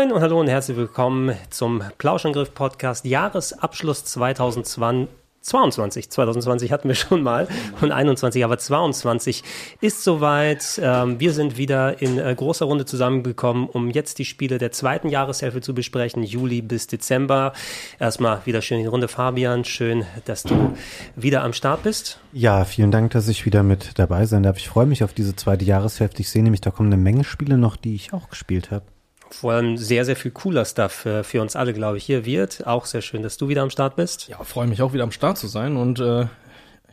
Moin 0.00 0.12
und 0.12 0.22
hallo 0.22 0.40
und 0.40 0.48
herzlich 0.48 0.78
willkommen 0.78 1.36
zum 1.50 1.82
Plauschangriff 1.98 2.54
Podcast 2.54 3.04
Jahresabschluss 3.04 4.06
2020. 4.06 5.08
22, 5.42 6.08
2020 6.08 6.72
hatten 6.72 6.88
wir 6.88 6.94
schon 6.94 7.22
mal 7.22 7.48
und 7.82 7.92
21, 7.92 8.42
aber 8.42 8.56
22 8.56 9.44
ist 9.82 10.02
soweit. 10.02 10.80
Ähm, 10.82 11.20
wir 11.20 11.34
sind 11.34 11.58
wieder 11.58 12.00
in 12.00 12.16
äh, 12.16 12.34
großer 12.34 12.64
Runde 12.64 12.86
zusammengekommen, 12.86 13.68
um 13.68 13.90
jetzt 13.90 14.18
die 14.18 14.24
Spiele 14.24 14.56
der 14.56 14.72
zweiten 14.72 15.10
Jahreshälfte 15.10 15.60
zu 15.60 15.74
besprechen, 15.74 16.22
Juli 16.22 16.62
bis 16.62 16.86
Dezember. 16.86 17.52
Erstmal 17.98 18.40
wieder 18.46 18.62
schön 18.62 18.78
in 18.78 18.84
die 18.84 18.88
Runde, 18.88 19.08
Fabian. 19.08 19.66
Schön, 19.66 20.06
dass 20.24 20.44
du 20.44 20.72
wieder 21.14 21.42
am 21.42 21.52
Start 21.52 21.82
bist. 21.82 22.20
Ja, 22.32 22.64
vielen 22.64 22.90
Dank, 22.90 23.10
dass 23.10 23.28
ich 23.28 23.44
wieder 23.44 23.62
mit 23.62 23.98
dabei 23.98 24.24
sein 24.24 24.44
darf. 24.44 24.56
Ich 24.56 24.70
freue 24.70 24.86
mich 24.86 25.04
auf 25.04 25.12
diese 25.12 25.36
zweite 25.36 25.66
Jahreshälfte. 25.66 26.22
Ich 26.22 26.30
sehe 26.30 26.42
nämlich, 26.42 26.62
da 26.62 26.70
kommen 26.70 26.90
eine 26.90 27.02
Menge 27.02 27.24
Spiele 27.24 27.58
noch, 27.58 27.76
die 27.76 27.94
ich 27.94 28.14
auch 28.14 28.30
gespielt 28.30 28.70
habe 28.70 28.84
vor 29.30 29.52
allem 29.52 29.76
sehr, 29.76 30.04
sehr 30.04 30.16
viel 30.16 30.30
cooler 30.30 30.64
Stuff 30.64 30.92
für, 30.92 31.24
für 31.24 31.40
uns 31.40 31.56
alle, 31.56 31.72
glaube 31.72 31.98
ich, 31.98 32.04
hier 32.04 32.24
wird. 32.24 32.66
Auch 32.66 32.86
sehr 32.86 33.02
schön, 33.02 33.22
dass 33.22 33.36
du 33.36 33.48
wieder 33.48 33.62
am 33.62 33.70
Start 33.70 33.96
bist. 33.96 34.28
Ja, 34.28 34.42
freue 34.44 34.66
mich 34.66 34.82
auch 34.82 34.92
wieder 34.92 35.04
am 35.04 35.12
Start 35.12 35.38
zu 35.38 35.46
sein 35.46 35.76
und 35.76 36.00
äh, 36.00 36.26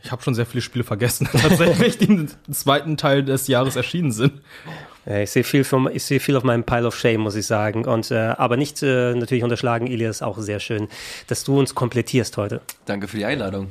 ich 0.02 0.12
habe 0.12 0.22
schon 0.22 0.34
sehr 0.34 0.46
viele 0.46 0.62
Spiele 0.62 0.84
vergessen, 0.84 1.28
tatsächlich, 1.32 1.98
die 1.98 2.06
im 2.06 2.28
zweiten 2.52 2.96
Teil 2.96 3.24
des 3.24 3.48
Jahres 3.48 3.76
erschienen 3.76 4.12
sind. 4.12 4.32
Ja, 5.06 5.20
ich 5.20 5.30
sehe 5.30 5.44
viel 5.44 5.64
vom, 5.64 5.88
ich 5.88 6.04
sehe 6.04 6.20
viel 6.20 6.36
auf 6.36 6.44
meinem 6.44 6.64
Pile 6.64 6.86
of 6.86 6.96
Shame, 6.96 7.22
muss 7.22 7.34
ich 7.34 7.46
sagen. 7.46 7.86
Und 7.86 8.10
äh, 8.10 8.34
aber 8.36 8.56
nicht 8.56 8.82
äh, 8.82 9.14
natürlich 9.14 9.42
unterschlagen, 9.42 9.86
Elias, 9.86 10.22
auch 10.22 10.38
sehr 10.38 10.60
schön, 10.60 10.88
dass 11.28 11.44
du 11.44 11.58
uns 11.58 11.74
komplettierst 11.74 12.36
heute. 12.36 12.60
Danke 12.84 13.08
für 13.08 13.16
die 13.16 13.24
Einladung. 13.24 13.70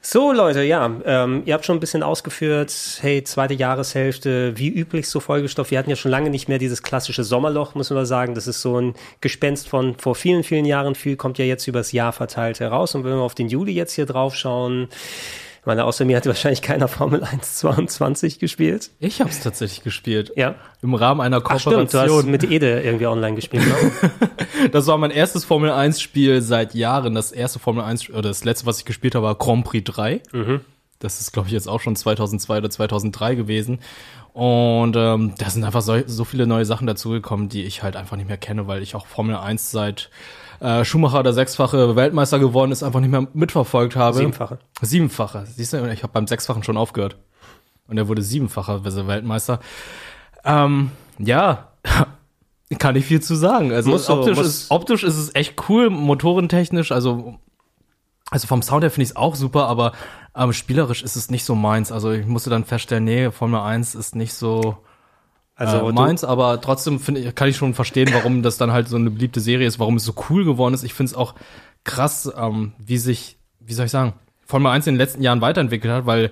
So, 0.00 0.32
Leute, 0.32 0.62
ja, 0.62 0.88
ähm, 1.04 1.42
ihr 1.46 1.54
habt 1.54 1.64
schon 1.64 1.78
ein 1.78 1.80
bisschen 1.80 2.04
ausgeführt, 2.04 2.72
hey, 3.00 3.24
zweite 3.24 3.54
Jahreshälfte, 3.54 4.56
wie 4.56 4.68
üblich 4.68 5.08
so 5.08 5.18
Folgestoff. 5.18 5.72
Wir 5.72 5.78
hatten 5.78 5.90
ja 5.90 5.96
schon 5.96 6.12
lange 6.12 6.30
nicht 6.30 6.48
mehr 6.48 6.58
dieses 6.58 6.84
klassische 6.84 7.24
Sommerloch, 7.24 7.74
muss 7.74 7.90
man 7.90 8.06
sagen. 8.06 8.36
Das 8.36 8.46
ist 8.46 8.62
so 8.62 8.80
ein 8.80 8.94
Gespenst 9.20 9.68
von 9.68 9.96
vor 9.98 10.14
vielen, 10.14 10.44
vielen 10.44 10.64
Jahren. 10.64 10.94
Viel 10.94 11.16
kommt 11.16 11.38
ja 11.38 11.44
jetzt 11.44 11.66
übers 11.66 11.90
Jahr 11.90 12.12
verteilt 12.12 12.60
heraus. 12.60 12.94
Und 12.94 13.02
wenn 13.02 13.12
wir 13.12 13.22
auf 13.22 13.34
den 13.34 13.48
Juli 13.48 13.72
jetzt 13.72 13.94
hier 13.94 14.06
drauf 14.06 14.36
schauen, 14.36 14.88
ich 15.66 15.68
meine, 15.68 15.84
außer 15.84 16.04
mir 16.04 16.16
hat 16.16 16.26
wahrscheinlich 16.26 16.62
keiner 16.62 16.86
Formel 16.86 17.24
1 17.24 17.56
22 17.56 18.38
gespielt. 18.38 18.92
Ich 19.00 19.18
habe 19.18 19.30
es 19.30 19.40
tatsächlich 19.40 19.82
gespielt. 19.82 20.30
Ja. 20.36 20.54
Im 20.80 20.94
Rahmen 20.94 21.20
einer 21.20 21.40
Kooperation. 21.40 21.74
Ach 21.74 21.88
stimmt, 21.88 22.08
du 22.08 22.18
hast 22.18 22.26
mit 22.26 22.44
Ede 22.44 22.82
irgendwie 22.82 23.08
online 23.08 23.34
gespielt. 23.34 23.64
Ne? 23.66 24.10
das 24.70 24.86
war 24.86 24.96
mein 24.96 25.10
erstes 25.10 25.44
Formel 25.44 25.72
1 25.72 26.00
Spiel 26.00 26.40
seit 26.40 26.76
Jahren. 26.76 27.16
Das 27.16 27.32
erste 27.32 27.58
Formel 27.58 27.82
1 27.82 28.10
oder 28.10 28.28
das 28.28 28.44
letzte, 28.44 28.66
was 28.66 28.78
ich 28.78 28.84
gespielt 28.84 29.16
habe, 29.16 29.26
war 29.26 29.34
Grand 29.34 29.64
Prix 29.64 29.92
3. 29.92 30.22
Mhm. 30.30 30.60
Das 31.00 31.20
ist, 31.20 31.32
glaube 31.32 31.48
ich, 31.48 31.52
jetzt 31.52 31.68
auch 31.68 31.80
schon 31.80 31.96
2002 31.96 32.58
oder 32.58 32.70
2003 32.70 33.34
gewesen. 33.34 33.80
Und 34.34 34.94
ähm, 34.94 35.34
da 35.36 35.50
sind 35.50 35.64
einfach 35.64 35.82
so, 35.82 36.00
so 36.06 36.22
viele 36.22 36.46
neue 36.46 36.64
Sachen 36.64 36.86
dazugekommen, 36.86 37.48
die 37.48 37.64
ich 37.64 37.82
halt 37.82 37.96
einfach 37.96 38.16
nicht 38.16 38.28
mehr 38.28 38.38
kenne, 38.38 38.68
weil 38.68 38.84
ich 38.84 38.94
auch 38.94 39.08
Formel 39.08 39.34
1 39.34 39.72
seit 39.72 40.10
äh, 40.60 40.84
Schumacher 40.84 41.22
der 41.22 41.32
sechsfache 41.32 41.96
Weltmeister 41.96 42.38
geworden 42.38 42.72
ist, 42.72 42.82
einfach 42.82 43.00
nicht 43.00 43.10
mehr 43.10 43.26
mitverfolgt 43.32 43.96
habe. 43.96 44.18
Siebenfache. 44.18 44.58
Siebenfache. 44.80 45.44
Siehst 45.46 45.72
du, 45.72 45.90
ich 45.90 46.02
habe 46.02 46.12
beim 46.12 46.26
sechsfachen 46.26 46.62
schon 46.62 46.76
aufgehört. 46.76 47.16
Und 47.88 47.98
er 47.98 48.08
wurde 48.08 48.22
siebenfacher 48.22 48.84
Weltmeister. 48.84 49.60
Ähm, 50.44 50.90
ja, 51.18 51.68
kann 52.78 52.96
ich 52.96 53.06
viel 53.06 53.22
zu 53.22 53.34
sagen. 53.34 53.72
Also 53.72 53.90
muss 53.90 54.08
optisch, 54.08 54.38
ist, 54.38 54.70
optisch 54.70 55.04
ist 55.04 55.16
es 55.16 55.34
echt 55.34 55.68
cool, 55.68 55.90
motorentechnisch, 55.90 56.92
also 56.92 57.38
also 58.30 58.48
vom 58.48 58.60
Sound 58.60 58.82
her 58.82 58.90
finde 58.90 59.04
ich 59.04 59.10
es 59.10 59.16
auch 59.16 59.36
super, 59.36 59.68
aber 59.68 59.92
ähm, 60.34 60.52
spielerisch 60.52 61.02
ist 61.02 61.14
es 61.14 61.30
nicht 61.30 61.44
so 61.44 61.54
meins. 61.54 61.92
Also 61.92 62.10
ich 62.10 62.26
musste 62.26 62.50
dann 62.50 62.64
feststellen, 62.64 63.04
nee, 63.04 63.30
Formel 63.30 63.60
1 63.60 63.94
ist 63.94 64.16
nicht 64.16 64.34
so 64.34 64.78
also 65.56 65.88
äh, 65.88 65.92
meins, 65.92 66.22
aber 66.22 66.60
trotzdem 66.60 67.00
finde 67.00 67.32
kann 67.32 67.48
ich 67.48 67.56
schon 67.56 67.74
verstehen, 67.74 68.10
warum 68.12 68.42
das 68.42 68.58
dann 68.58 68.72
halt 68.72 68.88
so 68.88 68.96
eine 68.96 69.10
beliebte 69.10 69.40
Serie 69.40 69.66
ist, 69.66 69.78
warum 69.78 69.96
es 69.96 70.04
so 70.04 70.14
cool 70.28 70.44
geworden 70.44 70.74
ist. 70.74 70.84
Ich 70.84 70.94
finde 70.94 71.10
es 71.10 71.16
auch 71.16 71.34
krass, 71.82 72.30
ähm, 72.36 72.72
wie 72.78 72.98
sich, 72.98 73.38
wie 73.60 73.72
soll 73.72 73.86
ich 73.86 73.92
sagen, 73.92 74.12
Formel 74.44 74.70
1 74.70 74.86
in 74.86 74.94
den 74.94 74.98
letzten 74.98 75.22
Jahren 75.22 75.40
weiterentwickelt 75.40 75.92
hat, 75.92 76.06
weil 76.06 76.30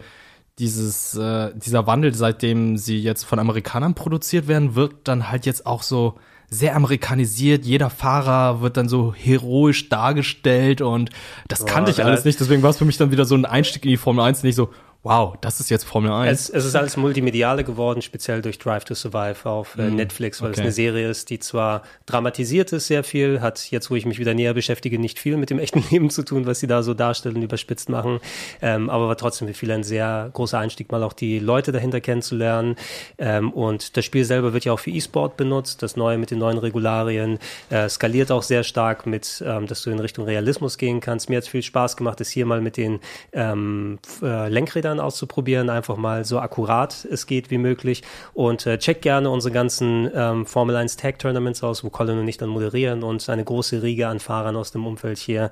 dieses, 0.58 1.16
äh, 1.16 1.52
dieser 1.56 1.86
Wandel, 1.86 2.14
seitdem 2.14 2.76
sie 2.76 2.98
jetzt 2.98 3.24
von 3.24 3.38
Amerikanern 3.38 3.94
produziert 3.94 4.46
werden, 4.46 4.74
wirkt 4.74 5.08
dann 5.08 5.30
halt 5.30 5.46
jetzt 5.46 5.66
auch 5.66 5.82
so 5.82 6.14
sehr 6.50 6.76
amerikanisiert. 6.76 7.64
Jeder 7.64 7.90
Fahrer 7.90 8.60
wird 8.60 8.76
dann 8.76 8.88
so 8.88 9.14
heroisch 9.14 9.88
dargestellt 9.88 10.80
und 10.80 11.10
das 11.48 11.60
Boah, 11.60 11.66
kannte 11.66 11.90
ich 11.90 12.04
alles 12.04 12.24
nicht. 12.24 12.38
Deswegen 12.38 12.62
war 12.62 12.70
es 12.70 12.76
für 12.76 12.84
mich 12.84 12.98
dann 12.98 13.10
wieder 13.10 13.24
so 13.24 13.34
ein 13.34 13.46
Einstieg 13.46 13.84
in 13.84 13.90
die 13.90 13.96
Formel 13.96 14.24
1 14.24 14.42
nicht 14.42 14.54
so, 14.54 14.70
wow, 15.04 15.36
das 15.42 15.60
ist 15.60 15.68
jetzt 15.68 15.84
Formel 15.84 16.10
1. 16.10 16.32
Es, 16.32 16.48
es 16.48 16.64
ist 16.64 16.74
alles 16.74 16.96
Multimediale 16.96 17.62
geworden, 17.62 18.00
speziell 18.00 18.40
durch 18.40 18.58
Drive 18.58 18.84
to 18.84 18.94
Survive 18.94 19.44
auf 19.44 19.76
äh, 19.76 19.82
mm, 19.82 19.96
Netflix, 19.96 20.40
weil 20.40 20.48
okay. 20.48 20.60
es 20.60 20.62
eine 20.62 20.72
Serie 20.72 21.10
ist, 21.10 21.28
die 21.28 21.38
zwar 21.38 21.82
dramatisiert 22.06 22.72
ist 22.72 22.86
sehr 22.86 23.04
viel, 23.04 23.42
hat 23.42 23.70
jetzt, 23.70 23.90
wo 23.90 23.96
ich 23.96 24.06
mich 24.06 24.18
wieder 24.18 24.32
näher 24.32 24.54
beschäftige, 24.54 24.98
nicht 24.98 25.18
viel 25.18 25.36
mit 25.36 25.50
dem 25.50 25.58
echten 25.58 25.84
Leben 25.90 26.08
zu 26.08 26.24
tun, 26.24 26.46
was 26.46 26.60
sie 26.60 26.66
da 26.66 26.82
so 26.82 26.94
darstellen, 26.94 27.42
überspitzt 27.42 27.90
machen, 27.90 28.18
ähm, 28.62 28.88
aber 28.88 29.06
war 29.06 29.18
trotzdem 29.18 29.46
für 29.46 29.52
viele 29.52 29.74
ein 29.74 29.84
sehr 29.84 30.30
großer 30.32 30.58
Einstieg, 30.58 30.90
mal 30.90 31.02
auch 31.02 31.12
die 31.12 31.38
Leute 31.38 31.70
dahinter 31.70 32.00
kennenzulernen 32.00 32.76
ähm, 33.18 33.52
und 33.52 33.98
das 33.98 34.06
Spiel 34.06 34.24
selber 34.24 34.54
wird 34.54 34.64
ja 34.64 34.72
auch 34.72 34.80
für 34.80 34.90
E-Sport 34.90 35.36
benutzt, 35.36 35.82
das 35.82 35.96
neue 35.96 36.16
mit 36.16 36.30
den 36.30 36.38
neuen 36.38 36.56
Regularien, 36.56 37.38
äh, 37.68 37.90
skaliert 37.90 38.32
auch 38.32 38.42
sehr 38.42 38.64
stark 38.64 39.04
mit, 39.04 39.44
ähm, 39.46 39.66
dass 39.66 39.82
du 39.82 39.90
in 39.90 40.00
Richtung 40.00 40.24
Realismus 40.24 40.78
gehen 40.78 41.00
kannst. 41.00 41.28
Mir 41.28 41.36
hat 41.36 41.44
es 41.44 41.48
viel 41.50 41.62
Spaß 41.62 41.98
gemacht, 41.98 42.22
es 42.22 42.30
hier 42.30 42.46
mal 42.46 42.62
mit 42.62 42.78
den 42.78 43.00
ähm, 43.34 43.98
äh, 44.22 44.48
Lenkrädern 44.48 44.93
Bildern 44.94 45.00
auszuprobieren, 45.00 45.70
einfach 45.70 45.96
mal 45.96 46.24
so 46.24 46.38
akkurat 46.38 47.06
es 47.10 47.26
geht 47.26 47.50
wie 47.50 47.58
möglich. 47.58 48.02
Und 48.32 48.66
äh, 48.66 48.78
checkt 48.78 49.02
gerne 49.02 49.30
unsere 49.30 49.52
ganzen 49.52 50.10
ähm, 50.14 50.46
Formel 50.46 50.76
1 50.76 50.96
Tag 50.96 51.18
Tournaments 51.18 51.62
aus, 51.62 51.84
wo 51.84 51.90
Colin 51.90 52.18
und 52.18 52.28
ich 52.28 52.36
dann 52.36 52.48
moderieren 52.48 53.02
und 53.02 53.28
eine 53.28 53.44
große 53.44 53.82
Riege 53.82 54.08
an 54.08 54.20
Fahrern 54.20 54.56
aus 54.56 54.72
dem 54.72 54.86
Umfeld 54.86 55.18
hier 55.18 55.50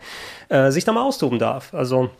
äh, 0.49 0.71
sich 0.71 0.85
da 0.85 0.93
mal 0.93 1.03
austoben 1.03 1.39
darf. 1.39 1.75
Also 1.75 2.11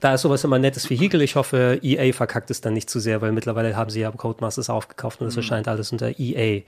da 0.00 0.14
ist 0.14 0.22
sowas 0.22 0.44
immer 0.44 0.56
ein 0.56 0.62
nettes 0.62 0.88
Vehikel. 0.88 1.20
Ich 1.20 1.36
hoffe, 1.36 1.78
EA 1.82 2.14
verkackt 2.14 2.50
es 2.50 2.62
dann 2.62 2.72
nicht 2.72 2.88
zu 2.88 3.00
sehr, 3.00 3.20
weil 3.20 3.32
mittlerweile 3.32 3.76
haben 3.76 3.90
sie 3.90 4.00
ja 4.00 4.10
Codemasters 4.10 4.70
aufgekauft 4.70 5.20
und 5.20 5.26
es 5.26 5.34
mhm. 5.34 5.40
erscheint 5.40 5.68
alles 5.68 5.92
unter 5.92 6.18
EA. 6.18 6.62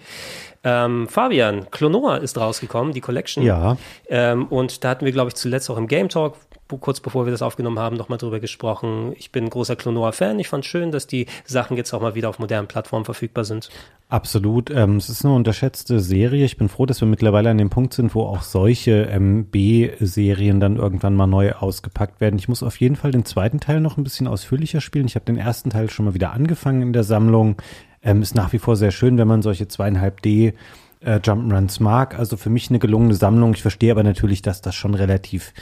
Ähm, 0.64 1.08
Fabian, 1.08 1.70
Clonoa 1.70 2.16
ist 2.16 2.36
rausgekommen, 2.36 2.92
die 2.92 3.00
Collection. 3.00 3.42
Ja. 3.42 3.78
Ähm, 4.08 4.46
und 4.48 4.84
da 4.84 4.90
hatten 4.90 5.06
wir, 5.06 5.12
glaube 5.12 5.28
ich, 5.28 5.34
zuletzt 5.34 5.70
auch 5.70 5.78
im 5.78 5.88
Game 5.88 6.10
Talk, 6.10 6.36
kurz 6.68 7.00
bevor 7.00 7.26
wir 7.26 7.32
das 7.32 7.42
aufgenommen 7.42 7.78
haben, 7.78 7.96
nochmal 7.96 8.18
drüber 8.18 8.40
gesprochen. 8.40 9.12
Ich 9.16 9.30
bin 9.30 9.48
großer 9.48 9.76
Clonoa-Fan. 9.76 10.38
Ich 10.38 10.48
fand 10.48 10.64
schön, 10.64 10.90
dass 10.90 11.06
die 11.06 11.26
Sachen 11.44 11.76
jetzt 11.76 11.92
auch 11.92 12.00
mal 12.00 12.14
wieder 12.14 12.28
auf 12.28 12.38
modernen 12.38 12.68
Plattformen 12.68 13.04
verfügbar 13.04 13.44
sind. 13.44 13.68
Absolut. 14.08 14.70
Ähm, 14.70 14.96
es 14.96 15.08
ist 15.08 15.24
eine 15.24 15.34
unterschätzte 15.34 16.00
Serie. 16.00 16.44
Ich 16.44 16.56
bin 16.56 16.68
froh, 16.68 16.86
dass 16.86 17.00
wir 17.00 17.08
mittlerweile 17.08 17.50
an 17.50 17.58
dem 17.58 17.70
Punkt 17.70 17.94
sind, 17.94 18.14
wo 18.14 18.22
auch 18.22 18.42
solche 18.42 19.06
MB-Serien 19.06 20.60
dann 20.60 20.76
irgendwann 20.76 21.14
mal 21.14 21.26
neu 21.26 21.52
ausgepackt 21.52 22.20
werden. 22.20 22.38
Ich 22.38 22.48
muss 22.48 22.62
auf 22.62 22.78
jeden 22.80 22.96
Fall 22.96 23.10
den 23.10 23.24
zweiten 23.24 23.60
Teil 23.60 23.80
noch 23.80 23.96
ein 23.96 24.04
bisschen 24.04 24.26
ausführlicher 24.26 24.80
spielen. 24.80 25.06
Ich 25.06 25.14
habe 25.14 25.24
den 25.24 25.38
ersten 25.38 25.70
Teil 25.70 25.90
schon 25.90 26.04
mal 26.04 26.14
wieder 26.14 26.32
angefangen 26.32 26.82
in 26.82 26.92
der 26.92 27.04
Sammlung. 27.04 27.56
Ähm, 28.02 28.22
ist 28.22 28.34
nach 28.34 28.52
wie 28.52 28.58
vor 28.58 28.76
sehr 28.76 28.90
schön, 28.90 29.16
wenn 29.18 29.28
man 29.28 29.42
solche 29.42 29.68
zweieinhalb 29.68 30.22
D 30.22 30.54
äh, 31.00 31.16
Jump'n'Runs 31.16 31.82
mag. 31.82 32.18
Also 32.18 32.36
für 32.36 32.50
mich 32.50 32.70
eine 32.70 32.78
gelungene 32.78 33.14
Sammlung. 33.14 33.54
Ich 33.54 33.62
verstehe 33.62 33.92
aber 33.92 34.02
natürlich, 34.02 34.42
dass 34.42 34.60
das 34.62 34.74
schon 34.74 34.94
relativ 34.94 35.52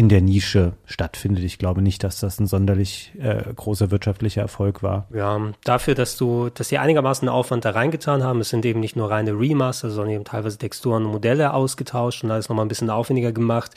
in 0.00 0.08
der 0.08 0.22
Nische 0.22 0.72
stattfindet. 0.86 1.44
Ich 1.44 1.58
glaube 1.58 1.82
nicht, 1.82 2.02
dass 2.04 2.20
das 2.20 2.40
ein 2.40 2.46
sonderlich 2.46 3.12
äh, 3.20 3.42
großer 3.54 3.90
wirtschaftlicher 3.90 4.40
Erfolg 4.40 4.82
war. 4.82 5.06
Ja, 5.12 5.38
dafür, 5.62 5.94
dass 5.94 6.16
du, 6.16 6.48
dass 6.48 6.70
sie 6.70 6.78
einigermaßen 6.78 7.28
Aufwand 7.28 7.66
da 7.66 7.72
reingetan 7.72 8.24
haben, 8.24 8.40
es 8.40 8.48
sind 8.48 8.64
eben 8.64 8.80
nicht 8.80 8.96
nur 8.96 9.10
reine 9.10 9.32
Remaster, 9.32 9.90
sondern 9.90 10.14
eben 10.14 10.24
teilweise 10.24 10.56
Texturen 10.56 11.04
und 11.04 11.12
Modelle 11.12 11.52
ausgetauscht 11.52 12.24
und 12.24 12.30
alles 12.30 12.48
nochmal 12.48 12.64
ein 12.64 12.68
bisschen 12.68 12.88
aufwendiger 12.88 13.32
gemacht. 13.32 13.72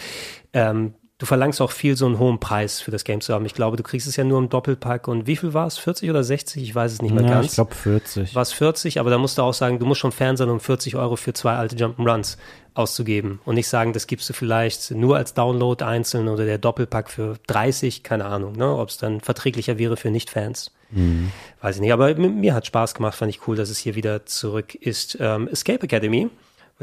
Ähm, 0.54 0.94
du 1.24 1.28
verlangst 1.28 1.62
auch 1.62 1.72
viel 1.72 1.96
so 1.96 2.06
einen 2.06 2.20
hohen 2.20 2.38
Preis 2.38 2.81
für 2.81 2.92
das 2.92 3.06
Game 3.06 3.22
zu 3.22 3.34
haben. 3.34 3.46
Ich 3.46 3.54
glaube, 3.54 3.78
du 3.78 3.84
kriegst 3.84 4.08
es 4.08 4.18
ja 4.18 4.25
nur 4.25 4.40
im 4.40 4.50
Doppelpack 4.50 5.08
und 5.08 5.25
wie 5.25 5.38
viel 5.38 5.54
war 5.54 5.68
es? 5.68 5.78
40 5.78 6.10
oder 6.10 6.22
60? 6.22 6.62
Ich 6.62 6.75
weiß 6.75 6.92
es 6.92 7.02
nicht 7.02 7.16
mehr 7.16 7.24
ja, 7.24 7.36
ganz. 7.36 7.46
Ich 7.46 7.54
glaube 7.54 7.74
40. 7.74 8.36
War 8.36 8.42
es 8.42 8.52
40, 8.52 9.00
aber 9.00 9.10
da 9.10 9.18
musst 9.18 9.38
du 9.38 9.42
auch 9.42 9.54
sagen, 9.54 9.80
du 9.80 9.86
musst 9.86 10.02
schon 10.02 10.12
Fan 10.12 10.36
sein, 10.36 10.50
um 10.50 10.60
40 10.60 10.98
Euro 10.98 11.16
für 11.16 11.31
zwei 11.31 11.54
alte 11.54 11.78
Jump'n'Runs 11.78 12.36
auszugeben 12.74 13.40
und 13.46 13.56
nicht 13.56 13.70
sagen, 13.70 13.94
das 13.94 14.06
gibst 14.06 14.30
du 14.30 14.34
vielleicht 14.34 14.92
nur 14.92 15.16
als 15.16 15.34
Download 15.34 15.81
einzeln 15.86 16.28
oder 16.28 16.44
der 16.44 16.58
Doppelpack 16.58 17.10
für 17.10 17.38
30, 17.48 18.04
keine 18.04 18.25
Ahnung, 18.25 18.58
ne, 18.58 18.75
ob 18.75 18.90
es 18.90 18.98
dann 18.98 19.22
verträglicher 19.22 19.78
wäre 19.78 19.96
für 19.96 20.12
Nicht-Fans. 20.12 20.72
Mhm. 20.92 21.31
Weiß 21.62 21.75
ich 21.75 21.81
nicht, 21.81 21.94
aber 21.94 22.14
mir 22.16 22.54
hat 22.54 22.66
Spaß 22.66 22.96
gemacht, 22.96 23.16
fand 23.16 23.30
ich 23.30 23.48
cool, 23.48 23.56
dass 23.56 23.70
es 23.70 23.78
hier 23.78 23.96
wieder 23.96 24.25
zurück 24.25 24.75
ist. 24.75 25.18
Ähm, 25.22 25.48
Escape 25.48 25.84
Academy 25.84 26.30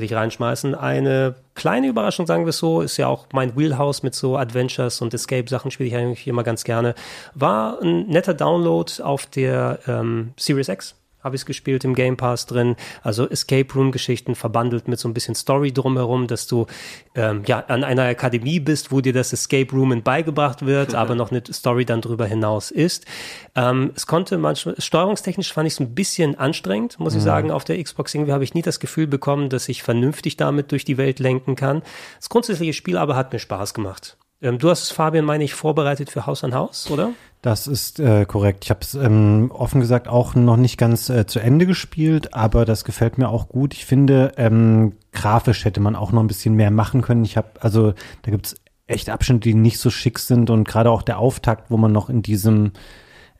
würde 0.00 0.06
ich 0.06 0.14
reinschmeißen. 0.14 0.75
Eine 0.75 1.35
kleine 1.55 1.88
Überraschung, 1.88 2.26
sagen 2.26 2.47
wir 2.47 2.50
es 2.50 2.58
so, 2.58 2.81
ist 2.81 2.97
ja 2.97 3.06
auch 3.06 3.26
mein 3.32 3.55
Wheelhouse 3.55 4.02
mit 4.02 4.14
so 4.14 4.38
Adventures 4.38 5.02
und 5.02 5.12
Escape-Sachen 5.12 5.70
spiele 5.70 5.91
ich 5.91 5.94
eigentlich 5.94 6.26
immer 6.26 6.43
ganz 6.43 6.64
gerne. 6.64 6.94
War 7.35 7.82
ein 7.82 8.06
netter 8.06 8.32
Download 8.32 8.91
auf 9.02 9.26
der 9.26 9.79
ähm, 9.87 10.32
Series 10.38 10.69
X 10.69 10.94
habe 11.22 11.37
ich 11.37 11.43
es 11.43 11.46
gespielt 11.46 11.84
im 11.84 11.94
Game 11.94 12.17
Pass 12.17 12.46
drin. 12.46 12.76
Also 13.02 13.28
Escape 13.28 13.72
Room 13.75 13.93
Geschichten 13.93 14.34
verbandelt 14.34 14.88
mit 14.88 14.99
so 14.99 15.08
ein 15.08 15.14
bisschen 15.14 15.34
Story 15.34 15.72
drumherum, 15.72 16.26
dass 16.26 16.46
du 16.46 16.67
ähm, 17.14 17.43
ja 17.46 17.61
an 17.61 17.84
einer 17.84 18.05
Akademie 18.05 18.61
bist, 18.61 18.93
wo 18.93 19.00
dir 19.00 19.12
das 19.12 19.32
Escape 19.32 19.70
Room 19.72 20.02
beigebracht 20.02 20.64
wird, 20.67 20.94
aber 20.94 21.14
noch 21.14 21.31
eine 21.31 21.43
Story 21.50 21.84
dann 21.84 22.00
drüber 22.00 22.26
hinaus 22.26 22.70
ist. 22.70 23.06
Ähm, 23.55 23.93
es 23.94 24.06
konnte 24.06 24.38
manchmal 24.38 24.75
steuerungstechnisch 24.78 25.52
fand 25.52 25.67
ich 25.67 25.75
es 25.75 25.81
ein 25.81 25.94
bisschen 25.94 26.38
anstrengend, 26.38 26.99
muss 26.99 27.14
mhm. 27.14 27.19
ich 27.19 27.25
sagen. 27.25 27.50
Auf 27.50 27.64
der 27.64 27.82
Xbox 27.82 28.14
irgendwie 28.14 28.32
habe 28.32 28.44
ich 28.44 28.55
nie 28.55 28.62
das 28.62 28.81
Gefühl 28.81 29.06
bekommen, 29.06 29.49
dass 29.49 29.69
ich 29.69 29.82
vernünftig 29.82 30.37
damit 30.37 30.73
durch 30.73 30.84
die 30.84 30.99
Welt 30.99 31.19
lenken 31.19 31.56
kann. 31.56 31.82
Das 32.19 32.28
grundsätzliche 32.28 32.73
Spiel 32.73 32.96
aber 32.96 33.16
hat 33.16 33.32
mir 33.32 33.38
Spaß 33.38 33.75
gemacht. 33.75 34.16
Ähm, 34.42 34.58
du 34.58 34.70
hast 34.70 34.84
es, 34.84 34.90
Fabian, 34.90 35.25
meine 35.25 35.44
ich, 35.44 35.54
vorbereitet 35.54 36.10
für 36.10 36.26
Haus 36.26 36.44
an 36.44 36.54
Haus, 36.54 36.90
oder? 36.90 37.10
Das 37.42 37.66
ist 37.66 38.00
äh, 38.00 38.25
korrekt. 38.26 38.64
Ich 38.64 38.70
habe 38.70 38.81
es 38.82 38.94
ähm, 38.94 39.50
offen 39.52 39.81
gesagt 39.81 40.08
auch 40.08 40.34
noch 40.34 40.56
nicht 40.56 40.76
ganz 40.76 41.08
äh, 41.08 41.26
zu 41.26 41.40
Ende 41.40 41.66
gespielt, 41.66 42.34
aber 42.34 42.64
das 42.64 42.84
gefällt 42.84 43.19
mir 43.19 43.28
auch 43.28 43.48
gut. 43.48 43.75
Ich 43.75 43.87
finde, 43.87 44.32
ähm, 44.37 44.92
grafisch 45.12 45.64
hätte 45.64 45.81
man 45.81 45.96
auch 45.96 46.12
noch 46.12 46.22
ein 46.22 46.26
bisschen 46.26 46.54
mehr 46.54 46.70
machen 46.70 47.02
können. 47.02 47.25
Ich 47.25 47.37
habe, 47.37 47.48
also 47.60 47.94
da 48.22 48.31
gibt's 48.31 48.54
echt 48.87 49.08
Abschnitte, 49.08 49.40
die 49.40 49.54
nicht 49.54 49.78
so 49.78 49.90
schick 49.90 50.19
sind 50.19 50.50
und 50.50 50.66
gerade 50.66 50.90
auch 50.90 51.02
der 51.02 51.19
Auftakt, 51.19 51.70
wo 51.70 51.76
man 51.76 51.92
noch 51.92 52.10
in 52.10 52.22
diesem 52.22 52.72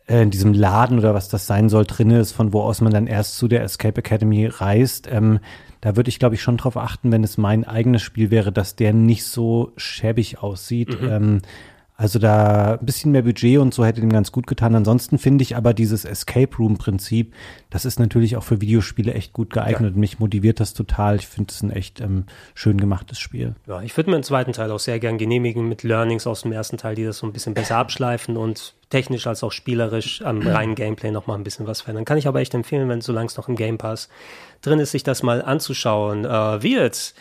äh, 0.07 0.23
in 0.23 0.31
diesem 0.31 0.53
Laden 0.53 0.99
oder 0.99 1.15
was 1.15 1.29
das 1.29 1.47
sein 1.47 1.69
soll 1.69 1.85
drin 1.85 2.11
ist, 2.11 2.33
von 2.33 2.53
wo 2.53 2.63
aus 2.63 2.81
man 2.81 2.93
dann 2.93 3.07
erst 3.07 3.37
zu 3.37 3.49
der 3.49 3.63
Escape 3.63 3.99
Academy 3.99 4.47
reist. 4.47 5.09
Ähm, 5.11 5.41
da 5.81 5.97
würde 5.97 6.09
ich, 6.09 6.19
glaube 6.19 6.35
ich, 6.35 6.43
schon 6.43 6.57
drauf 6.57 6.77
achten, 6.77 7.13
wenn 7.13 7.25
es 7.25 7.39
mein 7.39 7.65
eigenes 7.65 8.03
Spiel 8.03 8.31
wäre, 8.31 8.53
dass 8.53 8.77
der 8.77 8.93
nicht 8.93 9.25
so 9.25 9.73
schäbig 9.77 10.43
aussieht. 10.43 11.01
Mhm. 11.01 11.09
Ähm, 11.09 11.43
also 12.01 12.19
da 12.19 12.79
ein 12.81 12.87
bisschen 12.87 13.13
mehr 13.13 13.21
Budget 13.21 13.59
und 13.59 13.75
so 13.75 13.85
hätte 13.85 14.01
dem 14.01 14.09
ganz 14.09 14.33
gut 14.33 14.47
getan. 14.47 14.75
Ansonsten 14.75 15.19
finde 15.19 15.43
ich 15.43 15.55
aber 15.55 15.75
dieses 15.75 16.07
Escape 16.07 16.57
Room 16.57 16.79
Prinzip, 16.79 17.35
das 17.69 17.85
ist 17.85 18.01
natürlich 18.01 18.39
auch 18.39 18.43
für 18.43 18.63
Videospiele 18.63 19.13
echt 19.13 19.35
gut 19.35 19.53
geeignet. 19.53 19.93
Ja. 19.93 20.01
Mich 20.01 20.19
motiviert 20.19 20.61
das 20.61 20.73
total. 20.73 21.17
Ich 21.17 21.27
finde 21.27 21.53
es 21.53 21.63
ein 21.63 21.71
echt 21.71 22.01
ähm, 22.01 22.25
schön 22.55 22.79
gemachtes 22.79 23.19
Spiel. 23.19 23.55
Ja, 23.67 23.83
ich 23.83 23.95
würde 23.99 24.09
mir 24.09 24.17
den 24.17 24.23
zweiten 24.23 24.55
Teil 24.55 24.71
auch 24.71 24.79
sehr 24.79 24.99
gern 24.99 25.19
genehmigen 25.19 25.69
mit 25.69 25.83
Learnings 25.83 26.27
aus 26.27 26.41
dem 26.41 26.53
ersten 26.53 26.79
Teil, 26.79 26.95
die 26.95 27.05
das 27.05 27.19
so 27.19 27.27
ein 27.27 27.35
bisschen 27.35 27.53
besser 27.53 27.77
abschleifen 27.77 28.39
und 28.39 28.77
technisch 28.91 29.27
als 29.27 29.43
auch 29.43 29.53
spielerisch 29.53 30.23
am 30.23 30.43
reinen 30.47 30.75
Gameplay 30.75 31.11
noch 31.11 31.27
mal 31.27 31.35
ein 31.35 31.45
bisschen 31.45 31.67
was 31.67 31.81
verändern. 31.81 32.05
Kann 32.05 32.19
ich 32.19 32.29
aber 32.29 32.41
echt 32.41 32.55
empfehlen, 32.55 32.89
wenn 32.89 33.01
solange 33.01 33.27
es 33.27 33.37
noch 33.37 33.49
im 33.49 33.57
Game 33.57 33.79
Pass 33.79 34.09
drin 34.63 34.79
ist, 34.79 34.91
sich 34.91 35.03
das 35.03 35.23
mal 35.23 35.43
anzuschauen. 35.43 36.25
Äh, 36.25 36.63
wird 36.63 37.15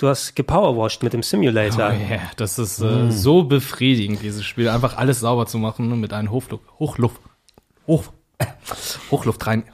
Du 0.00 0.08
hast 0.08 0.34
gepowerwashed 0.34 1.02
mit 1.02 1.12
dem 1.12 1.22
Simulator. 1.22 1.92
Oh 1.92 2.10
yeah, 2.10 2.22
das 2.36 2.58
ist 2.58 2.80
äh, 2.80 2.86
mm. 2.86 3.10
so 3.10 3.44
befriedigend, 3.44 4.22
dieses 4.22 4.46
Spiel. 4.46 4.70
Einfach 4.70 4.96
alles 4.96 5.20
sauber 5.20 5.44
zu 5.44 5.58
machen 5.58 5.90
ne, 5.90 5.96
mit 5.96 6.14
einem 6.14 6.30
Hochluft, 6.30 6.64
Hochluft, 6.78 7.20
Hoch, 7.86 8.04
Hochluft 9.10 9.46
rein. 9.46 9.64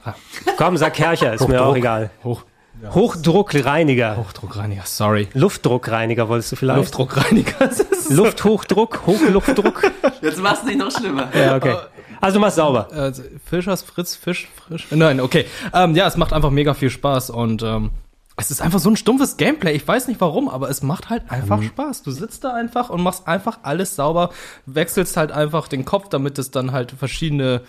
Komm, 0.57 0.75
sag 0.75 0.95
Kercher, 0.95 1.33
ist 1.35 1.47
mir 1.47 1.63
auch 1.63 1.77
egal. 1.77 2.09
Hoch, 2.25 2.43
ja. 2.81 2.93
Hochdruckreiniger. 2.93 4.17
Hochdruckreiniger, 4.17 4.83
sorry. 4.85 5.27
Luftdruckreiniger 5.33 6.29
wolltest 6.29 6.51
du 6.51 6.55
vielleicht? 6.55 6.77
Luftdruckreiniger. 6.77 7.69
Lufthochdruck, 8.09 9.05
Hochluftdruck. 9.05 9.91
Jetzt 10.21 10.39
machst 10.39 10.63
du 10.63 10.67
dich 10.67 10.77
noch 10.77 10.91
schlimmer. 10.91 11.29
Ja, 11.35 11.55
okay. 11.55 11.75
Also 12.21 12.39
machst 12.39 12.55
sauber. 12.55 12.87
Also, 12.91 13.23
Fischers 13.45 13.83
Fritz, 13.83 14.15
Fisch, 14.15 14.47
frisch. 14.55 14.87
Nein, 14.91 15.19
okay. 15.19 15.45
Ähm, 15.73 15.95
ja, 15.95 16.07
es 16.07 16.17
macht 16.17 16.33
einfach 16.33 16.49
mega 16.49 16.73
viel 16.73 16.89
Spaß 16.89 17.29
und 17.29 17.63
ähm, 17.63 17.91
es 18.39 18.51
ist 18.51 18.61
einfach 18.61 18.79
so 18.79 18.89
ein 18.89 18.95
stumpfes 18.95 19.37
Gameplay. 19.37 19.73
Ich 19.73 19.87
weiß 19.87 20.07
nicht 20.07 20.21
warum, 20.21 20.47
aber 20.47 20.69
es 20.69 20.83
macht 20.83 21.09
halt 21.09 21.29
einfach 21.29 21.59
mhm. 21.59 21.67
Spaß. 21.67 22.03
Du 22.03 22.11
sitzt 22.11 22.43
da 22.43 22.53
einfach 22.53 22.89
und 22.89 23.01
machst 23.01 23.27
einfach 23.27 23.59
alles 23.63 23.95
sauber, 23.95 24.29
wechselst 24.67 25.17
halt 25.17 25.31
einfach 25.31 25.67
den 25.67 25.85
Kopf, 25.85 26.09
damit 26.09 26.37
es 26.37 26.51
dann 26.51 26.71
halt 26.71 26.91
verschiedene, 26.91 27.61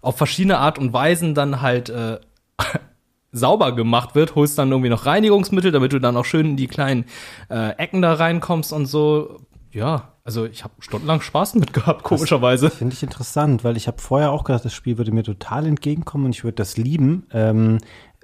auf 0.00 0.16
verschiedene 0.16 0.58
Art 0.58 0.78
und 0.78 0.92
Weisen 0.94 1.34
dann 1.34 1.60
halt 1.60 1.90
äh, 1.90 2.18
sauber 3.34 3.72
gemacht 3.72 4.14
wird. 4.14 4.34
Holst 4.34 4.58
dann 4.58 4.70
irgendwie 4.70 4.88
noch 4.88 5.04
Reinigungsmittel, 5.04 5.72
damit 5.72 5.92
du 5.92 5.98
dann 5.98 6.16
auch 6.16 6.24
schön 6.24 6.50
in 6.50 6.56
die 6.56 6.68
kleinen 6.68 7.04
äh, 7.50 7.70
Ecken 7.76 8.00
da 8.00 8.14
reinkommst 8.14 8.72
und 8.72 8.86
so. 8.86 9.40
Ja, 9.72 10.14
also 10.24 10.46
ich 10.46 10.64
habe 10.64 10.72
stundenlang 10.78 11.20
Spaß 11.20 11.56
mit 11.56 11.72
gehabt, 11.74 12.04
komischerweise. 12.04 12.70
Finde 12.70 12.94
ich 12.94 13.02
interessant, 13.02 13.64
weil 13.64 13.76
ich 13.76 13.88
habe 13.88 14.00
vorher 14.00 14.30
auch 14.30 14.44
gedacht, 14.44 14.64
das 14.64 14.72
Spiel 14.72 14.96
würde 14.96 15.12
mir 15.12 15.24
total 15.24 15.66
entgegenkommen 15.66 16.26
und 16.26 16.30
ich 16.30 16.44
würde 16.44 16.54
das 16.54 16.76
lieben. 16.76 17.26
Ähm, 17.32 17.78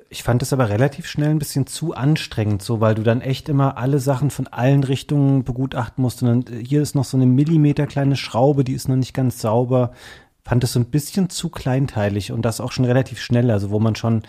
ich 0.09 0.23
fand 0.23 0.43
es 0.43 0.53
aber 0.53 0.69
relativ 0.69 1.07
schnell 1.07 1.31
ein 1.31 1.39
bisschen 1.39 1.67
zu 1.67 1.95
anstrengend, 1.95 2.63
so, 2.63 2.81
weil 2.81 2.95
du 2.95 3.03
dann 3.03 3.21
echt 3.21 3.49
immer 3.49 3.79
alle 3.79 4.01
Sachen 4.01 4.31
von 4.31 4.49
allen 4.49 4.83
Richtungen 4.83 5.45
begutachten 5.45 6.03
musst. 6.03 6.23
Und 6.23 6.29
dann, 6.49 6.61
äh, 6.61 6.65
hier 6.65 6.83
ist 6.83 6.95
noch 6.95 7.05
so 7.05 7.17
eine 7.17 7.27
Millimeter 7.27 7.87
kleine 7.87 8.17
Schraube, 8.17 8.65
die 8.65 8.73
ist 8.73 8.89
noch 8.89 8.97
nicht 8.97 9.15
ganz 9.15 9.41
sauber. 9.41 9.93
Fand 10.43 10.65
es 10.65 10.73
so 10.73 10.81
ein 10.81 10.87
bisschen 10.87 11.31
zu 11.31 11.49
kleinteilig 11.49 12.33
und 12.33 12.43
das 12.43 12.61
auch 12.61 12.73
schon 12.73 12.87
relativ 12.87 13.21
schnell. 13.21 13.51
Also, 13.51 13.71
wo 13.71 13.79
man 13.79 13.95
schon 13.95 14.23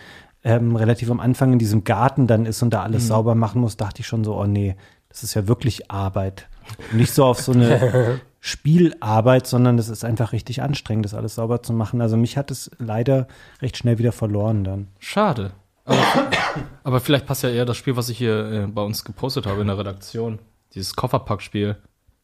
ähm, 0.43 0.75
relativ 0.75 1.11
am 1.11 1.19
Anfang 1.19 1.53
in 1.53 1.59
diesem 1.59 1.83
Garten 1.83 2.27
dann 2.27 2.45
ist 2.45 2.61
und 2.61 2.71
da 2.71 2.83
alles 2.83 3.03
mhm. 3.03 3.07
sauber 3.07 3.35
machen 3.35 3.61
muss, 3.61 3.77
dachte 3.77 4.01
ich 4.01 4.07
schon 4.07 4.23
so, 4.23 4.35
oh 4.35 4.45
nee, 4.45 4.75
das 5.09 5.23
ist 5.23 5.33
ja 5.33 5.47
wirklich 5.47 5.91
Arbeit. 5.91 6.47
Und 6.91 6.99
nicht 6.99 7.13
so 7.13 7.25
auf 7.25 7.41
so 7.41 7.51
eine 7.51 8.21
Spielarbeit, 8.39 9.45
sondern 9.45 9.77
das 9.77 9.89
ist 9.89 10.03
einfach 10.03 10.31
richtig 10.31 10.61
anstrengend, 10.61 11.05
das 11.05 11.13
alles 11.13 11.35
sauber 11.35 11.61
zu 11.61 11.73
machen. 11.73 12.01
Also 12.01 12.17
mich 12.17 12.37
hat 12.37 12.49
es 12.49 12.71
leider 12.79 13.27
recht 13.61 13.77
schnell 13.77 13.99
wieder 13.99 14.11
verloren 14.11 14.63
dann. 14.63 14.87
Schade. 14.99 15.51
Aber, 15.85 15.97
aber, 16.83 16.99
vielleicht 16.99 17.25
passt 17.25 17.43
ja 17.43 17.49
eher 17.49 17.65
das 17.65 17.77
Spiel, 17.77 17.95
was 17.97 18.09
ich 18.09 18.17
hier 18.17 18.51
äh, 18.51 18.67
bei 18.67 18.81
uns 18.81 19.03
gepostet 19.03 19.45
habe 19.45 19.61
in 19.61 19.67
der 19.67 19.77
Redaktion. 19.77 20.39
Dieses 20.73 20.95
Kofferpack-Spiel. 20.95 21.77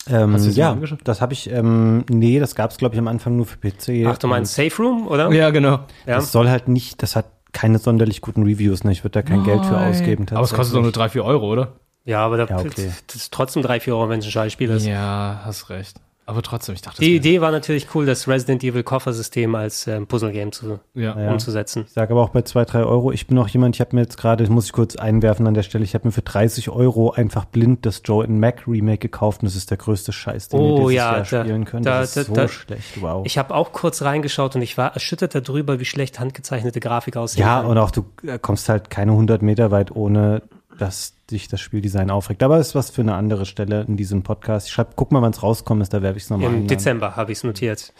Ähm, 0.09 0.37
ja, 0.51 0.77
das 1.03 1.21
habe 1.21 1.33
ich, 1.33 1.51
ähm, 1.51 2.05
nee, 2.09 2.39
das 2.39 2.55
gab 2.55 2.71
es, 2.71 2.77
glaube 2.77 2.95
ich, 2.95 2.99
am 2.99 3.09
Anfang 3.09 3.35
nur 3.35 3.45
für 3.45 3.57
PC. 3.57 4.07
Ach, 4.07 4.17
du 4.17 4.27
meinst 4.27 4.55
Safe 4.55 4.73
Room, 4.77 5.07
oder? 5.07 5.29
Ja, 5.33 5.49
genau. 5.49 5.79
Ja. 6.05 6.15
Das 6.15 6.31
soll 6.31 6.49
halt 6.49 6.69
nicht, 6.69 7.03
das 7.03 7.17
hat 7.17 7.25
keine 7.57 7.79
sonderlich 7.79 8.21
guten 8.21 8.43
Reviews, 8.43 8.83
ne? 8.83 8.91
Ich 8.91 9.03
würde 9.03 9.13
da 9.13 9.21
kein 9.23 9.37
Nein. 9.37 9.47
Geld 9.47 9.65
für 9.65 9.79
ausgeben. 9.79 10.27
Aber 10.29 10.41
es 10.41 10.53
kostet 10.53 10.75
doch 10.75 10.83
nur 10.83 10.91
3, 10.91 11.09
4 11.09 11.25
Euro, 11.25 11.51
oder? 11.51 11.73
Ja, 12.05 12.23
aber 12.23 12.37
da, 12.37 12.45
ja, 12.45 12.59
okay. 12.59 12.91
das 13.07 13.15
ist 13.15 13.33
trotzdem 13.33 13.63
3, 13.63 13.79
4 13.79 13.95
Euro, 13.95 14.09
wenn 14.09 14.19
es 14.19 14.25
ein 14.25 14.31
scheiß 14.31 14.53
Spiel 14.53 14.69
ist. 14.69 14.85
Ja, 14.85 15.41
hast 15.43 15.71
recht. 15.71 15.99
Aber 16.27 16.41
trotzdem, 16.41 16.75
ich 16.75 16.81
dachte. 16.81 17.01
Die 17.01 17.15
Idee 17.15 17.39
war 17.39 17.51
natürlich 17.51 17.87
cool, 17.95 18.05
das 18.05 18.27
Resident 18.27 18.61
Evil 18.61 18.83
Koffersystem 18.83 19.55
als 19.55 19.87
ähm, 19.87 20.07
Puzzle-Game 20.07 20.51
zu, 20.51 20.77
ja. 20.93 21.13
umzusetzen. 21.13 21.85
Ich 21.87 21.93
sage 21.93 22.11
aber 22.11 22.21
auch 22.21 22.29
bei 22.29 22.41
zwei, 22.41 22.65
drei 22.65 22.83
Euro, 22.83 23.13
ich 23.13 23.27
bin 23.27 23.37
auch 23.37 23.47
jemand, 23.47 23.77
ich 23.77 23.79
habe 23.79 23.95
mir 23.95 24.01
jetzt 24.01 24.17
gerade, 24.17 24.45
muss 24.51 24.65
ich 24.65 24.73
kurz 24.73 24.97
einwerfen 24.97 25.47
an 25.47 25.53
der 25.53 25.63
Stelle, 25.63 25.85
ich 25.85 25.93
habe 25.93 26.05
mir 26.05 26.11
für 26.11 26.23
30 26.23 26.69
Euro 26.69 27.11
einfach 27.11 27.45
blind 27.45 27.85
das 27.85 28.01
Joe 28.03 28.25
and 28.25 28.41
Mac 28.41 28.67
Remake 28.67 28.97
gekauft 28.97 29.41
und 29.41 29.45
das 29.45 29.55
ist 29.55 29.71
der 29.71 29.77
größte 29.77 30.11
Scheiß, 30.11 30.49
den 30.49 30.59
oh, 30.59 30.63
ihr 30.63 30.75
dieses 30.75 30.93
ja, 30.95 31.11
Jahr 31.13 31.19
da, 31.19 31.43
spielen 31.45 31.63
könnt. 31.63 31.85
Da, 31.85 32.01
das 32.01 32.17
ist 32.17 32.17
da, 32.17 32.23
so 32.23 32.33
da, 32.33 32.47
schlecht, 32.49 33.01
wow. 33.01 33.25
Ich 33.25 33.37
habe 33.37 33.55
auch 33.55 33.71
kurz 33.71 34.01
reingeschaut 34.01 34.53
und 34.57 34.61
ich 34.61 34.77
war 34.77 34.93
erschüttert 34.93 35.33
darüber, 35.33 35.79
wie 35.79 35.85
schlecht 35.85 36.19
handgezeichnete 36.19 36.81
Grafik 36.81 37.15
aussieht. 37.15 37.39
Ja, 37.39 37.61
kann. 37.61 37.67
und 37.67 37.77
auch 37.77 37.91
du 37.91 38.03
äh, 38.23 38.37
kommst 38.37 38.67
halt 38.67 38.89
keine 38.89 39.13
100 39.13 39.41
Meter 39.41 39.71
weit 39.71 39.95
ohne 39.95 40.41
dass 40.77 41.16
sich 41.29 41.47
das 41.47 41.59
Spieldesign 41.59 42.09
aufregt. 42.09 42.41
Aber 42.41 42.57
ist 42.57 42.73
was 42.73 42.89
für 42.89 43.01
eine 43.01 43.15
andere 43.15 43.45
Stelle 43.45 43.85
in 43.87 43.97
diesem 43.97 44.23
Podcast. 44.23 44.67
Ich 44.67 44.73
schreibe, 44.73 44.91
guck 44.95 45.11
mal, 45.11 45.21
wann 45.21 45.31
es 45.31 45.43
rauskommt 45.43 45.81
ist, 45.81 45.93
da 45.93 46.01
werfe 46.01 46.17
ich 46.17 46.23
es 46.23 46.29
nochmal 46.29 46.49
Im 46.49 46.55
an. 46.61 46.67
Dezember 46.67 47.15
habe 47.15 47.31
ich 47.31 47.39
es 47.39 47.43
notiert. 47.43 47.93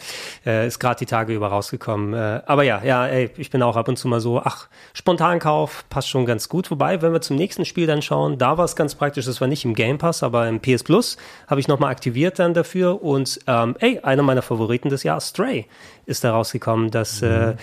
Äh, 0.45 0.67
ist 0.67 0.79
gerade 0.79 0.99
die 0.99 1.05
Tage 1.05 1.33
über 1.33 1.47
rausgekommen. 1.47 2.13
Äh, 2.13 2.41
aber 2.45 2.63
ja, 2.63 2.81
ja, 2.83 3.05
ey, 3.05 3.29
ich 3.37 3.49
bin 3.49 3.61
auch 3.63 3.75
ab 3.75 3.89
und 3.89 3.97
zu 3.97 4.07
mal 4.07 4.21
so, 4.21 4.39
ach, 4.39 4.69
Spontankauf 4.93 5.85
passt 5.89 6.09
schon 6.09 6.25
ganz 6.25 6.47
gut. 6.47 6.71
Wobei, 6.71 7.01
wenn 7.01 7.11
wir 7.11 7.21
zum 7.21 7.35
nächsten 7.35 7.65
Spiel 7.65 7.85
dann 7.85 8.01
schauen, 8.01 8.37
da 8.37 8.57
war 8.57 8.65
es 8.65 8.75
ganz 8.75 8.95
praktisch, 8.95 9.25
das 9.25 9.41
war 9.41 9.47
nicht 9.47 9.65
im 9.65 9.73
Game 9.73 9.97
Pass, 9.97 10.23
aber 10.23 10.47
im 10.47 10.61
PS 10.61 10.83
Plus 10.83 11.17
habe 11.47 11.59
ich 11.59 11.67
nochmal 11.67 11.91
aktiviert 11.91 12.39
dann 12.39 12.53
dafür. 12.53 13.03
Und 13.03 13.39
ähm, 13.47 13.75
ey, 13.79 13.99
einer 13.99 14.23
meiner 14.23 14.41
Favoriten 14.41 14.89
des 14.89 15.03
Jahres, 15.03 15.29
Stray, 15.29 15.65
ist 16.05 16.23
da 16.23 16.31
rausgekommen. 16.31 16.91
Das 16.91 17.21
mhm. 17.21 17.27
äh, 17.27 17.55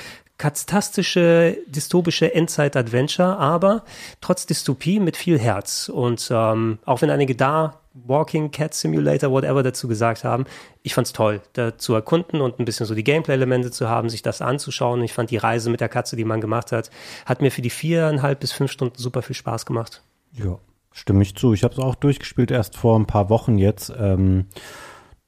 katastische, 0.44 1.56
dystopische 1.68 2.34
Endzeit-Adventure, 2.34 3.38
aber 3.38 3.82
trotz 4.20 4.44
Dystopie 4.44 5.00
mit 5.00 5.16
viel 5.16 5.38
Herz. 5.38 5.88
Und 5.88 6.28
ähm, 6.30 6.78
auch 6.84 7.00
wenn 7.00 7.08
einige 7.08 7.34
da 7.34 7.80
Walking 7.94 8.50
Cat 8.50 8.74
Simulator, 8.74 9.30
whatever 9.30 9.62
dazu 9.62 9.88
gesagt 9.88 10.22
haben, 10.22 10.44
ich 10.82 10.92
fand's 10.92 11.14
toll, 11.14 11.40
da 11.54 11.78
zu 11.78 11.94
erkunden 11.94 12.42
und 12.42 12.58
ein 12.58 12.66
bisschen 12.66 12.84
so 12.84 12.94
die 12.94 13.04
Gameplay-Elemente 13.04 13.70
zu 13.70 13.88
haben, 13.88 14.10
sich 14.10 14.20
das 14.20 14.42
anzuschauen. 14.42 15.02
Ich 15.02 15.14
fand 15.14 15.30
die 15.30 15.38
Reise 15.38 15.70
mit 15.70 15.80
der 15.80 15.88
Katze, 15.88 16.14
die 16.14 16.26
man 16.26 16.42
gemacht 16.42 16.72
hat, 16.72 16.90
hat 17.24 17.40
mir 17.40 17.50
für 17.50 17.62
die 17.62 17.70
viereinhalb 17.70 18.40
bis 18.40 18.52
fünf 18.52 18.70
Stunden 18.70 18.98
super 18.98 19.22
viel 19.22 19.36
Spaß 19.36 19.64
gemacht. 19.64 20.02
Ja, 20.32 20.58
stimme 20.92 21.22
ich 21.22 21.36
zu. 21.36 21.54
Ich 21.54 21.64
habe 21.64 21.72
es 21.72 21.80
auch 21.80 21.94
durchgespielt 21.94 22.50
erst 22.50 22.76
vor 22.76 22.98
ein 22.98 23.06
paar 23.06 23.30
Wochen 23.30 23.56
jetzt. 23.56 23.90
Ähm 23.96 24.48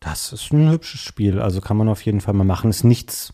Das 0.01 0.35
ist 0.35 0.53
ein 0.53 0.71
hübsches 0.71 1.01
Spiel, 1.01 1.41
also 1.41 1.63
kann 1.63 1.79
man 1.79 1.89
auf 1.89 2.03
jeden 2.03 2.21
Fall 2.21 2.35
mal 2.35 2.45
machen. 2.45 2.69
Ist 2.69 2.85
nichts 2.85 3.33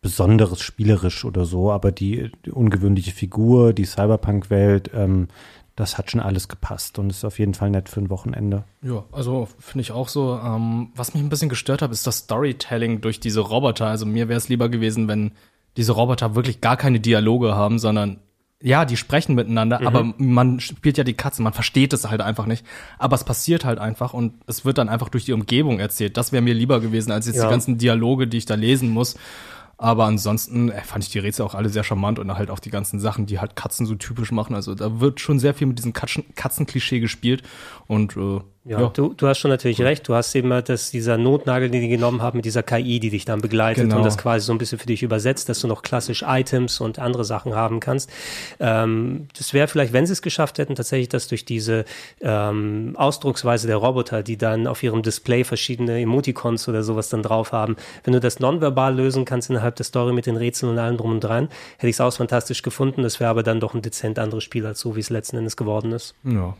Besonderes 0.00 0.60
spielerisch 0.60 1.24
oder 1.24 1.44
so, 1.44 1.72
aber 1.72 1.90
die, 1.90 2.30
die 2.44 2.50
ungewöhnliche 2.50 3.10
Figur, 3.10 3.72
die 3.72 3.84
Cyberpunk-Welt, 3.84 4.90
ähm, 4.94 5.28
das 5.74 5.96
hat 5.96 6.10
schon 6.10 6.20
alles 6.20 6.48
gepasst 6.48 6.98
und 6.98 7.10
ist 7.10 7.24
auf 7.24 7.38
jeden 7.38 7.54
Fall 7.54 7.70
nett 7.70 7.88
für 7.88 8.00
ein 8.00 8.10
Wochenende. 8.10 8.64
Ja, 8.82 9.04
also 9.12 9.48
finde 9.58 9.82
ich 9.82 9.92
auch 9.92 10.08
so. 10.08 10.38
Ähm, 10.42 10.90
was 10.96 11.14
mich 11.14 11.22
ein 11.22 11.28
bisschen 11.28 11.48
gestört 11.48 11.82
hat, 11.82 11.92
ist 11.92 12.06
das 12.06 12.18
Storytelling 12.18 13.00
durch 13.00 13.20
diese 13.20 13.40
Roboter. 13.40 13.86
Also 13.86 14.04
mir 14.04 14.28
wäre 14.28 14.38
es 14.38 14.48
lieber 14.48 14.68
gewesen, 14.68 15.06
wenn 15.06 15.32
diese 15.76 15.92
Roboter 15.92 16.34
wirklich 16.34 16.60
gar 16.60 16.76
keine 16.76 16.98
Dialoge 16.98 17.54
haben, 17.54 17.78
sondern 17.78 18.18
ja, 18.60 18.84
die 18.84 18.96
sprechen 18.96 19.36
miteinander, 19.36 19.80
mhm. 19.80 19.86
aber 19.86 20.14
man 20.18 20.58
spielt 20.58 20.98
ja 20.98 21.04
die 21.04 21.14
Katze, 21.14 21.42
man 21.42 21.52
versteht 21.52 21.92
es 21.92 22.10
halt 22.10 22.20
einfach 22.20 22.46
nicht. 22.46 22.66
Aber 22.98 23.14
es 23.14 23.22
passiert 23.22 23.64
halt 23.64 23.78
einfach 23.78 24.14
und 24.14 24.34
es 24.48 24.64
wird 24.64 24.78
dann 24.78 24.88
einfach 24.88 25.08
durch 25.10 25.24
die 25.24 25.32
Umgebung 25.32 25.78
erzählt. 25.78 26.16
Das 26.16 26.32
wäre 26.32 26.42
mir 26.42 26.54
lieber 26.54 26.80
gewesen, 26.80 27.12
als 27.12 27.26
jetzt 27.26 27.36
ja. 27.36 27.44
die 27.44 27.50
ganzen 27.50 27.78
Dialoge, 27.78 28.26
die 28.26 28.38
ich 28.38 28.46
da 28.46 28.56
lesen 28.56 28.90
muss. 28.90 29.14
Aber 29.80 30.06
ansonsten 30.06 30.70
äh, 30.70 30.82
fand 30.82 31.04
ich 31.04 31.10
die 31.10 31.20
Rätsel 31.20 31.46
auch 31.46 31.54
alle 31.54 31.68
sehr 31.68 31.84
charmant 31.84 32.18
und 32.18 32.32
halt 32.34 32.50
auch 32.50 32.58
die 32.58 32.70
ganzen 32.70 32.98
Sachen, 32.98 33.26
die 33.26 33.38
halt 33.38 33.54
Katzen 33.54 33.86
so 33.86 33.94
typisch 33.94 34.32
machen. 34.32 34.54
Also 34.54 34.74
da 34.74 35.00
wird 35.00 35.20
schon 35.20 35.38
sehr 35.38 35.54
viel 35.54 35.68
mit 35.68 35.78
diesem 35.78 35.92
Katzenklischee 35.92 36.98
gespielt 36.98 37.44
und 37.86 38.16
äh, 38.16 38.40
ja, 38.64 38.80
ja, 38.80 38.88
Du, 38.88 39.14
du 39.14 39.26
hast 39.26 39.38
schon 39.38 39.50
natürlich 39.50 39.80
recht. 39.80 40.06
Du 40.08 40.14
hast 40.14 40.34
eben 40.34 40.50
das, 40.64 40.90
dieser 40.90 41.16
Notnagel, 41.16 41.70
den 41.70 41.80
die 41.80 41.88
genommen 41.88 42.22
haben, 42.22 42.38
mit 42.38 42.44
dieser 42.44 42.62
KI, 42.62 43.00
die 43.00 43.10
dich 43.10 43.24
dann 43.24 43.40
begleitet 43.40 43.84
genau. 43.84 43.98
und 43.98 44.04
das 44.04 44.18
quasi 44.18 44.44
so 44.44 44.52
ein 44.52 44.58
bisschen 44.58 44.78
für 44.78 44.86
dich 44.86 45.02
übersetzt, 45.02 45.48
dass 45.48 45.60
du 45.60 45.68
noch 45.68 45.82
klassisch 45.82 46.22
Items 46.26 46.80
und 46.80 46.98
andere 46.98 47.24
Sachen 47.24 47.54
haben 47.54 47.80
kannst. 47.80 48.10
Ähm, 48.60 49.28
das 49.36 49.54
wäre 49.54 49.68
vielleicht, 49.68 49.92
wenn 49.92 50.06
sie 50.06 50.12
es 50.12 50.22
geschafft 50.22 50.58
hätten, 50.58 50.74
tatsächlich 50.74 51.08
das 51.08 51.28
durch 51.28 51.44
diese 51.44 51.84
ähm, 52.20 52.94
Ausdrucksweise 52.96 53.66
der 53.66 53.76
Roboter, 53.76 54.22
die 54.22 54.36
dann 54.36 54.66
auf 54.66 54.82
ihrem 54.82 55.02
Display 55.02 55.44
verschiedene 55.44 56.00
Emoticons 56.00 56.68
oder 56.68 56.82
sowas 56.82 57.08
dann 57.08 57.22
drauf 57.22 57.52
haben. 57.52 57.76
Wenn 58.04 58.12
du 58.12 58.20
das 58.20 58.38
nonverbal 58.40 58.94
lösen 58.94 59.24
kannst 59.24 59.48
innerhalb 59.50 59.76
der 59.76 59.84
Story 59.84 60.12
mit 60.12 60.26
den 60.26 60.36
Rätseln 60.36 60.72
und 60.72 60.78
allem 60.78 60.96
drum 60.96 61.12
und 61.12 61.20
dran, 61.20 61.48
hätte 61.76 61.88
ich 61.88 61.96
es 61.96 62.00
auch 62.00 62.12
fantastisch 62.12 62.62
gefunden. 62.62 63.02
Das 63.02 63.20
wäre 63.20 63.30
aber 63.30 63.42
dann 63.42 63.60
doch 63.60 63.74
ein 63.74 63.82
dezent 63.82 64.18
anderes 64.18 64.44
Spiel 64.44 64.66
als 64.66 64.80
so, 64.80 64.96
wie 64.96 65.00
es 65.00 65.10
letzten 65.10 65.36
Endes 65.36 65.56
geworden 65.56 65.92
ist. 65.92 66.14
Ja, 66.24 66.54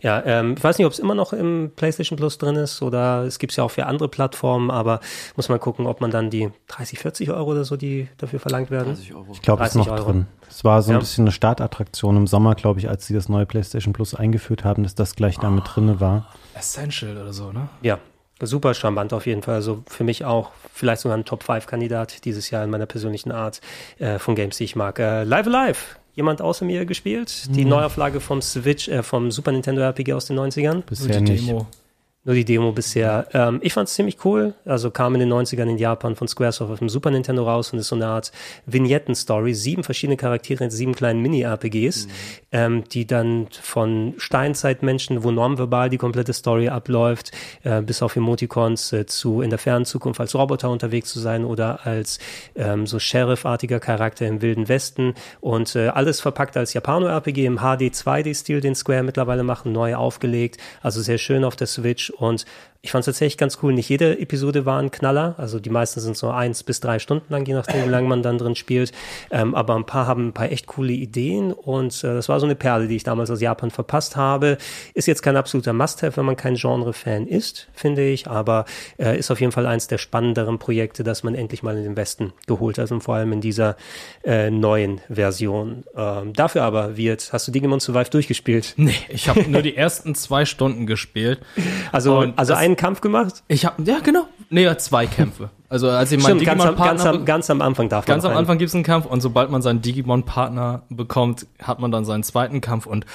ja, 0.00 0.22
ähm, 0.24 0.54
ich 0.56 0.64
weiß 0.64 0.78
nicht, 0.78 0.86
ob 0.86 0.92
es 0.92 0.98
immer 0.98 1.14
noch 1.14 1.32
im 1.32 1.72
PlayStation 1.74 2.16
Plus 2.16 2.38
drin 2.38 2.56
ist 2.56 2.82
oder 2.82 3.24
es 3.24 3.38
gibt 3.38 3.52
es 3.52 3.56
ja 3.56 3.64
auch 3.64 3.70
für 3.70 3.86
andere 3.86 4.08
Plattformen, 4.08 4.70
aber 4.70 5.00
muss 5.36 5.48
man 5.48 5.60
gucken, 5.60 5.86
ob 5.86 6.00
man 6.00 6.10
dann 6.10 6.30
die 6.30 6.50
30, 6.68 6.98
40 6.98 7.30
Euro 7.30 7.52
oder 7.52 7.64
so, 7.64 7.76
die 7.76 8.08
dafür 8.18 8.40
verlangt 8.40 8.70
werden. 8.70 8.94
30 8.94 9.14
Euro. 9.14 9.26
Ich 9.32 9.42
glaube, 9.42 9.62
es 9.64 9.70
ist 9.70 9.74
noch 9.76 9.88
Euro. 9.88 10.04
drin. 10.04 10.26
Es 10.48 10.64
war 10.64 10.82
so 10.82 10.90
ein 10.90 10.94
ja. 10.94 10.98
bisschen 10.98 11.24
eine 11.24 11.32
Startattraktion 11.32 12.16
im 12.16 12.26
Sommer, 12.26 12.54
glaube 12.54 12.80
ich, 12.80 12.88
als 12.88 13.06
sie 13.06 13.14
das 13.14 13.28
neue 13.28 13.46
PlayStation 13.46 13.92
Plus 13.92 14.14
eingeführt 14.14 14.64
haben, 14.64 14.82
dass 14.82 14.94
das 14.94 15.16
gleich 15.16 15.38
oh. 15.38 15.42
damit 15.42 15.64
drin 15.74 16.00
war. 16.00 16.28
Essential 16.54 17.16
oder 17.16 17.32
so, 17.32 17.50
ne? 17.52 17.68
Ja, 17.82 17.98
super 18.40 18.74
charmant 18.74 19.12
auf 19.12 19.26
jeden 19.26 19.42
Fall. 19.42 19.54
Also 19.54 19.82
für 19.86 20.04
mich 20.04 20.24
auch 20.24 20.50
vielleicht 20.72 21.02
sogar 21.02 21.16
ein 21.16 21.24
Top-5-Kandidat 21.24 22.24
dieses 22.24 22.50
Jahr 22.50 22.64
in 22.64 22.70
meiner 22.70 22.86
persönlichen 22.86 23.32
Art 23.32 23.60
äh, 23.98 24.18
von 24.18 24.34
Games, 24.34 24.58
die 24.58 24.64
ich 24.64 24.76
mag. 24.76 24.98
Äh, 24.98 25.24
Live 25.24 25.46
Alive 25.46 25.78
jemand 26.14 26.40
außer 26.40 26.64
mir 26.64 26.84
gespielt? 26.86 27.54
Die 27.54 27.62
hm. 27.62 27.68
Neuauflage 27.68 28.20
vom 28.20 28.40
Switch, 28.42 28.88
äh, 28.88 29.02
vom 29.02 29.30
Super 29.30 29.52
Nintendo 29.52 29.82
RPG 29.82 30.12
aus 30.12 30.26
den 30.26 30.38
90ern? 30.38 30.82
Bisher 30.82 31.20
nicht. 31.20 31.48
Demo. 31.48 31.66
Nur 32.26 32.34
die 32.34 32.46
Demo 32.46 32.72
bisher. 32.72 33.28
Ähm, 33.34 33.60
ich 33.62 33.74
fand 33.74 33.86
es 33.88 33.94
ziemlich 33.94 34.24
cool. 34.24 34.54
Also 34.64 34.90
kam 34.90 35.14
in 35.14 35.20
den 35.20 35.32
90ern 35.32 35.68
in 35.68 35.76
Japan 35.76 36.16
von 36.16 36.26
Squaresoft 36.26 36.72
auf 36.72 36.78
dem 36.78 36.88
Super 36.88 37.10
Nintendo 37.10 37.44
raus 37.44 37.72
und 37.72 37.78
ist 37.78 37.88
so 37.88 37.96
eine 37.96 38.06
Art 38.06 38.32
Vignetten-Story. 38.64 39.52
Sieben 39.52 39.84
verschiedene 39.84 40.16
Charaktere 40.16 40.64
in 40.64 40.70
sieben 40.70 40.94
kleinen 40.94 41.20
Mini-RPGs, 41.20 42.06
mhm. 42.06 42.10
ähm, 42.52 42.84
die 42.84 43.06
dann 43.06 43.48
von 43.50 44.14
Steinzeitmenschen, 44.16 45.22
wo 45.22 45.32
nonverbal 45.32 45.90
die 45.90 45.98
komplette 45.98 46.32
Story 46.32 46.68
abläuft, 46.70 47.32
äh, 47.62 47.82
bis 47.82 48.00
auf 48.00 48.16
Emoticons 48.16 48.94
äh, 48.94 49.04
zu 49.04 49.42
in 49.42 49.50
der 49.50 49.58
fernen 49.58 49.84
Zukunft 49.84 50.18
als 50.18 50.34
Roboter 50.34 50.70
unterwegs 50.70 51.12
zu 51.12 51.20
sein 51.20 51.44
oder 51.44 51.86
als 51.86 52.18
ähm, 52.56 52.86
so 52.86 52.98
Sheriff-artiger 52.98 53.80
Charakter 53.80 54.26
im 54.26 54.40
Wilden 54.40 54.68
Westen 54.70 55.12
und 55.42 55.76
äh, 55.76 55.88
alles 55.88 56.22
verpackt 56.22 56.56
als 56.56 56.72
Japano-RPG 56.72 57.44
im 57.44 57.58
HD 57.58 57.92
2D-Stil, 57.92 58.62
den 58.62 58.74
Square 58.74 59.02
mittlerweile 59.02 59.42
machen, 59.42 59.72
neu 59.72 59.94
aufgelegt. 59.94 60.56
Also 60.80 61.02
sehr 61.02 61.18
schön 61.18 61.44
auf 61.44 61.56
der 61.56 61.66
Switch 61.66 62.13
und 62.18 62.44
ich 62.84 62.90
fand 62.90 63.00
es 63.00 63.06
tatsächlich 63.06 63.38
ganz 63.38 63.58
cool. 63.62 63.72
Nicht 63.72 63.88
jede 63.88 64.18
Episode 64.18 64.66
war 64.66 64.78
ein 64.78 64.90
Knaller. 64.90 65.34
Also 65.38 65.58
die 65.58 65.70
meisten 65.70 66.00
sind 66.00 66.18
so 66.18 66.28
eins 66.28 66.62
bis 66.62 66.80
drei 66.80 66.98
Stunden 66.98 67.32
lang, 67.32 67.46
je 67.46 67.54
nachdem, 67.54 67.86
wie 67.86 67.88
lange 67.88 68.06
man 68.08 68.22
dann 68.22 68.36
drin 68.36 68.56
spielt. 68.56 68.92
Ähm, 69.30 69.54
aber 69.54 69.74
ein 69.74 69.86
paar 69.86 70.06
haben 70.06 70.28
ein 70.28 70.32
paar 70.34 70.52
echt 70.52 70.66
coole 70.66 70.92
Ideen 70.92 71.54
und 71.54 72.04
äh, 72.04 72.12
das 72.12 72.28
war 72.28 72.38
so 72.40 72.44
eine 72.44 72.54
Perle, 72.54 72.86
die 72.86 72.96
ich 72.96 73.02
damals 73.02 73.30
aus 73.30 73.40
Japan 73.40 73.70
verpasst 73.70 74.16
habe. 74.16 74.58
Ist 74.92 75.08
jetzt 75.08 75.22
kein 75.22 75.34
absoluter 75.38 75.72
Must-Have, 75.72 76.18
wenn 76.18 76.26
man 76.26 76.36
kein 76.36 76.56
Genre-Fan 76.56 77.26
ist, 77.26 77.68
finde 77.72 78.06
ich, 78.06 78.26
aber 78.26 78.66
äh, 78.98 79.18
ist 79.18 79.30
auf 79.30 79.40
jeden 79.40 79.52
Fall 79.52 79.64
eins 79.64 79.86
der 79.86 79.96
spannenderen 79.96 80.58
Projekte, 80.58 81.04
dass 81.04 81.22
man 81.22 81.34
endlich 81.34 81.62
mal 81.62 81.78
in 81.78 81.84
den 81.84 81.96
Westen 81.96 82.34
geholt 82.46 82.76
hat 82.76 82.92
und 82.92 83.00
vor 83.00 83.14
allem 83.14 83.32
in 83.32 83.40
dieser 83.40 83.76
äh, 84.24 84.50
neuen 84.50 85.00
Version. 85.08 85.84
Ähm, 85.96 86.34
dafür 86.34 86.64
aber 86.64 86.98
wird, 86.98 87.32
hast 87.32 87.48
du 87.48 87.52
Digimon 87.52 87.80
Survive 87.80 88.10
durchgespielt? 88.10 88.74
Nee, 88.76 88.92
ich 89.08 89.30
habe 89.30 89.42
nur 89.50 89.62
die 89.62 89.74
ersten 89.74 90.14
zwei 90.14 90.44
Stunden 90.44 90.86
gespielt. 90.86 91.40
Also, 91.92 92.30
also 92.36 92.52
ein 92.52 92.73
einen 92.74 92.80
Kampf 92.80 93.00
gemacht? 93.00 93.42
Ich 93.48 93.64
habe, 93.64 93.82
ja 93.82 94.00
genau, 94.00 94.26
nee, 94.50 94.74
zwei 94.76 95.06
Kämpfe. 95.06 95.50
Also 95.68 95.88
als 95.88 96.12
ich 96.12 96.22
meinen 96.22 96.38
Digimon-Partner... 96.38 96.84
Ganz, 96.84 97.02
ganz, 97.02 97.24
ganz, 97.24 97.50
am 97.50 97.62
Anfang 97.62 97.88
darf 97.88 98.04
Ganz 98.04 98.24
am. 98.24 98.36
Anfang 98.36 98.58
gibt 98.58 98.68
es 98.68 98.74
einen 98.74 98.84
Kampf 98.84 99.06
und 99.06 99.20
sobald 99.20 99.50
man 99.50 99.62
seinen 99.62 99.82
Digimon-Partner 99.82 100.82
bekommt, 100.88 101.46
hat 101.62 101.80
man 101.80 101.90
dann 101.90 102.04
seinen 102.04 102.22
zweiten 102.22 102.60
Kampf 102.60 102.86
und 102.86 103.06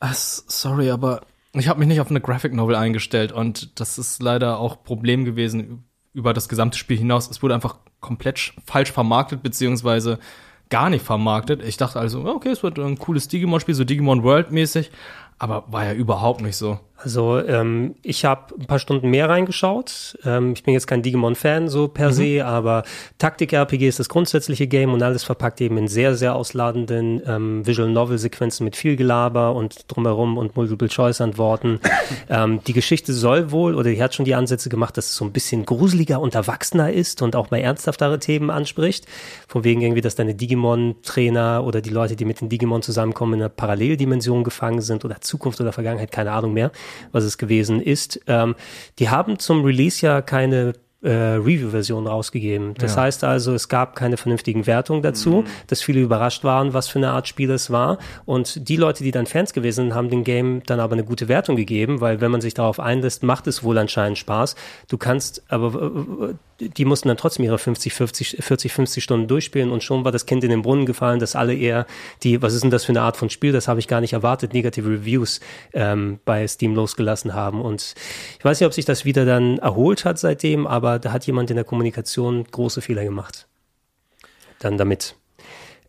äh, 0.00 0.06
sorry, 0.12 0.90
aber 0.90 1.22
ich 1.52 1.68
habe 1.68 1.78
mich 1.78 1.88
nicht 1.88 2.00
auf 2.00 2.10
eine 2.10 2.20
Graphic 2.20 2.52
Novel 2.52 2.76
eingestellt 2.76 3.32
und 3.32 3.80
das 3.80 3.98
ist 3.98 4.22
leider 4.22 4.58
auch 4.58 4.82
Problem 4.84 5.24
gewesen 5.24 5.84
über 6.12 6.32
das 6.32 6.48
gesamte 6.48 6.78
Spiel 6.78 6.98
hinaus. 6.98 7.30
Es 7.30 7.42
wurde 7.42 7.54
einfach 7.54 7.76
komplett 8.00 8.52
falsch 8.64 8.92
vermarktet, 8.92 9.42
beziehungsweise 9.42 10.18
gar 10.68 10.90
nicht 10.90 11.04
vermarktet. 11.04 11.62
Ich 11.62 11.76
dachte 11.76 11.98
also, 11.98 12.24
okay, 12.24 12.50
es 12.50 12.62
wird 12.62 12.78
ein 12.78 12.98
cooles 12.98 13.28
Digimon-Spiel, 13.28 13.74
so 13.74 13.84
Digimon 13.84 14.22
World-mäßig, 14.22 14.90
aber 15.38 15.64
war 15.68 15.84
ja 15.84 15.92
überhaupt 15.94 16.42
nicht 16.42 16.56
so. 16.56 16.78
Also 17.00 17.38
ähm, 17.38 17.94
ich 18.02 18.24
habe 18.24 18.52
ein 18.58 18.66
paar 18.66 18.80
Stunden 18.80 19.08
mehr 19.08 19.28
reingeschaut. 19.28 20.18
Ähm, 20.24 20.52
ich 20.52 20.64
bin 20.64 20.74
jetzt 20.74 20.88
kein 20.88 21.00
Digimon-Fan 21.00 21.68
so 21.68 21.86
per 21.86 22.08
mhm. 22.08 22.12
se, 22.12 22.44
aber 22.44 22.82
Taktik-RPG 23.18 23.86
ist 23.86 24.00
das 24.00 24.08
grundsätzliche 24.08 24.66
Game 24.66 24.92
und 24.92 25.00
alles 25.04 25.22
verpackt 25.22 25.60
eben 25.60 25.78
in 25.78 25.86
sehr, 25.86 26.16
sehr 26.16 26.34
ausladenden 26.34 27.22
ähm, 27.24 27.64
Visual 27.64 27.88
Novel-Sequenzen 27.88 28.64
mit 28.64 28.74
viel 28.74 28.96
Gelaber 28.96 29.54
und 29.54 29.84
drumherum 29.86 30.36
und 30.36 30.56
Multiple-Choice-Antworten. 30.56 31.78
ähm, 32.28 32.64
die 32.66 32.72
Geschichte 32.72 33.12
soll 33.12 33.52
wohl, 33.52 33.76
oder 33.76 33.90
die 33.90 34.02
hat 34.02 34.16
schon 34.16 34.24
die 34.24 34.34
Ansätze 34.34 34.68
gemacht, 34.68 34.96
dass 34.96 35.06
es 35.06 35.14
so 35.14 35.24
ein 35.24 35.32
bisschen 35.32 35.66
gruseliger 35.66 36.20
und 36.20 36.34
erwachsener 36.34 36.92
ist 36.92 37.22
und 37.22 37.36
auch 37.36 37.52
mal 37.52 37.58
ernsthaftere 37.58 38.18
Themen 38.18 38.50
anspricht. 38.50 39.06
Von 39.46 39.62
wegen 39.62 39.82
irgendwie, 39.82 40.00
dass 40.00 40.16
deine 40.16 40.34
Digimon-Trainer 40.34 41.62
oder 41.64 41.80
die 41.80 41.90
Leute, 41.90 42.16
die 42.16 42.24
mit 42.24 42.40
den 42.40 42.48
Digimon 42.48 42.82
zusammenkommen, 42.82 43.34
in 43.34 43.40
einer 43.42 43.50
Paralleldimension 43.50 44.42
gefangen 44.42 44.80
sind 44.80 45.04
oder 45.04 45.20
Zukunft 45.20 45.60
oder 45.60 45.72
Vergangenheit, 45.72 46.10
keine 46.10 46.32
Ahnung 46.32 46.54
mehr 46.54 46.72
was 47.12 47.24
es 47.24 47.38
gewesen 47.38 47.80
ist. 47.80 48.20
Ähm, 48.26 48.54
die 48.98 49.08
haben 49.08 49.38
zum 49.38 49.64
Release 49.64 50.04
ja 50.04 50.22
keine 50.22 50.74
äh, 51.00 51.10
Review-Version 51.10 52.06
rausgegeben. 52.06 52.74
Das 52.74 52.96
ja. 52.96 53.02
heißt 53.02 53.22
also, 53.22 53.54
es 53.54 53.68
gab 53.68 53.94
keine 53.94 54.16
vernünftigen 54.16 54.66
Wertungen 54.66 55.02
dazu, 55.02 55.42
mhm. 55.42 55.44
dass 55.68 55.80
viele 55.80 56.00
überrascht 56.00 56.42
waren, 56.44 56.74
was 56.74 56.88
für 56.88 56.98
eine 56.98 57.10
Art 57.10 57.28
Spiel 57.28 57.50
es 57.50 57.70
war. 57.70 57.98
Und 58.24 58.68
die 58.68 58.76
Leute, 58.76 59.04
die 59.04 59.12
dann 59.12 59.26
Fans 59.26 59.52
gewesen 59.52 59.86
sind, 59.86 59.94
haben 59.94 60.10
dem 60.10 60.24
Game 60.24 60.62
dann 60.66 60.80
aber 60.80 60.94
eine 60.94 61.04
gute 61.04 61.28
Wertung 61.28 61.56
gegeben, 61.56 62.00
weil 62.00 62.20
wenn 62.20 62.30
man 62.30 62.40
sich 62.40 62.54
darauf 62.54 62.80
einlässt, 62.80 63.22
macht 63.22 63.46
es 63.46 63.62
wohl 63.62 63.78
anscheinend 63.78 64.18
Spaß. 64.18 64.56
Du 64.88 64.98
kannst 64.98 65.44
aber 65.48 66.34
die 66.60 66.84
mussten 66.84 67.08
dann 67.08 67.16
trotzdem 67.16 67.44
ihre 67.44 67.58
50, 67.58 67.94
50, 67.94 68.36
40, 68.40 68.72
50 68.72 69.04
Stunden 69.04 69.28
durchspielen 69.28 69.70
und 69.70 69.84
schon 69.84 70.04
war 70.04 70.12
das 70.12 70.26
Kind 70.26 70.42
in 70.42 70.50
den 70.50 70.62
Brunnen 70.62 70.86
gefallen, 70.86 71.20
dass 71.20 71.36
alle 71.36 71.54
eher 71.54 71.86
die, 72.22 72.42
was 72.42 72.54
ist 72.54 72.64
denn 72.64 72.70
das 72.70 72.84
für 72.84 72.92
eine 72.92 73.02
Art 73.02 73.16
von 73.16 73.30
Spiel, 73.30 73.52
das 73.52 73.68
habe 73.68 73.80
ich 73.80 73.86
gar 73.86 74.00
nicht 74.00 74.12
erwartet, 74.12 74.52
negative 74.54 74.90
Reviews 74.90 75.40
ähm, 75.72 76.18
bei 76.24 76.46
Steam 76.48 76.74
losgelassen 76.74 77.34
haben. 77.34 77.60
Und 77.60 77.94
ich 78.38 78.44
weiß 78.44 78.58
nicht, 78.58 78.66
ob 78.66 78.74
sich 78.74 78.84
das 78.84 79.04
wieder 79.04 79.24
dann 79.24 79.58
erholt 79.58 80.04
hat 80.04 80.18
seitdem, 80.18 80.66
aber 80.66 80.98
da 80.98 81.12
hat 81.12 81.26
jemand 81.26 81.50
in 81.50 81.56
der 81.56 81.64
Kommunikation 81.64 82.44
große 82.44 82.80
Fehler 82.80 83.04
gemacht. 83.04 83.46
Dann 84.58 84.76
damit. 84.76 85.14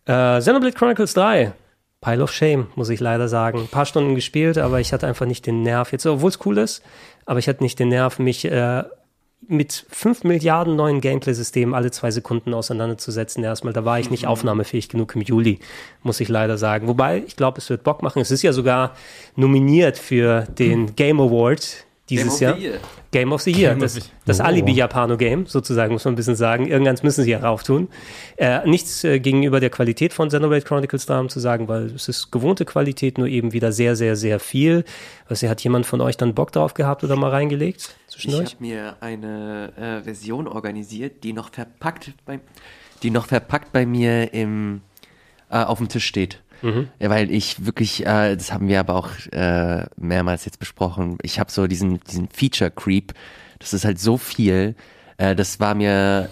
Äh, 0.05 0.39
Xenoblade 0.39 0.75
Chronicles 0.75 1.13
3. 1.15 1.53
Pile 2.01 2.23
of 2.23 2.31
Shame, 2.31 2.67
muss 2.75 2.89
ich 2.89 2.99
leider 2.99 3.27
sagen. 3.27 3.59
Ein 3.59 3.67
paar 3.67 3.85
Stunden 3.85 4.15
gespielt, 4.15 4.57
aber 4.57 4.79
ich 4.79 4.93
hatte 4.93 5.05
einfach 5.05 5.25
nicht 5.25 5.45
den 5.45 5.63
Nerv. 5.63 5.91
Jetzt, 5.91 6.05
obwohl 6.05 6.29
es 6.29 6.45
cool 6.45 6.57
ist, 6.57 6.81
aber 7.25 7.39
ich 7.39 7.49
hatte 7.49 7.61
nicht 7.61 7.77
den 7.77 7.89
Nerv, 7.89 8.19
mich 8.19 8.45
äh, 8.45 8.83
mit 9.47 9.85
fünf 9.89 10.23
Milliarden 10.23 10.75
neuen 10.75 11.01
Gameplay-Systemen 11.01 11.73
alle 11.73 11.91
zwei 11.91 12.11
Sekunden 12.11 12.53
auseinanderzusetzen. 12.53 13.43
Erstmal, 13.43 13.73
da 13.73 13.85
war 13.85 13.99
ich 13.99 14.11
nicht 14.11 14.23
mhm. 14.23 14.29
aufnahmefähig 14.29 14.89
genug 14.89 15.15
im 15.15 15.21
Juli, 15.21 15.59
muss 16.03 16.19
ich 16.19 16.29
leider 16.29 16.57
sagen. 16.57 16.87
Wobei, 16.87 17.23
ich 17.25 17.35
glaube, 17.35 17.57
es 17.57 17.69
wird 17.69 17.83
Bock 17.83 18.03
machen. 18.03 18.21
Es 18.21 18.31
ist 18.31 18.41
ja 18.41 18.53
sogar 18.53 18.95
nominiert 19.35 19.97
für 19.97 20.41
den 20.43 20.81
mhm. 20.81 20.95
Game 20.95 21.19
Award 21.19 21.85
dieses 22.09 22.39
Game 22.39 22.59
Jahr. 22.59 22.79
Game 23.11 23.31
of 23.31 23.41
the 23.41 23.51
Year. 23.51 23.71
Game 23.71 23.79
das, 23.79 23.99
das 24.25 24.39
oh. 24.39 24.43
Alibi-Japano-Game, 24.43 25.45
sozusagen, 25.45 25.93
muss 25.93 26.05
man 26.05 26.13
ein 26.13 26.17
bisschen 26.17 26.35
sagen. 26.35 26.67
Irgendwann 26.67 26.97
müssen 27.01 27.23
sie 27.23 27.31
ja 27.31 27.39
rauftun. 27.39 27.87
Äh, 28.37 28.67
nichts 28.67 29.03
äh, 29.03 29.19
gegenüber 29.19 29.59
der 29.59 29.69
Qualität 29.69 30.13
von 30.13 30.29
Xenoblade 30.29 30.63
Chronicles 30.63 31.05
Damen 31.05 31.29
zu 31.29 31.39
sagen, 31.39 31.67
weil 31.67 31.85
es 31.87 32.07
ist 32.07 32.31
gewohnte 32.31 32.65
Qualität, 32.65 33.17
nur 33.17 33.27
eben 33.27 33.53
wieder 33.53 33.71
sehr, 33.71 33.95
sehr, 33.95 34.15
sehr 34.15 34.39
viel. 34.39 34.83
Was 35.27 35.41
hat 35.43 35.61
jemand 35.63 35.85
von 35.85 36.01
euch 36.01 36.17
dann 36.17 36.33
Bock 36.35 36.51
drauf 36.51 36.73
gehabt 36.73 37.03
oder 37.03 37.15
mal 37.15 37.29
reingelegt? 37.29 37.95
Ich 38.15 38.27
habe 38.33 38.45
mir 38.59 38.95
eine 38.99 39.71
äh, 39.77 40.03
Version 40.03 40.47
organisiert, 40.47 41.23
die 41.23 41.33
noch 41.33 41.51
verpackt 41.51 42.13
bei, 42.25 42.39
die 43.01 43.11
noch 43.11 43.27
verpackt 43.27 43.71
bei 43.71 43.85
mir 43.85 44.33
im, 44.33 44.81
äh, 45.49 45.63
auf 45.63 45.77
dem 45.77 45.89
Tisch 45.89 46.05
steht. 46.05 46.41
Mhm. 46.61 46.87
Ja, 46.99 47.09
weil 47.09 47.31
ich 47.31 47.65
wirklich, 47.65 48.05
äh, 48.05 48.35
das 48.35 48.51
haben 48.51 48.67
wir 48.67 48.79
aber 48.79 48.95
auch 48.95 49.09
äh, 49.31 49.85
mehrmals 49.97 50.45
jetzt 50.45 50.59
besprochen, 50.59 51.17
ich 51.21 51.39
habe 51.39 51.51
so 51.51 51.67
diesen, 51.67 51.99
diesen 52.01 52.29
Feature 52.29 52.71
Creep, 52.71 53.13
das 53.59 53.73
ist 53.73 53.85
halt 53.85 53.99
so 53.99 54.17
viel, 54.17 54.75
äh, 55.17 55.35
das 55.35 55.59
war 55.59 55.75
mir 55.75 56.29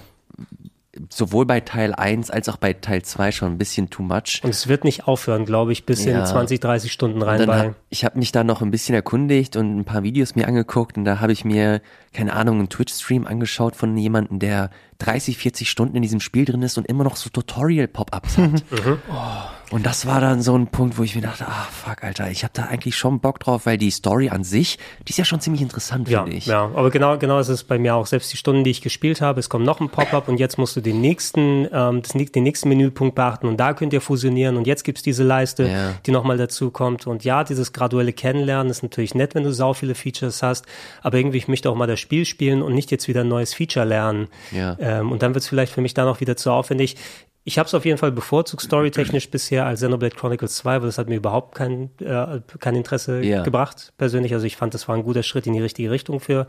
sowohl 1.09 1.45
bei 1.45 1.59
Teil 1.59 1.93
1 1.93 2.31
als 2.31 2.49
auch 2.49 2.57
bei 2.57 2.73
Teil 2.73 3.01
2 3.01 3.31
schon 3.31 3.51
ein 3.53 3.57
bisschen 3.57 3.89
too 3.89 4.03
much. 4.03 4.41
Und 4.43 4.49
es 4.49 4.67
wird 4.67 4.83
nicht 4.83 5.07
aufhören, 5.07 5.45
glaube 5.45 5.71
ich, 5.71 5.85
bis 5.85 6.05
ja. 6.05 6.19
in 6.19 6.25
20, 6.25 6.59
30 6.59 6.91
Stunden 6.91 7.21
rein. 7.21 7.75
Ich 7.89 8.05
habe 8.05 8.17
mich 8.17 8.31
da 8.31 8.43
noch 8.43 8.61
ein 8.61 8.71
bisschen 8.71 8.95
erkundigt 8.95 9.55
und 9.55 9.79
ein 9.79 9.85
paar 9.85 10.03
Videos 10.03 10.35
mir 10.35 10.47
angeguckt 10.47 10.97
und 10.97 11.05
da 11.05 11.19
habe 11.19 11.31
ich 11.31 11.45
mir, 11.45 11.81
keine 12.13 12.33
Ahnung, 12.33 12.59
einen 12.59 12.69
Twitch-Stream 12.69 13.27
angeschaut 13.27 13.75
von 13.75 13.95
jemandem, 13.97 14.39
der 14.39 14.69
30, 14.99 15.37
40 15.37 15.69
Stunden 15.69 15.95
in 15.95 16.01
diesem 16.01 16.19
Spiel 16.19 16.45
drin 16.45 16.61
ist 16.61 16.77
und 16.77 16.85
immer 16.85 17.03
noch 17.03 17.15
so 17.15 17.29
Tutorial-Pop-Ups 17.29 18.37
hat. 18.37 18.51
mhm. 18.51 18.99
oh. 19.09 19.57
Und 19.69 19.85
das 19.85 20.05
war 20.05 20.21
dann 20.21 20.41
so 20.41 20.57
ein 20.57 20.67
Punkt, 20.67 20.97
wo 20.97 21.03
ich 21.03 21.13
mir 21.15 21.21
dachte, 21.21 21.45
ah 21.45 21.67
fuck, 21.69 22.01
Alter, 22.01 22.31
ich 22.31 22.43
habe 22.43 22.53
da 22.55 22.63
eigentlich 22.63 22.95
schon 22.95 23.19
Bock 23.19 23.39
drauf, 23.41 23.65
weil 23.65 23.77
die 23.77 23.91
Story 23.91 24.29
an 24.29 24.45
sich, 24.45 24.79
die 25.05 25.09
ist 25.09 25.17
ja 25.17 25.25
schon 25.25 25.41
ziemlich 25.41 25.61
interessant, 25.61 26.07
ja, 26.07 26.23
finde 26.23 26.37
ich. 26.37 26.45
Ja, 26.45 26.71
aber 26.73 26.89
genau, 26.89 27.17
genau 27.17 27.37
ist 27.39 27.49
es 27.49 27.65
bei 27.65 27.77
mir 27.77 27.95
auch. 27.95 28.05
Selbst 28.05 28.31
die 28.31 28.37
Stunden, 28.37 28.63
die 28.63 28.69
ich 28.69 28.81
gespielt 28.81 29.19
habe, 29.19 29.41
es 29.41 29.49
kommt 29.49 29.65
noch 29.65 29.81
ein 29.81 29.89
Pop-up 29.89 30.29
und 30.29 30.39
jetzt 30.39 30.57
musst 30.57 30.77
du 30.77 30.81
den 30.81 31.01
nächsten, 31.01 31.67
ähm, 31.73 32.01
das, 32.01 32.13
den 32.13 32.43
nächsten 32.43 32.69
Menüpunkt 32.69 33.15
beachten 33.15 33.47
und 33.47 33.57
da 33.57 33.73
könnt 33.73 33.91
ihr 33.91 33.99
fusionieren 33.99 34.55
und 34.55 34.67
jetzt 34.67 34.83
gibt's 34.83 35.01
diese 35.01 35.23
Leiste, 35.23 35.67
ja. 35.67 35.93
die 36.05 36.11
nochmal 36.11 36.37
dazu 36.37 36.71
kommt. 36.71 37.05
Und 37.05 37.25
ja, 37.25 37.43
dieses 37.43 37.73
graduelle 37.73 38.13
Kennenlernen 38.13 38.71
ist 38.71 38.83
natürlich 38.83 39.15
nett, 39.15 39.35
wenn 39.35 39.43
du 39.43 39.51
sau 39.51 39.73
viele 39.73 39.95
Features 39.95 40.43
hast, 40.43 40.65
aber 41.01 41.17
irgendwie 41.17 41.39
ich 41.39 41.49
möchte 41.49 41.69
auch 41.69 41.75
mal 41.75 41.87
das 41.87 41.99
Spiel 41.99 42.23
spielen 42.23 42.61
und 42.61 42.73
nicht 42.73 42.89
jetzt 42.89 43.09
wieder 43.09 43.21
ein 43.21 43.27
neues 43.27 43.53
Feature 43.53 43.85
lernen. 43.85 44.27
Ja. 44.51 44.77
Ähm, 44.87 45.11
und 45.11 45.21
dann 45.21 45.33
wird's 45.33 45.47
vielleicht 45.47 45.73
für 45.73 45.81
mich 45.81 45.93
dann 45.93 46.07
auch 46.07 46.21
wieder 46.21 46.37
zu 46.37 46.51
aufwendig. 46.51 46.95
Ich 47.43 47.57
habe 47.57 47.67
es 47.67 47.73
auf 47.73 47.85
jeden 47.85 47.97
Fall 47.97 48.11
bevorzugt 48.11 48.61
storytechnisch 48.61 49.29
bisher 49.31 49.65
als 49.65 49.79
Xenoblade 49.79 50.15
Chronicles 50.15 50.57
2, 50.57 50.81
weil 50.81 50.87
das 50.87 50.97
hat 50.97 51.07
mir 51.07 51.15
überhaupt 51.15 51.55
kein, 51.55 51.89
äh, 51.99 52.41
kein 52.59 52.75
Interesse 52.75 53.21
ja. 53.21 53.43
gebracht, 53.43 53.93
persönlich. 53.97 54.33
Also 54.33 54.45
ich 54.45 54.57
fand, 54.57 54.73
das 54.73 54.87
war 54.87 54.95
ein 54.95 55.03
guter 55.03 55.23
Schritt 55.23 55.47
in 55.47 55.53
die 55.53 55.61
richtige 55.61 55.89
Richtung 55.89 56.19
für 56.19 56.45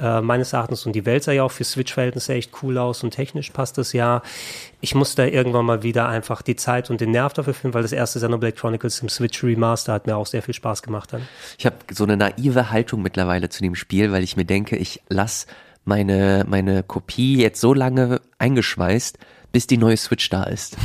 äh, 0.00 0.20
meines 0.20 0.52
Erachtens. 0.52 0.86
Und 0.86 0.92
die 0.94 1.06
Welt 1.06 1.22
sah 1.22 1.32
ja 1.32 1.44
auch 1.44 1.52
für 1.52 1.62
Switch-Verhältnisse 1.62 2.34
echt 2.34 2.50
cool 2.62 2.78
aus 2.78 3.04
und 3.04 3.12
technisch 3.12 3.50
passt 3.50 3.78
das 3.78 3.92
ja. 3.92 4.22
Ich 4.80 4.96
musste 4.96 5.22
da 5.22 5.28
irgendwann 5.28 5.66
mal 5.66 5.84
wieder 5.84 6.08
einfach 6.08 6.42
die 6.42 6.56
Zeit 6.56 6.90
und 6.90 7.00
den 7.00 7.12
Nerv 7.12 7.32
dafür 7.32 7.54
finden, 7.54 7.74
weil 7.74 7.82
das 7.82 7.92
erste 7.92 8.18
Xenoblade 8.18 8.54
Chronicles 8.54 9.00
im 9.00 9.08
Switch 9.08 9.44
Remaster 9.44 9.92
hat 9.92 10.06
mir 10.06 10.16
auch 10.16 10.26
sehr 10.26 10.42
viel 10.42 10.54
Spaß 10.54 10.82
gemacht 10.82 11.12
dann. 11.12 11.28
Ich 11.58 11.66
habe 11.66 11.76
so 11.92 12.02
eine 12.02 12.16
naive 12.16 12.70
Haltung 12.70 13.02
mittlerweile 13.02 13.50
zu 13.50 13.62
dem 13.62 13.76
Spiel, 13.76 14.10
weil 14.10 14.24
ich 14.24 14.36
mir 14.36 14.46
denke, 14.46 14.76
ich 14.76 15.00
lasse 15.08 15.46
meine, 15.90 16.46
meine 16.48 16.84
Kopie 16.84 17.36
jetzt 17.36 17.60
so 17.60 17.74
lange 17.74 18.20
eingeschweißt, 18.38 19.18
bis 19.50 19.66
die 19.66 19.76
neue 19.76 19.96
Switch 19.96 20.30
da 20.30 20.44
ist. 20.44 20.76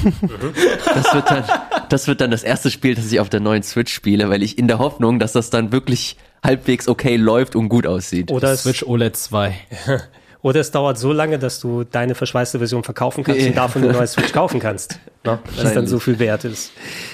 das, 0.96 1.14
wird 1.14 1.30
dann, 1.30 1.44
das 1.90 2.08
wird 2.08 2.22
dann 2.22 2.32
das 2.32 2.42
erste 2.44 2.72
Spiel, 2.72 2.96
das 2.96 3.12
ich 3.12 3.20
auf 3.20 3.30
der 3.30 3.40
neuen 3.40 3.62
Switch 3.62 3.94
spiele, 3.94 4.32
weil 4.32 4.42
ich 4.42 4.58
in 4.58 4.68
der 4.68 4.80
Hoffnung, 4.80 5.20
dass 5.20 5.32
das 5.32 5.52
dann 5.52 5.72
wirklich 5.72 6.18
halbwegs 6.44 6.88
okay 6.88 7.18
läuft 7.18 7.56
und 7.56 7.70
gut 7.70 7.86
aussieht. 7.86 8.32
Oder 8.32 8.58
Switch 8.58 8.82
OLED 8.84 9.16
2. 9.16 9.56
Oder 10.46 10.60
es 10.60 10.70
dauert 10.70 11.00
so 11.00 11.12
lange, 11.12 11.40
dass 11.40 11.60
du 11.60 11.86
deine 11.86 12.14
verschweißte 12.14 12.60
Version 12.60 12.84
verkaufen 12.84 13.24
kannst 13.24 13.42
ja. 13.42 13.48
und 13.48 13.58
davon 13.58 13.82
eine 13.84 13.94
neue 13.94 14.06
Switch 14.06 14.32
kaufen 14.32 14.60
kannst. 14.60 15.00
Ne? 15.26 15.40
Weil 15.56 15.66
es 15.66 15.74
dann 15.74 15.88
so 15.88 15.98
viel 15.98 16.20
wert 16.20 16.44
ist. 16.44 16.72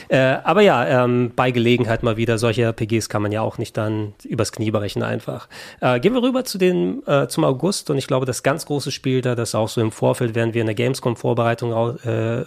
Äh, 0.10 0.18
aber 0.44 0.60
ja, 0.60 1.06
ähm, 1.06 1.32
bei 1.34 1.52
Gelegenheit 1.52 2.04
mal 2.04 2.18
wieder, 2.18 2.38
solche 2.38 2.64
RPGs 2.64 3.08
kann 3.08 3.22
man 3.22 3.32
ja 3.32 3.40
auch 3.40 3.58
nicht 3.58 3.78
dann 3.78 4.16
übers 4.26 4.52
Knie 4.52 4.70
brechen 4.70 5.02
einfach. 5.02 5.48
Äh, 5.80 6.02
gehen 6.02 6.14
wir 6.14 6.22
rüber 6.22 6.44
zu 6.44 6.58
den, 6.58 7.08
äh, 7.08 7.30
zum 7.30 7.46
August 7.46 7.90
und 7.90 7.98
ich 7.98 8.08
glaube, 8.08 8.26
das 8.26 8.44
ganz 8.44 8.66
große 8.66 8.92
Spiel 8.92 9.22
da, 9.22 9.34
das 9.36 9.56
auch 9.56 9.70
so 9.70 9.80
im 9.80 9.94
Vorfeld, 9.94 10.36
während 10.36 10.54
wir 10.54 10.60
in 10.60 10.68
der 10.68 10.76
Gamescom-Vorbereitung 10.76 11.72
äh, 12.04 12.42
äh, 12.42 12.46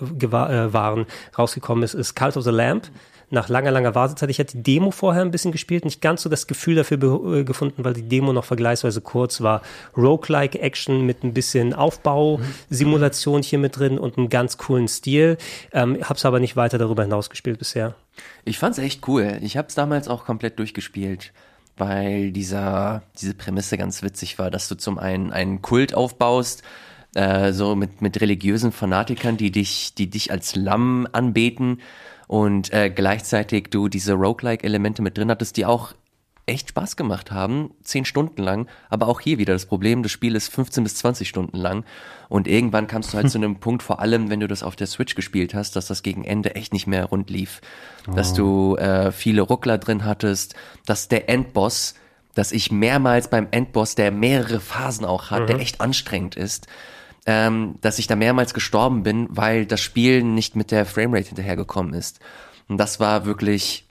waren, 0.74 1.06
rausgekommen 1.38 1.82
ist, 1.82 1.94
ist 1.94 2.14
Cult 2.14 2.36
of 2.36 2.44
the 2.44 2.50
Lamp 2.50 2.90
nach 3.30 3.48
langer, 3.48 3.70
langer 3.70 3.94
Wartezeit. 3.94 4.30
Ich 4.30 4.38
hatte 4.38 4.56
die 4.56 4.62
Demo 4.62 4.90
vorher 4.90 5.22
ein 5.22 5.30
bisschen 5.30 5.52
gespielt, 5.52 5.84
nicht 5.84 6.00
ganz 6.00 6.22
so 6.22 6.28
das 6.28 6.46
Gefühl 6.46 6.76
dafür 6.76 6.98
äh, 7.34 7.44
gefunden, 7.44 7.84
weil 7.84 7.94
die 7.94 8.08
Demo 8.08 8.32
noch 8.32 8.44
vergleichsweise 8.44 9.00
kurz 9.00 9.40
war. 9.40 9.62
Roguelike 9.96 10.60
Action 10.60 11.04
mit 11.06 11.24
ein 11.24 11.34
bisschen 11.34 11.74
Aufbau-Simulation 11.74 13.42
hier 13.42 13.58
mit 13.58 13.78
drin 13.78 13.98
und 13.98 14.18
einem 14.18 14.28
ganz 14.28 14.58
coolen 14.58 14.88
Stil. 14.88 15.38
Ähm, 15.72 15.98
hab's 16.02 16.24
aber 16.24 16.40
nicht 16.40 16.56
weiter 16.56 16.78
darüber 16.78 17.02
hinaus 17.02 17.30
gespielt 17.30 17.58
bisher. 17.58 17.94
Ich 18.44 18.58
fand's 18.58 18.78
echt 18.78 19.06
cool. 19.08 19.38
Ich 19.42 19.56
hab's 19.56 19.74
damals 19.74 20.08
auch 20.08 20.24
komplett 20.24 20.58
durchgespielt 20.58 21.32
weil 21.76 22.30
dieser, 22.30 23.02
diese 23.20 23.34
Prämisse 23.34 23.76
ganz 23.76 24.02
witzig 24.02 24.38
war, 24.38 24.50
dass 24.50 24.68
du 24.68 24.76
zum 24.76 24.98
einen 24.98 25.32
einen 25.32 25.60
Kult 25.60 25.92
aufbaust, 25.92 26.62
äh, 27.14 27.52
so 27.52 27.76
mit, 27.76 28.02
mit 28.02 28.20
religiösen 28.20 28.72
Fanatikern, 28.72 29.36
die 29.36 29.50
dich, 29.50 29.94
die 29.94 30.08
dich 30.10 30.30
als 30.30 30.56
Lamm 30.56 31.08
anbeten 31.12 31.80
und 32.26 32.72
äh, 32.72 32.90
gleichzeitig 32.90 33.68
du 33.70 33.88
diese 33.88 34.14
Roguelike-Elemente 34.14 35.02
mit 35.02 35.16
drin 35.18 35.30
hattest, 35.30 35.56
die 35.56 35.66
auch 35.66 35.94
echt 36.46 36.70
Spaß 36.70 36.96
gemacht 36.96 37.30
haben, 37.30 37.70
zehn 37.82 38.04
Stunden 38.04 38.42
lang, 38.42 38.68
aber 38.90 39.08
auch 39.08 39.20
hier 39.20 39.38
wieder 39.38 39.54
das 39.54 39.66
Problem, 39.66 40.02
das 40.02 40.12
Spiel 40.12 40.36
ist 40.36 40.48
15 40.48 40.84
bis 40.84 40.96
20 40.96 41.28
Stunden 41.28 41.56
lang 41.56 41.84
und 42.28 42.46
irgendwann 42.46 42.86
kamst 42.86 43.12
du 43.12 43.16
halt 43.16 43.30
zu 43.30 43.38
einem 43.44 43.56
Punkt, 43.56 43.82
vor 43.82 44.00
allem 44.00 44.30
wenn 44.30 44.40
du 44.40 44.48
das 44.48 44.62
auf 44.62 44.76
der 44.76 44.86
Switch 44.86 45.14
gespielt 45.14 45.54
hast, 45.54 45.76
dass 45.76 45.86
das 45.86 46.02
gegen 46.02 46.24
Ende 46.24 46.54
echt 46.54 46.72
nicht 46.72 46.86
mehr 46.86 47.06
rund 47.06 47.30
lief, 47.30 47.60
oh. 48.08 48.12
dass 48.12 48.34
du 48.34 48.76
äh, 48.76 49.10
viele 49.10 49.42
Ruckler 49.42 49.78
drin 49.78 50.04
hattest, 50.04 50.54
dass 50.84 51.08
der 51.08 51.30
Endboss, 51.30 51.94
dass 52.34 52.52
ich 52.52 52.70
mehrmals 52.70 53.28
beim 53.28 53.48
Endboss, 53.50 53.94
der 53.94 54.10
mehrere 54.10 54.60
Phasen 54.60 55.06
auch 55.06 55.30
hat, 55.30 55.42
mhm. 55.42 55.46
der 55.46 55.60
echt 55.60 55.80
anstrengend 55.80 56.36
ist, 56.36 56.66
ähm, 57.26 57.76
dass 57.80 57.98
ich 57.98 58.06
da 58.06 58.16
mehrmals 58.16 58.54
gestorben 58.54 59.02
bin, 59.02 59.26
weil 59.30 59.66
das 59.66 59.80
Spiel 59.80 60.22
nicht 60.22 60.56
mit 60.56 60.70
der 60.70 60.86
Framerate 60.86 61.28
hinterhergekommen 61.28 61.94
ist. 61.94 62.20
Und 62.68 62.78
das 62.78 63.00
war 63.00 63.24
wirklich 63.24 63.86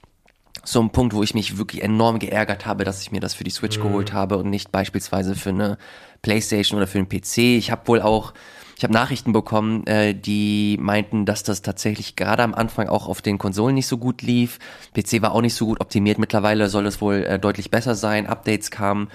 so 0.62 0.80
ein 0.80 0.90
Punkt, 0.90 1.14
wo 1.14 1.22
ich 1.22 1.34
mich 1.34 1.58
wirklich 1.58 1.82
enorm 1.82 2.18
geärgert 2.18 2.64
habe, 2.64 2.84
dass 2.84 3.02
ich 3.02 3.12
mir 3.12 3.20
das 3.20 3.34
für 3.34 3.44
die 3.44 3.50
Switch 3.50 3.78
mhm. 3.78 3.82
geholt 3.82 4.12
habe 4.12 4.38
und 4.38 4.50
nicht 4.50 4.72
beispielsweise 4.72 5.34
für 5.34 5.50
eine 5.50 5.78
PlayStation 6.22 6.78
oder 6.78 6.86
für 6.86 6.98
einen 6.98 7.08
PC. 7.08 7.38
Ich 7.38 7.70
habe 7.70 7.86
wohl 7.86 8.00
auch, 8.00 8.32
ich 8.76 8.84
habe 8.84 8.94
Nachrichten 8.94 9.32
bekommen, 9.32 9.86
äh, 9.86 10.14
die 10.14 10.78
meinten, 10.80 11.26
dass 11.26 11.42
das 11.42 11.60
tatsächlich 11.60 12.16
gerade 12.16 12.42
am 12.42 12.54
Anfang 12.54 12.88
auch 12.88 13.08
auf 13.08 13.20
den 13.20 13.36
Konsolen 13.36 13.74
nicht 13.74 13.86
so 13.86 13.98
gut 13.98 14.22
lief. 14.22 14.58
PC 14.94 15.22
war 15.22 15.32
auch 15.32 15.42
nicht 15.42 15.54
so 15.54 15.66
gut 15.66 15.80
optimiert. 15.80 16.18
Mittlerweile 16.18 16.68
soll 16.68 16.86
es 16.86 17.00
wohl 17.00 17.24
äh, 17.24 17.38
deutlich 17.38 17.70
besser 17.70 17.94
sein. 17.94 18.26
Updates 18.26 18.70
kamen. 18.70 19.08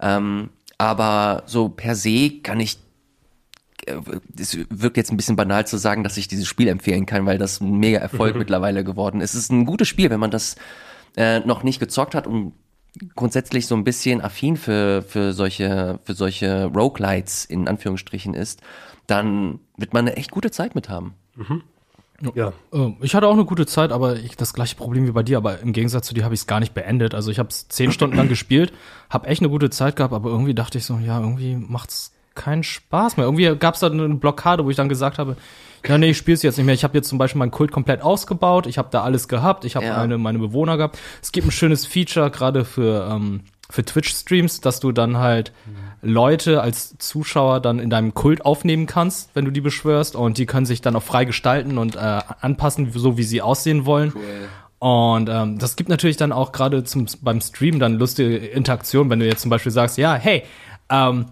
Ähm, 0.00 0.50
aber 0.78 1.44
so 1.46 1.68
per 1.68 1.94
se 1.94 2.40
kann 2.42 2.60
ich 2.60 2.78
es 4.38 4.58
wirkt 4.70 4.96
jetzt 4.96 5.12
ein 5.12 5.16
bisschen 5.16 5.36
banal 5.36 5.66
zu 5.66 5.76
sagen, 5.76 6.04
dass 6.04 6.16
ich 6.16 6.28
dieses 6.28 6.46
Spiel 6.46 6.68
empfehlen 6.68 7.06
kann, 7.06 7.26
weil 7.26 7.38
das 7.38 7.60
ein 7.60 7.78
mega 7.78 7.98
Erfolg 7.98 8.34
mhm. 8.34 8.38
mittlerweile 8.40 8.84
geworden 8.84 9.20
ist. 9.20 9.34
Es 9.34 9.44
ist 9.44 9.52
ein 9.52 9.64
gutes 9.64 9.88
Spiel, 9.88 10.10
wenn 10.10 10.20
man 10.20 10.30
das 10.30 10.56
äh, 11.16 11.40
noch 11.40 11.62
nicht 11.62 11.80
gezockt 11.80 12.14
hat 12.14 12.26
und 12.26 12.52
grundsätzlich 13.14 13.66
so 13.66 13.74
ein 13.74 13.84
bisschen 13.84 14.20
affin 14.20 14.56
für, 14.56 15.02
für 15.02 15.32
solche, 15.32 16.00
für 16.04 16.14
solche 16.14 16.66
Roguelites 16.66 17.44
in 17.44 17.68
Anführungsstrichen 17.68 18.34
ist, 18.34 18.62
dann 19.06 19.60
wird 19.76 19.92
man 19.92 20.06
eine 20.06 20.16
echt 20.16 20.30
gute 20.30 20.50
Zeit 20.50 20.74
mit 20.74 20.88
haben. 20.88 21.14
Mhm. 21.34 21.62
Ja. 22.34 22.52
Ähm, 22.72 22.96
ich 23.02 23.14
hatte 23.14 23.26
auch 23.26 23.34
eine 23.34 23.44
gute 23.44 23.66
Zeit, 23.66 23.92
aber 23.92 24.16
ich 24.16 24.36
das 24.36 24.54
gleiche 24.54 24.76
Problem 24.76 25.06
wie 25.06 25.12
bei 25.12 25.22
dir, 25.22 25.36
aber 25.36 25.60
im 25.60 25.72
Gegensatz 25.72 26.06
zu 26.06 26.14
dir 26.14 26.24
habe 26.24 26.34
ich 26.34 26.40
es 26.40 26.46
gar 26.46 26.60
nicht 26.60 26.72
beendet. 26.72 27.14
Also 27.14 27.30
ich 27.30 27.38
habe 27.38 27.50
es 27.50 27.68
zehn 27.68 27.92
Stunden 27.92 28.16
lang 28.16 28.28
gespielt, 28.30 28.72
habe 29.10 29.28
echt 29.28 29.42
eine 29.42 29.50
gute 29.50 29.70
Zeit 29.70 29.96
gehabt, 29.96 30.14
aber 30.14 30.30
irgendwie 30.30 30.54
dachte 30.54 30.78
ich 30.78 30.84
so, 30.84 30.96
ja, 30.98 31.20
irgendwie 31.20 31.56
macht's 31.56 32.12
keinen 32.36 32.62
Spaß 32.62 33.16
mehr. 33.16 33.26
Irgendwie 33.26 33.56
gab 33.56 33.74
es 33.74 33.80
da 33.80 33.88
eine 33.88 34.08
Blockade, 34.14 34.64
wo 34.64 34.70
ich 34.70 34.76
dann 34.76 34.88
gesagt 34.88 35.18
habe, 35.18 35.36
ja, 35.86 35.98
nee, 35.98 36.10
ich 36.10 36.16
spiele 36.16 36.34
es 36.34 36.42
jetzt 36.42 36.56
nicht 36.56 36.66
mehr. 36.66 36.74
Ich 36.74 36.84
habe 36.84 36.96
jetzt 36.96 37.08
zum 37.08 37.18
Beispiel 37.18 37.38
meinen 37.38 37.50
Kult 37.50 37.70
komplett 37.70 38.02
ausgebaut. 38.02 38.66
Ich 38.66 38.78
habe 38.78 38.88
da 38.90 39.02
alles 39.02 39.28
gehabt. 39.28 39.64
Ich 39.64 39.76
habe 39.76 39.86
ja. 39.86 39.96
meine, 39.96 40.18
meine 40.18 40.38
Bewohner 40.38 40.76
gehabt. 40.76 40.98
Es 41.22 41.32
gibt 41.32 41.46
ein 41.46 41.52
schönes 41.52 41.86
Feature 41.86 42.30
gerade 42.30 42.64
für, 42.64 43.08
ähm, 43.10 43.42
für 43.70 43.84
Twitch-Streams, 43.84 44.60
dass 44.60 44.80
du 44.80 44.92
dann 44.92 45.18
halt 45.18 45.52
Leute 46.02 46.60
als 46.60 46.96
Zuschauer 46.98 47.60
dann 47.60 47.78
in 47.78 47.90
deinem 47.90 48.14
Kult 48.14 48.44
aufnehmen 48.44 48.86
kannst, 48.86 49.30
wenn 49.34 49.44
du 49.44 49.50
die 49.50 49.60
beschwörst. 49.60 50.16
Und 50.16 50.38
die 50.38 50.46
können 50.46 50.66
sich 50.66 50.80
dann 50.80 50.96
auch 50.96 51.02
frei 51.02 51.24
gestalten 51.24 51.78
und 51.78 51.96
äh, 51.96 52.20
anpassen, 52.40 52.90
so 52.92 53.16
wie 53.16 53.24
sie 53.24 53.42
aussehen 53.42 53.86
wollen. 53.86 54.12
Cool. 54.14 54.22
Und 54.78 55.28
ähm, 55.30 55.58
das 55.58 55.76
gibt 55.76 55.88
natürlich 55.88 56.16
dann 56.16 56.32
auch 56.32 56.52
gerade 56.52 56.82
beim 57.22 57.40
Stream 57.40 57.78
dann 57.78 57.94
lustige 57.94 58.36
Interaktion, 58.36 59.08
wenn 59.08 59.20
du 59.20 59.26
jetzt 59.26 59.40
zum 59.40 59.50
Beispiel 59.50 59.72
sagst, 59.72 59.96
ja, 59.96 60.14
hey, 60.14 60.42
ähm, 60.90 61.26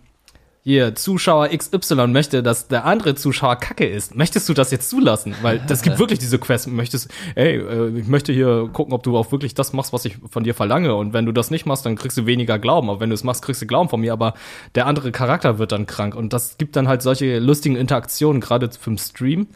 hier 0.66 0.94
Zuschauer 0.94 1.48
XY 1.48 2.07
möchte, 2.07 2.42
dass 2.42 2.68
der 2.68 2.87
andere 2.87 3.14
Zuschauer 3.14 3.57
Kacke 3.57 3.87
ist, 3.87 4.14
möchtest 4.14 4.48
du 4.48 4.55
das 4.55 4.70
jetzt 4.70 4.88
zulassen? 4.88 5.35
Weil 5.42 5.59
das 5.59 5.83
gibt 5.83 5.98
wirklich 5.98 6.18
diese 6.18 6.38
Quest. 6.38 6.68
Möchtest, 6.68 7.11
ey, 7.35 7.59
äh, 7.59 7.98
ich 7.98 8.09
möchte 8.09 8.33
hier 8.33 8.70
gucken, 8.72 8.94
ob 8.94 9.03
du 9.03 9.14
auch 9.18 9.31
wirklich 9.31 9.55
das 9.55 9.74
machst, 9.74 9.92
was 9.92 10.07
ich 10.07 10.16
von 10.31 10.42
dir 10.42 10.55
verlange. 10.55 10.94
Und 10.94 11.12
wenn 11.12 11.27
du 11.27 11.33
das 11.33 11.50
nicht 11.50 11.66
machst, 11.66 11.85
dann 11.85 11.96
kriegst 11.96 12.16
du 12.16 12.24
weniger 12.24 12.59
Glauben. 12.59 12.88
Aber 12.88 12.98
wenn 13.00 13.11
du 13.11 13.14
es 13.14 13.24
machst, 13.24 13.42
kriegst 13.42 13.61
du 13.61 13.66
Glauben 13.66 13.90
von 13.90 14.00
mir. 14.00 14.14
Aber 14.14 14.33
der 14.74 14.87
andere 14.87 15.12
Charakter 15.12 15.59
wird 15.59 15.70
dann 15.70 15.85
krank. 15.85 16.14
Und 16.14 16.33
das 16.33 16.57
gibt 16.57 16.77
dann 16.77 16.88
halt 16.88 17.03
solche 17.03 17.40
lustigen 17.40 17.77
Interaktionen, 17.77 18.40
gerade 18.40 18.70
für 18.70 18.96
Stream. 18.96 19.48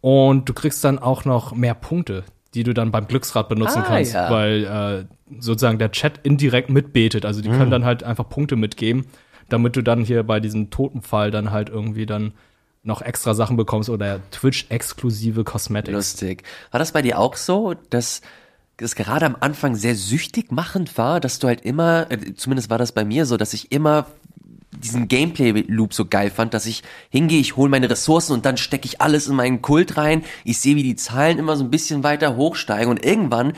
Und 0.00 0.48
du 0.48 0.54
kriegst 0.54 0.82
dann 0.82 0.98
auch 0.98 1.26
noch 1.26 1.54
mehr 1.54 1.74
Punkte, 1.74 2.24
die 2.54 2.62
du 2.62 2.72
dann 2.72 2.90
beim 2.90 3.06
Glücksrad 3.06 3.50
benutzen 3.50 3.82
ah, 3.82 3.86
kannst, 3.86 4.14
ja. 4.14 4.30
weil 4.30 4.64
äh, 4.64 5.40
sozusagen 5.40 5.78
der 5.78 5.92
Chat 5.92 6.20
indirekt 6.22 6.70
mitbetet. 6.70 7.26
Also 7.26 7.42
die 7.42 7.50
mhm. 7.50 7.58
können 7.58 7.70
dann 7.70 7.84
halt 7.84 8.02
einfach 8.02 8.26
Punkte 8.30 8.56
mitgeben 8.56 9.04
damit 9.48 9.76
du 9.76 9.82
dann 9.82 10.04
hier 10.04 10.22
bei 10.22 10.40
diesem 10.40 10.70
Totenfall 10.70 11.30
dann 11.30 11.50
halt 11.50 11.68
irgendwie 11.68 12.06
dann 12.06 12.32
noch 12.82 13.02
extra 13.02 13.34
Sachen 13.34 13.56
bekommst 13.56 13.88
oder 13.88 14.20
Twitch-exklusive 14.30 15.44
Cosmetics. 15.44 15.94
Lustig. 15.94 16.42
War 16.70 16.78
das 16.78 16.92
bei 16.92 17.02
dir 17.02 17.18
auch 17.18 17.36
so, 17.36 17.74
dass 17.90 18.20
es 18.76 18.94
gerade 18.94 19.26
am 19.26 19.36
Anfang 19.40 19.74
sehr 19.74 19.94
süchtig 19.94 20.52
machend 20.52 20.98
war, 20.98 21.20
dass 21.20 21.38
du 21.38 21.46
halt 21.46 21.62
immer, 21.62 22.10
äh, 22.10 22.34
zumindest 22.34 22.70
war 22.70 22.78
das 22.78 22.92
bei 22.92 23.04
mir 23.04 23.24
so, 23.24 23.36
dass 23.36 23.54
ich 23.54 23.72
immer 23.72 24.06
diesen 24.76 25.08
Gameplay-Loop 25.08 25.94
so 25.94 26.04
geil 26.04 26.30
fand, 26.30 26.52
dass 26.52 26.66
ich 26.66 26.82
hingehe, 27.08 27.40
ich 27.40 27.56
hole 27.56 27.70
meine 27.70 27.88
Ressourcen 27.88 28.32
und 28.32 28.44
dann 28.44 28.56
stecke 28.56 28.86
ich 28.86 29.00
alles 29.00 29.28
in 29.28 29.36
meinen 29.36 29.62
Kult 29.62 29.96
rein. 29.96 30.24
Ich 30.44 30.58
sehe, 30.58 30.76
wie 30.76 30.82
die 30.82 30.96
Zahlen 30.96 31.38
immer 31.38 31.56
so 31.56 31.64
ein 31.64 31.70
bisschen 31.70 32.02
weiter 32.02 32.36
hochsteigen 32.36 32.90
und 32.90 33.04
irgendwann 33.04 33.52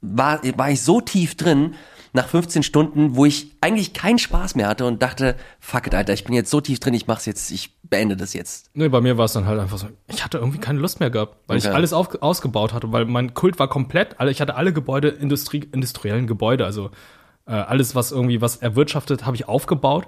war, 0.00 0.40
war 0.56 0.70
ich 0.70 0.82
so 0.82 1.00
tief 1.00 1.36
drin, 1.36 1.74
nach 2.12 2.26
15 2.26 2.62
Stunden, 2.62 3.16
wo 3.16 3.24
ich 3.24 3.52
eigentlich 3.60 3.92
keinen 3.92 4.18
Spaß 4.18 4.54
mehr 4.54 4.68
hatte 4.68 4.86
und 4.86 5.02
dachte, 5.02 5.36
fuck 5.60 5.86
it, 5.86 5.94
Alter, 5.94 6.12
ich 6.12 6.24
bin 6.24 6.34
jetzt 6.34 6.50
so 6.50 6.60
tief 6.60 6.80
drin, 6.80 6.94
ich 6.94 7.06
mach's 7.06 7.26
jetzt, 7.26 7.50
ich 7.50 7.78
beende 7.82 8.16
das 8.16 8.32
jetzt. 8.32 8.70
Nee, 8.74 8.88
bei 8.88 9.00
mir 9.00 9.16
war 9.18 9.26
es 9.26 9.32
dann 9.32 9.46
halt 9.46 9.60
einfach 9.60 9.78
so, 9.78 9.88
ich 10.08 10.24
hatte 10.24 10.38
irgendwie 10.38 10.58
keine 10.58 10.80
Lust 10.80 11.00
mehr 11.00 11.10
gehabt, 11.10 11.36
weil 11.46 11.58
okay. 11.58 11.68
ich 11.68 11.74
alles 11.74 11.92
auf, 11.92 12.20
ausgebaut 12.22 12.72
hatte, 12.72 12.92
weil 12.92 13.04
mein 13.04 13.34
Kult 13.34 13.58
war 13.58 13.68
komplett, 13.68 14.16
ich 14.28 14.40
hatte 14.40 14.54
alle 14.56 14.72
Gebäude, 14.72 15.08
Industrie, 15.08 15.68
industriellen 15.72 16.26
Gebäude, 16.26 16.64
also 16.64 16.90
äh, 17.46 17.52
alles, 17.52 17.94
was 17.94 18.12
irgendwie 18.12 18.40
was 18.40 18.56
erwirtschaftet, 18.56 19.26
habe 19.26 19.36
ich 19.36 19.48
aufgebaut. 19.48 20.06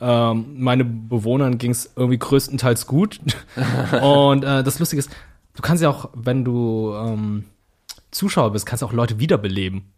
Ähm, 0.00 0.46
meine 0.58 0.84
Bewohnern 0.84 1.58
ging 1.58 1.72
es 1.72 1.92
irgendwie 1.96 2.18
größtenteils 2.18 2.86
gut. 2.86 3.20
und 4.02 4.44
äh, 4.44 4.62
das 4.62 4.78
Lustige 4.78 5.00
ist, 5.00 5.10
du 5.54 5.62
kannst 5.62 5.82
ja 5.82 5.90
auch, 5.90 6.10
wenn 6.14 6.44
du 6.44 6.94
ähm, 6.94 7.44
Zuschauer 8.10 8.52
bist, 8.52 8.66
kannst 8.66 8.82
du 8.82 8.86
auch 8.86 8.92
Leute 8.92 9.18
wiederbeleben. 9.18 9.92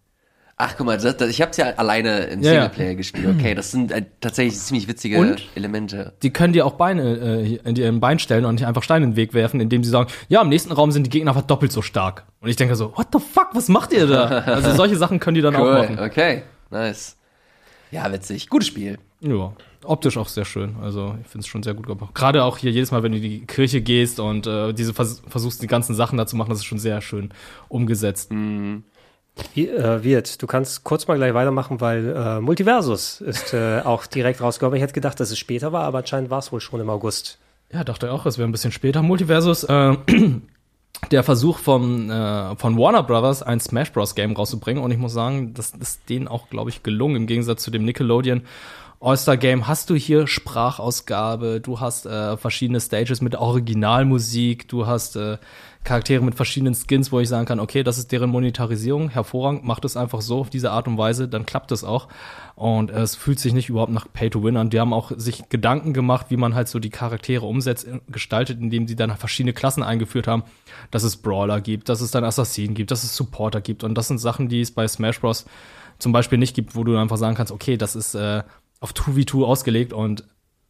Ach, 0.58 0.74
guck 0.74 0.86
mal, 0.86 0.96
das, 0.96 1.18
das, 1.18 1.28
ich 1.28 1.42
habe 1.42 1.50
es 1.50 1.58
ja 1.58 1.66
alleine 1.76 2.24
im 2.24 2.40
ja, 2.40 2.52
Singleplayer 2.52 2.88
ja. 2.88 2.94
gespielt. 2.94 3.26
Okay, 3.28 3.54
das 3.54 3.72
sind 3.72 3.92
äh, 3.92 4.06
tatsächlich 4.22 4.58
ziemlich 4.58 4.88
witzige 4.88 5.18
und 5.18 5.42
Elemente. 5.54 6.14
Die 6.22 6.32
können 6.32 6.54
dir 6.54 6.64
auch 6.64 6.72
Beine 6.72 7.18
äh, 7.18 7.56
in 7.56 7.74
dir 7.74 7.86
ein 7.88 8.00
Bein 8.00 8.18
stellen 8.18 8.46
und 8.46 8.54
nicht 8.54 8.66
einfach 8.66 8.82
Steine 8.82 9.04
in 9.04 9.10
den 9.10 9.16
Weg 9.16 9.34
werfen, 9.34 9.60
indem 9.60 9.84
sie 9.84 9.90
sagen, 9.90 10.10
ja, 10.28 10.40
im 10.40 10.48
nächsten 10.48 10.72
Raum 10.72 10.92
sind 10.92 11.04
die 11.04 11.10
Gegner 11.10 11.32
einfach 11.32 11.46
doppelt 11.46 11.72
so 11.72 11.82
stark. 11.82 12.24
Und 12.40 12.48
ich 12.48 12.56
denke 12.56 12.74
so, 12.74 12.96
what 12.96 13.08
the 13.12 13.18
fuck, 13.18 13.48
was 13.52 13.68
macht 13.68 13.92
ihr 13.92 14.06
da? 14.06 14.24
also 14.24 14.72
solche 14.76 14.96
Sachen 14.96 15.20
können 15.20 15.34
die 15.34 15.42
dann 15.42 15.54
cool. 15.56 15.76
auch 15.76 15.82
machen. 15.82 15.98
Okay, 15.98 16.42
nice. 16.70 17.18
Ja, 17.90 18.10
witzig. 18.10 18.48
Gutes 18.48 18.68
Spiel. 18.68 18.98
Ja, 19.20 19.52
optisch 19.84 20.16
auch 20.16 20.28
sehr 20.28 20.46
schön. 20.46 20.76
Also 20.82 21.16
ich 21.20 21.28
finde 21.28 21.42
es 21.42 21.48
schon 21.48 21.64
sehr 21.64 21.74
gut 21.74 21.86
gemacht. 21.86 22.14
Gerade 22.14 22.44
auch 22.44 22.56
hier 22.56 22.70
jedes 22.70 22.92
Mal, 22.92 23.02
wenn 23.02 23.12
du 23.12 23.18
in 23.18 23.22
die 23.22 23.46
Kirche 23.46 23.82
gehst 23.82 24.20
und 24.20 24.46
äh, 24.46 24.72
diese 24.72 24.94
vers 24.94 25.22
versuchst, 25.28 25.62
die 25.62 25.66
ganzen 25.66 25.94
Sachen 25.94 26.16
da 26.16 26.26
zu 26.26 26.36
machen, 26.36 26.48
das 26.48 26.60
ist 26.60 26.64
schon 26.64 26.78
sehr 26.78 27.02
schön 27.02 27.30
umgesetzt. 27.68 28.32
Mhm. 28.32 28.84
Äh, 29.54 30.02
wird. 30.02 30.40
Du 30.42 30.46
kannst 30.46 30.82
kurz 30.84 31.06
mal 31.08 31.16
gleich 31.16 31.34
weitermachen, 31.34 31.80
weil 31.80 32.08
äh, 32.08 32.40
Multiversus 32.40 33.20
ist 33.20 33.52
äh, 33.52 33.80
auch 33.84 34.06
direkt 34.06 34.40
rausgekommen. 34.40 34.76
Ich 34.76 34.82
hätte 34.82 34.94
gedacht, 34.94 35.20
dass 35.20 35.30
es 35.30 35.38
später 35.38 35.72
war, 35.72 35.84
aber 35.84 35.98
anscheinend 35.98 36.30
war 36.30 36.38
es 36.38 36.52
wohl 36.52 36.60
schon 36.60 36.80
im 36.80 36.88
August. 36.88 37.38
Ja, 37.72 37.84
dachte 37.84 38.12
auch, 38.12 38.24
es 38.24 38.38
wäre 38.38 38.48
ein 38.48 38.52
bisschen 38.52 38.72
später. 38.72 39.02
Multiversus, 39.02 39.64
äh, 39.64 39.96
der 41.10 41.22
Versuch 41.22 41.58
von, 41.58 42.08
äh, 42.08 42.56
von 42.56 42.78
Warner 42.78 43.02
Brothers, 43.02 43.42
ein 43.42 43.60
Smash 43.60 43.92
Bros. 43.92 44.14
Game 44.14 44.32
rauszubringen. 44.32 44.82
Und 44.82 44.90
ich 44.90 44.98
muss 44.98 45.12
sagen, 45.12 45.52
das 45.52 45.72
ist 45.72 46.08
denen 46.08 46.28
auch, 46.28 46.48
glaube 46.48 46.70
ich, 46.70 46.82
gelungen, 46.82 47.16
im 47.16 47.26
Gegensatz 47.26 47.62
zu 47.62 47.70
dem 47.70 47.84
Nickelodeon. 47.84 48.42
All-Star 49.00 49.36
Game 49.36 49.68
hast 49.68 49.90
du 49.90 49.94
hier 49.94 50.26
Sprachausgabe, 50.26 51.60
du 51.60 51.80
hast 51.80 52.06
äh, 52.06 52.38
verschiedene 52.38 52.80
Stages 52.80 53.20
mit 53.20 53.34
Originalmusik, 53.34 54.68
du 54.68 54.86
hast 54.86 55.16
äh, 55.16 55.36
Charaktere 55.86 56.22
mit 56.22 56.34
verschiedenen 56.34 56.74
Skins, 56.74 57.12
wo 57.12 57.20
ich 57.20 57.28
sagen 57.28 57.46
kann, 57.46 57.60
okay, 57.60 57.82
das 57.82 57.96
ist 57.96 58.12
deren 58.12 58.28
Monetarisierung, 58.28 59.08
hervorragend, 59.08 59.64
macht 59.64 59.84
es 59.84 59.96
einfach 59.96 60.20
so 60.20 60.40
auf 60.40 60.50
diese 60.50 60.72
Art 60.72 60.88
und 60.88 60.98
Weise, 60.98 61.28
dann 61.28 61.46
klappt 61.46 61.72
es 61.72 61.84
auch. 61.84 62.08
Und 62.56 62.90
äh, 62.90 63.00
es 63.00 63.14
fühlt 63.14 63.38
sich 63.38 63.54
nicht 63.54 63.68
überhaupt 63.68 63.92
nach 63.92 64.06
Pay 64.12 64.30
to 64.30 64.42
Win 64.42 64.56
an. 64.56 64.68
Die 64.68 64.80
haben 64.80 64.92
auch 64.92 65.12
sich 65.16 65.48
Gedanken 65.48 65.94
gemacht, 65.94 66.26
wie 66.28 66.36
man 66.36 66.54
halt 66.54 66.68
so 66.68 66.80
die 66.80 66.90
Charaktere 66.90 67.46
umsetzt, 67.46 67.86
äh, 67.86 68.00
gestaltet, 68.08 68.60
indem 68.60 68.88
sie 68.88 68.96
dann 68.96 69.16
verschiedene 69.16 69.52
Klassen 69.52 69.82
eingeführt 69.82 70.26
haben, 70.26 70.42
dass 70.90 71.04
es 71.04 71.16
Brawler 71.16 71.60
gibt, 71.60 71.88
dass 71.88 72.00
es 72.00 72.10
dann 72.10 72.24
Assassinen 72.24 72.74
gibt, 72.74 72.90
dass 72.90 73.04
es 73.04 73.16
Supporter 73.16 73.60
gibt. 73.60 73.84
Und 73.84 73.94
das 73.94 74.08
sind 74.08 74.18
Sachen, 74.18 74.48
die 74.48 74.60
es 74.60 74.72
bei 74.72 74.86
Smash 74.88 75.20
Bros. 75.20 75.46
zum 76.00 76.12
Beispiel 76.12 76.38
nicht 76.38 76.54
gibt, 76.56 76.74
wo 76.74 76.82
du 76.82 76.96
einfach 76.96 77.16
sagen 77.16 77.36
kannst, 77.36 77.52
okay, 77.52 77.76
das 77.76 77.94
ist 77.94 78.14
äh, 78.16 78.42
auf 78.80 78.92
2v2 78.92 79.44
ausgelegt 79.44 79.92
und 79.92 80.24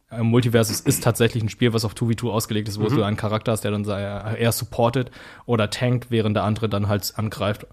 Multiversus 0.09 0.79
ist 0.79 1.03
tatsächlich 1.03 1.43
ein 1.43 1.49
Spiel, 1.49 1.73
was 1.73 1.83
auf 1.83 1.93
2v2 1.93 2.29
ausgelegt 2.29 2.69
ist, 2.69 2.79
wo 2.79 2.85
mhm. 2.85 2.95
du 2.95 3.03
einen 3.03 3.17
Charakter 3.17 3.51
hast, 3.51 3.65
der 3.65 3.71
dann 3.71 3.85
eher 3.85 4.51
supportet 4.51 5.11
oder 5.45 5.69
tankt, 5.69 6.11
während 6.11 6.35
der 6.35 6.43
andere 6.43 6.69
dann 6.69 6.87
halt 6.87 7.13
angreift. 7.17 7.67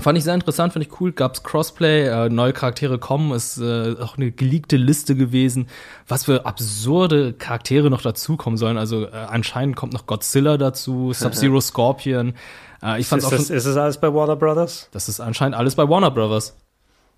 Fand 0.00 0.16
ich 0.16 0.22
sehr 0.22 0.34
interessant, 0.34 0.72
finde 0.72 0.86
ich 0.86 1.00
cool. 1.00 1.10
Gab's 1.10 1.42
Crossplay, 1.42 2.06
äh, 2.06 2.28
neue 2.28 2.52
Charaktere 2.52 2.98
kommen, 2.98 3.32
ist 3.32 3.58
äh, 3.58 3.96
auch 4.00 4.16
eine 4.16 4.30
geleakte 4.30 4.76
Liste 4.76 5.16
gewesen, 5.16 5.66
was 6.06 6.26
für 6.26 6.46
absurde 6.46 7.32
Charaktere 7.32 7.90
noch 7.90 8.02
dazukommen 8.02 8.58
sollen. 8.58 8.78
Also 8.78 9.06
äh, 9.06 9.10
anscheinend 9.10 9.74
kommt 9.74 9.92
noch 9.92 10.06
Godzilla 10.06 10.56
dazu, 10.56 11.12
Sub-Zero 11.14 11.60
Scorpion. 11.60 12.34
Äh, 12.80 13.00
ich 13.00 13.08
fand's 13.08 13.24
ist, 13.24 13.32
auch 13.32 13.36
das, 13.36 13.50
ist 13.50 13.66
das 13.66 13.76
alles 13.76 13.98
bei 13.98 14.14
Warner 14.14 14.36
Brothers? 14.36 14.88
Das 14.92 15.08
ist 15.08 15.18
anscheinend 15.18 15.56
alles 15.56 15.74
bei 15.74 15.88
Warner 15.88 16.12
Brothers. 16.12 16.54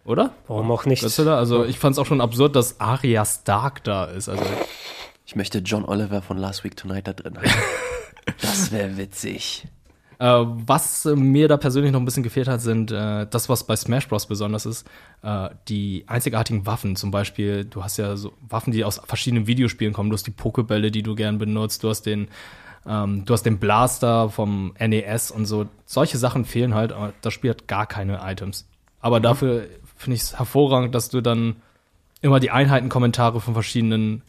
Oder? 0.04 0.32
Warum 0.46 0.70
auch 0.70 0.86
nicht? 0.86 1.02
Godzilla? 1.02 1.36
Also 1.36 1.64
ich 1.64 1.78
fand 1.78 1.94
es 1.94 1.98
auch 1.98 2.06
schon 2.06 2.20
absurd, 2.20 2.56
dass 2.56 2.80
Arya 2.80 3.24
Stark 3.24 3.84
da 3.84 4.04
ist. 4.04 4.28
Also 4.28 4.44
ich 5.26 5.36
möchte 5.36 5.58
John 5.58 5.84
Oliver 5.84 6.22
von 6.22 6.38
Last 6.38 6.64
Week 6.64 6.76
Tonight 6.76 7.06
da 7.06 7.12
drin 7.12 7.36
haben. 7.36 7.46
das 8.40 8.72
wäre 8.72 8.96
witzig. 8.96 9.66
Äh, 10.20 10.44
was 10.66 11.06
mir 11.06 11.48
da 11.48 11.56
persönlich 11.56 11.92
noch 11.92 12.00
ein 12.00 12.04
bisschen 12.04 12.22
gefehlt 12.22 12.46
hat, 12.46 12.60
sind 12.60 12.92
äh, 12.92 13.26
das, 13.26 13.48
was 13.48 13.64
bei 13.64 13.74
Smash 13.74 14.06
Bros. 14.06 14.26
besonders 14.26 14.66
ist, 14.66 14.86
äh, 15.22 15.48
die 15.68 16.04
einzigartigen 16.06 16.66
Waffen. 16.66 16.94
Zum 16.94 17.10
Beispiel, 17.10 17.64
du 17.64 17.82
hast 17.82 17.96
ja 17.96 18.16
so 18.16 18.34
Waffen, 18.46 18.70
die 18.70 18.84
aus 18.84 19.00
verschiedenen 19.06 19.46
Videospielen 19.46 19.94
kommen. 19.94 20.10
Du 20.10 20.14
hast 20.14 20.26
die 20.26 20.30
Pokebälle, 20.30 20.90
die 20.90 21.02
du 21.02 21.14
gern 21.14 21.38
benutzt. 21.38 21.82
Du 21.84 21.88
hast 21.88 22.02
den, 22.02 22.28
ähm, 22.86 23.24
du 23.24 23.32
hast 23.32 23.44
den 23.44 23.58
Blaster 23.58 24.28
vom 24.28 24.74
NES 24.78 25.30
und 25.30 25.46
so. 25.46 25.68
Solche 25.86 26.18
Sachen 26.18 26.44
fehlen 26.44 26.74
halt. 26.74 26.92
Aber 26.92 27.14
das 27.22 27.32
Spiel 27.32 27.50
hat 27.50 27.66
gar 27.66 27.86
keine 27.86 28.20
Items. 28.22 28.66
Aber 29.00 29.20
mhm. 29.20 29.22
dafür 29.22 29.66
finde 30.00 30.16
ich 30.16 30.22
es 30.22 30.38
hervorragend, 30.38 30.94
dass 30.94 31.10
du 31.10 31.20
dann 31.20 31.56
immer 32.22 32.40
die 32.40 32.50
Einheitenkommentare 32.50 33.40
von 33.40 33.54
verschiedenen 33.54 34.22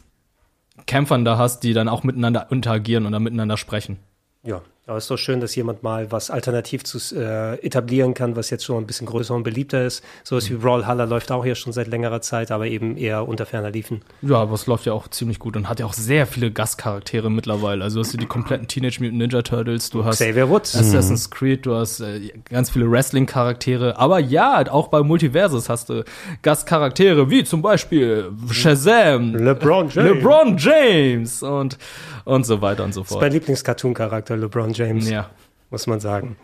Kämpfern 0.86 1.24
da 1.24 1.38
hast, 1.38 1.60
die 1.60 1.72
dann 1.72 1.88
auch 1.88 2.02
miteinander 2.02 2.50
interagieren 2.50 3.06
und 3.06 3.12
dann 3.12 3.22
miteinander 3.22 3.56
sprechen. 3.56 3.98
Ja, 4.42 4.60
aber 4.84 4.96
es 4.96 5.04
ist 5.04 5.10
doch 5.12 5.16
schön, 5.16 5.40
dass 5.40 5.54
jemand 5.54 5.84
mal 5.84 6.10
was 6.10 6.28
alternativ 6.28 6.82
zu 6.82 6.98
äh, 7.14 7.54
etablieren 7.64 8.14
kann, 8.14 8.34
was 8.34 8.50
jetzt 8.50 8.64
schon 8.64 8.82
ein 8.82 8.86
bisschen 8.86 9.06
größer 9.06 9.32
und 9.32 9.44
beliebter 9.44 9.86
ist. 9.86 10.02
So 10.24 10.34
was 10.34 10.50
mhm. 10.50 10.54
wie 10.54 10.58
Brawlhalla 10.58 11.04
läuft 11.04 11.30
auch 11.30 11.44
hier 11.44 11.54
schon 11.54 11.72
seit 11.72 11.86
längerer 11.86 12.20
Zeit, 12.20 12.50
aber 12.50 12.66
eben 12.66 12.96
eher 12.96 13.28
unter 13.28 13.46
ferner 13.46 13.70
Liefen. 13.70 14.00
Ja, 14.22 14.38
aber 14.38 14.54
es 14.54 14.66
läuft 14.66 14.86
ja 14.86 14.92
auch 14.92 15.06
ziemlich 15.06 15.38
gut 15.38 15.56
und 15.56 15.68
hat 15.68 15.78
ja 15.78 15.86
auch 15.86 15.92
sehr 15.92 16.26
viele 16.26 16.50
Gastcharaktere 16.50 17.30
mittlerweile. 17.30 17.84
Also 17.84 18.00
hast 18.00 18.12
du 18.12 18.18
die 18.18 18.26
kompletten 18.26 18.66
Teenage 18.66 18.98
Mutant 18.98 19.18
Ninja 19.18 19.42
Turtles, 19.42 19.90
du 19.90 20.04
hast 20.04 20.16
Xavier 20.16 20.48
Woods. 20.48 20.74
Assassin's 20.74 21.30
mhm. 21.30 21.32
Creed, 21.32 21.64
du 21.66 21.76
hast 21.76 22.00
äh, 22.00 22.32
ganz 22.50 22.70
viele 22.70 22.90
Wrestling-Charaktere. 22.90 23.96
Aber 23.98 24.18
ja, 24.18 24.68
auch 24.68 24.88
bei 24.88 25.04
Multiversus 25.04 25.68
hast 25.68 25.90
du 25.90 26.02
Gastcharaktere 26.42 27.30
wie 27.30 27.44
zum 27.44 27.62
Beispiel 27.62 28.32
Shazam, 28.50 29.36
LeBron 29.36 29.90
James, 29.90 30.10
LeBron 30.10 30.56
James 30.58 31.42
und 31.44 31.78
und 32.24 32.46
so 32.46 32.60
weiter 32.60 32.84
und 32.84 32.94
so 32.94 33.02
fort. 33.04 33.10
Das 33.10 33.16
ist 33.16 33.32
mein 33.32 33.32
Lieblings-Cartoon-Charakter, 33.32 34.36
LeBron 34.36 34.71
James. 34.72 35.08
Ja. 35.08 35.30
Muss 35.70 35.86
man 35.86 36.00
sagen. 36.00 36.36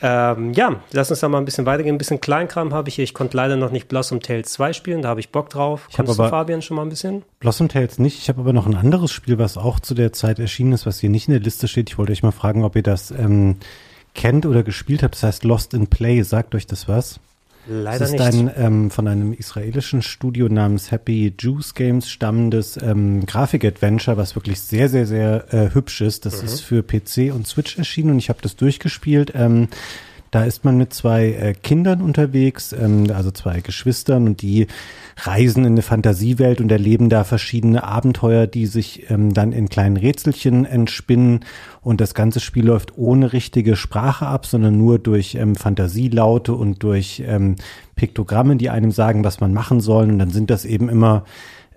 Ähm, 0.00 0.54
ja, 0.54 0.80
lass 0.92 1.10
uns 1.10 1.20
da 1.20 1.28
mal 1.28 1.36
ein 1.36 1.44
bisschen 1.44 1.66
weitergehen. 1.66 1.96
Ein 1.96 1.98
bisschen 1.98 2.18
Kleinkram 2.18 2.72
habe 2.72 2.88
ich 2.88 2.94
hier. 2.94 3.04
Ich 3.04 3.12
konnte 3.12 3.36
leider 3.36 3.56
noch 3.56 3.70
nicht 3.70 3.88
Blossom 3.88 4.20
Tales 4.20 4.50
2 4.52 4.72
spielen, 4.72 5.02
da 5.02 5.10
habe 5.10 5.20
ich 5.20 5.30
Bock 5.30 5.50
drauf. 5.50 5.86
Ich 5.90 5.96
Kommst 5.96 6.18
du, 6.18 6.28
Fabian, 6.28 6.62
schon 6.62 6.78
mal 6.78 6.84
ein 6.84 6.88
bisschen? 6.88 7.22
Blossom 7.40 7.68
Tales 7.68 7.98
nicht. 7.98 8.18
Ich 8.18 8.30
habe 8.30 8.40
aber 8.40 8.54
noch 8.54 8.66
ein 8.66 8.74
anderes 8.74 9.12
Spiel, 9.12 9.38
was 9.38 9.58
auch 9.58 9.80
zu 9.80 9.92
der 9.92 10.14
Zeit 10.14 10.38
erschienen 10.38 10.72
ist, 10.72 10.86
was 10.86 10.98
hier 10.98 11.10
nicht 11.10 11.28
in 11.28 11.32
der 11.32 11.42
Liste 11.42 11.68
steht. 11.68 11.90
Ich 11.90 11.98
wollte 11.98 12.12
euch 12.12 12.22
mal 12.22 12.30
fragen, 12.30 12.64
ob 12.64 12.74
ihr 12.74 12.82
das 12.82 13.10
ähm, 13.10 13.56
kennt 14.14 14.46
oder 14.46 14.62
gespielt 14.62 15.02
habt. 15.02 15.14
Das 15.14 15.24
heißt 15.24 15.44
Lost 15.44 15.74
in 15.74 15.88
Play. 15.88 16.22
Sagt 16.22 16.54
euch 16.54 16.66
das 16.66 16.88
was? 16.88 17.20
Leider 17.72 18.00
das 18.00 18.12
ist 18.12 18.18
nicht. 18.18 18.24
ein 18.24 18.50
ähm, 18.56 18.90
von 18.90 19.06
einem 19.06 19.32
israelischen 19.32 20.02
Studio 20.02 20.48
namens 20.48 20.90
Happy 20.90 21.32
Juice 21.38 21.74
Games 21.74 22.10
stammendes 22.10 22.76
ähm, 22.82 23.24
Grafik-Adventure, 23.26 24.16
was 24.16 24.34
wirklich 24.34 24.60
sehr, 24.60 24.88
sehr, 24.88 25.06
sehr 25.06 25.54
äh, 25.54 25.72
hübsch 25.72 26.00
ist. 26.00 26.26
Das 26.26 26.40
mhm. 26.40 26.48
ist 26.48 26.60
für 26.62 26.82
PC 26.82 27.32
und 27.32 27.46
Switch 27.46 27.78
erschienen 27.78 28.10
und 28.10 28.18
ich 28.18 28.28
habe 28.28 28.40
das 28.42 28.56
durchgespielt. 28.56 29.32
Ähm, 29.36 29.68
Da 30.30 30.44
ist 30.44 30.64
man 30.64 30.76
mit 30.76 30.94
zwei 30.94 31.32
äh, 31.32 31.54
Kindern 31.54 32.02
unterwegs, 32.02 32.72
ähm, 32.72 33.06
also 33.12 33.32
zwei 33.32 33.60
Geschwistern 33.60 34.26
und 34.26 34.42
die 34.42 34.68
reisen 35.16 35.64
in 35.64 35.72
eine 35.72 35.82
Fantasiewelt 35.82 36.60
und 36.60 36.70
erleben 36.70 37.08
da 37.08 37.24
verschiedene 37.24 37.82
Abenteuer, 37.82 38.46
die 38.46 38.66
sich 38.66 39.10
ähm, 39.10 39.34
dann 39.34 39.52
in 39.52 39.68
kleinen 39.68 39.96
Rätselchen 39.96 40.64
entspinnen. 40.64 41.40
Und 41.80 42.00
das 42.00 42.14
ganze 42.14 42.38
Spiel 42.40 42.66
läuft 42.66 42.96
ohne 42.96 43.32
richtige 43.32 43.74
Sprache 43.74 44.26
ab, 44.26 44.46
sondern 44.46 44.78
nur 44.78 44.98
durch 44.98 45.34
ähm, 45.34 45.56
Fantasielaute 45.56 46.54
und 46.54 46.82
durch 46.82 47.22
ähm, 47.26 47.56
Piktogramme, 47.96 48.56
die 48.56 48.70
einem 48.70 48.92
sagen, 48.92 49.24
was 49.24 49.40
man 49.40 49.52
machen 49.52 49.80
soll. 49.80 50.04
Und 50.04 50.18
dann 50.20 50.30
sind 50.30 50.50
das 50.50 50.64
eben 50.64 50.88
immer 50.88 51.24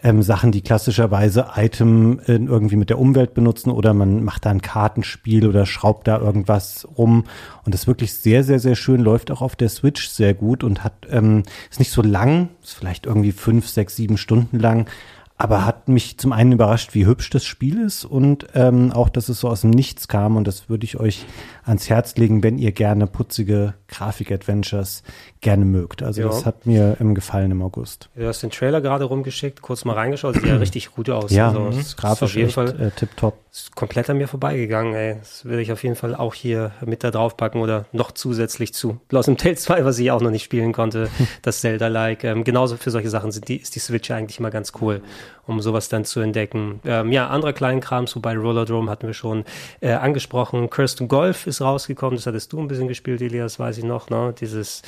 ähm, 0.04 0.22
Sachen, 0.22 0.52
die 0.52 0.62
klassischerweise 0.62 1.48
Item 1.56 2.20
äh, 2.20 2.34
irgendwie 2.34 2.76
mit 2.76 2.89
der 2.89 3.00
Umwelt 3.00 3.34
benutzen 3.34 3.72
oder 3.72 3.94
man 3.94 4.24
macht 4.24 4.46
da 4.46 4.52
ein 4.52 4.62
Kartenspiel 4.62 5.48
oder 5.48 5.66
schraubt 5.66 6.08
da 6.08 6.20
irgendwas 6.20 6.88
rum 6.98 7.24
und 7.66 7.74
das 7.74 7.82
ist 7.82 7.88
wirklich 7.88 8.13
sehr, 8.13 8.44
sehr, 8.44 8.60
sehr 8.60 8.76
schön, 8.76 9.02
läuft 9.02 9.32
auch 9.32 9.42
auf 9.42 9.56
der 9.56 9.70
Switch 9.70 10.10
sehr 10.10 10.34
gut 10.34 10.63
und 10.63 10.84
hat, 10.84 11.08
ähm, 11.10 11.44
ist 11.72 11.80
nicht 11.80 11.92
so 11.92 12.02
lang, 12.02 12.50
ist 12.62 12.74
vielleicht 12.74 13.06
irgendwie 13.06 13.32
fünf, 13.32 13.68
sechs, 13.68 13.96
sieben 13.96 14.18
Stunden 14.18 14.60
lang, 14.60 14.88
aber 15.36 15.66
hat 15.66 15.89
mich 15.89 16.18
zum 16.20 16.32
einen 16.32 16.54
überrascht, 16.54 16.94
wie 16.94 17.06
hübsch 17.06 17.30
das 17.30 17.44
Spiel 17.44 17.82
ist 17.82 18.06
und 18.06 18.48
ähm, 18.54 18.92
auch, 18.92 19.10
dass 19.10 19.30
es 19.30 19.39
so 19.39 19.50
aus 19.50 19.62
dem 19.62 19.72
Nichts 19.72 20.08
kam. 20.08 20.38
Und 20.38 20.48
das 20.48 20.70
würde 20.70 20.86
ich 20.86 21.00
euch 21.00 21.26
ans 21.66 21.89
Herz 21.89 22.16
legen, 22.16 22.44
wenn 22.44 22.58
ihr 22.58 22.72
gerne 22.72 23.08
putzige 23.08 23.74
Grafik-Adventures 23.88 25.04
gerne 25.44 25.66
mögt. 25.66 26.02
Also 26.02 26.22
ja. 26.22 26.28
das 26.28 26.46
hat 26.46 26.66
mir 26.66 26.98
ähm, 27.00 27.14
gefallen 27.14 27.52
im 27.52 27.62
August. 27.62 28.10
Du 28.16 28.26
hast 28.26 28.42
den 28.42 28.50
Trailer 28.50 28.82
gerade 28.82 29.04
rumgeschickt, 29.04 29.62
kurz 29.62 29.86
mal 29.86 29.94
reingeschaut, 29.94 30.36
sieht 30.36 30.46
ja 30.46 30.56
richtig 30.58 30.92
gut 30.92 31.10
aus. 31.10 31.32
Ja, 31.32 31.50
also, 31.50 31.68
ist 31.68 31.98
grafisch 31.98 32.24
auf 32.24 32.36
jeden 32.36 32.48
echt, 32.48 32.56
Fall 32.56 32.82
äh, 32.82 32.92
tipptopp. 32.92 33.38
Ist 33.52 33.76
komplett 33.76 34.10
an 34.10 34.18
mir 34.18 34.28
vorbeigegangen, 34.28 34.96
ey. 34.96 35.18
Das 35.20 35.46
will 35.46 35.60
ich 35.60 35.72
auf 35.72 35.84
jeden 35.84 35.96
Fall 35.96 36.16
auch 36.16 36.34
hier 36.34 36.72
mit 36.84 37.04
da 37.04 37.12
drauf 37.12 37.38
packen 37.38 37.60
oder 37.60 37.86
noch 37.92 38.12
zusätzlich 38.12 38.74
zu 38.74 39.00
Bloss 39.10 39.28
im 39.28 39.38
Tale 39.38 39.56
2, 39.56 39.86
was 39.86 40.00
ich 40.00 40.10
auch 40.10 40.22
noch 40.22 40.32
nicht 40.32 40.44
spielen 40.44 40.74
konnte, 40.74 41.10
das 41.44 41.62
Zelda-like. 41.62 42.24
Ähm, 42.24 42.44
genauso 42.44 42.78
für 42.78 42.90
solche 42.90 43.12
Sachen 43.12 43.32
sind 43.32 43.48
die, 43.48 43.58
ist 43.58 43.76
die 43.76 43.80
Switch 43.80 44.10
eigentlich 44.10 44.40
mal 44.40 44.50
ganz 44.50 44.72
cool, 44.82 45.04
um 45.46 45.62
sowas 45.62 45.88
dann 45.90 46.04
zu 46.04 46.20
entdecken. 46.22 46.80
Ähm, 46.84 47.12
ja, 47.12 47.28
anderer 47.28 47.54
Kleinkrams, 47.54 48.16
wobei 48.16 48.36
Rollerdrome 48.36 48.90
hatten 48.90 49.06
wir 49.06 49.14
schon 49.14 49.46
äh, 49.82 49.92
angesprochen. 49.92 50.72
Kirsten 50.72 51.08
Golf 51.08 51.46
ist 51.46 51.62
rausgekommen, 51.62 52.16
das 52.16 52.26
hattest 52.26 52.54
du 52.54 52.60
ein 52.60 52.68
bisschen 52.68 52.88
gespielt, 52.88 53.22
Elias, 53.22 53.60
weiß 53.60 53.78
ich 53.78 53.84
noch, 53.84 54.10
ne? 54.10 54.34
Dieses 54.40 54.82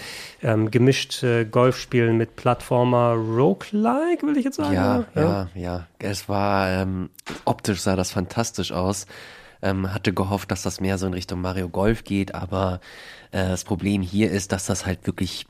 ähm, 0.45 0.69
gemischt 0.69 1.23
äh, 1.23 1.43
Golfspielen 1.43 2.17
mit 2.17 2.35
Plattformer 2.35 3.13
Roguelike, 3.13 4.27
will 4.27 4.37
ich 4.37 4.45
jetzt 4.45 4.57
sagen. 4.57 4.75
Ja, 4.75 5.05
ja, 5.15 5.21
ja. 5.21 5.49
ja. 5.55 5.87
Es 5.97 6.29
war, 6.29 6.69
ähm, 6.69 7.09
optisch 7.45 7.81
sah 7.81 7.95
das 7.95 8.11
fantastisch 8.11 8.71
aus. 8.71 9.07
Ähm, 9.63 9.91
hatte 9.91 10.13
gehofft, 10.13 10.51
dass 10.51 10.61
das 10.61 10.79
mehr 10.79 10.99
so 10.99 11.07
in 11.07 11.13
Richtung 11.13 11.41
Mario 11.41 11.67
Golf 11.67 12.03
geht, 12.03 12.35
aber 12.35 12.79
äh, 13.31 13.47
das 13.47 13.63
Problem 13.63 14.03
hier 14.03 14.29
ist, 14.29 14.51
dass 14.51 14.67
das 14.67 14.85
halt 14.85 15.07
wirklich 15.07 15.47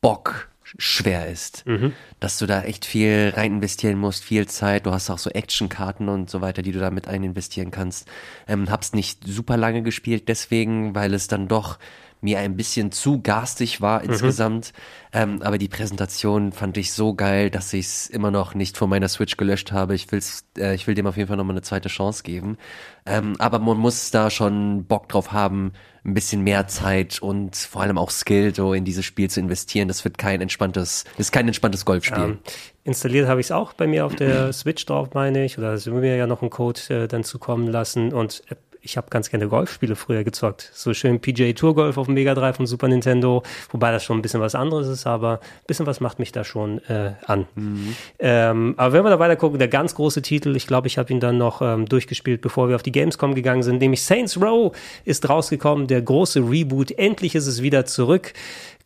Bock 0.00 0.48
schwer 0.78 1.28
ist. 1.28 1.66
Mhm. 1.66 1.92
Dass 2.18 2.38
du 2.38 2.46
da 2.46 2.62
echt 2.62 2.86
viel 2.86 3.34
rein 3.36 3.56
investieren 3.56 3.98
musst, 3.98 4.24
viel 4.24 4.46
Zeit. 4.48 4.86
Du 4.86 4.92
hast 4.92 5.10
auch 5.10 5.18
so 5.18 5.28
Actionkarten 5.28 6.08
und 6.08 6.30
so 6.30 6.40
weiter, 6.40 6.62
die 6.62 6.72
du 6.72 6.78
da 6.78 6.90
mit 6.90 7.08
ein 7.08 7.24
investieren 7.24 7.70
kannst. 7.70 8.08
Ähm, 8.48 8.70
hab's 8.70 8.94
nicht 8.94 9.26
super 9.26 9.58
lange 9.58 9.82
gespielt, 9.82 10.28
deswegen, 10.28 10.94
weil 10.94 11.12
es 11.12 11.28
dann 11.28 11.46
doch 11.46 11.78
mir 12.22 12.38
ein 12.38 12.56
bisschen 12.56 12.92
zu 12.92 13.20
garstig 13.20 13.80
war 13.80 14.02
mhm. 14.02 14.10
insgesamt. 14.10 14.72
Ähm, 15.12 15.42
aber 15.42 15.58
die 15.58 15.68
Präsentation 15.68 16.52
fand 16.52 16.78
ich 16.78 16.92
so 16.92 17.14
geil, 17.14 17.50
dass 17.50 17.72
ich 17.72 17.86
es 17.86 18.06
immer 18.06 18.30
noch 18.30 18.54
nicht 18.54 18.78
von 18.78 18.88
meiner 18.88 19.08
Switch 19.08 19.36
gelöscht 19.36 19.72
habe. 19.72 19.94
Ich, 19.94 20.10
will's, 20.10 20.46
äh, 20.56 20.74
ich 20.74 20.86
will 20.86 20.94
dem 20.94 21.06
auf 21.06 21.16
jeden 21.16 21.28
Fall 21.28 21.36
nochmal 21.36 21.54
eine 21.54 21.62
zweite 21.62 21.88
Chance 21.88 22.22
geben. 22.22 22.56
Ähm, 23.04 23.34
aber 23.38 23.58
man 23.58 23.76
muss 23.76 24.10
da 24.12 24.30
schon 24.30 24.84
Bock 24.84 25.08
drauf 25.08 25.32
haben, 25.32 25.72
ein 26.04 26.14
bisschen 26.14 26.42
mehr 26.42 26.66
Zeit 26.68 27.20
und 27.20 27.56
vor 27.56 27.82
allem 27.82 27.98
auch 27.98 28.10
Skill 28.10 28.54
so 28.54 28.72
in 28.72 28.84
dieses 28.84 29.04
Spiel 29.04 29.28
zu 29.28 29.40
investieren. 29.40 29.88
Das 29.88 30.04
wird 30.04 30.16
kein 30.16 30.40
entspanntes, 30.40 31.04
ist 31.18 31.32
kein 31.32 31.46
entspanntes 31.46 31.84
Golfspiel. 31.84 32.22
Ähm, 32.22 32.38
installiert 32.84 33.28
habe 33.28 33.40
ich 33.40 33.48
es 33.48 33.52
auch 33.52 33.72
bei 33.72 33.86
mir 33.86 34.06
auf 34.06 34.14
der 34.14 34.52
Switch 34.52 34.86
drauf, 34.86 35.10
meine 35.14 35.44
ich. 35.44 35.58
Oder 35.58 35.76
sie 35.78 35.90
mir 35.90 36.16
ja 36.16 36.26
noch 36.26 36.40
einen 36.40 36.50
Code 36.50 36.80
äh, 36.88 37.08
dann 37.08 37.24
zukommen 37.24 37.66
lassen 37.66 38.12
und 38.12 38.42
äh, 38.48 38.56
ich 38.82 38.96
habe 38.96 39.08
ganz 39.10 39.30
gerne 39.30 39.48
Golfspiele 39.48 39.94
früher 39.94 40.24
gezockt. 40.24 40.70
So 40.74 40.92
schön 40.92 41.20
PGA 41.20 41.52
Tour 41.52 41.74
Golf 41.74 41.96
auf 41.96 42.06
dem 42.06 42.14
Mega 42.14 42.34
Drive 42.34 42.56
von 42.56 42.66
Super 42.66 42.88
Nintendo, 42.88 43.42
wobei 43.70 43.92
das 43.92 44.04
schon 44.04 44.18
ein 44.18 44.22
bisschen 44.22 44.40
was 44.40 44.54
anderes 44.54 44.88
ist, 44.88 45.06
aber 45.06 45.34
ein 45.34 45.66
bisschen 45.66 45.86
was 45.86 46.00
macht 46.00 46.18
mich 46.18 46.32
da 46.32 46.42
schon 46.42 46.78
äh, 46.88 47.12
an. 47.26 47.46
Mhm. 47.54 47.96
Ähm, 48.18 48.74
aber 48.76 48.92
wenn 48.92 49.04
wir 49.04 49.10
da 49.10 49.18
weiter 49.20 49.36
gucken, 49.36 49.58
der 49.60 49.68
ganz 49.68 49.94
große 49.94 50.20
Titel, 50.22 50.56
ich 50.56 50.66
glaube, 50.66 50.88
ich 50.88 50.98
habe 50.98 51.12
ihn 51.12 51.20
dann 51.20 51.38
noch 51.38 51.62
ähm, 51.62 51.86
durchgespielt, 51.86 52.40
bevor 52.40 52.68
wir 52.68 52.74
auf 52.74 52.82
die 52.82 52.92
Gamescom 52.92 53.34
gegangen 53.34 53.62
sind, 53.62 53.78
nämlich 53.78 54.02
Saints 54.02 54.40
Row 54.40 54.76
ist 55.04 55.28
rausgekommen, 55.28 55.86
der 55.86 56.02
große 56.02 56.40
Reboot. 56.40 56.90
Endlich 56.90 57.36
ist 57.36 57.46
es 57.46 57.62
wieder 57.62 57.86
zurück. 57.86 58.32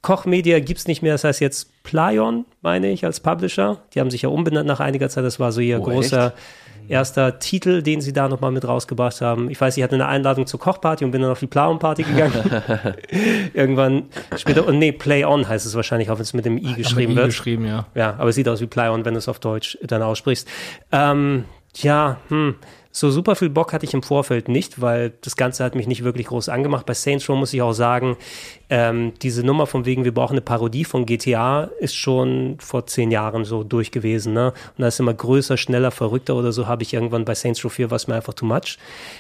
Koch 0.03 0.27
Media 0.27 0.61
gibt's 0.61 0.87
nicht 0.87 1.03
mehr, 1.03 1.15
das 1.15 1.25
heißt 1.25 1.41
jetzt 1.41 1.83
Plyon, 1.83 2.45
meine 2.61 2.91
ich, 2.93 3.05
als 3.05 3.21
Publisher. 3.21 3.79
Die 3.95 4.01
haben 4.01 4.11
sich 4.11 4.23
ja 4.23 4.29
umbenannt 4.29 4.69
nach 4.69 4.81
einiger 4.81 5.09
Zeit, 5.09 5.25
das 5.25 5.41
war 5.41 5.53
so 5.53 5.61
ihr 5.61 5.81
oh, 5.81 5.85
großer 5.85 6.27
echt? 6.27 6.37
Erster 6.89 7.39
Titel, 7.39 7.83
den 7.83 8.01
sie 8.01 8.13
da 8.13 8.29
nochmal 8.29 8.53
mit 8.53 8.67
rausgebracht 8.67 9.21
haben. 9.21 9.51
Ich 9.51 9.61
weiß, 9.61 9.77
ich 9.77 9.83
hatte 9.83 9.95
eine 9.95 10.07
Einladung 10.07 10.47
zur 10.47 10.61
Kochparty 10.61 11.05
und 11.05 11.11
bin 11.11 11.23
dann 11.23 11.31
auf 11.31 11.41
die 11.41 11.47
Plauen-Party 11.47 12.03
gegangen. 12.05 12.63
Irgendwann 13.55 14.05
später, 14.37 14.67
und 14.67 14.79
nee, 14.79 14.93
Play 14.93 15.25
On 15.25 15.49
heißt 15.49 15.67
es 15.67 15.75
wahrscheinlich, 15.75 16.11
auch 16.11 16.17
wenn 16.17 16.23
es 16.23 16.35
mit 16.35 16.45
dem 16.45 16.59
I 16.59 16.75
geschrieben 16.75 17.13
mit 17.13 17.13
I 17.13 17.17
wird. 17.17 17.27
geschrieben, 17.27 17.67
ja. 17.67 17.87
Ja, 17.95 18.15
aber 18.19 18.29
es 18.31 18.35
sieht 18.37 18.49
aus 18.49 18.61
wie 18.61 18.67
Play 18.67 18.89
On, 18.89 19.05
wenn 19.05 19.15
du 19.15 19.19
es 19.19 19.29
auf 19.29 19.39
Deutsch 19.39 19.79
dann 19.83 20.03
aussprichst. 20.03 20.49
Ähm, 20.93 21.45
ja, 21.75 22.19
hm, 22.29 22.57
so 22.97 23.11
super 23.11 23.37
viel 23.37 23.51
Bock 23.51 23.75
hatte 23.75 23.85
ich 23.85 23.93
im 23.93 24.03
Vorfeld 24.03 24.49
nicht, 24.49 24.81
weil 24.81 25.13
das 25.21 25.37
Ganze 25.37 25.63
hat 25.65 25.75
mich 25.75 25.87
nicht 25.87 26.03
wirklich 26.03 26.29
groß 26.29 26.49
angemacht. 26.49 26.87
Bei 26.87 26.95
Saints 26.95 27.29
Row 27.29 27.39
muss 27.39 27.53
ich 27.53 27.61
auch 27.61 27.75
sagen, 27.75 28.17
ähm, 28.71 29.13
diese 29.21 29.45
Nummer 29.45 29.67
von 29.67 29.85
wegen, 29.85 30.05
wir 30.05 30.15
brauchen 30.15 30.33
eine 30.33 30.41
Parodie 30.41 30.85
von 30.85 31.05
GTA, 31.05 31.65
ist 31.79 31.95
schon 31.95 32.57
vor 32.59 32.87
zehn 32.87 33.11
Jahren 33.11 33.45
so 33.45 33.65
durch 33.65 33.91
gewesen. 33.91 34.33
Ne? 34.33 34.47
Und 34.49 34.83
da 34.83 34.87
ist 34.89 34.99
immer 34.99 35.13
größer, 35.13 35.59
schneller, 35.59 35.91
verrückter 35.91 36.37
oder 36.37 36.53
so, 36.53 36.69
habe 36.69 36.85
ich 36.85 36.95
irgendwann 36.95 37.27
bei 37.27 37.35
Saints 37.35 37.63
Row 37.67 37.73
4 37.73 37.91
was 37.91 38.09
mir 38.09 38.15
einfach 38.15 38.33
too 38.33 38.47
much. 38.47 38.79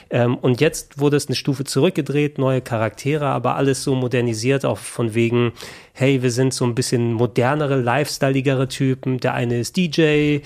Ähm, 0.09 0.39
und 0.39 0.63
jetzt 0.63 0.99
wurde 0.99 1.19
es 1.19 1.27
eine 1.27 1.37
Stufe 1.37 1.65
zurückgedreht, 1.65 2.39
neue 2.39 2.63
Charaktere, 2.63 3.27
aber 3.27 3.57
alles 3.57 3.83
so 3.83 3.95
modernisiert, 3.95 4.65
auch 4.65 4.79
von 4.79 5.15
wegen, 5.15 5.53
hey, 5.99 6.23
wir 6.23 6.31
sind 6.31 6.53
so 6.53 6.67
ein 6.67 6.75
bisschen 6.75 7.15
modernere, 7.15 7.81
lifestyleigere 7.81 8.69
Typen. 8.69 9.19
Der 9.19 9.33
eine 9.33 9.59
ist 9.59 9.79
DJ, 9.79 10.41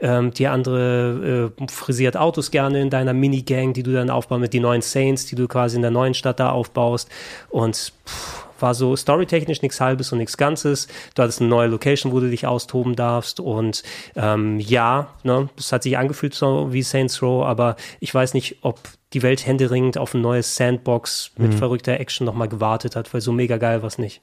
ähm, 0.00 0.32
die 0.32 0.48
andere 0.48 1.52
äh, 1.60 1.66
frisiert 1.70 2.16
Autos 2.16 2.50
gerne 2.50 2.82
in 2.82 2.90
deiner 2.90 3.12
Minigang, 3.12 3.72
die 3.72 3.84
du 3.84 3.92
dann 3.92 4.10
aufbaust 4.10 4.40
mit 4.40 4.52
den 4.52 4.62
neuen 4.62 4.82
Saints, 4.82 5.26
die 5.26 5.36
du 5.36 5.46
quasi 5.46 5.76
in 5.76 5.82
der 5.82 5.92
neuen 5.92 6.14
Stadt 6.14 6.40
da 6.40 6.50
aufbaust. 6.50 7.08
Und 7.50 7.92
pff, 8.04 8.46
war 8.58 8.74
so 8.74 8.96
storytechnisch 8.96 9.62
nichts 9.62 9.80
Halbes 9.80 10.10
und 10.10 10.18
nichts 10.18 10.36
Ganzes. 10.36 10.88
Du 11.14 11.22
hattest 11.22 11.40
eine 11.40 11.50
neue 11.50 11.68
Location, 11.68 12.10
wo 12.10 12.18
du 12.18 12.28
dich 12.28 12.44
austoben 12.44 12.96
darfst. 12.96 13.38
Und 13.38 13.84
ähm, 14.16 14.58
ja, 14.58 15.14
ne, 15.22 15.48
das 15.54 15.70
hat 15.70 15.84
sich 15.84 15.96
angefühlt 15.96 16.34
so 16.34 16.72
wie 16.72 16.82
Saints 16.82 17.22
Row, 17.22 17.44
aber 17.44 17.76
ich 18.00 18.12
weiß 18.12 18.34
nicht, 18.34 18.58
ob 18.62 18.80
die 19.12 19.22
Welt 19.22 19.46
händeringend 19.46 19.98
auf 19.98 20.14
ein 20.14 20.20
neues 20.20 20.56
Sandbox 20.56 21.30
mit 21.36 21.52
mhm. 21.52 21.58
verrückter 21.58 22.00
Action 22.00 22.26
nochmal 22.26 22.48
gewartet 22.48 22.96
hat, 22.96 23.14
weil 23.14 23.20
so 23.20 23.30
mega 23.30 23.56
geil 23.56 23.82
war 23.82 23.88
es 23.88 23.98
nicht. 23.98 24.20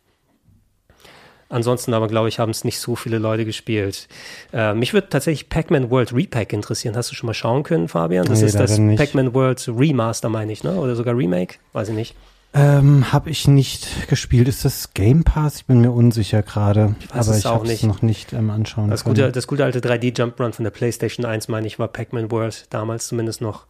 Ansonsten 1.54 1.94
aber, 1.94 2.08
glaube 2.08 2.30
ich, 2.30 2.40
haben 2.40 2.50
es 2.50 2.64
nicht 2.64 2.80
so 2.80 2.96
viele 2.96 3.20
Leute 3.20 3.46
gespielt. 3.46 4.08
Äh, 4.52 4.74
mich 4.74 4.94
würde 4.94 5.10
tatsächlich 5.10 5.50
Pac-Man 5.50 5.92
World 5.92 6.12
Repack 6.12 6.52
interessieren. 6.52 6.96
Hast 6.96 7.12
du 7.12 7.16
schon 7.16 7.28
mal 7.28 7.36
schauen 7.36 7.62
können, 7.62 7.88
Fabian? 7.88 8.26
Das 8.26 8.40
nee, 8.40 8.48
ist 8.48 8.60
das 8.60 8.78
Pac-Man 8.78 9.36
World 9.36 9.68
Remaster, 9.68 10.30
meine 10.30 10.52
ich, 10.52 10.64
ne? 10.64 10.74
Oder 10.76 10.96
sogar 10.96 11.16
Remake? 11.16 11.58
Weiß 11.72 11.90
ich 11.90 11.96
nicht. 11.96 12.16
Ähm, 12.56 13.12
habe 13.14 13.30
ich 13.30 13.48
nicht 13.48 14.08
gespielt. 14.08 14.48
Ist 14.48 14.66
das 14.66 14.96
Game 14.96 15.24
Pass? 15.24 15.58
Ich 15.58 15.66
bin 15.66 15.80
mir 15.80 15.92
unsicher 15.92 16.42
gerade. 16.42 16.96
Aber 17.12 17.38
ich 17.38 17.46
habe 17.46 17.68
es 17.68 17.84
noch 17.84 18.02
nicht 18.02 18.34
ähm, 18.34 18.50
anschauen 18.50 18.90
das 18.90 19.04
können. 19.04 19.16
Gute, 19.16 19.32
das 19.32 19.46
gute 19.46 19.64
alte 19.64 19.80
3D 19.80 20.18
Jump 20.18 20.40
Run 20.40 20.54
von 20.54 20.64
der 20.64 20.72
PlayStation 20.72 21.24
1, 21.24 21.50
meine 21.50 21.68
ich, 21.68 21.78
war 21.78 21.88
Pac-Man 21.88 22.32
World 22.32 22.66
damals 22.72 23.08
zumindest 23.08 23.42
noch. 23.42 23.68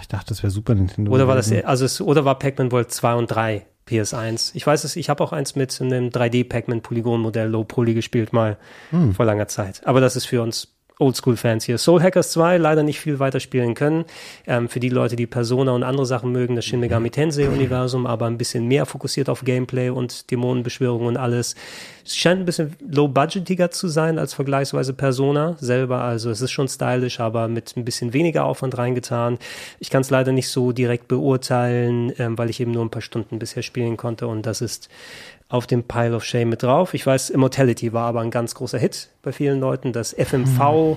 Ich 0.00 0.08
dachte, 0.08 0.28
das 0.28 0.44
wäre 0.44 0.50
Super 0.50 0.76
Nintendo. 0.76 1.10
Oder 1.10 1.26
war 1.26 1.34
das, 1.34 1.52
also 1.52 1.84
es, 1.84 2.00
oder 2.00 2.24
war 2.24 2.38
Pac-Man 2.38 2.70
World 2.70 2.92
2 2.92 3.14
und 3.14 3.26
3 3.26 3.66
PS1. 3.90 4.52
Ich 4.54 4.66
weiß 4.66 4.84
es, 4.84 4.96
ich 4.96 5.08
habe 5.08 5.22
auch 5.24 5.32
eins 5.32 5.56
mit 5.56 5.80
einem 5.80 6.08
3D 6.08 6.48
Pac-Man 6.48 6.80
Polygon 6.80 7.20
Modell 7.20 7.48
Low 7.48 7.64
Poly 7.64 7.94
gespielt 7.94 8.32
mal 8.32 8.56
hm. 8.90 9.14
vor 9.14 9.24
langer 9.24 9.48
Zeit. 9.48 9.82
Aber 9.84 10.00
das 10.00 10.16
ist 10.16 10.26
für 10.26 10.42
uns 10.42 10.68
Oldschool-Fans 11.00 11.64
hier. 11.64 11.78
Soul 11.78 12.02
Hackers 12.02 12.32
2 12.32 12.58
leider 12.58 12.82
nicht 12.82 13.00
viel 13.00 13.18
weiter 13.18 13.40
spielen 13.40 13.74
können. 13.74 14.04
Ähm, 14.46 14.68
für 14.68 14.80
die 14.80 14.88
Leute, 14.88 15.16
die 15.16 15.26
Persona 15.26 15.72
und 15.72 15.82
andere 15.82 16.06
Sachen 16.06 16.32
mögen, 16.32 16.56
das 16.56 16.64
Shin 16.64 16.80
Megami 16.80 17.10
Tensei-Universum, 17.10 18.06
aber 18.06 18.26
ein 18.26 18.38
bisschen 18.38 18.66
mehr 18.66 18.86
fokussiert 18.86 19.28
auf 19.28 19.44
Gameplay 19.44 19.90
und 19.90 20.30
Dämonenbeschwörung 20.30 21.06
und 21.06 21.16
alles. 21.16 21.54
Es 22.04 22.16
scheint 22.16 22.40
ein 22.40 22.44
bisschen 22.44 22.76
low-budgetiger 22.80 23.70
zu 23.70 23.88
sein 23.88 24.18
als 24.18 24.34
vergleichsweise 24.34 24.92
Persona 24.92 25.56
selber. 25.60 26.02
Also 26.02 26.30
es 26.30 26.40
ist 26.40 26.50
schon 26.50 26.68
stylisch, 26.68 27.20
aber 27.20 27.48
mit 27.48 27.76
ein 27.76 27.84
bisschen 27.84 28.12
weniger 28.12 28.44
Aufwand 28.44 28.76
reingetan. 28.76 29.38
Ich 29.78 29.90
kann 29.90 30.02
es 30.02 30.10
leider 30.10 30.32
nicht 30.32 30.48
so 30.48 30.72
direkt 30.72 31.08
beurteilen, 31.08 32.12
ähm, 32.18 32.36
weil 32.36 32.50
ich 32.50 32.60
eben 32.60 32.72
nur 32.72 32.84
ein 32.84 32.90
paar 32.90 33.02
Stunden 33.02 33.38
bisher 33.38 33.62
spielen 33.62 33.96
konnte 33.96 34.26
und 34.26 34.46
das 34.46 34.60
ist 34.60 34.88
auf 35.50 35.66
dem 35.66 35.82
Pile 35.82 36.16
of 36.16 36.24
Shame 36.24 36.48
mit 36.48 36.62
drauf. 36.62 36.94
Ich 36.94 37.04
weiß, 37.04 37.28
Immortality 37.28 37.92
war 37.92 38.06
aber 38.06 38.20
ein 38.20 38.30
ganz 38.30 38.54
großer 38.54 38.78
Hit 38.78 39.10
bei 39.20 39.32
vielen 39.32 39.60
Leuten. 39.60 39.92
Das 39.92 40.14
FMV 40.14 40.60
mhm. 40.60 40.96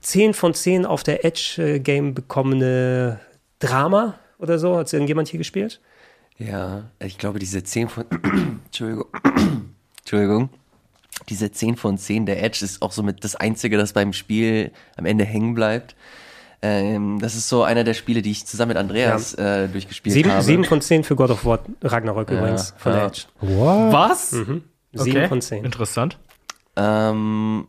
10 0.00 0.34
von 0.34 0.54
10 0.54 0.86
auf 0.86 1.02
der 1.02 1.24
Edge-Game 1.24 2.14
bekommene 2.14 3.20
Drama 3.58 4.14
oder 4.38 4.58
so. 4.58 4.76
Hat 4.76 4.90
irgendjemand 4.92 5.28
hier 5.28 5.38
gespielt? 5.38 5.80
Ja, 6.38 6.84
ich 7.00 7.18
glaube, 7.18 7.40
diese 7.40 7.62
10 7.64 7.88
von. 7.88 8.04
Entschuldigung. 8.66 9.06
Entschuldigung. 9.98 10.50
Diese 11.28 11.50
10 11.50 11.76
von 11.76 11.98
10 11.98 12.26
der 12.26 12.42
Edge 12.42 12.64
ist 12.64 12.80
auch 12.80 12.92
somit 12.92 13.24
das 13.24 13.34
Einzige, 13.34 13.76
das 13.76 13.92
beim 13.92 14.12
Spiel 14.12 14.70
am 14.96 15.04
Ende 15.04 15.24
hängen 15.24 15.54
bleibt. 15.54 15.96
Ähm, 16.60 17.20
das 17.20 17.34
ist 17.36 17.48
so 17.48 17.62
einer 17.62 17.84
der 17.84 17.94
Spiele, 17.94 18.20
die 18.20 18.32
ich 18.32 18.46
zusammen 18.46 18.70
mit 18.70 18.78
Andreas 18.78 19.36
ja. 19.38 19.64
äh, 19.64 19.68
durchgespielt 19.68 20.12
sieben, 20.12 20.32
habe. 20.32 20.42
7 20.42 20.64
von 20.64 20.80
10 20.80 21.04
für 21.04 21.14
God 21.14 21.30
of 21.30 21.44
War 21.44 21.60
Ragnarök 21.82 22.30
ja, 22.30 22.38
übrigens 22.38 22.74
von 22.76 22.92
ja. 22.92 23.06
Edge. 23.06 23.22
What? 23.40 23.92
Was? 23.92 24.32
Mhm. 24.32 24.64
7 24.92 25.16
okay. 25.16 25.28
von 25.28 25.40
10. 25.40 25.64
Interessant. 25.64 26.18
Ähm, 26.76 27.68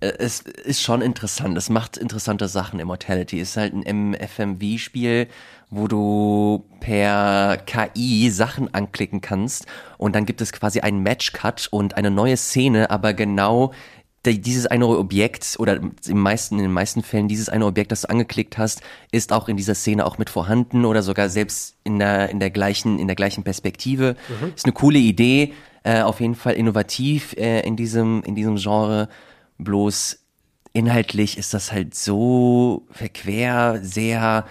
äh, 0.00 0.12
es 0.18 0.40
ist 0.40 0.82
schon 0.82 1.02
interessant. 1.02 1.56
Es 1.56 1.70
macht 1.70 1.96
interessante 1.96 2.46
Sachen. 2.48 2.78
Immortality 2.78 3.40
ist 3.40 3.56
halt 3.56 3.74
ein 3.74 4.14
FMV-Spiel, 4.14 5.28
wo 5.70 5.86
du 5.88 6.64
per 6.80 7.58
KI 7.66 8.30
Sachen 8.30 8.72
anklicken 8.74 9.20
kannst 9.20 9.66
und 9.98 10.14
dann 10.14 10.26
gibt 10.26 10.40
es 10.40 10.52
quasi 10.52 10.80
einen 10.80 11.02
Match-Cut 11.02 11.68
und 11.70 11.96
eine 11.96 12.10
neue 12.10 12.36
Szene, 12.36 12.90
aber 12.90 13.12
genau 13.12 13.72
dieses 14.26 14.66
eine 14.66 14.86
Objekt 14.86 15.56
oder 15.58 15.76
im 15.76 16.18
meisten, 16.18 16.56
in 16.56 16.64
den 16.64 16.72
meisten 16.72 17.02
Fällen 17.02 17.28
dieses 17.28 17.48
eine 17.48 17.64
Objekt, 17.64 17.90
das 17.90 18.02
du 18.02 18.10
angeklickt 18.10 18.58
hast, 18.58 18.82
ist 19.12 19.32
auch 19.32 19.48
in 19.48 19.56
dieser 19.56 19.74
Szene 19.74 20.04
auch 20.04 20.18
mit 20.18 20.28
vorhanden 20.28 20.84
oder 20.84 21.02
sogar 21.02 21.28
selbst 21.30 21.76
in 21.84 21.98
der, 21.98 22.28
in 22.28 22.38
der 22.38 22.50
gleichen, 22.50 22.98
in 22.98 23.06
der 23.06 23.16
gleichen 23.16 23.44
Perspektive. 23.44 24.16
Mhm. 24.28 24.52
Ist 24.54 24.66
eine 24.66 24.74
coole 24.74 24.98
Idee, 24.98 25.54
äh, 25.84 26.02
auf 26.02 26.20
jeden 26.20 26.34
Fall 26.34 26.54
innovativ 26.54 27.34
äh, 27.38 27.60
in 27.60 27.76
diesem, 27.76 28.22
in 28.22 28.34
diesem 28.34 28.56
Genre. 28.56 29.08
Bloß 29.58 30.18
inhaltlich 30.72 31.38
ist 31.38 31.54
das 31.54 31.72
halt 31.72 31.94
so 31.94 32.86
verquer, 32.90 33.78
sehr, 33.82 34.46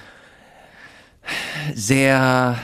sehr 1.76 2.58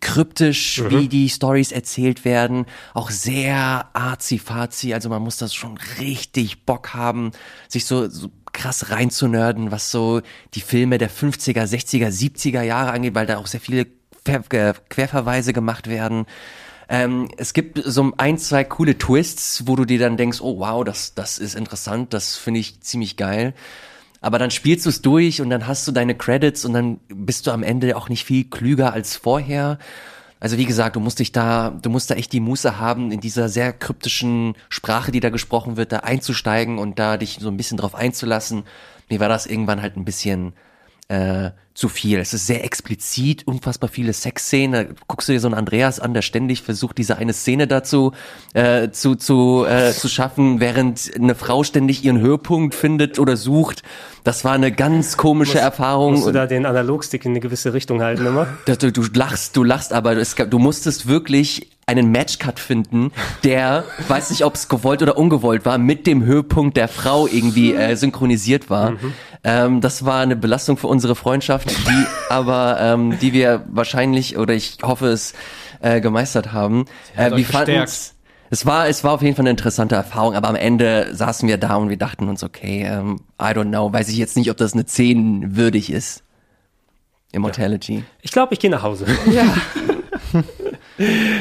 kryptisch, 0.00 0.80
mhm. 0.80 0.90
wie 0.90 1.08
die 1.08 1.28
Stories 1.28 1.72
erzählt 1.72 2.24
werden, 2.24 2.66
auch 2.94 3.10
sehr 3.10 3.88
arzi-fazi, 3.92 4.94
also 4.94 5.08
man 5.08 5.22
muss 5.22 5.36
das 5.36 5.54
schon 5.54 5.78
richtig 5.98 6.64
Bock 6.64 6.94
haben, 6.94 7.32
sich 7.68 7.84
so, 7.84 8.08
so 8.08 8.30
krass 8.52 8.90
reinzunörden, 8.90 9.70
was 9.70 9.90
so 9.90 10.20
die 10.54 10.60
Filme 10.60 10.98
der 10.98 11.10
50er, 11.10 11.64
60er, 11.64 12.08
70er 12.08 12.62
Jahre 12.62 12.92
angeht, 12.92 13.14
weil 13.14 13.26
da 13.26 13.38
auch 13.38 13.46
sehr 13.46 13.60
viele 13.60 13.86
Querverweise 14.24 15.52
gemacht 15.52 15.88
werden. 15.88 16.26
Ähm, 16.88 17.28
es 17.38 17.54
gibt 17.54 17.80
so 17.84 18.12
ein, 18.18 18.38
zwei 18.38 18.64
coole 18.64 18.98
Twists, 18.98 19.66
wo 19.66 19.76
du 19.76 19.84
dir 19.84 19.98
dann 19.98 20.16
denkst, 20.16 20.40
oh 20.40 20.58
wow, 20.58 20.84
das, 20.84 21.14
das 21.14 21.38
ist 21.38 21.54
interessant, 21.54 22.12
das 22.12 22.36
finde 22.36 22.60
ich 22.60 22.80
ziemlich 22.82 23.16
geil. 23.16 23.54
Aber 24.22 24.38
dann 24.38 24.50
spielst 24.50 24.86
du 24.86 24.88
es 24.88 25.02
durch 25.02 25.40
und 25.40 25.50
dann 25.50 25.66
hast 25.66 25.86
du 25.86 25.92
deine 25.92 26.14
Credits 26.14 26.64
und 26.64 26.72
dann 26.72 27.00
bist 27.08 27.46
du 27.46 27.50
am 27.50 27.62
Ende 27.62 27.96
auch 27.96 28.08
nicht 28.08 28.24
viel 28.24 28.44
klüger 28.44 28.92
als 28.92 29.16
vorher. 29.16 29.78
Also 30.38 30.58
wie 30.58 30.64
gesagt, 30.64 30.96
du 30.96 31.00
musst 31.00 31.18
dich 31.18 31.32
da, 31.32 31.70
du 31.70 31.90
musst 31.90 32.10
da 32.10 32.14
echt 32.14 32.32
die 32.32 32.40
Muße 32.40 32.78
haben, 32.78 33.10
in 33.10 33.20
dieser 33.20 33.48
sehr 33.48 33.72
kryptischen 33.72 34.54
Sprache, 34.68 35.12
die 35.12 35.20
da 35.20 35.30
gesprochen 35.30 35.76
wird, 35.76 35.92
da 35.92 35.98
einzusteigen 35.98 36.78
und 36.78 36.98
da 36.98 37.16
dich 37.16 37.38
so 37.40 37.48
ein 37.48 37.56
bisschen 37.56 37.76
drauf 37.76 37.94
einzulassen. 37.94 38.62
Mir 39.10 39.20
war 39.20 39.28
das 39.28 39.46
irgendwann 39.46 39.82
halt 39.82 39.96
ein 39.96 40.04
bisschen 40.04 40.52
äh, 41.12 41.50
zu 41.74 41.88
viel. 41.88 42.18
Es 42.18 42.34
ist 42.34 42.46
sehr 42.46 42.64
explizit, 42.64 43.46
unfassbar 43.46 43.88
viele 43.88 44.12
Sexszenen. 44.12 44.94
Guckst 45.08 45.28
du 45.28 45.32
dir 45.32 45.40
so 45.40 45.48
einen 45.48 45.54
Andreas 45.54 46.00
an, 46.00 46.12
der 46.12 46.22
ständig 46.22 46.62
versucht, 46.62 46.98
diese 46.98 47.16
eine 47.16 47.32
Szene 47.32 47.66
dazu 47.66 48.12
äh, 48.52 48.90
zu, 48.90 49.14
zu, 49.14 49.64
äh, 49.66 49.92
zu 49.92 50.08
schaffen, 50.08 50.60
während 50.60 51.10
eine 51.14 51.34
Frau 51.34 51.64
ständig 51.64 52.04
ihren 52.04 52.20
Höhepunkt 52.20 52.74
findet 52.74 53.18
oder 53.18 53.36
sucht. 53.36 53.82
Das 54.24 54.44
war 54.44 54.52
eine 54.52 54.70
ganz 54.70 55.16
komische 55.16 55.54
musst, 55.54 55.64
Erfahrung. 55.64 56.12
Musst 56.12 56.26
du 56.26 56.32
da 56.32 56.46
den 56.46 56.66
Analogstick 56.66 57.24
in 57.24 57.32
eine 57.32 57.40
gewisse 57.40 57.72
Richtung 57.72 58.02
halten 58.02 58.26
immer? 58.26 58.46
Du, 58.82 58.90
du 58.90 59.02
lachst, 59.14 59.56
du 59.56 59.64
lachst, 59.64 59.92
aber 59.92 60.16
es, 60.16 60.34
du 60.34 60.58
musstest 60.58 61.06
wirklich 61.06 61.68
einen 61.86 62.12
Matchcut 62.12 62.58
finden, 62.58 63.12
der, 63.44 63.84
weiß 64.08 64.30
nicht, 64.30 64.44
ob 64.44 64.54
es 64.54 64.68
gewollt 64.68 65.02
oder 65.02 65.18
ungewollt 65.18 65.64
war, 65.64 65.78
mit 65.78 66.06
dem 66.06 66.24
Höhepunkt 66.24 66.76
der 66.76 66.88
Frau 66.88 67.26
irgendwie 67.26 67.74
äh, 67.74 67.96
synchronisiert 67.96 68.70
war. 68.70 68.92
Mhm. 68.92 69.14
Ähm, 69.44 69.80
das 69.80 70.04
war 70.04 70.20
eine 70.20 70.36
Belastung 70.36 70.76
für 70.76 70.86
unsere 70.86 71.16
Freundschaft, 71.16 71.70
die 71.70 72.06
aber, 72.30 72.78
ähm, 72.80 73.18
die 73.18 73.32
wir 73.32 73.64
wahrscheinlich 73.68 74.38
oder 74.38 74.54
ich 74.54 74.78
hoffe 74.82 75.08
es 75.08 75.34
äh, 75.80 76.00
gemeistert 76.00 76.52
haben. 76.52 76.86
Äh, 77.16 77.36
wir 77.36 77.44
fanden 77.44 77.84
es 78.52 78.66
war, 78.66 78.86
es 78.86 79.02
war 79.02 79.12
auf 79.12 79.22
jeden 79.22 79.34
Fall 79.34 79.44
eine 79.44 79.50
interessante 79.50 79.94
Erfahrung, 79.94 80.34
aber 80.34 80.50
am 80.50 80.56
Ende 80.56 81.08
saßen 81.14 81.48
wir 81.48 81.56
da 81.56 81.76
und 81.76 81.88
wir 81.88 81.96
dachten 81.96 82.28
uns, 82.28 82.44
okay, 82.44 82.82
ähm, 82.86 83.20
I 83.40 83.46
don't 83.46 83.70
know, 83.70 83.90
weiß 83.90 84.10
ich 84.10 84.18
jetzt 84.18 84.36
nicht, 84.36 84.50
ob 84.50 84.58
das 84.58 84.74
eine 84.74 84.84
10 84.84 85.56
würdig 85.56 85.90
ist. 85.90 86.22
Immortality. 87.32 87.94
Ja. 87.94 88.02
Ich 88.20 88.30
glaube, 88.30 88.52
ich 88.52 88.60
gehe 88.60 88.70
nach 88.70 88.82
Hause. 88.82 89.06
Ja. 89.32 89.56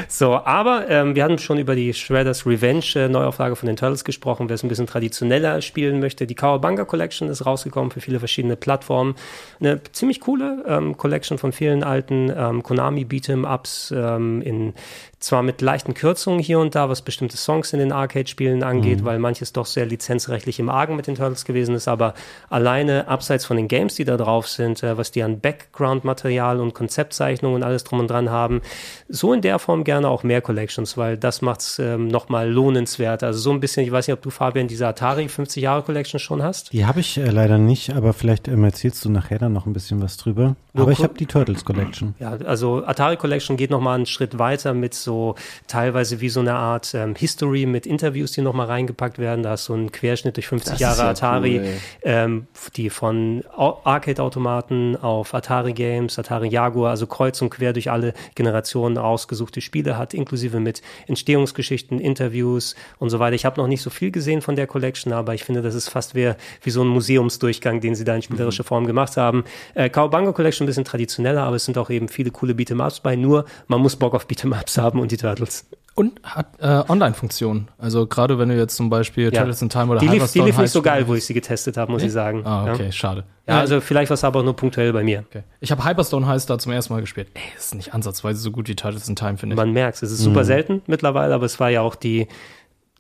so, 0.08 0.36
aber 0.36 0.90
ähm, 0.90 1.16
wir 1.16 1.24
hatten 1.24 1.38
schon 1.38 1.58
über 1.58 1.76
die 1.76 1.94
Shredders 1.94 2.46
Revenge 2.46 2.86
äh, 2.96 3.08
Neuauflage 3.08 3.56
von 3.56 3.68
den 3.68 3.76
Turtles 3.76 4.04
gesprochen. 4.04 4.50
Wer 4.50 4.56
es 4.56 4.64
ein 4.64 4.70
bisschen 4.70 4.88
traditioneller 4.88 5.62
spielen 5.62 6.00
möchte, 6.00 6.28
die 6.28 6.36
Kawabanga 6.36 6.86
Collection 6.86 7.30
ist 7.30 7.46
rausgekommen 7.46 7.92
für 7.92 8.02
viele 8.02 8.20
verschiedene 8.20 8.56
Plattformen. 8.56 9.16
Eine 9.60 9.82
ziemlich 9.92 10.20
coole 10.20 10.64
ähm, 10.68 10.98
Collection 10.98 11.38
von 11.38 11.52
vielen 11.52 11.84
alten 11.84 12.32
ähm, 12.36 12.64
Konami 12.64 13.06
Beat'em 13.06 13.52
Ups 13.52 13.94
ähm, 13.96 14.42
in 14.42 14.74
zwar 15.22 15.44
mit 15.44 15.62
leichten 15.62 15.94
Kürzungen 15.94 16.40
hier 16.40 16.60
und 16.60 16.74
da, 16.74 16.90
was 16.90 17.04
bestimmte 17.04 17.38
Songs 17.38 17.74
in 17.74 17.80
den 17.80 17.92
Arcade-Spielen 17.92 18.64
angeht, 18.64 19.02
mhm. 19.02 19.06
weil 19.06 19.20
manches 19.20 19.54
doch 19.54 19.68
sehr 19.68 19.86
lizenzrechtlich 19.86 20.60
im 20.60 20.70
Argen 20.70 20.96
mit 20.96 21.08
den 21.08 21.16
Turtles 21.16 21.46
gewesen 21.46 21.76
ist, 21.76 21.88
aber 21.88 22.16
alleine 22.50 23.08
abseits 23.08 23.46
von 23.46 23.56
den 23.56 23.68
Games, 23.68 23.96
die 23.96 24.04
da 24.04 24.18
drauf 24.18 24.48
sind, 24.48 24.82
äh, 24.82 24.98
was 24.98 25.12
die 25.12 25.22
an 25.22 25.40
Background-Material 25.40 26.60
und 26.60 26.74
Konzeptzeichnungen 26.74 27.56
und 27.56 27.64
alles 27.64 27.84
drum 27.84 28.00
und 28.00 28.10
dran 28.10 28.32
haben, 28.32 28.62
so 29.10 29.32
in 29.32 29.42
der 29.42 29.60
Form 29.60 29.84
gerne 29.84 30.10
auch 30.10 30.24
mehr 30.24 30.42
Collections, 30.42 30.98
weil 30.98 31.18
das 31.18 31.44
macht 31.44 31.62
es 31.62 31.78
ähm, 31.78 32.08
nochmal 32.08 32.50
lohnenswert. 32.50 33.22
Also 33.22 33.40
so 33.40 33.52
ein 33.52 33.60
bisschen, 33.60 33.86
ich 33.86 33.92
weiß 33.92 34.08
nicht, 34.08 34.16
ob 34.16 34.24
du 34.24 34.32
Fabian 34.32 34.68
diese 34.68 34.88
Atari 34.88 35.30
50 35.30 35.62
Jahre 35.62 35.84
Collection 35.84 36.20
schon 36.20 36.42
hast. 36.42 36.74
Die 36.74 36.86
habe 36.86 37.00
ich 37.00 37.18
äh, 37.18 37.30
leider 37.30 37.60
nicht, 37.60 37.94
aber 37.94 38.14
vielleicht 38.14 38.48
ähm, 38.48 38.64
erzählst 38.64 39.06
du 39.06 39.12
nachher 39.12 39.38
dann 39.38 39.54
noch 39.54 39.68
ein 39.68 39.74
bisschen 39.74 40.02
was 40.02 40.18
drüber. 40.18 40.56
Nur 40.74 40.84
aber 40.84 40.92
ich 40.92 41.04
habe 41.04 41.14
die 41.14 41.28
Turtles 41.28 41.64
Collection. 41.64 42.16
Ja, 42.20 42.32
also 42.46 42.84
Atari 42.84 43.18
Collection 43.18 43.56
geht 43.56 43.70
nochmal 43.70 43.96
einen 43.96 44.08
Schritt 44.08 44.40
weiter 44.40 44.74
mit 44.74 44.96
so 44.96 45.11
so 45.12 45.36
teilweise 45.68 46.22
wie 46.22 46.30
so 46.30 46.40
eine 46.40 46.54
Art 46.54 46.94
ähm, 46.94 47.16
History 47.16 47.66
mit 47.66 47.86
Interviews, 47.86 48.32
die 48.32 48.42
nochmal 48.42 48.68
reingepackt 48.68 49.20
werden. 49.20 49.44
Da 49.44 49.56
ist 49.56 49.66
so 49.66 49.74
ein 49.74 49.92
Querschnitt 49.92 50.38
durch 50.38 50.48
50 50.48 50.72
das 50.74 50.80
Jahre 50.80 51.02
ja 51.02 51.10
Atari, 51.10 51.60
cool, 51.60 51.68
ähm, 52.04 52.48
die 52.78 52.90
von 52.90 53.44
Arcade-Automaten 53.58 54.96
auf 54.96 55.34
Atari 55.34 55.74
Games, 55.74 56.18
Atari 56.18 56.48
Jaguar, 56.48 56.92
also 56.92 57.08
kreuz 57.08 57.42
und 57.42 57.50
quer 57.50 57.74
durch 57.74 57.92
alle 57.92 58.14
Generationen 58.36 58.98
ausgesuchte 58.98 59.60
Spiele 59.60 59.98
hat, 59.98 60.14
inklusive 60.14 60.62
mit 60.62 60.82
Entstehungsgeschichten, 61.08 62.00
Interviews 62.00 62.76
und 63.00 63.10
so 63.10 63.20
weiter. 63.20 63.36
Ich 63.36 63.44
habe 63.44 63.60
noch 63.60 63.68
nicht 63.68 63.82
so 63.82 63.90
viel 63.90 64.12
gesehen 64.12 64.42
von 64.42 64.56
der 64.56 64.68
Collection, 64.68 65.12
aber 65.12 65.34
ich 65.34 65.44
finde, 65.44 65.62
das 65.62 65.76
ist 65.76 65.90
fast 65.90 66.16
wie, 66.16 66.32
wie 66.64 66.70
so 66.70 66.84
ein 66.84 66.88
Museumsdurchgang, 66.88 67.82
den 67.82 67.96
sie 67.96 68.06
da 68.06 68.16
in 68.16 68.22
spielerischer 68.22 68.64
mhm. 68.64 68.68
Form 68.68 68.88
gemacht 68.88 69.18
haben. 69.18 69.44
Äh, 69.74 69.90
Cowabunga 69.90 70.32
Collection 70.32 70.66
ein 70.66 70.68
bisschen 70.68 70.86
traditioneller, 70.86 71.44
aber 71.44 71.58
es 71.58 71.66
sind 71.66 71.78
auch 71.78 71.90
eben 71.90 72.08
viele 72.08 72.32
coole 72.32 72.54
Beat'em-Ups 72.54 73.02
bei. 73.02 73.18
Nur 73.18 73.44
man 73.68 73.82
muss 73.82 73.98
Bock 73.98 74.14
auf 74.14 74.26
Beat'em-Ups 74.26 74.78
haben 74.78 75.01
und 75.02 75.12
die 75.12 75.18
Turtles. 75.18 75.66
Und 75.94 76.22
hat 76.24 76.48
äh, 76.62 76.90
Online-Funktionen. 76.90 77.68
Also 77.78 78.08
gerade 78.08 78.40
wenn 78.40 78.48
du 78.48 78.56
jetzt 78.56 78.78
zum 78.78 78.90
Beispiel 78.90 79.26
ja. 79.26 79.32
Turtles 79.32 79.62
in 79.62 79.70
Time 79.70 79.92
oder 79.92 80.00
Die 80.00 80.08
lief, 80.08 80.32
die 80.32 80.40
lief 80.40 80.58
nicht 80.58 80.72
so 80.72 80.82
geil, 80.82 81.06
wo 81.08 81.16
ich 81.16 81.26
sie 81.26 81.34
getestet 81.34 81.76
habe, 81.76 81.92
muss 81.92 82.02
nee? 82.02 82.08
ich 82.08 82.14
sagen. 82.14 82.46
Ah, 82.46 82.72
okay, 82.72 82.86
ja. 82.86 82.92
schade. 82.94 83.26
Ja, 83.46 83.60
also 83.60 83.82
vielleicht 83.82 84.10
war 84.10 84.16
es 84.16 84.24
aber 84.24 84.40
auch 84.40 84.44
nur 84.44 84.56
punktuell 84.56 84.94
bei 84.94 85.04
mir. 85.04 85.26
Okay. 85.30 85.44
Ich 85.60 85.70
habe 85.70 85.84
Hyperstone 85.84 86.26
Heist 86.26 86.50
da 86.50 86.58
zum 86.58 86.72
ersten 86.72 86.94
Mal 86.94 87.02
gespielt. 87.02 87.28
Ey, 87.34 87.42
ist 87.58 87.76
nicht 87.76 87.94
ansatzweise 87.94 88.40
so 88.40 88.52
gut 88.52 88.70
wie 88.70 88.76
Turtles 88.76 89.10
in 89.10 89.18
Time, 89.18 89.38
finde 89.38 89.56
ich. 89.56 89.58
Man 89.58 89.74
merkt 89.74 90.02
es. 90.02 90.12
ist 90.12 90.20
super 90.20 90.42
mhm. 90.42 90.46
selten 90.46 90.82
mittlerweile, 90.88 91.36
aber 91.36 91.46
es 91.46 91.60
war 91.60 91.70
ja 91.70 91.82
auch 91.82 91.96
die 91.96 92.30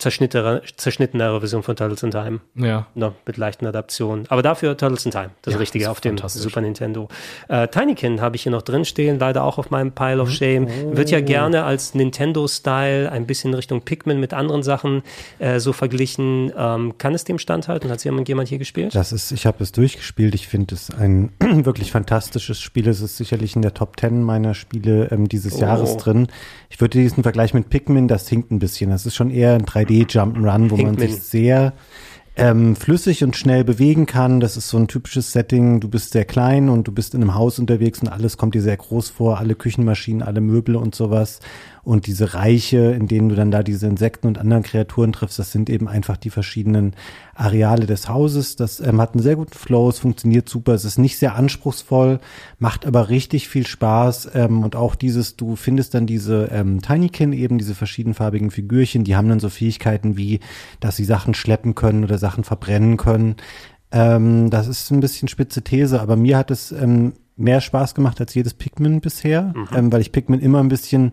zerschnittenere, 0.01 0.61
zerschnittenere 0.75 1.39
Version 1.39 1.63
von 1.63 1.75
Turtles 1.75 2.03
in 2.03 2.11
Time. 2.11 2.41
Ja. 2.55 2.87
No, 2.95 3.13
mit 3.25 3.37
leichten 3.37 3.65
Adaptionen. 3.65 4.25
Aber 4.29 4.41
dafür 4.41 4.75
Turtles 4.75 5.05
in 5.05 5.11
Time, 5.11 5.31
das 5.43 5.53
ja, 5.53 5.59
Richtige 5.59 5.89
auf 5.89 6.01
dem 6.01 6.17
Super 6.17 6.61
Nintendo. 6.61 7.07
Äh, 7.47 7.67
Tinykin 7.67 8.21
habe 8.21 8.35
ich 8.35 8.43
hier 8.43 8.51
noch 8.51 8.63
drin 8.63 8.85
stehen, 8.85 9.19
leider 9.19 9.43
auch 9.43 9.57
auf 9.57 9.69
meinem 9.69 9.91
Pile 9.91 10.21
of. 10.21 10.31
Shame. 10.31 10.67
Oh. 10.67 10.97
Wird 10.97 11.11
ja 11.11 11.21
gerne 11.21 11.63
als 11.63 11.93
Nintendo-Style 11.93 13.11
ein 13.11 13.27
bisschen 13.27 13.53
Richtung 13.53 13.81
Pikmin 13.81 14.19
mit 14.19 14.33
anderen 14.33 14.63
Sachen 14.63 15.03
äh, 15.39 15.59
so 15.59 15.73
verglichen. 15.73 16.51
Ähm, 16.57 16.97
kann 16.97 17.13
es 17.13 17.23
dem 17.23 17.37
standhalten? 17.37 17.91
Hat 17.91 18.03
jemand, 18.03 18.27
jemand 18.27 18.49
hier 18.49 18.57
gespielt? 18.57 18.95
Das 18.95 19.11
ist, 19.11 19.31
ich 19.31 19.45
habe 19.45 19.63
es 19.63 19.71
durchgespielt. 19.71 20.33
Ich 20.33 20.47
finde 20.47 20.75
es 20.75 20.89
ein 20.89 21.31
wirklich 21.39 21.91
fantastisches 21.91 22.59
Spiel. 22.59 22.87
Es 22.87 23.01
ist 23.01 23.17
sicherlich 23.17 23.55
in 23.55 23.61
der 23.61 23.73
Top 23.73 23.99
10 23.99 24.23
meiner 24.23 24.53
Spiele 24.53 25.09
ähm, 25.11 25.29
dieses 25.29 25.55
oh. 25.55 25.61
Jahres 25.61 25.97
drin. 25.97 26.27
Ich 26.69 26.79
würde 26.79 26.97
diesen 26.97 27.23
Vergleich 27.23 27.53
mit 27.53 27.69
Pikmin, 27.69 28.07
das 28.07 28.27
hinkt 28.27 28.51
ein 28.51 28.59
bisschen. 28.59 28.89
Das 28.89 29.05
ist 29.05 29.15
schon 29.15 29.29
eher 29.29 29.53
ein 29.53 29.65
3D 29.65 29.90
2D 29.91 30.09
Jump'n'Run, 30.09 30.69
wo 30.69 30.75
Pinkman. 30.75 30.95
man 30.95 30.97
sich 30.97 31.21
sehr 31.21 31.73
ähm, 32.37 32.75
flüssig 32.75 33.23
und 33.23 33.35
schnell 33.35 33.63
bewegen 33.63 34.05
kann. 34.05 34.39
Das 34.39 34.55
ist 34.55 34.69
so 34.69 34.77
ein 34.77 34.87
typisches 34.87 35.31
Setting. 35.31 35.79
Du 35.79 35.89
bist 35.89 36.11
sehr 36.11 36.25
klein 36.25 36.69
und 36.69 36.87
du 36.87 36.91
bist 36.91 37.13
in 37.13 37.21
einem 37.21 37.35
Haus 37.35 37.59
unterwegs 37.59 38.01
und 38.01 38.07
alles 38.07 38.37
kommt 38.37 38.55
dir 38.55 38.61
sehr 38.61 38.77
groß 38.77 39.09
vor. 39.09 39.37
Alle 39.39 39.55
Küchenmaschinen, 39.55 40.21
alle 40.21 40.41
Möbel 40.41 40.75
und 40.75 40.95
sowas. 40.95 41.39
Und 41.83 42.05
diese 42.05 42.33
Reiche, 42.33 42.91
in 42.91 43.07
denen 43.07 43.29
du 43.29 43.35
dann 43.35 43.51
da 43.51 43.63
diese 43.63 43.87
Insekten 43.87 44.27
und 44.27 44.37
anderen 44.37 44.63
Kreaturen 44.63 45.13
triffst, 45.13 45.39
das 45.39 45.51
sind 45.51 45.69
eben 45.69 45.87
einfach 45.87 46.17
die 46.17 46.29
verschiedenen 46.29 46.93
Areale 47.33 47.87
des 47.87 48.07
Hauses. 48.07 48.55
Das 48.55 48.79
ähm, 48.79 49.01
hat 49.01 49.13
einen 49.13 49.23
sehr 49.23 49.35
guten 49.35 49.53
Flow, 49.53 49.89
es 49.89 49.99
funktioniert 49.99 50.47
super, 50.47 50.73
es 50.73 50.85
ist 50.85 50.99
nicht 50.99 51.17
sehr 51.17 51.35
anspruchsvoll, 51.35 52.19
macht 52.59 52.85
aber 52.85 53.09
richtig 53.09 53.49
viel 53.49 53.65
Spaß. 53.65 54.31
Ähm, 54.35 54.63
und 54.63 54.75
auch 54.75 54.95
dieses, 54.95 55.37
du 55.37 55.55
findest 55.55 55.93
dann 55.95 56.05
diese 56.05 56.49
ähm, 56.51 56.81
Tinykin 56.81 57.33
eben, 57.33 57.57
diese 57.57 57.75
verschiedenfarbigen 57.75 58.51
Figürchen, 58.51 59.03
die 59.03 59.15
haben 59.15 59.29
dann 59.29 59.39
so 59.39 59.49
Fähigkeiten 59.49 60.17
wie, 60.17 60.39
dass 60.79 60.95
sie 60.95 61.05
Sachen 61.05 61.33
schleppen 61.33 61.73
können 61.73 62.03
oder 62.03 62.17
Sachen 62.17 62.43
verbrennen 62.43 62.97
können. 62.97 63.37
Ähm, 63.91 64.49
das 64.49 64.67
ist 64.67 64.91
ein 64.91 64.99
bisschen 64.99 65.27
spitze 65.27 65.63
These, 65.63 65.99
aber 65.99 66.15
mir 66.15 66.37
hat 66.37 66.51
es 66.51 66.71
ähm, 66.71 67.13
mehr 67.35 67.61
Spaß 67.61 67.95
gemacht 67.95 68.19
als 68.19 68.33
jedes 68.33 68.53
Pikmin 68.53 69.01
bisher, 69.01 69.53
mhm. 69.55 69.67
ähm, 69.75 69.91
weil 69.91 70.01
ich 70.01 70.11
Pikmin 70.11 70.39
immer 70.39 70.59
ein 70.59 70.69
bisschen 70.69 71.11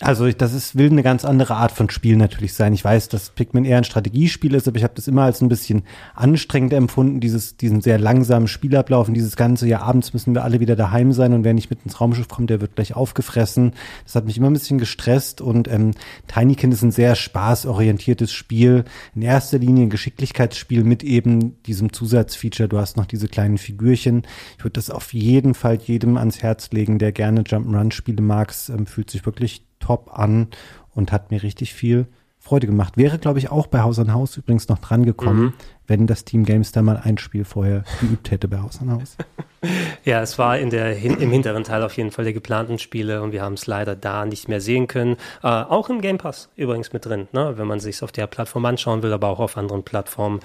also 0.00 0.30
das 0.30 0.54
ist, 0.54 0.76
will 0.76 0.90
eine 0.90 1.02
ganz 1.02 1.24
andere 1.24 1.56
Art 1.56 1.72
von 1.72 1.90
Spiel 1.90 2.16
natürlich 2.16 2.54
sein. 2.54 2.72
Ich 2.72 2.84
weiß, 2.84 3.08
dass 3.08 3.30
Pikmin 3.30 3.64
eher 3.64 3.78
ein 3.78 3.84
Strategiespiel 3.84 4.54
ist, 4.54 4.68
aber 4.68 4.76
ich 4.76 4.84
habe 4.84 4.94
das 4.94 5.08
immer 5.08 5.22
als 5.22 5.40
ein 5.40 5.48
bisschen 5.48 5.82
anstrengend 6.14 6.72
empfunden, 6.72 7.18
dieses, 7.18 7.56
diesen 7.56 7.80
sehr 7.80 7.98
langsamen 7.98 8.46
Spielablauf 8.46 9.08
und 9.08 9.14
dieses 9.14 9.34
ganze, 9.34 9.66
ja, 9.66 9.80
abends 9.80 10.12
müssen 10.12 10.34
wir 10.34 10.44
alle 10.44 10.60
wieder 10.60 10.76
daheim 10.76 11.12
sein 11.12 11.32
und 11.32 11.42
wer 11.42 11.52
nicht 11.52 11.70
mit 11.70 11.80
ins 11.84 12.00
Raumschiff 12.00 12.28
kommt, 12.28 12.50
der 12.50 12.60
wird 12.60 12.76
gleich 12.76 12.94
aufgefressen. 12.94 13.72
Das 14.04 14.14
hat 14.14 14.24
mich 14.24 14.38
immer 14.38 14.48
ein 14.48 14.52
bisschen 14.52 14.78
gestresst 14.78 15.40
und 15.40 15.66
ähm, 15.66 15.92
Tinykin 16.28 16.70
ist 16.70 16.82
ein 16.82 16.92
sehr 16.92 17.16
spaßorientiertes 17.16 18.32
Spiel. 18.32 18.84
In 19.16 19.22
erster 19.22 19.58
Linie 19.58 19.86
ein 19.86 19.90
Geschicklichkeitsspiel 19.90 20.84
mit 20.84 21.02
eben 21.02 21.60
diesem 21.64 21.92
Zusatzfeature. 21.92 22.68
Du 22.68 22.78
hast 22.78 22.96
noch 22.96 23.06
diese 23.06 23.26
kleinen 23.26 23.58
Figürchen. 23.58 24.22
Ich 24.58 24.64
würde 24.64 24.74
das 24.74 24.90
auf 24.90 25.12
jeden 25.12 25.54
Fall 25.54 25.78
jedem 25.84 26.16
ans 26.16 26.40
Herz 26.40 26.70
legen, 26.70 27.00
der 27.00 27.10
gerne 27.10 27.42
Jump'n'Run-Spiele 27.42 28.22
mag. 28.22 28.52
Es 28.52 28.68
ähm, 28.68 28.86
fühlt 28.86 29.10
sich 29.10 29.26
wirklich 29.26 29.67
top 29.80 30.10
an 30.18 30.48
und 30.94 31.12
hat 31.12 31.30
mir 31.30 31.42
richtig 31.42 31.74
viel 31.74 32.06
Freude 32.38 32.66
gemacht. 32.66 32.96
Wäre, 32.96 33.18
glaube 33.18 33.38
ich, 33.38 33.50
auch 33.50 33.66
bei 33.66 33.80
Haus 33.80 33.98
an 33.98 34.12
Haus 34.12 34.36
übrigens 34.36 34.68
noch 34.68 34.78
dran 34.78 35.04
gekommen, 35.04 35.40
mhm. 35.40 35.52
wenn 35.86 36.06
das 36.06 36.24
Team 36.24 36.44
Gamestar 36.44 36.82
mal 36.82 36.96
ein 36.96 37.18
Spiel 37.18 37.44
vorher 37.44 37.84
geübt 38.00 38.30
hätte 38.30 38.48
bei 38.48 38.58
Haus 38.58 38.80
an 38.80 38.92
Haus. 38.92 39.16
Ja, 40.04 40.22
es 40.22 40.38
war 40.38 40.58
in 40.58 40.70
der, 40.70 40.96
im 40.96 41.30
hinteren 41.30 41.64
Teil 41.64 41.82
auf 41.82 41.96
jeden 41.96 42.12
Fall 42.12 42.24
der 42.24 42.32
geplanten 42.32 42.78
Spiele 42.78 43.22
und 43.22 43.32
wir 43.32 43.42
haben 43.42 43.54
es 43.54 43.66
leider 43.66 43.96
da 43.96 44.24
nicht 44.24 44.48
mehr 44.48 44.60
sehen 44.60 44.86
können. 44.86 45.16
Äh, 45.42 45.48
auch 45.48 45.90
im 45.90 46.00
Game 46.00 46.18
Pass 46.18 46.48
übrigens 46.54 46.92
mit 46.92 47.04
drin, 47.04 47.26
ne? 47.32 47.54
wenn 47.56 47.66
man 47.66 47.80
sich 47.80 48.02
auf 48.02 48.12
der 48.12 48.28
Plattform 48.28 48.64
anschauen 48.64 49.02
will, 49.02 49.12
aber 49.12 49.28
auch 49.28 49.40
auf 49.40 49.56
anderen 49.56 49.82
Plattformen 49.82 50.40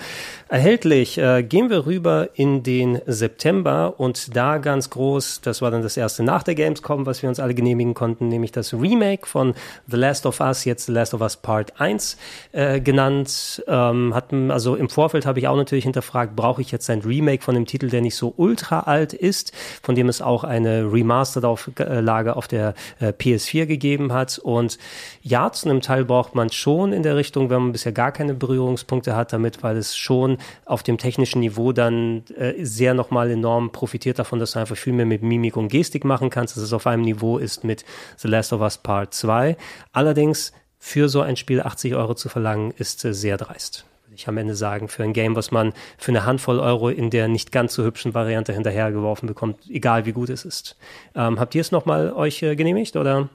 erhältlich. 0.49 1.17
Äh, 1.19 1.43
gehen 1.43 1.69
wir 1.69 1.85
rüber 1.85 2.29
in 2.33 2.63
den 2.63 3.01
September 3.05 3.93
und 3.97 4.35
da 4.35 4.57
ganz 4.57 4.89
groß, 4.89 5.41
das 5.41 5.61
war 5.61 5.69
dann 5.69 5.83
das 5.83 5.95
erste 5.95 6.23
nach 6.23 6.41
der 6.41 6.55
Gamescom, 6.55 7.05
was 7.05 7.21
wir 7.21 7.29
uns 7.29 7.39
alle 7.39 7.53
genehmigen 7.53 7.93
konnten, 7.93 8.29
nämlich 8.29 8.51
das 8.51 8.73
Remake 8.73 9.27
von 9.27 9.53
The 9.87 9.97
Last 9.97 10.25
of 10.25 10.39
Us, 10.39 10.65
jetzt 10.65 10.87
The 10.87 10.91
Last 10.91 11.13
of 11.13 11.21
Us 11.21 11.37
Part 11.37 11.79
1 11.79 12.17
äh, 12.51 12.81
genannt. 12.81 13.63
Ähm, 13.67 14.15
hatten, 14.15 14.49
also 14.49 14.75
im 14.75 14.89
Vorfeld 14.89 15.27
habe 15.27 15.39
ich 15.39 15.47
auch 15.47 15.55
natürlich 15.55 15.83
hinterfragt, 15.83 16.35
brauche 16.35 16.61
ich 16.61 16.71
jetzt 16.71 16.89
ein 16.89 17.01
Remake 17.01 17.43
von 17.43 17.53
dem 17.53 17.67
Titel, 17.67 17.89
der 17.89 18.01
nicht 18.01 18.15
so 18.15 18.33
ultra 18.37 18.81
alt 18.81 19.02
alt 19.03 19.13
ist, 19.13 19.51
von 19.81 19.95
dem 19.95 20.07
es 20.07 20.21
auch 20.21 20.43
eine 20.43 20.91
Remastered-Auflage 20.91 22.35
auf 22.35 22.47
der 22.47 22.73
äh, 22.99 23.07
PS4 23.07 23.65
gegeben 23.65 24.13
hat. 24.13 24.39
Und 24.39 24.77
ja, 25.21 25.51
zu 25.51 25.69
einem 25.69 25.81
Teil 25.81 26.05
braucht 26.05 26.35
man 26.35 26.49
schon 26.49 26.93
in 26.93 27.03
der 27.03 27.17
Richtung, 27.17 27.49
wenn 27.49 27.61
man 27.61 27.71
bisher 27.73 27.91
gar 27.91 28.11
keine 28.11 28.33
Berührungspunkte 28.33 29.15
hat 29.15 29.33
damit, 29.33 29.61
weil 29.61 29.75
es 29.77 29.97
schon 29.97 30.37
auf 30.65 30.83
dem 30.83 30.97
technischen 30.97 31.41
Niveau 31.41 31.73
dann 31.73 32.23
äh, 32.37 32.63
sehr 32.63 32.93
nochmal 32.93 33.29
enorm 33.29 33.71
profitiert 33.71 34.19
davon, 34.19 34.39
dass 34.39 34.51
du 34.51 34.59
einfach 34.59 34.77
viel 34.77 34.93
mehr 34.93 35.05
mit 35.05 35.21
Mimik 35.21 35.57
und 35.57 35.67
Gestik 35.67 36.05
machen 36.05 36.29
kannst, 36.29 36.55
dass 36.55 36.63
es 36.63 36.73
auf 36.73 36.87
einem 36.87 37.03
Niveau 37.03 37.37
ist 37.37 37.63
mit 37.63 37.83
The 38.17 38.29
Last 38.29 38.53
of 38.53 38.61
Us 38.61 38.77
Part 38.77 39.13
2. 39.13 39.57
Allerdings 39.91 40.53
für 40.79 41.09
so 41.09 41.21
ein 41.21 41.35
Spiel 41.35 41.61
80 41.61 41.95
Euro 41.95 42.13
zu 42.13 42.29
verlangen, 42.29 42.73
ist 42.77 43.03
äh, 43.03 43.13
sehr 43.13 43.37
dreist 43.37 43.85
ich 44.15 44.27
am 44.27 44.37
Ende 44.37 44.55
sagen, 44.55 44.87
für 44.87 45.03
ein 45.03 45.13
Game, 45.13 45.35
was 45.35 45.51
man 45.51 45.73
für 45.97 46.11
eine 46.11 46.25
Handvoll 46.25 46.59
Euro 46.59 46.89
in 46.89 47.09
der 47.09 47.27
nicht 47.27 47.51
ganz 47.51 47.73
so 47.73 47.83
hübschen 47.83 48.13
Variante 48.13 48.53
hinterhergeworfen 48.53 49.27
bekommt, 49.27 49.69
egal 49.69 50.05
wie 50.05 50.13
gut 50.13 50.29
es 50.29 50.45
ist. 50.45 50.77
Ähm, 51.15 51.39
habt 51.39 51.55
ihr 51.55 51.61
es 51.61 51.71
nochmal 51.71 52.13
euch 52.13 52.41
äh, 52.43 52.55
genehmigt 52.55 52.95
oder? 52.95 53.29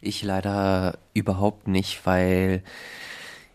Ich 0.00 0.22
leider 0.22 0.98
überhaupt 1.14 1.66
nicht, 1.66 2.06
weil 2.06 2.62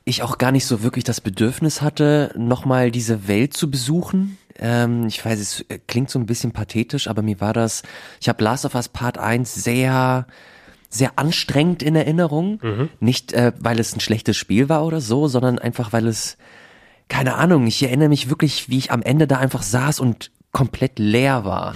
ich 0.06 0.24
auch 0.24 0.38
gar 0.38 0.52
nicht 0.52 0.66
so 0.66 0.84
wirklich 0.84 1.06
das 1.06 1.22
Bedürfnis 1.22 1.82
hatte, 1.82 2.34
nochmal 2.38 2.92
diese 2.92 3.28
Welt 3.28 3.54
zu 3.54 3.72
besuchen. 3.72 4.38
Ähm, 4.60 5.08
ich 5.08 5.24
weiß, 5.24 5.40
es 5.40 5.66
klingt 5.88 6.10
so 6.10 6.20
ein 6.20 6.26
bisschen 6.26 6.52
pathetisch, 6.52 7.08
aber 7.08 7.22
mir 7.22 7.40
war 7.40 7.54
das, 7.54 7.84
ich 8.20 8.28
habe 8.28 8.44
Last 8.44 8.66
of 8.66 8.76
Us 8.76 8.90
Part 8.90 9.18
1 9.18 9.54
sehr 9.54 10.28
sehr 10.94 11.18
anstrengend 11.18 11.82
in 11.82 11.96
Erinnerung. 11.96 12.60
Mhm. 12.62 12.90
Nicht, 13.00 13.34
äh, 13.34 13.52
weil 13.60 13.80
es 13.80 13.96
ein 13.96 14.00
schlechtes 14.00 14.38
Spiel 14.38 14.70
war 14.70 14.86
oder 14.86 15.02
so, 15.02 15.28
sondern 15.28 15.60
einfach, 15.60 15.92
weil 15.92 16.08
es, 16.08 16.38
keine 17.10 17.36
Ahnung, 17.36 17.66
ich 17.68 17.82
erinnere 17.82 18.10
mich 18.10 18.30
wirklich, 18.30 18.70
wie 18.70 18.78
ich 18.78 18.92
am 18.92 19.02
Ende 19.02 19.28
da 19.28 19.38
einfach 19.38 19.64
saß 19.64 20.00
und 20.00 20.32
komplett 20.54 21.00
leer 21.00 21.46
war. 21.46 21.74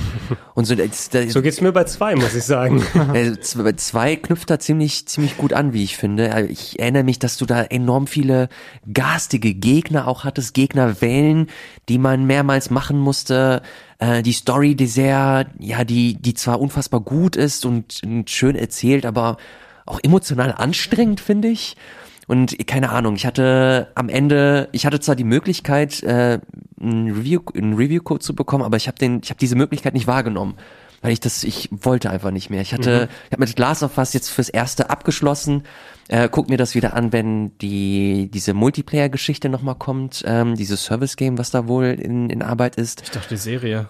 Und 0.54 0.66
so, 0.66 0.76
das, 0.76 1.10
das, 1.10 1.34
so 1.34 1.42
geht's 1.42 1.62
mir 1.62 1.72
bei 1.72 1.84
zwei, 1.86 2.16
muss 2.16 2.36
ich 2.36 2.44
sagen. 2.44 2.84
bei 2.94 3.74
zwei 3.74 4.16
knüpft 4.16 4.52
da 4.52 4.60
ziemlich, 4.60 5.08
ziemlich 5.08 5.36
gut 5.36 5.52
an, 5.52 5.74
wie 5.74 5.84
ich 5.84 5.98
finde. 5.98 6.32
Also 6.32 6.50
ich 6.50 6.80
erinnere 6.80 7.04
mich, 7.04 7.18
dass 7.18 7.38
du 7.38 7.48
da 7.48 7.64
enorm 7.64 8.06
viele 8.06 8.50
garstige 8.94 9.56
Gegner 9.56 10.08
auch 10.08 10.24
hattest, 10.24 10.54
Gegnerwellen, 10.54 11.48
die 11.90 11.98
man 11.98 12.26
mehrmals 12.28 12.70
machen 12.70 13.00
musste. 13.00 13.64
Äh, 13.98 14.22
die 14.22 14.34
Story, 14.34 14.76
die 14.76 14.88
sehr, 14.88 15.48
ja, 15.58 15.84
die, 15.84 16.14
die 16.14 16.36
zwar 16.36 16.62
unfassbar 16.62 17.02
gut 17.02 17.36
ist 17.36 17.66
und, 17.66 18.02
und 18.06 18.30
schön 18.30 18.56
erzählt, 18.56 19.08
aber 19.08 19.38
auch 19.88 20.00
emotional 20.04 20.54
anstrengend, 20.54 21.20
finde 21.20 21.48
ich. 21.48 21.76
Und 22.28 22.68
keine 22.68 22.90
Ahnung, 22.90 23.16
ich 23.16 23.26
hatte 23.26 23.88
am 23.96 24.10
Ende, 24.10 24.68
ich 24.74 24.86
hatte 24.86 25.00
zwar 25.00 25.16
die 25.16 25.24
Möglichkeit, 25.24 26.04
äh, 26.04 26.40
einen 26.80 27.12
Review, 27.12 27.42
einen 27.56 27.74
Review-Code 27.74 28.20
zu 28.20 28.36
bekommen, 28.36 28.64
aber 28.64 28.78
ich 28.78 28.88
habe 28.88 29.00
den, 29.00 29.22
ich 29.24 29.30
habe 29.30 29.40
diese 29.40 29.56
Möglichkeit 29.56 29.94
nicht 29.94 30.08
wahrgenommen, 30.08 30.56
weil 31.02 31.14
ich 31.14 31.22
das, 31.22 31.46
ich 31.46 31.70
wollte 31.72 32.10
einfach 32.10 32.32
nicht 32.32 32.50
mehr. 32.50 32.62
Ich 32.62 32.74
hatte, 32.74 33.08
mhm. 33.10 33.16
ich 33.28 33.32
habe 33.32 33.40
mit 33.40 33.56
Glass 33.56 33.82
of 33.82 33.98
Us 33.98 34.12
jetzt 34.12 34.30
fürs 34.30 34.50
erste 34.50 34.90
abgeschlossen. 34.90 35.64
Äh, 36.10 36.28
guck 36.30 36.50
mir 36.50 36.58
das 36.58 36.76
wieder 36.76 36.94
an, 36.94 37.14
wenn 37.14 37.58
die 37.60 38.30
diese 38.34 38.54
Multiplayer-Geschichte 38.54 39.48
nochmal 39.48 39.76
kommt, 39.76 40.24
ähm, 40.28 40.56
dieses 40.56 40.84
Service-Game, 40.84 41.38
was 41.38 41.52
da 41.52 41.68
wohl 41.68 41.86
in, 41.86 42.30
in 42.30 42.42
Arbeit 42.42 42.76
ist. 42.76 43.04
Ich 43.04 43.12
dachte 43.12 43.30
die 43.30 43.38
Serie. 43.38 43.88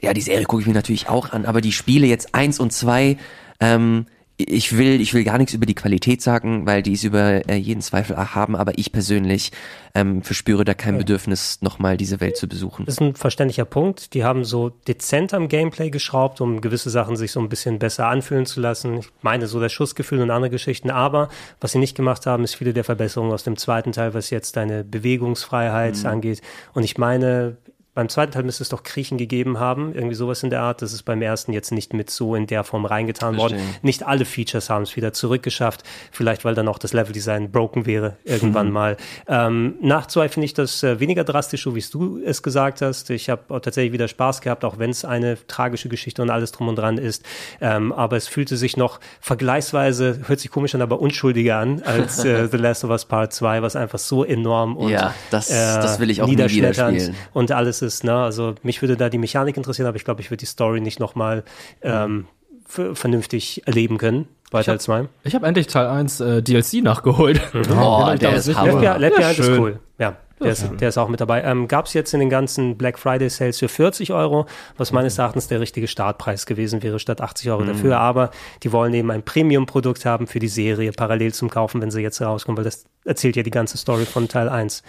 Ja, 0.00 0.12
die 0.12 0.20
Serie 0.20 0.44
gucke 0.44 0.62
ich 0.62 0.68
mir 0.68 0.74
natürlich 0.74 1.08
auch 1.08 1.32
an, 1.32 1.44
aber 1.44 1.60
die 1.60 1.72
Spiele 1.72 2.06
jetzt 2.06 2.34
eins 2.34 2.60
und 2.60 2.72
zwei 2.72 3.16
ähm, 3.58 4.06
ich 4.46 4.76
will, 4.76 5.00
ich 5.00 5.14
will 5.14 5.24
gar 5.24 5.38
nichts 5.38 5.54
über 5.54 5.66
die 5.66 5.74
Qualität 5.74 6.22
sagen, 6.22 6.66
weil 6.66 6.82
die 6.82 6.92
ist 6.92 7.04
über 7.04 7.48
äh, 7.48 7.56
jeden 7.56 7.80
Zweifel 7.80 8.16
haben, 8.16 8.56
aber 8.56 8.78
ich 8.78 8.92
persönlich 8.92 9.52
ähm, 9.94 10.22
verspüre 10.22 10.64
da 10.64 10.74
kein 10.74 10.98
Bedürfnis, 10.98 11.58
nochmal 11.60 11.96
diese 11.96 12.20
Welt 12.20 12.36
zu 12.36 12.48
besuchen. 12.48 12.84
Das 12.84 12.96
ist 12.96 13.00
ein 13.00 13.14
verständlicher 13.14 13.64
Punkt. 13.64 14.14
Die 14.14 14.24
haben 14.24 14.44
so 14.44 14.70
dezent 14.70 15.32
am 15.34 15.48
Gameplay 15.48 15.90
geschraubt, 15.90 16.40
um 16.40 16.60
gewisse 16.60 16.90
Sachen 16.90 17.16
sich 17.16 17.32
so 17.32 17.40
ein 17.40 17.48
bisschen 17.48 17.78
besser 17.78 18.08
anfühlen 18.08 18.46
zu 18.46 18.60
lassen. 18.60 18.98
Ich 18.98 19.08
meine 19.22 19.46
so 19.46 19.60
das 19.60 19.72
Schussgefühl 19.72 20.20
und 20.20 20.30
andere 20.30 20.50
Geschichten, 20.50 20.90
aber 20.90 21.28
was 21.60 21.72
sie 21.72 21.78
nicht 21.78 21.96
gemacht 21.96 22.26
haben, 22.26 22.44
ist 22.44 22.54
viele 22.54 22.72
der 22.72 22.84
Verbesserungen 22.84 23.32
aus 23.32 23.44
dem 23.44 23.56
zweiten 23.56 23.92
Teil, 23.92 24.14
was 24.14 24.30
jetzt 24.30 24.56
deine 24.56 24.84
Bewegungsfreiheit 24.84 25.98
mhm. 25.98 26.06
angeht. 26.06 26.42
Und 26.72 26.82
ich 26.82 26.98
meine, 26.98 27.56
beim 27.94 28.08
zweiten 28.08 28.32
Teil 28.32 28.42
müsste 28.42 28.64
es 28.64 28.68
doch 28.68 28.82
Kriechen 28.82 29.18
gegeben 29.18 29.60
haben, 29.60 29.94
irgendwie 29.94 30.16
sowas 30.16 30.42
in 30.42 30.50
der 30.50 30.62
Art. 30.62 30.82
Das 30.82 30.92
ist 30.92 31.04
beim 31.04 31.22
ersten 31.22 31.52
jetzt 31.52 31.70
nicht 31.70 31.94
mit 31.94 32.10
so 32.10 32.34
in 32.34 32.48
der 32.48 32.64
Form 32.64 32.86
reingetan 32.86 33.36
Verstehen. 33.36 33.60
worden. 33.60 33.76
Nicht 33.82 34.04
alle 34.04 34.24
Features 34.24 34.68
haben 34.68 34.82
es 34.82 34.96
wieder 34.96 35.12
zurückgeschafft. 35.12 35.84
Vielleicht, 36.10 36.44
weil 36.44 36.56
dann 36.56 36.66
auch 36.66 36.78
das 36.78 36.92
Leveldesign 36.92 37.52
broken 37.52 37.86
wäre 37.86 38.16
irgendwann 38.24 38.66
mhm. 38.66 38.72
mal. 38.72 38.96
Ähm, 39.28 39.76
nach 39.80 40.06
zwei 40.06 40.28
finde 40.28 40.46
ich 40.46 40.54
das 40.54 40.82
äh, 40.82 40.98
weniger 40.98 41.22
drastisch, 41.22 41.62
so 41.62 41.76
wie 41.76 41.84
du 41.92 42.20
es 42.24 42.42
gesagt 42.42 42.82
hast. 42.82 43.10
Ich 43.10 43.30
habe 43.30 43.60
tatsächlich 43.60 43.92
wieder 43.92 44.08
Spaß 44.08 44.40
gehabt, 44.40 44.64
auch 44.64 44.78
wenn 44.78 44.90
es 44.90 45.04
eine 45.04 45.38
tragische 45.46 45.88
Geschichte 45.88 46.20
und 46.20 46.30
alles 46.30 46.50
drum 46.50 46.66
und 46.66 46.76
dran 46.76 46.98
ist. 46.98 47.24
Ähm, 47.60 47.92
aber 47.92 48.16
es 48.16 48.26
fühlte 48.26 48.56
sich 48.56 48.76
noch 48.76 48.98
vergleichsweise, 49.20 50.20
hört 50.26 50.40
sich 50.40 50.50
komisch 50.50 50.74
an, 50.74 50.82
aber 50.82 50.98
unschuldiger 51.00 51.58
an 51.58 51.80
als 51.84 52.24
äh, 52.24 52.48
The 52.50 52.56
Last 52.56 52.82
of 52.82 52.90
Us 52.90 53.04
Part 53.04 53.32
2, 53.32 53.62
was 53.62 53.76
einfach 53.76 54.00
so 54.00 54.24
enorm 54.24 54.76
und 54.76 54.90
ja, 54.90 55.14
das, 55.30 55.50
äh, 55.50 55.54
das 55.54 56.00
will 56.00 56.10
ich 56.10 56.22
auch 56.22 56.26
nie 56.26 56.32
wieder 56.32 56.48
spielen. 56.48 57.14
und 57.32 57.52
alles 57.52 57.83
ist. 57.84 58.02
Ne? 58.02 58.14
Also 58.14 58.56
mich 58.62 58.82
würde 58.82 58.96
da 58.96 59.08
die 59.08 59.18
Mechanik 59.18 59.56
interessieren, 59.56 59.86
aber 59.86 59.96
ich 59.96 60.04
glaube, 60.04 60.20
ich 60.20 60.30
würde 60.30 60.40
die 60.40 60.46
Story 60.46 60.80
nicht 60.80 60.98
nochmal 60.98 61.44
ähm, 61.82 62.26
vernünftig 62.66 63.62
erleben 63.66 63.98
können 63.98 64.26
bei 64.50 64.60
ich 64.60 64.66
Teil 64.66 64.80
2. 64.80 65.08
Ich 65.24 65.34
habe 65.34 65.46
endlich 65.46 65.66
Teil 65.66 65.86
1 65.86 66.20
äh, 66.20 66.42
DLC 66.42 66.82
nachgeholt. 66.82 67.40
Oh, 67.54 67.60
genau, 67.62 68.14
der 68.16 68.34
ist 68.34 68.54
Hammer. 68.54 68.98
Left, 68.98 69.18
Left 69.18 69.18
ja, 69.20 69.30
ist 69.30 69.58
cool. 69.58 69.80
Ja, 69.98 70.16
der 70.40 70.52
ist, 70.52 70.70
der 70.80 70.88
ist 70.88 70.98
auch 70.98 71.08
mit 71.08 71.20
dabei. 71.20 71.42
Ähm, 71.42 71.68
Gab 71.68 71.86
es 71.86 71.94
jetzt 71.94 72.12
in 72.12 72.20
den 72.20 72.30
ganzen 72.30 72.76
Black 72.76 72.98
Friday 72.98 73.30
Sales 73.30 73.58
für 73.58 73.68
40 73.68 74.12
Euro, 74.12 74.46
was 74.76 74.92
meines 74.92 75.18
Erachtens 75.18 75.48
der 75.48 75.60
richtige 75.60 75.88
Startpreis 75.88 76.46
gewesen 76.46 76.82
wäre, 76.82 76.98
statt 76.98 77.20
80 77.20 77.50
Euro 77.50 77.62
mhm. 77.62 77.68
dafür. 77.68 77.98
Aber 77.98 78.30
die 78.62 78.72
wollen 78.72 78.92
eben 78.94 79.10
ein 79.10 79.22
Premium-Produkt 79.22 80.04
haben 80.04 80.26
für 80.26 80.38
die 80.38 80.48
Serie, 80.48 80.92
parallel 80.92 81.32
zum 81.32 81.50
Kaufen, 81.50 81.80
wenn 81.80 81.90
sie 81.90 82.00
jetzt 82.00 82.20
rauskommen, 82.20 82.56
weil 82.56 82.64
das 82.64 82.84
erzählt 83.04 83.36
ja 83.36 83.42
die 83.42 83.50
ganze 83.50 83.78
Story 83.78 84.04
von 84.04 84.28
Teil 84.28 84.48
1. 84.48 84.82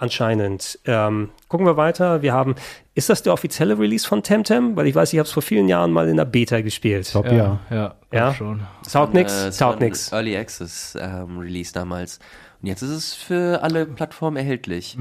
anscheinend. 0.00 0.78
Ähm, 0.86 1.30
gucken 1.48 1.66
wir 1.66 1.76
weiter. 1.76 2.22
Wir 2.22 2.32
haben, 2.32 2.54
ist 2.94 3.08
das 3.10 3.22
der 3.22 3.32
offizielle 3.32 3.78
Release 3.78 4.06
von 4.06 4.22
Temtem? 4.22 4.76
Weil 4.76 4.86
ich 4.86 4.94
weiß, 4.94 5.12
ich 5.12 5.18
habe 5.18 5.26
es 5.26 5.32
vor 5.32 5.42
vielen 5.42 5.68
Jahren 5.68 5.92
mal 5.92 6.08
in 6.08 6.16
der 6.16 6.24
Beta 6.24 6.60
gespielt. 6.60 7.06
Ich 7.06 7.12
glaube, 7.12 7.34
ja. 7.34 7.58
Ja, 7.70 7.94
ja. 8.12 8.34
schon. 8.34 8.62
Taugt 8.90 9.14
nix, 9.14 9.32
Äh, 9.44 9.48
es 9.48 9.56
taugt 9.58 9.80
nix. 9.80 10.12
Early 10.12 10.36
Access 10.36 10.96
ähm, 11.00 11.38
Release 11.38 11.72
damals. 11.72 12.18
Und 12.60 12.68
jetzt 12.68 12.82
ist 12.82 12.90
es 12.90 13.14
für 13.14 13.62
alle 13.62 13.86
Plattformen 13.86 14.36
erhältlich. 14.36 14.96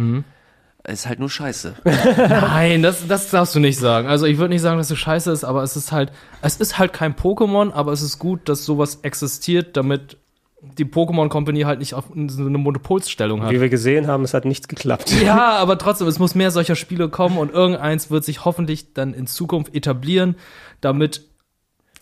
Ist 0.88 1.08
halt 1.08 1.20
nur 1.20 1.30
scheiße. 1.30 1.76
Nein, 1.84 2.82
das, 2.82 3.06
das 3.08 3.30
darfst 3.30 3.54
du 3.54 3.60
nicht 3.60 3.78
sagen. 3.78 4.08
Also 4.08 4.26
ich 4.26 4.38
würde 4.38 4.54
nicht 4.54 4.62
sagen, 4.62 4.78
dass 4.78 4.90
es 4.90 4.98
scheiße 4.98 5.32
ist, 5.32 5.44
aber 5.44 5.62
es 5.64 5.76
ist 5.76 5.92
halt, 5.92 6.12
es 6.42 6.56
ist 6.58 6.80
halt 6.80 6.94
kein 6.94 7.16
Pokémon, 7.16 7.72
aber 7.74 7.92
es 7.92 8.02
ist 8.02 8.18
gut, 8.18 8.48
dass 8.48 8.64
sowas 8.66 9.00
existiert, 9.02 9.76
damit 9.76 10.18
die 10.62 10.86
Pokémon 10.86 11.30
Company 11.30 11.62
halt 11.62 11.80
nicht 11.80 11.94
auf 11.94 12.06
so 12.28 12.46
eine 12.46 12.58
Monopolsstellung 12.58 13.44
hat. 13.44 13.52
Wie 13.52 13.62
wir 13.62 13.70
gesehen 13.70 14.08
haben, 14.08 14.24
es 14.24 14.34
hat 14.34 14.46
nichts 14.46 14.68
geklappt. 14.68 15.14
Ja, 15.24 15.56
aber 15.58 15.78
trotzdem, 15.78 16.08
es 16.08 16.20
muss 16.20 16.36
mehr 16.36 16.52
solcher 16.52 16.76
Spiele 16.76 17.10
kommen 17.10 17.38
und 17.38 17.52
irgendeins 17.52 18.12
wird 18.12 18.26
sich 18.26 18.46
hoffentlich 18.46 18.94
dann 18.94 19.14
in 19.14 19.28
Zukunft 19.28 19.74
etablieren, 19.74 20.36
damit 20.82 21.26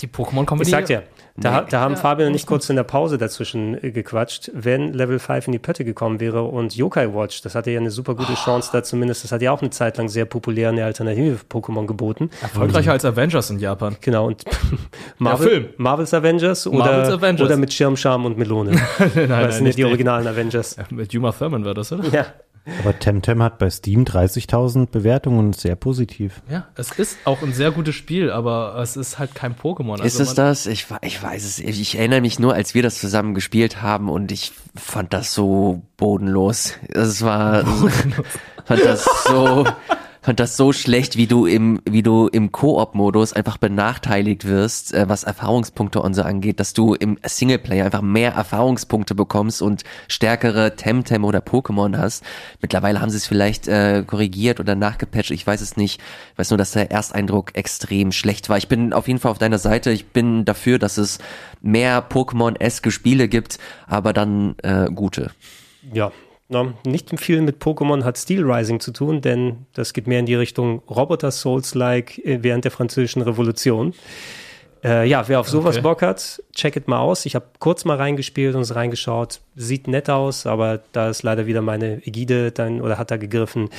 die 0.01 0.07
Pokémon 0.07 0.45
Company. 0.45 0.63
Ich 0.63 0.69
sag 0.69 0.85
dir, 0.85 1.03
da, 1.38 1.61
da 1.61 1.79
haben 1.79 1.93
Ja, 1.93 1.99
Fabian 1.99 2.29
und 2.29 2.35
ich 2.35 2.45
kurz 2.47 2.69
in 2.69 2.75
der 2.75 2.83
Pause 2.83 3.17
dazwischen 3.17 3.81
äh, 3.83 3.91
gequatscht. 3.91 4.49
Wenn 4.53 4.93
Level 4.93 5.19
5 5.19 5.47
in 5.47 5.53
die 5.53 5.59
Pötte 5.59 5.85
gekommen 5.85 6.19
wäre 6.19 6.43
und 6.43 6.75
Yokai 6.75 7.13
Watch, 7.13 7.41
das 7.41 7.53
hatte 7.53 7.69
ja 7.69 7.79
eine 7.79 7.91
super 7.91 8.15
gute 8.15 8.33
Chance 8.33 8.69
da 8.73 8.83
zumindest, 8.83 9.23
das 9.23 9.31
hat 9.31 9.41
ja 9.41 9.51
auch 9.51 9.61
eine 9.61 9.69
Zeit 9.69 9.97
lang 9.97 10.09
sehr 10.09 10.25
populär 10.25 10.69
eine 10.69 10.83
Alternative 10.83 11.39
Pokémon 11.49 11.85
geboten. 11.85 12.31
erfolgreicher 12.41 12.91
als 12.91 13.05
Avengers 13.05 13.49
in 13.51 13.59
Japan. 13.59 13.95
Genau, 14.01 14.25
und 14.27 14.43
Marvel, 15.19 15.47
Film. 15.47 15.65
Marvel's 15.77 16.13
Avengers 16.13 16.65
oder, 16.65 16.77
Marvel's 16.77 17.09
Avengers. 17.09 17.45
oder 17.45 17.57
mit 17.57 17.71
Schirmscham 17.73 18.25
und 18.25 18.38
Melone. 18.38 18.71
Weil 19.13 19.27
das 19.27 19.55
sind 19.57 19.65
ja 19.65 19.67
nicht 19.67 19.77
die 19.77 19.85
originalen 19.85 20.25
Avengers. 20.27 20.75
Ja, 20.75 20.85
mit 20.89 21.13
Yuma 21.13 21.31
Thurman 21.31 21.63
war 21.65 21.73
das, 21.75 21.91
oder? 21.91 22.07
Ja. 22.09 22.25
Aber 22.82 22.97
Temtem 22.99 23.41
hat 23.41 23.59
bei 23.59 23.70
Steam 23.70 24.03
30.000 24.03 24.88
Bewertungen 24.88 25.39
und 25.39 25.49
ist 25.51 25.61
sehr 25.61 25.76
positiv. 25.76 26.41
Ja, 26.49 26.68
es 26.76 26.91
ist 26.91 27.18
auch 27.26 27.41
ein 27.41 27.53
sehr 27.53 27.72
gutes 27.72 27.95
Spiel, 27.95 28.30
aber 28.32 28.76
es 28.82 28.97
ist 28.97 29.20
halt 29.20 29.34
kein 29.36 29.55
Pokémon. 29.55 29.95
ist 29.95 30.01
Also 30.20 30.24
es 30.24 30.28
man- 30.30 30.36
das? 30.36 30.65
Ich, 30.65 30.86
ich 31.01 31.24
weiß 31.24 31.45
es. 31.45 31.59
Ich, 31.59 31.80
ich 31.82 31.97
erinnere 31.97 32.22
mich 32.22 32.39
nur, 32.39 32.53
als 32.53 32.74
wir 32.74 32.84
das 32.84 32.99
zusammen 32.99 33.34
gespielt 33.34 33.82
haben 33.82 34.09
und 34.09 34.32
ich 34.32 34.51
fand 34.76 35.13
das 35.13 35.34
so 35.34 35.82
bodenlos. 35.97 36.74
Es 36.89 37.22
war, 37.24 37.65
fand 38.65 38.84
das 38.84 39.05
so, 39.28 39.65
fand 40.28 40.41
das 40.41 40.57
so 40.57 40.73
schlecht, 40.73 41.15
wie 41.15 41.25
du 41.25 41.45
im, 41.45 41.80
wie 41.86 42.03
du 42.03 42.28
im 42.28 42.51
Koop-Modus 42.51 43.32
einfach 43.32 43.55
benachteiligt 43.55 44.43
wirst, 44.43 44.93
äh, 44.93 45.07
was 45.07 45.23
Erfahrungspunkte 45.23 46.01
und 46.01 46.15
so 46.15 46.23
angeht, 46.23 46.59
dass 46.59 46.73
du 46.73 46.95
im 46.95 47.17
Singleplayer 47.23 47.86
einfach 47.86 48.01
mehr 48.01 48.34
Erfahrungspunkte 48.34 49.15
bekommst 49.15 49.61
und 49.61 49.86
stärkere 50.09 50.75
Temtem 50.75 51.23
oder 51.23 51.39
Pokémon 51.39 51.97
hast. 51.97 52.25
Mittlerweile 52.61 52.99
haben 52.99 53.09
sie 53.09 53.15
es 53.15 53.25
vielleicht 53.25 53.69
äh, 53.69 54.03
korrigiert 54.05 54.59
oder 54.59 54.75
nachgepatcht, 54.75 55.32
ich 55.32 55.47
weiß 55.47 55.61
es 55.61 55.78
nicht. 55.78 56.01
Ich 56.34 56.39
weiß 56.39 56.49
nur, 56.49 56.57
dass 56.57 56.71
der 56.71 56.91
Ersteindruck 56.91 57.55
extrem 57.55 58.11
schlecht 58.11 58.49
war. 58.49 58.57
Ich 58.57 58.67
bin 58.67 58.91
auf 58.91 59.07
jeden 59.07 59.21
Fall 59.21 59.32
auf 59.32 59.38
deiner 59.38 59.59
Seite. 59.59 59.91
Ich 59.91 60.07
bin 60.07 60.43
dafür, 60.43 60.78
dass 60.78 60.97
es 60.97 61.19
mehr 61.61 62.03
Pokémon-eske 62.05 62.91
Spiele 62.91 63.30
gibt, 63.30 63.59
aber 63.88 64.11
dann 64.11 64.55
äh, 64.61 64.89
gute. 64.93 65.32
Ja, 65.93 66.11
no, 66.49 66.73
nicht 66.85 67.19
viel 67.19 67.41
mit 67.41 67.61
Pokémon 67.61 68.03
hat 68.03 68.17
Steel 68.17 68.43
Rising 68.43 68.79
zu 68.79 68.91
tun, 68.91 69.21
denn 69.21 69.65
das 69.73 69.93
geht 69.93 70.07
mehr 70.07 70.19
in 70.19 70.25
die 70.25 70.35
Richtung 70.35 70.81
Roboter 70.89 71.31
Souls-like 71.31 72.19
äh, 72.19 72.39
während 72.41 72.63
der 72.63 72.71
französischen 72.71 73.21
Revolution. 73.21 73.93
Äh, 74.83 75.07
ja, 75.07 75.27
wer 75.27 75.39
auf 75.39 75.49
sowas 75.49 75.77
Okay. 75.77 75.83
Bock 75.83 76.01
hat, 76.01 76.41
check 76.57 76.75
it 76.75 76.87
mal 76.87 76.99
aus. 76.99 77.25
Ich 77.25 77.35
habe 77.35 77.45
kurz 77.59 77.85
mal 77.85 77.97
reingespielt 77.97 78.55
und 78.55 78.61
es 78.61 78.75
reingeschaut. 78.75 79.39
Sieht 79.55 79.87
nett 79.87 80.09
aus, 80.09 80.45
aber 80.45 80.81
da 80.91 81.09
ist 81.09 81.23
leider 81.23 81.45
wieder 81.45 81.61
meine 81.61 82.05
Ägide 82.05 82.51
dann 82.51 82.81
oder 82.81 82.97
hat 82.97 83.11
da 83.11 83.17
gegriffen. 83.17 83.69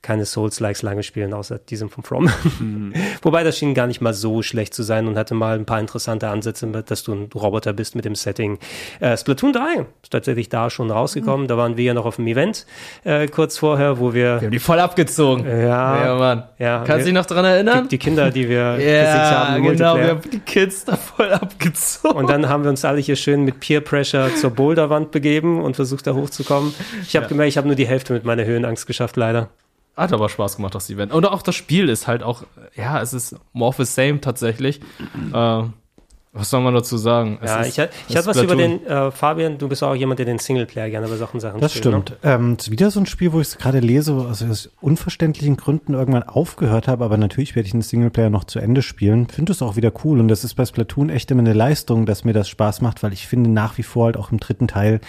Keine 0.00 0.24
Souls-likes 0.24 0.82
lange 0.82 1.04
spielen, 1.04 1.32
außer 1.32 1.58
diesem 1.58 1.88
von 1.88 2.02
From. 2.02 2.28
Wobei 3.22 3.44
das 3.44 3.56
schien 3.56 3.72
gar 3.72 3.86
nicht 3.86 4.00
mal 4.00 4.14
so 4.14 4.42
schlecht 4.42 4.74
zu 4.74 4.82
sein 4.82 5.06
und 5.06 5.16
hatte 5.16 5.34
mal 5.34 5.56
ein 5.56 5.64
paar 5.64 5.78
interessante 5.78 6.28
Ansätze, 6.28 6.66
mit, 6.66 6.90
dass 6.90 7.04
du 7.04 7.12
ein 7.12 7.30
Roboter 7.32 7.72
bist 7.72 7.94
mit 7.94 8.04
dem 8.04 8.16
Setting. 8.16 8.58
Äh, 8.98 9.16
Splatoon 9.16 9.52
3 9.52 9.86
ist 10.02 10.10
tatsächlich 10.10 10.48
da 10.48 10.70
schon 10.70 10.90
rausgekommen. 10.90 11.46
Da 11.46 11.56
waren 11.56 11.76
wir 11.76 11.84
ja 11.84 11.94
noch 11.94 12.04
auf 12.04 12.16
dem 12.16 12.26
Event 12.26 12.66
äh, 13.04 13.28
kurz 13.28 13.58
vorher, 13.58 14.00
wo 14.00 14.12
wir 14.12 14.40
Wir 14.40 14.46
haben 14.46 14.50
die 14.50 14.58
voll 14.58 14.80
abgezogen. 14.80 15.46
Ja. 15.46 16.04
Ja, 16.04 16.14
Mann. 16.16 16.42
Ja, 16.58 16.82
Kannst 16.84 17.02
du 17.02 17.04
dich 17.04 17.14
noch 17.14 17.26
dran 17.26 17.44
erinnern? 17.44 17.84
die, 17.84 17.90
die 17.90 17.98
Kinder, 17.98 18.30
die 18.32 18.48
wir 18.48 18.80
ja, 18.80 19.50
haben 19.50 19.62
genau. 19.62 19.96
Wir 19.96 20.08
haben 20.08 20.20
die 20.32 20.40
Kids 20.40 20.84
da 20.84 20.96
voll 20.96 21.32
abgezogen. 21.32 22.21
Und 22.22 22.30
dann 22.30 22.48
haben 22.48 22.62
wir 22.64 22.70
uns 22.70 22.84
alle 22.84 23.00
hier 23.00 23.16
schön 23.16 23.42
mit 23.42 23.60
Peer 23.60 23.80
Pressure 23.80 24.34
zur 24.34 24.50
Boulderwand 24.50 25.10
begeben 25.10 25.60
und 25.60 25.76
versucht 25.76 26.06
da 26.06 26.14
hochzukommen. 26.14 26.74
Ich 27.06 27.16
habe 27.16 27.26
gemerkt, 27.26 27.48
ich 27.48 27.56
habe 27.56 27.66
nur 27.66 27.76
die 27.76 27.86
Hälfte 27.86 28.12
mit 28.12 28.24
meiner 28.24 28.44
Höhenangst 28.44 28.86
geschafft, 28.86 29.16
leider. 29.16 29.50
Hat 29.96 30.12
aber 30.12 30.28
Spaß 30.28 30.56
gemacht, 30.56 30.74
das 30.74 30.88
Event. 30.88 31.12
Und 31.12 31.26
auch 31.26 31.42
das 31.42 31.54
Spiel 31.54 31.88
ist 31.88 32.06
halt 32.06 32.22
auch, 32.22 32.44
ja, 32.74 33.00
es 33.02 33.12
ist 33.12 33.36
more 33.52 33.68
of 33.68 33.76
the 33.76 33.84
same 33.84 34.20
tatsächlich. 34.20 34.80
äh, 35.34 35.62
was 36.34 36.48
soll 36.48 36.62
man 36.62 36.72
dazu 36.72 36.96
sagen? 36.96 37.38
Es 37.42 37.50
Ja, 37.50 37.60
ist- 37.60 37.68
ich, 37.68 37.78
hatte- 37.78 37.92
ist 38.08 38.26
was 38.26 38.36
über 38.42 38.54
Splatoon. 38.54 38.78
den, 38.80 38.86
äh, 38.86 39.10
Fabian, 39.10 39.58
du 39.58 39.68
bist 39.68 39.82
auch 39.82 39.94
jemand, 39.94 40.18
der 40.18 40.24
den 40.26 40.38
Singleplayer 40.38 40.88
gerne 40.88 41.06
bei 41.08 41.16
solchen 41.16 41.40
Sachen 41.40 41.60
Das 41.60 41.72
spielt. 41.72 41.84
stimmt. 41.84 42.16
Ähm, 42.22 42.56
es 42.58 42.64
ist 42.66 42.70
wieder 42.70 42.90
so 42.90 43.00
ein 43.00 43.06
Spiel, 43.06 43.32
wo 43.34 43.40
ich 43.40 43.48
es 43.48 43.58
gerade 43.58 43.80
lese, 43.80 44.16
wo 44.16 44.22
also 44.26 44.46
aus 44.46 44.70
unverständlichen 44.80 45.56
Gründen 45.58 45.92
irgendwann 45.94 46.22
aufgehört 46.22 46.88
habe, 46.88 47.04
aber 47.04 47.18
natürlich 47.18 47.54
werde 47.54 47.66
ich 47.66 47.72
den 47.72 47.82
Singleplayer 47.82 48.30
noch 48.30 48.44
zu 48.44 48.58
Ende 48.60 48.80
spielen. 48.82 49.28
Finde 49.28 49.52
es 49.52 49.60
auch 49.60 49.76
wieder 49.76 49.92
cool 50.04 50.20
und 50.20 50.28
das 50.28 50.42
ist 50.42 50.54
bei 50.54 50.64
Splatoon 50.64 51.10
echt 51.10 51.30
immer 51.30 51.40
eine 51.40 51.52
Leistung, 51.52 52.06
dass 52.06 52.24
mir 52.24 52.32
das 52.32 52.48
Spaß 52.48 52.80
macht, 52.80 53.02
weil 53.02 53.12
ich 53.12 53.26
finde 53.26 53.50
nach 53.50 53.76
wie 53.76 53.82
vor 53.82 54.06
halt 54.06 54.16
auch 54.16 54.32
im 54.32 54.40
dritten 54.40 54.68
Teil 54.68 55.00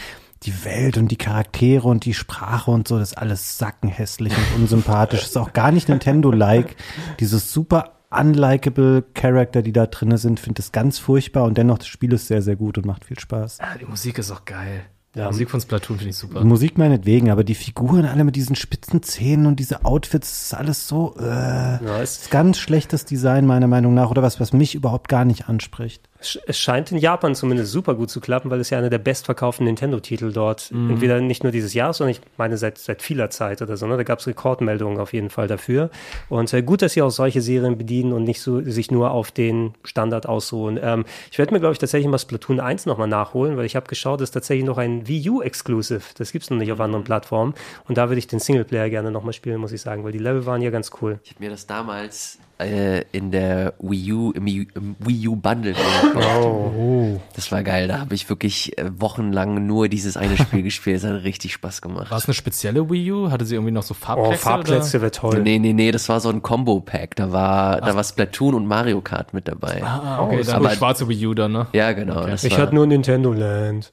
die 0.43 0.65
Welt 0.65 0.97
und 0.97 1.07
die 1.07 1.15
Charaktere 1.15 1.87
und 1.87 2.03
die 2.03 2.13
Sprache 2.13 2.69
und 2.69 2.85
so, 2.85 2.99
das 2.99 3.11
ist 3.13 3.17
alles 3.17 3.57
sackenhässlich 3.57 4.33
und 4.35 4.63
unsympathisch. 4.63 5.21
ist 5.23 5.37
auch 5.37 5.53
gar 5.53 5.71
nicht 5.71 5.87
Nintendo-like. 5.87 6.75
Dieses 7.21 7.53
super 7.53 7.91
unlikable 8.19 9.03
Charakter, 9.13 9.61
die 9.61 9.71
da 9.73 9.85
drinne 9.85 10.17
sind, 10.17 10.39
finde 10.39 10.57
das 10.61 10.71
ganz 10.71 10.99
furchtbar 10.99 11.43
und 11.43 11.57
dennoch 11.57 11.77
das 11.77 11.87
Spiel 11.87 12.13
ist 12.13 12.27
sehr, 12.27 12.41
sehr 12.41 12.55
gut 12.55 12.77
und 12.77 12.85
macht 12.85 13.05
viel 13.05 13.19
Spaß. 13.19 13.59
Ja, 13.59 13.77
die 13.79 13.85
Musik 13.85 14.17
ist 14.17 14.31
auch 14.31 14.45
geil. 14.45 14.85
Ja. 15.15 15.25
Die 15.25 15.33
Musik 15.33 15.51
von 15.51 15.61
Splatoon 15.61 15.97
finde 15.97 16.09
ich 16.09 16.17
super. 16.17 16.39
Die 16.39 16.47
Musik 16.47 16.77
meinetwegen, 16.77 17.29
aber 17.29 17.43
die 17.43 17.53
Figuren 17.53 18.05
alle 18.05 18.23
mit 18.23 18.35
diesen 18.35 18.55
spitzen 18.55 19.03
Zähnen 19.03 19.45
und 19.45 19.59
diese 19.59 19.85
Outfits, 19.85 20.29
das 20.29 20.43
ist 20.43 20.53
alles 20.55 20.87
so, 20.87 21.15
äh, 21.19 21.23
Ja, 21.23 22.01
es, 22.01 22.23
ist 22.23 22.31
ganz 22.31 22.57
schlechtes 22.57 23.05
Design 23.05 23.45
meiner 23.45 23.67
Meinung 23.67 23.93
nach 23.93 24.09
oder 24.09 24.23
was, 24.23 24.39
was 24.39 24.53
mich 24.53 24.73
überhaupt 24.73 25.09
gar 25.09 25.23
nicht 25.23 25.47
anspricht. 25.47 26.09
Es 26.23 26.39
es 26.45 26.59
scheint 26.59 26.91
in 26.91 26.97
Japan 26.97 27.35
zumindest 27.35 27.71
super 27.71 27.95
gut 27.95 28.09
zu 28.09 28.19
klappen, 28.21 28.49
weil 28.49 28.59
es 28.59 28.69
ja 28.69 28.77
einer 28.77 28.89
der 28.89 28.97
bestverkauften 28.99 29.65
Nintendo-Titel 29.65 30.31
dort, 30.31 30.71
Mhm. 30.71 30.91
entweder 30.91 31.19
nicht 31.21 31.43
nur 31.43 31.51
dieses 31.51 31.73
Jahr, 31.73 31.93
sondern 31.93 32.11
ich 32.11 32.21
meine 32.37 32.57
seit, 32.57 32.77
seit 32.77 33.01
vieler 33.01 33.29
Zeit 33.29 33.61
oder 33.61 33.77
so. 33.77 33.85
Ne? 33.87 33.97
Da 33.97 34.03
gab 34.03 34.19
es 34.19 34.27
Rekordmeldungen 34.27 34.99
auf 34.99 35.13
jeden 35.13 35.29
Fall 35.29 35.47
dafür. 35.47 35.89
Und 36.29 36.51
äh, 36.53 36.61
gut, 36.63 36.81
dass 36.81 36.93
sie 36.93 37.01
auch 37.01 37.09
solche 37.09 37.41
Serien 37.41 37.77
bedienen 37.77 38.13
und 38.13 38.23
nicht 38.23 38.41
so 38.41 38.61
sich 38.61 38.91
nur 38.91 39.11
auf 39.11 39.31
den 39.31 39.73
Standard 39.83 40.27
ausruhen. 40.27 40.79
Ähm, 40.81 41.05
ich 41.31 41.37
werde 41.37 41.53
mir, 41.53 41.59
glaube 41.59 41.73
ich, 41.73 41.79
tatsächlich 41.79 42.09
mal 42.09 42.17
Splatoon 42.19 42.59
1 42.59 42.85
nochmal 42.85 43.07
nachholen, 43.07 43.57
weil 43.57 43.65
ich 43.65 43.75
habe 43.75 43.87
geschaut, 43.87 44.21
das 44.21 44.29
ist 44.29 44.33
tatsächlich 44.33 44.65
noch 44.65 44.77
ein 44.77 45.07
Wii 45.07 45.29
U-Exclusive. 45.29 46.01
Das 46.17 46.31
gibt's 46.31 46.49
noch 46.49 46.57
nicht 46.57 46.71
auf 46.71 46.79
anderen 46.79 47.03
Plattformen. 47.03 47.53
Und 47.87 47.97
da 47.97 48.09
würde 48.09 48.19
ich 48.19 48.27
den 48.27 48.39
Singleplayer 48.39 48.89
gerne 48.89 49.11
nochmal 49.11 49.33
spielen, 49.33 49.59
muss 49.59 49.71
ich 49.71 49.81
sagen, 49.81 50.03
weil 50.03 50.11
die 50.11 50.19
Level 50.19 50.45
waren 50.45 50.61
ja 50.61 50.69
ganz 50.69 50.91
cool. 51.01 51.19
Ich 51.23 51.31
habe 51.31 51.43
mir 51.43 51.49
das 51.49 51.67
damals 51.67 52.39
äh, 52.59 53.01
in 53.11 53.31
der 53.31 53.73
Wii 53.79 54.13
U, 54.13 54.31
im, 54.31 54.45
Wii- 54.45 54.67
im 54.75 54.95
Wii 54.99 55.27
U 55.27 55.35
Bundle 55.35 55.73
Oh. 56.15 57.19
Das 57.35 57.51
war 57.51 57.63
geil. 57.63 57.87
Da 57.87 57.99
habe 57.99 58.13
ich 58.15 58.29
wirklich 58.29 58.77
äh, 58.77 58.85
wochenlang 58.97 59.65
nur 59.65 59.87
dieses 59.89 60.17
eine 60.17 60.37
Spiel 60.37 60.61
gespielt. 60.63 60.97
Es 60.97 61.03
hat 61.03 61.23
richtig 61.23 61.53
Spaß 61.53 61.81
gemacht. 61.81 62.11
War 62.11 62.17
es 62.17 62.25
eine 62.27 62.33
spezielle 62.33 62.89
Wii 62.89 63.11
U? 63.11 63.31
Hatte 63.31 63.45
sie 63.45 63.55
irgendwie 63.55 63.71
noch 63.71 63.83
so 63.83 63.93
Oh, 63.93 64.05
Farbplätze? 64.05 64.37
Farbplätze 64.41 65.01
wäre 65.01 65.11
toll. 65.11 65.41
Nee, 65.41 65.59
nee, 65.59 65.73
nee, 65.73 65.91
das 65.91 66.07
war 66.09 66.19
so 66.19 66.29
ein 66.29 66.41
Combo-Pack. 66.41 67.15
Da 67.15 67.31
war, 67.31 67.81
da 67.81 67.95
war 67.95 68.03
Splatoon 68.03 68.53
und 68.55 68.65
Mario 68.67 69.01
Kart 69.01 69.33
mit 69.33 69.47
dabei. 69.47 69.81
Ah, 69.83 70.21
okay, 70.21 70.39
Oh, 70.41 70.43
dann 70.45 70.55
aber- 70.55 70.69
schwarze 70.71 71.07
Wii 71.09 71.27
U 71.27 71.33
dann, 71.33 71.51
ne? 71.53 71.67
Ja, 71.73 71.91
genau. 71.93 72.25
Das, 72.25 72.43
Ich 72.43 72.53
war, 72.53 72.59
hatte 72.59 72.75
nur 72.75 72.85
Nintendo 72.87 73.33
Land. 73.33 73.91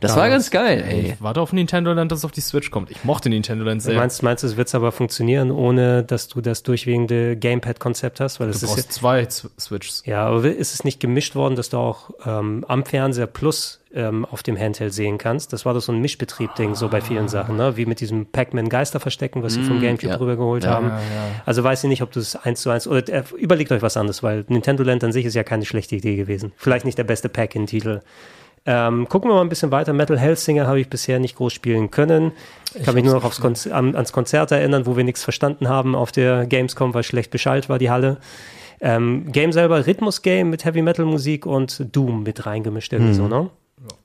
Das 0.00 0.16
war 0.16 0.28
ganz 0.28 0.50
geil, 0.50 0.84
ey. 0.88 1.00
Ich 1.12 1.22
warte 1.22 1.40
auf 1.40 1.52
Nintendo 1.52 1.92
Land, 1.92 2.12
dass 2.12 2.20
es 2.20 2.24
auf 2.24 2.32
die 2.32 2.40
Switch 2.40 2.70
kommt. 2.70 2.90
Ich 2.90 3.04
mochte 3.04 3.28
Nintendo 3.28 3.64
Land 3.64 3.82
sehr. 3.82 3.96
Meinst, 3.96 4.22
meinst 4.22 4.42
du, 4.42 4.46
es 4.46 4.56
wird 4.56 4.74
aber 4.74 4.92
funktionieren, 4.92 5.50
ohne 5.50 6.02
dass 6.02 6.28
du 6.28 6.40
das 6.40 6.62
durchwegende 6.62 7.36
Gamepad-Konzept 7.36 8.20
hast? 8.20 8.40
Weil 8.40 8.48
du 8.48 8.52
das 8.52 8.62
ist 8.62 8.68
brauchst 8.70 8.92
zwei 8.92 9.24
Z- 9.26 9.50
Switches. 9.58 10.02
ja, 10.06 10.12
ja, 10.18 10.26
aber 10.26 10.44
ist 10.44 10.74
es 10.74 10.84
nicht 10.84 11.00
gemischt 11.00 11.34
worden, 11.34 11.56
dass 11.56 11.68
du 11.70 11.78
auch 11.78 12.10
ähm, 12.26 12.64
am 12.68 12.84
Fernseher 12.84 13.26
plus 13.26 13.80
ähm, 13.94 14.24
auf 14.26 14.42
dem 14.42 14.58
Handheld 14.58 14.92
sehen 14.92 15.18
kannst? 15.18 15.52
Das 15.52 15.64
war 15.64 15.74
doch 15.74 15.80
so 15.80 15.92
ein 15.92 16.00
Mischbetrieb-Ding, 16.00 16.74
so 16.74 16.88
bei 16.88 17.00
vielen 17.00 17.28
Sachen, 17.28 17.56
ne? 17.56 17.76
Wie 17.76 17.86
mit 17.86 18.00
diesem 18.00 18.26
Pac-Man 18.26 18.68
Geisterverstecken, 18.68 19.42
was 19.42 19.54
sie 19.54 19.62
vom 19.62 19.80
Gamecube 19.80 20.12
ja. 20.12 20.16
rübergeholt 20.18 20.64
Ja, 20.64 20.70
haben. 20.70 20.92
Also 21.46 21.64
weiß 21.64 21.84
ich 21.84 21.88
nicht, 21.88 22.02
ob 22.02 22.12
du 22.12 22.20
es 22.20 22.36
eins 22.36 22.60
zu 22.60 22.70
eins 22.70 22.86
oder 22.86 23.08
äh, 23.08 23.22
überlegt 23.38 23.72
euch 23.72 23.82
was 23.82 23.96
anderes, 23.96 24.22
weil 24.22 24.44
Nintendo 24.48 24.82
Land 24.82 25.02
an 25.04 25.12
sich 25.12 25.24
ist 25.24 25.34
ja 25.34 25.42
keine 25.44 25.64
schlechte 25.64 25.96
Idee 25.96 26.16
gewesen. 26.16 26.52
Vielleicht 26.56 26.84
nicht 26.84 26.98
der 26.98 27.04
beste 27.04 27.28
Pack-in-Titel. 27.28 28.00
Ähm, 28.70 29.08
gucken 29.08 29.30
wir 29.30 29.34
mal 29.34 29.40
ein 29.40 29.48
bisschen 29.48 29.70
weiter. 29.70 29.94
Metal 29.94 30.18
Hellsinger 30.18 30.66
habe 30.66 30.78
ich 30.78 30.90
bisher 30.90 31.18
nicht 31.18 31.36
groß 31.36 31.54
spielen 31.54 31.90
können. 31.90 32.32
Ich 32.74 32.82
kann 32.82 32.94
mich 32.94 33.02
nur 33.02 33.14
noch 33.14 33.24
aufs 33.24 33.40
Konz 33.40 33.66
an, 33.66 33.94
ans 33.94 34.12
Konzert 34.12 34.50
erinnern, 34.50 34.84
wo 34.84 34.94
wir 34.94 35.04
nichts 35.04 35.24
verstanden 35.24 35.70
haben 35.70 35.94
auf 35.94 36.12
der 36.12 36.44
Gamescom, 36.44 36.92
weil 36.92 37.02
schlecht 37.02 37.30
beschallt 37.30 37.70
war 37.70 37.78
die 37.78 37.88
Halle. 37.88 38.18
Ähm, 38.82 39.32
Game 39.32 39.52
selber, 39.52 39.86
Rhythmus-Game 39.86 40.50
mit 40.50 40.66
Heavy 40.66 40.82
Metal 40.82 41.06
Musik 41.06 41.46
und 41.46 41.86
Doom 41.96 42.24
mit 42.24 42.44
reingemischt 42.44 42.92
irgendwie 42.92 43.14
so, 43.14 43.26
ne? 43.26 43.48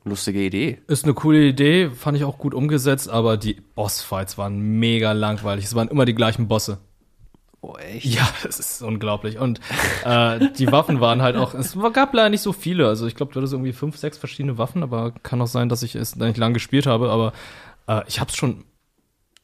Lustige 0.05 0.39
Idee. 0.39 0.77
Ist 0.87 1.03
eine 1.03 1.13
coole 1.13 1.43
Idee, 1.43 1.89
fand 1.89 2.15
ich 2.15 2.23
auch 2.23 2.37
gut 2.37 2.53
umgesetzt, 2.53 3.09
aber 3.09 3.35
die 3.35 3.61
Bossfights 3.75 4.37
waren 4.37 4.79
mega 4.79 5.11
langweilig. 5.11 5.65
Es 5.65 5.75
waren 5.75 5.89
immer 5.89 6.05
die 6.05 6.15
gleichen 6.15 6.47
Bosse. 6.47 6.77
Oh, 7.63 7.77
echt? 7.77 8.05
Ja, 8.05 8.27
das 8.43 8.59
ist 8.59 8.81
unglaublich. 8.81 9.39
Und 9.39 9.61
äh, 10.03 10.49
die 10.57 10.69
Waffen 10.71 10.99
waren 10.99 11.21
halt 11.21 11.37
auch, 11.37 11.53
es 11.53 11.77
gab 11.93 12.13
leider 12.13 12.29
nicht 12.29 12.41
so 12.41 12.51
viele. 12.51 12.87
Also 12.87 13.07
ich 13.07 13.15
glaube, 13.15 13.31
du 13.31 13.39
hattest 13.39 13.53
irgendwie 13.53 13.71
fünf, 13.71 13.97
sechs 13.97 14.17
verschiedene 14.17 14.57
Waffen, 14.57 14.83
aber 14.83 15.13
kann 15.23 15.41
auch 15.41 15.47
sein, 15.47 15.69
dass 15.69 15.81
ich 15.81 15.95
es 15.95 16.11
da 16.11 16.25
nicht 16.25 16.37
lang 16.37 16.53
gespielt 16.53 16.85
habe. 16.85 17.09
Aber 17.09 17.31
äh, 17.87 18.01
ich 18.07 18.19
habe 18.19 18.29
es 18.29 18.35
schon 18.35 18.65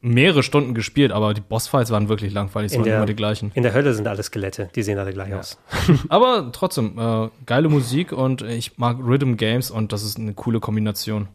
mehrere 0.01 0.43
Stunden 0.43 0.73
gespielt, 0.73 1.13
aber 1.13 1.33
die 1.33 1.41
Bossfights 1.41 1.91
waren 1.91 2.09
wirklich 2.09 2.33
langweilig, 2.33 2.71
es 2.71 2.77
waren 2.77 2.85
der, 2.85 2.97
immer 2.97 3.05
die 3.05 3.15
gleichen. 3.15 3.51
In 3.53 3.63
der 3.63 3.73
Hölle 3.73 3.93
sind 3.93 4.07
alle 4.07 4.23
Skelette, 4.23 4.69
die 4.75 4.83
sehen 4.83 4.97
alle 4.97 5.13
gleich 5.13 5.29
ja. 5.29 5.39
aus. 5.39 5.57
aber 6.09 6.51
trotzdem, 6.51 6.97
äh, 6.97 7.29
geile 7.45 7.69
Musik 7.69 8.11
und 8.11 8.41
ich 8.41 8.77
mag 8.77 8.97
Rhythm 8.99 9.35
Games 9.35 9.71
und 9.71 9.91
das 9.91 10.03
ist 10.03 10.17
eine 10.17 10.33
coole 10.33 10.59
Kombination. 10.59 11.27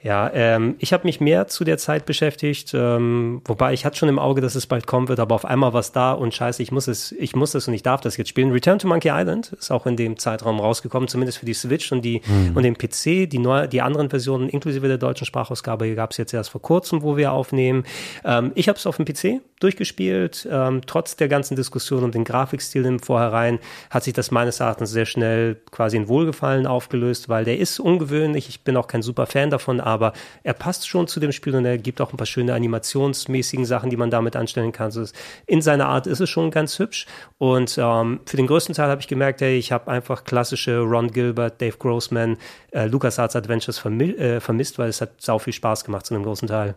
Ja, 0.00 0.30
ähm, 0.32 0.76
ich 0.78 0.92
habe 0.92 1.08
mich 1.08 1.20
mehr 1.20 1.48
zu 1.48 1.64
der 1.64 1.76
Zeit 1.76 2.06
beschäftigt, 2.06 2.72
ähm, 2.72 3.42
wobei 3.44 3.72
ich 3.72 3.84
hatte 3.84 3.96
schon 3.96 4.08
im 4.08 4.20
Auge, 4.20 4.40
dass 4.40 4.54
es 4.54 4.68
bald 4.68 4.86
kommen 4.86 5.08
wird, 5.08 5.18
aber 5.18 5.34
auf 5.34 5.44
einmal 5.44 5.72
war 5.72 5.80
es 5.80 5.90
da 5.90 6.12
und 6.12 6.32
scheiße, 6.32 6.62
ich 6.62 6.70
muss 6.70 6.86
es, 6.86 7.10
ich 7.10 7.34
muss 7.34 7.52
es 7.56 7.66
und 7.66 7.74
ich 7.74 7.82
darf 7.82 8.00
das 8.00 8.16
jetzt 8.16 8.28
spielen. 8.28 8.52
Return 8.52 8.78
to 8.78 8.86
Monkey 8.86 9.10
Island 9.12 9.54
ist 9.58 9.72
auch 9.72 9.86
in 9.86 9.96
dem 9.96 10.16
Zeitraum 10.16 10.60
rausgekommen, 10.60 11.08
zumindest 11.08 11.38
für 11.38 11.46
die 11.46 11.54
Switch 11.54 11.90
und 11.90 12.02
die 12.02 12.22
mhm. 12.24 12.56
und 12.56 12.62
den 12.62 12.78
PC. 12.78 13.28
Die 13.28 13.40
neu, 13.40 13.66
die 13.66 13.82
anderen 13.82 14.08
Versionen 14.08 14.48
inklusive 14.48 14.86
der 14.86 14.98
deutschen 14.98 15.26
Sprachausgabe 15.26 15.92
gab 15.96 16.12
es 16.12 16.16
jetzt 16.16 16.32
erst 16.32 16.50
vor 16.50 16.62
kurzem, 16.62 17.02
wo 17.02 17.16
wir 17.16 17.32
aufnehmen. 17.32 17.82
Ähm, 18.24 18.52
ich 18.54 18.68
habe 18.68 18.78
es 18.78 18.86
auf 18.86 18.98
dem 18.98 19.04
PC 19.04 19.40
durchgespielt. 19.58 20.48
Ähm, 20.48 20.82
trotz 20.86 21.16
der 21.16 21.26
ganzen 21.26 21.56
Diskussion 21.56 22.04
um 22.04 22.12
den 22.12 22.22
Grafikstil 22.22 22.84
im 22.84 23.00
Vorhinein 23.00 23.58
hat 23.90 24.04
sich 24.04 24.14
das 24.14 24.30
meines 24.30 24.60
Erachtens 24.60 24.90
sehr 24.90 25.06
schnell 25.06 25.56
quasi 25.72 25.96
in 25.96 26.06
Wohlgefallen 26.06 26.68
aufgelöst, 26.68 27.28
weil 27.28 27.44
der 27.44 27.58
ist 27.58 27.80
ungewöhnlich. 27.80 28.48
Ich 28.48 28.62
bin 28.62 28.76
auch 28.76 28.86
kein 28.86 29.02
super 29.02 29.26
Fan 29.26 29.50
davon, 29.50 29.80
aber 29.88 30.12
er 30.42 30.54
passt 30.54 30.88
schon 30.88 31.06
zu 31.08 31.20
dem 31.20 31.32
Spiel 31.32 31.54
und 31.54 31.64
er 31.64 31.78
gibt 31.78 32.00
auch 32.00 32.12
ein 32.12 32.16
paar 32.16 32.26
schöne 32.26 32.54
animationsmäßigen 32.54 33.64
Sachen, 33.64 33.90
die 33.90 33.96
man 33.96 34.10
damit 34.10 34.36
anstellen 34.36 34.72
kann. 34.72 34.86
Also 34.86 35.04
in 35.46 35.62
seiner 35.62 35.86
Art 35.86 36.06
ist 36.06 36.20
es 36.20 36.30
schon 36.30 36.50
ganz 36.50 36.78
hübsch 36.78 37.06
und 37.38 37.76
ähm, 37.78 38.20
für 38.26 38.36
den 38.36 38.46
größten 38.46 38.74
Teil 38.74 38.90
habe 38.90 39.00
ich 39.00 39.08
gemerkt, 39.08 39.40
hey, 39.40 39.58
ich 39.58 39.72
habe 39.72 39.90
einfach 39.90 40.24
klassische 40.24 40.78
Ron 40.80 41.10
Gilbert, 41.10 41.60
Dave 41.60 41.76
Grossman, 41.78 42.36
äh, 42.72 42.86
LucasArts 42.86 43.36
Adventures 43.36 43.78
vermi 43.78 44.10
äh, 44.10 44.40
vermisst, 44.40 44.78
weil 44.78 44.88
es 44.88 45.00
hat 45.00 45.20
sau 45.20 45.38
viel 45.38 45.52
Spaß 45.52 45.84
gemacht 45.84 46.06
zu 46.06 46.14
einem 46.14 46.24
großen 46.24 46.48
Teil. 46.48 46.74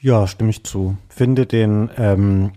Ja, 0.00 0.26
stimme 0.26 0.50
ich 0.50 0.64
zu. 0.64 0.96
Finde 1.08 1.46
den 1.46 1.90
ähm, 1.96 2.52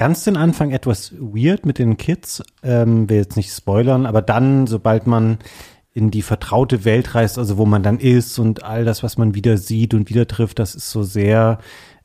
ganz 0.00 0.24
den 0.24 0.38
Anfang 0.38 0.70
etwas 0.70 1.12
weird 1.18 1.66
mit 1.66 1.78
den 1.78 1.98
Kids. 1.98 2.42
Ähm, 2.62 3.10
will 3.10 3.18
jetzt 3.18 3.36
nicht 3.36 3.52
spoilern, 3.52 4.06
aber 4.06 4.22
dann, 4.22 4.66
sobald 4.66 5.06
man 5.06 5.38
in 5.92 6.10
die 6.10 6.22
vertraute 6.22 6.84
Welt 6.84 7.14
reist, 7.14 7.38
also 7.38 7.58
wo 7.58 7.66
man 7.66 7.82
dann 7.82 7.98
ist 7.98 8.38
und 8.38 8.62
all 8.62 8.84
das, 8.84 9.02
was 9.02 9.18
man 9.18 9.34
wieder 9.34 9.56
sieht 9.56 9.92
und 9.92 10.08
wieder 10.08 10.26
trifft, 10.26 10.58
das 10.58 10.74
ist 10.74 10.90
so 10.90 11.02
sehr, 11.02 11.58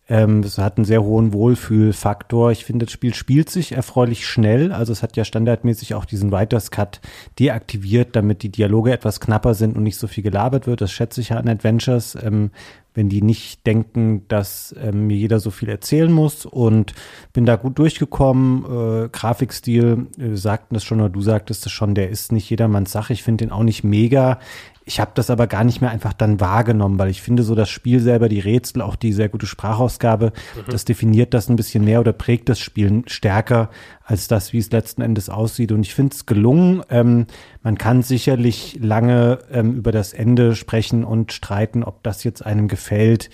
ähm, 0.08 0.42
es 0.42 0.58
hat 0.60 0.78
einen 0.78 0.86
sehr 0.86 1.04
hohen 1.04 1.34
Wohlfühlfaktor. 1.34 2.52
Ich 2.52 2.64
finde, 2.64 2.86
das 2.86 2.94
Spiel 2.94 3.16
spielt 3.16 3.50
sich 3.50 3.72
erfreulich 3.72 4.28
schnell. 4.28 4.72
Also 4.72 4.94
es 4.94 5.02
hat 5.02 5.18
ja 5.18 5.26
standardmäßig 5.26 5.96
auch 5.96 6.06
diesen 6.06 6.32
Writers 6.32 6.70
Cut 6.70 7.02
deaktiviert, 7.40 8.16
damit 8.16 8.44
die 8.44 8.52
Dialoge 8.52 8.94
etwas 8.94 9.20
knapper 9.20 9.56
sind 9.56 9.76
und 9.76 9.84
nicht 9.84 9.98
so 9.98 10.08
viel 10.08 10.24
gelabert 10.24 10.68
wird. 10.68 10.82
Das 10.82 10.92
schätze 10.92 11.22
ich 11.22 11.30
ja 11.30 11.38
an 11.38 11.50
Adventures, 11.50 12.16
ähm, 12.22 12.52
wenn 12.94 13.10
die 13.10 13.24
nicht 13.24 13.66
denken, 13.66 14.28
dass 14.28 14.76
ähm, 14.80 15.08
mir 15.08 15.18
jeder 15.18 15.40
so 15.40 15.50
viel 15.50 15.70
erzählen 15.70 16.12
muss 16.12 16.46
und 16.46 16.94
bin 17.34 17.46
da 17.46 17.56
gut 17.56 17.80
durchgekommen. 17.80 18.64
Äh, 19.06 19.10
Grafikstil, 19.10 20.08
äh, 20.20 20.36
sagten 20.36 20.76
das 20.76 20.84
schon 20.84 21.02
oder 21.02 21.10
du 21.10 21.22
sagtest 21.22 21.66
es 21.66 21.72
schon, 21.72 21.96
der 21.96 22.10
ist 22.10 22.32
nicht 22.32 22.50
jedermanns 22.50 22.92
Sache. 22.92 23.14
Ich 23.14 23.24
finde 23.24 23.46
den 23.46 23.52
auch 23.52 23.64
nicht 23.64 23.84
mega. 23.84 24.40
Ich 24.88 25.00
habe 25.00 25.12
das 25.16 25.32
aber 25.32 25.48
gar 25.48 25.64
nicht 25.64 25.82
mehr 25.82 25.90
einfach 25.90 26.14
dann 26.14 26.40
wahrgenommen, 26.40 27.00
weil 27.00 27.10
ich 27.10 27.22
finde 27.22 27.42
so 27.42 27.56
das 27.56 27.70
Spiel 27.70 28.00
selber, 28.00 28.30
die 28.30 28.40
Rätsel, 28.40 28.84
auch 28.84 28.96
die 28.96 29.14
sehr 29.14 29.30
gute 29.30 29.48
Sprachausgabe, 29.48 30.32
mhm. 30.56 30.72
das 30.72 30.86
definiert 30.86 31.34
das 31.34 31.50
ein 31.50 31.56
bisschen 31.56 31.84
mehr 31.84 32.00
oder 32.00 32.14
prägt 32.14 32.50
das 32.50 32.60
Spiel 32.60 33.02
stärker 33.08 33.72
als 34.04 34.28
das, 34.28 34.54
wie 34.54 34.60
es 34.60 34.72
letzten 34.72 35.02
Endes 35.02 35.30
aussieht. 35.30 35.72
Und 35.72 35.82
ich 35.82 35.96
finde 35.96 36.14
es 36.14 36.28
gelungen. 36.28 36.84
Ähm, 36.90 37.26
man 37.64 37.80
kann 37.80 38.04
sicherlich 38.04 38.78
lange 38.80 39.40
ähm, 39.52 39.74
über 39.74 39.92
das 39.92 40.14
Ende 40.14 40.56
sprechen 40.56 41.04
und 41.04 41.34
streiten, 41.34 41.84
ob 41.84 42.04
das 42.04 42.24
jetzt 42.24 42.46
einem 42.46 42.68
gefällt. 42.68 43.32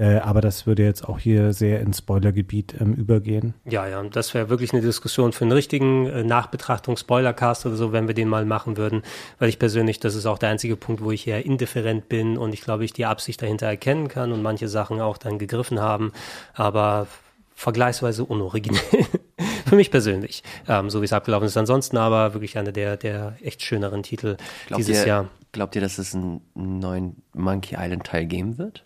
Äh, 0.00 0.16
aber 0.20 0.40
das 0.40 0.66
würde 0.66 0.82
jetzt 0.82 1.06
auch 1.06 1.18
hier 1.18 1.52
sehr 1.52 1.80
ins 1.80 1.98
Spoilergebiet 1.98 2.74
ähm, 2.80 2.94
übergehen. 2.94 3.52
Ja, 3.66 3.86
ja, 3.86 4.02
das 4.02 4.32
wäre 4.32 4.48
wirklich 4.48 4.72
eine 4.72 4.80
Diskussion 4.80 5.32
für 5.32 5.44
einen 5.44 5.52
richtigen 5.52 6.06
äh, 6.06 6.24
Nachbetrachtung, 6.24 6.96
Spoilercast 6.96 7.66
oder 7.66 7.76
so, 7.76 7.92
wenn 7.92 8.06
wir 8.06 8.14
den 8.14 8.28
mal 8.28 8.46
machen 8.46 8.78
würden. 8.78 9.02
Weil 9.38 9.50
ich 9.50 9.58
persönlich, 9.58 10.00
das 10.00 10.14
ist 10.14 10.24
auch 10.24 10.38
der 10.38 10.48
einzige 10.48 10.76
Punkt, 10.76 11.04
wo 11.04 11.10
ich 11.10 11.26
eher 11.26 11.44
indifferent 11.44 12.08
bin 12.08 12.38
und 12.38 12.54
ich 12.54 12.62
glaube, 12.62 12.86
ich 12.86 12.94
die 12.94 13.04
Absicht 13.04 13.42
dahinter 13.42 13.66
erkennen 13.66 14.08
kann 14.08 14.32
und 14.32 14.40
manche 14.40 14.68
Sachen 14.68 15.02
auch 15.02 15.18
dann 15.18 15.38
gegriffen 15.38 15.80
haben. 15.80 16.12
Aber 16.54 17.06
vergleichsweise 17.54 18.24
unoriginell. 18.24 18.80
Für 19.66 19.76
mich 19.76 19.90
persönlich, 19.90 20.42
ähm, 20.66 20.88
so 20.88 21.02
wie 21.02 21.04
es 21.04 21.12
abgelaufen 21.12 21.46
ist. 21.46 21.58
Ansonsten 21.58 21.98
aber 21.98 22.32
wirklich 22.32 22.56
einer 22.56 22.72
der, 22.72 22.96
der 22.96 23.36
echt 23.42 23.62
schöneren 23.62 24.02
Titel 24.02 24.38
glaubt 24.66 24.80
dieses 24.80 25.02
ihr, 25.02 25.06
Jahr. 25.06 25.28
Glaubt 25.52 25.74
ihr, 25.74 25.82
dass 25.82 25.98
es 25.98 26.14
einen 26.14 26.40
neuen 26.54 27.16
Monkey 27.34 27.76
Island 27.78 28.04
Teil 28.04 28.24
geben 28.24 28.56
wird? 28.56 28.82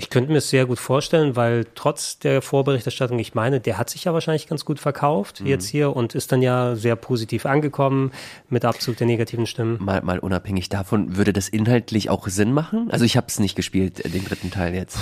Ich 0.00 0.10
könnte 0.10 0.30
mir 0.30 0.38
es 0.38 0.48
sehr 0.48 0.64
gut 0.64 0.78
vorstellen, 0.78 1.34
weil 1.34 1.66
trotz 1.74 2.20
der 2.20 2.40
Vorberichterstattung, 2.40 3.18
ich 3.18 3.34
meine, 3.34 3.58
der 3.58 3.78
hat 3.78 3.90
sich 3.90 4.04
ja 4.04 4.14
wahrscheinlich 4.14 4.46
ganz 4.46 4.64
gut 4.64 4.78
verkauft 4.78 5.40
mhm. 5.40 5.48
jetzt 5.48 5.66
hier 5.66 5.96
und 5.96 6.14
ist 6.14 6.30
dann 6.30 6.40
ja 6.40 6.76
sehr 6.76 6.94
positiv 6.94 7.46
angekommen 7.46 8.12
mit 8.48 8.64
Abzug 8.64 8.96
der 8.96 9.08
negativen 9.08 9.44
Stimmen. 9.44 9.76
Mal, 9.80 10.00
mal 10.02 10.20
unabhängig 10.20 10.68
davon, 10.68 11.16
würde 11.16 11.32
das 11.32 11.48
inhaltlich 11.48 12.10
auch 12.10 12.28
Sinn 12.28 12.52
machen? 12.52 12.92
Also 12.92 13.04
ich 13.04 13.16
habe 13.16 13.26
es 13.26 13.40
nicht 13.40 13.56
gespielt, 13.56 14.04
äh, 14.04 14.08
den 14.08 14.24
dritten 14.24 14.52
Teil 14.52 14.72
jetzt. 14.72 14.96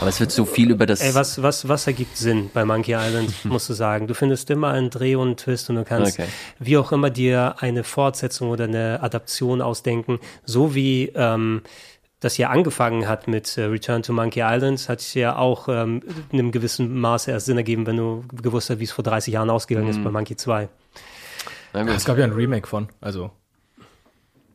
Aber 0.00 0.08
es 0.08 0.18
wird 0.18 0.32
so 0.32 0.44
viel 0.44 0.72
über 0.72 0.84
das. 0.84 1.00
Ey, 1.00 1.14
was, 1.14 1.40
was, 1.40 1.68
was 1.68 1.86
ergibt 1.86 2.16
Sinn 2.16 2.50
bei 2.52 2.64
Monkey 2.64 2.96
Island, 2.98 3.32
musst 3.44 3.68
du 3.68 3.72
sagen. 3.72 4.08
Du 4.08 4.14
findest 4.14 4.50
immer 4.50 4.72
einen 4.72 4.90
Dreh 4.90 5.14
und 5.14 5.28
einen 5.28 5.36
Twist 5.36 5.70
und 5.70 5.76
du 5.76 5.84
kannst 5.84 6.18
okay. 6.18 6.28
wie 6.58 6.76
auch 6.76 6.90
immer 6.90 7.10
dir 7.10 7.54
eine 7.60 7.84
Fortsetzung 7.84 8.50
oder 8.50 8.64
eine 8.64 9.00
Adaption 9.00 9.62
ausdenken, 9.62 10.18
so 10.44 10.74
wie 10.74 11.12
ähm, 11.14 11.62
das 12.20 12.36
ja 12.36 12.50
angefangen 12.50 13.08
hat 13.08 13.28
mit 13.28 13.56
äh, 13.56 13.64
Return 13.64 14.02
to 14.02 14.12
Monkey 14.12 14.42
Island, 14.44 14.88
hat 14.88 15.14
ja 15.14 15.36
auch 15.36 15.68
ähm, 15.68 16.02
in 16.30 16.38
einem 16.38 16.52
gewissen 16.52 17.00
Maße 17.00 17.30
erst 17.30 17.46
Sinn 17.46 17.56
ergeben, 17.56 17.86
wenn 17.86 17.96
du 17.96 18.24
gewusst 18.42 18.70
hast, 18.70 18.78
wie 18.78 18.84
es 18.84 18.92
vor 18.92 19.02
30 19.02 19.34
Jahren 19.34 19.50
ausgegangen 19.50 19.86
mhm. 19.86 19.92
ist 19.92 20.04
bei 20.04 20.10
Monkey 20.10 20.36
2. 20.36 20.68
Ja, 21.72 21.86
es 21.86 22.04
gab 22.04 22.18
ja 22.18 22.24
ein 22.24 22.32
Remake 22.32 22.66
von, 22.66 22.88
also. 23.00 23.30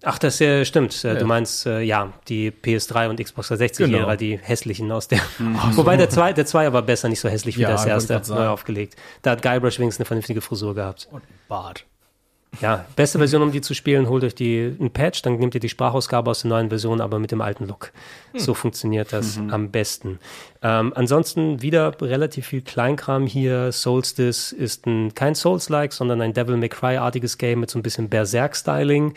Ach, 0.07 0.19
das 0.19 0.39
äh, 0.39 0.65
stimmt. 0.65 1.01
Ja. 1.01 1.15
Du 1.15 1.25
meinst, 1.25 1.65
äh, 1.65 1.81
ja, 1.81 2.13
die 2.27 2.51
PS3 2.51 3.09
und 3.09 3.23
Xbox 3.23 3.51
360-Ära, 3.51 3.87
genau. 3.87 4.15
die 4.15 4.37
hässlichen 4.37 4.91
aus 4.91 5.07
der. 5.07 5.19
Mhm. 5.39 5.57
Wobei 5.71 5.97
der 5.97 6.11
2 6.11 6.33
der 6.33 6.45
zwei 6.45 6.67
aber 6.67 6.83
besser 6.83 7.09
nicht 7.09 7.19
so 7.19 7.27
hässlich 7.27 7.57
wie 7.57 7.63
ja, 7.63 7.71
das 7.71 7.85
erste 7.85 8.21
neu 8.29 8.47
aufgelegt. 8.47 8.95
Da 9.23 9.31
hat 9.31 9.41
Guybrush 9.41 9.79
wenigstens 9.79 10.01
eine 10.01 10.05
vernünftige 10.05 10.41
Frisur 10.41 10.75
gehabt. 10.75 11.07
Und 11.11 11.23
Bart. 11.47 11.85
Ja, 12.61 12.85
beste 12.95 13.17
Version, 13.17 13.41
um 13.41 13.51
die 13.51 13.61
zu 13.61 13.73
spielen, 13.73 14.09
holt 14.09 14.23
euch 14.23 14.35
die, 14.35 14.75
ein 14.79 14.91
Patch, 14.91 15.21
dann 15.21 15.37
nehmt 15.37 15.55
ihr 15.55 15.59
die 15.59 15.69
Sprachausgabe 15.69 16.31
aus 16.31 16.41
der 16.41 16.49
neuen 16.49 16.69
Version, 16.69 17.01
aber 17.01 17.19
mit 17.19 17.31
dem 17.31 17.41
alten 17.41 17.67
Look. 17.67 17.91
Hm. 18.31 18.39
So 18.39 18.53
funktioniert 18.53 19.13
das 19.13 19.37
mhm. 19.37 19.53
am 19.53 19.71
besten. 19.71 20.19
Ähm, 20.61 20.93
ansonsten 20.95 21.61
wieder 21.61 21.99
relativ 22.01 22.47
viel 22.47 22.61
Kleinkram 22.61 23.27
hier. 23.27 23.71
Solstice 23.71 24.51
ist 24.51 24.85
ein, 24.85 25.13
kein 25.13 25.35
Souls-like, 25.35 25.93
sondern 25.93 26.21
ein 26.21 26.33
Devil 26.33 26.57
May 26.57 26.69
Cry-artiges 26.69 27.37
Game 27.37 27.59
mit 27.59 27.69
so 27.69 27.79
ein 27.79 27.83
bisschen 27.83 28.09
Berserk-Styling, 28.09 29.13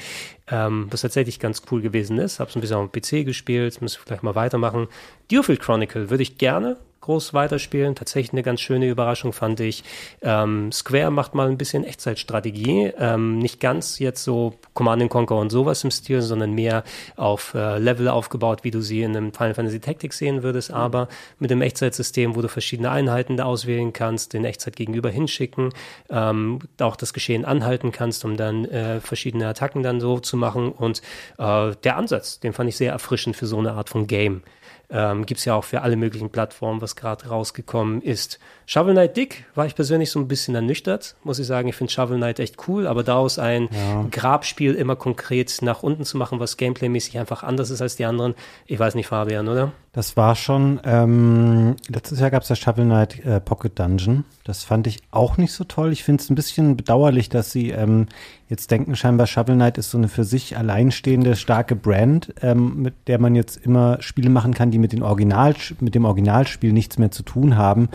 ähm, 0.50 0.86
was 0.90 1.02
tatsächlich 1.02 1.40
ganz 1.40 1.62
cool 1.70 1.80
gewesen 1.80 2.18
ist. 2.18 2.40
Hab's 2.40 2.54
ein 2.54 2.60
bisschen 2.60 2.76
auf 2.76 2.90
dem 2.90 3.00
PC 3.00 3.24
gespielt, 3.24 3.80
müssen 3.80 4.00
wir 4.00 4.06
vielleicht 4.06 4.22
mal 4.22 4.34
weitermachen. 4.34 4.88
Dewfield 5.30 5.60
Chronicle 5.60 6.10
würde 6.10 6.22
ich 6.22 6.38
gerne 6.38 6.76
groß 7.08 7.32
weiterspielen. 7.32 7.94
Tatsächlich 7.94 8.32
eine 8.32 8.42
ganz 8.42 8.60
schöne 8.60 8.86
Überraschung 8.86 9.32
fand 9.32 9.60
ich. 9.60 9.82
Ähm, 10.20 10.70
Square 10.72 11.10
macht 11.10 11.34
mal 11.34 11.48
ein 11.48 11.56
bisschen 11.56 11.82
Echtzeitstrategie. 11.84 12.92
Ähm, 12.98 13.38
nicht 13.38 13.60
ganz 13.60 13.98
jetzt 13.98 14.22
so 14.22 14.54
Command 14.74 15.08
Conquer 15.08 15.36
und 15.36 15.48
sowas 15.48 15.82
im 15.84 15.90
Stil, 15.90 16.20
sondern 16.20 16.52
mehr 16.52 16.84
auf 17.16 17.54
äh, 17.54 17.78
Level 17.78 18.08
aufgebaut, 18.08 18.62
wie 18.62 18.70
du 18.70 18.82
sie 18.82 19.02
in 19.02 19.16
einem 19.16 19.32
Final 19.32 19.54
Fantasy 19.54 19.80
Tactics 19.80 20.18
sehen 20.18 20.42
würdest, 20.42 20.68
mhm. 20.68 20.76
aber 20.76 21.08
mit 21.38 21.50
dem 21.50 21.62
Echtzeitsystem, 21.62 22.36
wo 22.36 22.42
du 22.42 22.48
verschiedene 22.48 22.90
Einheiten 22.90 23.38
da 23.38 23.44
auswählen 23.44 23.94
kannst, 23.94 24.34
den 24.34 24.44
Echtzeit 24.44 24.76
gegenüber 24.76 25.08
hinschicken, 25.08 25.70
ähm, 26.10 26.58
auch 26.78 26.96
das 26.96 27.14
Geschehen 27.14 27.46
anhalten 27.46 27.90
kannst, 27.90 28.26
um 28.26 28.36
dann 28.36 28.66
äh, 28.66 29.00
verschiedene 29.00 29.46
Attacken 29.48 29.82
dann 29.82 30.00
so 30.00 30.18
zu 30.18 30.36
machen. 30.36 30.72
Und 30.72 31.00
äh, 31.38 31.72
der 31.84 31.96
Ansatz, 31.96 32.38
den 32.38 32.52
fand 32.52 32.68
ich 32.68 32.76
sehr 32.76 32.92
erfrischend 32.92 33.34
für 33.34 33.46
so 33.46 33.58
eine 33.58 33.72
Art 33.72 33.88
von 33.88 34.06
Game. 34.06 34.42
Ähm, 34.90 35.26
Gibt 35.26 35.38
es 35.38 35.44
ja 35.44 35.54
auch 35.54 35.64
für 35.64 35.82
alle 35.82 35.96
möglichen 35.96 36.30
Plattformen, 36.30 36.80
was 36.80 36.96
gerade 36.96 37.28
rausgekommen 37.28 38.00
ist. 38.00 38.38
Shovel 38.70 38.92
Knight 38.92 39.16
Dick 39.16 39.46
war 39.54 39.64
ich 39.64 39.74
persönlich 39.74 40.10
so 40.10 40.18
ein 40.18 40.28
bisschen 40.28 40.54
ernüchtert, 40.54 41.16
muss 41.24 41.38
ich 41.38 41.46
sagen. 41.46 41.68
Ich 41.68 41.74
finde 41.74 41.90
Shovel 41.90 42.18
Knight 42.18 42.38
echt 42.38 42.68
cool, 42.68 42.86
aber 42.86 43.02
daraus 43.02 43.38
ein 43.38 43.70
ja. 43.72 44.04
Grabspiel 44.10 44.74
immer 44.74 44.94
konkret 44.94 45.62
nach 45.62 45.82
unten 45.82 46.04
zu 46.04 46.18
machen, 46.18 46.38
was 46.38 46.58
gameplaymäßig 46.58 47.18
einfach 47.18 47.42
anders 47.42 47.70
ist 47.70 47.80
als 47.80 47.96
die 47.96 48.04
anderen, 48.04 48.34
ich 48.66 48.78
weiß 48.78 48.94
nicht, 48.94 49.06
Fabian, 49.06 49.48
oder? 49.48 49.72
Das 49.92 50.18
war 50.18 50.36
schon, 50.36 50.80
ähm, 50.84 51.76
letztes 51.88 52.20
Jahr 52.20 52.30
gab 52.30 52.42
es 52.42 52.50
ja 52.50 52.56
Shovel 52.56 52.84
Knight 52.84 53.24
äh, 53.24 53.40
Pocket 53.40 53.76
Dungeon. 53.76 54.24
Das 54.44 54.64
fand 54.64 54.86
ich 54.86 55.00
auch 55.10 55.38
nicht 55.38 55.52
so 55.54 55.64
toll. 55.64 55.90
Ich 55.90 56.04
finde 56.04 56.22
es 56.22 56.28
ein 56.28 56.34
bisschen 56.34 56.76
bedauerlich, 56.76 57.30
dass 57.30 57.50
sie 57.50 57.70
ähm, 57.70 58.06
jetzt 58.50 58.70
denken, 58.70 58.96
scheinbar 58.96 59.26
Shovel 59.26 59.54
Knight 59.54 59.78
ist 59.78 59.90
so 59.90 59.96
eine 59.96 60.08
für 60.08 60.24
sich 60.24 60.58
alleinstehende, 60.58 61.36
starke 61.36 61.74
Brand, 61.74 62.34
ähm, 62.42 62.82
mit 62.82 62.94
der 63.06 63.18
man 63.18 63.34
jetzt 63.34 63.56
immer 63.56 63.96
Spiele 64.02 64.28
machen 64.28 64.52
kann, 64.52 64.70
die 64.70 64.78
mit, 64.78 64.92
den 64.92 65.02
Original, 65.02 65.54
mit 65.80 65.94
dem 65.94 66.04
Originalspiel 66.04 66.74
nichts 66.74 66.98
mehr 66.98 67.10
zu 67.10 67.22
tun 67.22 67.56
haben. 67.56 67.88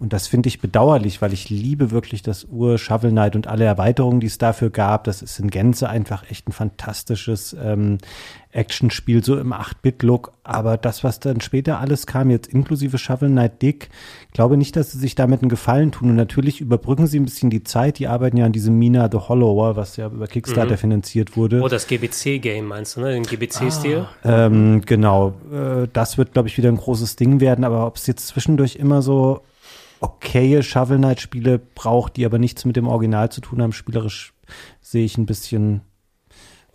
Und 0.00 0.14
das 0.14 0.28
finde 0.28 0.48
ich 0.48 0.60
bedauerlich, 0.60 1.20
weil 1.20 1.34
ich 1.34 1.50
liebe 1.50 1.90
wirklich 1.90 2.22
das 2.22 2.46
Ur 2.50 2.78
Shovel 2.78 3.10
Knight 3.10 3.36
und 3.36 3.46
alle 3.46 3.66
Erweiterungen, 3.66 4.20
die 4.20 4.28
es 4.28 4.38
dafür 4.38 4.70
gab. 4.70 5.04
Das 5.04 5.20
ist 5.20 5.38
in 5.38 5.50
Gänze 5.50 5.90
einfach 5.90 6.28
echt 6.30 6.48
ein 6.48 6.52
fantastisches 6.52 7.54
ähm, 7.62 7.98
Actionspiel, 8.50 9.22
so 9.22 9.36
im 9.38 9.52
8-Bit-Look. 9.52 10.32
Aber 10.42 10.78
das, 10.78 11.04
was 11.04 11.20
dann 11.20 11.42
später 11.42 11.80
alles 11.80 12.06
kam, 12.06 12.30
jetzt 12.30 12.48
inklusive 12.48 12.96
Shovel 12.96 13.28
Knight 13.28 13.60
Dick, 13.60 13.90
glaube 14.32 14.56
nicht, 14.56 14.74
dass 14.74 14.90
sie 14.90 14.98
sich 14.98 15.16
damit 15.16 15.42
einen 15.42 15.50
Gefallen 15.50 15.92
tun. 15.92 16.08
Und 16.08 16.16
natürlich 16.16 16.62
überbrücken 16.62 17.06
sie 17.06 17.20
ein 17.20 17.26
bisschen 17.26 17.50
die 17.50 17.62
Zeit. 17.62 17.98
Die 17.98 18.08
arbeiten 18.08 18.38
ja 18.38 18.46
an 18.46 18.52
diesem 18.52 18.78
Mina 18.78 19.10
the 19.12 19.18
Hollower, 19.18 19.76
was 19.76 19.98
ja 19.98 20.06
über 20.06 20.28
Kickstarter 20.28 20.72
mhm. 20.72 20.78
finanziert 20.78 21.36
wurde. 21.36 21.60
Oh, 21.60 21.68
das 21.68 21.86
GBC-Game 21.86 22.64
meinst 22.64 22.96
du, 22.96 23.02
ne? 23.02 23.12
Den 23.12 23.24
GBC-Stil? 23.24 24.06
Ah, 24.22 24.46
ähm, 24.46 24.80
genau. 24.80 25.34
Äh, 25.52 25.88
das 25.92 26.16
wird, 26.16 26.32
glaube 26.32 26.48
ich, 26.48 26.56
wieder 26.56 26.70
ein 26.70 26.78
großes 26.78 27.16
Ding 27.16 27.40
werden. 27.40 27.66
Aber 27.66 27.86
ob 27.86 27.96
es 27.96 28.06
jetzt 28.06 28.28
zwischendurch 28.28 28.76
immer 28.76 29.02
so 29.02 29.42
okaye 30.00 30.62
Shovel 30.62 30.98
Knight 30.98 31.20
Spiele 31.20 31.58
braucht, 31.58 32.16
die 32.16 32.24
aber 32.24 32.38
nichts 32.38 32.64
mit 32.64 32.76
dem 32.76 32.88
Original 32.88 33.30
zu 33.30 33.40
tun 33.40 33.62
haben. 33.62 33.72
Spielerisch 33.72 34.32
sehe 34.80 35.04
ich 35.04 35.18
ein 35.18 35.26
bisschen 35.26 35.82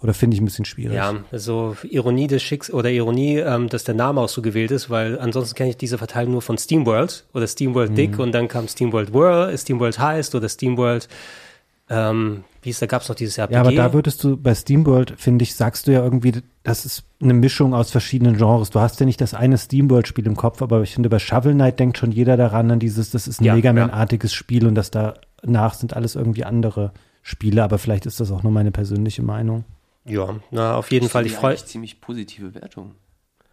oder 0.01 0.13
finde 0.13 0.35
ich 0.35 0.41
ein 0.41 0.45
bisschen 0.45 0.65
schwierig. 0.65 0.95
Ja, 0.95 1.15
also 1.31 1.75
Ironie 1.89 2.27
des 2.27 2.43
Schicks 2.43 2.71
oder 2.71 2.91
Ironie, 2.91 3.37
ähm, 3.37 3.69
dass 3.69 3.85
der 3.85 3.95
Name 3.95 4.21
auch 4.21 4.29
so 4.29 4.41
gewählt 4.41 4.71
ist, 4.71 4.89
weil 4.89 5.19
ansonsten 5.19 5.55
kenne 5.55 5.71
ich 5.71 5.77
diese 5.77 5.97
Verteilung 5.97 6.33
nur 6.33 6.41
von 6.41 6.57
SteamWorld 6.57 7.25
oder 7.33 7.47
SteamWorld 7.47 7.91
mhm. 7.91 7.95
Dick 7.95 8.19
und 8.19 8.31
dann 8.33 8.47
kam 8.47 8.67
SteamWorld 8.67 9.13
World, 9.13 9.59
SteamWorld 9.59 9.97
Heist 9.97 10.35
oder 10.35 10.47
SteamWorld 10.47 11.07
ähm, 11.89 12.43
wie 12.61 12.71
ist, 12.71 12.81
da 12.81 12.87
gab 12.87 13.03
es 13.03 13.09
noch 13.09 13.15
dieses 13.15 13.37
RPG. 13.37 13.53
Ja, 13.53 13.61
aber 13.61 13.71
da 13.71 13.93
würdest 13.93 14.23
du 14.23 14.37
bei 14.37 14.55
SteamWorld, 14.55 15.13
finde 15.17 15.43
ich, 15.43 15.55
sagst 15.55 15.85
du 15.85 15.91
ja 15.91 16.03
irgendwie, 16.03 16.41
das 16.63 16.85
ist 16.85 17.03
eine 17.21 17.33
Mischung 17.33 17.75
aus 17.75 17.91
verschiedenen 17.91 18.37
Genres. 18.37 18.71
Du 18.71 18.79
hast 18.79 18.99
ja 18.99 19.05
nicht 19.05 19.21
das 19.21 19.35
eine 19.35 19.57
SteamWorld-Spiel 19.57 20.25
im 20.25 20.35
Kopf, 20.35 20.63
aber 20.63 20.81
ich 20.81 20.95
finde, 20.95 21.09
bei 21.09 21.19
Shovel 21.19 21.53
Knight 21.53 21.79
denkt 21.79 21.99
schon 21.99 22.11
jeder 22.11 22.37
daran, 22.37 22.71
an 22.71 22.79
dieses, 22.79 23.11
das 23.11 23.27
ist 23.27 23.39
ein 23.39 23.45
ja, 23.45 23.55
Mega 23.55 23.71
Man-artiges 23.71 24.31
ja. 24.31 24.37
Spiel 24.37 24.65
und 24.65 24.73
das 24.73 24.89
danach 24.89 25.75
sind 25.75 25.95
alles 25.95 26.15
irgendwie 26.15 26.43
andere 26.43 26.91
Spiele, 27.21 27.63
aber 27.63 27.77
vielleicht 27.77 28.07
ist 28.07 28.19
das 28.19 28.31
auch 28.31 28.41
nur 28.41 28.51
meine 28.51 28.71
persönliche 28.71 29.21
Meinung. 29.21 29.63
Ja, 30.05 30.35
na, 30.51 30.75
auf 30.75 30.91
jeden 30.91 31.05
ich 31.05 31.11
Fall. 31.11 31.25
Ich 31.25 31.33
freue 31.33 31.55
ziemlich 31.55 32.01
positive 32.01 32.55
Wertung. 32.55 32.95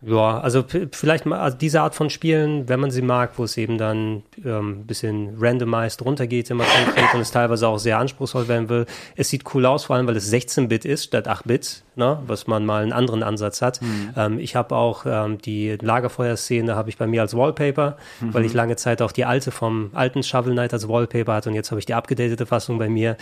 Ja, 0.05 0.41
also 0.41 0.65
vielleicht 0.91 1.27
mal 1.27 1.39
also 1.39 1.57
diese 1.57 1.81
Art 1.81 1.95
von 1.95 2.11
Spielen, 2.11 2.69
wenn 2.69 2.81
man 2.81 2.91
sie 2.91 3.03
mag, 3.03 3.33
wo 3.37 3.45
es 3.45 3.57
eben 3.57 3.79
dann 3.79 4.25
ähm, 4.45 4.81
ein 4.81 4.87
bisschen 4.87 5.37
randomized 5.39 6.05
runtergeht, 6.05 6.51
immer 6.51 6.65
konkret 6.65 7.15
und 7.15 7.21
es 7.21 7.31
teilweise 7.31 7.69
auch 7.69 7.79
sehr 7.79 7.99
anspruchsvoll 7.99 8.49
werden 8.49 8.69
will. 8.69 8.87
Es 9.15 9.29
sieht 9.29 9.45
cool 9.55 9.65
aus, 9.65 9.85
vor 9.85 9.97
allem 9.97 10.09
weil 10.09 10.17
es 10.17 10.33
16-Bit 10.33 10.85
ist 10.85 11.05
statt 11.05 11.29
8-Bit 11.29 11.85
ne, 11.97 12.19
was 12.27 12.47
man 12.47 12.65
mal 12.65 12.83
einen 12.83 12.93
anderen 12.93 13.23
Ansatz 13.23 13.63
hat. 13.63 13.83
Mhm. 13.83 14.15
Ähm, 14.17 14.39
ich 14.39 14.57
habe 14.57 14.75
auch 14.75 15.05
ähm, 15.07 15.39
die 15.39 15.77
Lagerfeuerszene 15.81 16.75
habe 16.75 16.89
ich 16.89 16.97
bei 16.97 17.07
mir 17.07 17.23
als 17.23 17.37
Wallpaper, 17.37 17.97
mhm. 18.21 18.35
weil 18.35 18.45
ich 18.45 18.55
lange 18.55 18.77
Zeit 18.77 19.03
auch 19.03 19.13
die 19.13 19.25
alte 19.25 19.51
vom 19.51 19.91
alten 19.95 20.23
Shovel 20.23 20.53
Knight 20.53 20.73
als 20.73 20.89
Wallpaper 20.89 21.35
hatte 21.35 21.51
und 21.51 21.55
jetzt 21.55 21.71
habe 21.71 21.79
ich 21.79 21.87
die 21.87 21.95
abgedatete 21.95 22.47
Fassung 22.47 22.79
bei 22.79 22.89
mir. 22.89 23.17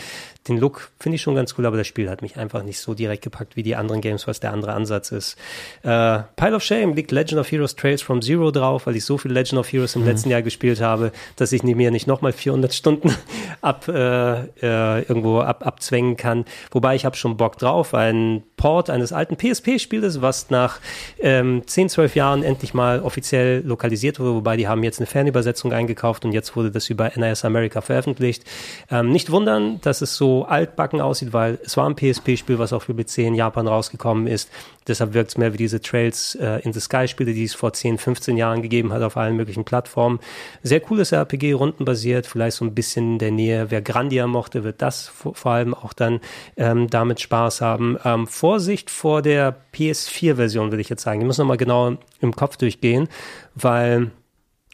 Den 0.48 0.58
Look 0.58 0.90
finde 0.98 1.16
ich 1.16 1.22
schon 1.22 1.34
ganz 1.34 1.54
cool, 1.58 1.66
aber 1.66 1.76
das 1.76 1.86
Spiel 1.86 2.08
hat 2.10 2.22
mich 2.22 2.36
einfach 2.36 2.62
nicht 2.62 2.80
so 2.80 2.94
direkt 2.94 3.22
gepackt 3.22 3.56
wie 3.56 3.62
die 3.62 3.76
anderen 3.76 4.00
Games, 4.00 4.26
was 4.26 4.40
der 4.40 4.52
andere 4.52 4.72
Ansatz 4.72 5.12
ist. 5.12 5.36
Äh, 5.82 6.20
Pile 6.36 6.56
of 6.56 6.62
Shame 6.70 6.94
liegt 6.94 7.10
Legend 7.10 7.40
of 7.40 7.50
Heroes 7.50 7.74
Trails 7.74 8.00
from 8.00 8.22
Zero 8.22 8.52
drauf, 8.52 8.86
weil 8.86 8.94
ich 8.94 9.04
so 9.04 9.18
viel 9.18 9.32
Legend 9.32 9.58
of 9.58 9.72
Heroes 9.72 9.96
im 9.96 10.02
mhm. 10.02 10.06
letzten 10.06 10.30
Jahr 10.30 10.40
gespielt 10.40 10.80
habe, 10.80 11.10
dass 11.34 11.50
ich 11.50 11.64
mir 11.64 11.90
nicht 11.90 12.06
nochmal 12.06 12.32
400 12.32 12.72
Stunden 12.72 13.12
ab 13.60 13.88
äh, 13.88 14.42
äh, 14.62 15.02
irgendwo 15.02 15.40
ab, 15.40 15.66
abzwängen 15.66 16.16
kann. 16.16 16.44
Wobei 16.70 16.94
ich 16.94 17.04
habe 17.04 17.16
schon 17.16 17.36
Bock 17.36 17.58
drauf, 17.58 17.92
ein 17.92 18.44
Port 18.56 18.88
eines 18.88 19.12
alten 19.12 19.36
PSP-Spieles, 19.36 20.22
was 20.22 20.50
nach 20.50 20.78
ähm, 21.18 21.62
10, 21.66 21.88
12 21.88 22.14
Jahren 22.14 22.42
endlich 22.44 22.72
mal 22.72 23.02
offiziell 23.02 23.66
lokalisiert 23.66 24.20
wurde, 24.20 24.34
wobei 24.34 24.56
die 24.56 24.68
haben 24.68 24.84
jetzt 24.84 25.00
eine 25.00 25.06
Fernübersetzung 25.06 25.72
eingekauft 25.72 26.24
und 26.24 26.30
jetzt 26.30 26.54
wurde 26.54 26.70
das 26.70 26.88
über 26.88 27.10
NIS 27.16 27.44
America 27.44 27.80
veröffentlicht. 27.80 28.44
Ähm, 28.92 29.10
nicht 29.10 29.32
wundern, 29.32 29.80
dass 29.80 30.02
es 30.02 30.14
so 30.14 30.44
altbacken 30.44 31.00
aussieht, 31.00 31.32
weil 31.32 31.58
es 31.64 31.76
war 31.76 31.88
ein 31.88 31.96
PSP-Spiel, 31.96 32.60
was 32.60 32.72
auch 32.72 32.82
für 32.82 32.94
PC 32.94 33.18
in 33.18 33.34
Japan 33.34 33.66
rausgekommen 33.66 34.28
ist. 34.28 34.48
Deshalb 34.86 35.12
wirkt 35.12 35.30
es 35.30 35.38
mehr 35.38 35.52
wie 35.52 35.58
diese 35.58 35.80
Trails 35.80 36.34
äh, 36.36 36.60
in 36.60 36.72
the 36.72 36.80
Sky-Spiele, 36.80 37.34
die 37.34 37.44
es 37.44 37.54
vor 37.54 37.72
10, 37.72 37.98
15 37.98 38.36
Jahren 38.36 38.62
gegeben 38.62 38.92
hat 38.92 39.02
auf 39.02 39.16
allen 39.16 39.36
möglichen 39.36 39.64
Plattformen. 39.64 40.20
Sehr 40.62 40.80
cooles 40.80 41.12
RPG, 41.12 41.52
rundenbasiert, 41.52 42.26
vielleicht 42.26 42.56
so 42.56 42.64
ein 42.64 42.74
bisschen 42.74 43.12
in 43.12 43.18
der 43.18 43.30
Nähe. 43.30 43.70
Wer 43.70 43.82
Grandia 43.82 44.26
mochte, 44.26 44.64
wird 44.64 44.80
das 44.80 45.08
vor, 45.08 45.46
allem 45.46 45.74
auch 45.74 45.92
dann 45.92 46.20
ähm, 46.56 46.88
damit 46.88 47.20
Spaß 47.20 47.60
haben. 47.60 47.98
Ähm, 48.04 48.26
Vorsicht 48.26 48.90
vor 48.90 49.20
der 49.22 49.54
PS4-Version, 49.74 50.70
würde 50.70 50.80
ich 50.80 50.88
jetzt 50.88 51.02
sagen. 51.02 51.20
Ich 51.20 51.26
muss 51.26 51.38
nochmal 51.38 51.56
genau 51.58 51.96
im 52.20 52.34
Kopf 52.34 52.56
durchgehen, 52.56 53.08
weil 53.54 54.10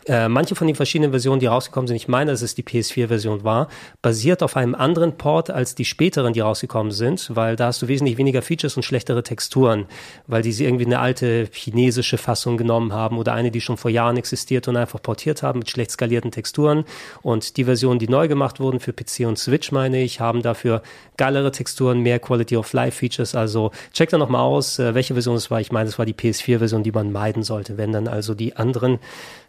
äh, 0.07 0.29
manche 0.29 0.55
von 0.55 0.67
den 0.67 0.77
verschiedenen 0.77 1.11
Versionen, 1.11 1.41
die 1.41 1.47
rausgekommen 1.47 1.89
sind, 1.89 1.97
ich 1.97 2.07
meine, 2.07 2.31
dass 2.31 2.43
es 2.43 2.55
die 2.55 2.63
PS4-Version 2.63 3.43
war, 3.43 3.69
basiert 4.03 4.43
auf 4.43 4.57
einem 4.57 4.75
anderen 4.75 5.17
Port 5.17 5.51
als 5.51 5.75
die 5.75 5.85
späteren, 5.85 6.33
die 6.33 6.41
rausgekommen 6.41 6.93
sind, 6.93 7.35
weil 7.35 7.57
da 7.57 7.67
hast 7.67 7.83
du 7.83 7.89
wesentlich 7.89 8.17
weniger 8.17 8.41
Features 8.43 8.77
und 8.77 8.85
schlechtere 8.85 9.23
Texturen, 9.23 9.87
weil 10.27 10.43
die 10.43 10.53
sie 10.53 10.65
irgendwie 10.65 10.87
eine 10.87 11.01
alte 11.01 11.49
chinesische 11.53 12.19
Fassung 12.19 12.57
genommen 12.57 12.93
haben 12.93 13.19
oder 13.19 13.33
eine, 13.33 13.51
die 13.51 13.61
schon 13.61 13.77
vor 13.77 13.91
Jahren 13.91 14.17
existiert 14.17 14.69
und 14.69 14.77
einfach 14.77 15.03
portiert 15.03 15.43
haben 15.43 15.59
mit 15.59 15.71
schlecht 15.71 15.91
skalierten 15.91 16.31
Texturen. 16.31 16.85
Und 17.23 17.57
die 17.57 17.65
Versionen, 17.65 17.99
die 17.99 18.09
neu 18.09 18.29
gemacht 18.29 18.61
wurden 18.61 18.79
für 18.79 18.93
PC 18.93 19.27
und 19.27 19.39
Switch, 19.39 19.73
meine 19.73 20.01
ich, 20.03 20.21
haben 20.21 20.43
dafür 20.43 20.83
geilere 21.17 21.51
Texturen, 21.51 22.01
mehr 22.01 22.21
Quality 22.21 22.57
of 22.57 22.73
Life 22.73 22.99
Features. 22.99 23.35
Also 23.35 23.73
check 23.93 24.11
da 24.11 24.19
nochmal 24.19 24.43
aus, 24.43 24.79
äh, 24.79 24.95
welche 24.95 25.15
Version 25.15 25.37
es 25.37 25.51
war. 25.51 25.61
Ich 25.61 25.73
meine, 25.73 25.89
es 25.89 25.99
war 25.99 26.07
die 26.07 26.15
PS4-Version, 26.15 26.83
die 26.83 26.93
man 26.93 27.11
meiden 27.11 27.43
sollte, 27.43 27.77
wenn 27.77 27.93
dann 27.93 28.07
also 28.07 28.35
die 28.35 28.57
anderen 28.57 28.99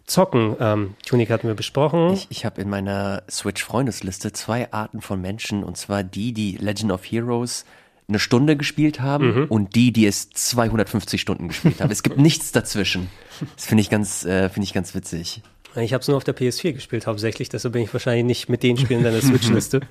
Zocken. 0.08 0.56
Ähm, 0.58 0.94
Tunik 1.06 1.30
hatten 1.30 1.46
wir 1.46 1.54
besprochen. 1.54 2.14
Ich, 2.14 2.26
ich 2.30 2.44
habe 2.44 2.60
in 2.60 2.68
meiner 2.68 3.22
Switch-Freundesliste 3.30 4.32
zwei 4.32 4.72
Arten 4.72 5.00
von 5.00 5.20
Menschen, 5.20 5.62
und 5.62 5.76
zwar 5.76 6.02
die, 6.02 6.32
die 6.32 6.56
Legend 6.56 6.90
of 6.92 7.04
Heroes 7.04 7.64
eine 8.08 8.18
Stunde 8.18 8.56
gespielt 8.56 9.00
haben 9.00 9.34
mhm. 9.34 9.44
und 9.50 9.74
die, 9.74 9.92
die 9.92 10.06
es 10.06 10.30
250 10.30 11.20
Stunden 11.20 11.48
gespielt 11.48 11.80
haben. 11.80 11.90
es 11.90 12.02
gibt 12.02 12.16
nichts 12.18 12.52
dazwischen. 12.52 13.10
Das 13.54 13.66
finde 13.66 13.82
ich 13.82 13.90
ganz, 13.90 14.24
äh, 14.24 14.48
finde 14.48 14.64
ich 14.64 14.72
ganz 14.72 14.94
witzig. 14.94 15.42
Ich 15.76 15.92
habe 15.92 16.00
es 16.00 16.08
nur 16.08 16.16
auf 16.16 16.24
der 16.24 16.34
PS4 16.34 16.72
gespielt 16.72 17.06
hauptsächlich, 17.06 17.50
deshalb 17.50 17.74
bin 17.74 17.82
ich 17.82 17.92
wahrscheinlich 17.92 18.24
nicht 18.24 18.48
mit 18.48 18.62
den 18.62 18.78
Spielen 18.78 19.04
deiner 19.04 19.20
Switch-Liste. 19.20 19.82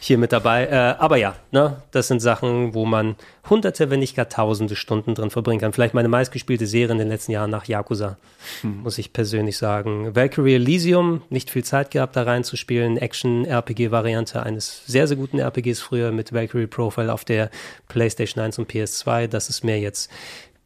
Hier 0.00 0.18
mit 0.18 0.32
dabei. 0.32 0.66
Äh, 0.66 0.74
aber 0.98 1.16
ja, 1.16 1.34
ne, 1.50 1.82
das 1.90 2.08
sind 2.08 2.20
Sachen, 2.20 2.74
wo 2.74 2.84
man 2.84 3.16
hunderte, 3.48 3.90
wenn 3.90 4.00
nicht 4.00 4.16
gar 4.16 4.28
tausende 4.28 4.76
Stunden 4.76 5.14
drin 5.14 5.30
verbringen 5.30 5.60
kann. 5.60 5.72
Vielleicht 5.72 5.94
meine 5.94 6.08
meistgespielte 6.08 6.66
Serie 6.66 6.92
in 6.92 6.98
den 6.98 7.08
letzten 7.08 7.32
Jahren 7.32 7.50
nach 7.50 7.66
Yakuza, 7.66 8.16
hm. 8.60 8.82
muss 8.82 8.98
ich 8.98 9.12
persönlich 9.12 9.58
sagen. 9.58 10.14
Valkyrie 10.14 10.54
Elysium, 10.54 11.22
nicht 11.30 11.50
viel 11.50 11.64
Zeit 11.64 11.90
gehabt, 11.90 12.16
da 12.16 12.22
reinzuspielen. 12.22 12.96
Action-RPG-Variante 12.96 14.42
eines 14.42 14.86
sehr, 14.86 15.06
sehr 15.06 15.16
guten 15.16 15.38
RPGs 15.38 15.80
früher 15.80 16.12
mit 16.12 16.32
Valkyrie 16.32 16.66
Profile 16.66 17.12
auf 17.12 17.24
der 17.24 17.50
PlayStation 17.88 18.42
1 18.42 18.58
und 18.58 18.70
PS2. 18.70 19.26
Das 19.26 19.48
ist 19.48 19.64
mehr 19.64 19.80
jetzt 19.80 20.10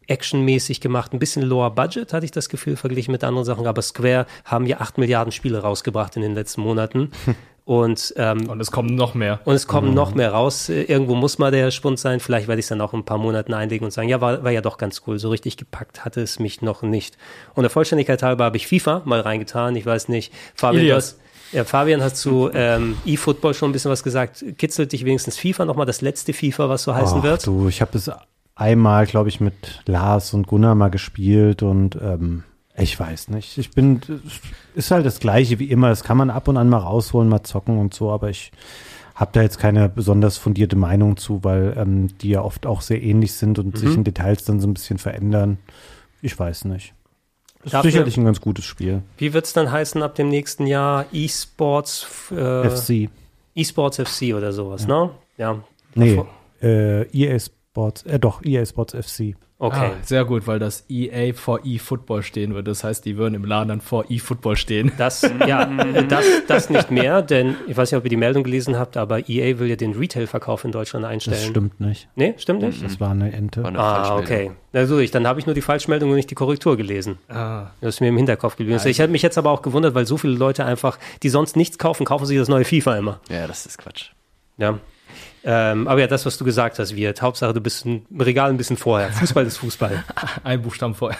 actionmäßig 0.09 0.81
gemacht, 0.81 1.13
ein 1.13 1.19
bisschen 1.19 1.43
lower 1.43 1.71
budget, 1.71 2.13
hatte 2.13 2.25
ich 2.25 2.33
das 2.33 2.49
Gefühl, 2.49 2.77
verglichen 2.77 3.13
mit 3.13 3.25
anderen 3.25 3.45
Sachen. 3.45 3.67
Aber 3.67 3.83
Square 3.83 4.27
haben 4.45 4.67
ja 4.67 4.81
8 4.81 4.99
Milliarden 4.99 5.33
Spiele 5.33 5.59
rausgebracht 5.61 6.17
in 6.17 6.23
den 6.23 6.35
letzten 6.35 6.61
Monaten. 6.61 7.11
Und, 7.73 8.13
ähm, 8.19 8.51
und 8.51 8.61
es 8.61 8.71
kommen 8.71 8.95
noch 8.95 9.15
mehr. 9.15 9.41
Und 9.47 9.55
es 9.55 9.67
kommen 9.67 9.89
mhm. 9.89 9.95
noch 9.95 10.15
mehr 10.15 10.33
raus. 10.33 10.69
Irgendwo 10.69 11.15
muss 11.15 11.39
mal 11.39 11.51
der 11.51 11.71
Spund 11.71 11.99
sein. 11.99 12.21
Vielleicht 12.21 12.47
werde 12.47 12.61
ich 12.61 12.65
es 12.65 12.69
dann 12.69 12.83
auch 12.83 12.93
in 12.93 13.01
ein 13.01 13.05
paar 13.07 13.17
Monaten 13.17 13.55
einlegen 13.55 13.87
und 13.87 13.93
sagen, 13.93 14.11
ja, 14.11 14.21
war, 14.21 14.45
war 14.45 14.51
ja 14.51 14.61
doch 14.61 14.77
ganz 14.77 15.01
cool. 15.07 15.19
So 15.19 15.31
richtig 15.31 15.57
gepackt 15.57 16.05
hatte 16.05 16.21
es 16.21 16.39
mich 16.39 16.61
noch 16.61 16.83
nicht. 16.83 17.17
Und 17.55 17.63
der 17.63 17.71
Vollständigkeit 17.71 18.23
halber 18.23 18.45
habe 18.45 18.59
ich 18.59 18.67
FIFA 18.67 19.01
mal 19.07 19.21
reingetan. 19.21 19.75
Ich 19.75 19.87
weiß 19.87 20.11
nicht, 20.11 20.35
Fabian, 20.55 20.83
Ilias. 20.83 21.19
Ja, 21.53 21.65
Fabian 21.65 22.03
hat 22.03 22.15
zu 22.15 22.51
ähm, 22.53 22.99
E-Football 23.07 23.55
schon 23.55 23.71
ein 23.71 23.73
bisschen 23.73 23.91
was 23.91 24.03
gesagt. 24.03 24.45
Kitzelt 24.59 24.93
dich 24.93 25.07
wenigstens 25.07 25.39
FIFA 25.39 25.65
nochmal, 25.65 25.87
das 25.87 26.03
letzte 26.03 26.35
FIFA, 26.35 26.69
was 26.69 26.83
so 26.83 26.95
heißen 26.95 27.21
Ach, 27.21 27.23
wird? 27.23 27.47
Du, 27.47 27.69
ich 27.69 27.81
habe 27.81 27.97
es 27.97 28.11
einmal, 28.55 29.07
glaube 29.07 29.31
ich, 29.31 29.41
mit 29.41 29.81
Lars 29.87 30.35
und 30.35 30.47
Gunnar 30.47 30.75
mal 30.75 30.91
gespielt 30.91 31.63
und 31.63 31.97
ähm, 31.97 32.45
ich 32.77 32.99
weiß 32.99 33.29
nicht. 33.29 33.59
Ich 33.59 33.71
bin, 33.71 34.01
ist 34.75 34.91
halt 34.91 35.05
das 35.05 35.21
Gleiche 35.21 35.59
wie 35.59 35.71
immer. 35.71 35.89
Das 35.89 36.05
kann 36.05 36.17
man 36.17 36.31
ab 36.31 36.49
und 36.49 36.57
an 36.57 36.69
mal 36.69 36.79
rausholen, 36.79 37.29
mal 37.29 37.43
zocken 37.43 37.79
und 37.79 37.93
so, 37.93 38.11
aber 38.11 38.31
ich 38.31 38.51
habe 39.15 39.31
da 39.35 39.43
jetzt 39.43 39.59
keine 39.59 39.89
besonders 39.89 40.39
fundierte 40.39 40.77
Meinung 40.77 41.17
zu, 41.17 41.45
weil 41.45 41.75
ähm, 41.77 42.17
die 42.19 42.31
ja 42.31 42.43
oft 42.43 42.67
auch 42.67 42.81
sehr 42.81 43.03
ähnlich 43.03 43.35
sind 43.35 43.59
und 43.59 43.75
mhm. 43.75 43.79
sich 43.79 43.95
in 43.95 44.05
Details 44.05 44.45
dann 44.45 44.61
so 44.61 44.67
ein 44.67 44.75
bisschen 44.75 44.99
verändern. 44.99 45.59
Ich 46.23 46.39
weiß 46.39 46.65
nicht. 46.67 46.95
Ist 47.63 47.81
sicherlich 47.83 48.17
ein 48.17 48.25
ganz 48.25 48.41
gutes 48.41 48.65
Spiel. 48.65 49.03
Wie 49.19 49.33
wird 49.35 49.45
es 49.45 49.53
dann 49.53 49.71
heißen 49.71 50.03
ab 50.03 50.17
dem 50.17 50.29
nächsten 50.29 50.67
Jahr? 50.67 51.07
E-Sports 51.13 52.33
äh, 52.33 52.69
FC. 52.69 53.11
E-Sports 53.55 53.99
FC 53.99 54.35
oder 54.35 54.53
sowas, 54.53 54.87
ja. 54.89 55.05
ne? 55.05 55.11
Ja. 55.37 55.65
Nee, 55.95 56.23
äh, 56.61 57.03
EA 57.13 57.39
Sports, 57.73 58.03
äh 58.03 58.19
doch, 58.19 58.45
EA 58.45 58.67
Sports 58.67 58.95
FC. 58.95 59.35
Okay. 59.59 59.93
Ah, 59.93 60.03
sehr 60.03 60.25
gut, 60.27 60.47
weil 60.47 60.59
das 60.59 60.85
EA 60.91 61.33
vor 61.33 61.61
eFootball 61.65 62.23
stehen 62.23 62.53
würde. 62.53 62.71
Das 62.71 62.85
heißt, 62.85 63.05
die 63.07 63.17
würden 63.17 63.35
im 63.35 63.45
Laden 63.45 63.69
dann 63.69 63.81
vor 63.81 64.11
eFootball 64.11 64.57
stehen. 64.57 64.93
Das, 64.99 65.23
ja, 65.47 65.67
das, 66.03 66.27
das 66.49 66.69
nicht 66.69 66.91
mehr, 66.91 67.23
denn 67.23 67.57
ich 67.69 67.77
weiß 67.77 67.91
nicht, 67.91 67.97
ob 67.97 68.05
ihr 68.05 68.11
die 68.11 68.17
Meldung 68.17 68.43
gelesen 68.43 68.77
habt, 68.77 68.99
aber 68.99 69.27
EA 69.29 69.59
will 69.59 69.69
ja 69.69 69.77
den 69.77 69.93
Retail-Verkauf 69.93 70.65
in 70.65 70.73
Deutschland 70.73 71.07
einstellen. 71.07 71.39
Das 71.39 71.47
stimmt 71.49 71.81
nicht. 71.81 72.09
Nee, 72.15 72.35
stimmt 72.37 72.61
nicht? 72.61 72.85
Das 72.85 73.01
war 73.01 73.13
eine 73.13 73.33
Ente. 73.33 73.63
War 73.63 73.69
eine 73.69 73.79
ah, 73.79 74.19
okay. 74.19 74.51
Also 74.75 74.99
ich, 74.99 75.11
dann 75.11 75.27
habe 75.27 75.41
ich 75.41 75.47
nur 75.47 75.55
die 75.55 75.63
Falschmeldung 75.63 76.11
und 76.11 76.17
nicht 76.17 76.31
die 76.31 76.35
Korrektur 76.35 76.77
gelesen. 76.77 77.19
Ah. 77.29 77.69
Das 77.81 77.95
ist 77.95 78.01
mir 78.01 78.09
im 78.09 78.17
Hinterkopf 78.19 78.57
geblieben. 78.57 78.79
Also. 78.79 78.91
Ich 78.91 79.01
habe 79.01 79.13
mich 79.13 79.23
jetzt 79.23 79.39
aber 79.39 79.51
auch 79.51 79.63
gewundert, 79.63 79.95
weil 79.95 80.07
so 80.07 80.19
viele 80.19 80.35
Leute 80.35 80.67
einfach, 80.67 80.99
die 81.23 81.31
sonst 81.31 81.57
nichts 81.57 81.79
kaufen, 81.79 82.05
kaufen 82.05 82.27
sich 82.27 82.37
das 82.37 82.49
neue 82.49 82.65
FIFA 82.65 82.99
immer. 82.99 83.21
Ja, 83.31 83.47
das 83.47 83.65
ist 83.65 83.79
Quatsch. 83.79 84.11
Ja. 84.59 84.79
Ähm, 85.45 85.89
aber 85.89 86.01
ja, 86.01 86.07
das, 86.07 86.27
was 86.27 86.39
du 86.39 86.45
gesagt 86.45 86.79
hast, 86.79 86.95
wird. 86.95 87.23
Hauptsache, 87.23 87.53
du 87.53 87.61
bist 87.61 87.85
im 87.85 88.03
Regal 88.19 88.51
ein 88.51 88.57
bisschen 88.57 88.77
vorher. 88.77 89.11
Fußball 89.11 89.47
ist 89.47 89.59
Fußball. 89.59 90.05
ein 90.45 90.63
Buchstaben 90.63 90.95
vorher. 90.95 91.19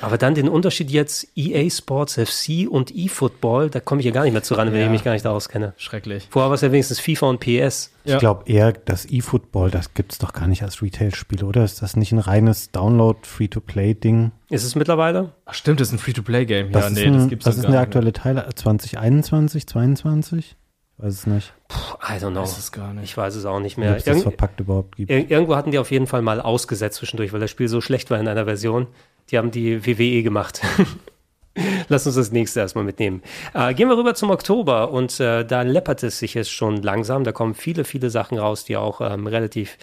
Aber 0.00 0.18
dann 0.18 0.34
den 0.34 0.48
Unterschied 0.48 0.90
jetzt 0.90 1.26
EA 1.36 1.70
Sports 1.70 2.14
FC 2.14 2.68
und 2.68 2.94
eFootball, 2.94 3.70
da 3.70 3.80
komme 3.80 4.00
ich 4.00 4.04
ja 4.04 4.12
gar 4.12 4.24
nicht 4.24 4.32
mehr 4.32 4.42
zu 4.42 4.54
ran, 4.54 4.72
wenn 4.72 4.80
ja. 4.80 4.86
ich 4.86 4.92
mich 4.92 5.04
gar 5.04 5.12
nicht 5.12 5.24
da 5.24 5.30
auskenne. 5.30 5.74
Schrecklich. 5.76 6.28
Vorher 6.30 6.50
war 6.50 6.54
es 6.54 6.60
ja 6.60 6.70
wenigstens 6.70 7.00
FIFA 7.00 7.26
und 7.26 7.40
PS. 7.40 7.92
Ich 8.04 8.12
ja. 8.12 8.18
glaube 8.18 8.44
eher, 8.46 8.72
das 8.72 9.06
eFootball, 9.06 9.70
das 9.70 9.94
gibt 9.94 10.12
es 10.12 10.18
doch 10.18 10.32
gar 10.32 10.48
nicht 10.48 10.62
als 10.62 10.82
Retail-Spiel, 10.82 11.44
oder? 11.44 11.64
Ist 11.64 11.82
das 11.82 11.96
nicht 11.96 12.12
ein 12.12 12.18
reines 12.18 12.70
Download-Free-to-Play-Ding? 12.72 14.32
Ist 14.50 14.64
es 14.64 14.74
mittlerweile? 14.74 15.32
Ach 15.46 15.54
stimmt, 15.54 15.80
das 15.80 15.88
ist 15.88 15.94
ein 15.94 15.98
Free-to-Play-Game. 15.98 16.72
Ja, 16.72 16.90
nee, 16.90 17.06
ein, 17.06 17.14
das 17.14 17.28
gibt's 17.28 17.44
Das 17.44 17.56
ist 17.56 17.66
der 17.66 17.80
aktuelle 17.80 18.12
Teil 18.12 18.44
2021, 18.54 19.66
2022? 19.66 20.56
Weiß 20.98 21.12
es 21.12 21.26
nicht. 21.26 21.52
Puh, 21.68 21.96
I 22.02 22.18
don't 22.18 22.30
know. 22.30 22.42
Weiß 22.42 22.56
es 22.56 22.72
gar 22.72 22.94
nicht. 22.94 23.04
Ich 23.04 23.16
weiß 23.16 23.34
es 23.34 23.44
auch 23.44 23.60
nicht 23.60 23.76
mehr. 23.76 23.92
Ob 23.92 23.96
es 23.98 24.04
das 24.04 24.22
verpackt 24.22 24.60
überhaupt 24.60 24.96
gibt. 24.96 25.10
Ir 25.10 25.30
irgendwo 25.30 25.56
hatten 25.56 25.70
die 25.70 25.78
auf 25.78 25.90
jeden 25.90 26.06
Fall 26.06 26.22
mal 26.22 26.40
ausgesetzt 26.40 26.96
zwischendurch, 26.96 27.32
weil 27.32 27.40
das 27.40 27.50
Spiel 27.50 27.68
so 27.68 27.80
schlecht 27.80 28.10
war 28.10 28.18
in 28.18 28.28
einer 28.28 28.46
Version. 28.46 28.86
Die 29.30 29.38
haben 29.38 29.50
die 29.50 29.86
WWE 29.86 30.22
gemacht. 30.22 30.62
Lass 31.88 32.06
uns 32.06 32.16
das 32.16 32.32
nächste 32.32 32.60
erstmal 32.60 32.84
mitnehmen. 32.84 33.22
Äh, 33.54 33.74
gehen 33.74 33.88
wir 33.88 33.96
rüber 33.96 34.14
zum 34.14 34.30
Oktober 34.30 34.90
und 34.90 35.18
äh, 35.20 35.44
da 35.44 35.62
läppert 35.62 36.02
es 36.02 36.18
sich 36.18 36.34
jetzt 36.34 36.50
schon 36.50 36.82
langsam. 36.82 37.24
Da 37.24 37.32
kommen 37.32 37.54
viele, 37.54 37.84
viele 37.84 38.10
Sachen 38.10 38.38
raus, 38.38 38.64
die 38.64 38.76
auch 38.76 39.00
ähm, 39.00 39.26
relativ 39.26 39.78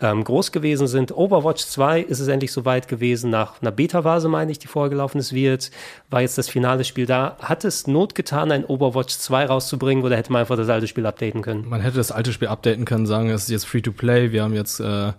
ähm, 0.00 0.24
groß 0.24 0.52
gewesen 0.52 0.86
sind. 0.86 1.16
Overwatch 1.16 1.64
2 1.64 2.00
ist 2.00 2.20
es 2.20 2.28
endlich 2.28 2.52
soweit 2.52 2.88
gewesen. 2.88 3.30
Nach 3.30 3.60
einer 3.62 3.70
Beta-Phase, 3.70 4.28
meine 4.28 4.52
ich, 4.52 4.58
die 4.58 4.66
vorher 4.66 4.90
gelaufen 4.90 5.18
ist, 5.18 5.32
wird, 5.32 5.70
war 6.10 6.20
jetzt 6.20 6.36
das 6.36 6.48
finale 6.48 6.84
Spiel 6.84 7.06
da. 7.06 7.36
Hat 7.40 7.64
es 7.64 7.86
Not 7.86 8.14
getan, 8.14 8.52
ein 8.52 8.64
Overwatch 8.64 9.16
2 9.16 9.46
rauszubringen 9.46 10.04
oder 10.04 10.16
hätte 10.16 10.32
man 10.32 10.40
einfach 10.40 10.56
das 10.56 10.68
alte 10.68 10.88
Spiel 10.88 11.06
updaten 11.06 11.42
können? 11.42 11.68
Man 11.68 11.80
hätte 11.80 11.96
das 11.96 12.12
alte 12.12 12.32
Spiel 12.32 12.48
updaten 12.48 12.84
können, 12.84 13.06
sagen, 13.06 13.30
es 13.30 13.44
ist 13.44 13.50
jetzt 13.50 13.66
Free-to-Play. 13.66 14.32
Wir 14.32 14.42
haben 14.42 14.54
jetzt 14.54 14.80
äh 14.80 15.12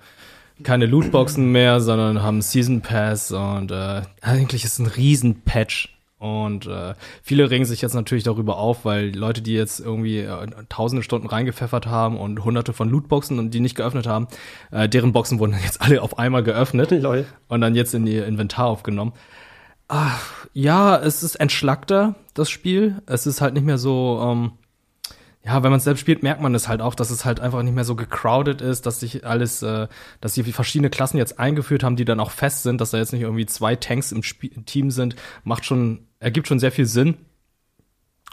keine 0.64 0.86
Lootboxen 0.86 1.52
mehr, 1.52 1.82
sondern 1.82 2.24
haben 2.24 2.42
Season 2.42 2.80
Pass 2.80 3.30
und 3.32 3.72
äh, 3.72 4.04
eigentlich 4.22 4.64
ist 4.64 4.74
es 4.74 4.80
ein 4.80 4.88
Riesen-Patch 4.88 5.95
und 6.18 6.66
äh, 6.66 6.94
viele 7.22 7.50
regen 7.50 7.66
sich 7.66 7.82
jetzt 7.82 7.94
natürlich 7.94 8.24
darüber 8.24 8.58
auf, 8.58 8.86
weil 8.86 9.14
Leute, 9.16 9.42
die 9.42 9.54
jetzt 9.54 9.80
irgendwie 9.80 10.20
äh, 10.20 10.48
tausende 10.70 11.04
Stunden 11.04 11.28
reingepfeffert 11.28 11.88
haben 11.88 12.18
und 12.18 12.44
hunderte 12.46 12.72
von 12.72 12.90
Lootboxen 12.90 13.38
und 13.38 13.52
die 13.54 13.60
nicht 13.60 13.76
geöffnet 13.76 14.08
haben, 14.08 14.28
äh, 14.72 14.88
deren 14.88 15.12
Boxen 15.12 15.40
wurden 15.40 15.56
jetzt 15.64 15.82
alle 15.82 16.02
auf 16.02 16.18
einmal 16.18 16.44
geöffnet 16.44 16.92
Lol. 16.92 17.26
und 17.50 17.62
dann 17.62 17.76
jetzt 17.76 17.94
in 17.94 18.08
ihr 18.08 18.26
Inventar 18.26 18.68
aufgenommen. 18.68 19.14
Ach, 19.88 20.48
ja, 20.54 20.98
es 20.98 21.22
ist 21.22 21.36
entschlackter, 21.36 22.16
das 22.34 22.50
Spiel. 22.50 23.02
Es 23.06 23.28
ist 23.28 23.42
halt 23.42 23.54
nicht 23.54 23.66
mehr 23.66 23.78
so, 23.78 24.20
ähm, 24.24 24.52
ja, 25.46 25.62
wenn 25.62 25.70
man 25.70 25.78
es 25.78 25.84
selbst 25.84 26.02
spielt, 26.02 26.24
merkt 26.24 26.42
man 26.42 26.56
es 26.56 26.68
halt 26.68 26.82
auch, 26.82 26.96
dass 26.96 27.12
es 27.12 27.24
halt 27.24 27.40
einfach 27.40 27.62
nicht 27.62 27.76
mehr 27.76 27.84
so 27.84 27.96
gecrowded 27.96 28.62
ist, 28.62 28.88
dass 28.88 29.00
sich 29.00 29.28
alles, 29.28 29.62
äh, 29.62 29.88
dass 30.20 30.34
sie 30.34 30.44
verschiedene 30.44 30.90
Klassen 30.90 31.18
jetzt 31.18 31.40
eingeführt 31.40 31.84
haben, 31.84 31.96
die 31.96 32.06
dann 32.06 32.20
auch 32.20 32.32
fest 32.32 32.64
sind, 32.64 32.82
dass 32.82 32.92
da 32.92 32.98
jetzt 32.98 33.14
nicht 33.14 33.22
irgendwie 33.22 33.46
zwei 33.46 33.76
Tanks 33.76 34.12
im, 34.12 34.22
Sp 34.26 34.50
Team 34.66 34.90
sind, 34.90 35.16
macht 35.44 35.64
schon, 35.64 36.08
ergibt 36.20 36.48
schon 36.48 36.60
sehr 36.60 36.72
viel 36.72 36.88
Sinn 36.88 37.18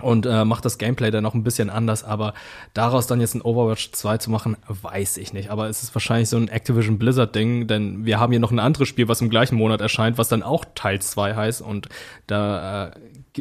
und 0.01 0.25
äh, 0.25 0.47
macht 0.47 0.65
das 0.65 0.79
Gameplay 0.79 1.11
dann 1.11 1.23
noch 1.23 1.35
ein 1.35 1.45
bisschen 1.45 1.69
anders, 1.69 2.03
aber 2.03 2.33
daraus 2.73 3.07
dann 3.07 3.21
jetzt 3.21 3.35
ein 3.35 3.43
Overwatch 3.43 3.93
2 3.93 4.17
zu 4.17 4.31
machen, 4.31 4.57
weiß 4.67 5.19
ich 5.19 5.35
nicht. 5.35 5.51
Aber 5.51 5.69
es 5.69 5.83
ist 5.83 5.95
wahrscheinlich 5.95 6.31
so 6.31 6.39
ein 6.39 6.49
Activision 6.49 6.99
Blizzard 6.99 7.35
Ding, 7.35 7.67
denn 7.67 8.07
wir 8.07 8.21
haben 8.21 8.33
hier 8.33 8.41
noch 8.41 8.53
ein 8.53 8.59
anderes 8.59 8.89
Spiel, 8.89 9.09
was 9.09 9.21
im 9.21 9.29
gleichen 9.29 9.57
Monat 9.57 9.83
erscheint, 9.83 10.17
was 10.17 10.29
dann 10.29 10.43
auch 10.43 10.65
Teil 10.75 11.03
2 11.03 11.35
heißt 11.35 11.61
und 11.61 11.91
da 12.27 12.89
äh, 12.89 12.91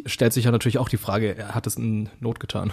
stellt 0.04 0.34
sich 0.34 0.44
ja 0.44 0.50
natürlich 0.50 0.76
auch 0.76 0.90
die 0.90 0.98
Frage, 0.98 1.48
hat 1.52 1.66
es 1.66 1.76
in 1.76 2.10
Not 2.20 2.38
getan? 2.38 2.70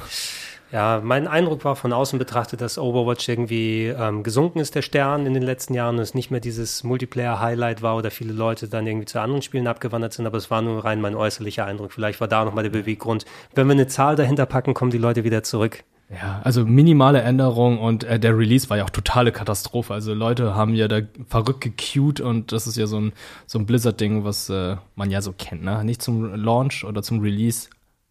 Ja, 0.71 1.01
mein 1.03 1.27
Eindruck 1.27 1.65
war 1.65 1.75
von 1.75 1.93
außen 1.93 2.19
betrachtet, 2.19 2.61
dass 2.61 2.77
Overwatch 2.77 3.27
irgendwie 3.27 3.87
ähm, 3.87 4.21
gesunken 4.21 4.59
ist, 4.59 4.75
der 4.75 4.83
Stern 4.83 5.25
in 5.25 5.33
den 5.33 5.41
letzten 5.41 5.73
Jahren 5.73 5.95
und 5.95 6.01
es 6.01 6.13
nicht 6.13 6.29
mehr 6.29 6.39
dieses 6.39 6.83
Multiplayer-Highlight 6.83 7.81
war 7.81 7.97
oder 7.97 8.11
viele 8.11 8.33
Leute 8.33 8.67
dann 8.67 8.85
irgendwie 8.85 9.07
zu 9.07 9.19
anderen 9.19 9.41
Spielen 9.41 9.65
abgewandert 9.65 10.13
sind, 10.13 10.27
aber 10.27 10.37
es 10.37 10.51
war 10.51 10.61
nur 10.61 10.85
rein 10.85 11.01
mein 11.01 11.15
äußerlicher 11.15 11.65
Eindruck. 11.65 11.91
Vielleicht 11.91 12.21
war 12.21 12.27
da 12.27 12.45
nochmal 12.45 12.63
der 12.63 12.71
Beweggrund. 12.71 13.25
Wenn 13.55 13.65
wir 13.65 13.73
eine 13.73 13.87
Zahl 13.87 14.15
dahinter 14.15 14.45
packen, 14.45 14.75
kommen 14.75 14.91
die 14.91 14.99
Leute 14.99 15.23
wieder 15.23 15.41
zurück. 15.41 15.83
Ja, 16.11 16.41
also 16.43 16.65
minimale 16.65 17.21
Änderung 17.21 17.79
und 17.79 18.03
äh, 18.03 18.19
der 18.19 18.35
Release 18.35 18.69
war 18.69 18.77
ja 18.77 18.83
auch 18.83 18.89
totale 18.89 19.31
Katastrophe. 19.31 19.93
Also 19.93 20.13
Leute 20.13 20.55
haben 20.55 20.73
ja 20.73 20.87
da 20.87 21.01
verrückt 21.27 21.61
gecued 21.61 22.19
und 22.19 22.51
das 22.51 22.65
ist 22.67 22.77
ja 22.77 22.87
so 22.87 22.99
ein, 22.99 23.13
so 23.45 23.59
ein 23.59 23.65
Blizzard-Ding, 23.65 24.23
was 24.23 24.49
äh, 24.49 24.77
man 24.95 25.11
ja 25.11 25.21
so 25.21 25.33
kennt, 25.33 25.63
ne? 25.63 25.83
Nicht 25.83 26.01
zum 26.01 26.33
Launch 26.33 26.83
oder 26.83 27.03
zum 27.03 27.21
Release 27.21 27.69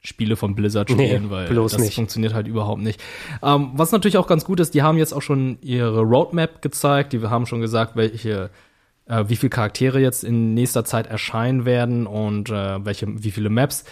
Spiele 0.09 0.37
von 0.37 0.55
Blizzard 0.55 0.91
spielen, 0.91 1.25
nee, 1.25 1.31
weil 1.31 1.55
das 1.55 1.79
nicht. 1.79 1.95
funktioniert 1.95 2.35
halt 2.35 2.49
überhaupt 2.49 2.81
nicht. 2.81 3.01
Ähm, 3.43 3.71
was 3.75 3.93
natürlich 3.93 4.17
auch 4.17 4.27
ganz 4.27 4.45
gut 4.45 4.59
ist, 4.59 4.75
die 4.75 4.83
haben 4.83 4.99
jetzt 4.99 5.13
auch 5.13 5.23
schon 5.23 5.59
ihre 5.61 6.01
Roadmap 6.01 6.63
gezeigt, 6.63 7.13
die 7.13 7.21
haben 7.21 7.47
schon 7.47 7.61
gesagt, 7.61 7.95
welche 7.95 8.51
äh, 9.07 9.25
wie 9.29 9.37
viele 9.37 9.51
Charaktere 9.51 10.01
jetzt 10.01 10.25
in 10.25 10.55
nächster 10.55 10.85
Zeit 10.85 11.07
erscheinen 11.07 11.65
werden 11.65 12.07
und 12.07 12.51
äh, 12.51 12.85
welche 12.85 13.07
wie 13.23 13.31
viele 13.31 13.51
Maps. 13.51 13.85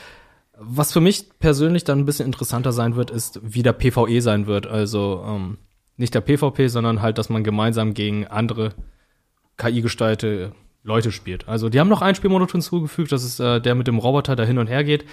Was 0.59 0.93
für 0.93 1.01
mich 1.01 1.39
persönlich 1.39 1.85
dann 1.85 1.99
ein 1.99 2.07
bisschen 2.07 2.27
interessanter 2.27 2.73
sein 2.73 2.97
wird, 2.97 3.11
ist, 3.11 3.41
wie 3.43 3.62
der 3.62 3.75
PvE 3.75 4.23
sein 4.23 4.47
wird. 4.47 4.67
Also 4.67 5.23
ähm, 5.27 5.59
nicht 5.99 6.14
der 6.14 6.23
PvP, 6.23 6.69
sondern 6.69 7.03
halt, 7.03 7.19
dass 7.19 7.29
man 7.29 7.45
gemeinsam 7.45 7.93
gegen 7.93 8.27
andere 8.27 8.73
KI-gestaltete 9.59 10.53
Leute 10.83 11.12
spielt. 11.12 11.49
Also 11.49 11.69
die 11.69 11.81
haben 11.81 11.89
noch 11.89 12.01
einen 12.01 12.14
Spielmodus 12.14 12.53
hinzugefügt, 12.53 13.12
das 13.12 13.25
ist 13.25 13.41
äh, 13.41 13.61
der 13.61 13.75
mit 13.75 13.87
dem 13.87 13.99
Roboter, 13.99 14.37
der 14.37 14.47
hin 14.47 14.59
und 14.59 14.69
her 14.69 14.85
geht. 14.85 15.05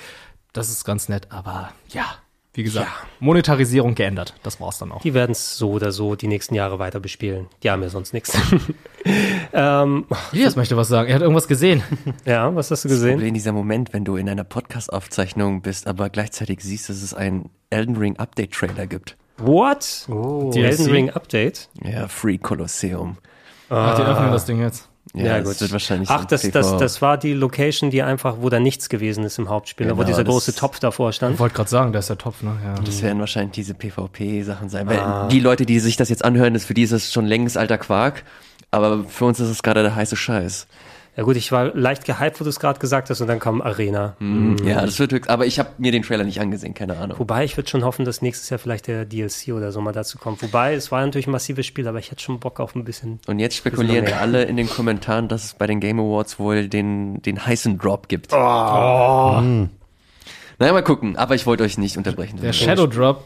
Das 0.53 0.69
ist 0.69 0.85
ganz 0.85 1.09
nett, 1.09 1.27
aber 1.31 1.71
ja, 1.89 2.05
wie 2.53 2.61
gesagt, 2.61 2.87
ja. 2.87 3.07
Monetarisierung 3.19 3.95
geändert. 3.95 4.35
Das 4.43 4.61
war's 4.61 4.77
dann 4.77 4.91
auch. 4.91 5.01
Die 5.01 5.15
werden 5.15 5.31
es 5.31 5.57
so 5.57 5.71
oder 5.71 5.91
so 5.91 6.15
die 6.15 6.27
nächsten 6.27 6.53
Jahre 6.53 6.77
weiter 6.77 6.99
bespielen. 6.99 7.47
Die 7.63 7.71
haben 7.71 7.81
ja 7.81 7.89
sonst 7.89 8.13
nichts. 8.13 8.37
ähm, 9.53 10.05
Elias 10.31 10.55
möchte 10.55 10.77
was 10.77 10.87
sagen. 10.89 11.09
Er 11.09 11.15
hat 11.15 11.21
irgendwas 11.23 11.47
gesehen. 11.47 11.81
ja, 12.25 12.55
was 12.55 12.69
hast 12.69 12.85
du 12.85 12.89
gesehen? 12.89 13.07
Das 13.07 13.15
Problem 13.15 13.33
dieser 13.33 13.51
Moment, 13.51 13.93
wenn 13.93 14.05
du 14.05 14.15
in 14.15 14.29
einer 14.29 14.43
Podcast-Aufzeichnung 14.43 15.63
bist, 15.63 15.87
aber 15.87 16.11
gleichzeitig 16.11 16.59
siehst, 16.61 16.89
dass 16.89 17.01
es 17.01 17.15
einen 17.15 17.49
Elden 17.71 17.97
Ring 17.97 18.17
Update-Trailer 18.17 18.85
gibt. 18.85 19.17
What? 19.37 20.07
Oh. 20.09 20.51
Die 20.53 20.61
Elden 20.61 20.85
Ring 20.85 21.09
Update? 21.09 21.69
Ja, 21.83 22.07
Free 22.07 22.37
Colosseum. 22.37 23.17
Ach, 23.69 23.95
die 23.95 24.03
öffnen 24.03 24.31
das 24.31 24.45
Ding 24.45 24.61
jetzt. 24.61 24.89
Ja, 25.15 25.25
ja 25.25 25.39
gut. 25.41 25.61
wird 25.61 25.71
wahrscheinlich 25.71 26.09
Ach, 26.09 26.25
das, 26.25 26.49
das, 26.49 26.75
das 26.77 27.01
war 27.01 27.17
die 27.17 27.33
Location, 27.33 27.91
die 27.91 28.01
einfach, 28.01 28.37
wo 28.39 28.49
da 28.49 28.59
nichts 28.59 28.89
gewesen 28.89 29.23
ist 29.23 29.37
im 29.37 29.47
Hauptspiel, 29.47 29.85
genau, 29.85 29.99
wo 29.99 30.03
dieser 30.03 30.23
große 30.23 30.55
Topf 30.55 30.79
davor 30.79 31.13
stand. 31.13 31.35
Ich 31.35 31.39
wollte 31.39 31.55
gerade 31.55 31.69
sagen, 31.69 31.93
da 31.93 31.99
ist 31.99 32.09
der 32.09 32.17
Topf, 32.17 32.41
ne? 32.41 32.57
Ja. 32.63 32.73
Das 32.75 33.03
werden 33.03 33.19
wahrscheinlich 33.19 33.51
diese 33.51 33.75
PvP-Sachen 33.75 34.69
sein, 34.69 34.87
weil 34.87 34.99
ah. 34.99 35.27
die 35.27 35.39
Leute, 35.39 35.67
die 35.67 35.79
sich 35.79 35.97
das 35.97 36.09
jetzt 36.09 36.25
anhören, 36.25 36.55
ist 36.55 36.65
für 36.65 36.73
die 36.73 36.81
ist 36.81 36.93
das 36.93 37.13
schon 37.13 37.25
längst 37.27 37.57
alter 37.57 37.77
Quark, 37.77 38.23
aber 38.71 39.03
für 39.03 39.25
uns 39.25 39.39
ist 39.39 39.49
es 39.49 39.61
gerade 39.61 39.83
der 39.83 39.95
heiße 39.95 40.15
Scheiß. 40.15 40.65
Ja 41.15 41.21
gut, 41.21 41.35
ich 41.35 41.51
war 41.51 41.75
leicht 41.75 42.05
gehypt, 42.05 42.39
wo 42.39 42.43
du 42.43 42.49
es 42.49 42.59
gerade 42.59 42.79
gesagt 42.79 43.11
hast, 43.11 43.21
und 43.21 43.27
dann 43.27 43.39
kam 43.39 43.61
Arena. 43.61 44.15
Mhm. 44.17 44.57
Ja, 44.65 44.81
das 44.81 44.97
wird 44.97 45.11
wirklich, 45.11 45.29
aber 45.29 45.45
ich 45.45 45.59
habe 45.59 45.69
mir 45.77 45.91
den 45.91 46.01
Trailer 46.01 46.23
nicht 46.23 46.41
angesehen, 46.41 46.73
keine 46.73 46.97
Ahnung. 46.97 47.19
Wobei, 47.19 47.43
ich 47.43 47.55
würde 47.55 47.69
schon 47.69 47.83
hoffen, 47.83 48.03
dass 48.03 48.23
nächstes 48.23 48.49
Jahr 48.49 48.57
vielleicht 48.57 48.87
der 48.87 49.05
DLC 49.05 49.53
oder 49.53 49.71
so 49.71 49.79
mal 49.79 49.91
dazu 49.91 50.17
kommt. 50.17 50.41
Wobei, 50.41 50.73
es 50.73 50.91
war 50.91 51.05
natürlich 51.05 51.27
ein 51.27 51.31
massives 51.31 51.67
Spiel, 51.67 51.87
aber 51.87 51.99
ich 51.99 52.09
hätte 52.09 52.23
schon 52.23 52.39
Bock 52.39 52.59
auf 52.59 52.73
ein 52.73 52.83
bisschen. 52.83 53.19
Und 53.27 53.37
jetzt 53.37 53.55
spekulieren 53.55 54.11
alle 54.13 54.43
in 54.43 54.57
den 54.57 54.67
Kommentaren, 54.67 55.27
dass 55.27 55.43
es 55.43 55.53
bei 55.53 55.67
den 55.67 55.79
Game 55.79 55.99
Awards 55.99 56.39
wohl 56.39 56.67
den, 56.67 57.21
den 57.21 57.45
heißen 57.45 57.77
Drop 57.77 58.09
gibt. 58.09 58.33
Oh. 58.33 58.37
oh. 58.37 59.41
Mhm. 59.41 59.69
Naja, 60.57 60.73
mal 60.73 60.83
gucken, 60.83 61.15
aber 61.15 61.35
ich 61.35 61.45
wollte 61.45 61.63
euch 61.63 61.77
nicht 61.77 61.97
unterbrechen. 61.97 62.39
Der 62.41 62.53
Shadow 62.53 62.87
Drop 62.87 63.23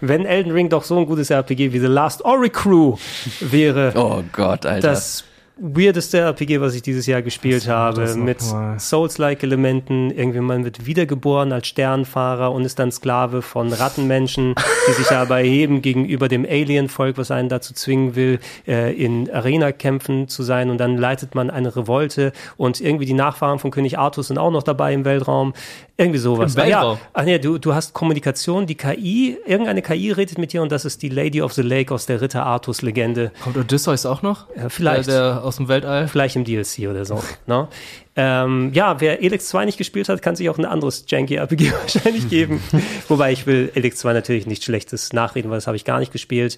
wenn 0.00 0.26
Elden 0.26 0.52
Ring 0.52 0.68
doch 0.68 0.84
so 0.84 0.98
ein 0.98 1.06
gutes 1.06 1.30
RPG 1.30 1.72
wie 1.72 1.78
The 1.78 1.86
Last 1.86 2.24
Ori 2.24 2.50
Crew 2.50 2.96
wäre. 3.40 3.92
Oh 3.96 4.22
Gott, 4.32 4.66
Alter. 4.66 4.90
Das 4.90 5.24
weirdeste 5.62 6.18
RPG, 6.18 6.60
was 6.60 6.74
ich 6.74 6.82
dieses 6.82 7.06
Jahr 7.06 7.22
gespielt 7.22 7.68
habe, 7.68 8.14
mit 8.16 8.42
Souls-like 8.78 9.44
Elementen. 9.44 10.10
Irgendwie 10.10 10.40
man 10.40 10.64
wird 10.64 10.86
wiedergeboren 10.86 11.52
als 11.52 11.68
Sternfahrer 11.68 12.50
und 12.50 12.64
ist 12.64 12.80
dann 12.80 12.90
Sklave 12.90 13.42
von 13.42 13.72
Rattenmenschen, 13.72 14.54
die 14.88 14.92
sich 14.92 15.10
aber 15.12 15.38
erheben 15.38 15.80
gegenüber 15.80 16.26
dem 16.26 16.44
Alien-Volk, 16.44 17.16
was 17.16 17.30
einen 17.30 17.48
dazu 17.48 17.74
zwingen 17.74 18.16
will, 18.16 18.40
äh, 18.66 18.92
in 18.92 19.30
Arena-Kämpfen 19.30 20.26
zu 20.26 20.42
sein. 20.42 20.68
Und 20.68 20.78
dann 20.78 20.98
leitet 20.98 21.36
man 21.36 21.48
eine 21.48 21.74
Revolte 21.76 22.32
und 22.56 22.80
irgendwie 22.80 23.06
die 23.06 23.14
Nachfahren 23.14 23.60
von 23.60 23.70
König 23.70 23.98
Artus 23.98 24.28
sind 24.28 24.38
auch 24.38 24.50
noch 24.50 24.64
dabei 24.64 24.92
im 24.92 25.04
Weltraum. 25.04 25.54
Irgendwie 25.96 26.18
sowas. 26.18 26.54
Im? 26.54 26.68
Ja, 26.68 26.98
ach 27.12 27.24
nee, 27.24 27.38
du, 27.38 27.58
du 27.58 27.74
hast 27.74 27.92
Kommunikation, 27.92 28.66
die 28.66 28.76
KI, 28.76 29.36
irgendeine 29.46 29.82
KI 29.82 30.10
redet 30.10 30.38
mit 30.38 30.52
dir 30.52 30.62
und 30.62 30.72
das 30.72 30.84
ist 30.84 31.02
die 31.02 31.10
Lady 31.10 31.42
of 31.42 31.52
the 31.52 31.62
Lake 31.62 31.92
aus 31.92 32.06
der 32.06 32.20
Ritter 32.20 32.46
Artus-Legende. 32.46 33.30
Kommt 33.42 33.56
Odysseus 33.56 34.06
auch 34.06 34.22
noch? 34.22 34.46
Ja, 34.56 34.68
vielleicht. 34.68 35.08
Der, 35.08 35.34
der 35.34 35.44
aus 35.44 35.56
dem 35.56 35.68
Weltall? 35.68 36.08
Vielleicht 36.08 36.36
im 36.36 36.44
DLC 36.44 36.88
oder 36.88 37.04
so. 37.04 37.22
ne? 37.46 37.68
ähm, 38.16 38.70
ja, 38.72 39.00
wer 39.00 39.22
Elix 39.22 39.48
2 39.48 39.66
nicht 39.66 39.78
gespielt 39.78 40.08
hat, 40.08 40.22
kann 40.22 40.34
sich 40.34 40.48
auch 40.48 40.58
ein 40.58 40.64
anderes 40.64 41.04
Janky 41.08 41.36
RPG 41.36 41.72
wahrscheinlich 41.80 42.28
geben. 42.28 42.62
Wobei 43.08 43.32
ich 43.32 43.46
will 43.46 43.70
Elix 43.74 43.98
2 43.98 44.14
natürlich 44.14 44.46
nichts 44.46 44.64
Schlechtes 44.64 45.12
nachreden, 45.12 45.50
weil 45.50 45.58
das 45.58 45.66
habe 45.66 45.76
ich 45.76 45.84
gar 45.84 45.98
nicht 45.98 46.12
gespielt. 46.12 46.56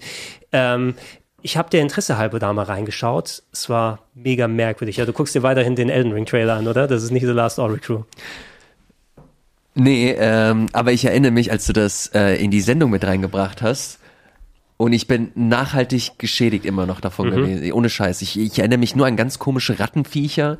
Ähm, 0.53 0.95
ich 1.41 1.57
habe 1.57 1.69
der 1.69 1.81
Interesse 1.81 2.17
halber 2.17 2.39
da 2.39 2.51
mal 2.53 2.63
reingeschaut. 2.63 3.43
Es 3.51 3.69
war 3.69 3.99
mega 4.15 4.47
merkwürdig. 4.47 4.97
Ja, 4.97 5.05
du 5.05 5.13
guckst 5.13 5.35
dir 5.35 5.43
weiterhin 5.43 5.75
den 5.75 5.89
Elden 5.89 6.11
Ring 6.11 6.25
Trailer 6.25 6.55
an, 6.55 6.67
oder? 6.67 6.87
Das 6.87 7.03
ist 7.03 7.11
nicht 7.11 7.23
The 7.23 7.31
Last 7.31 7.59
Ori 7.59 7.77
Crew. 7.77 8.01
Nee, 9.77 10.15
ähm, 10.17 10.67
aber 10.71 10.93
ich 10.93 11.03
erinnere 11.03 11.31
mich, 11.31 11.51
als 11.51 11.65
du 11.65 11.73
das 11.73 12.07
äh, 12.13 12.41
in 12.41 12.49
die 12.49 12.61
Sendung 12.61 12.91
mit 12.91 13.03
reingebracht 13.03 13.61
hast, 13.61 13.99
und 14.77 14.91
ich 14.91 15.07
bin 15.07 15.31
nachhaltig 15.35 16.19
geschädigt 16.19 16.65
immer 16.65 16.85
noch 16.85 16.99
davon 16.99 17.29
mhm. 17.29 17.35
gewesen. 17.35 17.71
Ohne 17.71 17.89
Scheiß. 17.89 18.21
Ich, 18.21 18.37
ich 18.37 18.59
erinnere 18.59 18.79
mich 18.79 18.93
nur 18.93 19.05
an 19.05 19.15
ganz 19.15 19.39
komische 19.39 19.79
Rattenviecher. 19.79 20.57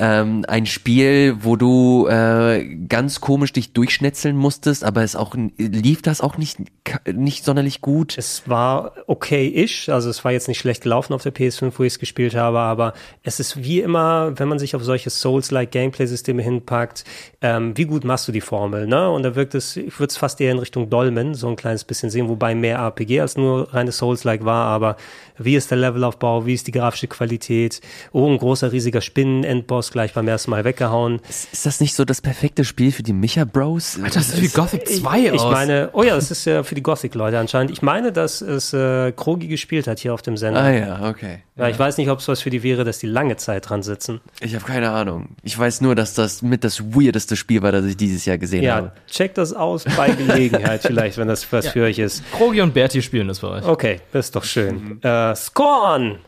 Ähm, 0.00 0.44
ein 0.48 0.66
Spiel, 0.66 1.36
wo 1.42 1.54
du 1.54 2.08
äh, 2.08 2.64
ganz 2.88 3.20
komisch 3.20 3.52
dich 3.52 3.72
durchschnetzeln 3.72 4.36
musstest, 4.36 4.82
aber 4.82 5.04
es 5.04 5.14
auch 5.14 5.36
lief 5.58 6.02
das 6.02 6.20
auch 6.20 6.38
nicht, 6.38 6.58
nicht 7.06 7.44
sonderlich 7.44 7.80
gut. 7.80 8.18
Es 8.18 8.48
war 8.48 8.94
okay-ish. 9.06 9.88
Also 9.90 10.10
es 10.10 10.24
war 10.24 10.32
jetzt 10.32 10.48
nicht 10.48 10.58
schlecht 10.58 10.82
gelaufen 10.82 11.12
auf 11.12 11.22
der 11.22 11.32
PS5, 11.32 11.72
wo 11.76 11.84
ich 11.84 11.92
es 11.92 11.98
gespielt 12.00 12.34
habe, 12.34 12.58
aber 12.58 12.94
es 13.22 13.38
ist 13.38 13.62
wie 13.62 13.80
immer, 13.80 14.36
wenn 14.40 14.48
man 14.48 14.58
sich 14.58 14.74
auf 14.74 14.82
solche 14.82 15.10
Souls-like 15.10 15.70
Gameplay-Systeme 15.70 16.42
hinpackt, 16.42 17.04
ähm, 17.40 17.76
wie 17.76 17.84
gut 17.84 18.02
machst 18.02 18.26
du 18.26 18.32
die 18.32 18.40
Formel, 18.40 18.88
ne? 18.88 19.08
Und 19.08 19.22
da 19.22 19.36
wirkt 19.36 19.54
es, 19.54 19.76
ich 19.76 20.00
würde 20.00 20.10
es 20.10 20.16
fast 20.16 20.40
eher 20.40 20.50
in 20.50 20.58
Richtung 20.58 20.90
Dolmen 20.90 21.34
so 21.34 21.48
ein 21.48 21.54
kleines 21.54 21.84
bisschen 21.84 22.10
sehen, 22.10 22.28
wobei 22.28 22.56
mehr 22.56 22.78
RPG 22.78 23.20
als 23.20 23.36
nur 23.36 23.51
nur 23.52 23.74
reine 23.74 23.92
Souls-like 23.92 24.44
war, 24.44 24.66
aber 24.66 24.96
wie 25.38 25.56
ist 25.56 25.70
der 25.70 25.78
Levelaufbau, 25.78 26.46
wie 26.46 26.54
ist 26.54 26.66
die 26.66 26.72
grafische 26.72 27.06
Qualität, 27.06 27.80
oh, 28.12 28.30
ein 28.30 28.38
großer, 28.38 28.72
riesiger 28.72 29.00
Spinnen-Endboss 29.00 29.90
gleich 29.90 30.12
beim 30.12 30.28
ersten 30.28 30.50
Mal 30.50 30.64
weggehauen. 30.64 31.20
Ist 31.28 31.66
das 31.66 31.80
nicht 31.80 31.94
so 31.94 32.04
das 32.04 32.20
perfekte 32.20 32.64
Spiel 32.64 32.92
für 32.92 33.02
die 33.02 33.12
Micha-Bros? 33.12 33.98
Das 34.02 34.16
ist 34.16 34.42
wie 34.42 34.48
Gothic 34.48 34.86
2 34.88 35.32
aus. 35.32 35.42
Ich 35.42 35.50
meine, 35.50 35.90
oh 35.92 36.02
ja, 36.02 36.14
das 36.14 36.30
ist 36.30 36.44
ja 36.44 36.62
für 36.62 36.74
die 36.74 36.82
Gothic-Leute 36.82 37.38
anscheinend. 37.38 37.72
Ich 37.72 37.82
meine, 37.82 38.12
dass 38.12 38.40
es 38.40 38.72
äh, 38.72 39.12
Krogi 39.12 39.48
gespielt 39.48 39.86
hat 39.86 39.98
hier 39.98 40.14
auf 40.14 40.22
dem 40.22 40.36
Sender. 40.36 40.60
Ah 40.60 40.70
ja, 40.70 41.08
okay. 41.08 41.40
Ja, 41.56 41.68
ich 41.68 41.78
weiß 41.78 41.98
nicht, 41.98 42.08
ob 42.08 42.18
es 42.20 42.28
was 42.28 42.40
für 42.40 42.48
die 42.48 42.62
wäre, 42.62 42.82
dass 42.84 42.98
die 42.98 43.06
lange 43.06 43.36
Zeit 43.36 43.68
dran 43.68 43.82
sitzen. 43.82 44.20
Ich 44.40 44.54
habe 44.54 44.64
keine 44.64 44.90
Ahnung. 44.90 45.36
Ich 45.42 45.58
weiß 45.58 45.82
nur, 45.82 45.94
dass 45.94 46.14
das 46.14 46.40
mit 46.40 46.64
das 46.64 46.94
weirdeste 46.94 47.36
Spiel 47.36 47.62
war, 47.62 47.72
das 47.72 47.84
ich 47.84 47.96
dieses 47.96 48.24
Jahr 48.24 48.38
gesehen 48.38 48.62
ja, 48.62 48.76
habe. 48.76 48.86
Ja, 48.86 49.12
check 49.12 49.34
das 49.34 49.52
aus 49.52 49.84
bei 49.96 50.10
Gelegenheit 50.10 50.80
vielleicht, 50.86 51.18
wenn 51.18 51.28
das 51.28 51.52
was 51.52 51.66
ja. 51.66 51.70
für 51.72 51.84
euch 51.84 51.98
ist. 51.98 52.22
Krogi 52.32 52.62
und 52.62 52.72
Berti 52.72 53.02
spielen 53.02 53.28
das 53.28 53.41
für 53.42 53.50
euch. 53.50 53.64
Okay, 53.64 54.00
das 54.12 54.26
ist 54.26 54.36
doch 54.36 54.44
schön. 54.44 55.00
Mhm. 55.00 55.00
Äh, 55.02 55.34
Scorn! 55.34 56.18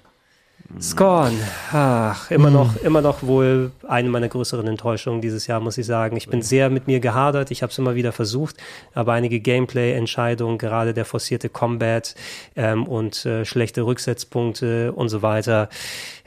Scorn, 0.81 1.39
ach, 1.73 2.31
immer 2.31 2.51
noch, 2.51 2.75
immer 2.83 3.01
noch 3.01 3.23
wohl 3.23 3.71
eine 3.87 4.09
meiner 4.09 4.29
größeren 4.29 4.67
Enttäuschungen 4.67 5.21
dieses 5.21 5.47
Jahr, 5.47 5.61
muss 5.61 5.79
ich 5.79 5.87
sagen. 5.87 6.17
Ich 6.17 6.29
bin 6.29 6.43
sehr 6.43 6.69
mit 6.69 6.89
mir 6.89 6.99
gehadert, 6.99 7.53
ich 7.53 7.63
habe 7.63 7.71
es 7.71 7.79
immer 7.79 7.95
wieder 7.95 8.11
versucht, 8.13 8.57
aber 8.93 9.13
einige 9.13 9.39
Gameplay-Entscheidungen, 9.39 10.59
gerade 10.59 10.93
der 10.93 11.05
forcierte 11.05 11.49
Combat 11.49 12.17
ähm, 12.57 12.89
und 12.89 13.25
äh, 13.25 13.45
schlechte 13.45 13.83
Rücksetzpunkte 13.83 14.93
und 14.93 15.11
so 15.11 15.23
weiter, 15.23 15.69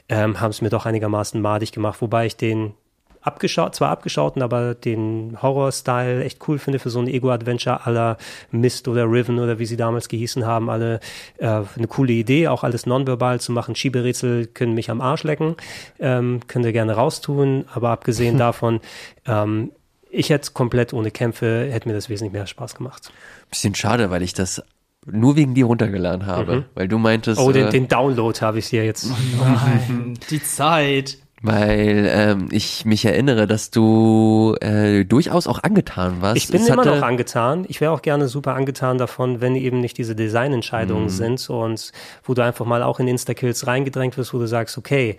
ähm, 0.08 0.40
haben 0.40 0.50
es 0.50 0.62
mir 0.62 0.70
doch 0.70 0.86
einigermaßen 0.86 1.42
madig 1.42 1.72
gemacht, 1.72 2.00
wobei 2.00 2.24
ich 2.24 2.36
den 2.36 2.72
abgeschaut, 3.20 3.74
zwar 3.74 3.90
abgeschauten, 3.90 4.42
aber 4.42 4.74
den 4.74 5.38
Horror-Style 5.40 6.24
echt 6.24 6.46
cool 6.48 6.58
finde 6.58 6.78
für 6.78 6.90
so 6.90 7.00
ein 7.00 7.08
Ego-Adventure 7.08 7.86
aller 7.86 8.16
Mist 8.50 8.88
oder 8.88 9.04
Riven 9.04 9.38
oder 9.38 9.58
wie 9.58 9.66
sie 9.66 9.76
damals 9.76 10.08
gehießen 10.08 10.46
haben, 10.46 10.70
alle 10.70 11.00
äh, 11.38 11.46
eine 11.76 11.86
coole 11.88 12.12
Idee, 12.12 12.48
auch 12.48 12.64
alles 12.64 12.86
nonverbal 12.86 13.40
zu 13.40 13.52
machen. 13.52 13.74
Schieberätsel 13.74 14.46
können 14.46 14.74
mich 14.74 14.90
am 14.90 15.00
Arsch 15.00 15.24
lecken, 15.24 15.56
ähm, 15.98 16.40
könnt 16.46 16.64
ihr 16.64 16.72
gerne 16.72 16.94
raustun, 16.94 17.64
aber 17.72 17.90
abgesehen 17.90 18.38
davon, 18.38 18.80
ähm, 19.26 19.72
ich 20.10 20.30
hätte 20.30 20.52
komplett 20.52 20.92
ohne 20.92 21.10
Kämpfe, 21.10 21.68
hätte 21.70 21.88
mir 21.88 21.94
das 21.94 22.08
wesentlich 22.08 22.32
mehr 22.32 22.46
Spaß 22.46 22.74
gemacht. 22.74 23.12
Bisschen 23.50 23.74
schade, 23.74 24.10
weil 24.10 24.22
ich 24.22 24.32
das 24.32 24.62
nur 25.06 25.36
wegen 25.36 25.54
dir 25.54 25.66
runtergeladen 25.66 26.26
habe, 26.26 26.56
mhm. 26.56 26.64
weil 26.74 26.88
du 26.88 26.98
meintest. 26.98 27.40
Oh, 27.40 27.52
den, 27.52 27.68
äh, 27.68 27.70
den 27.70 27.88
Download 27.88 28.38
habe 28.40 28.58
ich 28.58 28.66
hier 28.66 28.84
jetzt. 28.84 29.10
Oh 29.10 29.44
nein, 29.44 30.18
die 30.30 30.42
Zeit. 30.42 31.18
Weil 31.40 32.10
ähm, 32.12 32.48
ich 32.50 32.84
mich 32.84 33.04
erinnere, 33.04 33.46
dass 33.46 33.70
du 33.70 34.56
äh, 34.60 35.04
durchaus 35.04 35.46
auch 35.46 35.62
angetan 35.62 36.20
warst. 36.20 36.36
Ich 36.36 36.48
bin 36.48 36.60
es 36.60 36.68
immer 36.68 36.84
noch 36.84 37.02
angetan. 37.02 37.64
Ich 37.68 37.80
wäre 37.80 37.92
auch 37.92 38.02
gerne 38.02 38.26
super 38.26 38.54
angetan 38.54 38.98
davon, 38.98 39.40
wenn 39.40 39.54
eben 39.54 39.80
nicht 39.80 39.98
diese 39.98 40.16
Designentscheidungen 40.16 41.04
mhm. 41.04 41.08
sind 41.10 41.50
und 41.50 41.92
wo 42.24 42.34
du 42.34 42.42
einfach 42.42 42.66
mal 42.66 42.82
auch 42.82 42.98
in 42.98 43.06
Insta-Kills 43.06 43.68
reingedrängt 43.68 44.16
wirst, 44.16 44.34
wo 44.34 44.38
du 44.38 44.46
sagst, 44.46 44.78
okay, 44.78 45.16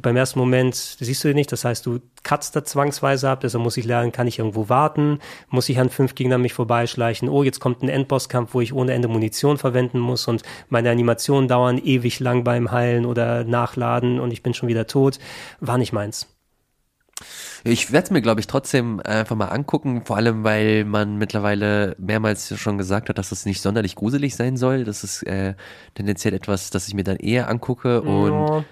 beim 0.00 0.16
ersten 0.16 0.38
Moment 0.38 0.74
siehst 0.74 1.24
du 1.24 1.28
ihn 1.28 1.34
nicht, 1.34 1.50
das 1.50 1.64
heißt, 1.64 1.86
du 1.86 2.00
katzt 2.22 2.54
da 2.54 2.64
zwangsweise 2.64 3.30
ab, 3.30 3.40
deshalb 3.40 3.64
muss 3.64 3.76
ich 3.76 3.84
lernen, 3.84 4.12
kann 4.12 4.26
ich 4.26 4.38
irgendwo 4.38 4.68
warten, 4.68 5.18
muss 5.48 5.68
ich 5.68 5.78
an 5.78 5.88
fünf 5.88 6.14
Gegner 6.14 6.36
mich 6.36 6.52
vorbeischleichen, 6.52 7.28
oh, 7.28 7.42
jetzt 7.42 7.60
kommt 7.60 7.82
ein 7.82 7.88
Endbosskampf, 7.88 8.52
wo 8.52 8.60
ich 8.60 8.74
ohne 8.74 8.92
Ende 8.92 9.08
Munition 9.08 9.56
verwenden 9.56 9.98
muss 9.98 10.28
und 10.28 10.42
meine 10.68 10.90
Animationen 10.90 11.48
dauern 11.48 11.78
ewig 11.78 12.20
lang 12.20 12.44
beim 12.44 12.70
Heilen 12.70 13.06
oder 13.06 13.44
Nachladen 13.44 14.20
und 14.20 14.32
ich 14.32 14.42
bin 14.42 14.52
schon 14.52 14.68
wieder 14.68 14.86
tot, 14.86 15.18
war 15.60 15.78
nicht 15.78 15.92
meins. 15.92 16.26
Ich 17.64 17.90
werde 17.90 18.04
es 18.04 18.10
mir, 18.12 18.22
glaube 18.22 18.40
ich, 18.40 18.46
trotzdem 18.46 19.00
einfach 19.00 19.34
mal 19.34 19.48
angucken, 19.48 20.02
vor 20.04 20.16
allem, 20.16 20.44
weil 20.44 20.84
man 20.84 21.16
mittlerweile 21.16 21.96
mehrmals 21.98 22.56
schon 22.56 22.78
gesagt 22.78 23.08
hat, 23.08 23.18
dass 23.18 23.32
es 23.32 23.44
nicht 23.44 23.60
sonderlich 23.60 23.96
gruselig 23.96 24.36
sein 24.36 24.56
soll. 24.56 24.84
Das 24.84 25.02
ist 25.02 25.24
äh, 25.24 25.54
tendenziell 25.94 26.34
etwas, 26.34 26.70
das 26.70 26.86
ich 26.86 26.94
mir 26.94 27.02
dann 27.02 27.16
eher 27.16 27.48
angucke 27.48 28.02
und 28.02 28.48
ja 28.48 28.64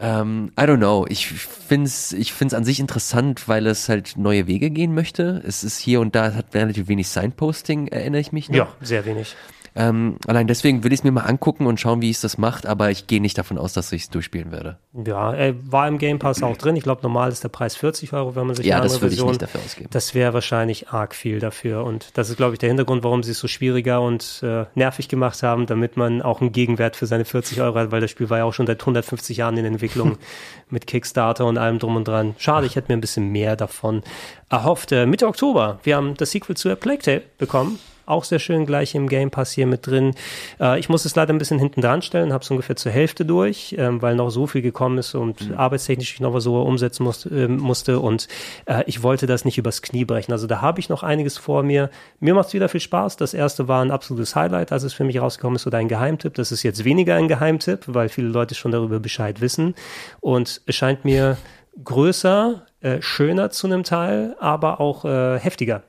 ähm, 0.00 0.52
I 0.58 0.62
don't 0.62 0.78
know. 0.78 1.06
Ich 1.08 1.26
find's, 1.26 2.12
ich 2.12 2.32
find's 2.32 2.54
an 2.54 2.64
sich 2.64 2.80
interessant, 2.80 3.48
weil 3.48 3.66
es 3.66 3.88
halt 3.88 4.16
neue 4.16 4.46
Wege 4.46 4.70
gehen 4.70 4.94
möchte. 4.94 5.42
Es 5.46 5.64
ist 5.64 5.78
hier 5.78 6.00
und 6.00 6.14
da, 6.14 6.34
hat 6.34 6.54
relativ 6.54 6.88
wenig 6.88 7.08
Signposting, 7.08 7.88
erinnere 7.88 8.20
ich 8.20 8.32
mich. 8.32 8.48
Noch. 8.48 8.56
Ja, 8.56 8.68
sehr 8.80 9.04
wenig. 9.04 9.36
Ähm, 9.74 10.16
allein 10.26 10.46
deswegen 10.46 10.84
will 10.84 10.92
ich 10.92 11.00
es 11.00 11.04
mir 11.04 11.12
mal 11.12 11.22
angucken 11.22 11.66
und 11.66 11.78
schauen, 11.78 12.02
wie 12.02 12.10
es 12.10 12.20
das 12.20 12.38
macht, 12.38 12.66
aber 12.66 12.90
ich 12.90 13.06
gehe 13.06 13.20
nicht 13.20 13.38
davon 13.38 13.58
aus, 13.58 13.72
dass 13.72 13.92
ich 13.92 14.02
es 14.02 14.10
durchspielen 14.10 14.50
werde. 14.50 14.78
Ja, 15.06 15.32
er 15.32 15.54
war 15.70 15.86
im 15.86 15.98
Game 15.98 16.18
Pass 16.18 16.42
auch 16.42 16.56
drin. 16.56 16.76
Ich 16.76 16.82
glaube, 16.82 17.02
normal 17.02 17.30
ist 17.30 17.44
der 17.44 17.48
Preis 17.48 17.76
40 17.76 18.12
Euro, 18.12 18.34
wenn 18.34 18.46
man 18.46 18.56
sich 18.56 18.66
ja, 18.66 18.76
eine 18.76 18.84
andere 18.84 19.00
das 19.00 19.00
Version. 19.00 19.28
Ich 19.28 19.32
nicht 19.32 19.42
dafür 19.42 19.60
ausgeben. 19.64 19.88
Das 19.92 20.14
wäre 20.14 20.34
wahrscheinlich 20.34 20.88
arg 20.88 21.14
viel 21.14 21.38
dafür. 21.38 21.84
Und 21.84 22.16
das 22.16 22.30
ist, 22.30 22.36
glaube 22.36 22.54
ich, 22.54 22.58
der 22.58 22.68
Hintergrund, 22.68 23.04
warum 23.04 23.22
sie 23.22 23.32
es 23.32 23.38
so 23.38 23.48
schwieriger 23.48 24.00
und 24.02 24.40
äh, 24.42 24.64
nervig 24.74 25.08
gemacht 25.08 25.42
haben, 25.42 25.66
damit 25.66 25.96
man 25.96 26.22
auch 26.22 26.40
einen 26.40 26.52
Gegenwert 26.52 26.96
für 26.96 27.06
seine 27.06 27.24
40 27.24 27.60
Euro 27.60 27.78
hat, 27.78 27.92
weil 27.92 28.00
das 28.00 28.10
Spiel 28.10 28.30
war 28.30 28.38
ja 28.38 28.44
auch 28.44 28.54
schon 28.54 28.66
seit 28.66 28.80
150 28.80 29.36
Jahren 29.36 29.56
in 29.56 29.64
Entwicklung 29.64 30.18
mit 30.70 30.86
Kickstarter 30.86 31.46
und 31.46 31.58
allem 31.58 31.78
drum 31.78 31.96
und 31.96 32.08
dran. 32.08 32.34
Schade, 32.38 32.66
ich 32.66 32.76
hätte 32.76 32.90
mir 32.90 32.96
ein 32.96 33.00
bisschen 33.00 33.30
mehr 33.30 33.56
davon 33.56 34.02
erhofft. 34.48 34.92
Äh, 34.92 35.06
Mitte 35.06 35.26
Oktober, 35.26 35.78
wir 35.82 35.96
haben 35.96 36.14
das 36.16 36.30
Sequel 36.30 36.56
zu 36.56 36.70
A 36.70 36.74
Plague 36.74 37.02
Tale 37.02 37.22
bekommen 37.38 37.78
auch 38.08 38.24
sehr 38.24 38.38
schön 38.38 38.66
gleich 38.66 38.94
im 38.94 39.08
Game 39.08 39.30
Pass 39.30 39.52
hier 39.52 39.66
mit 39.66 39.86
drin. 39.86 40.14
Äh, 40.60 40.78
ich 40.78 40.88
muss 40.88 41.04
es 41.04 41.14
leider 41.14 41.32
ein 41.32 41.38
bisschen 41.38 41.58
hinten 41.58 41.80
dran 41.80 42.02
stellen, 42.02 42.32
habe 42.32 42.42
es 42.42 42.50
ungefähr 42.50 42.76
zur 42.76 42.92
Hälfte 42.92 43.24
durch, 43.24 43.74
ähm, 43.78 44.02
weil 44.02 44.14
noch 44.14 44.30
so 44.30 44.46
viel 44.46 44.62
gekommen 44.62 44.98
ist 44.98 45.14
und 45.14 45.48
mhm. 45.48 45.56
arbeitstechnisch 45.56 46.20
noch 46.20 46.34
was 46.34 46.44
so 46.44 46.60
umsetzen 46.62 47.04
musste, 47.04 47.28
äh, 47.30 47.48
musste 47.48 48.00
und 48.00 48.28
äh, 48.66 48.84
ich 48.86 49.02
wollte 49.02 49.26
das 49.26 49.44
nicht 49.44 49.58
übers 49.58 49.82
Knie 49.82 50.04
brechen. 50.04 50.32
Also 50.32 50.46
da 50.46 50.60
habe 50.60 50.80
ich 50.80 50.88
noch 50.88 51.02
einiges 51.02 51.38
vor 51.38 51.62
mir. 51.62 51.90
Mir 52.20 52.34
macht 52.34 52.48
es 52.48 52.54
wieder 52.54 52.68
viel 52.68 52.80
Spaß. 52.80 53.16
Das 53.16 53.34
erste 53.34 53.68
war 53.68 53.82
ein 53.82 53.90
absolutes 53.90 54.34
Highlight, 54.34 54.72
als 54.72 54.82
es 54.82 54.92
für 54.92 55.04
mich 55.04 55.20
rausgekommen 55.20 55.56
ist 55.56 55.66
oder 55.66 55.78
ein 55.78 55.88
Geheimtipp. 55.88 56.34
Das 56.34 56.52
ist 56.52 56.62
jetzt 56.62 56.84
weniger 56.84 57.16
ein 57.16 57.28
Geheimtipp, 57.28 57.84
weil 57.86 58.08
viele 58.08 58.28
Leute 58.28 58.54
schon 58.54 58.72
darüber 58.72 59.00
Bescheid 59.00 59.40
wissen 59.40 59.74
und 60.20 60.60
es 60.66 60.74
scheint 60.74 61.04
mir 61.04 61.36
größer, 61.82 62.66
äh, 62.80 63.00
schöner 63.00 63.50
zu 63.50 63.66
einem 63.66 63.84
Teil, 63.84 64.36
aber 64.40 64.80
auch 64.80 65.04
äh, 65.04 65.38
heftiger 65.38 65.82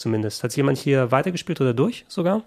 zumindest. 0.00 0.42
Hat 0.42 0.56
jemand 0.56 0.78
hier 0.78 1.10
weitergespielt 1.12 1.60
oder 1.60 1.74
durch 1.74 2.04
sogar? 2.08 2.42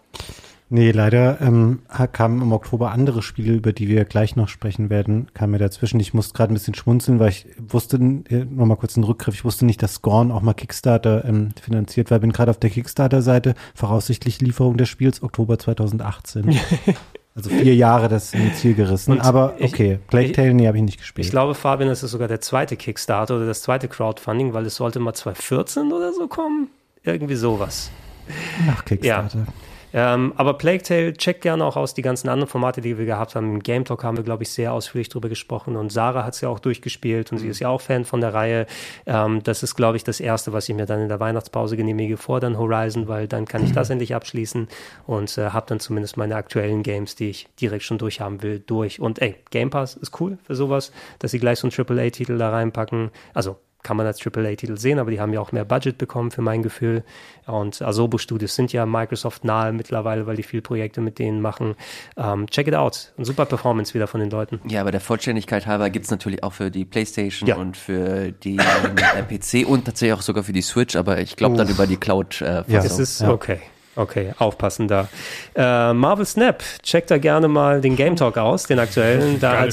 Nee, 0.69 0.89
leider 0.89 1.39
ähm, 1.39 1.81
kamen 2.13 2.41
im 2.41 2.51
Oktober 2.51 2.91
andere 2.91 3.21
Spiele, 3.21 3.53
über 3.53 3.73
die 3.73 3.87
wir 3.87 4.05
gleich 4.05 4.35
noch 4.35 4.47
sprechen 4.47 4.89
werden, 4.89 5.27
kam 5.35 5.51
mir 5.51 5.59
dazwischen. 5.59 5.99
Ich 5.99 6.15
musste 6.15 6.33
gerade 6.33 6.51
ein 6.51 6.55
bisschen 6.55 6.73
schmunzeln, 6.73 7.19
weil 7.19 7.29
ich 7.29 7.45
wusste, 7.59 7.99
nochmal 7.99 8.77
kurz 8.77 8.97
einen 8.97 9.03
Rückgriff, 9.03 9.35
ich 9.35 9.45
wusste 9.45 9.65
nicht, 9.65 9.83
dass 9.83 9.95
Scorn 9.95 10.31
auch 10.31 10.41
mal 10.41 10.53
Kickstarter 10.53 11.25
ähm, 11.25 11.49
finanziert 11.61 12.09
war. 12.09 12.17
Bin 12.17 12.31
gerade 12.31 12.49
auf 12.49 12.57
der 12.57 12.71
Kickstarter-Seite, 12.71 13.53
voraussichtlich 13.75 14.41
Lieferung 14.41 14.77
des 14.77 14.89
Spiels 14.89 15.21
Oktober 15.21 15.59
2018. 15.59 16.59
Also 17.35 17.49
vier 17.49 17.73
Jahre 17.73 18.09
das 18.09 18.31
Ziel 18.57 18.75
gerissen. 18.75 19.13
Und 19.13 19.21
aber 19.21 19.55
okay, 19.59 19.97
Plague 20.07 20.33
Tale, 20.33 20.53
nee, 20.53 20.67
habe 20.67 20.77
ich 20.77 20.83
nicht 20.83 20.99
gespielt. 20.99 21.25
Ich 21.25 21.31
glaube, 21.31 21.55
Fabian, 21.55 21.89
das 21.89 22.03
ist 22.03 22.11
sogar 22.11 22.27
der 22.27 22.41
zweite 22.41 22.77
Kickstarter 22.77 23.37
oder 23.37 23.47
das 23.47 23.63
zweite 23.63 23.87
Crowdfunding, 23.87 24.53
weil 24.53 24.67
es 24.67 24.75
sollte 24.75 24.99
mal 24.99 25.15
2014 25.15 25.91
oder 25.91 26.13
so 26.13 26.27
kommen. 26.27 26.69
Irgendwie 27.03 27.35
sowas. 27.35 27.91
Nach 28.65 28.83
Kickstarter. 28.85 29.39
Ja. 29.39 29.45
Ähm, 29.93 30.33
aber 30.37 30.55
Plague 30.55 30.81
Tale, 30.81 31.13
check 31.13 31.41
gerne 31.41 31.63
auch 31.63 31.77
aus 31.77 31.93
die 31.93 32.01
ganzen 32.01 32.27
anderen 32.27 32.49
Formate, 32.49 32.81
die 32.81 32.97
wir 32.97 33.05
gehabt 33.05 33.35
haben. 33.35 33.53
Im 33.53 33.59
Game 33.59 33.85
Talk 33.85 34.03
haben 34.03 34.17
wir, 34.17 34.23
glaube 34.23 34.41
ich, 34.41 34.49
sehr 34.49 34.73
ausführlich 34.73 35.09
drüber 35.09 35.29
gesprochen 35.29 35.75
und 35.75 35.91
Sarah 35.91 36.23
hat 36.23 36.33
es 36.33 36.41
ja 36.41 36.49
auch 36.49 36.59
durchgespielt 36.59 37.31
und 37.31 37.37
mhm. 37.37 37.41
sie 37.43 37.47
ist 37.49 37.59
ja 37.59 37.69
auch 37.69 37.79
Fan 37.79 38.03
von 38.03 38.19
der 38.19 38.33
Reihe. 38.33 38.65
Ähm, 39.05 39.43
das 39.43 39.61
ist, 39.61 39.75
glaube 39.75 39.97
ich, 39.97 40.03
das 40.03 40.19
Erste, 40.19 40.51
was 40.51 40.67
ich 40.67 40.73
mir 40.73 40.87
dann 40.87 40.99
in 40.99 41.09
der 41.09 41.19
Weihnachtspause 41.19 41.77
genehmige 41.77 42.17
vor 42.17 42.39
dann 42.39 42.57
Horizon, 42.57 43.07
weil 43.07 43.27
dann 43.27 43.45
kann 43.45 43.63
ich 43.63 43.71
das 43.71 43.91
endlich 43.91 44.15
abschließen 44.15 44.67
und 45.05 45.37
äh, 45.37 45.49
habe 45.51 45.67
dann 45.67 45.79
zumindest 45.79 46.17
meine 46.17 46.35
aktuellen 46.35 46.81
Games, 46.81 47.15
die 47.15 47.29
ich 47.29 47.47
direkt 47.61 47.83
schon 47.83 47.99
durchhaben 47.99 48.41
will, 48.41 48.63
durch. 48.65 48.99
Und 48.99 49.21
ey, 49.21 49.35
Game 49.51 49.69
Pass 49.69 49.95
ist 49.95 50.19
cool 50.19 50.39
für 50.43 50.55
sowas, 50.55 50.91
dass 51.19 51.29
sie 51.29 51.39
gleich 51.39 51.59
so 51.59 51.67
einen 51.67 51.87
AAA-Titel 51.87 52.39
da 52.39 52.49
reinpacken. 52.49 53.11
Also 53.35 53.57
kann 53.83 53.97
man 53.97 54.05
als 54.05 54.25
AAA-Titel 54.25 54.77
sehen, 54.77 54.99
aber 54.99 55.11
die 55.11 55.19
haben 55.19 55.33
ja 55.33 55.41
auch 55.41 55.51
mehr 55.51 55.65
Budget 55.65 55.97
bekommen 55.97 56.31
für 56.31 56.41
mein 56.41 56.63
Gefühl. 56.63 57.03
Und 57.45 57.81
Asobo 57.81 58.17
Studios 58.17 58.55
sind 58.55 58.71
ja 58.71 58.85
Microsoft 58.85 59.43
nahe 59.43 59.73
mittlerweile, 59.73 60.25
weil 60.25 60.37
die 60.37 60.43
viel 60.43 60.61
Projekte 60.61 61.01
mit 61.01 61.19
denen 61.19 61.41
machen. 61.41 61.75
Ähm, 62.17 62.47
check 62.47 62.67
it 62.67 62.75
out. 62.75 63.13
Eine 63.17 63.25
super 63.25 63.45
Performance 63.45 63.93
wieder 63.93 64.07
von 64.07 64.21
den 64.21 64.29
Leuten. 64.29 64.61
Ja, 64.67 64.81
aber 64.81 64.91
der 64.91 65.01
Vollständigkeit 65.01 65.67
halber 65.67 65.89
gibt 65.89 66.05
es 66.05 66.11
natürlich 66.11 66.43
auch 66.43 66.53
für 66.53 66.71
die 66.71 66.85
PlayStation 66.85 67.47
ja. 67.47 67.57
und 67.57 67.77
für 67.77 68.31
die 68.31 68.57
äh, 68.57 69.23
PC 69.23 69.67
und 69.67 69.85
tatsächlich 69.85 70.17
auch 70.17 70.21
sogar 70.21 70.43
für 70.43 70.53
die 70.53 70.61
Switch, 70.61 70.95
aber 70.95 71.19
ich 71.19 71.35
glaube 71.35 71.57
dann 71.57 71.67
über 71.67 71.85
die 71.85 71.97
Cloud. 71.97 72.41
Äh, 72.41 72.63
ja, 72.67 72.79
es 72.79 72.99
ist 72.99 73.21
ja. 73.21 73.29
okay. 73.29 73.59
Okay, 73.95 74.33
aufpassen 74.39 74.87
da. 74.87 75.07
Äh, 75.55 75.93
Marvel 75.93 76.25
Snap, 76.25 76.63
checkt 76.81 77.11
da 77.11 77.19
gerne 77.19 77.47
mal 77.47 77.79
den 77.79 77.95
Game 77.95 78.15
Talk 78.15 78.37
aus, 78.37 78.63
den 78.63 78.79
aktuellen. 78.79 79.39
Da 79.39 79.67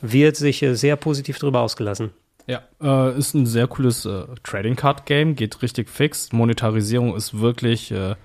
wird 0.00 0.36
sich 0.36 0.62
äh, 0.62 0.74
sehr 0.74 0.96
positiv 0.96 1.38
drüber 1.38 1.60
ausgelassen. 1.60 2.10
Ja, 2.50 2.62
äh, 2.82 3.16
ist 3.16 3.34
ein 3.34 3.46
sehr 3.46 3.68
cooles 3.68 4.04
äh, 4.06 4.24
Trading 4.42 4.74
Card 4.74 5.06
Game, 5.06 5.36
geht 5.36 5.62
richtig 5.62 5.88
fix. 5.88 6.32
Monetarisierung 6.32 7.14
ist 7.14 7.38
wirklich, 7.38 7.92
äh, 7.92 8.16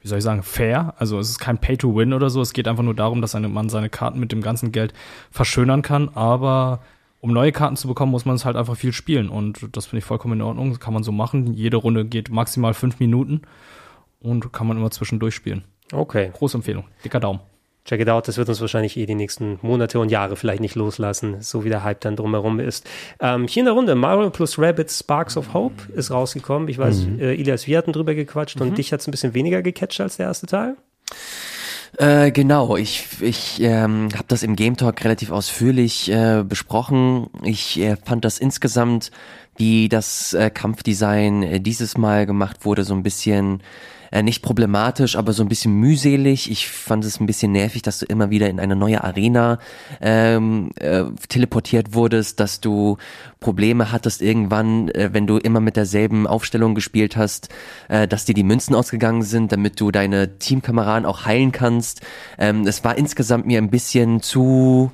wie 0.00 0.08
soll 0.08 0.16
ich 0.16 0.24
sagen, 0.24 0.42
fair. 0.42 0.94
Also 0.96 1.18
es 1.18 1.28
ist 1.28 1.38
kein 1.38 1.58
Pay 1.58 1.76
to 1.76 1.94
Win 1.94 2.14
oder 2.14 2.30
so. 2.30 2.40
Es 2.40 2.54
geht 2.54 2.66
einfach 2.66 2.82
nur 2.82 2.94
darum, 2.94 3.20
dass 3.20 3.34
eine, 3.34 3.48
man 3.48 3.68
seine 3.68 3.90
Karten 3.90 4.18
mit 4.18 4.32
dem 4.32 4.40
ganzen 4.40 4.72
Geld 4.72 4.94
verschönern 5.30 5.82
kann. 5.82 6.08
Aber 6.14 6.80
um 7.20 7.34
neue 7.34 7.52
Karten 7.52 7.76
zu 7.76 7.86
bekommen, 7.86 8.10
muss 8.10 8.24
man 8.24 8.36
es 8.36 8.46
halt 8.46 8.56
einfach 8.56 8.74
viel 8.74 8.94
spielen. 8.94 9.28
Und 9.28 9.76
das 9.76 9.84
finde 9.84 9.98
ich 9.98 10.06
vollkommen 10.06 10.40
in 10.40 10.42
Ordnung. 10.42 10.70
Das 10.70 10.80
kann 10.80 10.94
man 10.94 11.02
so 11.02 11.12
machen. 11.12 11.52
Jede 11.52 11.76
Runde 11.76 12.06
geht 12.06 12.30
maximal 12.30 12.72
fünf 12.72 13.00
Minuten 13.00 13.42
und 14.18 14.50
kann 14.50 14.66
man 14.66 14.78
immer 14.78 14.92
zwischendurch 14.92 15.34
spielen. 15.34 15.62
Okay. 15.92 16.30
Große 16.32 16.56
Empfehlung. 16.56 16.84
Dicker 17.04 17.20
Daumen. 17.20 17.40
Check 17.84 18.00
it 18.00 18.08
out, 18.08 18.26
das 18.28 18.38
wird 18.38 18.48
uns 18.48 18.62
wahrscheinlich 18.62 18.96
eh 18.96 19.04
die 19.04 19.14
nächsten 19.14 19.58
Monate 19.60 20.00
und 20.00 20.10
Jahre 20.10 20.36
vielleicht 20.36 20.60
nicht 20.60 20.74
loslassen, 20.74 21.42
so 21.42 21.64
wie 21.64 21.68
der 21.68 21.84
Hype 21.84 22.00
dann 22.00 22.16
drumherum 22.16 22.58
ist. 22.58 22.88
Ähm, 23.20 23.46
hier 23.46 23.60
in 23.60 23.66
der 23.66 23.74
Runde, 23.74 23.94
Mario 23.94 24.30
plus 24.30 24.58
Rabbit 24.58 24.90
Sparks 24.90 25.36
of 25.36 25.52
Hope 25.52 25.92
ist 25.92 26.10
rausgekommen. 26.10 26.68
Ich 26.68 26.78
weiß, 26.78 27.04
mhm. 27.04 27.20
äh, 27.20 27.34
Ilias, 27.34 27.66
wir 27.66 27.76
hatten 27.76 27.92
drüber 27.92 28.14
gequatscht 28.14 28.58
mhm. 28.58 28.68
und 28.68 28.78
dich 28.78 28.90
hat 28.92 29.00
es 29.00 29.06
ein 29.06 29.10
bisschen 29.10 29.34
weniger 29.34 29.60
gecatcht 29.60 30.00
als 30.00 30.16
der 30.16 30.26
erste 30.26 30.46
Teil. 30.46 30.76
Äh, 31.98 32.32
genau, 32.32 32.76
ich, 32.76 33.06
ich 33.20 33.60
ähm, 33.60 34.08
habe 34.14 34.24
das 34.28 34.42
im 34.42 34.56
Game 34.56 34.76
Talk 34.76 35.04
relativ 35.04 35.30
ausführlich 35.30 36.10
äh, 36.10 36.42
besprochen. 36.42 37.28
Ich 37.42 37.78
äh, 37.78 37.96
fand 38.04 38.24
das 38.24 38.38
insgesamt, 38.38 39.10
wie 39.56 39.88
das 39.88 40.32
äh, 40.32 40.50
Kampfdesign 40.50 41.42
äh, 41.42 41.60
dieses 41.60 41.96
Mal 41.96 42.26
gemacht 42.26 42.64
wurde, 42.64 42.84
so 42.84 42.94
ein 42.94 43.02
bisschen 43.02 43.62
äh, 44.14 44.22
nicht 44.22 44.42
problematisch, 44.42 45.16
aber 45.16 45.32
so 45.32 45.42
ein 45.42 45.48
bisschen 45.48 45.74
mühselig. 45.74 46.48
Ich 46.48 46.68
fand 46.68 47.04
es 47.04 47.18
ein 47.18 47.26
bisschen 47.26 47.50
nervig, 47.50 47.82
dass 47.82 47.98
du 47.98 48.06
immer 48.06 48.30
wieder 48.30 48.48
in 48.48 48.60
eine 48.60 48.76
neue 48.76 49.02
Arena 49.02 49.58
ähm, 50.00 50.70
äh, 50.76 51.02
teleportiert 51.28 51.94
wurdest, 51.94 52.38
dass 52.38 52.60
du 52.60 52.96
Probleme 53.40 53.90
hattest 53.90 54.22
irgendwann, 54.22 54.88
äh, 54.90 55.10
wenn 55.12 55.26
du 55.26 55.38
immer 55.38 55.58
mit 55.58 55.74
derselben 55.74 56.28
Aufstellung 56.28 56.76
gespielt 56.76 57.16
hast, 57.16 57.48
äh, 57.88 58.06
dass 58.06 58.24
dir 58.24 58.34
die 58.34 58.44
Münzen 58.44 58.76
ausgegangen 58.76 59.22
sind, 59.22 59.50
damit 59.50 59.80
du 59.80 59.90
deine 59.90 60.38
Teamkameraden 60.38 61.06
auch 61.06 61.26
heilen 61.26 61.50
kannst. 61.50 62.00
Ähm, 62.38 62.68
es 62.68 62.84
war 62.84 62.96
insgesamt 62.96 63.46
mir 63.46 63.58
ein 63.58 63.70
bisschen 63.70 64.22
zu 64.22 64.92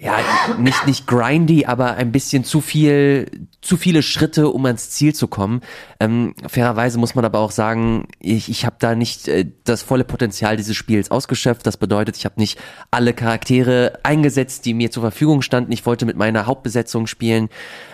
ja, 0.00 0.16
nicht, 0.58 0.86
nicht 0.86 1.08
grindy, 1.08 1.66
aber 1.66 1.94
ein 1.94 2.12
bisschen 2.12 2.44
zu 2.44 2.60
viel, 2.60 3.26
zu 3.60 3.76
viele 3.76 4.02
Schritte, 4.02 4.48
um 4.48 4.64
ans 4.64 4.90
Ziel 4.90 5.12
zu 5.12 5.26
kommen. 5.26 5.60
Ähm, 5.98 6.34
fairerweise 6.46 6.98
muss 6.98 7.16
man 7.16 7.24
aber 7.24 7.40
auch 7.40 7.50
sagen, 7.50 8.06
ich, 8.20 8.48
ich 8.48 8.64
habe 8.64 8.76
da 8.78 8.94
nicht 8.94 9.26
äh, 9.26 9.46
das 9.64 9.82
volle 9.82 10.04
Potenzial 10.04 10.56
dieses 10.56 10.76
Spiels 10.76 11.10
ausgeschöpft. 11.10 11.66
Das 11.66 11.76
bedeutet, 11.76 12.16
ich 12.16 12.26
habe 12.26 12.36
nicht 12.38 12.60
alle 12.92 13.12
Charaktere 13.12 13.98
eingesetzt, 14.04 14.66
die 14.66 14.74
mir 14.74 14.92
zur 14.92 15.02
Verfügung 15.02 15.42
standen. 15.42 15.72
Ich 15.72 15.84
wollte 15.84 16.06
mit 16.06 16.16
meiner 16.16 16.46
Hauptbesetzung 16.46 17.08
spielen 17.08 17.48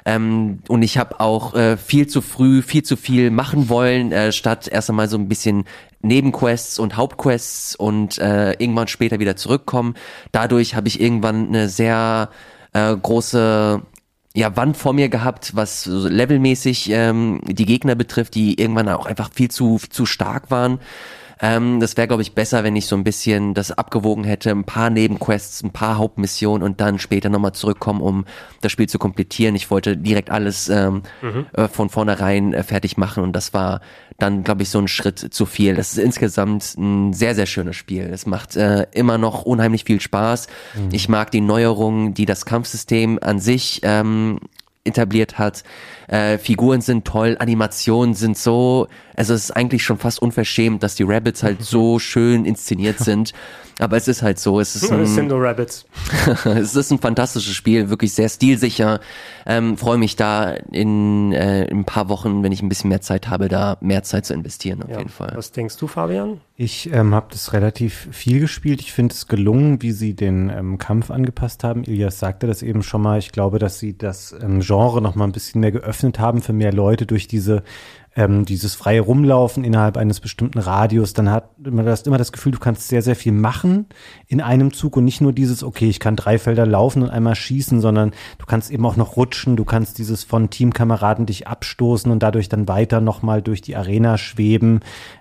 ähm, 0.05 0.59
und 0.69 0.83
ich 0.83 0.99
habe 0.99 1.21
auch 1.21 1.55
äh, 1.55 1.79
viel 1.79 2.07
zu 2.07 2.21
früh, 2.21 2.61
viel 2.61 2.83
zu 2.83 2.97
viel 2.97 3.31
machen 3.31 3.71
wollen, 3.71 4.13
äh, 4.13 4.31
statt 4.31 4.69
erst 4.69 4.91
einmal 4.91 5.09
so 5.09 5.17
ein 5.17 5.29
bisschen 5.29 5.65
Nebenquests 6.05 6.79
und 6.79 6.97
Hauptquests 6.97 7.75
und 7.75 8.19
äh, 8.19 8.53
irgendwann 8.53 8.89
später 8.89 9.19
wieder 9.19 9.37
zurückkommen. 9.37 9.95
Dadurch 10.33 10.75
habe 10.75 10.89
ich 10.89 11.01
irgendwann 11.01 11.49
eine 11.49 11.69
sehr 11.69 12.31
äh, 12.73 12.95
große 12.95 13.83
ja, 14.37 14.57
Wand 14.57 14.77
vor 14.77 14.93
mir 14.93 15.09
gehabt, 15.09 15.55
was 15.55 15.87
levelmäßig 15.87 16.91
ähm, 16.91 17.41
die 17.45 17.67
Gegner 17.67 17.95
betrifft, 17.95 18.35
die 18.35 18.61
irgendwann 18.61 18.89
auch 18.89 19.07
einfach 19.07 19.31
viel 19.33 19.51
zu, 19.51 19.79
viel 19.79 19.91
zu 19.91 20.07
stark 20.07 20.51
waren. 20.51 20.81
Ähm, 21.41 21.81
das 21.81 21.97
wäre, 21.97 22.07
glaube 22.09 22.23
ich, 22.23 22.35
besser, 22.35 22.65
wenn 22.65 22.77
ich 22.77 22.87
so 22.87 22.97
ein 22.97 23.05
bisschen 23.05 23.55
das 23.55 23.71
abgewogen 23.71 24.25
hätte, 24.25 24.51
ein 24.51 24.65
paar 24.65 24.91
Nebenquests, 24.91 25.63
ein 25.63 25.73
paar 25.73 25.99
Hauptmissionen 25.99 26.63
und 26.63 26.81
dann 26.81 26.99
später 26.99 27.29
nochmal 27.29 27.53
zurückkommen, 27.53 28.01
um 28.01 28.25
das 28.61 28.73
Spiel 28.73 28.89
zu 28.89 28.99
komplettieren. 28.99 29.55
Ich 29.55 29.71
wollte 29.71 29.97
direkt 29.97 30.31
alles 30.31 30.69
ähm, 30.69 31.03
mhm. 31.23 31.47
äh, 31.53 31.69
von 31.69 31.91
vornherein 31.91 32.55
äh, 32.55 32.63
fertig 32.63 32.97
machen 32.97 33.23
und 33.23 33.33
das 33.33 33.53
war 33.53 33.81
dann, 34.19 34.45
glaube 34.45 34.63
ich, 34.63 34.71
so 34.71 34.79
ein 34.79 34.89
Schritt 34.89 35.19
zu 35.19 35.45
viel. 35.45 35.75
Das 35.75 35.93
ist 35.93 35.99
insgesamt 35.99 36.77
ein 36.79 37.13
sehr, 37.13 37.35
sehr 37.35 37.47
schönes 37.47 37.77
Spiel. 37.77 38.05
Es 38.13 38.27
macht 38.27 38.55
äh, 38.57 38.87
immer 38.93 39.19
noch 39.19 39.43
unheimlich 39.43 39.85
viel 39.85 40.01
Spaß. 40.01 40.47
Mhm. 40.75 40.89
Ich 40.93 41.09
mag 41.09 41.31
die 41.33 41.41
Neuerungen, 41.41 42.15
die 42.15 42.27
das 42.27 42.47
Kampfsystem 42.47 43.19
an 43.21 43.41
sich 43.41 43.81
ähm, 43.83 44.39
etabliert 44.85 45.39
hat. 45.39 45.65
Äh, 46.09 46.39
Figuren 46.39 46.81
sind 46.81 47.05
toll, 47.05 47.37
Animationen 47.39 48.15
sind 48.15 48.37
so, 48.37 48.89
also 49.17 49.35
es 49.35 49.45
ist 49.45 49.51
eigentlich 49.53 49.83
schon 49.83 49.99
fast 49.99 50.21
unverschämt, 50.21 50.83
dass 50.83 50.95
die 50.95 51.05
Rabbits 51.05 51.43
halt 51.43 51.63
so 51.63 51.99
schön 51.99 52.45
inszeniert 52.45 52.99
sind. 52.99 53.33
Aber 53.81 53.97
es 53.97 54.07
ist 54.07 54.23
halt 54.23 54.39
so. 54.39 54.61
Es 54.61 54.77
ist 54.77 54.89
ein, 54.93 55.05
sind 55.07 55.29
nur 55.29 55.43
Rabbits. 55.43 55.85
es 56.45 56.77
ist 56.77 56.93
ein 56.93 56.99
fantastisches 56.99 57.55
Spiel, 57.55 57.91
wirklich 57.91 58.13
sehr 58.13 58.29
stilsicher. 58.29 59.01
Ähm, 59.47 59.77
Freue 59.77 59.99
mich 59.99 60.15
da 60.15 60.53
in, 60.53 61.33
äh, 61.33 61.65
in 61.65 61.81
ein 61.81 61.85
paar 61.85 62.09
Wochen, 62.09 62.43
wenn 62.43 62.53
ich 62.53 62.63
ein 62.63 62.69
bisschen 62.69 62.89
mehr 62.89 63.01
Zeit 63.01 63.29
habe, 63.29 63.49
da 63.49 63.77
mehr 63.81 64.05
Zeit 64.05 64.27
zu 64.27 64.35
investieren, 64.35 64.83
auf 64.83 64.91
ja. 64.91 64.99
jeden 64.99 65.11
Fall. 65.11 65.33
Was 65.35 65.51
denkst 65.51 65.77
du, 65.77 65.89
Fabian? 65.89 66.41
Ich 66.57 66.93
ähm, 66.93 67.15
habe 67.15 67.27
das 67.31 67.53
relativ 67.53 68.09
viel 68.13 68.39
gespielt. 68.39 68.81
Ich 68.81 68.93
finde 68.93 69.13
es 69.13 69.27
gelungen, 69.27 69.83
wie 69.83 69.91
sie 69.91 70.15
den 70.15 70.51
ähm, 70.51 70.79
Kampf 70.79 71.11
angepasst 71.11 71.65
haben. 71.65 71.83
Ilias 71.83 72.21
sagte 72.21 72.47
das 72.47 72.63
eben 72.63 72.85
schon 72.85 73.03
mal. 73.03 73.19
Ich 73.19 73.33
glaube, 73.33 73.59
dass 73.59 73.81
sie 73.81 73.99
das 73.99 74.35
ähm, 74.41 74.61
Genre 74.61 75.03
noch 75.03 75.17
mal 75.17 75.25
ein 75.25 75.33
bisschen 75.33 75.61
mehr 75.61 75.73
geöffnet 75.73 75.94
haben 76.03 76.43
für 76.43 76.53
mehr 76.53 76.73
Leute 76.73 77.07
durch 77.07 77.29
diese 77.29 77.63
ähm, 78.17 78.45
dieses 78.45 78.75
freie 78.75 79.01
Rumlaufen 79.01 79.65
innerhalb 79.65 79.97
eines 79.97 80.21
bestimmten 80.21 80.59
Radius, 80.59 81.15
dann 81.15 81.31
hat 81.31 81.51
man 81.59 81.85
das 81.85 82.03
immer 82.03 82.19
das 82.19 82.33
Gefühl, 82.33 82.53
du 82.53 82.61
kannst 82.61 82.89
sehr, 82.89 83.03
sehr 83.03 83.17
viel 83.17 83.33
machen 83.33 83.87
in 84.29 84.41
einem 84.41 84.73
Zug 84.73 84.97
und 84.97 85.05
nicht 85.05 85.21
nur 85.21 85.33
dieses, 85.33 85.65
okay, 85.65 85.89
ich 85.89 85.99
kann 85.99 86.15
drei 86.15 86.39
Felder 86.39 86.67
laufen 86.67 87.03
und 87.03 87.11
einmal 87.11 87.35
schießen, 87.35 87.81
sondern 87.81 88.13
du 88.39 88.47
kannst 88.47 88.71
eben 88.71 88.87
auch 88.87 88.97
noch 88.97 89.17
rutschen, 89.17 89.57
du 89.57 89.65
kannst 89.65 89.99
dieses 89.99 90.23
von 90.23 90.51
Teamkameraden 90.51 91.27
dich 91.27 91.49
abstoßen 91.49 92.11
und 92.11 92.23
dadurch 92.23 92.49
dann 92.49 92.69
weiter 92.69 93.01
nochmal 93.01 93.43
durch 93.43 93.63
die 93.63 93.75
Arena 93.75 94.17
schweben, 94.17 94.81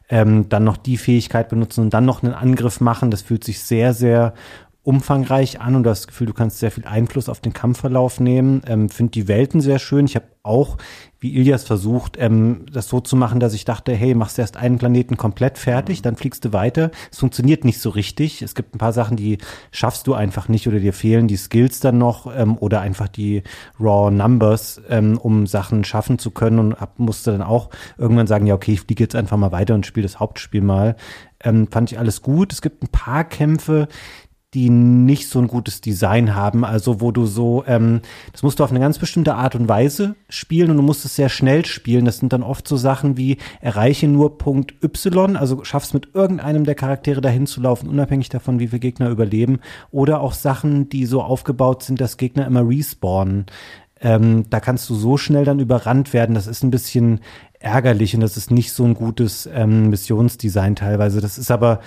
ähm, 0.10 0.50
dann 0.50 0.64
noch 0.64 0.78
die 0.78 0.98
Fähigkeit 0.98 1.50
benutzen 1.50 1.82
und 1.82 1.94
dann 1.94 2.06
noch 2.06 2.22
einen 2.22 2.34
Angriff 2.34 2.80
machen. 2.80 3.10
Das 3.10 3.24
fühlt 3.24 3.44
sich 3.44 3.62
sehr, 3.62 3.94
sehr 3.94 4.34
umfangreich 4.84 5.62
an 5.62 5.76
und 5.76 5.84
du 5.84 5.90
hast 5.90 6.02
das 6.02 6.08
Gefühl, 6.08 6.28
du 6.28 6.34
kannst 6.34 6.60
sehr 6.60 6.72
viel 6.72 6.86
Einfluss 6.86 7.30
auf 7.30 7.40
den 7.40 7.54
Kampfverlauf 7.54 8.20
nehmen. 8.20 8.62
Ähm, 8.68 8.90
Finde 8.90 9.12
die 9.12 9.30
Welten 9.30 9.62
sehr 9.62 9.80
schön. 9.80 10.06
Ich 10.06 10.16
habe 10.16 10.26
auch, 10.44 10.78
wie 11.22 11.38
Ilias 11.38 11.64
versucht, 11.64 12.18
ähm, 12.20 12.66
das 12.70 12.90
so 12.90 13.00
zu 13.00 13.16
machen, 13.16 13.40
dass 13.40 13.54
ich 13.54 13.64
dachte, 13.64 13.94
hey, 13.94 14.14
machst 14.14 14.38
erst 14.38 14.58
einen 14.58 14.78
Planeten 14.78 15.16
komplett 15.16 15.58
fertig, 15.58 16.02
dann 16.02 16.18
fliegst 16.18 16.44
du 16.44 16.52
weiter. 16.52 16.92
Es 17.10 17.20
funktioniert 17.20 17.64
nicht 17.64 17.80
so 17.80 17.90
richtig. 17.92 18.42
Es 18.42 18.56
gibt 18.56 18.76
ein 18.76 18.78
paar 18.78 18.92
Sachen, 18.92 19.16
die 19.16 19.38
schaffst 19.72 20.06
du 20.06 20.16
einfach 20.16 20.50
nicht 20.50 20.68
oder 20.68 20.80
dir 20.80 20.92
fehlen 20.92 21.30
die 21.30 21.38
Skills 21.38 21.80
dann 21.80 21.98
noch 21.98 22.28
ähm, 22.36 22.58
oder 22.58 22.82
einfach 22.82 23.08
die 23.08 23.44
Raw 23.80 24.12
Numbers, 24.12 24.82
ähm, 24.90 25.18
um 25.18 25.48
Sachen 25.48 25.86
schaffen 25.86 26.20
zu 26.20 26.32
können 26.32 26.60
und 26.60 26.82
hab, 26.82 27.00
musste 27.00 27.32
dann 27.32 27.42
auch 27.42 27.70
irgendwann 27.98 28.28
sagen, 28.28 28.46
ja, 28.46 28.56
okay, 28.56 28.74
ich 28.74 28.82
fliege 28.82 29.02
jetzt 29.02 29.16
einfach 29.16 29.38
mal 29.38 29.54
weiter 29.54 29.76
und 29.76 29.86
spiele 29.86 30.06
das 30.06 30.20
Hauptspiel 30.20 30.62
mal. 30.62 30.98
Ähm, 31.42 31.68
fand 31.70 31.92
ich 31.92 32.00
alles 32.00 32.22
gut. 32.22 32.52
Es 32.54 32.62
gibt 32.62 32.84
ein 32.84 32.88
paar 32.88 33.24
Kämpfe, 33.24 33.88
die 34.54 34.70
nicht 34.70 35.30
so 35.30 35.40
ein 35.40 35.48
gutes 35.48 35.82
Design 35.82 36.36
haben. 36.36 36.64
Also 36.64 37.02
wo 37.02 37.12
du 37.12 37.26
so, 37.26 37.64
ähm, 37.68 38.02
das 38.32 38.44
musst 38.44 38.60
du 38.60 38.64
auf 38.64 38.72
eine 38.72 38.80
ganz 38.80 39.00
bestimmte 39.00 39.36
Art 39.36 39.56
und 39.56 39.68
Weise 39.68 40.16
spielen 40.30 40.72
und 40.72 40.78
du 40.78 40.84
musst 40.84 41.06
es 41.06 41.16
sehr 41.16 41.30
schnell 41.30 41.66
spielen. 41.66 42.06
Das 42.06 42.18
sind 42.18 42.34
dann 42.34 42.44
oft 42.44 42.68
so 42.68 42.78
Sachen 42.78 43.18
wie 43.18 43.38
erreiche 43.62 44.08
nur 44.08 44.38
Punkt 44.38 44.76
Y, 44.84 45.36
also 45.36 45.64
schaffst 45.64 45.94
mit 45.94 46.10
irgendeinem 46.14 46.66
der 46.66 46.76
Charaktere 46.76 47.22
dahin 47.22 47.48
zu 47.48 47.62
laufen, 47.62 47.90
unabhängig 47.90 48.30
davon, 48.30 48.60
wie 48.60 48.68
viele 48.68 48.80
Gegner 48.80 49.10
überleben. 49.10 49.60
Oder 49.92 50.22
auch 50.22 50.34
Sachen, 50.34 50.90
die 50.90 51.06
so 51.06 51.22
aufgebaut 51.22 51.84
sind, 51.84 52.00
dass 52.00 52.18
Gegner 52.18 52.46
immer 52.46 52.68
respawnen. 52.68 53.46
Ähm, 54.02 54.46
da 54.50 54.60
kannst 54.60 54.90
du 54.90 54.96
so 54.96 55.18
schnell 55.18 55.46
dann 55.46 55.60
überrannt 55.60 56.14
werden. 56.14 56.36
Das 56.36 56.46
ist 56.46 56.62
ein 56.64 56.72
bisschen 56.72 57.22
ärgerlich 57.64 58.14
und 58.14 58.22
das 58.22 58.36
ist 58.36 58.52
nicht 58.52 58.74
so 58.74 58.84
ein 58.84 58.94
gutes 58.94 59.50
ähm, 59.52 59.90
Missionsdesign 59.90 60.76
teilweise. 60.76 61.22
Das 61.22 61.38
ist 61.38 61.50
aber 61.50 61.80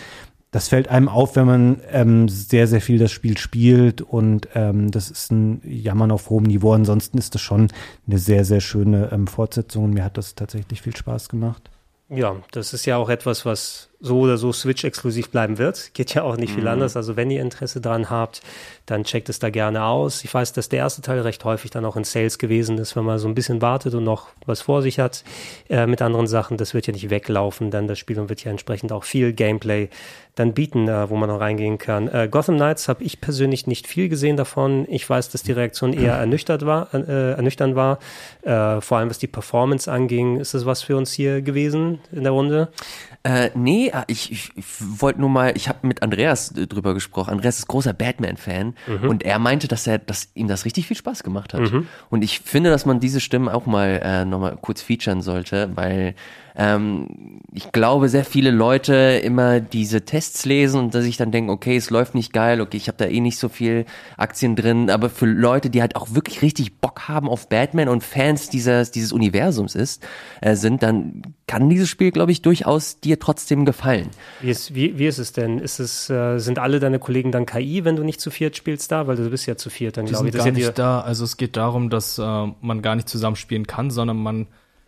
das 0.57 0.69
fällt 0.69 0.89
einem 0.89 1.11
auf, 1.11 1.37
wenn 1.37 1.45
man 1.45 1.83
ähm, 1.91 2.31
sehr, 2.31 2.67
sehr 2.67 2.81
viel 2.81 2.99
das 2.99 3.13
Spiel 3.13 3.37
spielt 3.37 4.01
und 4.01 4.49
ähm, 4.55 4.91
das 4.91 5.11
ist 5.11 5.31
ein 5.31 5.61
Jammern 5.63 6.11
auf 6.11 6.31
hohem 6.31 6.45
Niveau. 6.45 6.73
Ansonsten 6.73 7.19
ist 7.19 7.35
das 7.35 7.43
schon 7.43 7.69
eine 8.07 8.19
sehr, 8.19 8.43
sehr 8.47 8.63
schöne 8.63 9.11
ähm, 9.13 9.27
Fortsetzung 9.27 9.85
und 9.85 9.91
mir 9.91 10.03
hat 10.03 10.17
das 10.17 10.35
tatsächlich 10.35 10.81
viel 10.81 10.97
Spaß 10.97 11.29
gemacht. 11.29 11.69
Ja, 12.09 12.37
das 12.53 12.73
ist 12.73 12.87
ja 12.87 12.97
auch 12.97 13.11
etwas, 13.11 13.45
was 13.45 13.91
so 14.01 14.21
oder 14.21 14.37
so 14.37 14.53
Switch-exklusiv 14.53 15.31
bleiben 15.31 15.59
wird. 15.59 15.93
Geht 15.95 16.15
ja 16.15 16.23
auch 16.23 16.37
nicht 16.37 16.53
viel 16.53 16.63
mhm. 16.63 16.69
anders. 16.69 16.97
Also 16.97 17.17
wenn 17.17 17.31
ihr 17.31 17.41
Interesse 17.41 17.81
dran 17.81 18.11
habt, 18.11 18.43
dann 18.85 19.05
checkt 19.05 19.29
es 19.29 19.39
da 19.39 19.51
gerne 19.51 19.85
aus. 19.85 20.23
Ich 20.25 20.33
weiß, 20.33 20.53
dass 20.53 20.69
der 20.69 20.81
erste 20.81 21.03
Teil 21.03 21.21
recht 21.21 21.45
häufig 21.45 21.71
dann 21.71 21.85
auch 21.85 21.97
in 21.97 22.05
Sales 22.05 22.39
gewesen 22.39 22.79
ist, 22.79 22.95
wenn 22.95 23.05
man 23.05 23.19
so 23.19 23.27
ein 23.27 23.35
bisschen 23.35 23.63
wartet 23.63 23.95
und 23.95 24.05
noch 24.05 24.29
was 24.45 24.61
vor 24.61 24.83
sich 24.83 24.99
hat 24.99 25.25
äh, 25.69 25.87
mit 25.87 26.03
anderen 26.03 26.27
Sachen. 26.27 26.57
Das 26.57 26.75
wird 26.75 26.87
ja 26.87 26.93
nicht 26.93 27.11
weglaufen, 27.11 27.71
denn 27.71 27.89
das 27.89 27.99
Spiel 27.99 28.17
wird 28.29 28.45
ja 28.45 28.51
entsprechend 28.51 28.93
auch 28.93 29.05
viel 29.05 29.33
Gameplay 29.33 29.89
dann 30.37 30.53
bieten, 30.53 30.87
äh, 30.87 31.09
wo 31.09 31.17
man 31.17 31.29
noch 31.29 31.41
reingehen 31.41 31.79
kann. 31.79 32.09
Äh, 32.09 32.29
Gotham 32.31 32.57
Knights 32.57 32.89
habe 32.89 33.03
ich 33.03 33.21
persönlich 33.21 33.67
nicht 33.67 33.87
viel 33.87 34.09
gesehen 34.09 34.37
davon. 34.37 34.87
Ich 34.89 35.09
weiß, 35.09 35.31
dass 35.31 35.43
die 35.43 35.53
Reaktion 35.53 35.93
eher 35.93 36.13
ernüchtert 36.19 36.65
war, 36.67 36.93
äh, 36.95 37.33
ernüchternd 37.33 37.75
war, 37.75 37.99
äh, 38.43 38.81
vor 38.83 38.99
allem 38.99 39.11
was 39.11 39.19
die 39.19 39.27
Performance 39.27 39.91
anging. 39.91 40.39
Ist 40.39 40.55
das 40.55 40.67
was 40.67 40.83
für 40.83 40.97
uns 40.97 41.13
hier 41.13 41.41
gewesen 41.41 42.01
in 42.13 42.23
der 42.23 42.33
Runde? 42.33 42.69
Äh, 43.27 43.51
nee, 43.57 43.91
ah, 43.93 44.05
ich, 44.07 44.31
ich, 44.31 44.51
ich 44.55 44.65
wollte 44.79 45.21
nur 45.21 45.29
mal, 45.29 45.53
ich 45.57 45.69
habe 45.69 45.85
mit 45.85 46.01
Andreas 46.01 46.53
äh, 46.53 46.69
drüber 46.69 46.95
gesprochen. 46.95 47.31
Andreas 47.31 47.59
ist 47.59 47.67
großer 47.67 47.93
Batman-Fan 47.93 48.77
mhm. 48.87 49.09
und 49.09 49.25
er 49.25 49.41
meinte, 49.41 49.67
dass 49.67 49.85
er, 49.89 49.99
dass 49.99 50.29
ihm 50.35 50.47
das 50.47 50.65
richtig 50.65 50.87
viel 50.87 50.97
Spaß 50.97 51.25
gemacht 51.25 51.53
hat. 51.53 51.73
Mhm. 51.73 51.89
Und 52.09 52.23
ich 52.23 52.39
finde, 52.39 52.71
dass 52.71 52.87
man 52.87 53.01
diese 53.01 53.19
Stimmen 53.19 53.49
auch 53.49 53.67
mal 53.67 54.01
äh, 54.01 54.25
nochmal 54.25 54.57
kurz 54.63 54.81
featuren 54.81 55.23
sollte, 55.23 55.71
weil 55.75 56.15
ähm, 56.57 57.41
ich 57.53 57.73
glaube, 57.73 58.09
sehr 58.09 58.25
viele 58.25 58.51
Leute 58.51 58.95
immer 59.23 59.61
diese 59.61 60.03
Tests 60.03 60.45
lesen 60.45 60.81
und 60.81 60.93
sich 60.93 61.17
dann 61.17 61.31
denken, 61.31 61.51
okay, 61.51 61.77
es 61.77 61.91
läuft 61.91 62.15
nicht 62.15 62.33
geil, 62.33 62.61
okay, 62.61 62.77
ich 62.77 62.89
habe 62.89 62.99
da 62.99 63.07
eh 63.07 63.21
nicht 63.21 63.39
so 63.39 63.49
viel 63.49 63.85
Aktien 64.17 64.57
drin, 64.57 64.91
aber 64.91 65.11
für 65.11 65.27
Leute, 65.27 65.71
die 65.71 65.81
halt 65.81 65.97
auch 65.97 66.15
wirklich 66.15 66.43
richtig 66.43 66.81
Bock 66.81 67.09
haben 67.09 67.29
auf 67.29 67.49
Batman 67.49 67.89
und 67.89 68.03
Fans 68.03 68.49
dieses, 68.49 68.91
dieses 68.91 69.13
Universums 69.13 69.75
ist, 69.75 70.07
äh, 70.41 70.57
sind, 70.57 70.83
dann 70.83 71.23
kann 71.47 71.69
dieses 71.69 71.89
Spiel, 71.89 72.11
glaube 72.11 72.33
ich, 72.33 72.43
durchaus 72.43 73.01
dir 73.01 73.19
trotzdem 73.19 73.65
gefallen. 73.65 74.09
Wie 74.41 74.51
ist, 74.51 74.75
wie, 74.75 74.99
wie 74.99 75.07
ist 75.07 75.19
es 75.19 75.33
denn? 75.33 75.59
Ist 75.59 75.79
es, 75.79 76.09
äh, 76.09 76.39
sind 76.39 76.59
alle 76.59 76.81
deine 76.81 76.99
Kollegen 76.99 77.33
dann 77.33 77.47
KI, 77.47 77.85
wenn 77.85 77.97
du 77.97 78.03
nicht 78.03 78.21
zu 78.21 78.31
viert 78.31 78.57
spielst 78.57 78.91
da? 78.93 79.07
Weil 79.07 79.17
du 79.17 79.29
bist 79.29 79.47
ja 79.47 79.57
zu 79.57 79.71
viert, 79.71 79.97
dann 79.97 80.07
glaube 80.07 80.29
ich. 80.29 80.33
Sind 80.33 80.45
gar 80.45 80.51
nicht 80.53 80.79
da. 80.79 81.01
Also 81.01 81.25
es 81.25 81.37
geht 81.37 81.57
darum, 81.57 81.91
dass 81.91 82.19
äh, 82.19 82.23
man 82.23 82.83
gar 82.83 82.97
nicht 82.97 83.09
zusammen 83.09 83.37
spielen 83.37 83.67
kann, 83.67 83.91
sondern 83.91 84.17
man 84.17 84.47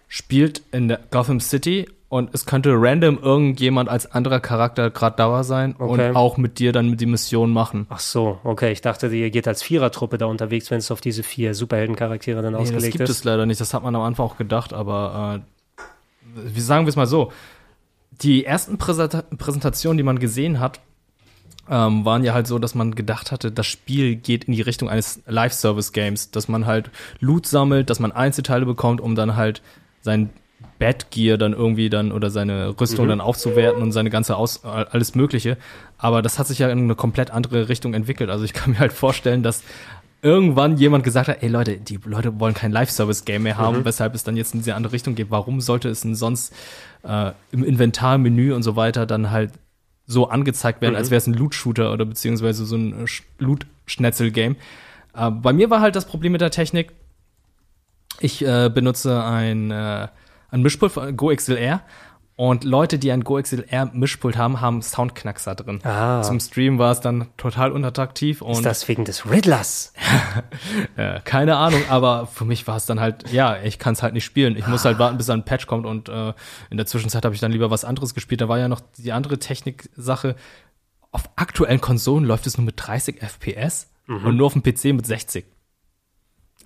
spielt 0.08 0.62
in 0.72 0.88
der 0.88 1.00
Gotham 1.10 1.40
City 1.40 1.86
und 2.08 2.30
es 2.32 2.46
könnte 2.46 2.72
random 2.74 3.18
irgendjemand 3.18 3.90
als 3.90 4.10
anderer 4.10 4.40
Charakter 4.40 4.90
gerade 4.90 5.16
da 5.16 5.44
sein 5.44 5.74
okay. 5.78 6.08
und 6.08 6.16
auch 6.16 6.38
mit 6.38 6.58
dir 6.58 6.72
dann 6.72 6.96
die 6.96 7.06
Mission 7.06 7.52
machen. 7.52 7.86
Ach 7.90 8.00
so, 8.00 8.38
okay. 8.44 8.72
Ich 8.72 8.80
dachte, 8.80 9.08
ihr 9.08 9.30
geht 9.30 9.46
als 9.46 9.62
Vierertruppe 9.62 10.16
da 10.16 10.24
unterwegs, 10.24 10.70
wenn 10.70 10.78
es 10.78 10.90
auf 10.90 11.02
diese 11.02 11.22
vier 11.22 11.54
Superheldencharaktere 11.54 12.40
dann 12.40 12.54
nee, 12.54 12.60
ausgelegt 12.60 12.84
ist. 12.84 12.86
Das 12.86 12.98
gibt 12.98 13.10
ist. 13.10 13.16
es 13.18 13.24
leider 13.24 13.44
nicht. 13.44 13.60
Das 13.60 13.74
hat 13.74 13.82
man 13.82 13.94
am 13.94 14.02
Anfang 14.02 14.24
auch 14.24 14.38
gedacht, 14.38 14.72
aber 14.72 15.42
äh, 15.44 16.42
wie 16.54 16.60
sagen 16.60 16.86
wir 16.86 16.90
es 16.90 16.96
mal 16.96 17.06
so? 17.06 17.30
Die 18.22 18.44
ersten 18.46 18.78
Präsenta 18.78 19.22
Präsentationen, 19.36 19.98
die 19.98 20.02
man 20.02 20.18
gesehen 20.18 20.60
hat, 20.60 20.80
ähm, 21.68 22.06
waren 22.06 22.24
ja 22.24 22.32
halt 22.32 22.46
so, 22.46 22.58
dass 22.58 22.74
man 22.74 22.94
gedacht 22.94 23.30
hatte, 23.32 23.52
das 23.52 23.66
Spiel 23.66 24.16
geht 24.16 24.44
in 24.44 24.54
die 24.54 24.62
Richtung 24.62 24.88
eines 24.88 25.20
Live-Service-Games, 25.26 26.30
dass 26.30 26.48
man 26.48 26.64
halt 26.64 26.90
Loot 27.20 27.46
sammelt, 27.46 27.90
dass 27.90 28.00
man 28.00 28.12
Einzelteile 28.12 28.64
bekommt, 28.64 29.02
um 29.02 29.14
dann 29.14 29.36
halt 29.36 29.60
sein 30.08 30.30
Badgear 30.78 31.36
dann 31.36 31.52
irgendwie 31.52 31.90
dann 31.90 32.12
oder 32.12 32.30
seine 32.30 32.80
Rüstung 32.80 33.04
mhm. 33.04 33.10
dann 33.10 33.20
aufzuwerten 33.20 33.82
und 33.82 33.92
seine 33.92 34.10
ganze 34.10 34.36
Aus 34.36 34.64
alles 34.64 35.14
Mögliche. 35.14 35.58
Aber 35.98 36.22
das 36.22 36.38
hat 36.38 36.46
sich 36.46 36.58
ja 36.60 36.70
in 36.70 36.78
eine 36.78 36.94
komplett 36.94 37.30
andere 37.30 37.68
Richtung 37.68 37.94
entwickelt. 37.94 38.30
Also 38.30 38.44
ich 38.44 38.54
kann 38.54 38.72
mir 38.72 38.78
halt 38.78 38.92
vorstellen, 38.92 39.42
dass 39.42 39.62
irgendwann 40.22 40.76
jemand 40.76 41.04
gesagt 41.04 41.28
hat, 41.28 41.42
ey 41.42 41.48
Leute, 41.48 41.76
die 41.76 41.98
Leute 42.04 42.40
wollen 42.40 42.54
kein 42.54 42.72
Live-Service-Game 42.72 43.42
mehr 43.42 43.58
haben, 43.58 43.78
mhm. 43.78 43.84
weshalb 43.84 44.14
es 44.14 44.24
dann 44.24 44.36
jetzt 44.36 44.54
in 44.54 44.60
diese 44.60 44.74
andere 44.74 44.92
Richtung 44.92 45.14
geht. 45.14 45.30
Warum 45.30 45.60
sollte 45.60 45.88
es 45.88 46.00
denn 46.00 46.14
sonst 46.14 46.54
äh, 47.02 47.32
im 47.52 47.62
Inventarmenü 47.62 48.54
und 48.54 48.62
so 48.62 48.74
weiter 48.74 49.06
dann 49.06 49.30
halt 49.30 49.52
so 50.06 50.28
angezeigt 50.28 50.80
werden, 50.80 50.94
mhm. 50.94 50.98
als 50.98 51.10
wäre 51.10 51.18
es 51.18 51.26
ein 51.26 51.34
Loot-Shooter 51.34 51.92
oder 51.92 52.04
beziehungsweise 52.04 52.64
so 52.64 52.76
ein 52.76 53.06
Loot-Schnetzel-Game? 53.38 54.56
Äh, 55.14 55.30
bei 55.30 55.52
mir 55.52 55.70
war 55.70 55.80
halt 55.80 55.96
das 55.96 56.06
Problem 56.06 56.32
mit 56.32 56.40
der 56.40 56.50
Technik, 56.50 56.92
ich 58.20 58.44
äh, 58.44 58.70
benutze 58.72 59.22
ein, 59.22 59.70
äh, 59.70 60.08
ein 60.50 60.62
Mischpult 60.62 60.92
von 60.92 61.16
GoXLR 61.16 61.82
und 62.38 62.62
Leute, 62.62 63.00
die 63.00 63.10
ein 63.10 63.24
GoXLR 63.24 63.90
Mischpult 63.94 64.36
haben, 64.36 64.60
haben 64.60 64.80
Soundknackser 64.80 65.56
drin. 65.56 65.80
Ah. 65.84 66.22
Zum 66.22 66.38
Stream 66.38 66.78
war 66.78 66.92
es 66.92 67.00
dann 67.00 67.26
total 67.36 67.72
unattraktiv. 67.72 68.42
Und 68.42 68.52
Ist 68.52 68.64
das 68.64 68.86
wegen 68.86 69.04
des 69.04 69.28
Riddlers? 69.28 69.92
ja, 70.96 71.18
keine 71.18 71.56
Ahnung, 71.56 71.82
aber 71.88 72.28
für 72.28 72.44
mich 72.44 72.68
war 72.68 72.76
es 72.76 72.86
dann 72.86 73.00
halt, 73.00 73.32
ja, 73.32 73.60
ich 73.64 73.80
kann 73.80 73.94
es 73.94 74.04
halt 74.04 74.14
nicht 74.14 74.24
spielen. 74.24 74.56
Ich 74.56 74.68
muss 74.68 74.84
halt 74.84 75.00
warten, 75.00 75.16
bis 75.16 75.28
ein 75.30 75.44
Patch 75.44 75.66
kommt 75.66 75.84
und 75.84 76.08
äh, 76.08 76.32
in 76.70 76.76
der 76.76 76.86
Zwischenzeit 76.86 77.24
habe 77.24 77.34
ich 77.34 77.40
dann 77.40 77.50
lieber 77.50 77.72
was 77.72 77.84
anderes 77.84 78.14
gespielt. 78.14 78.40
Da 78.40 78.48
war 78.48 78.60
ja 78.60 78.68
noch 78.68 78.82
die 78.98 79.10
andere 79.10 79.40
Technik-Sache. 79.40 80.36
Auf 81.10 81.28
aktuellen 81.34 81.80
Konsolen 81.80 82.24
läuft 82.24 82.46
es 82.46 82.56
nur 82.56 82.64
mit 82.64 82.74
30 82.76 83.20
FPS 83.20 83.90
mhm. 84.06 84.24
und 84.24 84.36
nur 84.36 84.46
auf 84.46 84.52
dem 84.52 84.62
PC 84.62 84.94
mit 84.94 85.06
60. 85.06 85.44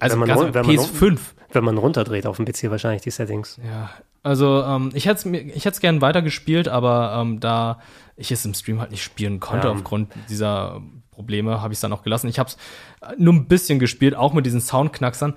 Also 0.03 0.21
wenn 0.21 0.29
man, 0.29 0.55
wenn 0.55 0.65
PS5. 0.65 1.19
wenn 1.53 1.65
man 1.65 1.79
runterdreht 1.79 2.27
auf 2.27 2.37
dem 2.37 2.45
PC 2.45 2.71
wahrscheinlich 2.71 3.03
die 3.03 3.11
Settings. 3.11 3.61
Ja, 3.65 3.91
also 4.23 4.63
ähm, 4.63 4.91
ich 4.95 5.07
hätte 5.07 5.29
es 5.65 5.81
gern 5.81 6.01
weitergespielt, 6.01 6.69
aber 6.69 7.21
ähm, 7.21 7.39
da 7.39 7.81
ich 8.17 8.33
es 8.33 8.45
im 8.45 8.55
Stream 8.55 8.81
halt 8.81 8.91
nicht 8.91 9.03
spielen 9.03 9.39
konnte 9.39 9.69
ja. 9.69 9.73
aufgrund 9.73 10.13
dieser 10.29 10.83
Probleme, 11.13 11.61
habe 11.61 11.73
ich 11.73 11.77
es 11.77 11.81
dann 11.81 11.93
auch 11.93 12.03
gelassen. 12.03 12.29
Ich 12.29 12.39
habe 12.39 12.51
es 12.51 12.57
nur 13.17 13.33
ein 13.33 13.47
bisschen 13.47 13.79
gespielt, 13.79 14.17
auch 14.17 14.33
mit 14.33 14.45
diesen 14.45 14.61
Soundknacksern. 14.61 15.35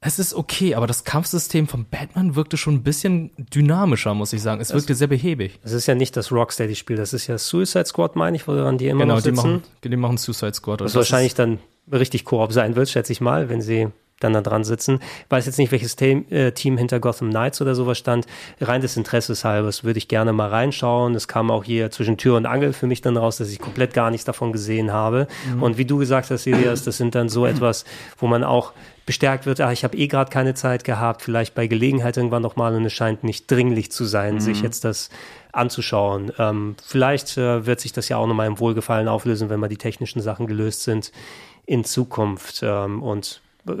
Es 0.00 0.18
ist 0.18 0.34
okay, 0.34 0.74
aber 0.74 0.88
das 0.88 1.04
Kampfsystem 1.04 1.68
von 1.68 1.86
Batman 1.88 2.34
wirkte 2.34 2.56
schon 2.56 2.74
ein 2.74 2.82
bisschen 2.82 3.30
dynamischer, 3.36 4.14
muss 4.14 4.32
ich 4.32 4.42
sagen. 4.42 4.60
Es 4.60 4.74
wirkte 4.74 4.96
sehr 4.96 5.06
behäbig. 5.06 5.60
Es 5.62 5.72
ist 5.72 5.86
ja 5.86 5.94
nicht 5.94 6.16
das 6.16 6.32
Rocksteady-Spiel, 6.32 6.96
das 6.96 7.12
ist 7.12 7.28
ja 7.28 7.38
Suicide 7.38 7.84
Squad, 7.84 8.16
meine 8.16 8.36
ich, 8.36 8.48
woran 8.48 8.78
die 8.78 8.88
immer 8.88 9.02
genau, 9.02 9.14
noch 9.14 9.20
sitzen. 9.20 9.36
Genau, 9.36 9.60
die 9.84 9.88
machen, 9.88 9.90
die 9.92 9.96
machen 9.96 10.18
Suicide 10.18 10.54
Squad. 10.54 10.80
Was 10.80 10.96
wahrscheinlich 10.96 11.34
dann 11.34 11.60
richtig 11.90 12.24
Koop 12.24 12.52
sein 12.52 12.76
wird, 12.76 12.88
schätze 12.88 13.12
ich 13.12 13.20
mal, 13.20 13.48
wenn 13.48 13.60
sie 13.60 13.88
dann 14.22 14.32
da 14.32 14.40
dran 14.40 14.64
sitzen. 14.64 15.00
Ich 15.24 15.30
weiß 15.30 15.46
jetzt 15.46 15.58
nicht, 15.58 15.72
welches 15.72 15.96
Team, 15.96 16.24
äh, 16.30 16.52
Team 16.52 16.78
hinter 16.78 17.00
Gotham 17.00 17.30
Knights 17.30 17.60
oder 17.60 17.74
sowas 17.74 17.98
stand. 17.98 18.26
Rein 18.60 18.80
des 18.80 18.96
Interesses 18.96 19.44
halbes 19.44 19.84
würde 19.84 19.98
ich 19.98 20.08
gerne 20.08 20.32
mal 20.32 20.48
reinschauen. 20.48 21.14
Es 21.14 21.28
kam 21.28 21.50
auch 21.50 21.64
hier 21.64 21.90
zwischen 21.90 22.16
Tür 22.16 22.36
und 22.36 22.46
Angel 22.46 22.72
für 22.72 22.86
mich 22.86 23.00
dann 23.00 23.16
raus, 23.16 23.36
dass 23.38 23.50
ich 23.50 23.58
komplett 23.58 23.94
gar 23.94 24.10
nichts 24.10 24.24
davon 24.24 24.52
gesehen 24.52 24.92
habe. 24.92 25.26
Mhm. 25.54 25.62
Und 25.62 25.78
wie 25.78 25.84
du 25.84 25.98
gesagt 25.98 26.30
hast, 26.30 26.46
Elias, 26.46 26.84
das 26.84 26.96
sind 26.96 27.14
dann 27.14 27.28
so 27.28 27.46
etwas, 27.52 27.84
wo 28.18 28.26
man 28.26 28.44
auch 28.44 28.72
bestärkt 29.04 29.46
wird, 29.46 29.60
ah, 29.60 29.72
ich 29.72 29.82
habe 29.82 29.96
eh 29.96 30.06
gerade 30.06 30.30
keine 30.30 30.54
Zeit 30.54 30.84
gehabt, 30.84 31.22
vielleicht 31.22 31.56
bei 31.56 31.66
Gelegenheit 31.66 32.16
irgendwann 32.16 32.42
nochmal 32.42 32.76
und 32.76 32.84
es 32.84 32.92
scheint 32.92 33.24
nicht 33.24 33.50
dringlich 33.50 33.90
zu 33.90 34.04
sein, 34.04 34.34
mhm. 34.34 34.40
sich 34.40 34.62
jetzt 34.62 34.84
das 34.84 35.10
anzuschauen. 35.50 36.30
Ähm, 36.38 36.76
vielleicht 36.86 37.36
äh, 37.36 37.66
wird 37.66 37.80
sich 37.80 37.92
das 37.92 38.08
ja 38.08 38.16
auch 38.16 38.28
nochmal 38.28 38.46
im 38.46 38.60
Wohlgefallen 38.60 39.08
auflösen, 39.08 39.50
wenn 39.50 39.58
mal 39.58 39.68
die 39.68 39.76
technischen 39.76 40.22
Sachen 40.22 40.46
gelöst 40.46 40.84
sind 40.84 41.10
in 41.66 41.84
Zukunft. 41.84 42.60
Ähm, 42.62 43.02
und 43.02 43.40
äh, 43.68 43.72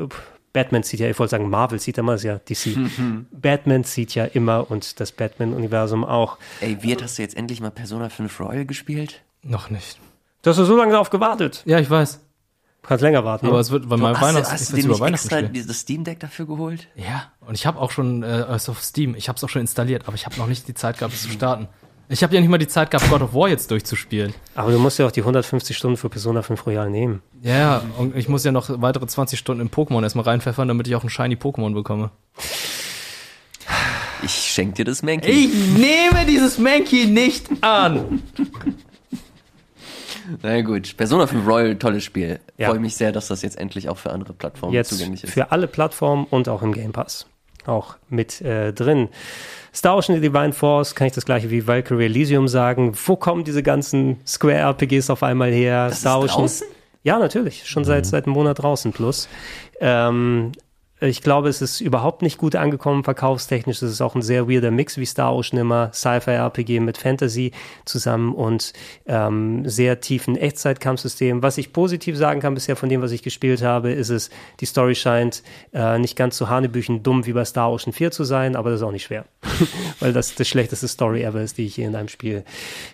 Batman 0.52 0.82
zieht 0.82 1.00
ja, 1.00 1.08
ich 1.08 1.18
wollte 1.18 1.30
sagen, 1.30 1.48
Marvel 1.48 1.80
zieht 1.80 1.98
immer, 1.98 2.14
ist 2.14 2.24
ja 2.24 2.38
DC. 2.38 2.76
Mhm. 2.76 3.26
Batman 3.32 3.84
zieht 3.84 4.14
ja 4.14 4.24
immer 4.24 4.70
und 4.70 5.00
das 5.00 5.12
Batman-Universum 5.12 6.04
auch. 6.04 6.38
Ey, 6.60 6.82
Wirt, 6.82 7.02
hast 7.02 7.18
du 7.18 7.22
jetzt 7.22 7.36
endlich 7.36 7.60
mal 7.60 7.70
Persona 7.70 8.08
5 8.08 8.40
Royal 8.40 8.66
gespielt? 8.66 9.22
Noch 9.42 9.70
nicht. 9.70 9.98
Du 10.42 10.50
hast 10.50 10.56
so 10.56 10.76
lange 10.76 10.92
darauf 10.92 11.10
gewartet. 11.10 11.62
Ja, 11.64 11.78
ich 11.78 11.88
weiß. 11.88 12.20
Du 12.82 12.88
kannst 12.88 13.02
länger 13.02 13.24
warten. 13.24 13.46
Aber 13.46 13.56
ne? 13.56 13.60
es 13.60 13.70
wird, 13.70 13.88
weil 13.88 13.98
mein 13.98 14.20
Weihnachts 14.20 14.50
hast 14.50 14.72
du 14.72 14.76
dir 14.76 14.88
nicht 14.88 15.00
extra 15.00 15.40
das 15.42 15.78
Steam 15.78 16.02
Deck 16.02 16.18
dafür 16.18 16.46
geholt? 16.46 16.88
Ja, 16.96 17.30
und 17.40 17.54
ich 17.54 17.64
habe 17.64 17.78
auch 17.78 17.92
schon 17.92 18.24
äh, 18.24 18.44
auf 18.48 18.82
Steam, 18.82 19.14
ich 19.14 19.28
habe 19.28 19.36
es 19.36 19.44
auch 19.44 19.48
schon 19.48 19.60
installiert, 19.60 20.08
aber 20.08 20.16
ich 20.16 20.26
habe 20.26 20.36
noch 20.36 20.48
nicht 20.48 20.66
die 20.66 20.74
Zeit 20.74 20.98
gehabt, 20.98 21.14
es 21.14 21.22
zu 21.22 21.30
starten. 21.30 21.68
Ich 22.08 22.22
habe 22.22 22.34
ja 22.34 22.40
nicht 22.40 22.50
mal 22.50 22.58
die 22.58 22.68
Zeit 22.68 22.90
gehabt, 22.90 23.08
God 23.10 23.22
of 23.22 23.34
War 23.34 23.48
jetzt 23.48 23.70
durchzuspielen. 23.70 24.34
Aber 24.54 24.70
du 24.70 24.78
musst 24.78 24.98
ja 24.98 25.06
auch 25.06 25.10
die 25.10 25.20
150 25.20 25.76
Stunden 25.76 25.96
für 25.96 26.10
Persona 26.10 26.42
5 26.42 26.66
Royal 26.66 26.90
nehmen. 26.90 27.22
Ja, 27.42 27.82
und 27.96 28.14
ich 28.16 28.28
muss 28.28 28.44
ja 28.44 28.52
noch 28.52 28.68
weitere 28.82 29.06
20 29.06 29.38
Stunden 29.38 29.62
in 29.62 29.70
Pokémon 29.70 30.02
erstmal 30.02 30.24
reinpfeffern, 30.24 30.68
damit 30.68 30.86
ich 30.88 30.94
auch 30.94 31.04
ein 31.04 31.10
Shiny 31.10 31.36
Pokémon 31.36 31.72
bekomme. 31.72 32.10
Ich 34.22 34.32
schenke 34.32 34.74
dir 34.74 34.84
das 34.84 35.02
Mankey. 35.02 35.30
Ich 35.30 35.54
nehme 35.76 36.26
dieses 36.28 36.58
Mankey 36.58 37.06
nicht 37.06 37.48
an. 37.62 38.22
Na 40.42 40.60
gut, 40.60 40.96
Persona 40.96 41.26
5 41.26 41.46
Royal, 41.46 41.76
tolles 41.76 42.04
Spiel. 42.04 42.40
Ja. 42.56 42.68
Freue 42.68 42.78
mich 42.78 42.94
sehr, 42.94 43.12
dass 43.12 43.28
das 43.28 43.42
jetzt 43.42 43.58
endlich 43.58 43.88
auch 43.88 43.98
für 43.98 44.12
andere 44.12 44.32
Plattformen 44.32 44.72
jetzt 44.72 44.90
zugänglich 44.90 45.24
ist. 45.24 45.32
Für 45.32 45.50
alle 45.50 45.66
Plattformen 45.66 46.26
und 46.30 46.48
auch 46.48 46.62
im 46.62 46.72
Game 46.72 46.92
Pass. 46.92 47.26
Auch 47.66 47.96
mit 48.08 48.40
äh, 48.40 48.72
drin. 48.72 49.08
Star 49.74 49.96
Ocean 49.96 50.20
The 50.20 50.28
Divine 50.28 50.52
Force 50.52 50.94
kann 50.94 51.06
ich 51.06 51.12
das 51.12 51.24
gleiche 51.24 51.50
wie 51.50 51.66
Valkyrie 51.66 52.04
Elysium 52.04 52.48
sagen. 52.48 52.92
Wo 53.06 53.16
kommen 53.16 53.44
diese 53.44 53.62
ganzen 53.62 54.20
Square 54.26 54.58
RPGs 54.58 55.10
auf 55.10 55.22
einmal 55.22 55.50
her? 55.50 55.88
Das 55.88 56.00
Star 56.00 56.18
Ocean. 56.18 56.40
Draußen? 56.40 56.66
Ja, 57.04 57.18
natürlich. 57.18 57.66
Schon 57.66 57.84
seit, 57.84 58.04
mhm. 58.04 58.08
seit 58.08 58.26
einem 58.26 58.34
Monat 58.34 58.62
draußen 58.62 58.92
plus. 58.92 59.28
Ähm, 59.80 60.52
ich 61.02 61.20
glaube, 61.20 61.48
es 61.48 61.60
ist 61.60 61.80
überhaupt 61.80 62.22
nicht 62.22 62.38
gut 62.38 62.54
angekommen 62.54 63.02
verkaufstechnisch. 63.02 63.82
Es 63.82 63.90
ist 63.90 64.00
auch 64.00 64.14
ein 64.14 64.22
sehr 64.22 64.48
weirder 64.48 64.70
Mix, 64.70 64.98
wie 64.98 65.06
Star 65.06 65.34
Ocean 65.34 65.58
immer, 65.58 65.92
Sci-Fi-RPG 65.92 66.78
mit 66.80 66.96
Fantasy 66.96 67.50
zusammen 67.84 68.34
und 68.34 68.72
ähm, 69.06 69.68
sehr 69.68 70.00
tiefen 70.00 70.36
Echtzeitkampfsystem. 70.36 71.42
Was 71.42 71.58
ich 71.58 71.72
positiv 71.72 72.16
sagen 72.16 72.40
kann 72.40 72.54
bisher 72.54 72.76
von 72.76 72.88
dem, 72.88 73.02
was 73.02 73.10
ich 73.10 73.22
gespielt 73.22 73.62
habe, 73.62 73.90
ist 73.90 74.10
es, 74.10 74.30
die 74.60 74.66
Story 74.66 74.94
scheint 74.94 75.42
äh, 75.72 75.98
nicht 75.98 76.16
ganz 76.16 76.36
so 76.36 76.48
hanebüchen 76.48 77.02
dumm 77.02 77.26
wie 77.26 77.32
bei 77.32 77.44
Star 77.44 77.72
Ocean 77.72 77.92
4 77.92 78.12
zu 78.12 78.22
sein, 78.22 78.54
aber 78.54 78.70
das 78.70 78.80
ist 78.80 78.86
auch 78.86 78.92
nicht 78.92 79.04
schwer, 79.04 79.24
weil 80.00 80.12
das 80.12 80.36
das 80.36 80.46
schlechteste 80.46 80.86
Story 80.86 81.22
ever 81.24 81.42
ist, 81.42 81.58
die 81.58 81.66
ich 81.66 81.76
je 81.76 81.84
in 81.84 81.96
einem 81.96 82.08
Spiel 82.08 82.44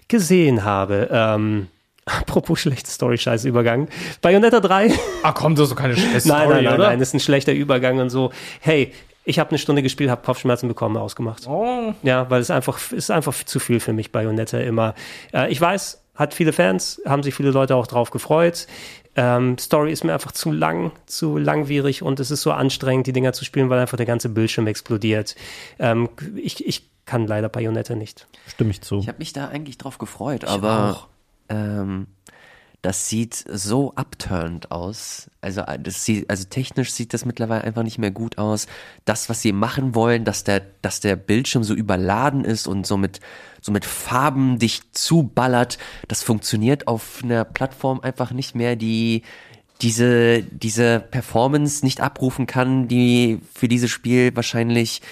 gesehen 0.09 0.65
habe. 0.65 1.09
Ähm, 1.13 1.69
Apropos 2.09 2.61
schlechte 2.61 2.91
Story, 2.91 3.19
scheiß 3.19 3.45
Übergang. 3.45 3.89
Bayonetta 4.21 4.61
3. 4.61 4.93
Ah, 5.23 5.33
komm, 5.33 5.55
das 5.55 5.65
ist 5.65 5.73
doch 5.73 5.77
keine 5.77 5.97
schlechte 5.97 6.21
Story, 6.21 6.39
Nein, 6.39 6.49
nein, 6.49 6.65
nein, 6.65 6.75
oder? 6.75 6.87
nein, 6.89 6.99
das 6.99 7.09
ist 7.09 7.15
ein 7.15 7.21
schlechter 7.21 7.53
Übergang 7.53 7.99
und 7.99 8.11
so. 8.11 8.33
Hey, 8.61 8.93
ich 9.25 9.39
habe 9.39 9.51
eine 9.51 9.59
Stunde 9.59 9.83
gespielt, 9.83 10.09
habe 10.11 10.23
Kopfschmerzen 10.25 10.69
bekommen, 10.69 10.97
ausgemacht. 10.97 11.47
Oh. 11.47 11.93
Ja, 12.03 12.31
weil 12.31 12.41
es 12.41 12.51
einfach 12.51 12.93
ist 12.93 13.11
einfach 13.11 13.35
zu 13.45 13.59
viel 13.61 13.79
für 13.79 13.93
mich 13.93 14.11
Bayonetta 14.11 14.59
immer. 14.59 14.95
Äh, 15.35 15.51
ich 15.53 15.61
weiß, 15.61 16.03
hat 16.15 16.35
viele 16.35 16.53
Fans, 16.53 17.01
haben 17.05 17.23
sich 17.23 17.35
viele 17.35 17.51
Leute 17.51 17.77
auch 17.77 17.87
drauf 17.87 18.11
gefreut. 18.11 18.67
Ähm, 19.17 19.59
Story 19.59 19.93
ist 19.93 20.03
mir 20.05 20.15
einfach 20.15 20.33
zu 20.33 20.51
lang, 20.51 20.93
zu 21.07 21.37
langwierig 21.37 22.03
und 22.03 22.21
es 22.21 22.31
ist 22.31 22.43
so 22.43 22.53
anstrengend, 22.53 23.07
die 23.07 23.13
Dinger 23.13 23.33
zu 23.33 23.45
spielen, 23.45 23.69
weil 23.69 23.81
einfach 23.81 23.97
der 23.97 24.07
ganze 24.07 24.29
Bildschirm 24.29 24.67
explodiert. 24.67 25.37
Ähm, 25.79 26.09
ich, 26.37 26.67
ich 26.67 26.89
kann 27.05 27.27
leider 27.27 27.49
Bayonetta 27.49 27.95
nicht. 27.95 28.27
Stimme 28.47 28.71
ich 28.71 28.81
zu. 28.81 29.01
Ich 29.01 29.09
habe 29.09 29.19
mich 29.19 29.33
da 29.33 29.49
eigentlich 29.49 29.77
drauf 29.77 29.99
gefreut, 29.99 30.45
ich 30.45 30.49
aber 30.49 30.91
auch 30.91 31.07
ähm, 31.49 32.07
das 32.83 33.09
sieht 33.09 33.35
so 33.35 33.93
upturned 33.97 34.71
aus. 34.71 35.31
Also, 35.41 35.63
äh, 35.63 35.79
das 35.81 36.05
sieht, 36.05 36.31
also 36.31 36.45
technisch 36.45 36.93
sieht 36.93 37.13
das 37.13 37.25
mittlerweile 37.25 37.65
einfach 37.65 37.83
nicht 37.83 37.99
mehr 37.99 38.13
gut 38.13 38.39
aus. 38.39 38.67
Das, 39.05 39.29
was 39.29 39.43
sie 39.43 39.53
machen 39.53 39.95
wollen, 39.95 40.25
dass 40.25 40.45
der, 40.45 40.63
dass 40.81 41.01
der 41.01 41.17
Bildschirm 41.17 41.65
so 41.65 41.75
überladen 41.75 42.45
ist 42.45 42.69
und 42.69 42.87
so 42.87 42.97
mit, 42.97 43.21
so 43.61 43.73
mit 43.73 43.85
Farben 43.85 44.59
dich 44.61 44.93
zuballert, 44.93 45.79
das 46.07 46.23
funktioniert 46.23 46.87
auf 46.87 47.21
einer 47.25 47.45
Plattform 47.45 48.01
einfach 48.01 48.31
nicht 48.31 48.55
mehr, 48.55 48.77
die 48.77 49.23
diese, 49.83 50.43
diese 50.43 51.01
Performance 51.01 51.85
nicht 51.85 52.01
abrufen 52.01 52.47
kann, 52.47 52.89
die 52.89 53.41
für 53.55 53.69
dieses 53.69 53.91
Spiel 53.91 54.35
wahrscheinlich 54.35 55.03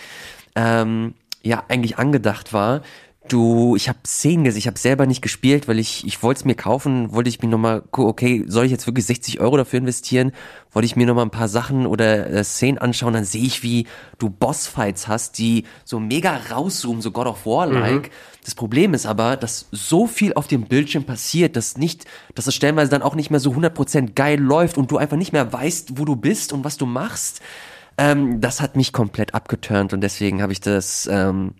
ähm, 0.54 1.14
ja 1.42 1.64
eigentlich 1.68 1.98
angedacht 1.98 2.52
war. 2.52 2.82
Du, 3.28 3.74
ich 3.74 3.88
habe 3.88 3.98
Szenen 4.06 4.44
gesehen, 4.44 4.58
ich 4.58 4.66
habe 4.68 4.78
selber 4.78 5.04
nicht 5.04 5.20
gespielt, 5.20 5.66
weil 5.66 5.78
ich, 5.78 6.06
ich 6.06 6.22
wollte 6.22 6.38
es 6.40 6.44
mir 6.44 6.54
kaufen, 6.54 7.12
wollte 7.12 7.28
ich 7.28 7.42
mir 7.42 7.48
nochmal 7.48 7.80
gucken, 7.80 8.10
okay, 8.10 8.44
soll 8.46 8.66
ich 8.66 8.70
jetzt 8.70 8.86
wirklich 8.86 9.04
60 9.06 9.40
Euro 9.40 9.56
dafür 9.56 9.78
investieren? 9.78 10.32
Wollte 10.72 10.86
ich 10.86 10.94
mir 10.94 11.06
nochmal 11.06 11.24
ein 11.24 11.30
paar 11.30 11.48
Sachen 11.48 11.86
oder 11.86 12.30
äh, 12.30 12.44
Szenen 12.44 12.78
anschauen, 12.78 13.14
dann 13.14 13.24
sehe 13.24 13.42
ich, 13.42 13.62
wie 13.64 13.86
du 14.18 14.30
Bossfights 14.30 15.08
hast, 15.08 15.38
die 15.38 15.64
so 15.84 15.98
mega 15.98 16.38
rauszoomen, 16.50 17.02
so 17.02 17.10
God 17.10 17.26
of 17.26 17.46
War-like. 17.46 18.02
Mhm. 18.02 18.12
Das 18.44 18.54
Problem 18.54 18.94
ist 18.94 19.06
aber, 19.06 19.36
dass 19.36 19.66
so 19.72 20.06
viel 20.06 20.34
auf 20.34 20.46
dem 20.46 20.64
Bildschirm 20.64 21.02
passiert, 21.02 21.56
dass 21.56 21.76
nicht, 21.76 22.04
dass 22.36 22.46
es 22.46 22.54
stellenweise 22.54 22.90
dann 22.90 23.02
auch 23.02 23.16
nicht 23.16 23.30
mehr 23.30 23.40
so 23.40 23.50
100% 23.50 24.14
geil 24.14 24.38
läuft 24.38 24.78
und 24.78 24.92
du 24.92 24.98
einfach 24.98 25.16
nicht 25.16 25.32
mehr 25.32 25.52
weißt, 25.52 25.98
wo 25.98 26.04
du 26.04 26.14
bist 26.14 26.52
und 26.52 26.64
was 26.64 26.76
du 26.76 26.86
machst. 26.86 27.40
Ähm, 27.98 28.40
das 28.40 28.60
hat 28.60 28.76
mich 28.76 28.92
komplett 28.92 29.34
abgeturnt 29.34 29.92
und 29.92 30.00
deswegen 30.00 30.42
habe 30.42 30.52
ich 30.52 30.60
das, 30.60 31.08
ähm, 31.10 31.54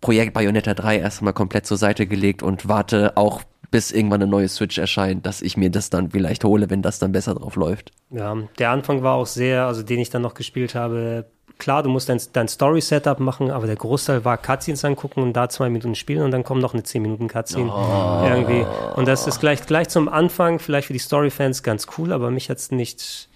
Projekt 0.00 0.32
Bayonetta 0.32 0.74
3 0.74 0.98
erstmal 0.98 1.32
komplett 1.32 1.66
zur 1.66 1.76
Seite 1.76 2.06
gelegt 2.06 2.42
und 2.42 2.68
warte 2.68 3.16
auch 3.16 3.42
bis 3.70 3.92
irgendwann 3.92 4.22
eine 4.22 4.30
neue 4.30 4.48
Switch 4.48 4.78
erscheint, 4.78 5.26
dass 5.26 5.42
ich 5.42 5.56
mir 5.56 5.70
das 5.70 5.90
dann 5.90 6.10
vielleicht 6.10 6.44
hole, 6.44 6.70
wenn 6.70 6.82
das 6.82 6.98
dann 6.98 7.12
besser 7.12 7.34
drauf 7.34 7.56
läuft. 7.56 7.92
Ja, 8.10 8.36
der 8.58 8.70
Anfang 8.70 9.02
war 9.02 9.14
auch 9.14 9.26
sehr, 9.26 9.66
also 9.66 9.82
den 9.82 10.00
ich 10.00 10.10
dann 10.10 10.22
noch 10.22 10.34
gespielt 10.34 10.74
habe, 10.74 11.26
klar, 11.60 11.84
du 11.84 11.90
musst 11.90 12.08
dein, 12.08 12.20
dein 12.32 12.48
Story-Setup 12.48 13.20
machen, 13.20 13.52
aber 13.52 13.66
der 13.66 13.76
Großteil 13.76 14.24
war 14.24 14.36
Cutscenes 14.38 14.84
angucken 14.84 15.22
und 15.22 15.34
da 15.34 15.48
zwei 15.48 15.68
Minuten 15.68 15.94
spielen 15.94 16.22
und 16.22 16.32
dann 16.32 16.42
kommt 16.42 16.62
noch 16.62 16.74
eine 16.74 16.82
10 16.82 17.02
Minuten 17.02 17.28
Cutscene 17.28 17.70
oh. 17.72 18.26
irgendwie. 18.26 18.66
Und 18.96 19.06
das 19.06 19.28
ist 19.28 19.38
gleich, 19.38 19.64
gleich 19.66 19.88
zum 19.88 20.08
Anfang 20.08 20.58
vielleicht 20.58 20.88
für 20.88 20.92
die 20.92 20.98
Story-Fans 20.98 21.62
ganz 21.62 21.86
cool, 21.96 22.12
aber 22.12 22.32
mich 22.32 22.50
hat 22.50 22.58
es 22.58 22.72
nicht, 22.72 23.28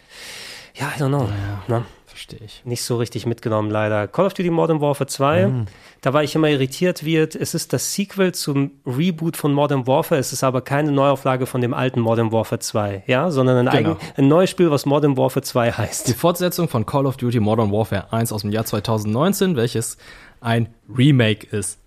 ja, 0.75 0.91
I 0.97 1.01
don't 1.01 1.09
know. 1.09 1.29
Ja. 1.69 1.85
Verstehe 2.27 2.47
ich. 2.47 2.63
Nicht 2.65 2.83
so 2.83 2.97
richtig 2.97 3.27
mitgenommen, 3.27 3.71
leider. 3.71 4.09
Call 4.09 4.25
of 4.25 4.33
Duty 4.33 4.49
Modern 4.49 4.81
Warfare 4.81 5.07
2, 5.07 5.47
mhm. 5.47 5.67
da 6.01 6.15
war 6.15 6.25
ich 6.25 6.35
immer 6.35 6.49
irritiert, 6.49 7.05
wird. 7.05 7.35
Es 7.35 7.53
ist 7.53 7.75
das 7.75 7.93
Sequel 7.93 8.33
zum 8.33 8.71
Reboot 8.87 9.37
von 9.37 9.53
Modern 9.53 9.87
Warfare, 9.87 10.19
es 10.19 10.33
ist 10.33 10.43
aber 10.43 10.63
keine 10.63 10.91
Neuauflage 10.91 11.45
von 11.45 11.61
dem 11.61 11.75
alten 11.75 12.01
Modern 12.01 12.33
Warfare 12.33 12.61
2, 12.61 13.03
ja, 13.07 13.31
sondern 13.31 13.69
ein, 13.69 13.77
genau. 13.77 13.91
eigen, 13.91 14.01
ein 14.17 14.29
neues 14.29 14.49
Spiel, 14.49 14.71
was 14.71 14.87
Modern 14.87 15.19
Warfare 15.19 15.43
2 15.43 15.73
heißt. 15.73 16.09
Die 16.09 16.15
Fortsetzung 16.15 16.71
von 16.71 16.87
Call 16.87 17.05
of 17.05 17.19
Duty 17.19 17.41
Modern 17.41 17.71
Warfare 17.71 18.11
1 18.11 18.33
aus 18.33 18.41
dem 18.41 18.53
Jahr 18.53 18.65
2019, 18.65 19.57
welches 19.57 19.99
ein 20.41 20.69
Remake 20.89 21.47
ist. 21.55 21.79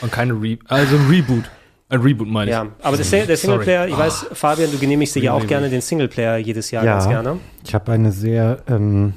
Und 0.00 0.10
keine 0.10 0.32
Re 0.32 0.58
also 0.66 0.96
ein 0.96 1.06
Reboot. 1.08 1.44
Ein 1.88 2.00
Reboot 2.00 2.26
meine 2.26 2.50
ich. 2.50 2.56
Ja, 2.56 2.66
aber 2.82 2.96
der, 2.96 3.26
der 3.26 3.36
Singleplayer, 3.36 3.86
ich 3.86 3.96
weiß, 3.96 4.26
Fabian, 4.32 4.72
du 4.72 4.78
genehmigst 4.78 5.14
dir 5.14 5.22
ja 5.22 5.34
auch 5.34 5.46
gerne 5.46 5.70
den 5.70 5.82
Singleplayer 5.82 6.38
jedes 6.38 6.72
Jahr 6.72 6.84
ja, 6.84 6.94
ganz 6.94 7.08
gerne. 7.08 7.38
Ich 7.64 7.74
habe 7.74 7.92
eine 7.92 8.10
sehr 8.10 8.58
ähm, 8.66 9.14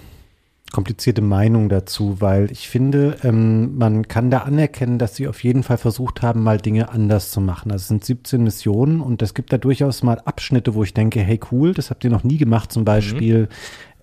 komplizierte 0.71 1.21
Meinung 1.21 1.69
dazu, 1.69 2.19
weil 2.19 2.51
ich 2.51 2.67
finde, 2.67 3.17
ähm, 3.23 3.77
man 3.77 4.07
kann 4.07 4.29
da 4.29 4.39
anerkennen, 4.39 4.97
dass 4.99 5.15
sie 5.15 5.27
auf 5.27 5.43
jeden 5.43 5.63
Fall 5.63 5.77
versucht 5.77 6.21
haben, 6.21 6.43
mal 6.43 6.57
Dinge 6.57 6.89
anders 6.89 7.31
zu 7.31 7.39
machen. 7.39 7.71
Also 7.71 7.83
es 7.83 7.87
sind 7.87 8.03
17 8.03 8.43
Missionen 8.43 8.99
und 8.99 9.21
es 9.21 9.33
gibt 9.33 9.53
da 9.53 9.57
durchaus 9.57 10.03
mal 10.03 10.19
Abschnitte, 10.25 10.75
wo 10.75 10.83
ich 10.83 10.93
denke, 10.93 11.21
hey 11.21 11.39
cool, 11.51 11.73
das 11.73 11.89
habt 11.89 12.03
ihr 12.03 12.09
noch 12.09 12.23
nie 12.23 12.37
gemacht. 12.37 12.71
Zum 12.71 12.83
Beispiel 12.83 13.43
mhm. 13.43 13.47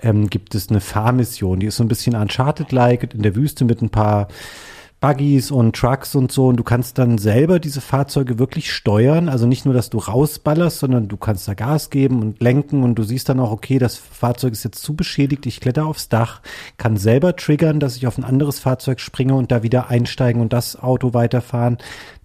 ähm, 0.03 0.31
gibt 0.31 0.55
es 0.55 0.71
eine 0.71 0.81
Fahrmission, 0.81 1.61
die 1.61 1.67
ist 1.67 1.77
so 1.77 1.85
ein 1.85 1.89
bisschen 1.89 2.17
Uncharted-like 2.17 3.13
in 3.15 3.23
der 3.23 3.37
Wüste 3.37 3.65
mit 3.67 3.83
ein 3.83 3.91
paar 3.91 4.29
Buggies 5.05 5.51
und 5.51 5.77
Trucks 5.77 6.15
und 6.15 6.33
so 6.33 6.47
und 6.47 6.57
du 6.57 6.63
kannst 6.63 6.97
dann 6.97 7.19
selber 7.19 7.61
diese 7.61 7.83
Fahrzeuge 7.83 8.39
wirklich 8.39 8.73
steuern. 8.73 9.29
Also 9.29 9.47
nicht 9.47 9.67
nur, 9.67 9.75
dass 9.75 9.91
du 9.91 9.99
rausballerst, 9.99 10.79
sondern 10.79 11.09
du 11.09 11.19
kannst 11.19 11.47
da 11.47 11.53
Gas 11.53 11.91
geben 11.91 12.23
und 12.23 12.41
lenken 12.41 12.83
und 12.83 12.95
du 12.95 13.03
siehst 13.03 13.29
dann 13.29 13.39
auch, 13.39 13.51
okay, 13.51 13.79
das 13.79 13.97
Fahrzeug 13.97 14.55
ist 14.55 14.65
jetzt 14.65 14.83
zu 14.83 14.97
beschädigt, 14.97 15.45
ich 15.45 15.61
kletter 15.61 15.85
aufs 15.85 16.09
Dach, 16.09 16.41
kann 16.79 16.97
selber 16.97 17.37
triggern, 17.37 17.81
dass 17.81 17.99
ich 17.99 18.07
auf 18.07 18.17
ein 18.17 18.25
anderes 18.25 18.61
Fahrzeug 18.61 18.99
springe 18.99 19.35
und 19.35 19.53
da 19.53 19.63
wieder 19.63 19.91
einsteigen 19.91 20.41
und 20.41 20.55
das 20.55 20.83
Auto 20.83 21.13
weiterfahren. 21.13 21.77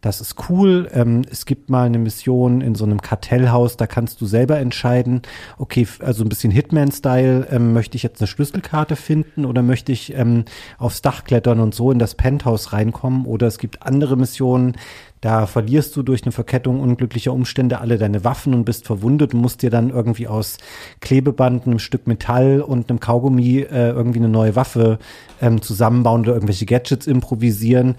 Das 0.02 0.22
ist 0.22 0.36
cool. 0.50 0.90
Ähm, 0.94 1.24
es 1.30 1.46
gibt 1.46 1.70
mal 1.70 1.86
eine 1.86 1.98
Mission 1.98 2.62
in 2.62 2.76
so 2.76 2.86
einem 2.86 3.02
Kartellhaus, 3.02 3.76
da 3.76 3.86
kannst 3.86 4.22
du 4.22 4.26
selber 4.26 4.58
entscheiden, 4.58 5.22
okay, 5.58 5.88
also 6.00 6.24
ein 6.24 6.30
bisschen 6.30 6.52
Hitman-Style, 6.52 7.48
ähm, 7.52 7.74
möchte 7.74 7.98
ich 7.98 8.04
jetzt 8.04 8.22
eine 8.22 8.28
Schlüsselkarte 8.28 8.96
finden 8.96 9.46
oder 9.46 9.62
möchte 9.62 9.92
ich 9.92 10.14
ähm, 10.16 10.46
aufs 10.78 11.02
Dach 11.02 11.26
klettern 11.26 11.60
und 11.60 11.76
so 11.76 11.92
in 11.92 12.00
das 12.00 12.16
Penthouse 12.16 12.72
reinkommen? 12.72 13.26
Oder 13.26 13.48
es 13.48 13.58
gibt 13.58 13.84
andere 13.84 14.16
Missionen, 14.16 14.76
da 15.22 15.48
verlierst 15.48 15.96
du 15.98 16.04
durch 16.04 16.24
eine 16.24 16.32
Verkettung 16.32 16.80
unglücklicher 16.80 17.34
Umstände 17.34 17.82
alle 17.82 17.98
deine 17.98 18.24
Waffen 18.24 18.54
und 18.54 18.64
bist 18.64 18.86
verwundet 18.86 19.34
und 19.34 19.42
musst 19.42 19.62
dir 19.62 19.70
dann 19.70 19.90
irgendwie 19.90 20.28
aus 20.28 20.58
Klebeband, 21.02 21.68
einem 21.68 21.80
Stück 21.80 22.08
Metall 22.08 22.62
und 22.62 22.90
einem 22.90 23.02
Kaugummi 23.02 23.60
äh, 23.60 23.90
irgendwie 23.90 24.20
eine 24.20 24.30
neue 24.30 24.56
Waffe 24.56 24.98
ähm, 25.42 25.62
zusammenbauen 25.62 26.22
oder 26.22 26.36
irgendwelche 26.36 26.66
Gadgets 26.66 27.06
improvisieren. 27.06 27.96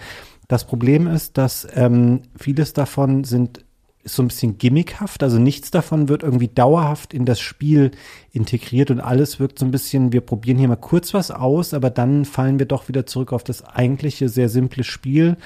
Das 0.50 0.64
Problem 0.64 1.06
ist, 1.06 1.38
dass 1.38 1.64
ähm, 1.76 2.22
vieles 2.36 2.72
davon 2.72 3.22
sind 3.22 3.64
ist 4.02 4.16
so 4.16 4.22
ein 4.22 4.28
bisschen 4.28 4.58
gimmickhaft, 4.58 5.22
also 5.22 5.38
nichts 5.38 5.70
davon 5.70 6.08
wird 6.08 6.24
irgendwie 6.24 6.48
dauerhaft 6.48 7.14
in 7.14 7.24
das 7.24 7.38
Spiel 7.38 7.92
integriert 8.32 8.90
und 8.90 8.98
alles 8.98 9.38
wirkt 9.38 9.60
so 9.60 9.64
ein 9.64 9.70
bisschen, 9.70 10.12
wir 10.12 10.22
probieren 10.22 10.58
hier 10.58 10.66
mal 10.66 10.74
kurz 10.74 11.14
was 11.14 11.30
aus, 11.30 11.72
aber 11.72 11.88
dann 11.90 12.24
fallen 12.24 12.58
wir 12.58 12.66
doch 12.66 12.88
wieder 12.88 13.06
zurück 13.06 13.32
auf 13.32 13.44
das 13.44 13.62
eigentliche 13.62 14.28
sehr 14.28 14.48
simple 14.48 14.82
Spiel. 14.82 15.36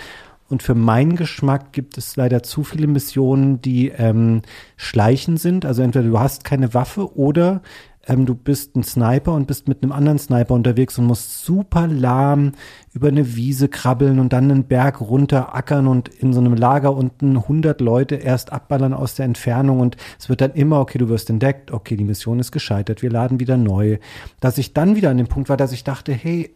Und 0.48 0.62
für 0.62 0.74
meinen 0.74 1.16
Geschmack 1.16 1.72
gibt 1.72 1.98
es 1.98 2.16
leider 2.16 2.42
zu 2.42 2.64
viele 2.64 2.86
Missionen, 2.86 3.60
die 3.60 3.88
ähm, 3.88 4.40
schleichen 4.76 5.36
sind. 5.36 5.66
Also 5.66 5.82
entweder 5.82 6.08
du 6.08 6.18
hast 6.18 6.44
keine 6.44 6.72
Waffe 6.72 7.14
oder 7.14 7.60
ähm, 8.06 8.26
du 8.26 8.34
bist 8.34 8.76
ein 8.76 8.82
Sniper 8.82 9.32
und 9.32 9.46
bist 9.46 9.68
mit 9.68 9.82
einem 9.82 9.92
anderen 9.92 10.18
Sniper 10.18 10.54
unterwegs 10.54 10.98
und 10.98 11.06
musst 11.06 11.44
super 11.44 11.86
lahm 11.86 12.52
über 12.92 13.08
eine 13.08 13.36
Wiese 13.36 13.68
krabbeln 13.68 14.18
und 14.18 14.32
dann 14.32 14.50
einen 14.50 14.64
Berg 14.64 15.00
runter 15.00 15.54
ackern 15.54 15.86
und 15.86 16.08
in 16.08 16.32
so 16.32 16.40
einem 16.40 16.54
Lager 16.54 16.94
unten 16.94 17.36
100 17.36 17.80
Leute 17.80 18.16
erst 18.16 18.52
abballern 18.52 18.94
aus 18.94 19.14
der 19.14 19.26
Entfernung 19.26 19.80
und 19.80 19.96
es 20.18 20.28
wird 20.28 20.40
dann 20.40 20.52
immer, 20.52 20.80
okay, 20.80 20.98
du 20.98 21.08
wirst 21.08 21.30
entdeckt, 21.30 21.70
okay, 21.70 21.96
die 21.96 22.04
Mission 22.04 22.38
ist 22.38 22.52
gescheitert, 22.52 23.02
wir 23.02 23.10
laden 23.10 23.40
wieder 23.40 23.56
neu. 23.56 23.98
Dass 24.40 24.58
ich 24.58 24.74
dann 24.74 24.96
wieder 24.96 25.10
an 25.10 25.18
dem 25.18 25.28
Punkt 25.28 25.48
war, 25.48 25.56
dass 25.56 25.72
ich 25.72 25.84
dachte, 25.84 26.12
hey, 26.12 26.54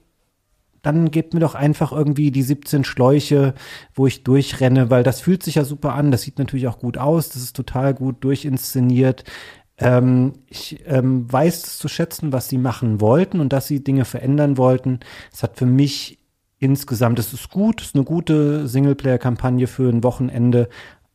dann 0.82 1.10
gebt 1.10 1.34
mir 1.34 1.40
doch 1.40 1.54
einfach 1.54 1.92
irgendwie 1.92 2.30
die 2.30 2.42
17 2.42 2.84
Schläuche, 2.84 3.54
wo 3.94 4.06
ich 4.06 4.22
durchrenne, 4.24 4.90
weil 4.90 5.02
das 5.02 5.20
fühlt 5.20 5.42
sich 5.42 5.56
ja 5.56 5.64
super 5.64 5.94
an. 5.94 6.10
Das 6.10 6.22
sieht 6.22 6.38
natürlich 6.38 6.68
auch 6.68 6.78
gut 6.78 6.98
aus. 6.98 7.30
Das 7.30 7.42
ist 7.42 7.56
total 7.56 7.94
gut 7.94 8.22
durchinszeniert. 8.22 9.24
Ähm, 9.78 10.32
ich 10.48 10.84
ähm, 10.86 11.30
weiß 11.32 11.78
zu 11.78 11.88
schätzen, 11.88 12.32
was 12.32 12.48
sie 12.48 12.58
machen 12.58 13.00
wollten 13.00 13.40
und 13.40 13.52
dass 13.52 13.66
sie 13.66 13.82
Dinge 13.82 14.04
verändern 14.04 14.56
wollten. 14.56 15.00
Es 15.32 15.42
hat 15.42 15.56
für 15.56 15.66
mich 15.66 16.18
insgesamt, 16.58 17.18
es 17.18 17.32
ist 17.32 17.50
gut, 17.50 17.80
es 17.80 17.88
ist 17.88 17.94
eine 17.94 18.04
gute 18.04 18.66
Singleplayer-Kampagne 18.66 19.66
für 19.66 19.88
ein 19.88 20.02
Wochenende, 20.02 20.68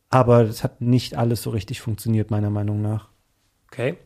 aber 0.08 0.42
es 0.42 0.64
hat 0.64 0.80
nicht 0.80 1.16
alles 1.16 1.42
so 1.42 1.50
richtig 1.50 1.80
funktioniert, 1.80 2.30
meiner 2.30 2.50
Meinung 2.50 2.80
nach. 2.80 3.08
Okay. 3.70 3.98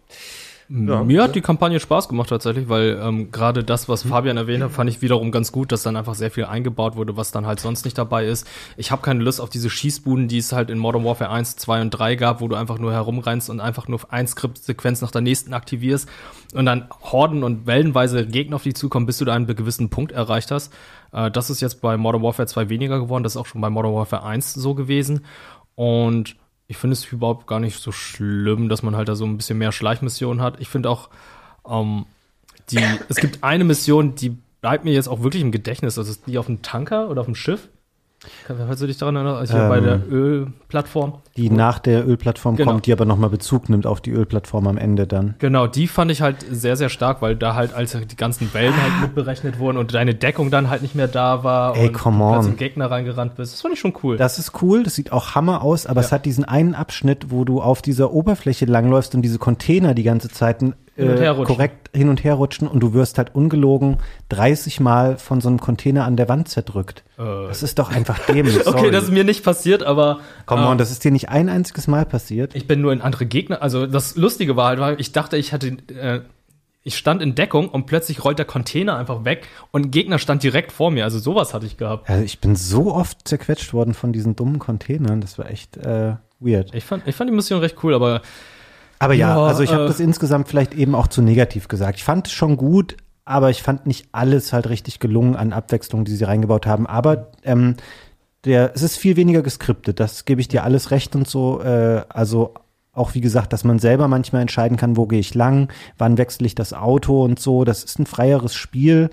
Ja, 0.70 1.02
Mir 1.02 1.22
hat 1.22 1.34
die 1.34 1.40
Kampagne 1.40 1.80
Spaß 1.80 2.08
gemacht 2.08 2.28
tatsächlich, 2.28 2.68
weil 2.68 3.00
ähm, 3.02 3.30
gerade 3.32 3.64
das, 3.64 3.88
was 3.88 4.02
Fabian 4.02 4.36
erwähnt 4.36 4.62
hat, 4.62 4.70
fand 4.70 4.90
ich 4.90 5.00
wiederum 5.00 5.30
ganz 5.30 5.50
gut, 5.50 5.72
dass 5.72 5.82
dann 5.82 5.96
einfach 5.96 6.14
sehr 6.14 6.30
viel 6.30 6.44
eingebaut 6.44 6.94
wurde, 6.94 7.16
was 7.16 7.32
dann 7.32 7.46
halt 7.46 7.58
sonst 7.58 7.86
nicht 7.86 7.96
dabei 7.96 8.26
ist. 8.26 8.46
Ich 8.76 8.90
habe 8.90 9.00
keine 9.00 9.24
Lust 9.24 9.40
auf 9.40 9.48
diese 9.48 9.70
Schießbuden, 9.70 10.28
die 10.28 10.36
es 10.36 10.52
halt 10.52 10.68
in 10.68 10.76
Modern 10.78 11.06
Warfare 11.06 11.30
1, 11.30 11.56
2 11.56 11.80
und 11.80 11.90
3 11.90 12.16
gab, 12.16 12.42
wo 12.42 12.48
du 12.48 12.56
einfach 12.56 12.78
nur 12.78 12.92
herumrennst 12.92 13.48
und 13.48 13.60
einfach 13.60 13.88
nur 13.88 14.00
ein 14.10 14.26
Skriptsequenz 14.26 15.00
nach 15.00 15.10
der 15.10 15.22
nächsten 15.22 15.54
aktivierst 15.54 16.06
und 16.54 16.66
dann 16.66 16.88
Horden 17.00 17.44
und 17.44 17.66
wellenweise 17.66 18.26
Gegner 18.26 18.56
auf 18.56 18.64
dich 18.64 18.76
zukommen, 18.76 19.06
bis 19.06 19.16
du 19.16 19.24
da 19.24 19.34
einen 19.34 19.46
gewissen 19.46 19.88
Punkt 19.88 20.12
erreicht 20.12 20.50
hast. 20.50 20.74
Äh, 21.12 21.30
das 21.30 21.48
ist 21.48 21.62
jetzt 21.62 21.80
bei 21.80 21.96
Modern 21.96 22.22
Warfare 22.22 22.46
2 22.46 22.68
weniger 22.68 23.00
geworden, 23.00 23.22
das 23.22 23.32
ist 23.32 23.36
auch 23.38 23.46
schon 23.46 23.62
bei 23.62 23.70
Modern 23.70 23.94
Warfare 23.94 24.22
1 24.22 24.52
so 24.52 24.74
gewesen. 24.74 25.24
Und 25.76 26.36
ich 26.68 26.76
finde 26.76 26.92
es 26.92 27.10
überhaupt 27.10 27.46
gar 27.46 27.60
nicht 27.60 27.80
so 27.80 27.90
schlimm, 27.92 28.68
dass 28.68 28.82
man 28.82 28.94
halt 28.94 29.08
da 29.08 29.16
so 29.16 29.24
ein 29.24 29.38
bisschen 29.38 29.58
mehr 29.58 29.72
Schleichmissionen 29.72 30.42
hat. 30.42 30.60
Ich 30.60 30.68
finde 30.68 30.90
auch, 30.90 31.08
ähm, 31.66 32.04
die, 32.70 32.78
es 33.08 33.16
gibt 33.16 33.42
eine 33.42 33.64
Mission, 33.64 34.14
die 34.14 34.36
bleibt 34.60 34.84
mir 34.84 34.92
jetzt 34.92 35.08
auch 35.08 35.22
wirklich 35.22 35.42
im 35.42 35.50
Gedächtnis. 35.50 35.94
Das 35.94 36.08
ist 36.08 36.26
die 36.26 36.36
auf 36.36 36.46
dem 36.46 36.60
Tanker 36.60 37.08
oder 37.08 37.22
auf 37.22 37.26
dem 37.26 37.34
Schiff. 37.34 37.68
Kannst 38.46 38.82
du 38.82 38.86
dich 38.86 38.98
daran 38.98 39.16
erinnern, 39.16 39.36
als 39.36 39.50
ich 39.50 39.56
ähm, 39.56 39.68
bei 39.68 39.80
der 39.80 40.00
Ölplattform? 40.10 41.14
Die 41.36 41.50
nach 41.50 41.78
der 41.78 42.06
Ölplattform 42.06 42.56
genau. 42.56 42.72
kommt, 42.72 42.86
die 42.86 42.92
aber 42.92 43.04
nochmal 43.04 43.30
Bezug 43.30 43.68
nimmt 43.68 43.86
auf 43.86 44.00
die 44.00 44.10
Ölplattform 44.10 44.66
am 44.66 44.78
Ende 44.78 45.06
dann. 45.06 45.34
Genau, 45.38 45.66
die 45.66 45.86
fand 45.86 46.10
ich 46.10 46.22
halt 46.22 46.44
sehr, 46.50 46.76
sehr 46.76 46.88
stark, 46.88 47.22
weil 47.22 47.36
da 47.36 47.54
halt, 47.54 47.74
als 47.74 47.92
die 47.92 48.16
ganzen 48.16 48.52
Wellen 48.54 48.74
halt 48.74 49.00
mitberechnet 49.02 49.58
wurden 49.58 49.78
und 49.78 49.94
deine 49.94 50.14
Deckung 50.14 50.50
dann 50.50 50.70
halt 50.70 50.82
nicht 50.82 50.94
mehr 50.94 51.08
da 51.08 51.44
war 51.44 51.76
Ey, 51.76 51.88
und 51.88 51.92
come 51.94 52.24
on. 52.24 52.44
du 52.44 52.52
Gegner 52.52 52.90
reingerannt 52.90 53.36
bist. 53.36 53.52
Das 53.52 53.60
fand 53.62 53.74
ich 53.74 53.80
schon 53.80 53.94
cool. 54.02 54.16
Das 54.16 54.38
ist 54.38 54.62
cool, 54.62 54.82
das 54.82 54.94
sieht 54.94 55.12
auch 55.12 55.34
Hammer 55.34 55.62
aus, 55.62 55.86
aber 55.86 56.00
ja. 56.00 56.06
es 56.06 56.12
hat 56.12 56.24
diesen 56.26 56.44
einen 56.44 56.74
Abschnitt, 56.74 57.30
wo 57.30 57.44
du 57.44 57.60
auf 57.60 57.82
dieser 57.82 58.12
Oberfläche 58.12 58.64
langläufst 58.64 59.14
und 59.14 59.22
diese 59.22 59.38
Container 59.38 59.94
die 59.94 60.02
ganze 60.02 60.28
Zeit 60.28 60.62
äh, 60.98 61.44
korrekt 61.44 61.90
hin 61.94 62.08
und 62.08 62.24
her 62.24 62.34
rutschen 62.34 62.68
und 62.68 62.80
du 62.80 62.92
wirst 62.92 63.18
halt 63.18 63.34
ungelogen 63.34 63.98
30 64.30 64.80
Mal 64.80 65.16
von 65.16 65.40
so 65.40 65.48
einem 65.48 65.60
Container 65.60 66.04
an 66.04 66.16
der 66.16 66.28
Wand 66.28 66.48
zerdrückt. 66.48 67.04
Äh. 67.18 67.22
Das 67.22 67.62
ist 67.62 67.78
doch 67.78 67.90
einfach 67.90 68.18
dämlich. 68.26 68.66
okay, 68.66 68.90
das 68.90 69.04
ist 69.04 69.10
mir 69.10 69.24
nicht 69.24 69.44
passiert, 69.44 69.82
aber. 69.82 70.20
Komm 70.46 70.64
on, 70.64 70.74
äh, 70.74 70.78
das 70.78 70.90
ist 70.90 71.04
dir 71.04 71.10
nicht 71.10 71.28
ein 71.28 71.48
einziges 71.48 71.86
Mal 71.86 72.04
passiert. 72.04 72.54
Ich 72.54 72.66
bin 72.66 72.80
nur 72.80 72.92
in 72.92 73.00
andere 73.00 73.26
Gegner. 73.26 73.62
Also 73.62 73.86
das 73.86 74.16
Lustige 74.16 74.56
war 74.56 74.76
halt, 74.76 75.00
ich 75.00 75.12
dachte, 75.12 75.36
ich 75.36 75.52
hatte. 75.52 75.76
Äh, 75.88 76.20
ich 76.84 76.96
stand 76.96 77.20
in 77.20 77.34
Deckung 77.34 77.68
und 77.68 77.84
plötzlich 77.84 78.24
rollt 78.24 78.38
der 78.38 78.46
Container 78.46 78.96
einfach 78.96 79.26
weg 79.26 79.46
und 79.72 79.86
ein 79.86 79.90
Gegner 79.90 80.18
stand 80.18 80.42
direkt 80.42 80.72
vor 80.72 80.90
mir. 80.90 81.04
Also 81.04 81.18
sowas 81.18 81.52
hatte 81.52 81.66
ich 81.66 81.76
gehabt. 81.76 82.08
Also 82.08 82.24
ich 82.24 82.40
bin 82.40 82.56
so 82.56 82.94
oft 82.94 83.28
zerquetscht 83.28 83.74
worden 83.74 83.92
von 83.92 84.12
diesen 84.12 84.36
dummen 84.36 84.58
Containern. 84.58 85.20
Das 85.20 85.38
war 85.38 85.50
echt 85.50 85.76
äh, 85.76 86.14
weird. 86.40 86.72
Ich 86.74 86.84
fand, 86.84 87.06
ich 87.06 87.14
fand 87.14 87.28
die 87.28 87.34
Mission 87.34 87.60
recht 87.60 87.76
cool, 87.82 87.94
aber 87.94 88.22
aber 88.98 89.14
ja, 89.14 89.36
ja 89.36 89.42
also 89.46 89.62
ich 89.62 89.72
habe 89.72 89.84
äh, 89.84 89.88
das 89.88 90.00
insgesamt 90.00 90.48
vielleicht 90.48 90.74
eben 90.74 90.94
auch 90.94 91.06
zu 91.06 91.22
negativ 91.22 91.68
gesagt. 91.68 91.98
Ich 91.98 92.04
fand 92.04 92.26
es 92.26 92.32
schon 92.32 92.56
gut, 92.56 92.96
aber 93.24 93.50
ich 93.50 93.62
fand 93.62 93.86
nicht 93.86 94.08
alles 94.12 94.52
halt 94.52 94.68
richtig 94.68 95.00
gelungen 95.00 95.36
an 95.36 95.52
Abwechslung, 95.52 96.04
die 96.04 96.14
sie 96.16 96.24
reingebaut 96.24 96.66
haben. 96.66 96.86
Aber 96.86 97.30
ähm, 97.44 97.76
der, 98.44 98.72
es 98.74 98.82
ist 98.82 98.96
viel 98.96 99.16
weniger 99.16 99.42
geskriptet, 99.42 100.00
das 100.00 100.24
gebe 100.24 100.40
ich 100.40 100.48
dir 100.48 100.64
alles 100.64 100.90
recht 100.90 101.14
und 101.14 101.28
so. 101.28 101.60
Äh, 101.60 102.04
also 102.08 102.54
auch 102.92 103.14
wie 103.14 103.20
gesagt, 103.20 103.52
dass 103.52 103.64
man 103.64 103.78
selber 103.78 104.08
manchmal 104.08 104.42
entscheiden 104.42 104.76
kann, 104.76 104.96
wo 104.96 105.06
gehe 105.06 105.20
ich 105.20 105.34
lang, 105.34 105.72
wann 105.98 106.18
wechsle 106.18 106.46
ich 106.46 106.54
das 106.54 106.72
Auto 106.72 107.24
und 107.24 107.38
so. 107.38 107.64
Das 107.64 107.84
ist 107.84 107.98
ein 107.98 108.06
freieres 108.06 108.54
Spiel, 108.54 109.10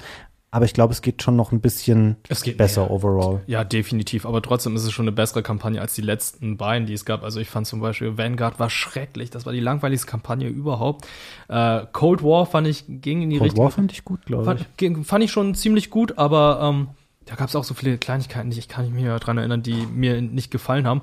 aber 0.56 0.64
ich 0.64 0.74
glaube, 0.74 0.94
es 0.94 1.02
geht 1.02 1.22
schon 1.22 1.36
noch 1.36 1.52
ein 1.52 1.60
bisschen 1.60 2.16
besser 2.56 2.84
mehr. 2.84 2.92
overall. 2.92 3.42
Ja, 3.46 3.66
definitiv. 3.66 4.26
Aber 4.26 4.42
trotzdem 4.42 4.74
ist 4.78 4.86
es 4.86 4.94
schon 4.94 5.04
eine 5.04 5.12
bessere 5.12 5.44
Kampagne 5.44 5.82
als 5.82 5.96
die 5.96 6.02
letzten 6.02 6.56
beiden, 6.56 6.88
die 6.88 6.94
es 6.94 7.04
gab. 7.04 7.24
Also 7.24 7.42
ich 7.42 7.50
fand 7.50 7.68
zum 7.68 7.82
Beispiel 7.82 8.18
Vanguard 8.18 8.58
war 8.58 8.70
schrecklich. 8.70 9.30
Das 9.30 9.46
war 9.46 9.52
die 9.52 9.60
langweiligste 9.60 10.08
Kampagne 10.08 10.48
überhaupt. 10.48 11.08
Äh, 11.50 11.82
Cold 11.92 12.24
War 12.24 12.46
fand 12.46 12.68
ich, 12.68 12.86
ging 12.88 13.22
in 13.22 13.32
die 13.32 13.38
Cold 13.40 13.52
Richtung. 13.52 13.66
Cold 13.66 13.74
War 13.74 13.76
fand 13.76 13.92
ich 13.92 14.06
gut, 14.06 14.26
glaube 14.26 14.44
ich. 14.44 14.88
Fand, 14.90 15.06
fand 15.06 15.24
ich 15.26 15.32
schon 15.32 15.56
ziemlich 15.56 15.90
gut, 15.90 16.18
aber 16.18 16.62
ähm, 16.64 16.88
da 17.26 17.36
gab 17.36 17.50
es 17.50 17.56
auch 17.58 17.66
so 17.66 17.74
viele 17.74 17.98
Kleinigkeiten, 17.98 18.50
die 18.50 18.58
ich 18.58 18.70
kann 18.70 18.86
mich 18.86 19.04
mir 19.04 19.20
dran 19.20 19.38
erinnern, 19.38 19.62
die 19.62 19.86
mir 19.86 20.22
nicht 20.22 20.52
gefallen 20.52 20.88
haben. 20.88 21.02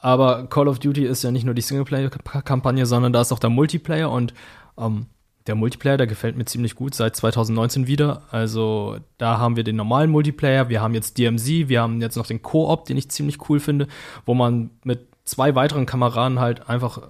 Aber 0.00 0.48
Call 0.48 0.66
of 0.66 0.80
Duty 0.80 1.04
ist 1.04 1.22
ja 1.22 1.30
nicht 1.30 1.44
nur 1.44 1.54
die 1.54 1.62
Singleplayer-Kampagne, 1.62 2.84
sondern 2.84 3.12
da 3.12 3.20
ist 3.20 3.30
auch 3.30 3.38
der 3.38 3.50
Multiplayer 3.50 4.10
und 4.10 4.34
ähm, 4.76 5.06
der 5.48 5.54
Multiplayer, 5.54 5.96
der 5.96 6.06
gefällt 6.06 6.36
mir 6.36 6.44
ziemlich 6.44 6.74
gut 6.74 6.94
seit 6.94 7.16
2019 7.16 7.86
wieder. 7.86 8.22
Also 8.30 8.98
da 9.16 9.38
haben 9.38 9.56
wir 9.56 9.64
den 9.64 9.76
normalen 9.76 10.10
Multiplayer, 10.10 10.68
wir 10.68 10.80
haben 10.80 10.94
jetzt 10.94 11.18
DMZ, 11.18 11.68
wir 11.68 11.82
haben 11.82 12.00
jetzt 12.00 12.16
noch 12.16 12.26
den 12.26 12.42
Koop, 12.42 12.84
den 12.84 12.96
ich 12.96 13.10
ziemlich 13.10 13.48
cool 13.48 13.58
finde, 13.58 13.88
wo 14.26 14.34
man 14.34 14.70
mit 14.84 15.08
zwei 15.24 15.54
weiteren 15.54 15.86
Kameraden 15.86 16.38
halt 16.38 16.68
einfach 16.68 17.00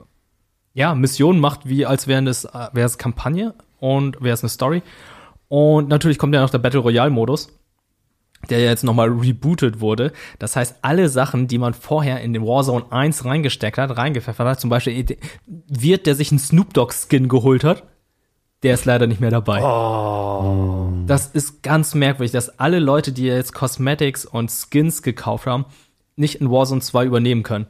ja 0.74 0.94
Missionen 0.94 1.40
macht, 1.40 1.69
wie 1.69 1.86
als 1.86 2.06
wären 2.06 2.27
es 2.27 2.44
wäre 2.44 2.86
es 2.86 2.98
Kampagne 2.98 3.55
und 3.81 4.23
wäre 4.23 4.35
es 4.35 4.43
eine 4.43 4.51
Story. 4.51 4.82
Und 5.48 5.89
natürlich 5.89 6.19
kommt 6.19 6.35
ja 6.35 6.40
noch 6.40 6.51
der 6.51 6.59
Battle 6.59 6.81
Royale 6.81 7.10
Modus, 7.10 7.59
der 8.51 8.60
jetzt 8.60 8.85
nochmal 8.85 9.09
rebootet 9.09 9.81
wurde. 9.81 10.12
Das 10.39 10.56
heißt, 10.56 10.77
alle 10.82 11.09
Sachen, 11.09 11.48
die 11.48 11.59
man 11.59 11.74
vorher 11.74 12.20
in 12.20 12.32
den 12.32 12.44
Warzone 12.44 12.85
1 12.90 13.24
reingesteckt 13.24 13.78
hat, 13.78 13.97
reingepfeffert 13.97 14.47
hat, 14.47 14.60
zum 14.60 14.70
Beispiel 14.70 15.05
wird 15.47 16.06
der 16.06 16.15
sich 16.15 16.31
einen 16.31 16.39
Snoop 16.39 16.74
Dogg 16.74 16.93
Skin 16.93 17.28
geholt 17.28 17.65
hat, 17.65 17.85
der 18.62 18.74
ist 18.74 18.85
leider 18.85 19.06
nicht 19.06 19.20
mehr 19.20 19.30
dabei. 19.30 19.62
Oh. 19.62 20.90
Das 21.06 21.26
ist 21.28 21.62
ganz 21.62 21.94
merkwürdig, 21.94 22.32
dass 22.32 22.59
alle 22.59 22.78
Leute, 22.78 23.12
die 23.12 23.24
jetzt 23.24 23.55
Cosmetics 23.55 24.24
und 24.24 24.51
Skins 24.51 25.02
gekauft 25.02 25.47
haben, 25.47 25.66
nicht 26.16 26.36
in 26.36 26.51
Warzone 26.51 26.80
2 26.80 27.05
übernehmen 27.05 27.43
können. 27.43 27.66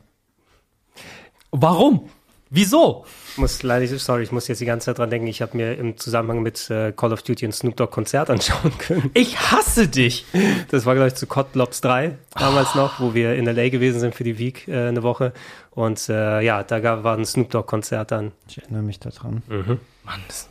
Warum? 1.51 2.09
Wieso? 2.51 3.05
muss 3.39 3.63
leider, 3.63 3.87
sorry, 3.99 4.23
ich 4.23 4.33
muss 4.33 4.49
jetzt 4.49 4.61
die 4.61 4.67
ganze 4.67 4.87
Zeit 4.87 4.99
dran 4.99 5.11
denken, 5.11 5.27
ich 5.27 5.41
habe 5.41 5.57
mir 5.57 5.79
im 5.79 5.97
Zusammenhang 5.97 6.43
mit 6.43 6.69
äh, 6.71 6.93
Call 6.93 7.13
of 7.13 7.23
Duty 7.23 7.47
ein 7.47 7.53
Snoop 7.53 7.77
Dogg 7.77 7.93
Konzert 7.93 8.31
anschauen 8.31 8.77
können. 8.79 9.11
Ich 9.15 9.39
hasse 9.39 9.89
dich! 9.89 10.27
Das 10.71 10.85
war, 10.85 10.95
glaube 10.95 11.09
ich, 11.09 11.15
zu 11.15 11.27
COD 11.27 11.55
Lobs 11.55 11.81
3 11.81 12.17
damals 12.35 12.71
oh. 12.75 12.79
noch, 12.79 13.01
wo 13.01 13.15
wir 13.15 13.35
in 13.35 13.47
LA 13.47 13.71
gewesen 13.71 14.01
sind 14.01 14.15
für 14.15 14.25
die 14.25 14.39
Week 14.39 14.69
äh, 14.69 14.89
eine 14.89 15.03
Woche. 15.03 15.33
Und 15.71 16.09
äh, 16.09 16.41
ja, 16.41 16.63
da 16.63 16.81
gab, 16.81 17.05
war 17.05 17.17
ein 17.17 17.25
Snoop 17.25 17.51
Dogg 17.51 17.69
Konzert 17.69 18.11
dann. 18.11 18.33
Ich 18.49 18.59
erinnere 18.59 18.83
mich 18.83 18.99
daran. 18.99 19.43
Mhm. 19.49 19.79
Mann, 20.05 20.21
das 20.27 20.49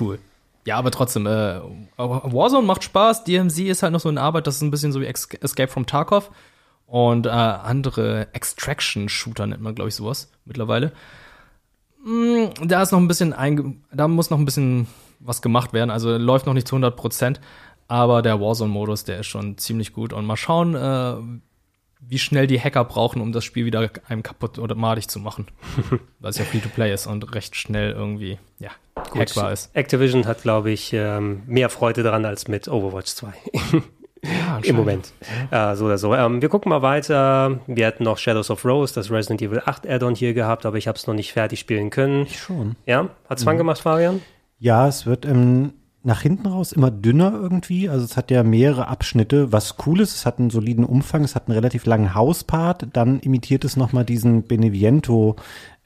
Cool. 0.00 0.18
Ja, 0.64 0.76
aber 0.78 0.90
trotzdem, 0.90 1.26
äh, 1.26 1.60
Warzone 1.96 2.66
macht 2.66 2.82
Spaß. 2.82 3.24
DMZ 3.24 3.58
ist 3.60 3.82
halt 3.82 3.92
noch 3.92 4.00
so 4.00 4.08
eine 4.08 4.20
Arbeit, 4.20 4.46
das 4.46 4.56
ist 4.56 4.62
ein 4.62 4.72
bisschen 4.72 4.92
so 4.92 5.00
wie 5.00 5.06
Escape 5.06 5.68
from 5.68 5.86
Tarkov. 5.86 6.30
Und 6.86 7.26
äh, 7.26 7.30
andere 7.30 8.28
Extraction-Shooter 8.32 9.46
nennt 9.46 9.62
man, 9.62 9.74
glaube 9.74 9.88
ich, 9.88 9.94
sowas 9.94 10.30
mittlerweile. 10.44 10.92
Mm, 12.04 12.46
da 12.64 12.82
ist 12.82 12.92
noch 12.92 12.98
ein 12.98 13.08
bisschen, 13.08 13.34
da 13.92 14.08
muss 14.08 14.30
noch 14.30 14.38
ein 14.38 14.44
bisschen 14.44 14.86
was 15.20 15.42
gemacht 15.42 15.72
werden. 15.72 15.90
Also 15.90 16.16
läuft 16.16 16.46
noch 16.46 16.54
nicht 16.54 16.68
zu 16.68 16.74
100 16.74 16.96
Prozent. 16.96 17.40
Aber 17.88 18.22
der 18.22 18.40
Warzone-Modus, 18.40 19.04
der 19.04 19.20
ist 19.20 19.26
schon 19.26 19.58
ziemlich 19.58 19.92
gut. 19.92 20.12
Und 20.12 20.26
mal 20.26 20.36
schauen, 20.36 20.74
äh, 20.74 21.14
wie 22.00 22.18
schnell 22.18 22.46
die 22.46 22.60
Hacker 22.60 22.84
brauchen, 22.84 23.20
um 23.20 23.32
das 23.32 23.44
Spiel 23.44 23.64
wieder 23.64 23.90
einem 24.08 24.22
kaputt 24.22 24.58
oder 24.58 24.74
madig 24.74 25.08
zu 25.08 25.18
machen. 25.18 25.46
Weil 26.20 26.30
es 26.30 26.38
ja 26.38 26.44
Free-to-Play 26.44 26.92
ist 26.92 27.06
und 27.06 27.34
recht 27.34 27.56
schnell 27.56 27.92
irgendwie, 27.92 28.38
ja, 28.58 28.70
Gut, 29.10 29.20
hackbar 29.20 29.52
ist. 29.52 29.74
Activision 29.74 30.26
hat, 30.26 30.42
glaube 30.42 30.70
ich, 30.70 30.92
ähm, 30.92 31.42
mehr 31.46 31.68
Freude 31.68 32.02
daran 32.02 32.24
als 32.24 32.48
mit 32.48 32.68
Overwatch 32.68 33.12
2. 33.12 33.32
Ja, 34.22 34.58
Im 34.62 34.76
Moment. 34.76 35.12
Ja. 35.50 35.72
Äh, 35.72 35.76
so 35.76 35.86
oder 35.86 35.98
so. 35.98 36.14
Ähm, 36.14 36.42
wir 36.42 36.48
gucken 36.48 36.70
mal 36.70 36.82
weiter. 36.82 37.60
Wir 37.66 37.86
hatten 37.86 38.04
noch 38.04 38.18
Shadows 38.18 38.50
of 38.50 38.64
Rose, 38.64 38.94
das 38.94 39.10
Resident 39.10 39.42
Evil 39.42 39.62
8 39.64 39.88
Add-on 39.88 40.14
hier 40.14 40.34
gehabt, 40.34 40.66
aber 40.66 40.76
ich 40.76 40.88
habe 40.88 40.96
es 40.96 41.06
noch 41.06 41.14
nicht 41.14 41.32
fertig 41.32 41.60
spielen 41.60 41.90
können. 41.90 42.22
Ich 42.22 42.38
schon. 42.38 42.76
Ja? 42.86 43.08
Hat 43.28 43.38
es 43.38 43.44
mhm. 43.44 43.50
Fun 43.50 43.58
gemacht, 43.58 43.80
Fabian? 43.80 44.22
Ja, 44.58 44.88
es 44.88 45.06
wird 45.06 45.24
im 45.24 45.72
nach 46.06 46.22
hinten 46.22 46.46
raus 46.46 46.72
immer 46.72 46.92
dünner 46.92 47.32
irgendwie. 47.34 47.88
Also 47.88 48.04
es 48.04 48.16
hat 48.16 48.30
ja 48.30 48.44
mehrere 48.44 48.86
Abschnitte, 48.86 49.52
was 49.52 49.74
cool 49.84 50.00
ist. 50.00 50.14
Es 50.14 50.24
hat 50.24 50.38
einen 50.38 50.50
soliden 50.50 50.84
Umfang, 50.84 51.24
es 51.24 51.34
hat 51.34 51.48
einen 51.48 51.56
relativ 51.56 51.84
langen 51.84 52.14
Hauspart. 52.14 52.86
Dann 52.92 53.18
imitiert 53.18 53.64
es 53.64 53.76
nochmal 53.76 54.04
diesen 54.04 54.44
Beneviento 54.44 55.34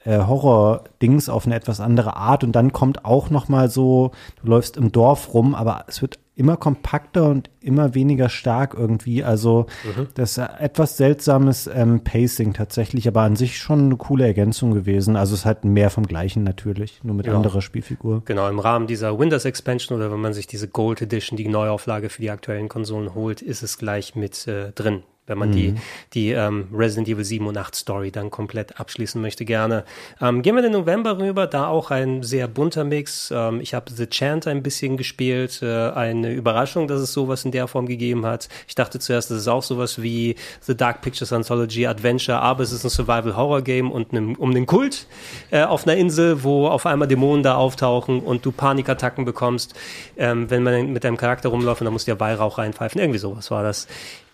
äh, 0.05 0.19
Horror-Dings 0.19 1.27
auf 1.27 1.47
eine 1.47 1.55
etwas 1.55 1.79
andere 1.79 2.17
Art. 2.17 2.43
Und 2.43 2.51
dann 2.51 2.71
kommt 2.71 3.03
auch 3.03 3.31
nochmal 3.31 3.71
so, 3.71 4.11
du 4.41 4.49
läufst 4.49 4.77
im 4.77 4.91
Dorf 4.91 5.33
rum, 5.33 5.55
aber 5.55 5.85
es 5.87 6.03
wird 6.03 6.19
immer 6.35 6.57
kompakter 6.57 7.29
und 7.29 7.49
immer 7.59 7.93
weniger 7.93 8.29
stark 8.29 8.73
irgendwie. 8.73 9.23
Also 9.23 9.67
mhm. 9.83 10.07
das 10.13 10.37
ist 10.37 10.49
etwas 10.59 10.97
seltsames 10.97 11.69
ähm, 11.73 12.03
Pacing 12.03 12.53
tatsächlich, 12.53 13.07
aber 13.07 13.21
an 13.21 13.35
sich 13.35 13.57
schon 13.57 13.85
eine 13.85 13.97
coole 13.97 14.25
Ergänzung 14.25 14.71
gewesen. 14.73 15.15
Also 15.15 15.35
es 15.35 15.45
hat 15.45 15.65
mehr 15.65 15.89
vom 15.89 16.07
Gleichen 16.07 16.43
natürlich, 16.43 17.03
nur 17.03 17.15
mit 17.15 17.27
ja. 17.27 17.35
anderer 17.35 17.61
Spielfigur. 17.61 18.23
Genau, 18.25 18.49
im 18.49 18.59
Rahmen 18.59 18.87
dieser 18.87 19.19
Windows 19.19 19.45
Expansion 19.45 19.97
oder 19.97 20.11
wenn 20.11 20.21
man 20.21 20.33
sich 20.33 20.47
diese 20.47 20.67
Gold 20.67 21.01
Edition, 21.01 21.37
die 21.37 21.47
Neuauflage 21.47 22.09
für 22.09 22.21
die 22.21 22.31
aktuellen 22.31 22.69
Konsolen 22.69 23.13
holt, 23.13 23.41
ist 23.41 23.61
es 23.61 23.77
gleich 23.77 24.15
mit 24.15 24.47
äh, 24.47 24.71
drin 24.71 25.03
wenn 25.27 25.37
man 25.37 25.49
mhm. 25.49 25.53
die, 25.53 25.75
die 26.13 26.31
ähm, 26.31 26.67
Resident 26.73 27.07
Evil 27.07 27.23
7 27.23 27.45
und 27.45 27.57
8 27.57 27.75
Story 27.75 28.11
dann 28.11 28.31
komplett 28.31 28.79
abschließen 28.79 29.21
möchte, 29.21 29.45
gerne. 29.45 29.85
Ähm, 30.19 30.41
gehen 30.41 30.55
wir 30.55 30.61
den 30.61 30.71
November 30.71 31.17
rüber, 31.19 31.47
da 31.47 31.67
auch 31.67 31.91
ein 31.91 32.23
sehr 32.23 32.47
bunter 32.47 32.83
Mix. 32.83 33.31
Ähm, 33.33 33.61
ich 33.61 33.73
habe 33.73 33.91
The 33.91 34.07
Chant 34.07 34.47
ein 34.47 34.63
bisschen 34.63 34.97
gespielt, 34.97 35.61
äh, 35.61 35.91
eine 35.91 36.33
Überraschung, 36.33 36.87
dass 36.87 37.01
es 37.01 37.13
sowas 37.13 37.45
in 37.45 37.51
der 37.51 37.67
Form 37.67 37.85
gegeben 37.85 38.25
hat. 38.25 38.49
Ich 38.67 38.75
dachte 38.75 38.99
zuerst, 38.99 39.31
das 39.31 39.37
ist 39.37 39.47
auch 39.47 39.63
sowas 39.63 40.01
wie 40.01 40.35
The 40.61 40.75
Dark 40.75 41.01
Pictures 41.01 41.31
Anthology 41.31 41.85
Adventure, 41.85 42.39
aber 42.39 42.63
es 42.63 42.71
ist 42.71 42.83
ein 42.83 42.89
Survival-Horror-Game 42.89 43.91
und 43.91 44.13
ne, 44.13 44.35
um 44.37 44.53
den 44.53 44.65
Kult 44.65 45.07
äh, 45.51 45.63
auf 45.63 45.87
einer 45.87 45.97
Insel, 45.97 46.43
wo 46.43 46.67
auf 46.67 46.85
einmal 46.85 47.07
Dämonen 47.07 47.43
da 47.43 47.55
auftauchen 47.55 48.21
und 48.21 48.45
du 48.45 48.51
Panikattacken 48.51 49.23
bekommst, 49.23 49.75
ähm, 50.17 50.49
wenn 50.49 50.63
man 50.63 50.91
mit 50.91 51.03
deinem 51.03 51.17
Charakter 51.17 51.49
rumläuft 51.49 51.81
und 51.81 51.85
dann 51.85 51.93
musst 51.93 52.07
du 52.07 52.11
ja 52.11 52.19
Weihrauch 52.19 52.57
reinpfeifen. 52.57 52.99
Irgendwie 52.99 53.19
sowas 53.19 53.51
war 53.51 53.63
das. 53.63 53.87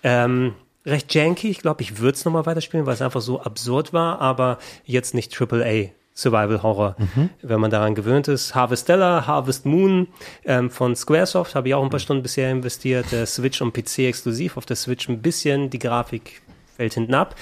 Ähm, 0.04 0.54
recht 0.88 1.14
janky. 1.14 1.50
Ich 1.50 1.60
glaube, 1.60 1.84
ich 1.84 2.00
würde 2.00 2.16
es 2.16 2.26
nochmal 2.26 2.46
weiterspielen, 2.46 2.86
weil 2.86 2.94
es 2.94 3.02
einfach 3.02 3.22
so 3.22 3.42
absurd 3.42 3.94
war, 3.94 4.20
aber 4.20 4.58
jetzt 4.86 5.14
nicht 5.14 5.40
AAA. 5.40 5.90
Survival 6.16 6.64
Horror, 6.64 6.96
mhm. 6.98 7.30
wenn 7.44 7.60
man 7.60 7.70
daran 7.70 7.94
gewöhnt 7.94 8.28
ist. 8.28 8.56
Harvestella, 8.56 9.28
Harvest 9.28 9.68
Moon 9.68 10.08
ähm, 10.46 10.72
von 10.72 10.96
Squaresoft 10.96 11.54
habe 11.54 11.68
ich 11.68 11.76
auch 11.76 11.84
ein 11.84 11.92
paar 11.92 12.00
Stunden 12.00 12.24
bisher 12.24 12.50
investiert. 12.50 13.12
Der 13.12 13.28
Switch 13.28 13.62
und 13.62 13.72
PC 13.72 14.00
exklusiv. 14.00 14.58
Auf 14.58 14.66
der 14.66 14.78
Switch 14.78 15.08
ein 15.10 15.22
bisschen, 15.22 15.70
die 15.70 15.78
Grafik 15.78 16.42
fällt 16.76 16.96
hinten 16.96 17.14
ab. 17.14 17.36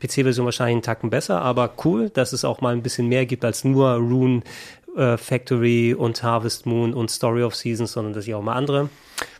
PC-Version 0.00 0.44
wahrscheinlich 0.44 0.74
einen 0.74 0.82
Tacken 0.82 1.10
besser, 1.10 1.42
aber 1.42 1.72
cool, 1.84 2.10
dass 2.10 2.32
es 2.32 2.44
auch 2.44 2.60
mal 2.60 2.72
ein 2.72 2.82
bisschen 2.84 3.08
mehr 3.08 3.26
gibt 3.26 3.44
als 3.44 3.64
nur 3.64 3.94
Rune 3.94 4.42
äh, 4.96 5.16
Factory 5.16 5.94
und 5.94 6.22
Harvest 6.22 6.64
Moon 6.64 6.94
und 6.94 7.10
Story 7.10 7.42
of 7.42 7.56
Seasons, 7.56 7.92
sondern 7.92 8.12
dass 8.12 8.26
ich 8.26 8.34
auch 8.34 8.42
mal 8.42 8.54
andere 8.54 8.88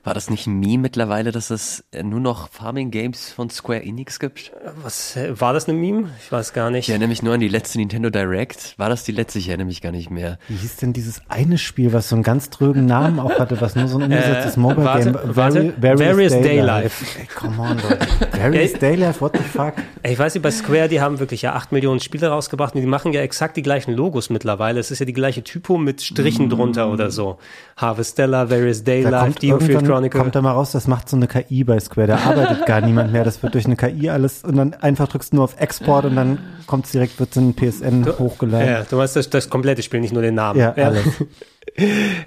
war 0.05 0.15
das 0.15 0.31
nicht 0.31 0.47
ein 0.47 0.59
Meme 0.59 0.79
mittlerweile, 0.79 1.31
dass 1.31 1.51
es 1.51 1.85
nur 2.03 2.19
noch 2.19 2.49
Farming 2.49 2.91
Games 2.91 3.33
von 3.33 3.51
Square 3.51 3.83
Enix 3.83 4.19
gibt? 4.19 4.53
Was, 4.83 5.17
war 5.31 5.53
das 5.53 5.69
ein 5.69 5.77
Meme? 5.77 6.11
Ich 6.25 6.33
weiß 6.33 6.53
gar 6.53 6.71
nicht. 6.71 6.87
Ich 6.87 6.91
erinnere 6.91 7.09
mich 7.09 7.23
nur 7.23 7.35
an 7.35 7.41
die 7.41 7.49
letzte 7.49 7.79
Nintendo 7.79 8.11
Direct. 8.11 8.75
War 8.79 8.89
das 8.89 9.05
die 9.05 9.13
letzte? 9.13 9.39
Ich 9.39 9.49
erinnere 9.49 9.67
mich 9.67 9.81
gar 9.81 9.93
nicht 9.93 10.11
mehr. 10.11 10.39
Wie 10.49 10.57
hieß 10.57 10.77
denn 10.77 10.93
dieses 10.93 11.23
eine 11.29 11.57
Spiel, 11.57 11.93
was 11.93 12.09
so 12.09 12.17
einen 12.17 12.25
ganz 12.25 12.51
trögen 12.51 12.87
Namen 12.87 13.21
auch 13.21 13.39
hatte, 13.39 13.61
was 13.61 13.77
nur 13.77 13.87
so 13.87 13.99
ein 13.99 14.05
umgesetztes 14.05 14.57
äh, 14.57 14.61
Mobile 14.61 15.05
Game? 15.05 15.15
Warte, 15.15 15.37
warte. 15.37 15.75
Various, 15.81 16.01
Various 16.01 16.33
Day, 16.33 16.43
Day 16.43 16.61
Life. 16.61 17.21
Ey, 17.21 17.27
come 17.27 17.63
on, 17.63 17.79
Leute. 17.79 18.09
Various 18.33 18.73
Day 18.73 18.97
Life, 18.97 19.21
what 19.21 19.37
the 19.37 19.45
fuck? 19.45 19.75
Ich 20.03 20.19
weiß 20.19 20.35
nicht, 20.35 20.43
bei 20.43 20.51
Square, 20.51 20.89
die 20.89 21.01
haben 21.01 21.21
wirklich 21.21 21.43
ja 21.43 21.55
acht 21.55 21.71
Millionen 21.71 22.01
Spiele 22.01 22.29
rausgebracht 22.29 22.75
und 22.75 22.81
die 22.81 22.87
machen 22.89 23.13
ja 23.13 23.21
exakt 23.21 23.57
die 23.57 23.63
gleichen 23.63 23.95
Logos 23.95 24.31
mittlerweile. 24.31 24.81
Es 24.81 24.91
ist 24.91 24.99
ja 24.99 25.07
die 25.07 25.13
gleiche 25.13 25.45
Typo 25.45 25.79
mit 25.79 26.03
Strichen 26.03 26.47
mm. 26.47 26.51
drunter 26.51 26.91
oder 26.91 27.11
so. 27.13 27.39
Harvestella, 27.77 28.51
Various 28.51 28.83
Day 28.83 29.03
Life, 29.03 29.39
Diofield 29.39 29.92
Chronicle. 29.93 30.21
Kommt 30.21 30.35
da 30.35 30.43
mal 30.43 30.53
raus, 30.53 30.73
das 30.73 30.87
macht 30.87 31.09
so 31.09 31.17
eine 31.17 31.27
KI 31.27 31.65
bei 31.65 31.79
Square. 31.81 32.09
Da 32.09 32.17
arbeitet 32.17 32.67
gar 32.67 32.81
niemand 32.87 33.13
mehr. 33.13 33.25
Das 33.25 33.43
wird 33.43 33.55
durch 33.55 33.67
eine 33.67 33.77
KI 33.77 34.11
alles 34.11 34.43
und 34.45 34.57
dann 34.57 34.75
einfach 34.75 35.09
drückst 35.09 35.33
du 35.33 35.37
nur 35.37 35.45
auf 35.45 35.61
Export 35.61 36.05
und 36.05 36.17
dann 36.17 36.39
kommt 36.67 36.87
es 36.87 36.93
direkt, 36.93 37.19
wird 37.21 37.31
es 37.31 37.37
in 37.37 37.55
PSN 37.55 38.03
du, 38.03 38.19
hochgeladen. 38.19 38.69
Ja, 38.69 38.83
du 38.89 38.97
meinst 38.97 39.17
das, 39.17 39.29
das 39.31 39.49
komplette 39.51 39.83
Spiel, 39.83 40.01
nicht 40.01 40.13
nur 40.13 40.23
den 40.23 40.35
Namen. 40.35 40.59
Ja, 40.59 40.75
ja. 40.77 40.87
alles. 40.87 41.05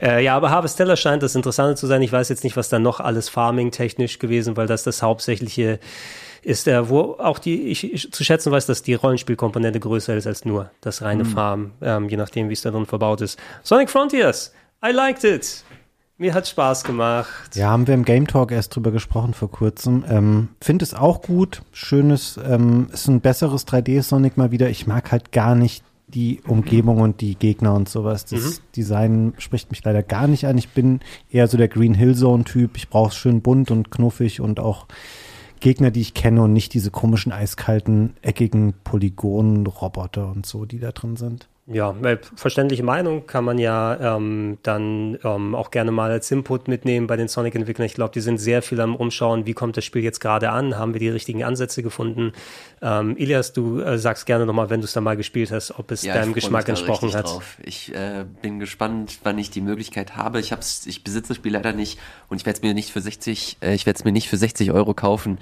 äh, 0.02 0.24
ja, 0.24 0.36
aber 0.36 0.50
Harvestella 0.50 0.96
scheint 0.96 1.24
das 1.24 1.36
Interessante 1.36 1.76
zu 1.76 1.88
sein. 1.88 2.02
Ich 2.02 2.12
weiß 2.12 2.30
jetzt 2.30 2.44
nicht, 2.44 2.56
was 2.56 2.70
da 2.70 2.80
noch 2.80 3.00
alles 3.00 3.30
Farming-technisch 3.30 4.20
gewesen, 4.20 4.56
weil 4.58 4.68
das 4.68 4.84
das 4.84 5.02
hauptsächliche 5.02 5.80
ist, 6.46 6.68
äh, 6.68 6.90
wo 6.90 7.16
auch 7.18 7.40
die, 7.40 7.64
ich, 7.64 7.92
ich, 7.92 8.12
zu 8.12 8.24
schätzen 8.24 8.52
weiß, 8.52 8.68
dass 8.68 8.84
die 8.84 8.94
Rollenspielkomponente 8.94 9.80
größer 9.80 10.16
ist 10.16 10.28
als 10.28 10.46
nur 10.46 10.70
das 10.82 11.02
reine 11.02 11.24
mhm. 11.24 11.28
Farm, 11.28 11.72
ähm, 11.82 12.08
je 12.08 12.18
nachdem, 12.18 12.50
wie 12.50 12.54
es 12.54 12.62
da 12.62 12.72
drin 12.72 12.86
verbaut 12.86 13.22
ist. 13.22 13.40
Sonic 13.64 13.90
Frontiers, 13.90 14.54
I 14.86 14.92
liked 14.92 15.24
it. 15.24 15.65
Mir 16.18 16.34
hat 16.34 16.48
Spaß 16.48 16.86
gemacht. 16.86 17.56
Ja, 17.56 17.70
haben 17.70 17.88
wir 17.88 17.94
im 17.94 18.06
Game 18.06 18.26
Talk 18.26 18.52
erst 18.52 18.74
drüber 18.74 18.92
gesprochen 18.92 19.34
vor 19.34 19.52
kurzem. 19.52 20.06
Ähm, 20.08 20.48
Finde 20.62 20.84
es 20.84 20.94
auch 20.94 21.22
gut. 21.22 21.62
Schönes, 21.74 22.40
ähm, 22.42 22.88
ist 22.94 23.10
ein 23.10 23.20
besseres 23.20 23.68
3D-Sonic 23.68 24.38
mal 24.38 24.52
wieder. 24.52 24.70
Ich 24.70 24.88
mag 24.88 25.12
halt 25.12 25.34
gar 25.34 25.56
nicht 25.56 25.84
die 26.08 26.42
Umgebung 26.48 27.02
und 27.02 27.20
die 27.20 27.36
Gegner 27.36 27.74
und 27.74 27.90
sowas. 27.90 28.24
Das 28.24 28.60
mhm. 28.60 28.64
Design 28.78 29.34
spricht 29.40 29.72
mich 29.72 29.84
leider 29.84 30.04
gar 30.04 30.28
nicht 30.28 30.48
an. 30.48 30.58
Ich 30.58 30.70
bin 30.70 31.02
eher 31.30 31.50
so 31.50 31.58
der 31.58 31.68
Green 31.68 31.94
Hill 31.94 32.16
Zone-Typ. 32.16 32.78
Ich 32.78 32.90
brauche 32.90 33.10
es 33.10 33.16
schön 33.16 33.42
bunt 33.42 33.70
und 33.70 33.92
knuffig 33.92 34.40
und 34.40 34.62
auch 34.62 34.88
Gegner, 35.60 35.92
die 35.92 36.02
ich 36.02 36.14
kenne 36.14 36.44
und 36.44 36.54
nicht 36.54 36.74
diese 36.74 36.92
komischen, 36.92 37.34
eiskalten, 37.34 38.16
eckigen 38.22 38.74
Polygonen-Roboter 38.86 40.30
und 40.30 40.46
so, 40.46 40.66
die 40.66 40.80
da 40.80 40.94
drin 40.94 41.18
sind. 41.18 41.50
Ja, 41.68 41.96
verständliche 42.36 42.84
Meinung 42.84 43.26
kann 43.26 43.44
man 43.44 43.58
ja 43.58 44.16
ähm, 44.18 44.60
dann 44.62 45.18
ähm, 45.24 45.56
auch 45.56 45.72
gerne 45.72 45.90
mal 45.90 46.12
als 46.12 46.30
Input 46.30 46.68
mitnehmen 46.68 47.08
bei 47.08 47.18
den 47.18 47.28
Sonic-Entwicklern. 47.28 47.88
Ich 47.88 47.96
glaube, 47.96 48.14
die 48.14 48.22
sind 48.22 48.38
sehr 48.38 48.62
viel 48.62 48.80
am 48.80 48.96
Umschauen, 48.96 49.48
wie 49.48 49.54
kommt 49.54 49.76
das 49.76 49.84
Spiel 49.84 50.04
jetzt 50.04 50.20
gerade 50.20 50.52
an, 50.52 50.78
haben 50.78 50.94
wir 50.94 51.00
die 51.00 51.10
richtigen 51.10 51.44
Ansätze 51.44 51.82
gefunden. 51.82 52.34
Ähm, 52.84 53.18
Ilias, 53.18 53.52
du 53.52 53.80
äh, 53.80 53.98
sagst 53.98 54.28
gerne 54.28 54.46
nochmal, 54.46 54.70
wenn 54.70 54.82
du 54.82 54.86
es 54.86 54.94
dann 54.94 55.04
mal 55.04 55.18
gespielt 55.18 55.52
hast, 55.52 55.72
ob 55.80 55.90
es 55.90 56.04
ja, 56.04 56.14
deinem 56.14 56.34
Geschmack 56.34 56.70
entsprochen 56.70 57.12
hat. 57.16 57.26
Drauf. 57.26 57.58
Ich 57.64 57.92
äh, 57.96 58.26
bin 58.44 58.60
gespannt, 58.60 59.18
wann 59.24 59.40
ich 59.40 59.50
die 59.50 59.62
Möglichkeit 59.62 60.16
habe. 60.16 60.40
Ich, 60.40 60.52
hab's, 60.52 60.86
ich 60.86 61.04
besitze 61.04 61.30
das 61.30 61.38
Spiel 61.38 61.54
leider 61.54 61.74
nicht 61.74 61.98
und 62.30 62.38
ich 62.38 62.46
werde 62.46 62.58
es 62.58 62.62
mir 62.62 62.76
nicht 62.76 62.92
für 62.92 63.02
60, 63.02 63.58
äh, 63.62 63.74
ich 63.74 63.88
werde 63.88 63.98
es 63.98 64.04
mir 64.04 64.12
nicht 64.12 64.30
für 64.30 64.38
60 64.38 64.72
Euro 64.72 64.94
kaufen. 64.94 65.40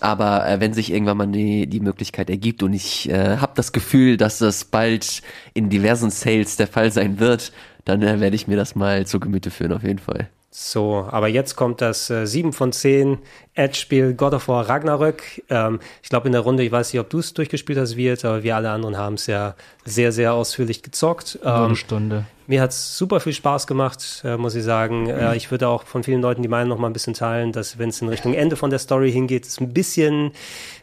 Aber 0.00 0.48
äh, 0.48 0.60
wenn 0.60 0.72
sich 0.72 0.92
irgendwann 0.92 1.16
mal 1.16 1.26
die, 1.26 1.66
die 1.66 1.80
Möglichkeit 1.80 2.30
ergibt 2.30 2.62
und 2.62 2.72
ich 2.72 3.08
äh, 3.08 3.38
habe 3.38 3.52
das 3.54 3.72
Gefühl, 3.72 4.16
dass 4.16 4.38
das 4.38 4.64
bald 4.64 5.22
in 5.54 5.70
diversen 5.70 6.10
Sales 6.10 6.56
der 6.56 6.66
Fall 6.66 6.90
sein 6.92 7.18
wird, 7.18 7.52
dann 7.84 8.02
äh, 8.02 8.20
werde 8.20 8.36
ich 8.36 8.46
mir 8.46 8.56
das 8.56 8.74
mal 8.74 9.06
zu 9.06 9.20
Gemüte 9.20 9.50
führen, 9.50 9.72
auf 9.72 9.82
jeden 9.82 9.98
Fall. 9.98 10.28
So, 10.50 11.06
aber 11.10 11.28
jetzt 11.28 11.56
kommt 11.56 11.80
das 11.80 12.10
äh, 12.10 12.26
7 12.26 12.52
von 12.52 12.72
10 12.72 13.18
Edge-Spiel 13.54 14.14
God 14.14 14.34
of 14.34 14.48
War 14.48 14.68
Ragnarök. 14.68 15.42
Ähm, 15.50 15.78
ich 16.02 16.08
glaube 16.08 16.26
in 16.26 16.32
der 16.32 16.40
Runde, 16.40 16.62
ich 16.62 16.72
weiß 16.72 16.92
nicht, 16.92 17.00
ob 17.00 17.10
du 17.10 17.18
es 17.18 17.34
durchgespielt 17.34 17.78
hast, 17.78 17.96
wird, 17.96 18.24
aber 18.24 18.42
wir 18.42 18.56
alle 18.56 18.70
anderen 18.70 18.96
haben 18.96 19.14
es 19.14 19.26
ja 19.26 19.54
sehr, 19.84 20.10
sehr 20.10 20.32
ausführlich 20.32 20.82
gezockt. 20.82 21.38
Ähm, 21.42 21.50
eine 21.50 21.76
Stunde. 21.76 22.24
Mir 22.48 22.62
hat 22.62 22.70
es 22.70 22.96
super 22.96 23.20
viel 23.20 23.34
Spaß 23.34 23.66
gemacht, 23.66 24.22
äh, 24.24 24.38
muss 24.38 24.54
ich 24.54 24.64
sagen. 24.64 25.06
Äh, 25.06 25.36
ich 25.36 25.50
würde 25.50 25.68
auch 25.68 25.82
von 25.82 26.02
vielen 26.02 26.22
Leuten 26.22 26.40
die 26.40 26.48
Meinung 26.48 26.70
noch 26.70 26.78
mal 26.78 26.86
ein 26.86 26.94
bisschen 26.94 27.12
teilen, 27.12 27.52
dass 27.52 27.76
wenn 27.76 27.90
es 27.90 28.00
in 28.00 28.08
Richtung 28.08 28.32
Ende 28.32 28.56
von 28.56 28.70
der 28.70 28.78
Story 28.78 29.12
hingeht, 29.12 29.44
es 29.44 29.60
ein 29.60 29.74
bisschen 29.74 30.32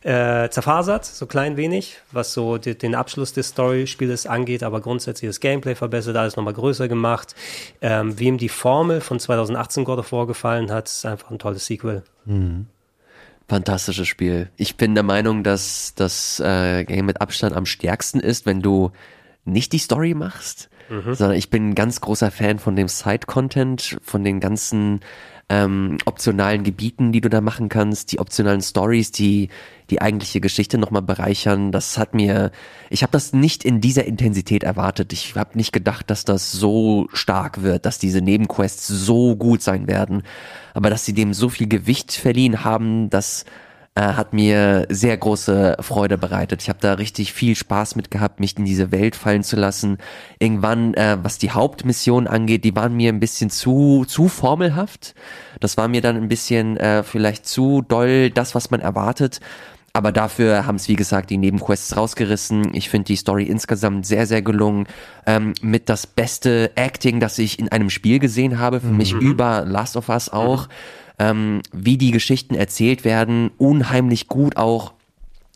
äh, 0.03 0.47
zerfasert, 0.49 1.05
so 1.05 1.25
klein 1.25 1.57
wenig, 1.57 1.97
was 2.11 2.33
so 2.33 2.59
die, 2.59 2.77
den 2.77 2.93
Abschluss 2.93 3.33
des 3.33 3.47
Storyspieles 3.47 4.27
angeht, 4.27 4.61
aber 4.61 4.79
grundsätzlich 4.79 5.27
das 5.27 5.39
Gameplay 5.39 5.73
verbessert, 5.73 6.15
alles 6.15 6.35
nochmal 6.35 6.53
größer 6.53 6.87
gemacht. 6.87 7.33
Ähm, 7.81 8.19
wem 8.19 8.37
die 8.37 8.49
Formel 8.49 9.01
von 9.01 9.19
2018 9.19 9.85
God 9.85 9.97
of 9.97 10.11
War 10.11 10.27
gefallen 10.27 10.71
hat, 10.71 10.87
ist 10.87 11.03
einfach 11.03 11.31
ein 11.31 11.39
tolles 11.39 11.65
Sequel. 11.65 12.03
Mhm. 12.25 12.67
Fantastisches 13.47 14.07
Spiel. 14.07 14.51
Ich 14.55 14.77
bin 14.77 14.93
der 14.93 15.03
Meinung, 15.03 15.41
dass 15.41 15.93
das 15.95 16.39
äh, 16.41 16.83
Game 16.83 17.07
mit 17.07 17.21
Abstand 17.21 17.55
am 17.55 17.65
stärksten 17.65 18.19
ist, 18.19 18.45
wenn 18.45 18.61
du 18.61 18.91
nicht 19.45 19.73
die 19.73 19.79
Story 19.79 20.13
machst, 20.13 20.69
mhm. 20.89 21.13
sondern 21.13 21.37
ich 21.37 21.49
bin 21.49 21.69
ein 21.69 21.75
ganz 21.75 22.01
großer 22.01 22.31
Fan 22.31 22.59
von 22.59 22.75
dem 22.75 22.87
Side-Content, 22.87 23.97
von 24.01 24.23
den 24.23 24.39
ganzen 24.39 25.01
ähm, 25.47 25.97
optionalen 26.05 26.63
Gebieten, 26.63 27.11
die 27.11 27.21
du 27.21 27.29
da 27.29 27.39
machen 27.39 27.69
kannst, 27.69 28.11
die 28.11 28.19
optionalen 28.19 28.61
Stories, 28.61 29.11
die 29.11 29.49
die 29.91 30.01
eigentliche 30.01 30.41
Geschichte 30.41 30.79
nochmal 30.79 31.03
bereichern. 31.03 31.71
Das 31.71 31.99
hat 31.99 32.15
mir, 32.15 32.51
ich 32.89 33.03
habe 33.03 33.11
das 33.11 33.33
nicht 33.33 33.63
in 33.63 33.79
dieser 33.79 34.05
Intensität 34.05 34.63
erwartet. 34.63 35.13
Ich 35.13 35.35
habe 35.35 35.55
nicht 35.55 35.71
gedacht, 35.71 36.09
dass 36.09 36.25
das 36.25 36.51
so 36.51 37.07
stark 37.13 37.61
wird, 37.61 37.85
dass 37.85 37.99
diese 37.99 38.21
Nebenquests 38.21 38.87
so 38.87 39.35
gut 39.35 39.61
sein 39.61 39.87
werden. 39.87 40.23
Aber 40.73 40.89
dass 40.89 41.05
sie 41.05 41.13
dem 41.13 41.33
so 41.33 41.49
viel 41.49 41.67
Gewicht 41.67 42.13
verliehen 42.13 42.63
haben, 42.63 43.11
dass 43.11 43.45
äh, 43.95 44.01
hat 44.01 44.33
mir 44.33 44.85
sehr 44.89 45.15
große 45.15 45.77
Freude 45.79 46.17
bereitet. 46.17 46.61
Ich 46.61 46.67
habe 46.67 46.79
da 46.81 46.93
richtig 46.93 47.31
viel 47.31 47.55
Spaß 47.55 47.95
mit 47.95 48.11
gehabt, 48.11 48.41
mich 48.41 48.57
in 48.57 48.65
diese 48.65 48.91
Welt 48.91 49.15
fallen 49.15 49.43
zu 49.43 49.55
lassen. 49.55 49.97
Irgendwann, 50.37 50.93
äh, 50.95 51.17
was 51.23 51.37
die 51.37 51.51
Hauptmission 51.51 52.27
angeht, 52.27 52.65
die 52.65 52.75
waren 52.75 52.95
mir 52.95 53.11
ein 53.11 53.21
bisschen 53.21 53.49
zu 53.49 54.03
zu 54.05 54.27
formelhaft. 54.27 55.15
Das 55.61 55.77
war 55.77 55.87
mir 55.87 56.01
dann 56.01 56.17
ein 56.17 56.27
bisschen 56.27 56.75
äh, 56.75 57.03
vielleicht 57.03 57.47
zu 57.47 57.81
doll 57.81 58.29
das, 58.29 58.53
was 58.53 58.69
man 58.69 58.81
erwartet. 58.81 59.39
Aber 59.93 60.11
dafür 60.11 60.65
haben 60.65 60.75
es, 60.75 60.89
wie 60.89 60.97
gesagt, 60.97 61.29
die 61.29 61.37
Nebenquests 61.37 61.95
rausgerissen. 61.95 62.75
Ich 62.75 62.89
finde 62.89 63.05
die 63.05 63.15
Story 63.15 63.45
insgesamt 63.45 64.05
sehr, 64.05 64.27
sehr 64.27 64.41
gelungen. 64.41 64.87
Ähm, 65.25 65.53
mit 65.61 65.87
das 65.87 66.05
beste 66.05 66.71
Acting, 66.75 67.21
das 67.21 67.39
ich 67.39 67.59
in 67.59 67.69
einem 67.69 67.89
Spiel 67.89 68.19
gesehen 68.19 68.59
habe. 68.59 68.81
Für 68.81 68.87
mhm. 68.87 68.97
mich 68.97 69.13
über 69.13 69.63
Last 69.65 69.95
of 69.95 70.09
Us 70.09 70.27
auch. 70.27 70.67
Mhm 70.67 70.73
ähm, 71.19 71.61
wie 71.71 71.97
die 71.97 72.11
Geschichten 72.11 72.55
erzählt 72.55 73.03
werden, 73.03 73.51
unheimlich 73.57 74.27
gut 74.27 74.57
auch. 74.57 74.93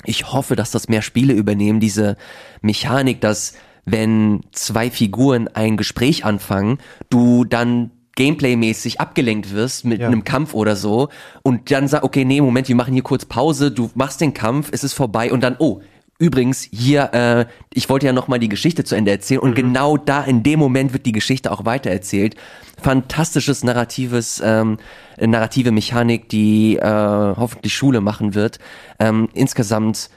Ich 0.05 0.31
hoffe, 0.31 0.55
dass 0.55 0.71
das 0.71 0.87
mehr 0.87 1.01
Spiele 1.01 1.33
übernehmen, 1.33 1.79
diese 1.79 2.15
Mechanik, 2.61 3.21
dass 3.21 3.53
wenn 3.85 4.41
zwei 4.51 4.91
Figuren 4.91 5.47
ein 5.47 5.77
Gespräch 5.77 6.23
anfangen, 6.25 6.77
du 7.09 7.43
dann 7.43 7.91
Gameplay-mäßig 8.15 8.99
abgelenkt 8.99 9.53
wirst 9.53 9.85
mit 9.85 10.01
ja. 10.01 10.07
einem 10.07 10.25
Kampf 10.25 10.53
oder 10.53 10.75
so 10.75 11.09
und 11.41 11.71
dann 11.71 11.87
sag, 11.87 12.03
okay, 12.03 12.25
nee, 12.25 12.41
Moment, 12.41 12.67
wir 12.67 12.75
machen 12.75 12.93
hier 12.93 13.03
kurz 13.03 13.25
Pause, 13.25 13.71
du 13.71 13.89
machst 13.95 14.19
den 14.19 14.33
Kampf, 14.33 14.69
es 14.71 14.83
ist 14.83 14.93
vorbei 14.93 15.31
und 15.31 15.41
dann, 15.41 15.55
oh, 15.57 15.81
Übrigens, 16.21 16.67
hier, 16.69 17.13
äh, 17.13 17.45
ich 17.73 17.89
wollte 17.89 18.05
ja 18.05 18.11
nochmal 18.11 18.39
die 18.39 18.49
Geschichte 18.49 18.83
zu 18.83 18.93
Ende 18.93 19.09
erzählen 19.09 19.39
und 19.39 19.51
mhm. 19.51 19.55
genau 19.55 19.95
da 19.95 20.21
in 20.21 20.43
dem 20.43 20.59
Moment 20.59 20.91
wird 20.91 21.05
die 21.05 21.13
Geschichte 21.13 21.49
auch 21.49 21.63
weitererzählt. 21.63 22.35
Fantastisches 22.81 23.63
narratives, 23.63 24.41
ähm, 24.43 24.77
narrative 25.17 25.71
Mechanik, 25.71 26.27
die 26.27 26.75
äh, 26.75 26.83
hoffentlich 26.83 27.73
Schule 27.73 28.01
machen 28.01 28.35
wird. 28.35 28.59
Ähm, 28.99 29.29
insgesamt 29.33 30.09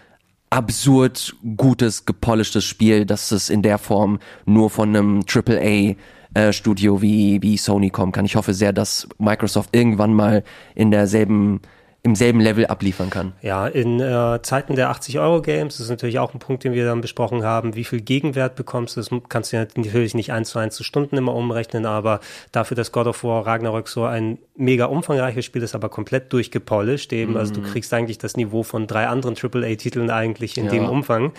absurd 0.51 1.37
gutes, 1.57 2.05
gepolischtes 2.05 2.65
Spiel, 2.65 3.07
dass 3.07 3.31
es 3.31 3.49
in 3.49 3.63
der 3.63 3.79
Form 3.79 4.19
nur 4.45 4.71
von 4.71 4.89
einem 4.89 5.21
AAA 5.25 5.95
äh, 6.35 6.53
Studio 6.53 7.01
wie, 7.01 7.41
wie 7.43 7.57
Sony 7.57 7.91
kommen 7.91 8.11
kann. 8.11 8.25
Ich 8.25 8.35
hoffe 8.35 8.55
sehr, 8.55 8.73
dass 8.73 9.07
Microsoft 9.19 9.71
irgendwann 9.75 10.15
mal 10.15 10.43
in 10.75 10.91
derselben 10.91 11.61
im 12.05 12.17
selben 12.17 12.41
Level 12.41 12.67
abliefern 12.67 13.11
kann. 13.11 13.33
Ja, 13.43 13.69
in 13.69 14.01
äh, 14.01 14.41
Zeiten 14.43 14.75
der 14.75 14.91
80-Euro-Games, 14.91 15.77
das 15.77 15.85
ist 15.85 15.91
natürlich 15.91 16.19
auch 16.19 16.35
ein 16.35 16.41
Punkt, 16.41 16.65
den 16.65 16.73
wir 16.73 16.85
dann 16.85 17.01
besprochen 17.01 17.45
haben, 17.45 17.77
wie 17.77 17.85
viel 17.85 18.01
Gegenwert 18.01 18.57
bekommst 18.57 18.97
du, 18.97 19.01
das 19.01 19.11
kannst 19.29 19.53
du 19.53 19.69
natürlich 19.77 20.15
nicht 20.15 20.33
eins 20.33 20.51
zu 20.51 20.59
eins 20.59 20.75
zu 20.75 20.83
Stunden 20.83 21.17
immer 21.17 21.33
umrechnen, 21.33 21.87
aber 21.87 22.19
dafür, 22.51 22.77
dass 22.77 22.91
God 22.91 23.07
of 23.07 23.23
War 23.23 23.47
Ragnarök 23.47 23.87
so 23.87 24.05
ein 24.05 24.39
mega 24.57 24.87
umfangreiches 24.87 25.45
Spiel 25.45 25.63
ist, 25.63 25.77
aber 25.77 25.91
komplett 25.91 26.33
durchgepolished 26.33 27.13
eben, 27.13 27.33
mhm. 27.33 27.39
also 27.39 27.55
du 27.55 27.63
kriegst 27.63 27.95
eigentlich 27.95 28.19
das 28.19 28.37
Niveau 28.37 28.65
von 28.65 28.89
drei 28.89 29.07
anderen 29.07 29.37
AAA-Titeln 29.37 30.11
eigentlich 30.11 30.59
in 30.59 30.65
ja. 30.65 30.73
dem 30.73 30.89
Umfang, 30.89 31.33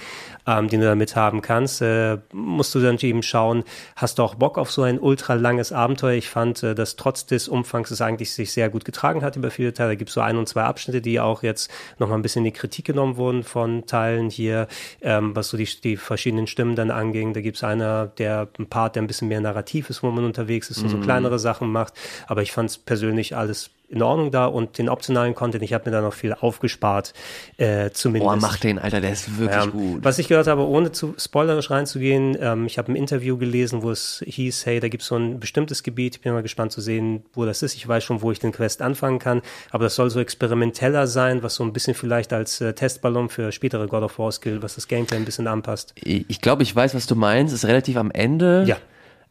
ähm, 0.47 0.69
den 0.69 0.79
du 0.79 0.85
damit 0.85 1.17
haben 1.17 1.41
kannst, 1.41 1.81
äh, 1.81 2.19
musst 2.31 2.73
du 2.73 2.79
dann 2.79 2.97
eben 2.99 3.21
schauen, 3.21 3.65
hast 3.97 4.17
du 4.17 4.23
auch 4.23 4.35
Bock 4.35 4.57
auf 4.57 4.71
so 4.71 4.83
ein 4.83 4.97
ultra 4.97 5.33
langes 5.33 5.73
Abenteuer? 5.73 6.13
Ich 6.13 6.29
fand, 6.29 6.63
äh, 6.63 6.73
dass 6.73 6.95
trotz 6.95 7.25
des 7.25 7.49
Umfangs 7.49 7.91
es 7.91 7.99
eigentlich 7.99 8.31
sich 8.31 8.53
sehr 8.53 8.69
gut 8.69 8.85
getragen 8.85 9.23
hat 9.23 9.35
über 9.35 9.51
viele 9.51 9.73
Teile, 9.73 9.89
da 9.89 9.95
gibt 9.95 10.07
es 10.07 10.13
so 10.13 10.21
21 10.21 10.52
zwei 10.53 10.63
Abschnitte, 10.63 11.01
die 11.01 11.19
auch 11.19 11.43
jetzt 11.43 11.69
nochmal 11.99 12.17
ein 12.17 12.21
bisschen 12.21 12.45
in 12.45 12.51
die 12.51 12.57
Kritik 12.57 12.85
genommen 12.85 13.17
wurden 13.17 13.43
von 13.43 13.85
Teilen 13.85 14.29
hier, 14.29 14.67
ähm, 15.01 15.35
was 15.35 15.49
so 15.49 15.57
die, 15.57 15.67
die 15.83 15.97
verschiedenen 15.97 16.47
Stimmen 16.47 16.75
dann 16.75 16.91
anging. 16.91 17.33
Da 17.33 17.41
gibt 17.41 17.57
es 17.57 17.63
einer, 17.63 18.07
der 18.07 18.47
ein 18.59 18.67
Part, 18.67 18.95
der 18.95 19.03
ein 19.03 19.07
bisschen 19.07 19.27
mehr 19.27 19.41
narrativ 19.41 19.89
ist, 19.89 20.03
wo 20.03 20.11
man 20.11 20.25
unterwegs 20.25 20.69
ist 20.69 20.81
und 20.81 20.89
so 20.89 20.97
mhm. 20.97 21.03
kleinere 21.03 21.39
Sachen 21.39 21.71
macht. 21.71 21.93
Aber 22.27 22.41
ich 22.41 22.51
fand 22.51 22.69
es 22.69 22.77
persönlich 22.77 23.35
alles 23.35 23.71
in 23.93 24.01
Ordnung 24.01 24.31
da 24.31 24.47
und 24.47 24.77
den 24.77 24.89
optionalen 24.89 25.35
Content, 25.35 25.63
ich 25.63 25.73
habe 25.73 25.89
mir 25.89 25.95
da 25.95 26.01
noch 26.01 26.13
viel 26.13 26.33
aufgespart, 26.33 27.13
äh, 27.57 27.91
zumindest. 27.91 28.25
Boah, 28.25 28.35
mach 28.35 28.57
den, 28.57 28.79
Alter, 28.79 29.01
der 29.01 29.11
ist 29.11 29.37
wirklich 29.37 29.63
ähm, 29.63 29.71
gut. 29.71 30.03
Was 30.03 30.19
ich 30.19 30.27
gehört 30.27 30.47
habe, 30.47 30.67
ohne 30.67 30.91
zu 30.91 31.13
spoilerisch 31.17 31.69
reinzugehen, 31.69 32.35
ähm, 32.39 32.65
ich 32.65 32.77
habe 32.77 32.91
ein 32.91 32.95
Interview 32.95 33.37
gelesen, 33.37 33.83
wo 33.83 33.91
es 33.91 34.23
hieß, 34.25 34.65
hey, 34.65 34.79
da 34.79 34.87
gibt 34.89 35.03
es 35.03 35.07
so 35.07 35.15
ein 35.15 35.39
bestimmtes 35.39 35.83
Gebiet, 35.83 36.15
ich 36.15 36.21
bin 36.21 36.33
mal 36.33 36.41
gespannt 36.41 36.71
zu 36.71 36.81
sehen, 36.81 37.23
wo 37.33 37.45
das 37.45 37.61
ist. 37.61 37.75
Ich 37.75 37.87
weiß 37.87 38.03
schon, 38.03 38.21
wo 38.21 38.31
ich 38.31 38.39
den 38.39 38.51
Quest 38.51 38.81
anfangen 38.81 39.19
kann, 39.19 39.41
aber 39.69 39.83
das 39.85 39.95
soll 39.95 40.09
so 40.09 40.19
experimenteller 40.19 41.05
sein, 41.07 41.43
was 41.43 41.55
so 41.55 41.63
ein 41.63 41.71
bisschen 41.71 41.93
vielleicht 41.93 42.33
als 42.33 42.59
äh, 42.61 42.73
Testballon 42.73 43.29
für 43.29 43.51
spätere 43.51 43.87
God 43.87 44.03
of 44.03 44.17
War 44.17 44.31
Skill, 44.31 44.63
was 44.63 44.75
das 44.75 44.87
Gameplay 44.87 45.17
ein 45.17 45.25
bisschen 45.25 45.47
anpasst. 45.47 45.93
Ich, 45.95 46.25
ich 46.27 46.41
glaube, 46.41 46.63
ich 46.63 46.75
weiß, 46.75 46.95
was 46.95 47.05
du 47.05 47.15
meinst, 47.15 47.53
ist 47.53 47.65
relativ 47.65 47.97
am 47.97 48.09
Ende. 48.11 48.63
Ja. 48.67 48.77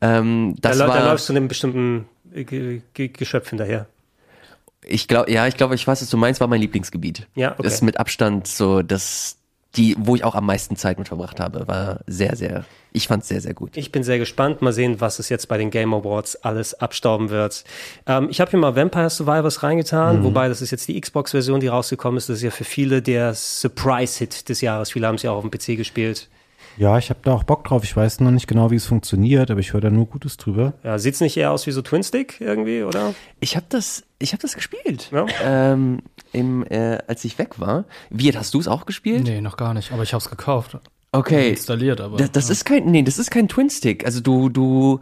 Ähm, 0.00 0.56
da, 0.60 0.76
war, 0.78 0.88
da 0.88 1.10
läufst 1.10 1.28
du 1.28 1.32
einem 1.32 1.48
bestimmten 1.48 2.06
Geschöpf 2.34 3.50
hinterher. 3.50 3.86
Ich 4.84 5.08
glaube, 5.08 5.30
ja, 5.30 5.46
ich 5.46 5.56
glaube, 5.56 5.74
ich 5.74 5.86
weiß, 5.86 6.02
was 6.02 6.10
du 6.10 6.16
meinst, 6.16 6.40
war 6.40 6.48
mein 6.48 6.60
Lieblingsgebiet. 6.60 7.28
Ja, 7.34 7.52
okay. 7.52 7.62
Das 7.62 7.74
ist 7.74 7.82
mit 7.82 7.98
Abstand 7.98 8.46
so 8.46 8.82
das, 8.82 9.36
die, 9.76 9.94
wo 9.98 10.16
ich 10.16 10.24
auch 10.24 10.34
am 10.34 10.46
meisten 10.46 10.76
Zeit 10.76 10.98
mit 10.98 11.08
verbracht 11.08 11.40
habe, 11.40 11.66
war 11.68 12.00
sehr, 12.06 12.36
sehr, 12.36 12.64
ich 12.92 13.06
fand 13.06 13.22
es 13.22 13.28
sehr, 13.28 13.40
sehr 13.40 13.54
gut. 13.54 13.76
Ich 13.76 13.92
bin 13.92 14.02
sehr 14.02 14.18
gespannt. 14.18 14.60
Mal 14.60 14.72
sehen, 14.72 15.00
was 15.00 15.18
es 15.18 15.28
jetzt 15.28 15.46
bei 15.48 15.56
den 15.56 15.70
Game 15.70 15.94
Awards 15.94 16.36
alles 16.36 16.74
abstauben 16.74 17.30
wird. 17.30 17.64
Ähm, 18.06 18.28
ich 18.30 18.40
habe 18.40 18.50
hier 18.50 18.60
mal 18.60 18.76
Vampire 18.76 19.08
Survivors 19.08 19.62
reingetan, 19.62 20.20
mhm. 20.20 20.24
wobei 20.24 20.48
das 20.48 20.60
ist 20.60 20.72
jetzt 20.72 20.88
die 20.88 21.00
Xbox-Version, 21.00 21.60
die 21.60 21.68
rausgekommen 21.68 22.18
ist. 22.18 22.28
Das 22.28 22.38
ist 22.38 22.42
ja 22.42 22.50
für 22.50 22.64
viele 22.64 23.02
der 23.02 23.34
Surprise-Hit 23.34 24.48
des 24.48 24.60
Jahres. 24.60 24.90
Viele 24.90 25.06
haben 25.06 25.14
es 25.14 25.22
ja 25.22 25.30
auch 25.30 25.44
auf 25.44 25.48
dem 25.48 25.50
PC 25.50 25.76
gespielt. 25.76 26.28
Ja, 26.76 26.98
ich 26.98 27.10
habe 27.10 27.20
da 27.22 27.32
auch 27.32 27.44
Bock 27.44 27.64
drauf. 27.64 27.84
Ich 27.84 27.96
weiß 27.96 28.20
noch 28.20 28.30
nicht 28.30 28.46
genau, 28.46 28.70
wie 28.70 28.76
es 28.76 28.86
funktioniert, 28.86 29.50
aber 29.50 29.60
ich 29.60 29.72
höre 29.72 29.80
da 29.80 29.90
nur 29.90 30.06
Gutes 30.06 30.36
drüber. 30.36 30.72
Ja, 30.82 30.98
sieht's 30.98 31.20
nicht 31.20 31.36
eher 31.36 31.52
aus 31.52 31.66
wie 31.66 31.70
so 31.72 31.82
Twin 31.82 32.02
Stick 32.02 32.40
irgendwie, 32.40 32.82
oder? 32.82 33.14
Ich 33.40 33.56
habe 33.56 33.66
das, 33.68 34.04
ich 34.18 34.32
habe 34.32 34.42
das 34.42 34.54
gespielt. 34.54 35.10
Ja. 35.12 35.26
Ähm, 35.44 36.00
im, 36.32 36.64
äh, 36.68 36.98
als 37.06 37.24
ich 37.24 37.38
weg 37.38 37.60
war. 37.60 37.84
Wie 38.10 38.34
hast 38.36 38.54
du 38.54 38.60
es 38.60 38.68
auch 38.68 38.86
gespielt? 38.86 39.24
Nee, 39.24 39.40
noch 39.40 39.56
gar 39.56 39.74
nicht. 39.74 39.92
Aber 39.92 40.02
ich 40.02 40.12
habe 40.14 40.22
es 40.22 40.30
gekauft. 40.30 40.78
Okay. 41.12 41.50
Installiert, 41.50 42.00
aber. 42.00 42.16
Das, 42.16 42.32
das 42.32 42.48
ja. 42.48 42.52
ist 42.52 42.64
kein, 42.64 42.86
nee, 42.86 43.02
das 43.02 43.18
ist 43.18 43.30
kein 43.30 43.48
Twin 43.48 43.68
Stick. 43.68 44.06
Also 44.06 44.20
du, 44.20 44.48
du 44.48 45.00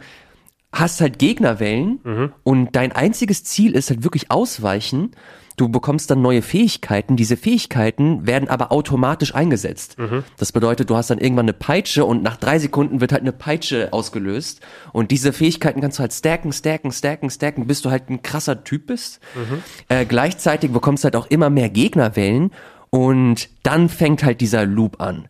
hast 0.71 1.01
halt 1.01 1.19
Gegnerwellen 1.19 1.99
mhm. 2.03 2.33
und 2.43 2.75
dein 2.75 2.91
einziges 2.91 3.43
Ziel 3.43 3.75
ist 3.75 3.89
halt 3.89 4.03
wirklich 4.03 4.31
ausweichen 4.31 5.11
Du 5.57 5.69
bekommst 5.69 6.09
dann 6.09 6.23
neue 6.23 6.41
Fähigkeiten. 6.41 7.17
Diese 7.17 7.37
Fähigkeiten 7.37 8.25
werden 8.25 8.49
aber 8.49 8.71
automatisch 8.71 9.35
eingesetzt. 9.35 9.97
Mhm. 9.99 10.23
Das 10.37 10.51
bedeutet, 10.51 10.89
du 10.89 10.95
hast 10.95 11.11
dann 11.11 11.19
irgendwann 11.19 11.45
eine 11.45 11.53
Peitsche 11.53 12.05
und 12.05 12.23
nach 12.23 12.37
drei 12.37 12.57
Sekunden 12.57 13.01
wird 13.01 13.11
halt 13.11 13.21
eine 13.21 13.31
Peitsche 13.31 13.91
ausgelöst. 13.91 14.61
Und 14.93 15.11
diese 15.11 15.33
Fähigkeiten 15.33 15.81
kannst 15.81 15.99
du 15.99 16.01
halt 16.01 16.13
stacken, 16.13 16.51
stacken, 16.51 16.91
stacken, 16.91 17.29
stacken, 17.29 17.67
bis 17.67 17.81
du 17.81 17.91
halt 17.91 18.09
ein 18.09 18.23
krasser 18.23 18.63
Typ 18.63 18.87
bist. 18.87 19.19
Mhm. 19.35 19.63
Äh, 19.89 20.05
gleichzeitig 20.05 20.71
bekommst 20.71 21.03
du 21.03 21.05
halt 21.05 21.15
auch 21.15 21.27
immer 21.27 21.49
mehr 21.49 21.69
Gegnerwellen 21.69 22.51
und 22.89 23.49
dann 23.63 23.89
fängt 23.89 24.23
halt 24.23 24.41
dieser 24.41 24.65
Loop 24.65 25.01
an. 25.01 25.27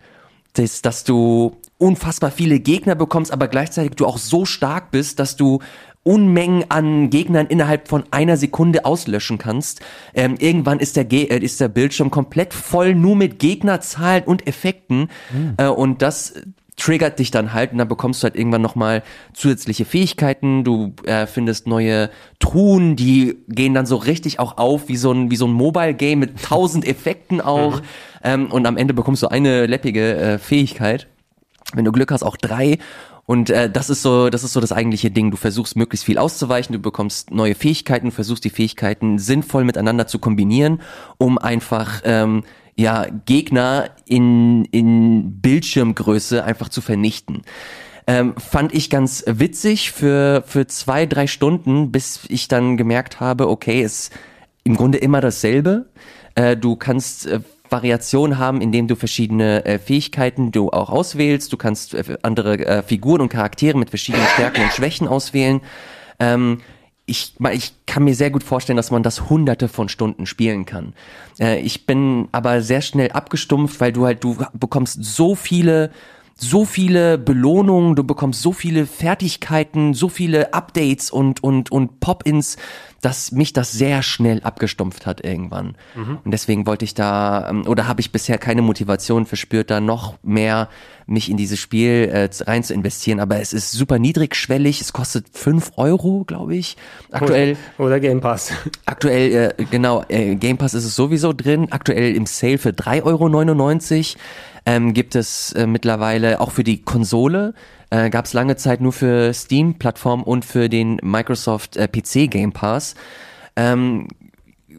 Das, 0.54 0.82
dass 0.82 1.04
du 1.04 1.58
unfassbar 1.82 2.32
viele 2.32 2.60
Gegner 2.60 2.96
bekommst, 2.96 3.32
aber 3.34 3.48
gleichzeitig 3.48 3.92
du 3.96 4.06
auch 4.06 4.18
so 4.18 4.46
stark 4.46 4.92
bist, 4.92 5.20
dass 5.20 5.36
du 5.36 5.60
Unmengen 6.04 6.66
an 6.70 7.12
Gegnern 7.12 7.46
innerhalb 7.48 7.88
von 7.88 8.04
einer 8.10 8.36
Sekunde 8.36 8.86
auslöschen 8.86 9.38
kannst. 9.38 9.82
Ähm, 10.16 10.36
irgendwann 10.40 10.80
ist 10.80 10.96
der, 10.96 11.06
Ge 11.06 11.26
äh, 11.26 11.38
ist 11.38 11.60
der 11.60 11.68
Bildschirm 11.68 12.10
komplett 12.10 12.54
voll 12.54 12.96
nur 12.96 13.16
mit 13.16 13.38
Gegnerzahlen 13.38 14.24
und 14.24 14.48
Effekten 14.48 15.10
mhm. 15.32 15.54
äh, 15.58 15.68
und 15.68 16.02
das 16.02 16.34
triggert 16.78 17.20
dich 17.20 17.30
dann 17.30 17.54
halt 17.54 17.72
und 17.74 17.78
dann 17.78 17.88
bekommst 17.88 18.24
du 18.24 18.26
halt 18.26 18.36
irgendwann 18.36 18.64
nochmal 18.64 19.04
zusätzliche 19.34 19.86
Fähigkeiten, 19.86 20.64
du 20.64 20.94
äh, 21.06 21.28
findest 21.28 21.68
neue 21.68 22.10
Truhen, 22.40 22.96
die 22.96 23.38
gehen 23.48 23.76
dann 23.76 23.86
so 23.86 23.98
richtig 23.98 24.40
auch 24.40 24.58
auf, 24.58 24.88
wie 24.88 24.98
so 24.98 25.12
ein, 25.12 25.30
wie 25.30 25.36
so 25.36 25.46
ein 25.46 25.54
Mobile-Game 25.54 26.18
mit 26.18 26.42
tausend 26.42 26.88
Effekten 26.88 27.42
auch 27.42 27.82
mhm. 27.82 27.86
ähm, 28.24 28.52
und 28.52 28.66
am 28.66 28.78
Ende 28.78 28.96
bekommst 28.96 29.22
du 29.22 29.28
eine 29.28 29.68
läppige 29.68 30.16
äh, 30.16 30.38
Fähigkeit. 30.40 31.08
Wenn 31.76 31.86
du 31.86 31.92
Glück 31.92 32.12
hast, 32.12 32.24
auch 32.24 32.38
drei 32.38 32.78
und 33.26 33.50
äh, 33.50 33.70
das 33.70 33.90
ist 33.90 34.02
so, 34.02 34.30
das 34.30 34.44
ist 34.44 34.54
so 34.54 34.60
das 34.60 34.72
eigentliche 34.72 35.12
Ding. 35.12 35.32
Du 35.32 35.38
versuchst 35.38 35.76
möglichst 35.76 36.06
viel 36.06 36.18
auszuweichen, 36.18 36.74
du 36.74 36.80
bekommst 36.80 37.32
neue 37.32 37.56
Fähigkeiten, 37.56 38.08
du 38.08 38.12
versuchst 38.12 38.44
die 38.44 38.50
Fähigkeiten 38.50 39.20
sinnvoll 39.20 39.64
miteinander 39.64 40.08
zu 40.08 40.20
kombinieren, 40.20 40.82
um 41.18 41.38
einfach 41.38 42.02
ähm, 42.04 42.44
ja 42.76 43.06
Gegner 43.26 43.92
in 44.06 44.66
in 44.66 45.40
Bildschirmgröße 45.40 46.44
einfach 46.44 46.70
zu 46.70 46.82
vernichten. 46.82 47.44
Ähm, 48.08 48.34
fand 48.38 48.74
ich 48.74 48.90
ganz 48.90 49.24
witzig 49.28 49.92
für 49.92 50.44
für 50.46 50.68
zwei 50.68 51.06
drei 51.06 51.28
Stunden, 51.28 51.92
bis 51.92 52.22
ich 52.28 52.48
dann 52.48 52.76
gemerkt 52.76 53.20
habe, 53.20 53.48
okay, 53.48 53.82
ist 53.82 54.12
im 54.64 54.76
Grunde 54.76 54.98
immer 54.98 55.22
dasselbe. 55.22 55.86
Äh, 56.36 56.58
du 56.58 56.76
kannst 56.76 57.28
äh, 57.28 57.40
Variation 57.72 58.38
haben, 58.38 58.62
indem 58.62 58.88
du 58.88 58.96
verschiedene 58.96 59.66
äh, 59.66 59.80
Fähigkeiten 59.80 60.52
du 60.52 60.70
auch 60.70 60.90
auswählst. 60.90 61.52
Du 61.54 61.58
kannst 61.58 61.94
äh, 61.94 62.18
andere 62.22 62.60
äh, 62.60 62.84
Figuren 62.84 63.22
und 63.22 63.30
Charaktere 63.30 63.78
mit 63.78 63.90
verschiedenen 63.90 64.28
Stärken 64.28 64.64
und 64.64 64.72
Schwächen 64.74 65.08
auswählen. 65.08 65.62
Ähm, 66.20 66.60
ich, 67.06 67.34
ich 67.52 67.74
kann 67.88 68.04
mir 68.04 68.16
sehr 68.16 68.30
gut 68.30 68.44
vorstellen, 68.44 68.78
dass 68.78 68.92
man 68.92 69.04
das 69.04 69.30
hunderte 69.30 69.68
von 69.68 69.90
Stunden 69.90 70.26
spielen 70.26 70.66
kann. 70.66 70.94
Äh, 71.40 71.60
ich 71.62 71.86
bin 71.86 72.30
aber 72.32 72.62
sehr 72.62 72.82
schnell 72.82 73.12
abgestumpft, 73.12 73.80
weil 73.80 73.92
du 73.92 74.06
halt, 74.06 74.24
du 74.24 74.38
bekommst 74.54 75.04
so 75.04 75.36
viele 75.36 75.92
so 76.42 76.66
viele 76.66 77.20
Belohnungen, 77.20 77.96
du 77.96 78.04
bekommst 78.04 78.42
so 78.42 78.52
viele 78.52 78.88
Fertigkeiten, 78.88 79.94
so 79.94 80.10
viele 80.10 80.54
Updates 80.54 81.12
und, 81.12 81.44
und, 81.44 81.72
und 81.72 82.00
Pop-ins, 82.00 82.58
dass 83.02 83.32
mich 83.32 83.54
das 83.54 83.72
sehr 83.72 84.04
schnell 84.04 84.42
abgestumpft 84.42 85.06
hat 85.06 85.24
irgendwann. 85.24 85.76
Mhm. 85.96 86.20
Und 86.24 86.32
deswegen 86.32 86.66
wollte 86.66 86.86
ich 86.86 86.94
da, 86.94 87.48
ähm, 87.50 87.68
oder 87.68 87.88
habe 87.88 88.02
ich 88.02 88.12
bisher 88.12 88.38
keine 88.38 88.62
Motivation 88.62 89.26
verspürt, 89.26 89.70
da 89.70 89.82
noch 89.82 90.16
mehr 90.24 90.70
mich 91.08 91.30
in 91.30 91.38
dieses 91.38 91.60
Spiel 91.60 92.10
äh, 92.12 92.30
rein 92.44 92.64
zu 92.64 92.74
investieren. 92.74 93.20
Aber 93.20 93.40
es 93.40 93.54
ist 93.54 93.72
super 93.72 94.00
niedrigschwellig, 94.00 94.82
es 94.82 94.94
kostet 94.94 95.26
fünf 95.34 95.74
Euro, 95.78 96.24
glaube 96.26 96.56
ich. 96.56 96.78
Aktuell. 97.12 97.58
Oder, 97.78 97.88
oder 97.88 98.00
Game 98.00 98.22
Pass. 98.22 98.52
Aktuell, 98.86 99.54
äh, 99.58 99.64
genau, 99.66 100.04
äh, 100.08 100.36
Game 100.36 100.58
Pass 100.58 100.74
ist 100.74 100.86
es 100.86 100.96
sowieso 100.96 101.34
drin. 101.34 101.68
Aktuell 101.72 102.16
im 102.16 102.26
Sale 102.26 102.58
für 102.58 102.70
3,99 102.70 103.04
Euro 103.06 104.22
ähm, 104.66 104.94
gibt 104.94 105.16
es 105.16 105.54
äh, 105.54 105.68
mittlerweile 105.68 106.40
auch 106.40 106.52
für 106.52 106.64
die 106.64 106.82
Konsole. 106.82 107.54
Äh, 107.90 108.10
Gab 108.10 108.26
es 108.26 108.34
lange 108.34 108.56
Zeit 108.56 108.82
nur 108.82 108.94
für 108.94 109.34
Steam-Plattform 109.34 110.24
und 110.24 110.46
für 110.46 110.70
den 110.70 111.00
Microsoft 111.02 111.78
äh, 111.78 111.88
PC 111.88 112.30
Game 112.30 112.52
Pass. 112.52 112.96
Ähm, 113.56 114.08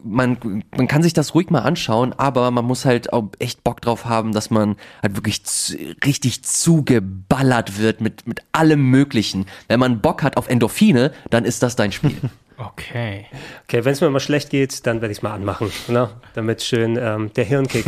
man, 0.03 0.63
man 0.75 0.87
kann 0.87 1.03
sich 1.03 1.13
das 1.13 1.33
ruhig 1.33 1.49
mal 1.49 1.61
anschauen, 1.61 2.13
aber 2.13 2.51
man 2.51 2.65
muss 2.65 2.85
halt 2.85 3.13
auch 3.13 3.29
echt 3.39 3.63
Bock 3.63 3.81
drauf 3.81 4.05
haben, 4.05 4.33
dass 4.33 4.49
man 4.49 4.75
halt 5.01 5.15
wirklich 5.15 5.45
zu, 5.45 5.77
richtig 6.05 6.43
zugeballert 6.43 7.77
wird 7.79 8.01
mit, 8.01 8.27
mit 8.27 8.41
allem 8.51 8.89
Möglichen. 8.89 9.45
Wenn 9.67 9.79
man 9.79 10.01
Bock 10.01 10.23
hat 10.23 10.37
auf 10.37 10.49
Endorphine, 10.49 11.11
dann 11.29 11.45
ist 11.45 11.63
das 11.63 11.75
dein 11.75 11.91
Spiel. 11.91 12.17
Okay. 12.57 13.25
Okay, 13.67 13.85
wenn 13.85 13.93
es 13.93 14.01
mir 14.01 14.09
mal 14.09 14.19
schlecht 14.19 14.49
geht, 14.49 14.85
dann 14.85 15.01
werde 15.01 15.11
ich 15.11 15.19
es 15.19 15.21
mal 15.23 15.33
anmachen, 15.33 15.71
ne? 15.87 16.09
damit 16.35 16.61
schön 16.61 16.97
ähm, 17.01 17.31
der 17.33 17.43
Hirnkick 17.43 17.85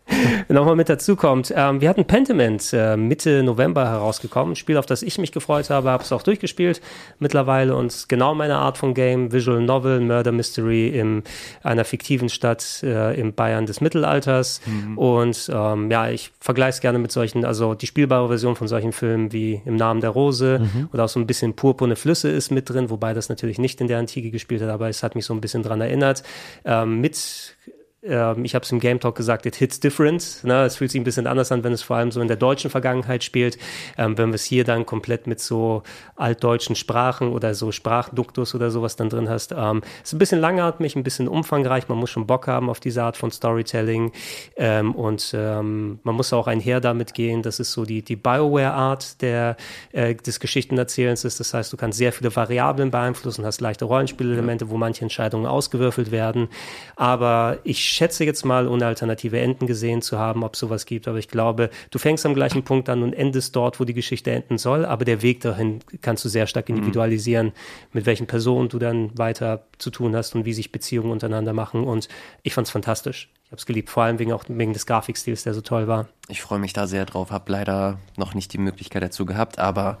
nochmal 0.48 0.76
mit 0.76 0.88
dazu 0.88 1.16
kommt. 1.16 1.52
Ähm, 1.54 1.80
wir 1.80 1.88
hatten 1.88 2.04
Pentiment 2.04 2.72
äh, 2.72 2.96
Mitte 2.96 3.42
November 3.42 3.88
herausgekommen, 3.88 4.52
ein 4.52 4.56
Spiel, 4.56 4.76
auf 4.76 4.86
das 4.86 5.02
ich 5.02 5.18
mich 5.18 5.32
gefreut 5.32 5.70
habe, 5.70 5.90
habe 5.90 6.02
es 6.02 6.12
auch 6.12 6.22
durchgespielt 6.22 6.80
mittlerweile 7.18 7.76
und 7.76 8.08
genau 8.08 8.34
meine 8.34 8.56
Art 8.56 8.78
von 8.78 8.94
Game, 8.94 9.32
Visual 9.32 9.60
Novel, 9.60 10.00
Murder 10.00 10.32
Mystery 10.32 10.88
in 10.88 11.22
einer 11.62 11.84
fiktiven 11.84 12.28
Stadt 12.28 12.82
äh, 12.82 13.18
im 13.18 13.34
Bayern 13.34 13.66
des 13.66 13.80
Mittelalters 13.80 14.60
mhm. 14.66 14.98
und 14.98 15.50
ähm, 15.52 15.90
ja, 15.90 16.10
ich 16.10 16.32
vergleiche 16.40 16.70
es 16.70 16.80
gerne 16.80 16.98
mit 16.98 17.12
solchen, 17.12 17.44
also 17.44 17.74
die 17.74 17.86
spielbare 17.86 18.28
Version 18.28 18.56
von 18.56 18.68
solchen 18.68 18.92
Filmen 18.92 19.32
wie 19.32 19.60
Im 19.64 19.76
Namen 19.76 20.00
der 20.00 20.10
Rose 20.10 20.60
mhm. 20.60 20.88
oder 20.92 21.04
auch 21.04 21.08
so 21.08 21.20
ein 21.20 21.26
bisschen 21.26 21.54
purpurne 21.54 21.96
Flüsse 21.96 22.28
ist 22.28 22.50
mit 22.50 22.68
drin, 22.68 22.90
wobei 22.90 23.14
das 23.14 23.28
natürlich 23.28 23.58
nicht 23.58 23.80
in 23.80 23.86
der 24.00 24.10
Antike 24.10 24.30
gespielt 24.30 24.62
hat, 24.62 24.68
aber 24.68 24.88
es 24.88 25.02
hat 25.02 25.14
mich 25.14 25.24
so 25.24 25.34
ein 25.34 25.40
bisschen 25.40 25.62
dran 25.62 25.80
erinnert. 25.80 26.22
Ähm, 26.64 27.00
mit 27.00 27.56
ähm, 28.02 28.44
ich 28.44 28.54
habe 28.54 28.64
es 28.64 28.72
im 28.72 28.80
Game 28.80 28.98
Talk 28.98 29.14
gesagt, 29.14 29.46
it 29.46 29.56
hits 29.56 29.78
different. 29.80 30.40
Ne? 30.42 30.64
Es 30.64 30.76
fühlt 30.76 30.90
sich 30.90 31.00
ein 31.00 31.04
bisschen 31.04 31.26
anders 31.26 31.52
an, 31.52 31.64
wenn 31.64 31.72
es 31.72 31.82
vor 31.82 31.96
allem 31.96 32.10
so 32.10 32.20
in 32.20 32.28
der 32.28 32.36
deutschen 32.36 32.70
Vergangenheit 32.70 33.24
spielt. 33.24 33.58
Ähm, 33.98 34.16
wenn 34.16 34.30
wir 34.30 34.36
es 34.36 34.44
hier 34.44 34.64
dann 34.64 34.86
komplett 34.86 35.26
mit 35.26 35.40
so 35.40 35.82
altdeutschen 36.16 36.76
Sprachen 36.76 37.32
oder 37.32 37.54
so 37.54 37.72
Sprachduktus 37.72 38.54
oder 38.54 38.70
sowas 38.70 38.96
dann 38.96 39.10
drin 39.10 39.28
hast. 39.28 39.52
Ähm, 39.56 39.82
ist 40.02 40.12
ein 40.12 40.18
bisschen 40.18 40.40
langatmig, 40.40 40.96
ein 40.96 41.02
bisschen 41.02 41.28
umfangreich. 41.28 41.88
Man 41.88 41.98
muss 41.98 42.10
schon 42.10 42.26
Bock 42.26 42.46
haben 42.46 42.70
auf 42.70 42.80
diese 42.80 43.02
Art 43.02 43.16
von 43.16 43.30
Storytelling. 43.30 44.12
Ähm, 44.56 44.94
und 44.94 45.34
ähm, 45.36 46.00
man 46.02 46.14
muss 46.14 46.32
auch 46.32 46.46
einher 46.46 46.80
damit 46.80 47.12
gehen, 47.12 47.42
dass 47.42 47.58
es 47.58 47.72
so 47.72 47.84
die, 47.84 48.02
die 48.02 48.16
Bioware-Art 48.16 49.20
der, 49.20 49.56
äh, 49.92 50.14
des 50.14 50.40
Geschichtenerzählens 50.40 51.24
ist. 51.24 51.38
Das 51.38 51.52
heißt, 51.52 51.70
du 51.72 51.76
kannst 51.76 51.98
sehr 51.98 52.12
viele 52.12 52.34
Variablen 52.34 52.90
beeinflussen, 52.90 53.44
hast 53.44 53.60
leichte 53.60 53.84
Rollenspielelemente, 53.84 54.70
wo 54.70 54.78
manche 54.78 55.02
Entscheidungen 55.02 55.46
ausgewürfelt 55.46 56.10
werden. 56.10 56.48
Aber 56.96 57.58
ich 57.64 57.89
schätze 57.92 58.24
jetzt 58.24 58.44
mal, 58.44 58.68
ohne 58.68 58.86
alternative 58.86 59.38
Enden 59.38 59.66
gesehen 59.66 60.02
zu 60.02 60.18
haben, 60.18 60.44
ob 60.44 60.56
sowas 60.56 60.86
gibt, 60.86 61.08
aber 61.08 61.18
ich 61.18 61.28
glaube, 61.28 61.70
du 61.90 61.98
fängst 61.98 62.26
am 62.26 62.34
gleichen 62.34 62.62
Punkt 62.62 62.88
an 62.88 63.02
und 63.02 63.12
endest 63.12 63.56
dort, 63.56 63.80
wo 63.80 63.84
die 63.84 63.94
Geschichte 63.94 64.30
enden 64.30 64.58
soll, 64.58 64.84
aber 64.84 65.04
der 65.04 65.22
Weg 65.22 65.40
dahin 65.40 65.80
kannst 66.02 66.24
du 66.24 66.28
sehr 66.28 66.46
stark 66.46 66.68
mhm. 66.68 66.76
individualisieren, 66.76 67.46
mhm. 67.46 67.52
mit 67.92 68.06
welchen 68.06 68.26
Personen 68.26 68.68
du 68.68 68.78
dann 68.78 69.16
weiter 69.18 69.64
zu 69.78 69.90
tun 69.90 70.14
hast 70.14 70.34
und 70.34 70.44
wie 70.44 70.52
sich 70.52 70.72
Beziehungen 70.72 71.10
untereinander 71.10 71.52
machen 71.52 71.84
und 71.84 72.08
ich 72.42 72.54
fand 72.54 72.66
es 72.66 72.72
fantastisch. 72.72 73.30
Ich 73.44 73.52
habe 73.52 73.58
es 73.58 73.66
geliebt, 73.66 73.90
vor 73.90 74.04
allem 74.04 74.20
wegen 74.20 74.32
auch 74.32 74.44
wegen 74.46 74.72
des 74.72 74.86
Grafikstils, 74.86 75.42
der 75.42 75.54
so 75.54 75.60
toll 75.60 75.88
war. 75.88 76.08
Ich 76.28 76.40
freue 76.40 76.60
mich 76.60 76.72
da 76.72 76.86
sehr 76.86 77.04
drauf, 77.04 77.32
habe 77.32 77.50
leider 77.50 77.98
noch 78.16 78.34
nicht 78.34 78.52
die 78.52 78.58
Möglichkeit 78.58 79.02
dazu 79.02 79.26
gehabt, 79.26 79.58
aber 79.58 79.98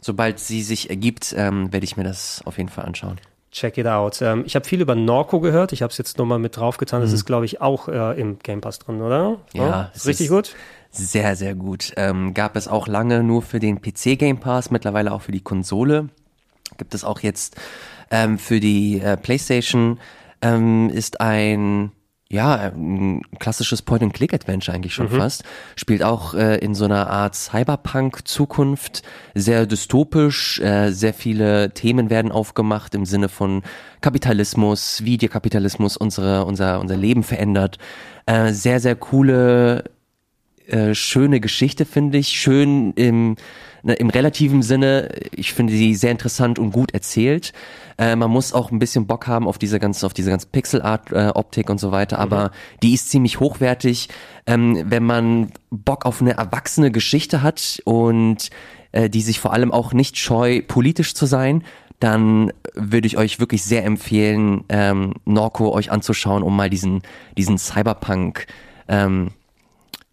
sobald 0.00 0.38
sie 0.38 0.62
sich 0.62 0.90
ergibt, 0.90 1.34
ähm, 1.36 1.72
werde 1.72 1.84
ich 1.84 1.96
mir 1.96 2.04
das 2.04 2.42
auf 2.44 2.58
jeden 2.58 2.68
Fall 2.68 2.84
anschauen. 2.84 3.18
Check 3.52 3.76
it 3.76 3.86
out. 3.86 4.22
Ähm, 4.22 4.44
ich 4.46 4.54
habe 4.56 4.66
viel 4.66 4.80
über 4.80 4.94
Norco 4.94 5.38
gehört. 5.38 5.72
Ich 5.72 5.82
habe 5.82 5.90
es 5.90 5.98
jetzt 5.98 6.16
nochmal 6.16 6.38
mit 6.38 6.56
draufgetan. 6.56 7.02
Das 7.02 7.10
mhm. 7.10 7.16
ist, 7.16 7.24
glaube 7.26 7.44
ich, 7.44 7.60
auch 7.60 7.86
äh, 7.86 8.18
im 8.18 8.38
Game 8.38 8.62
Pass 8.62 8.78
drin, 8.78 9.02
oder? 9.02 9.38
Ja. 9.52 9.90
Oh, 9.92 9.96
ist 9.96 10.06
richtig 10.06 10.26
ist 10.26 10.32
gut? 10.32 10.54
Sehr, 10.90 11.36
sehr 11.36 11.54
gut. 11.54 11.92
Ähm, 11.96 12.32
gab 12.32 12.56
es 12.56 12.66
auch 12.66 12.86
lange 12.86 13.22
nur 13.22 13.42
für 13.42 13.60
den 13.60 13.80
PC 13.80 14.18
Game 14.18 14.40
Pass, 14.40 14.70
mittlerweile 14.70 15.12
auch 15.12 15.22
für 15.22 15.32
die 15.32 15.40
Konsole. 15.40 16.08
Gibt 16.78 16.94
es 16.94 17.04
auch 17.04 17.20
jetzt 17.20 17.56
ähm, 18.10 18.38
für 18.38 18.58
die 18.58 19.00
äh, 19.00 19.16
PlayStation. 19.16 20.00
Ähm, 20.40 20.90
ist 20.90 21.20
ein 21.20 21.92
ja, 22.32 22.72
ein 22.74 23.20
klassisches 23.38 23.82
Point-and-Click-Adventure 23.82 24.74
eigentlich 24.74 24.94
schon 24.94 25.12
mhm. 25.12 25.18
fast. 25.18 25.44
Spielt 25.76 26.02
auch 26.02 26.32
äh, 26.32 26.56
in 26.56 26.74
so 26.74 26.86
einer 26.86 27.10
Art 27.10 27.34
Cyberpunk-Zukunft, 27.34 29.02
sehr 29.34 29.66
dystopisch, 29.66 30.58
äh, 30.60 30.92
sehr 30.92 31.12
viele 31.12 31.74
Themen 31.74 32.08
werden 32.08 32.32
aufgemacht 32.32 32.94
im 32.94 33.04
Sinne 33.04 33.28
von 33.28 33.62
Kapitalismus, 34.00 35.04
wie 35.04 35.18
der 35.18 35.28
Kapitalismus 35.28 35.98
unsere, 35.98 36.46
unser, 36.46 36.80
unser 36.80 36.96
Leben 36.96 37.22
verändert. 37.22 37.76
Äh, 38.24 38.54
sehr, 38.54 38.80
sehr 38.80 38.96
coole, 38.96 39.84
äh, 40.66 40.94
schöne 40.94 41.38
Geschichte, 41.38 41.84
finde 41.84 42.16
ich. 42.16 42.28
Schön 42.28 42.94
im 42.94 43.36
ne, 43.82 43.94
im 43.94 44.10
relativen 44.10 44.62
Sinne, 44.62 45.08
ich 45.32 45.52
finde 45.52 45.72
sie 45.72 45.94
sehr 45.94 46.10
interessant 46.10 46.58
und 46.58 46.72
gut 46.72 46.92
erzählt. 46.92 47.52
Äh, 47.98 48.16
man 48.16 48.30
muss 48.30 48.52
auch 48.52 48.70
ein 48.70 48.78
bisschen 48.78 49.06
Bock 49.06 49.26
haben 49.26 49.46
auf 49.46 49.58
diese 49.58 49.78
ganze, 49.78 50.06
auf 50.06 50.14
diese 50.14 50.30
ganze 50.30 50.48
Pixel-Art-Optik 50.48 51.68
äh, 51.68 51.72
und 51.72 51.78
so 51.78 51.92
weiter, 51.92 52.16
mhm. 52.16 52.22
aber 52.22 52.50
die 52.82 52.94
ist 52.94 53.10
ziemlich 53.10 53.40
hochwertig. 53.40 54.08
Ähm, 54.46 54.84
wenn 54.86 55.04
man 55.04 55.52
Bock 55.70 56.04
auf 56.06 56.20
eine 56.20 56.36
erwachsene 56.36 56.90
Geschichte 56.90 57.42
hat 57.42 57.80
und 57.84 58.50
äh, 58.92 59.08
die 59.08 59.22
sich 59.22 59.40
vor 59.40 59.52
allem 59.52 59.72
auch 59.72 59.92
nicht 59.92 60.18
scheu, 60.18 60.62
politisch 60.66 61.14
zu 61.14 61.26
sein, 61.26 61.64
dann 62.00 62.52
würde 62.74 63.06
ich 63.06 63.16
euch 63.16 63.38
wirklich 63.38 63.62
sehr 63.62 63.84
empfehlen, 63.84 64.64
ähm, 64.68 65.14
Norco 65.24 65.72
euch 65.72 65.92
anzuschauen, 65.92 66.42
um 66.42 66.56
mal 66.56 66.68
diesen, 66.68 67.02
diesen 67.36 67.58
Cyberpunk 67.58 68.46
ähm, 68.88 69.30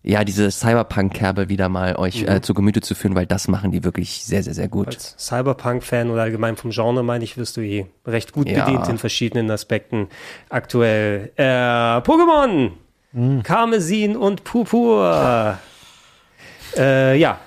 ja, 0.02 0.24
diese 0.24 0.50
Cyberpunk-Kerbe 0.50 1.50
wieder 1.50 1.68
mal 1.68 1.96
euch 1.98 2.22
mhm. 2.22 2.30
äh, 2.30 2.42
zu 2.42 2.54
Gemüte 2.54 2.82
zu 2.82 2.96
führen, 2.96 3.16
weil 3.16 3.26
das 3.26 3.48
machen 3.48 3.72
die 3.72 3.84
wirklich 3.84 4.24
sehr, 4.24 4.44
sehr, 4.44 4.54
sehr 4.54 4.68
gut. 4.68 4.88
Als 4.88 5.16
Cyberpunk-Fan 5.20 6.10
oder 6.10 6.22
allgemein 6.22 6.56
vom 6.56 6.72
Genre, 6.72 7.04
meine 7.04 7.24
ich, 7.24 7.38
wirst 7.38 7.58
du 7.58 7.62
eh 7.62 7.86
recht 8.06 8.32
gut 8.32 8.50
ja. 8.50 8.64
bedient 8.64 8.88
in 8.88 8.98
verschiedenen 8.98 9.52
Aspekten 9.52 10.08
aktuell. 10.50 11.32
Äh, 11.36 11.44
Pokémon! 11.44 12.72
Mhm. 13.12 13.44
Karmesin 13.44 14.16
und 14.16 14.44
Purpur! 14.44 15.58
Äh, 16.78 17.18
ja, 17.18 17.40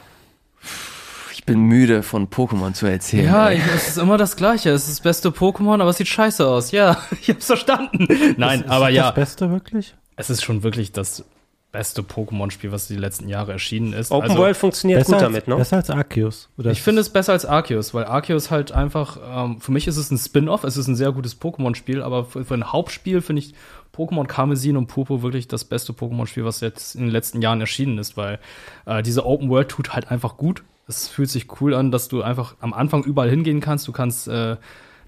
ich 1.42 1.46
bin 1.46 1.62
müde 1.62 2.04
von 2.04 2.28
Pokémon 2.28 2.72
zu 2.72 2.86
erzählen. 2.86 3.26
Ja, 3.26 3.50
ich, 3.50 3.60
es 3.74 3.88
ist 3.88 3.98
immer 3.98 4.16
das 4.16 4.36
Gleiche. 4.36 4.70
Es 4.70 4.82
ist 4.82 4.98
das 4.98 5.00
beste 5.00 5.30
Pokémon, 5.30 5.80
aber 5.80 5.90
es 5.90 5.96
sieht 5.96 6.06
scheiße 6.06 6.46
aus. 6.46 6.70
Ja, 6.70 6.98
ich 7.20 7.30
hab's 7.30 7.46
verstanden. 7.46 8.06
Nein, 8.36 8.60
ist, 8.60 8.70
aber 8.70 8.90
ist 8.90 8.94
ja. 8.96 9.06
Das 9.06 9.14
Beste 9.16 9.50
wirklich? 9.50 9.96
Es 10.14 10.30
ist 10.30 10.44
schon 10.44 10.62
wirklich 10.62 10.92
das 10.92 11.24
beste 11.72 12.02
Pokémon-Spiel, 12.02 12.70
was 12.70 12.86
die 12.86 12.96
letzten 12.96 13.28
Jahre 13.28 13.52
erschienen 13.52 13.94
ist. 13.94 14.12
Open 14.12 14.30
also, 14.30 14.42
World 14.42 14.56
funktioniert 14.56 15.06
gut 15.06 15.14
als, 15.14 15.22
damit, 15.22 15.48
ne? 15.48 15.56
Besser 15.56 15.76
als 15.76 15.90
Arceus. 15.90 16.50
Oder 16.58 16.70
ich 16.70 16.82
finde 16.82 17.00
es 17.00 17.08
besser 17.08 17.32
als 17.32 17.46
Arceus, 17.46 17.94
weil 17.94 18.04
Arceus 18.04 18.50
halt 18.50 18.72
einfach, 18.72 19.18
ähm, 19.26 19.60
für 19.60 19.72
mich 19.72 19.88
ist 19.88 19.96
es 19.96 20.10
ein 20.10 20.18
Spin-off, 20.18 20.64
es 20.64 20.76
ist 20.76 20.86
ein 20.86 20.96
sehr 20.96 21.12
gutes 21.12 21.40
Pokémon-Spiel, 21.40 22.02
aber 22.02 22.26
für, 22.26 22.44
für, 22.44 22.54
ein 22.54 22.70
Hauptspiel 22.70 23.22
finde 23.22 23.40
ich 23.40 23.54
Pokémon 23.96 24.26
Karmesin 24.26 24.76
und 24.76 24.86
Purpur 24.86 25.22
wirklich 25.22 25.48
das 25.48 25.64
beste 25.64 25.94
Pokémon-Spiel, 25.94 26.44
was 26.44 26.60
jetzt 26.60 26.94
in 26.94 27.02
den 27.02 27.10
letzten 27.10 27.40
Jahren 27.40 27.60
erschienen 27.60 27.96
ist, 27.98 28.18
weil 28.18 28.38
äh, 28.84 29.02
diese 29.02 29.24
Open 29.24 29.48
World 29.48 29.70
tut 29.70 29.94
halt 29.94 30.10
einfach 30.10 30.36
gut. 30.36 30.62
Es 30.86 31.08
fühlt 31.08 31.30
sich 31.30 31.46
cool 31.60 31.74
an, 31.74 31.90
dass 31.90 32.08
du 32.08 32.22
einfach 32.22 32.56
am 32.60 32.74
Anfang 32.74 33.02
überall 33.02 33.30
hingehen 33.30 33.60
kannst. 33.60 33.88
Du 33.88 33.92
kannst 33.92 34.28
äh, 34.28 34.56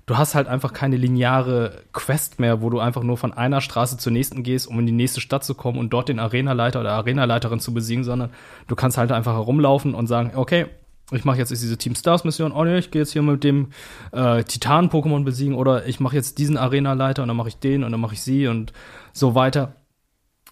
du 0.07 0.19
hast 0.19 0.35
halt 0.35 0.49
einfach 0.49 0.73
keine 0.73 0.97
lineare 0.97 1.83
Quest 1.93 2.39
mehr, 2.39 2.61
wo 2.61 2.71
du 2.71 2.79
einfach 2.79 3.03
nur 3.03 3.17
von 3.17 3.33
einer 3.33 3.61
Straße 3.61 3.97
zur 3.97 4.13
nächsten 4.13 4.43
gehst, 4.43 4.67
um 4.67 4.79
in 4.79 4.87
die 4.87 4.93
nächste 4.93 5.21
Stadt 5.21 5.45
zu 5.45 5.55
kommen 5.55 5.79
und 5.79 5.91
dort 5.93 6.09
den 6.09 6.19
Arenaleiter 6.19 6.81
oder 6.81 6.93
Arenaleiterin 6.93 7.61
zu 7.61 7.73
besiegen, 7.73 8.05
sondern 8.05 8.31
du 8.67 8.75
kannst 8.75 8.99
halt 8.99 9.13
einfach 9.13 9.35
herumlaufen 9.35 9.95
und 9.95 10.07
sagen, 10.07 10.33
okay, 10.35 10.67
ich 11.11 11.25
mache 11.25 11.39
jetzt 11.39 11.51
diese 11.51 11.79
Team 11.79 11.95
Stars 11.95 12.25
Mission, 12.25 12.53
oh 12.53 12.65
ne, 12.65 12.79
ich 12.79 12.91
gehe 12.91 13.03
jetzt 13.03 13.13
hier 13.13 13.23
mit 13.23 13.45
dem 13.45 13.69
äh, 14.13 14.43
Titan-Pokémon 14.43 15.25
besiegen 15.25 15.55
oder 15.55 15.87
ich 15.87 16.01
mache 16.01 16.17
jetzt 16.17 16.39
diesen 16.39 16.57
Arenaleiter 16.57 17.23
und 17.23 17.29
dann 17.29 17.37
mache 17.37 17.49
ich 17.49 17.59
den 17.59 17.85
und 17.85 17.93
dann 17.93 18.01
mache 18.01 18.15
ich 18.15 18.23
sie 18.23 18.47
und 18.47 18.73
so 19.13 19.35
weiter. 19.35 19.77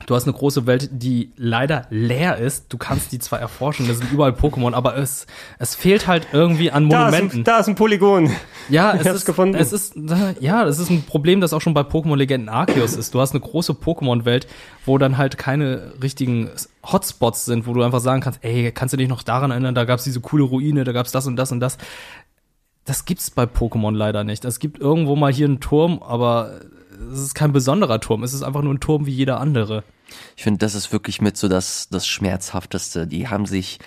Du 0.06 0.14
hast 0.14 0.24
eine 0.24 0.32
große 0.32 0.66
Welt, 0.66 0.88
die 0.92 1.32
leider 1.36 1.86
leer 1.90 2.38
ist. 2.38 2.72
Du 2.72 2.78
kannst 2.78 3.12
die 3.12 3.18
zwar 3.18 3.40
erforschen, 3.40 3.88
da 3.88 3.94
sind 3.94 4.10
überall 4.12 4.32
Pokémon, 4.32 4.74
aber 4.74 4.96
es, 4.96 5.26
es 5.58 5.74
fehlt 5.74 6.06
halt 6.06 6.28
irgendwie 6.32 6.70
an 6.70 6.84
Monumenten. 6.84 7.10
Da 7.10 7.26
ist 7.26 7.34
ein, 7.34 7.44
da 7.44 7.58
ist 7.58 7.68
ein 7.68 7.74
Polygon. 7.74 8.30
Ja, 8.68 8.94
es 8.94 9.06
ist, 9.06 9.24
gefunden. 9.24 9.54
es 9.54 9.72
ist, 9.72 9.94
ja, 10.40 10.64
das 10.64 10.78
ist 10.78 10.90
ein 10.90 11.02
Problem, 11.02 11.40
das 11.40 11.52
auch 11.52 11.60
schon 11.60 11.74
bei 11.74 11.82
Pokémon 11.82 12.16
Legenden 12.16 12.48
Arceus 12.48 12.94
ist. 12.94 13.14
Du 13.14 13.20
hast 13.20 13.32
eine 13.32 13.40
große 13.40 13.72
Pokémon-Welt, 13.72 14.46
wo 14.86 14.98
dann 14.98 15.18
halt 15.18 15.38
keine 15.38 15.92
richtigen 16.02 16.50
Hotspots 16.84 17.44
sind, 17.44 17.66
wo 17.66 17.74
du 17.74 17.82
einfach 17.82 18.00
sagen 18.00 18.20
kannst, 18.20 18.40
ey, 18.42 18.72
kannst 18.72 18.92
du 18.92 18.96
dich 18.96 19.08
noch 19.08 19.22
daran 19.22 19.50
erinnern, 19.50 19.74
da 19.74 19.84
gab's 19.84 20.04
diese 20.04 20.20
coole 20.20 20.44
Ruine, 20.44 20.84
da 20.84 20.92
gab's 20.92 21.12
das 21.12 21.26
und 21.26 21.36
das 21.36 21.52
und 21.52 21.60
das. 21.60 21.78
Das 22.84 23.04
gibt's 23.04 23.30
bei 23.30 23.44
Pokémon 23.44 23.94
leider 23.94 24.24
nicht. 24.24 24.44
Es 24.44 24.58
gibt 24.58 24.80
irgendwo 24.80 25.14
mal 25.14 25.32
hier 25.32 25.46
einen 25.46 25.60
Turm, 25.60 26.02
aber 26.02 26.60
es 27.12 27.20
ist 27.20 27.34
kein 27.34 27.52
besonderer 27.52 28.00
Turm, 28.00 28.22
es 28.22 28.34
ist 28.34 28.42
einfach 28.42 28.62
nur 28.62 28.74
ein 28.74 28.80
Turm 28.80 29.06
wie 29.06 29.12
jeder 29.12 29.40
andere. 29.40 29.84
Ich 30.36 30.42
finde, 30.42 30.58
das 30.58 30.74
ist 30.74 30.92
wirklich 30.92 31.20
mit 31.20 31.36
so 31.36 31.48
das, 31.48 31.88
das 31.88 32.06
Schmerzhafteste. 32.06 33.06
Die 33.06 33.28
haben 33.28 33.46
sich 33.46 33.78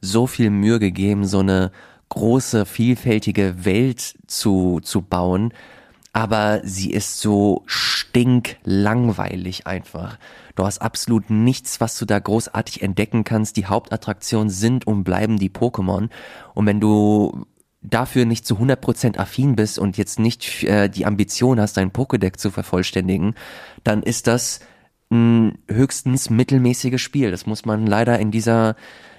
so 0.00 0.26
viel 0.26 0.50
Mühe 0.50 0.78
gegeben, 0.78 1.26
so 1.26 1.40
eine 1.40 1.72
große, 2.08 2.66
vielfältige 2.66 3.64
Welt 3.64 4.14
zu, 4.26 4.80
zu 4.82 5.02
bauen, 5.02 5.52
aber 6.12 6.60
sie 6.62 6.90
ist 6.90 7.20
so 7.20 7.62
stinklangweilig 7.64 9.66
einfach. 9.66 10.18
Du 10.54 10.64
hast 10.64 10.82
absolut 10.82 11.30
nichts, 11.30 11.80
was 11.80 11.98
du 11.98 12.04
da 12.04 12.18
großartig 12.18 12.82
entdecken 12.82 13.24
kannst. 13.24 13.56
Die 13.56 13.64
Hauptattraktion 13.64 14.50
sind 14.50 14.86
und 14.86 15.04
bleiben 15.04 15.38
die 15.38 15.48
Pokémon. 15.48 16.10
Und 16.52 16.66
wenn 16.66 16.80
du 16.80 17.46
dafür 17.82 18.24
nicht 18.24 18.46
zu 18.46 18.56
100% 18.56 19.18
affin 19.18 19.56
bist 19.56 19.78
und 19.78 19.96
jetzt 19.96 20.18
nicht 20.18 20.64
äh, 20.64 20.88
die 20.88 21.06
Ambition 21.06 21.60
hast, 21.60 21.76
dein 21.76 21.90
Pokédeck 21.90 22.36
zu 22.36 22.50
vervollständigen, 22.50 23.34
dann 23.84 24.02
ist 24.02 24.26
das 24.26 24.60
ein 25.10 25.58
höchstens 25.68 26.30
mittelmäßiges 26.30 27.00
Spiel. 27.00 27.30
Das 27.30 27.46
muss 27.46 27.64
man 27.64 27.86
leider 27.86 28.18
in 28.18 28.30
dieser 28.30 28.76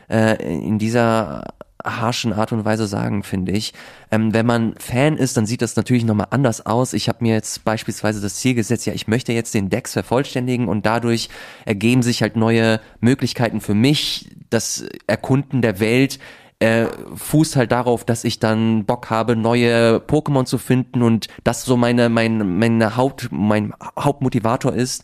äh, 0.09 0.35
in 0.43 0.79
dieser 0.79 1.43
harschen 1.83 2.33
Art 2.33 2.51
und 2.51 2.65
Weise 2.65 2.87
sagen, 2.87 3.23
finde 3.23 3.51
ich. 3.51 3.73
Ähm, 4.09 4.33
wenn 4.33 4.45
man 4.45 4.75
Fan 4.77 5.17
ist, 5.17 5.35
dann 5.35 5.45
sieht 5.45 5.61
das 5.61 5.75
natürlich 5.75 6.05
nochmal 6.05 6.27
anders 6.29 6.65
aus. 6.65 6.93
Ich 6.93 7.09
habe 7.09 7.19
mir 7.21 7.33
jetzt 7.33 7.63
beispielsweise 7.65 8.21
das 8.21 8.35
Ziel 8.35 8.53
gesetzt, 8.53 8.85
ja, 8.85 8.93
ich 8.93 9.07
möchte 9.07 9.33
jetzt 9.33 9.53
den 9.53 9.69
Decks 9.69 9.93
vervollständigen 9.93 10.67
und 10.67 10.85
dadurch 10.85 11.29
ergeben 11.65 12.01
sich 12.01 12.21
halt 12.21 12.35
neue 12.35 12.79
Möglichkeiten 13.01 13.59
für 13.59 13.73
mich, 13.73 14.29
das 14.49 14.85
Erkunden 15.07 15.61
der 15.61 15.79
Welt 15.79 16.19
äh, 16.63 16.87
fußt 17.15 17.55
halt 17.55 17.71
darauf, 17.71 18.05
dass 18.05 18.23
ich 18.23 18.39
dann 18.39 18.85
Bock 18.85 19.09
habe, 19.09 19.35
neue 19.35 19.97
Pokémon 19.97 20.45
zu 20.45 20.57
finden 20.57 21.01
und 21.01 21.27
das 21.43 21.65
so 21.65 21.77
meine, 21.77 22.09
mein, 22.09 22.57
meine 22.57 22.95
Haupt, 22.95 23.29
mein 23.31 23.73
Hauptmotivator 23.99 24.73
ist. 24.73 25.03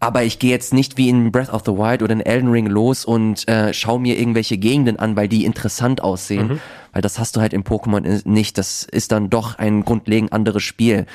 Aber 0.00 0.22
ich 0.22 0.38
gehe 0.38 0.50
jetzt 0.50 0.72
nicht 0.72 0.96
wie 0.96 1.08
in 1.08 1.32
Breath 1.32 1.52
of 1.52 1.62
the 1.66 1.72
Wild 1.72 2.02
oder 2.02 2.12
in 2.12 2.20
Elden 2.20 2.50
Ring 2.50 2.66
los 2.66 3.04
und 3.04 3.48
äh, 3.48 3.74
schaue 3.74 4.00
mir 4.00 4.16
irgendwelche 4.18 4.56
Gegenden 4.56 4.96
an, 4.96 5.16
weil 5.16 5.28
die 5.28 5.44
interessant 5.44 6.02
aussehen. 6.02 6.48
Mhm. 6.48 6.60
Weil 6.92 7.02
das 7.02 7.18
hast 7.18 7.36
du 7.36 7.40
halt 7.40 7.52
im 7.52 7.64
Pokémon 7.64 8.22
nicht. 8.24 8.58
Das 8.58 8.84
ist 8.84 9.10
dann 9.10 9.28
doch 9.28 9.58
ein 9.58 9.84
grundlegend 9.84 10.32
anderes 10.32 10.62
Spiel. 10.62 11.06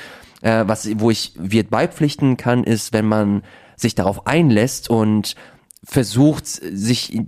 Äh, 0.42 0.64
was, 0.66 0.88
wo 1.00 1.10
ich 1.10 1.32
wird 1.36 1.70
beipflichten 1.70 2.36
kann, 2.36 2.62
ist, 2.62 2.92
wenn 2.92 3.06
man 3.06 3.42
sich 3.76 3.94
darauf 3.94 4.26
einlässt 4.26 4.90
und 4.90 5.34
versucht, 5.82 6.46
sich 6.46 7.22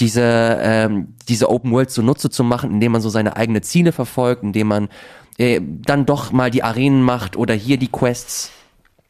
diese, 0.00 0.58
ähm, 0.60 1.14
diese 1.28 1.50
Open 1.50 1.72
World 1.72 1.90
zunutze 1.90 2.30
zu 2.30 2.44
machen, 2.44 2.70
indem 2.70 2.92
man 2.92 3.00
so 3.00 3.08
seine 3.08 3.36
eigenen 3.36 3.62
Ziele 3.62 3.92
verfolgt, 3.92 4.42
indem 4.42 4.68
man 4.68 4.88
äh, 5.38 5.60
dann 5.62 6.06
doch 6.06 6.32
mal 6.32 6.50
die 6.50 6.62
Arenen 6.62 7.02
macht 7.02 7.36
oder 7.36 7.54
hier 7.54 7.78
die 7.78 7.88
Quests 7.88 8.52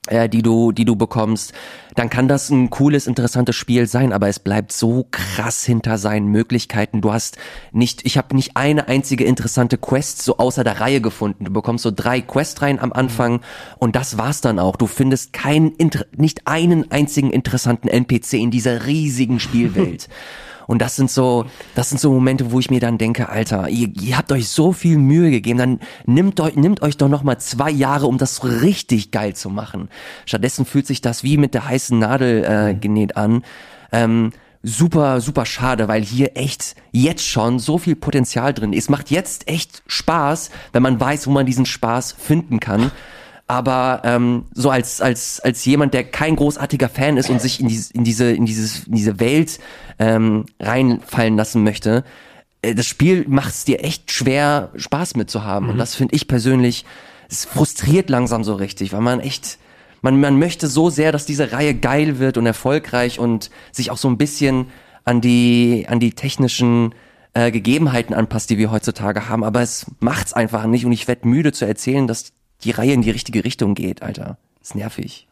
äh, 0.08 0.28
die 0.28 0.42
du, 0.42 0.72
die 0.72 0.84
du 0.84 0.96
bekommst, 0.96 1.52
dann 1.94 2.10
kann 2.10 2.28
das 2.28 2.50
ein 2.50 2.70
cooles, 2.70 3.06
interessantes 3.06 3.56
Spiel 3.56 3.86
sein, 3.86 4.12
aber 4.12 4.28
es 4.28 4.38
bleibt 4.38 4.72
so 4.72 5.06
krass 5.10 5.64
hinter 5.64 5.98
seinen 5.98 6.28
Möglichkeiten. 6.28 7.00
Du 7.00 7.12
hast 7.12 7.38
nicht, 7.72 8.06
ich 8.06 8.16
habe 8.16 8.34
nicht 8.34 8.56
eine 8.56 8.88
einzige 8.88 9.24
interessante 9.24 9.78
Quest 9.78 10.22
so 10.22 10.38
außer 10.38 10.64
der 10.64 10.80
Reihe 10.80 11.00
gefunden. 11.00 11.44
Du 11.44 11.52
bekommst 11.52 11.82
so 11.82 11.90
drei 11.90 12.20
Questreihen 12.20 12.78
am 12.78 12.92
Anfang 12.92 13.40
und 13.78 13.96
das 13.96 14.18
war's 14.18 14.40
dann 14.40 14.58
auch. 14.58 14.76
Du 14.76 14.86
findest 14.86 15.32
keinen, 15.32 15.72
nicht 16.16 16.46
einen 16.46 16.90
einzigen 16.90 17.30
interessanten 17.30 17.88
NPC 17.88 18.34
in 18.34 18.50
dieser 18.50 18.86
riesigen 18.86 19.40
Spielwelt. 19.40 20.08
Und 20.68 20.82
das 20.82 20.96
sind 20.96 21.10
so, 21.10 21.46
das 21.74 21.88
sind 21.88 21.98
so 21.98 22.12
Momente, 22.12 22.52
wo 22.52 22.60
ich 22.60 22.70
mir 22.70 22.78
dann 22.78 22.98
denke, 22.98 23.30
Alter, 23.30 23.70
ihr, 23.70 23.88
ihr 24.02 24.18
habt 24.18 24.30
euch 24.30 24.50
so 24.50 24.72
viel 24.72 24.98
Mühe 24.98 25.30
gegeben, 25.30 25.58
dann 25.58 25.80
nimmt 26.04 26.38
euch, 26.40 26.56
nimmt 26.56 26.82
euch 26.82 26.98
doch 26.98 27.08
noch 27.08 27.22
mal 27.22 27.38
zwei 27.38 27.70
Jahre, 27.70 28.06
um 28.06 28.18
das 28.18 28.44
richtig 28.44 29.10
geil 29.10 29.34
zu 29.34 29.48
machen. 29.48 29.88
Stattdessen 30.26 30.66
fühlt 30.66 30.86
sich 30.86 31.00
das 31.00 31.22
wie 31.22 31.38
mit 31.38 31.54
der 31.54 31.66
heißen 31.66 31.98
Nadel 31.98 32.44
äh, 32.44 32.74
genäht 32.74 33.16
an. 33.16 33.44
Ähm, 33.92 34.32
super, 34.62 35.22
super 35.22 35.46
schade, 35.46 35.88
weil 35.88 36.02
hier 36.02 36.36
echt 36.36 36.76
jetzt 36.92 37.26
schon 37.26 37.58
so 37.58 37.78
viel 37.78 37.96
Potenzial 37.96 38.52
drin 38.52 38.74
ist. 38.74 38.90
Macht 38.90 39.10
jetzt 39.10 39.48
echt 39.48 39.82
Spaß, 39.86 40.50
wenn 40.74 40.82
man 40.82 41.00
weiß, 41.00 41.26
wo 41.26 41.30
man 41.30 41.46
diesen 41.46 41.64
Spaß 41.64 42.12
finden 42.12 42.60
kann 42.60 42.92
aber 43.48 44.02
ähm, 44.04 44.44
so 44.52 44.68
als 44.68 45.00
als 45.00 45.40
als 45.40 45.64
jemand, 45.64 45.94
der 45.94 46.04
kein 46.04 46.36
großartiger 46.36 46.90
Fan 46.90 47.16
ist 47.16 47.30
und 47.30 47.40
sich 47.40 47.60
in, 47.60 47.68
diese 47.68 47.92
in 47.94 48.04
diese 48.04 48.30
in 48.30 48.44
dieses 48.44 48.86
in 48.86 48.94
diese 48.94 49.18
Welt 49.20 49.58
ähm, 49.98 50.46
reinfallen 50.60 51.36
lassen 51.36 51.64
möchte, 51.64 52.04
äh, 52.62 52.74
das 52.74 52.86
Spiel 52.86 53.24
macht 53.28 53.50
es 53.50 53.64
dir 53.64 53.84
echt 53.84 54.10
schwer 54.10 54.70
Spaß 54.76 55.16
mitzuhaben 55.16 55.66
mhm. 55.66 55.72
und 55.72 55.78
das 55.78 55.94
finde 55.94 56.14
ich 56.14 56.28
persönlich 56.28 56.84
es 57.30 57.44
frustriert 57.44 58.08
langsam 58.08 58.42
so 58.42 58.54
richtig, 58.54 58.92
weil 58.92 59.00
man 59.00 59.20
echt 59.20 59.58
man 60.00 60.20
man 60.20 60.38
möchte 60.38 60.66
so 60.66 60.90
sehr, 60.90 61.12
dass 61.12 61.26
diese 61.26 61.52
Reihe 61.52 61.74
geil 61.74 62.18
wird 62.18 62.36
und 62.36 62.46
erfolgreich 62.46 63.18
und 63.18 63.50
sich 63.72 63.90
auch 63.90 63.98
so 63.98 64.08
ein 64.08 64.18
bisschen 64.18 64.68
an 65.04 65.20
die 65.20 65.86
an 65.88 66.00
die 66.00 66.12
technischen 66.12 66.94
äh, 67.34 67.50
Gegebenheiten 67.50 68.14
anpasst, 68.14 68.50
die 68.50 68.58
wir 68.58 68.70
heutzutage 68.70 69.28
haben, 69.28 69.44
aber 69.44 69.60
es 69.60 69.86
macht's 70.00 70.32
einfach 70.32 70.66
nicht 70.66 70.86
und 70.86 70.92
ich 70.92 71.06
werde 71.08 71.28
müde 71.28 71.52
zu 71.52 71.66
erzählen, 71.66 72.06
dass 72.06 72.32
die 72.64 72.70
Reihe 72.70 72.92
in 72.92 73.02
die 73.02 73.10
richtige 73.10 73.44
Richtung 73.44 73.74
geht, 73.74 74.02
Alter. 74.02 74.38
ist 74.60 74.74
nervig. 74.74 75.28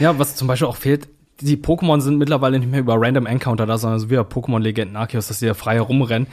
Ja, 0.00 0.18
was 0.18 0.34
zum 0.34 0.48
Beispiel 0.48 0.66
auch 0.66 0.76
fehlt, 0.76 1.08
die 1.42 1.56
Pokémon 1.56 2.00
sind 2.00 2.18
mittlerweile 2.18 2.58
nicht 2.58 2.70
mehr 2.70 2.80
über 2.80 3.00
Random 3.00 3.26
Encounter 3.26 3.66
da, 3.66 3.78
sondern 3.78 4.00
so 4.00 4.10
wie 4.10 4.16
Pokémon-Legenden 4.16 4.96
Arceus, 4.96 5.28
dass 5.28 5.38
sie 5.38 5.46
da 5.46 5.54
frei 5.54 5.74
herumrennen. 5.74 6.28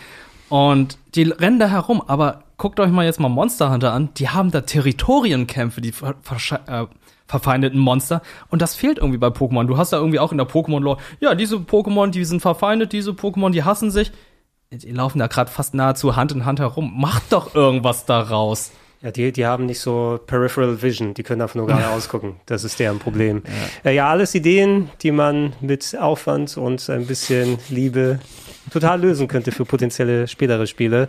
Und 0.49 0.97
die 1.15 1.23
rennen 1.23 1.59
da 1.59 1.67
herum, 1.67 2.01
aber 2.05 2.43
guckt 2.57 2.79
euch 2.79 2.91
mal 2.91 3.05
jetzt 3.05 3.19
mal 3.19 3.29
Monster 3.29 3.71
Hunter 3.71 3.93
an. 3.93 4.09
Die 4.17 4.29
haben 4.29 4.51
da 4.51 4.61
Territorienkämpfe, 4.61 5.81
die 5.81 5.91
ver 5.91 6.15
äh, 6.67 6.85
verfeindeten 7.27 7.79
Monster. 7.79 8.21
Und 8.49 8.61
das 8.61 8.75
fehlt 8.75 8.97
irgendwie 8.97 9.19
bei 9.19 9.27
Pokémon. 9.27 9.67
Du 9.67 9.77
hast 9.77 9.93
da 9.93 9.97
irgendwie 9.97 10.19
auch 10.19 10.31
in 10.31 10.39
der 10.39 10.47
Pokémon-Lore, 10.47 10.97
ja, 11.19 11.35
diese 11.35 11.57
Pokémon, 11.57 12.09
die 12.09 12.25
sind 12.25 12.41
verfeindet, 12.41 12.91
diese 12.91 13.11
Pokémon, 13.11 13.51
die 13.51 13.63
hassen 13.63 13.91
sich. 13.91 14.11
Die 14.71 14.91
laufen 14.91 15.19
da 15.19 15.27
gerade 15.27 15.49
fast 15.49 15.73
nahezu 15.73 16.15
Hand 16.15 16.31
in 16.31 16.45
Hand 16.45 16.59
herum. 16.59 16.93
Macht 16.99 17.31
doch 17.31 17.55
irgendwas 17.55 18.05
daraus. 18.05 18.71
Ja, 19.01 19.11
die, 19.11 19.31
die 19.31 19.45
haben 19.45 19.65
nicht 19.65 19.79
so 19.79 20.19
Peripheral 20.27 20.81
Vision, 20.81 21.13
die 21.13 21.23
können 21.23 21.41
einfach 21.41 21.55
nur 21.55 21.67
gerade 21.67 21.87
ausgucken. 21.91 22.35
Das 22.45 22.65
ist 22.65 22.79
deren 22.79 22.99
Problem. 22.99 23.43
Ja. 23.83 23.91
Äh, 23.91 23.95
ja, 23.95 24.09
alles 24.09 24.35
Ideen, 24.35 24.89
die 25.01 25.11
man 25.11 25.53
mit 25.61 25.97
Aufwand 25.97 26.57
und 26.57 26.89
ein 26.89 27.05
bisschen 27.05 27.57
Liebe 27.69 28.19
total 28.69 29.01
lösen 29.01 29.27
könnte 29.27 29.51
für 29.51 29.65
potenzielle 29.65 30.27
spätere 30.27 30.67
Spiele. 30.67 31.07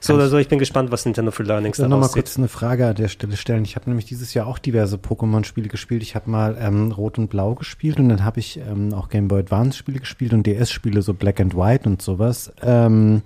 So 0.00 0.14
oder 0.14 0.28
so, 0.28 0.38
ich 0.38 0.48
bin 0.48 0.58
gespannt, 0.58 0.90
was 0.90 1.04
Nintendo 1.04 1.30
für 1.30 1.42
Learnings 1.42 1.76
da 1.76 1.88
noch 1.88 2.00
mal 2.00 2.08
kurz 2.08 2.36
eine 2.38 2.48
Frage 2.48 2.86
an 2.86 2.94
der 2.94 3.08
Stelle 3.08 3.36
stellen. 3.36 3.64
Ich 3.64 3.76
habe 3.76 3.90
nämlich 3.90 4.06
dieses 4.06 4.34
Jahr 4.34 4.46
auch 4.46 4.58
diverse 4.58 4.96
Pokémon-Spiele 4.96 5.68
gespielt. 5.68 6.02
Ich 6.02 6.14
habe 6.14 6.30
mal 6.30 6.56
ähm, 6.60 6.92
Rot 6.92 7.18
und 7.18 7.28
Blau 7.28 7.54
gespielt 7.54 7.98
und 7.98 8.08
dann 8.08 8.24
habe 8.24 8.40
ich 8.40 8.58
ähm, 8.58 8.94
auch 8.94 9.08
Game 9.08 9.28
Boy 9.28 9.40
Advance-Spiele 9.40 9.98
gespielt 9.98 10.32
und 10.32 10.46
DS-Spiele, 10.46 11.02
so 11.02 11.12
Black 11.12 11.40
and 11.40 11.56
White 11.56 11.88
und 11.88 12.00
sowas. 12.00 12.52
Ähm, 12.62 13.22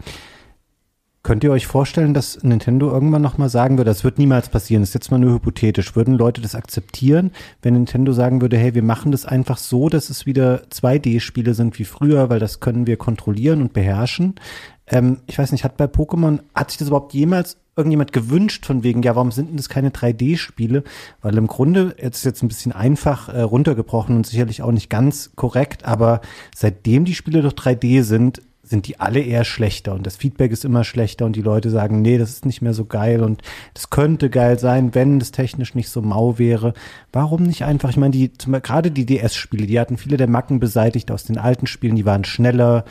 Könnt 1.26 1.42
ihr 1.42 1.50
euch 1.50 1.66
vorstellen, 1.66 2.14
dass 2.14 2.44
Nintendo 2.44 2.88
irgendwann 2.88 3.20
nochmal 3.20 3.48
sagen 3.48 3.78
würde, 3.78 3.90
das 3.90 4.04
wird 4.04 4.16
niemals 4.16 4.48
passieren, 4.48 4.82
das 4.82 4.90
ist 4.90 4.94
jetzt 4.94 5.10
mal 5.10 5.18
nur 5.18 5.34
hypothetisch, 5.34 5.96
würden 5.96 6.14
Leute 6.14 6.40
das 6.40 6.54
akzeptieren, 6.54 7.32
wenn 7.62 7.74
Nintendo 7.74 8.12
sagen 8.12 8.40
würde, 8.42 8.56
hey, 8.56 8.76
wir 8.76 8.84
machen 8.84 9.10
das 9.10 9.26
einfach 9.26 9.58
so, 9.58 9.88
dass 9.88 10.08
es 10.08 10.24
wieder 10.24 10.62
2D-Spiele 10.70 11.54
sind 11.54 11.80
wie 11.80 11.84
früher, 11.84 12.30
weil 12.30 12.38
das 12.38 12.60
können 12.60 12.86
wir 12.86 12.96
kontrollieren 12.96 13.60
und 13.60 13.72
beherrschen. 13.72 14.36
Ähm, 14.86 15.18
ich 15.26 15.36
weiß 15.36 15.50
nicht, 15.50 15.64
hat 15.64 15.76
bei 15.76 15.86
Pokémon, 15.86 16.38
hat 16.54 16.70
sich 16.70 16.78
das 16.78 16.86
überhaupt 16.86 17.12
jemals 17.12 17.56
irgendjemand 17.74 18.12
gewünscht 18.12 18.64
von 18.64 18.84
wegen, 18.84 19.02
ja, 19.02 19.16
warum 19.16 19.32
sind 19.32 19.48
denn 19.48 19.56
das 19.56 19.68
keine 19.68 19.90
3D-Spiele? 19.90 20.84
Weil 21.22 21.36
im 21.36 21.48
Grunde, 21.48 21.96
jetzt 22.00 22.18
ist 22.18 22.24
jetzt 22.24 22.44
ein 22.44 22.48
bisschen 22.48 22.70
einfach 22.70 23.30
äh, 23.30 23.40
runtergebrochen 23.40 24.14
und 24.14 24.28
sicherlich 24.28 24.62
auch 24.62 24.70
nicht 24.70 24.90
ganz 24.90 25.32
korrekt, 25.34 25.84
aber 25.84 26.20
seitdem 26.54 27.04
die 27.04 27.16
Spiele 27.16 27.42
doch 27.42 27.52
3D 27.52 28.04
sind, 28.04 28.42
sind 28.68 28.88
die 28.88 28.98
alle 28.98 29.20
eher 29.20 29.44
schlechter 29.44 29.94
und 29.94 30.06
das 30.06 30.16
Feedback 30.16 30.50
ist 30.50 30.64
immer 30.64 30.82
schlechter 30.82 31.24
und 31.24 31.36
die 31.36 31.42
Leute 31.42 31.70
sagen, 31.70 32.02
nee, 32.02 32.18
das 32.18 32.30
ist 32.30 32.46
nicht 32.46 32.62
mehr 32.62 32.74
so 32.74 32.84
geil 32.84 33.22
und 33.22 33.42
das 33.74 33.90
könnte 33.90 34.28
geil 34.28 34.58
sein, 34.58 34.94
wenn 34.94 35.20
das 35.20 35.30
technisch 35.30 35.74
nicht 35.74 35.88
so 35.88 36.02
mau 36.02 36.38
wäre. 36.38 36.74
Warum 37.12 37.44
nicht 37.44 37.64
einfach? 37.64 37.90
Ich 37.90 37.96
meine, 37.96 38.10
die 38.10 38.32
gerade 38.62 38.90
die 38.90 39.06
DS-Spiele, 39.06 39.66
die 39.66 39.78
hatten 39.78 39.96
viele 39.96 40.16
der 40.16 40.28
Macken 40.28 40.58
beseitigt 40.58 41.10
aus 41.12 41.24
den 41.24 41.38
alten 41.38 41.68
Spielen, 41.68 41.94
die 41.94 42.06
waren 42.06 42.24
schneller, 42.24 42.84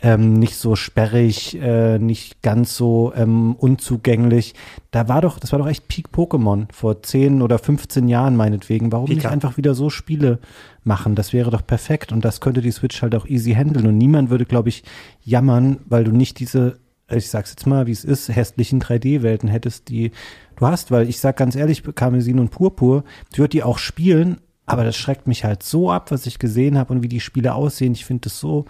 ähm, 0.00 0.34
nicht 0.34 0.56
so 0.56 0.76
sperrig, 0.76 1.60
äh, 1.60 1.98
nicht 1.98 2.42
ganz 2.42 2.76
so 2.76 3.12
ähm, 3.16 3.56
unzugänglich. 3.56 4.54
Da 4.90 5.08
war 5.08 5.20
doch, 5.20 5.38
das 5.38 5.52
war 5.52 5.58
doch 5.58 5.66
echt 5.66 5.88
Peak 5.88 6.08
Pokémon 6.12 6.66
vor 6.72 7.02
10 7.02 7.42
oder 7.42 7.58
15 7.58 8.08
Jahren 8.08 8.36
meinetwegen. 8.36 8.92
Warum 8.92 9.06
Pika. 9.06 9.16
nicht 9.16 9.28
einfach 9.28 9.56
wieder 9.56 9.74
so 9.74 9.90
Spiele 9.90 10.38
machen? 10.84 11.14
Das 11.14 11.32
wäre 11.32 11.50
doch 11.50 11.66
perfekt 11.66 12.12
und 12.12 12.24
das 12.24 12.40
könnte 12.40 12.60
die 12.60 12.70
Switch 12.70 13.02
halt 13.02 13.14
auch 13.14 13.26
easy 13.26 13.52
handeln 13.54 13.86
und 13.86 13.98
niemand 13.98 14.30
würde, 14.30 14.44
glaube 14.44 14.68
ich, 14.68 14.84
jammern, 15.24 15.80
weil 15.86 16.04
du 16.04 16.12
nicht 16.12 16.38
diese, 16.38 16.78
ich 17.10 17.28
sag's 17.28 17.50
jetzt 17.50 17.66
mal, 17.66 17.86
wie 17.86 17.92
es 17.92 18.04
ist, 18.04 18.28
hässlichen 18.28 18.80
3D-Welten 18.80 19.48
hättest, 19.48 19.88
die 19.88 20.12
du 20.56 20.66
hast, 20.66 20.92
weil 20.92 21.08
ich 21.08 21.18
sag 21.18 21.36
ganz 21.36 21.56
ehrlich, 21.56 21.82
Karmesin 21.94 22.38
und 22.38 22.50
Purpur, 22.50 23.02
ich 23.32 23.38
würde 23.38 23.50
die 23.50 23.62
auch 23.64 23.78
spielen, 23.78 24.40
aber 24.64 24.84
das 24.84 24.96
schreckt 24.96 25.26
mich 25.26 25.44
halt 25.44 25.62
so 25.62 25.90
ab, 25.90 26.10
was 26.10 26.26
ich 26.26 26.38
gesehen 26.38 26.78
habe 26.78 26.92
und 26.92 27.02
wie 27.02 27.08
die 27.08 27.20
Spiele 27.20 27.54
aussehen. 27.54 27.92
Ich 27.92 28.04
finde 28.04 28.22
das 28.22 28.38
so 28.38 28.66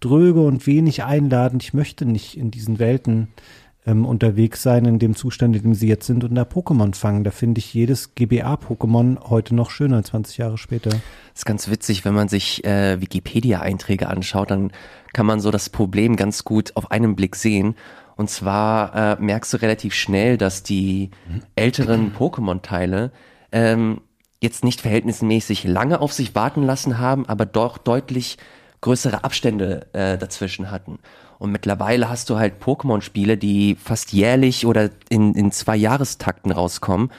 dröge 0.00 0.40
und 0.40 0.66
wenig 0.66 1.04
einladend. 1.04 1.62
Ich 1.62 1.74
möchte 1.74 2.06
nicht 2.06 2.36
in 2.36 2.50
diesen 2.50 2.78
Welten 2.78 3.28
ähm, 3.86 4.04
unterwegs 4.04 4.62
sein, 4.62 4.84
in 4.84 4.98
dem 4.98 5.14
Zustand, 5.14 5.56
in 5.56 5.62
dem 5.62 5.74
sie 5.74 5.88
jetzt 5.88 6.06
sind 6.06 6.24
und 6.24 6.34
da 6.34 6.42
Pokémon 6.42 6.94
fangen. 6.94 7.24
Da 7.24 7.30
finde 7.30 7.58
ich 7.58 7.72
jedes 7.72 8.14
GBA-Pokémon 8.14 9.30
heute 9.30 9.54
noch 9.54 9.70
schöner, 9.70 10.02
20 10.02 10.38
Jahre 10.38 10.58
später. 10.58 10.90
Das 10.90 11.00
ist 11.34 11.46
ganz 11.46 11.70
witzig, 11.70 12.04
wenn 12.04 12.14
man 12.14 12.28
sich 12.28 12.64
äh, 12.64 13.00
Wikipedia-Einträge 13.00 14.08
anschaut, 14.08 14.50
dann 14.50 14.72
kann 15.12 15.26
man 15.26 15.40
so 15.40 15.50
das 15.50 15.70
Problem 15.70 16.16
ganz 16.16 16.44
gut 16.44 16.76
auf 16.76 16.90
einen 16.90 17.16
Blick 17.16 17.36
sehen. 17.36 17.74
Und 18.16 18.28
zwar 18.28 18.94
äh, 18.94 19.16
merkst 19.20 19.52
du 19.52 19.56
relativ 19.56 19.94
schnell, 19.94 20.36
dass 20.36 20.62
die 20.62 21.10
älteren 21.56 22.12
Pokémon-Teile 22.12 23.12
ähm, 23.50 24.02
jetzt 24.42 24.62
nicht 24.62 24.82
verhältnismäßig 24.82 25.64
lange 25.64 26.00
auf 26.00 26.12
sich 26.12 26.34
warten 26.34 26.62
lassen 26.62 26.98
haben, 26.98 27.26
aber 27.26 27.46
doch 27.46 27.78
deutlich 27.78 28.36
größere 28.80 29.24
Abstände 29.24 29.86
äh, 29.92 30.16
dazwischen 30.18 30.70
hatten. 30.70 30.98
Und 31.38 31.52
mittlerweile 31.52 32.08
hast 32.08 32.28
du 32.30 32.38
halt 32.38 32.62
Pokémon-Spiele, 32.62 33.38
die 33.38 33.74
fast 33.74 34.12
jährlich 34.12 34.66
oder 34.66 34.90
in, 35.08 35.34
in 35.34 35.52
zwei 35.52 35.76
Jahrestakten 35.76 36.52
rauskommen. 36.52 37.10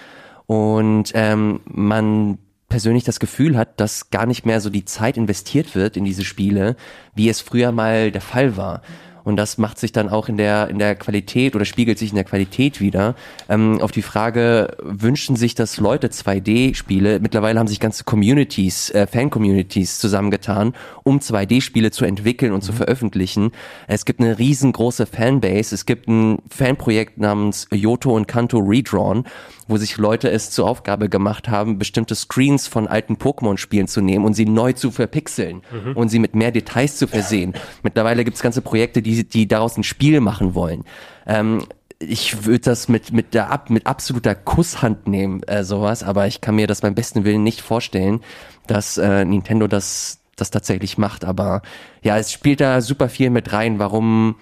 Und 0.45 1.11
ähm, 1.15 1.61
man 1.65 2.37
persönlich 2.69 3.03
das 3.03 3.19
Gefühl 3.19 3.57
hat, 3.57 3.79
dass 3.79 4.09
gar 4.09 4.25
nicht 4.25 4.45
mehr 4.45 4.61
so 4.61 4.69
die 4.69 4.85
Zeit 4.85 5.17
investiert 5.17 5.75
wird 5.75 5.97
in 5.97 6.05
diese 6.05 6.23
Spiele, 6.23 6.75
wie 7.13 7.29
es 7.29 7.41
früher 7.41 7.71
mal 7.71 8.11
der 8.11 8.21
Fall 8.21 8.57
war. 8.57 8.81
Und 9.23 9.35
das 9.37 9.57
macht 9.57 9.77
sich 9.79 9.91
dann 9.91 10.09
auch 10.09 10.29
in 10.29 10.37
der, 10.37 10.69
in 10.69 10.79
der 10.79 10.95
Qualität 10.95 11.55
oder 11.55 11.65
spiegelt 11.65 11.97
sich 11.97 12.09
in 12.09 12.15
der 12.15 12.23
Qualität 12.23 12.79
wieder. 12.79 13.15
Ähm, 13.49 13.79
auf 13.81 13.91
die 13.91 14.01
Frage, 14.01 14.75
wünschen 14.81 15.35
sich 15.35 15.55
das 15.55 15.77
Leute 15.77 16.07
2D-Spiele? 16.07 17.19
Mittlerweile 17.19 17.59
haben 17.59 17.67
sich 17.67 17.79
ganze 17.79 18.03
Communities, 18.03 18.89
äh, 18.91 19.07
Fan-Communities 19.07 19.99
zusammengetan, 19.99 20.73
um 21.03 21.19
2D-Spiele 21.19 21.91
zu 21.91 22.05
entwickeln 22.05 22.51
und 22.51 22.63
mhm. 22.63 22.65
zu 22.65 22.73
veröffentlichen. 22.73 23.51
Es 23.87 24.05
gibt 24.05 24.19
eine 24.19 24.39
riesengroße 24.39 25.05
Fanbase. 25.05 25.75
Es 25.75 25.85
gibt 25.85 26.07
ein 26.07 26.39
Fanprojekt 26.49 27.17
namens 27.17 27.67
Yoto 27.71 28.15
und 28.15 28.27
Kanto 28.27 28.59
Redrawn 28.59 29.25
wo 29.71 29.77
sich 29.77 29.97
Leute 29.97 30.29
es 30.29 30.51
zur 30.51 30.67
Aufgabe 30.67 31.09
gemacht 31.09 31.49
haben, 31.49 31.79
bestimmte 31.79 32.13
Screens 32.13 32.67
von 32.67 32.87
alten 32.87 33.15
Pokémon-Spielen 33.15 33.87
zu 33.87 34.01
nehmen 34.01 34.25
und 34.25 34.33
sie 34.33 34.45
neu 34.45 34.73
zu 34.73 34.91
verpixeln 34.91 35.61
mhm. 35.71 35.93
und 35.93 36.09
sie 36.09 36.19
mit 36.19 36.35
mehr 36.35 36.51
Details 36.51 36.97
zu 36.97 37.07
versehen. 37.07 37.53
Mittlerweile 37.81 38.23
gibt 38.23 38.35
es 38.35 38.43
ganze 38.43 38.61
Projekte, 38.61 39.01
die, 39.01 39.10
die 39.15 39.47
daraus 39.47 39.77
ein 39.77 39.83
Spiel 39.83 40.19
machen 40.21 40.55
wollen. 40.55 40.83
Ähm, 41.25 41.65
ich 41.99 42.45
würde 42.45 42.59
das 42.59 42.87
mit 42.87 43.13
mit 43.13 43.33
der 43.33 43.63
mit 43.69 43.85
absoluter 43.85 44.35
Kusshand 44.35 45.07
nehmen 45.07 45.43
äh, 45.43 45.63
sowas, 45.63 46.03
aber 46.03 46.27
ich 46.27 46.41
kann 46.41 46.55
mir 46.55 46.67
das 46.67 46.81
beim 46.81 46.95
besten 46.95 47.23
Willen 47.23 47.43
nicht 47.43 47.61
vorstellen, 47.61 48.21
dass 48.67 48.97
äh, 48.97 49.23
Nintendo 49.25 49.67
das 49.67 50.19
das 50.35 50.51
tatsächlich 50.51 50.97
macht. 50.97 51.23
Aber 51.23 51.61
ja, 52.01 52.17
es 52.17 52.31
spielt 52.31 52.61
da 52.61 52.81
super 52.81 53.09
viel 53.09 53.29
mit 53.29 53.53
rein, 53.53 53.79
warum 53.79 54.35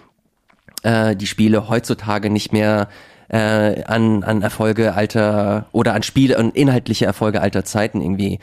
äh, 0.84 1.16
die 1.16 1.28
Spiele 1.28 1.70
heutzutage 1.70 2.30
nicht 2.30 2.54
mehr 2.54 2.88
äh, 3.30 3.84
an, 3.84 4.24
an 4.24 4.42
Erfolge 4.42 4.94
alter 4.94 5.68
oder 5.72 5.94
an 5.94 6.04
Spiele 6.04 6.38
und 6.38 6.56
inhaltliche 6.56 7.06
Erfolge 7.06 7.42
alter 7.42 7.64
Zeiten 7.64 8.02
irgendwie 8.02 8.40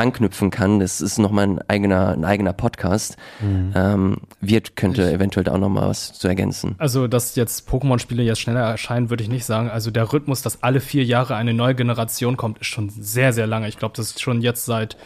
anknüpfen 0.00 0.50
kann. 0.50 0.80
Das 0.80 1.00
ist 1.00 1.18
nochmal 1.18 1.46
ein 1.46 1.60
eigener, 1.68 2.08
ein 2.08 2.24
eigener 2.24 2.52
Podcast. 2.52 3.16
Mhm. 3.40 3.72
Ähm, 3.74 4.16
Wirt 4.40 4.74
könnte 4.74 5.12
eventuell 5.12 5.48
auch 5.48 5.58
nochmal 5.58 5.90
was 5.90 6.14
zu 6.14 6.26
ergänzen. 6.26 6.74
Also, 6.78 7.06
dass 7.06 7.36
jetzt 7.36 7.68
Pokémon-Spiele 7.68 8.22
jetzt 8.22 8.40
schneller 8.40 8.60
erscheinen, 8.60 9.10
würde 9.10 9.22
ich 9.22 9.28
nicht 9.28 9.44
sagen. 9.44 9.68
Also 9.70 9.90
der 9.90 10.12
Rhythmus, 10.12 10.42
dass 10.42 10.62
alle 10.62 10.80
vier 10.80 11.04
Jahre 11.04 11.36
eine 11.36 11.52
neue 11.52 11.74
Generation 11.74 12.36
kommt, 12.36 12.58
ist 12.58 12.68
schon 12.68 12.88
sehr, 12.88 13.32
sehr 13.32 13.46
lange. 13.46 13.68
Ich 13.68 13.76
glaube, 13.76 13.94
das 13.96 14.06
ist 14.06 14.20
schon 14.20 14.40
jetzt 14.40 14.64
seit 14.64 14.96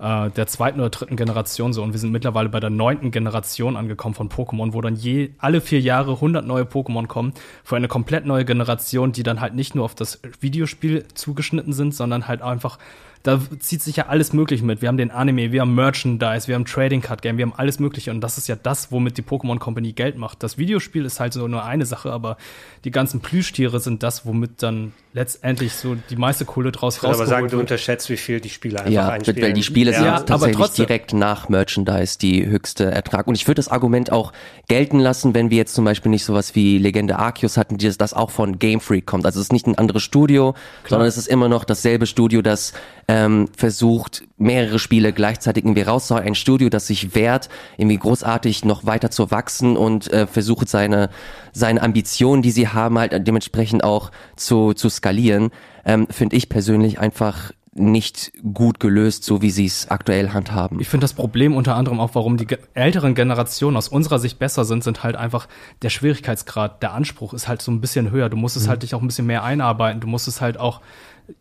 äh, 0.00 0.30
der 0.30 0.46
zweiten 0.46 0.80
oder 0.80 0.90
dritten 0.90 1.16
Generation 1.16 1.72
so. 1.72 1.82
Und 1.82 1.92
wir 1.92 2.00
sind 2.00 2.10
mittlerweile 2.10 2.48
bei 2.48 2.58
der 2.58 2.70
neunten 2.70 3.10
Generation 3.10 3.76
angekommen 3.76 4.14
von 4.14 4.28
Pokémon, 4.28 4.72
wo 4.72 4.80
dann 4.80 4.96
je 4.96 5.30
alle 5.38 5.60
vier 5.60 5.80
Jahre 5.80 6.12
100 6.14 6.44
neue 6.44 6.64
Pokémon 6.64 7.06
kommen 7.06 7.34
für 7.62 7.76
eine 7.76 7.88
komplett 7.88 8.26
neue 8.26 8.44
Generation, 8.44 9.12
die 9.12 9.22
dann 9.22 9.40
halt 9.40 9.54
nicht 9.54 9.74
nur 9.74 9.84
auf 9.84 9.94
das 9.94 10.20
Videospiel 10.40 11.04
zugeschnitten 11.14 11.72
sind, 11.72 11.94
sondern 11.94 12.26
halt 12.26 12.42
einfach 12.42 12.78
da 13.22 13.38
zieht 13.58 13.82
sich 13.82 13.96
ja 13.96 14.06
alles 14.06 14.32
Mögliche 14.32 14.64
mit. 14.64 14.80
Wir 14.80 14.88
haben 14.88 14.96
den 14.96 15.10
Anime, 15.10 15.52
wir 15.52 15.60
haben 15.60 15.74
Merchandise, 15.74 16.48
wir 16.48 16.54
haben 16.54 16.64
Trading 16.64 17.02
Card 17.02 17.20
Game, 17.20 17.36
wir 17.36 17.44
haben 17.44 17.52
alles 17.54 17.78
Mögliche. 17.78 18.10
Und 18.10 18.22
das 18.22 18.38
ist 18.38 18.48
ja 18.48 18.56
das, 18.56 18.90
womit 18.92 19.18
die 19.18 19.22
Pokémon 19.22 19.58
Company 19.58 19.92
Geld 19.92 20.16
macht. 20.16 20.42
Das 20.42 20.56
Videospiel 20.56 21.04
ist 21.04 21.20
halt 21.20 21.34
so 21.34 21.46
nur 21.46 21.64
eine 21.64 21.84
Sache, 21.84 22.10
aber 22.12 22.38
die 22.84 22.90
ganzen 22.90 23.20
Plüschtiere 23.20 23.78
sind 23.78 24.02
das, 24.02 24.24
womit 24.24 24.62
dann 24.62 24.92
letztendlich 25.12 25.74
so 25.74 25.96
die 26.08 26.16
meiste 26.16 26.46
Kohle 26.46 26.72
draus 26.72 27.02
rauskommt. 27.02 27.16
Aber 27.16 27.26
sagen, 27.26 27.48
du 27.48 27.58
unterschätzt, 27.58 28.08
wie 28.08 28.16
viel 28.16 28.40
die 28.40 28.48
Spiele 28.48 28.78
einfach 28.78 28.90
ja, 28.90 29.08
einspielen. 29.08 29.42
weil 29.42 29.52
die 29.52 29.64
Spiele 29.64 29.92
ja, 29.92 30.16
sind 30.16 30.28
tatsächlich 30.28 30.70
direkt 30.70 31.12
nach 31.12 31.50
Merchandise 31.50 32.18
die 32.18 32.46
höchste 32.46 32.84
Ertrag. 32.90 33.26
Und 33.26 33.34
ich 33.34 33.46
würde 33.46 33.56
das 33.56 33.68
Argument 33.68 34.12
auch 34.12 34.32
gelten 34.68 34.98
lassen, 34.98 35.34
wenn 35.34 35.50
wir 35.50 35.58
jetzt 35.58 35.74
zum 35.74 35.84
Beispiel 35.84 36.10
nicht 36.10 36.24
sowas 36.24 36.54
wie 36.54 36.78
Legende 36.78 37.18
Arceus 37.18 37.58
hatten, 37.58 37.76
die 37.76 37.90
das 37.90 38.14
auch 38.14 38.30
von 38.30 38.58
Game 38.58 38.80
Freak 38.80 39.04
kommt. 39.04 39.26
Also 39.26 39.40
es 39.40 39.46
ist 39.46 39.52
nicht 39.52 39.66
ein 39.66 39.76
anderes 39.76 40.02
Studio, 40.02 40.52
Klar. 40.52 40.88
sondern 40.88 41.08
es 41.08 41.18
ist 41.18 41.26
immer 41.26 41.48
noch 41.48 41.64
dasselbe 41.64 42.06
Studio, 42.06 42.40
das 42.40 42.72
ähm, 43.10 43.48
versucht, 43.56 44.22
mehrere 44.36 44.78
Spiele 44.78 45.12
gleichzeitig 45.12 45.64
irgendwie 45.64 45.82
rauszuhauen. 45.82 46.24
Ein 46.24 46.36
Studio, 46.36 46.68
das 46.68 46.86
sich 46.86 47.16
wehrt, 47.16 47.48
irgendwie 47.76 47.98
großartig 47.98 48.64
noch 48.64 48.86
weiter 48.86 49.10
zu 49.10 49.32
wachsen 49.32 49.76
und 49.76 50.12
äh, 50.12 50.28
versucht 50.28 50.68
seine, 50.68 51.10
seine 51.50 51.82
Ambitionen, 51.82 52.40
die 52.40 52.52
sie 52.52 52.68
haben, 52.68 52.96
halt 53.00 53.26
dementsprechend 53.26 53.82
auch 53.82 54.12
zu, 54.36 54.74
zu 54.74 54.88
skalieren, 54.88 55.50
ähm, 55.84 56.06
finde 56.08 56.36
ich 56.36 56.48
persönlich 56.48 57.00
einfach 57.00 57.50
nicht 57.72 58.32
gut 58.54 58.78
gelöst, 58.78 59.24
so 59.24 59.42
wie 59.42 59.50
sie 59.50 59.64
es 59.64 59.90
aktuell 59.90 60.30
handhaben. 60.30 60.78
Ich 60.78 60.88
finde 60.88 61.02
das 61.04 61.12
Problem 61.12 61.56
unter 61.56 61.74
anderem 61.74 61.98
auch, 61.98 62.10
warum 62.14 62.36
die 62.36 62.46
älteren 62.74 63.16
Generationen 63.16 63.76
aus 63.76 63.88
unserer 63.88 64.20
Sicht 64.20 64.38
besser 64.38 64.64
sind, 64.64 64.84
sind 64.84 65.02
halt 65.02 65.16
einfach 65.16 65.48
der 65.82 65.90
Schwierigkeitsgrad, 65.90 66.80
der 66.82 66.92
Anspruch 66.92 67.34
ist 67.34 67.48
halt 67.48 67.60
so 67.60 67.72
ein 67.72 67.80
bisschen 67.80 68.12
höher. 68.12 68.28
Du 68.28 68.36
musst 68.36 68.56
es 68.56 68.66
mhm. 68.66 68.70
halt 68.70 68.82
dich 68.84 68.94
auch 68.94 69.02
ein 69.02 69.06
bisschen 69.08 69.26
mehr 69.26 69.42
einarbeiten. 69.42 70.00
Du 70.00 70.06
musst 70.06 70.28
es 70.28 70.40
halt 70.40 70.58
auch 70.58 70.80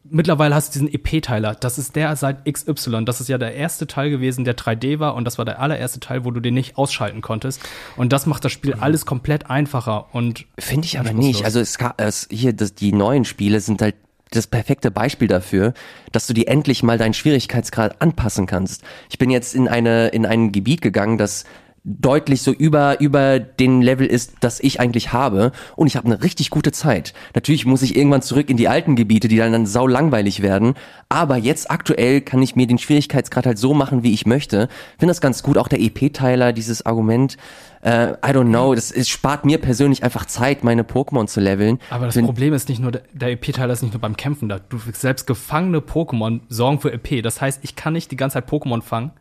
mittlerweile 0.03 0.55
hast 0.55 0.75
du 0.75 0.79
diesen 0.79 0.93
EP-Teiler. 0.93 1.55
Das 1.55 1.77
ist 1.77 1.95
der 1.95 2.15
seit 2.15 2.45
XY. 2.45 3.05
Das 3.05 3.21
ist 3.21 3.29
ja 3.29 3.37
der 3.37 3.55
erste 3.55 3.87
Teil 3.87 4.09
gewesen, 4.09 4.45
der 4.45 4.57
3D 4.57 4.99
war 4.99 5.15
und 5.15 5.25
das 5.25 5.37
war 5.37 5.45
der 5.45 5.59
allererste 5.59 5.99
Teil, 5.99 6.25
wo 6.25 6.31
du 6.31 6.39
den 6.39 6.53
nicht 6.53 6.77
ausschalten 6.77 7.21
konntest. 7.21 7.61
Und 7.97 8.13
das 8.13 8.25
macht 8.25 8.45
das 8.45 8.51
Spiel 8.51 8.75
mhm. 8.75 8.83
alles 8.83 9.05
komplett 9.05 9.49
einfacher 9.49 10.13
und 10.13 10.45
finde 10.57 10.85
ich 10.85 10.99
aber 10.99 11.13
nicht. 11.13 11.45
Also 11.45 11.59
es, 11.59 11.77
es 11.97 12.27
hier 12.31 12.53
das, 12.53 12.75
die 12.75 12.91
neuen 12.91 13.25
Spiele 13.25 13.59
sind 13.59 13.81
halt 13.81 13.95
das 14.31 14.47
perfekte 14.47 14.91
Beispiel 14.91 15.27
dafür, 15.27 15.73
dass 16.11 16.27
du 16.27 16.33
die 16.33 16.47
endlich 16.47 16.83
mal 16.83 16.97
deinen 16.97 17.13
Schwierigkeitsgrad 17.13 18.01
anpassen 18.01 18.45
kannst. 18.45 18.83
Ich 19.09 19.17
bin 19.17 19.29
jetzt 19.29 19.55
in 19.55 19.67
eine 19.67 20.09
in 20.09 20.25
ein 20.25 20.51
Gebiet 20.51 20.81
gegangen, 20.81 21.17
das 21.17 21.45
deutlich 21.83 22.41
so 22.41 22.51
über, 22.51 22.99
über 22.99 23.39
den 23.39 23.81
Level 23.81 24.07
ist, 24.07 24.33
das 24.41 24.59
ich 24.59 24.79
eigentlich 24.79 25.13
habe. 25.13 25.51
Und 25.75 25.87
ich 25.87 25.95
habe 25.95 26.05
eine 26.05 26.21
richtig 26.23 26.49
gute 26.49 26.71
Zeit. 26.71 27.13
Natürlich 27.35 27.65
muss 27.65 27.81
ich 27.81 27.95
irgendwann 27.95 28.21
zurück 28.21 28.49
in 28.49 28.57
die 28.57 28.67
alten 28.67 28.95
Gebiete, 28.95 29.27
die 29.27 29.37
dann, 29.37 29.51
dann 29.51 29.65
sau 29.65 29.87
langweilig 29.87 30.41
werden. 30.41 30.75
Aber 31.09 31.37
jetzt 31.37 31.71
aktuell 31.71 32.21
kann 32.21 32.41
ich 32.41 32.55
mir 32.55 32.67
den 32.67 32.77
Schwierigkeitsgrad 32.77 33.45
halt 33.45 33.57
so 33.57 33.73
machen, 33.73 34.03
wie 34.03 34.13
ich 34.13 34.25
möchte. 34.25 34.69
Finde 34.97 35.11
das 35.11 35.21
ganz 35.21 35.43
gut. 35.43 35.57
Auch 35.57 35.67
der 35.67 35.79
EP-Teiler, 35.79 36.53
dieses 36.53 36.85
Argument. 36.85 37.37
Äh, 37.81 38.11
I 38.11 38.31
don't 38.33 38.49
know, 38.49 38.75
das 38.75 38.91
es 38.91 39.07
spart 39.07 39.45
mir 39.45 39.57
persönlich 39.57 40.03
einfach 40.03 40.25
Zeit, 40.25 40.65
meine 40.65 40.83
Pokémon 40.83 41.27
zu 41.27 41.39
leveln. 41.39 41.79
Aber 41.89 42.07
das 42.07 42.15
Wenn, 42.15 42.25
Problem 42.25 42.53
ist 42.53 42.67
nicht 42.67 42.81
nur, 42.81 42.91
der 42.91 43.29
EP-Teiler 43.29 43.73
ist 43.73 43.83
nicht 43.83 43.93
nur 43.93 44.01
beim 44.01 44.17
Kämpfen 44.17 44.49
da. 44.49 44.59
Du 44.59 44.79
selbst 44.93 45.27
gefangene 45.27 45.79
Pokémon 45.79 46.41
sorgen 46.49 46.79
für 46.79 46.91
EP. 46.91 47.23
Das 47.23 47.39
heißt, 47.39 47.59
ich 47.63 47.75
kann 47.75 47.93
nicht 47.93 48.11
die 48.11 48.17
ganze 48.17 48.33
Zeit 48.35 48.49
Pokémon 48.49 48.81
fangen 48.81 49.11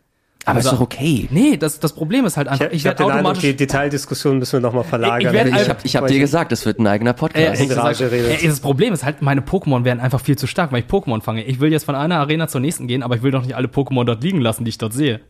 aber 0.44 0.56
also, 0.56 0.70
ist 0.70 0.76
doch 0.76 0.80
okay. 0.80 1.28
Nee, 1.30 1.56
das, 1.56 1.78
das 1.78 1.92
Problem 1.92 2.24
ist 2.24 2.36
halt 2.36 2.48
einfach, 2.48 2.66
ich, 2.66 2.72
ich, 2.72 2.76
ich 2.78 2.84
werde 2.84 3.04
automatisch... 3.04 3.26
Eindruck, 3.26 3.42
die 3.42 3.56
Detaildiskussion 3.56 4.38
müssen 4.38 4.54
wir 4.54 4.60
nochmal 4.60 4.84
verlagern. 4.84 5.34
Ich, 5.34 5.54
ich, 5.54 5.60
ich 5.60 5.68
habe 5.68 5.80
ich 5.84 5.96
hab 5.96 6.06
dir 6.06 6.18
gesagt, 6.18 6.52
es 6.52 6.64
wird 6.64 6.78
ein 6.78 6.86
eigener 6.86 7.12
Podcast. 7.12 7.60
Äh, 7.60 7.66
gesagt, 7.66 8.00
äh, 8.00 8.46
das 8.46 8.60
Problem 8.60 8.94
ist 8.94 9.04
halt, 9.04 9.20
meine 9.20 9.42
Pokémon 9.42 9.84
werden 9.84 10.00
einfach 10.00 10.20
viel 10.20 10.38
zu 10.38 10.46
stark, 10.46 10.72
weil 10.72 10.80
ich 10.80 10.86
Pokémon 10.86 11.20
fange. 11.20 11.44
Ich 11.44 11.60
will 11.60 11.70
jetzt 11.70 11.84
von 11.84 11.94
einer 11.94 12.16
Arena 12.18 12.48
zur 12.48 12.60
nächsten 12.60 12.86
gehen, 12.86 13.02
aber 13.02 13.16
ich 13.16 13.22
will 13.22 13.30
doch 13.30 13.42
nicht 13.42 13.56
alle 13.56 13.68
Pokémon 13.68 14.04
dort 14.04 14.22
liegen 14.22 14.40
lassen, 14.40 14.64
die 14.64 14.70
ich 14.70 14.78
dort 14.78 14.94
sehe. 14.94 15.20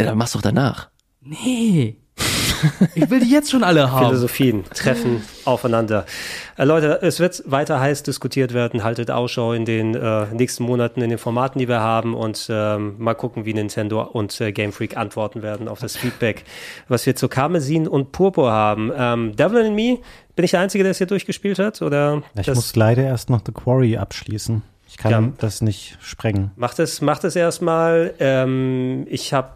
Ja, 0.00 0.06
dann 0.06 0.18
mach's 0.18 0.32
doch 0.32 0.42
danach. 0.42 0.88
Nee. 1.20 1.96
Ich 2.94 3.10
will 3.10 3.20
die 3.20 3.30
jetzt 3.30 3.50
schon 3.50 3.64
alle 3.64 3.90
haben. 3.90 4.06
Philosophien 4.06 4.64
treffen 4.74 5.22
aufeinander. 5.44 6.06
Äh, 6.56 6.64
Leute, 6.64 7.00
es 7.02 7.20
wird 7.20 7.42
weiter 7.46 7.80
heiß 7.80 8.02
diskutiert 8.02 8.54
werden. 8.54 8.84
Haltet 8.84 9.10
Ausschau 9.10 9.52
in 9.52 9.64
den 9.64 9.94
äh, 9.94 10.26
nächsten 10.32 10.64
Monaten 10.64 11.02
in 11.02 11.10
den 11.10 11.18
Formaten, 11.18 11.58
die 11.58 11.68
wir 11.68 11.80
haben 11.80 12.14
und 12.14 12.48
ähm, 12.50 12.96
mal 12.98 13.14
gucken, 13.14 13.44
wie 13.44 13.54
Nintendo 13.54 14.02
und 14.02 14.40
äh, 14.40 14.52
Game 14.52 14.72
Freak 14.72 14.96
antworten 14.96 15.42
werden 15.42 15.68
auf 15.68 15.80
das 15.80 15.96
Feedback, 15.96 16.44
was 16.88 17.06
wir 17.06 17.16
zu 17.16 17.28
Karmesin 17.28 17.86
und 17.88 18.12
Purpur 18.12 18.50
haben. 18.50 18.92
Ähm, 18.96 19.36
Devil 19.36 19.64
in 19.64 19.74
Me, 19.74 19.98
bin 20.34 20.44
ich 20.44 20.50
der 20.50 20.60
Einzige, 20.60 20.84
der 20.84 20.90
es 20.92 20.98
hier 20.98 21.06
durchgespielt 21.06 21.58
hat? 21.58 21.82
Oder 21.82 22.22
ich 22.38 22.46
muss 22.48 22.76
leider 22.76 23.02
erst 23.02 23.30
noch 23.30 23.40
The 23.44 23.52
Quarry 23.52 23.96
abschließen. 23.96 24.62
Ich 24.96 25.02
kann 25.02 25.12
ja. 25.12 25.32
das 25.36 25.60
nicht 25.60 25.98
sprengen. 26.00 26.52
Macht 26.56 26.78
es, 26.78 27.02
macht 27.02 27.24
es 27.24 27.36
erstmal. 27.36 28.14
Ähm, 28.18 29.06
ich 29.10 29.34
habe 29.34 29.50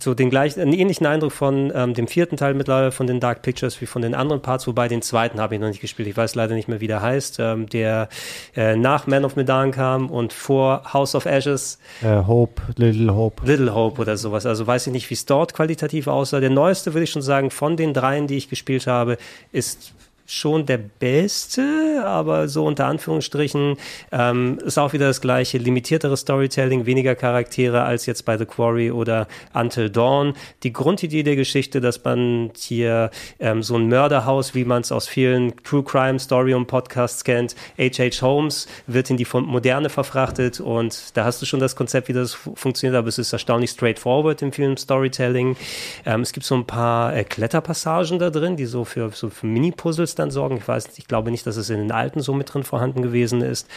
so 0.00 0.12
den 0.12 0.28
gleichen, 0.28 0.60
einen 0.60 0.72
ähnlichen 0.72 1.06
Eindruck 1.06 1.30
von 1.30 1.70
ähm, 1.72 1.94
dem 1.94 2.08
vierten 2.08 2.36
Teil 2.36 2.54
mittlerweile 2.54 2.90
von 2.90 3.06
den 3.06 3.20
Dark 3.20 3.42
Pictures 3.42 3.80
wie 3.80 3.86
von 3.86 4.02
den 4.02 4.12
anderen 4.16 4.42
Parts, 4.42 4.66
wobei 4.66 4.88
den 4.88 5.02
zweiten 5.02 5.38
habe 5.40 5.54
ich 5.54 5.60
noch 5.60 5.68
nicht 5.68 5.80
gespielt. 5.80 6.08
Ich 6.08 6.16
weiß 6.16 6.34
leider 6.34 6.56
nicht 6.56 6.66
mehr, 6.66 6.80
wie 6.80 6.88
der 6.88 7.00
heißt. 7.00 7.36
Ähm, 7.38 7.68
der 7.68 8.08
äh, 8.56 8.74
nach 8.74 9.06
Man 9.06 9.24
of 9.24 9.36
Medan 9.36 9.70
kam 9.70 10.10
und 10.10 10.32
vor 10.32 10.92
House 10.92 11.14
of 11.14 11.26
Ashes. 11.26 11.78
Äh, 12.02 12.24
Hope, 12.26 12.60
Little 12.74 13.14
Hope. 13.14 13.46
Little 13.46 13.72
Hope 13.72 14.02
oder 14.02 14.16
sowas. 14.16 14.46
Also 14.46 14.66
weiß 14.66 14.88
ich 14.88 14.92
nicht, 14.92 15.08
wie 15.10 15.14
es 15.14 15.26
dort 15.26 15.54
qualitativ 15.54 16.08
aussah. 16.08 16.40
Der 16.40 16.50
neueste, 16.50 16.92
würde 16.92 17.04
ich 17.04 17.10
schon 17.10 17.22
sagen, 17.22 17.52
von 17.52 17.76
den 17.76 17.94
dreien, 17.94 18.26
die 18.26 18.36
ich 18.36 18.48
gespielt 18.48 18.88
habe, 18.88 19.16
ist 19.52 19.94
schon 20.26 20.66
der 20.66 20.78
beste, 20.78 22.02
aber 22.04 22.48
so 22.48 22.66
unter 22.66 22.86
Anführungsstrichen 22.86 23.76
ähm, 24.12 24.58
ist 24.64 24.78
auch 24.78 24.92
wieder 24.92 25.06
das 25.06 25.20
gleiche, 25.20 25.58
limitiertere 25.58 26.16
Storytelling, 26.16 26.86
weniger 26.86 27.14
Charaktere 27.14 27.84
als 27.84 28.06
jetzt 28.06 28.24
bei 28.24 28.36
The 28.36 28.44
Quarry 28.44 28.90
oder 28.90 29.28
Until 29.54 29.88
Dawn. 29.88 30.34
Die 30.62 30.72
Grundidee 30.72 31.22
der 31.22 31.36
Geschichte, 31.36 31.80
dass 31.80 32.02
man 32.02 32.50
hier 32.56 33.10
ähm, 33.38 33.62
so 33.62 33.76
ein 33.76 33.88
Mörderhaus, 33.88 34.54
wie 34.54 34.64
man 34.64 34.82
es 34.82 34.90
aus 34.90 35.06
vielen 35.06 35.56
True 35.62 35.84
Crime 35.84 36.18
Story 36.18 36.54
und 36.54 36.66
Podcasts 36.66 37.22
kennt, 37.22 37.54
H.H. 37.78 38.20
Holmes 38.20 38.66
wird 38.86 39.10
in 39.10 39.16
die 39.16 39.26
Moderne 39.32 39.90
verfrachtet 39.90 40.60
und 40.60 41.16
da 41.16 41.24
hast 41.24 41.40
du 41.40 41.46
schon 41.46 41.60
das 41.60 41.76
Konzept, 41.76 42.08
wie 42.08 42.12
das 42.12 42.34
funktioniert, 42.34 42.96
aber 42.96 43.08
es 43.08 43.18
ist 43.18 43.32
erstaunlich 43.32 43.70
straightforward 43.70 44.42
im 44.42 44.52
Film 44.52 44.76
Storytelling. 44.76 45.56
Ähm, 46.04 46.22
es 46.22 46.32
gibt 46.32 46.44
so 46.44 46.56
ein 46.56 46.66
paar 46.66 47.14
äh, 47.14 47.22
Kletterpassagen 47.24 48.18
da 48.18 48.30
drin, 48.30 48.56
die 48.56 48.66
so 48.66 48.84
für, 48.84 49.10
so 49.12 49.30
für 49.30 49.46
Mini-Puzzles 49.46 50.15
dann 50.18 50.30
sorgen. 50.30 50.56
Ich 50.56 50.66
weiß, 50.66 50.90
ich 50.96 51.06
glaube 51.06 51.30
nicht, 51.30 51.46
dass 51.46 51.56
es 51.56 51.70
in 51.70 51.78
den 51.78 51.92
alten 51.92 52.20
so 52.20 52.34
mit 52.34 52.52
drin 52.52 52.64
vorhanden 52.64 53.02
gewesen 53.02 53.42
ist. 53.42 53.68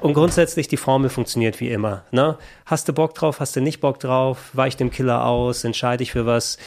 Und 0.00 0.14
grundsätzlich 0.14 0.68
die 0.68 0.76
Formel 0.76 1.10
funktioniert 1.10 1.60
wie 1.60 1.70
immer. 1.70 2.04
Ne? 2.10 2.36
Hast 2.66 2.88
du 2.88 2.92
Bock 2.92 3.14
drauf, 3.14 3.40
hast 3.40 3.56
du 3.56 3.60
nicht 3.60 3.80
Bock 3.80 3.98
drauf, 3.98 4.50
weich 4.52 4.76
dem 4.76 4.90
Killer 4.90 5.24
aus, 5.24 5.64
entscheide 5.64 6.02
ich 6.02 6.12
für 6.12 6.26
was. 6.26 6.58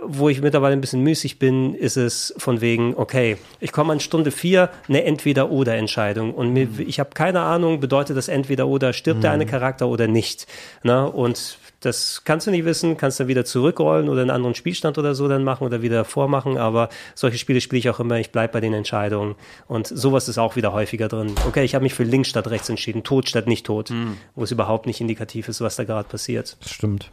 Wo 0.00 0.28
ich 0.28 0.40
mittlerweile 0.40 0.74
ein 0.74 0.80
bisschen 0.80 1.02
müßig 1.02 1.40
bin, 1.40 1.74
ist 1.74 1.96
es 1.96 2.32
von 2.38 2.60
wegen, 2.60 2.94
okay, 2.96 3.36
ich 3.58 3.72
komme 3.72 3.92
an 3.92 4.00
Stunde 4.00 4.30
vier, 4.30 4.70
eine 4.88 5.02
Entweder-Oder-Entscheidung. 5.02 6.34
Und 6.34 6.52
mir, 6.52 6.68
ich 6.78 7.00
habe 7.00 7.10
keine 7.14 7.40
Ahnung, 7.40 7.80
bedeutet 7.80 8.16
das 8.16 8.28
Entweder-Oder, 8.28 8.92
stirbt 8.92 9.18
mhm. 9.18 9.22
der 9.22 9.32
eine 9.32 9.46
Charakter 9.46 9.88
oder 9.88 10.06
nicht. 10.06 10.46
Ne? 10.84 11.10
Und 11.10 11.58
das 11.80 12.22
kannst 12.24 12.46
du 12.46 12.50
nicht 12.50 12.64
wissen, 12.64 12.96
kannst 12.96 13.20
dann 13.20 13.28
wieder 13.28 13.44
zurückrollen 13.44 14.08
oder 14.08 14.22
einen 14.22 14.30
anderen 14.30 14.54
Spielstand 14.54 14.98
oder 14.98 15.14
so 15.14 15.28
dann 15.28 15.44
machen 15.44 15.64
oder 15.64 15.82
wieder 15.82 16.04
vormachen, 16.04 16.58
aber 16.58 16.88
solche 17.14 17.38
Spiele 17.38 17.60
spiele 17.60 17.78
ich 17.78 17.88
auch 17.88 18.00
immer, 18.00 18.18
ich 18.18 18.32
bleibe 18.32 18.54
bei 18.54 18.60
den 18.60 18.74
Entscheidungen 18.74 19.36
und 19.66 19.86
sowas 19.86 20.28
ist 20.28 20.38
auch 20.38 20.56
wieder 20.56 20.72
häufiger 20.72 21.08
drin. 21.08 21.34
Okay, 21.46 21.64
ich 21.64 21.74
habe 21.74 21.84
mich 21.84 21.94
für 21.94 22.04
links 22.04 22.28
statt 22.28 22.48
rechts 22.48 22.68
entschieden, 22.68 23.04
tot 23.04 23.28
statt 23.28 23.46
nicht 23.46 23.64
tot, 23.66 23.90
mhm. 23.90 24.16
wo 24.34 24.44
es 24.44 24.50
überhaupt 24.50 24.86
nicht 24.86 25.00
indikativ 25.00 25.48
ist, 25.48 25.60
was 25.60 25.76
da 25.76 25.84
gerade 25.84 26.08
passiert. 26.08 26.56
Das 26.60 26.70
stimmt. 26.70 27.10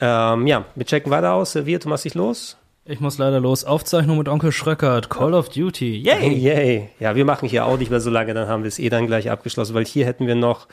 Ähm, 0.00 0.46
ja, 0.46 0.64
wir 0.74 0.84
checken 0.84 1.10
weiter 1.12 1.32
aus. 1.32 1.54
Wir, 1.54 1.78
du 1.78 1.88
machst 1.88 2.04
dich 2.04 2.14
los. 2.14 2.56
Ich 2.84 2.98
muss 2.98 3.16
leider 3.16 3.38
los. 3.38 3.62
Aufzeichnung 3.62 4.18
mit 4.18 4.28
Onkel 4.28 4.50
Schröckert. 4.50 5.08
Call 5.08 5.34
of 5.34 5.48
Duty. 5.50 5.98
Yay! 5.98 6.34
Yay! 6.34 6.88
Ja, 6.98 7.14
wir 7.14 7.24
machen 7.24 7.48
hier 7.48 7.64
auch 7.64 7.78
nicht 7.78 7.92
mehr 7.92 8.00
so 8.00 8.10
lange, 8.10 8.34
dann 8.34 8.48
haben 8.48 8.64
wir 8.64 8.68
es 8.68 8.80
eh 8.80 8.88
dann 8.88 9.06
gleich 9.06 9.30
abgeschlossen, 9.30 9.74
weil 9.74 9.84
hier 9.84 10.04
hätten 10.04 10.26
wir 10.26 10.34
noch, 10.34 10.66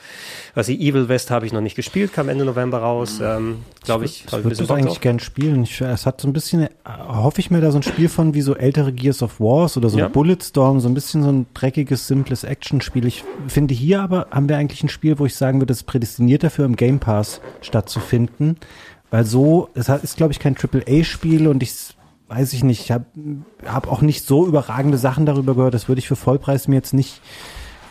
was 0.56 0.66
die 0.66 0.88
Evil 0.88 1.08
West 1.08 1.30
habe 1.30 1.46
ich 1.46 1.52
noch 1.52 1.60
nicht 1.60 1.76
gespielt, 1.76 2.12
kam 2.12 2.28
Ende 2.28 2.44
November 2.44 2.78
raus. 2.78 3.20
Ähm, 3.22 3.58
Glaube 3.84 4.06
ich. 4.06 4.24
Ich, 4.26 4.32
ich 4.32 4.42
würde 4.42 4.56
das 4.56 4.68
eigentlich 4.72 5.00
gern 5.00 5.20
spielen. 5.20 5.62
Ich, 5.62 5.80
es 5.80 6.04
hat 6.04 6.20
so 6.20 6.26
ein 6.26 6.32
bisschen, 6.32 6.62
äh, 6.62 6.68
hoffe 6.84 7.38
ich 7.38 7.52
mir 7.52 7.60
da 7.60 7.70
so 7.70 7.78
ein 7.78 7.84
Spiel 7.84 8.08
von 8.08 8.34
wie 8.34 8.40
so 8.40 8.56
ältere 8.56 8.92
Gears 8.92 9.22
of 9.22 9.38
Wars 9.38 9.76
oder 9.76 9.88
so 9.88 10.00
ja. 10.00 10.08
Bulletstorm, 10.08 10.80
so 10.80 10.88
ein 10.88 10.94
bisschen 10.94 11.22
so 11.22 11.30
ein 11.30 11.46
dreckiges, 11.54 12.08
simples 12.08 12.42
Actionspiel. 12.42 13.06
Ich 13.06 13.22
finde 13.46 13.72
hier 13.72 14.02
aber 14.02 14.26
haben 14.32 14.48
wir 14.48 14.56
eigentlich 14.56 14.82
ein 14.82 14.88
Spiel, 14.88 15.20
wo 15.20 15.26
ich 15.26 15.36
sagen 15.36 15.60
würde, 15.60 15.66
das 15.66 15.82
ist 15.82 15.84
prädestiniert 15.84 16.42
dafür, 16.42 16.64
im 16.64 16.74
Game 16.74 16.98
Pass 16.98 17.40
stattzufinden. 17.60 18.56
Weil 19.12 19.24
so, 19.24 19.68
es 19.74 19.88
ist, 19.88 20.16
glaube 20.16 20.32
ich, 20.32 20.40
kein 20.40 20.56
Triple-A-Spiel 20.56 21.46
und 21.46 21.62
ich 21.62 21.96
weiß 22.30 22.52
ich 22.52 22.62
nicht, 22.62 22.80
ich 22.80 22.92
habe 22.92 23.04
hab 23.66 23.90
auch 23.90 24.02
nicht 24.02 24.24
so 24.24 24.46
überragende 24.46 24.98
Sachen 24.98 25.26
darüber 25.26 25.54
gehört. 25.54 25.74
Das 25.74 25.88
würde 25.88 25.98
ich 25.98 26.08
für 26.08 26.16
Vollpreis 26.16 26.68
mir 26.68 26.76
jetzt 26.76 26.94
nicht 26.94 27.20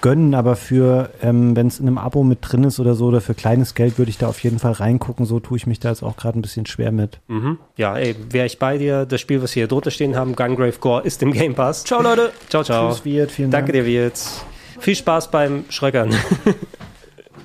gönnen, 0.02 0.34
aber 0.34 0.56
für, 0.56 1.10
ähm, 1.22 1.58
wenn 1.58 1.68
es 1.68 1.82
in 1.82 1.88
einem 1.88 1.98
Abo 1.98 2.24
mit 2.24 2.40
drin 2.42 2.64
ist 2.64 2.80
oder 2.80 2.96
so, 2.96 3.08
oder 3.08 3.20
für 3.20 3.34
kleines 3.34 3.76
Geld 3.76 3.98
würde 3.98 4.10
ich 4.10 4.18
da 4.18 4.30
auf 4.30 4.42
jeden 4.42 4.58
Fall 4.58 4.72
reingucken. 4.72 5.26
So 5.26 5.42
tue 5.42 5.58
ich 5.58 5.68
mich 5.68 5.82
da 5.82 5.90
jetzt 5.90 6.04
auch 6.04 6.16
gerade 6.16 6.40
ein 6.40 6.42
bisschen 6.42 6.66
schwer 6.66 6.94
mit. 6.94 7.20
Mhm. 7.28 7.58
Ja, 7.76 7.98
ey, 7.98 8.16
wäre 8.32 8.46
ich 8.46 8.60
bei 8.60 8.78
dir. 8.78 9.06
Das 9.06 9.20
Spiel, 9.20 9.44
was 9.44 9.54
wir 9.56 9.62
hier 9.62 9.68
drunter 9.68 9.92
stehen 9.92 10.16
haben, 10.16 10.38
Gungrave 10.38 10.80
Gore, 10.80 11.04
ist 11.04 11.22
im 11.22 11.34
Game 11.34 11.54
Pass. 11.54 11.84
Ciao, 11.84 12.02
Leute. 12.02 12.32
Ciao, 12.48 12.64
ciao. 12.64 12.90
Tschüss, 12.90 13.04
Wirt. 13.04 13.32
Vielen 13.32 13.52
Danke 13.52 13.74
Dank. 13.74 13.84
dir, 13.84 13.92
Wirt. 13.92 14.20
Viel 14.80 14.96
Spaß 14.96 15.32
beim 15.32 15.66
Schröckern. 15.68 16.16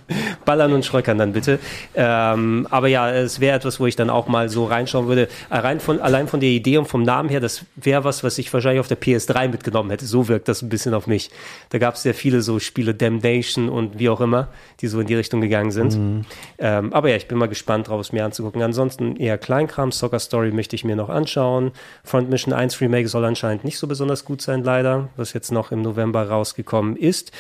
ballern 0.44 0.72
und 0.72 0.84
schröckern 0.84 1.18
dann 1.18 1.32
bitte. 1.32 1.58
Ähm, 1.94 2.66
aber 2.70 2.88
ja, 2.88 3.10
es 3.10 3.40
wäre 3.40 3.56
etwas, 3.56 3.80
wo 3.80 3.86
ich 3.86 3.96
dann 3.96 4.10
auch 4.10 4.28
mal 4.28 4.48
so 4.48 4.64
reinschauen 4.64 5.06
würde. 5.06 5.28
Allein 5.50 5.80
von, 5.80 6.00
allein 6.00 6.28
von 6.28 6.40
der 6.40 6.50
Idee 6.50 6.78
und 6.78 6.86
vom 6.86 7.02
Namen 7.02 7.28
her, 7.28 7.40
das 7.40 7.64
wäre 7.76 8.04
was, 8.04 8.24
was 8.24 8.38
ich 8.38 8.52
wahrscheinlich 8.52 8.80
auf 8.80 8.88
der 8.88 9.00
PS3 9.00 9.48
mitgenommen 9.48 9.90
hätte. 9.90 10.06
So 10.06 10.28
wirkt 10.28 10.48
das 10.48 10.62
ein 10.62 10.68
bisschen 10.68 10.94
auf 10.94 11.06
mich. 11.06 11.30
Da 11.70 11.78
gab 11.78 11.94
es 11.94 12.02
sehr 12.02 12.14
viele 12.14 12.42
so 12.42 12.58
Spiele, 12.58 12.94
Damnation 12.94 13.68
und 13.68 13.98
wie 13.98 14.08
auch 14.08 14.20
immer, 14.20 14.48
die 14.80 14.86
so 14.86 15.00
in 15.00 15.06
die 15.06 15.14
Richtung 15.14 15.40
gegangen 15.40 15.70
sind. 15.70 15.96
Mhm. 15.96 16.24
Ähm, 16.58 16.92
aber 16.92 17.08
ja, 17.10 17.16
ich 17.16 17.28
bin 17.28 17.38
mal 17.38 17.48
gespannt 17.48 17.88
drauf, 17.88 18.00
es 18.00 18.12
mir 18.12 18.24
anzugucken. 18.24 18.62
Ansonsten 18.62 19.16
eher 19.16 19.38
Kleinkram. 19.38 19.92
Soccer 19.92 20.18
Story 20.18 20.50
möchte 20.52 20.76
ich 20.76 20.84
mir 20.84 20.96
noch 20.96 21.08
anschauen. 21.08 21.72
Front 22.04 22.30
Mission 22.30 22.52
1 22.52 22.80
Remake 22.80 23.08
soll 23.08 23.24
anscheinend 23.24 23.64
nicht 23.64 23.78
so 23.78 23.86
besonders 23.86 24.24
gut 24.24 24.42
sein, 24.42 24.62
leider, 24.62 25.08
was 25.16 25.32
jetzt 25.32 25.52
noch 25.52 25.72
im 25.72 25.82
November 25.82 26.28
rausgekommen 26.28 26.96
ist. 26.96 27.32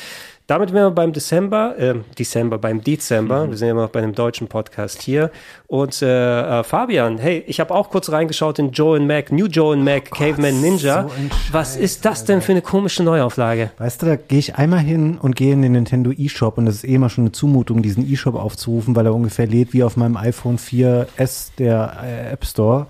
Damit 0.46 0.74
wären 0.74 0.88
wir 0.88 0.90
beim 0.90 1.14
Dezember, 1.14 1.74
äh, 1.78 1.94
Dezember, 2.18 2.58
beim 2.58 2.84
Dezember. 2.84 3.46
Mhm. 3.46 3.50
Wir 3.50 3.56
sind 3.56 3.68
ja 3.68 3.74
noch 3.74 3.88
bei 3.88 4.00
einem 4.00 4.14
deutschen 4.14 4.46
Podcast 4.46 5.00
hier. 5.00 5.30
Und 5.68 6.02
äh, 6.02 6.60
äh, 6.60 6.62
Fabian, 6.64 7.16
hey, 7.16 7.42
ich 7.46 7.60
habe 7.60 7.74
auch 7.74 7.88
kurz 7.88 8.12
reingeschaut 8.12 8.58
in 8.58 8.70
Joe 8.70 8.98
and 8.98 9.08
Mac, 9.08 9.32
New 9.32 9.46
Joe 9.46 9.72
and 9.72 9.82
Mac, 9.82 10.10
oh 10.12 10.16
Caveman 10.16 10.60
Ninja. 10.60 11.04
So 11.04 11.10
Was 11.50 11.76
ist 11.76 12.04
das 12.04 12.26
denn 12.26 12.42
für 12.42 12.52
eine 12.52 12.60
komische 12.60 13.02
Neuauflage? 13.02 13.70
Weißt 13.78 14.02
du, 14.02 14.06
da 14.06 14.16
gehe 14.16 14.38
ich 14.38 14.56
einmal 14.56 14.80
hin 14.80 15.16
und 15.16 15.34
gehe 15.34 15.54
in 15.54 15.62
den 15.62 15.72
Nintendo 15.72 16.10
eShop 16.10 16.58
und 16.58 16.66
das 16.66 16.74
ist 16.74 16.84
eh 16.84 16.96
immer 16.96 17.08
schon 17.08 17.24
eine 17.24 17.32
Zumutung, 17.32 17.80
diesen 17.80 18.06
eShop 18.06 18.34
aufzurufen, 18.34 18.94
weil 18.94 19.06
er 19.06 19.14
ungefähr 19.14 19.46
lädt 19.46 19.72
wie 19.72 19.82
auf 19.82 19.96
meinem 19.96 20.18
iPhone 20.18 20.58
4S 20.58 21.52
der 21.56 21.96
äh, 22.04 22.32
App 22.32 22.44
Store. 22.44 22.88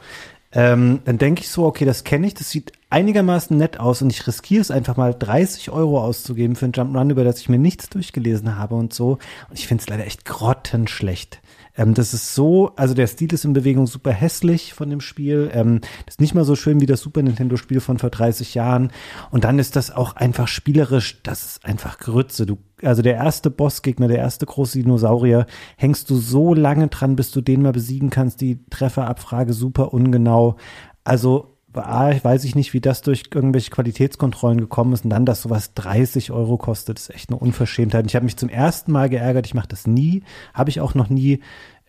Ähm, 0.50 1.00
dann 1.04 1.18
denke 1.18 1.42
ich 1.42 1.50
so, 1.50 1.64
okay, 1.64 1.84
das 1.84 2.02
kenne 2.02 2.26
ich, 2.26 2.34
das 2.34 2.50
sieht 2.50 2.72
einigermaßen 2.94 3.58
nett 3.58 3.80
aus 3.80 4.02
und 4.02 4.10
ich 4.10 4.24
riskiere 4.24 4.60
es 4.60 4.70
einfach 4.70 4.96
mal 4.96 5.14
30 5.14 5.70
Euro 5.70 6.00
auszugeben 6.00 6.54
für 6.54 6.66
ein 6.66 6.72
Jump'n'Run, 6.72 7.10
über 7.10 7.24
das 7.24 7.40
ich 7.40 7.48
mir 7.48 7.58
nichts 7.58 7.90
durchgelesen 7.90 8.56
habe 8.56 8.76
und 8.76 8.94
so. 8.94 9.18
Und 9.50 9.58
ich 9.58 9.66
finde 9.66 9.82
es 9.82 9.88
leider 9.88 10.06
echt 10.06 10.24
grottenschlecht. 10.24 11.40
Ähm, 11.76 11.94
das 11.94 12.14
ist 12.14 12.36
so, 12.36 12.70
also 12.76 12.94
der 12.94 13.08
Stil 13.08 13.32
ist 13.32 13.44
in 13.44 13.52
Bewegung 13.52 13.88
super 13.88 14.12
hässlich 14.12 14.74
von 14.74 14.90
dem 14.90 15.00
Spiel. 15.00 15.50
Ähm, 15.52 15.80
das 16.06 16.14
ist 16.14 16.20
nicht 16.20 16.36
mal 16.36 16.44
so 16.44 16.54
schön 16.54 16.80
wie 16.80 16.86
das 16.86 17.00
Super 17.00 17.20
Nintendo-Spiel 17.22 17.80
von 17.80 17.98
vor 17.98 18.10
30 18.10 18.54
Jahren. 18.54 18.92
Und 19.32 19.42
dann 19.42 19.58
ist 19.58 19.74
das 19.74 19.90
auch 19.90 20.14
einfach 20.14 20.46
spielerisch, 20.46 21.20
das 21.24 21.44
ist 21.44 21.64
einfach 21.64 21.98
Grütze. 21.98 22.46
Du, 22.46 22.58
also 22.80 23.02
der 23.02 23.16
erste 23.16 23.50
Bossgegner, 23.50 24.06
der 24.06 24.18
erste 24.18 24.46
große 24.46 24.78
Dinosaurier, 24.78 25.46
hängst 25.76 26.08
du 26.10 26.16
so 26.16 26.54
lange 26.54 26.86
dran, 26.86 27.16
bis 27.16 27.32
du 27.32 27.40
den 27.40 27.62
mal 27.62 27.72
besiegen 27.72 28.10
kannst. 28.10 28.40
Die 28.40 28.64
Trefferabfrage 28.70 29.52
super 29.52 29.92
ungenau. 29.92 30.58
Also 31.02 31.53
A, 31.76 32.12
weiß 32.22 32.44
ich 32.44 32.54
nicht, 32.54 32.72
wie 32.72 32.80
das 32.80 33.02
durch 33.02 33.24
irgendwelche 33.34 33.70
Qualitätskontrollen 33.70 34.60
gekommen 34.60 34.92
ist 34.92 35.04
und 35.04 35.10
dann, 35.10 35.26
dass 35.26 35.42
sowas 35.42 35.74
30 35.74 36.30
Euro 36.30 36.56
kostet, 36.56 36.98
ist 36.98 37.10
echt 37.10 37.30
eine 37.30 37.38
Unverschämtheit. 37.38 38.06
Ich 38.06 38.14
habe 38.14 38.24
mich 38.24 38.36
zum 38.36 38.48
ersten 38.48 38.92
Mal 38.92 39.08
geärgert, 39.08 39.46
ich 39.46 39.54
mache 39.54 39.68
das 39.68 39.86
nie, 39.86 40.22
habe 40.52 40.70
ich 40.70 40.80
auch 40.80 40.94
noch 40.94 41.08
nie 41.08 41.40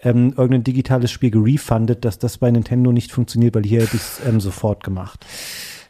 ähm, 0.02 0.34
irgendein 0.38 0.64
digitales 0.64 1.12
Spiel 1.12 1.32
gerefundet, 1.32 2.06
dass 2.06 2.20
das 2.20 2.38
bei 2.38 2.52
Nintendo 2.52 2.92
nicht 2.92 3.12
funktioniert, 3.12 3.56
weil 3.56 3.64
hier 3.64 3.82
hätte 3.82 3.96
ich 3.96 4.02
es 4.02 4.22
ähm, 4.26 4.40
sofort 4.40 4.84
gemacht. 4.84 5.26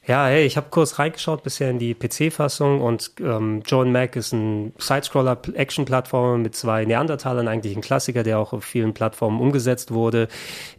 Ja, 0.07 0.27
hey, 0.27 0.45
ich 0.45 0.55
habe 0.55 0.67
kurz 0.69 0.99
reingeschaut 0.99 1.41
bisher 1.41 1.71
in 1.71 1.79
die 1.79 1.95
PC-Fassung 1.95 2.79
und 2.79 3.13
ähm, 3.21 3.63
John 3.65 3.91
Mac 3.91 4.15
ist 4.15 4.33
ein 4.33 4.71
Sidescroller-Action-Plattformer 4.77 6.37
mit 6.37 6.55
zwei 6.55 6.85
Neandertalern, 6.85 7.47
eigentlich 7.47 7.75
ein 7.75 7.81
Klassiker, 7.81 8.21
der 8.21 8.37
auch 8.37 8.53
auf 8.53 8.63
vielen 8.63 8.93
Plattformen 8.93 9.41
umgesetzt 9.41 9.91
wurde. 9.91 10.27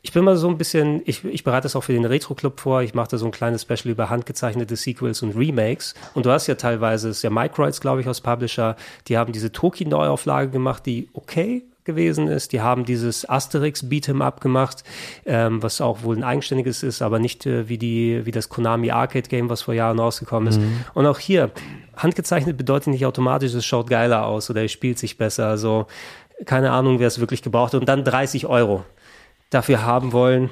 Ich 0.03 0.13
bin 0.13 0.23
mal 0.23 0.37
so 0.37 0.49
ein 0.49 0.59
bisschen, 0.59 1.03
ich, 1.07 1.25
ich 1.25 1.43
bereite 1.43 1.65
das 1.65 1.75
auch 1.75 1.83
für 1.83 1.93
den 1.93 2.05
Retro-Club 2.05 2.61
vor, 2.61 2.83
ich 2.83 2.95
mache 2.95 3.09
da 3.11 3.19
so 3.19 3.27
ein 3.27 3.33
kleines 3.33 3.63
Special 3.63 3.89
über 3.91 4.11
handgezeichnete 4.11 4.77
Sequels 4.77 5.23
und 5.23 5.37
Remakes 5.37 5.95
und 6.15 6.25
du 6.25 6.31
hast 6.31 6.47
ja 6.47 6.55
teilweise, 6.55 7.09
ist 7.09 7.23
ja 7.23 7.31
Microids, 7.31 7.81
glaube 7.81 8.03
ich, 8.03 8.09
aus 8.09 8.21
Publisher, 8.21 8.77
die 9.09 9.19
haben 9.19 9.33
diese 9.33 9.51
Toki-Neuauflage 9.51 10.51
gemacht, 10.51 10.87
die 10.87 11.09
okay 11.15 11.65
gewesen 11.87 12.29
ist. 12.29 12.53
Die 12.53 12.61
haben 12.61 12.85
dieses 12.85 13.29
Asterix 13.29 13.83
Beat'em 13.83 14.23
Up 14.23 14.43
gemacht, 14.43 14.85
ähm, 15.25 15.63
was 15.63 15.81
auch 15.81 16.03
wohl 16.03 16.17
ein 16.17 16.25
eigenständiges 16.25 16.83
ist, 16.83 17.01
aber 17.01 17.19
nicht 17.19 17.47
äh, 17.47 17.69
wie 17.69 17.79
die 17.79 18.27
wie 18.27 18.31
das 18.31 18.51
Konami 18.51 18.91
Arcade 18.91 19.29
Game, 19.29 19.49
was 19.49 19.63
vor 19.63 19.73
Jahren 19.73 19.99
rausgekommen 19.99 20.49
ist. 20.49 20.61
Mhm. 20.61 20.85
Und 20.93 21.07
auch 21.07 21.19
hier 21.19 21.51
handgezeichnet 21.97 22.59
bedeutet 22.59 22.89
nicht 22.89 23.07
automatisch, 23.07 23.55
es 23.55 23.65
schaut 23.65 23.89
geiler 23.89 24.27
aus 24.27 24.51
oder 24.51 24.63
es 24.65 24.73
spielt 24.73 24.99
sich 24.99 25.17
besser. 25.17 25.47
Also 25.49 25.87
keine 26.45 26.73
Ahnung, 26.73 26.99
wer 26.99 27.07
es 27.07 27.19
wirklich 27.19 27.41
gebraucht 27.41 27.73
hat. 27.73 27.81
Und 27.81 27.89
dann 27.89 28.05
30 28.05 28.47
Euro 28.47 28.85
dafür 29.49 29.83
haben 29.87 30.13
wollen 30.13 30.51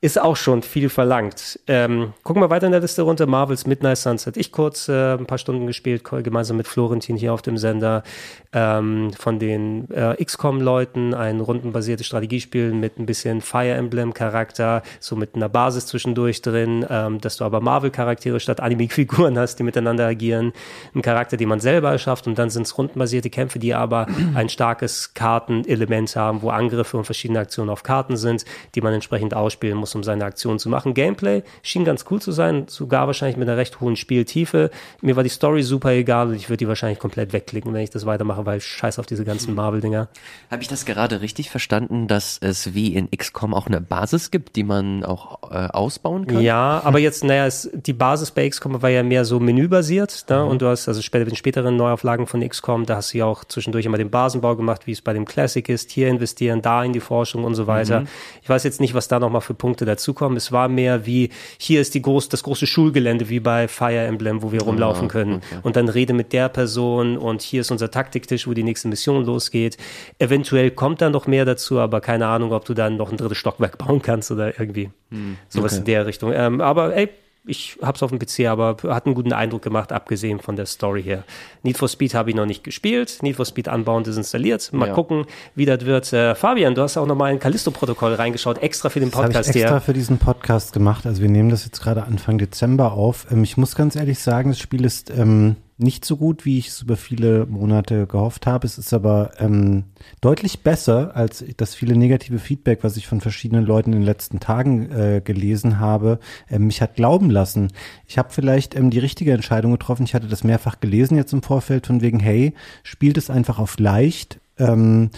ist 0.00 0.20
auch 0.20 0.36
schon 0.36 0.62
viel 0.62 0.90
verlangt. 0.90 1.58
Ähm, 1.66 2.12
gucken 2.22 2.40
wir 2.40 2.50
weiter 2.50 2.66
in 2.66 2.72
der 2.72 2.80
Liste 2.80 3.02
runter. 3.02 3.26
Marvels 3.26 3.66
Midnight 3.66 3.98
Suns 3.98 4.28
hatte 4.28 4.38
ich 4.38 4.52
kurz 4.52 4.88
äh, 4.88 5.14
ein 5.14 5.26
paar 5.26 5.38
Stunden 5.38 5.66
gespielt, 5.66 6.04
gemeinsam 6.04 6.56
mit 6.56 6.68
Florentin 6.68 7.16
hier 7.16 7.34
auf 7.34 7.42
dem 7.42 7.58
Sender. 7.58 8.04
Ähm, 8.52 9.10
von 9.18 9.40
den 9.40 9.90
äh, 9.90 10.24
XCOM-Leuten 10.24 11.14
ein 11.14 11.40
rundenbasiertes 11.40 12.06
Strategiespiel 12.06 12.72
mit 12.72 12.98
ein 13.00 13.06
bisschen 13.06 13.40
Fire 13.40 13.72
Emblem-Charakter, 13.72 14.82
so 15.00 15.16
mit 15.16 15.34
einer 15.34 15.48
Basis 15.48 15.86
zwischendurch 15.86 16.42
drin, 16.42 16.86
ähm, 16.88 17.20
dass 17.20 17.38
du 17.38 17.44
aber 17.44 17.60
Marvel-Charaktere 17.60 18.38
statt 18.38 18.60
Anime-Figuren 18.60 19.36
hast, 19.36 19.56
die 19.56 19.64
miteinander 19.64 20.06
agieren. 20.06 20.52
Ein 20.94 21.02
Charakter, 21.02 21.36
den 21.36 21.48
man 21.48 21.58
selber 21.58 21.90
erschafft 21.90 22.28
und 22.28 22.38
dann 22.38 22.50
sind 22.50 22.62
es 22.62 22.78
rundenbasierte 22.78 23.30
Kämpfe, 23.30 23.58
die 23.58 23.74
aber 23.74 24.06
ein 24.36 24.48
starkes 24.48 25.12
Kartenelement 25.14 26.14
haben, 26.14 26.42
wo 26.42 26.50
Angriffe 26.50 26.96
und 26.96 27.04
verschiedene 27.04 27.40
Aktionen 27.40 27.68
auf 27.68 27.82
Karten 27.82 28.16
sind, 28.16 28.44
die 28.76 28.80
man 28.80 28.94
entsprechend 28.94 29.34
ausspielen 29.34 29.76
muss 29.76 29.87
Chance, 29.88 29.98
um 29.98 30.04
seine 30.04 30.24
Aktion 30.24 30.58
zu 30.58 30.68
machen. 30.68 30.94
Gameplay 30.94 31.42
schien 31.62 31.84
ganz 31.84 32.04
cool 32.10 32.20
zu 32.20 32.32
sein, 32.32 32.66
sogar 32.68 33.06
wahrscheinlich 33.06 33.36
mit 33.36 33.48
einer 33.48 33.56
recht 33.56 33.80
hohen 33.80 33.96
Spieltiefe. 33.96 34.70
Mir 35.00 35.16
war 35.16 35.22
die 35.22 35.28
Story 35.28 35.62
super 35.62 35.92
egal 35.92 36.28
und 36.28 36.34
ich 36.34 36.48
würde 36.48 36.58
die 36.58 36.68
wahrscheinlich 36.68 36.98
komplett 36.98 37.32
wegklicken, 37.32 37.72
wenn 37.72 37.82
ich 37.82 37.90
das 37.90 38.06
weitermache, 38.06 38.46
weil 38.46 38.58
ich 38.58 38.66
scheiß 38.66 38.98
auf 38.98 39.06
diese 39.06 39.24
ganzen 39.24 39.54
Marvel-Dinger. 39.54 40.08
Habe 40.50 40.62
ich 40.62 40.68
das 40.68 40.84
gerade 40.84 41.20
richtig 41.20 41.50
verstanden, 41.50 42.08
dass 42.08 42.38
es 42.40 42.74
wie 42.74 42.94
in 42.94 43.10
XCOM 43.10 43.54
auch 43.54 43.66
eine 43.66 43.80
Basis 43.80 44.30
gibt, 44.30 44.56
die 44.56 44.64
man 44.64 45.04
auch 45.04 45.50
äh, 45.50 45.68
ausbauen 45.68 46.26
kann? 46.26 46.40
Ja, 46.40 46.82
aber 46.84 46.98
jetzt, 46.98 47.24
naja, 47.24 47.46
es, 47.46 47.70
die 47.72 47.92
Basis 47.92 48.30
bei 48.30 48.48
XCOM 48.48 48.80
war 48.82 48.90
ja 48.90 49.02
mehr 49.02 49.24
so 49.24 49.40
menübasiert, 49.40 50.26
ne? 50.28 50.42
Mhm. 50.42 50.48
und 50.48 50.62
du 50.62 50.66
hast 50.66 50.88
also 50.88 51.02
später, 51.02 51.28
in 51.28 51.36
späteren 51.36 51.76
Neuauflagen 51.76 52.26
von 52.26 52.46
XCOM, 52.46 52.86
da 52.86 52.96
hast 52.96 53.14
du 53.14 53.18
ja 53.18 53.24
auch 53.24 53.44
zwischendurch 53.44 53.86
immer 53.86 53.98
den 53.98 54.10
Basenbau 54.10 54.56
gemacht, 54.56 54.86
wie 54.86 54.92
es 54.92 55.02
bei 55.02 55.12
dem 55.12 55.24
Classic 55.24 55.66
ist, 55.68 55.90
hier 55.90 56.08
investieren, 56.08 56.62
da 56.62 56.84
in 56.84 56.92
die 56.92 57.00
Forschung 57.00 57.44
und 57.44 57.54
so 57.54 57.66
weiter. 57.66 58.00
Mhm. 58.00 58.08
Ich 58.42 58.48
weiß 58.48 58.64
jetzt 58.64 58.80
nicht, 58.80 58.94
was 58.94 59.08
da 59.08 59.18
nochmal 59.18 59.40
für 59.40 59.54
Punkte 59.54 59.77
dazukommen. 59.84 60.36
Es 60.36 60.52
war 60.52 60.68
mehr 60.68 61.06
wie, 61.06 61.30
hier 61.58 61.80
ist 61.80 61.94
die 61.94 62.02
groß, 62.02 62.28
das 62.28 62.42
große 62.42 62.66
Schulgelände, 62.66 63.28
wie 63.28 63.40
bei 63.40 63.68
Fire 63.68 64.06
Emblem, 64.06 64.42
wo 64.42 64.52
wir 64.52 64.62
rumlaufen 64.62 65.06
oh, 65.06 65.08
können. 65.08 65.34
Okay. 65.36 65.60
Und 65.62 65.76
dann 65.76 65.88
rede 65.88 66.12
mit 66.12 66.32
der 66.32 66.48
Person 66.48 67.16
und 67.16 67.42
hier 67.42 67.60
ist 67.60 67.70
unser 67.70 67.90
Taktiktisch, 67.90 68.46
wo 68.46 68.54
die 68.54 68.62
nächste 68.62 68.88
Mission 68.88 69.24
losgeht. 69.24 69.76
Eventuell 70.18 70.70
kommt 70.70 71.00
da 71.00 71.10
noch 71.10 71.26
mehr 71.26 71.44
dazu, 71.44 71.78
aber 71.78 72.00
keine 72.00 72.26
Ahnung, 72.26 72.52
ob 72.52 72.64
du 72.64 72.74
dann 72.74 72.96
noch 72.96 73.10
ein 73.10 73.16
drittes 73.16 73.38
Stockwerk 73.38 73.78
bauen 73.86 74.02
kannst 74.02 74.30
oder 74.30 74.58
irgendwie 74.58 74.90
hm, 75.10 75.36
sowas 75.48 75.72
okay. 75.72 75.80
in 75.80 75.84
der 75.86 76.06
Richtung. 76.06 76.32
Ähm, 76.34 76.60
aber 76.60 76.94
ey, 76.96 77.08
ich 77.48 77.78
habe 77.82 77.96
es 77.96 78.02
auf 78.02 78.10
dem 78.10 78.18
PC, 78.18 78.46
aber 78.46 78.76
hat 78.88 79.06
einen 79.06 79.14
guten 79.14 79.32
Eindruck 79.32 79.62
gemacht, 79.62 79.92
abgesehen 79.92 80.38
von 80.40 80.56
der 80.56 80.66
Story 80.66 81.02
her. 81.02 81.24
Need 81.62 81.78
for 81.78 81.88
Speed 81.88 82.14
habe 82.14 82.30
ich 82.30 82.36
noch 82.36 82.46
nicht 82.46 82.62
gespielt. 82.62 83.18
Need 83.22 83.36
for 83.36 83.44
Speed 83.44 83.68
Unbound 83.68 84.06
ist 84.06 84.16
installiert. 84.16 84.72
Mal 84.72 84.88
ja. 84.88 84.94
gucken, 84.94 85.24
wie 85.54 85.64
das 85.64 85.84
wird. 85.84 86.12
Äh, 86.12 86.34
Fabian, 86.34 86.74
du 86.74 86.82
hast 86.82 86.96
auch 86.96 87.06
nochmal 87.06 87.32
ein 87.32 87.38
Callisto-Protokoll 87.38 88.14
reingeschaut, 88.14 88.58
extra 88.58 88.90
für 88.90 89.00
den 89.00 89.10
Podcast 89.10 89.34
das 89.34 89.48
ich 89.48 89.62
extra 89.62 89.76
hier. 89.76 89.80
für 89.80 89.92
diesen 89.92 90.18
Podcast 90.18 90.72
gemacht. 90.72 91.06
Also 91.06 91.22
wir 91.22 91.28
nehmen 91.28 91.48
das 91.48 91.64
jetzt 91.64 91.80
gerade 91.80 92.04
Anfang 92.04 92.38
Dezember 92.38 92.92
auf. 92.92 93.26
Ähm, 93.30 93.42
ich 93.44 93.56
muss 93.56 93.74
ganz 93.74 93.96
ehrlich 93.96 94.18
sagen, 94.18 94.50
das 94.50 94.58
Spiel 94.58 94.84
ist 94.84 95.10
ähm, 95.10 95.56
nicht 95.78 96.04
so 96.04 96.16
gut, 96.16 96.44
wie 96.44 96.58
ich 96.58 96.68
es 96.68 96.82
über 96.82 96.96
viele 96.96 97.46
Monate 97.46 98.06
gehofft 98.06 98.46
habe. 98.46 98.66
Es 98.66 98.78
ist 98.78 98.92
aber 98.92 99.30
ähm, 99.38 99.84
deutlich 100.20 100.60
besser 100.60 101.14
als 101.14 101.44
das 101.56 101.76
viele 101.76 101.96
negative 101.96 102.40
Feedback, 102.40 102.80
was 102.82 102.96
ich 102.96 103.06
von 103.06 103.20
verschiedenen 103.20 103.64
Leuten 103.64 103.92
in 103.92 104.00
den 104.00 104.06
letzten 104.06 104.40
Tagen 104.40 104.90
äh, 104.90 105.22
gelesen 105.24 105.78
habe, 105.78 106.18
äh, 106.50 106.58
mich 106.58 106.82
hat 106.82 106.96
glauben 106.96 107.30
lassen. 107.30 107.72
Ich 108.06 108.18
habe 108.18 108.30
vielleicht 108.32 108.74
ähm, 108.74 108.90
die 108.90 108.98
richtige 108.98 109.32
Entscheidung 109.32 109.70
getroffen. 109.72 110.02
Ich 110.02 110.14
hatte 110.14 110.26
das 110.26 110.42
mehrfach 110.42 110.80
gelesen 110.80 111.16
jetzt 111.16 111.32
im 111.32 111.42
Vorfeld 111.42 111.86
von 111.86 112.00
wegen, 112.00 112.18
hey, 112.18 112.54
spielt 112.82 113.16
es 113.16 113.30
einfach 113.30 113.60
auf 113.60 113.78
leicht. 113.78 114.40
Ähm, 114.58 115.10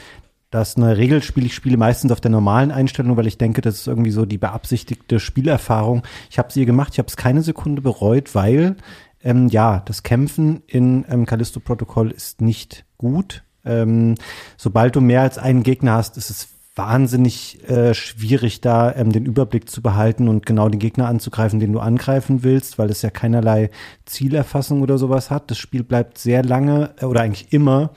das 0.51 0.77
eine 0.77 0.97
Regel 0.97 1.23
spiele 1.23 1.47
ich 1.47 1.55
spiele 1.55 1.77
meistens 1.77 2.11
auf 2.11 2.21
der 2.21 2.33
normalen 2.33 2.73
Einstellung, 2.73 3.17
weil 3.17 3.29
ich 3.29 3.39
denke, 3.39 3.61
das 3.61 3.77
ist 3.77 3.87
irgendwie 3.87 4.11
so 4.11 4.27
die 4.27 4.37
beabsichtigte 4.37 5.21
Spielerfahrung. 5.21 6.03
Ich 6.29 6.39
habe 6.39 6.53
sie 6.53 6.67
gemacht, 6.67 6.93
ich 6.93 6.99
habe 6.99 7.07
es 7.07 7.17
keine 7.17 7.43
Sekunde 7.43 7.81
bereut, 7.81 8.35
weil 8.35 8.77
ähm, 9.23 9.49
ja, 9.49 9.83
das 9.85 10.03
Kämpfen 10.03 10.63
in 10.67 11.05
ähm, 11.09 11.27
Callisto-Protokoll 11.27 12.11
ist 12.11 12.41
nicht 12.41 12.85
gut. 12.99 13.43
Ähm, 13.65 14.15
sobald 14.57 14.97
du 14.97 15.01
mehr 15.01 15.23
als 15.23 15.39
einen 15.39 15.63
Gegner 15.63 15.93
hast, 15.93 16.17
ist 16.17 16.31
es 16.31 16.49
wahnsinnig 16.75 17.69
äh, 17.69 17.93
schwierig, 17.95 18.61
da 18.61 18.95
ähm, 18.95 19.13
den 19.13 19.27
Überblick 19.27 19.69
zu 19.69 19.83
behalten 19.83 20.29
und 20.29 20.47
genau 20.47 20.69
den 20.69 20.79
Gegner 20.79 21.09
anzugreifen, 21.09 21.61
den 21.61 21.73
du 21.73 21.81
angreifen 21.81 22.43
willst, 22.43 22.79
weil 22.79 22.91
es 22.91 23.03
ja 23.03 23.11
keinerlei 23.11 23.71
Zielerfassung 24.07 24.81
oder 24.81 24.97
sowas 24.97 25.31
hat. 25.31 25.51
Das 25.51 25.59
Spiel 25.59 25.83
bleibt 25.83 26.19
sehr 26.19 26.43
lange 26.43 26.95
äh, 26.99 27.05
oder 27.05 27.21
eigentlich 27.21 27.53
immer 27.53 27.91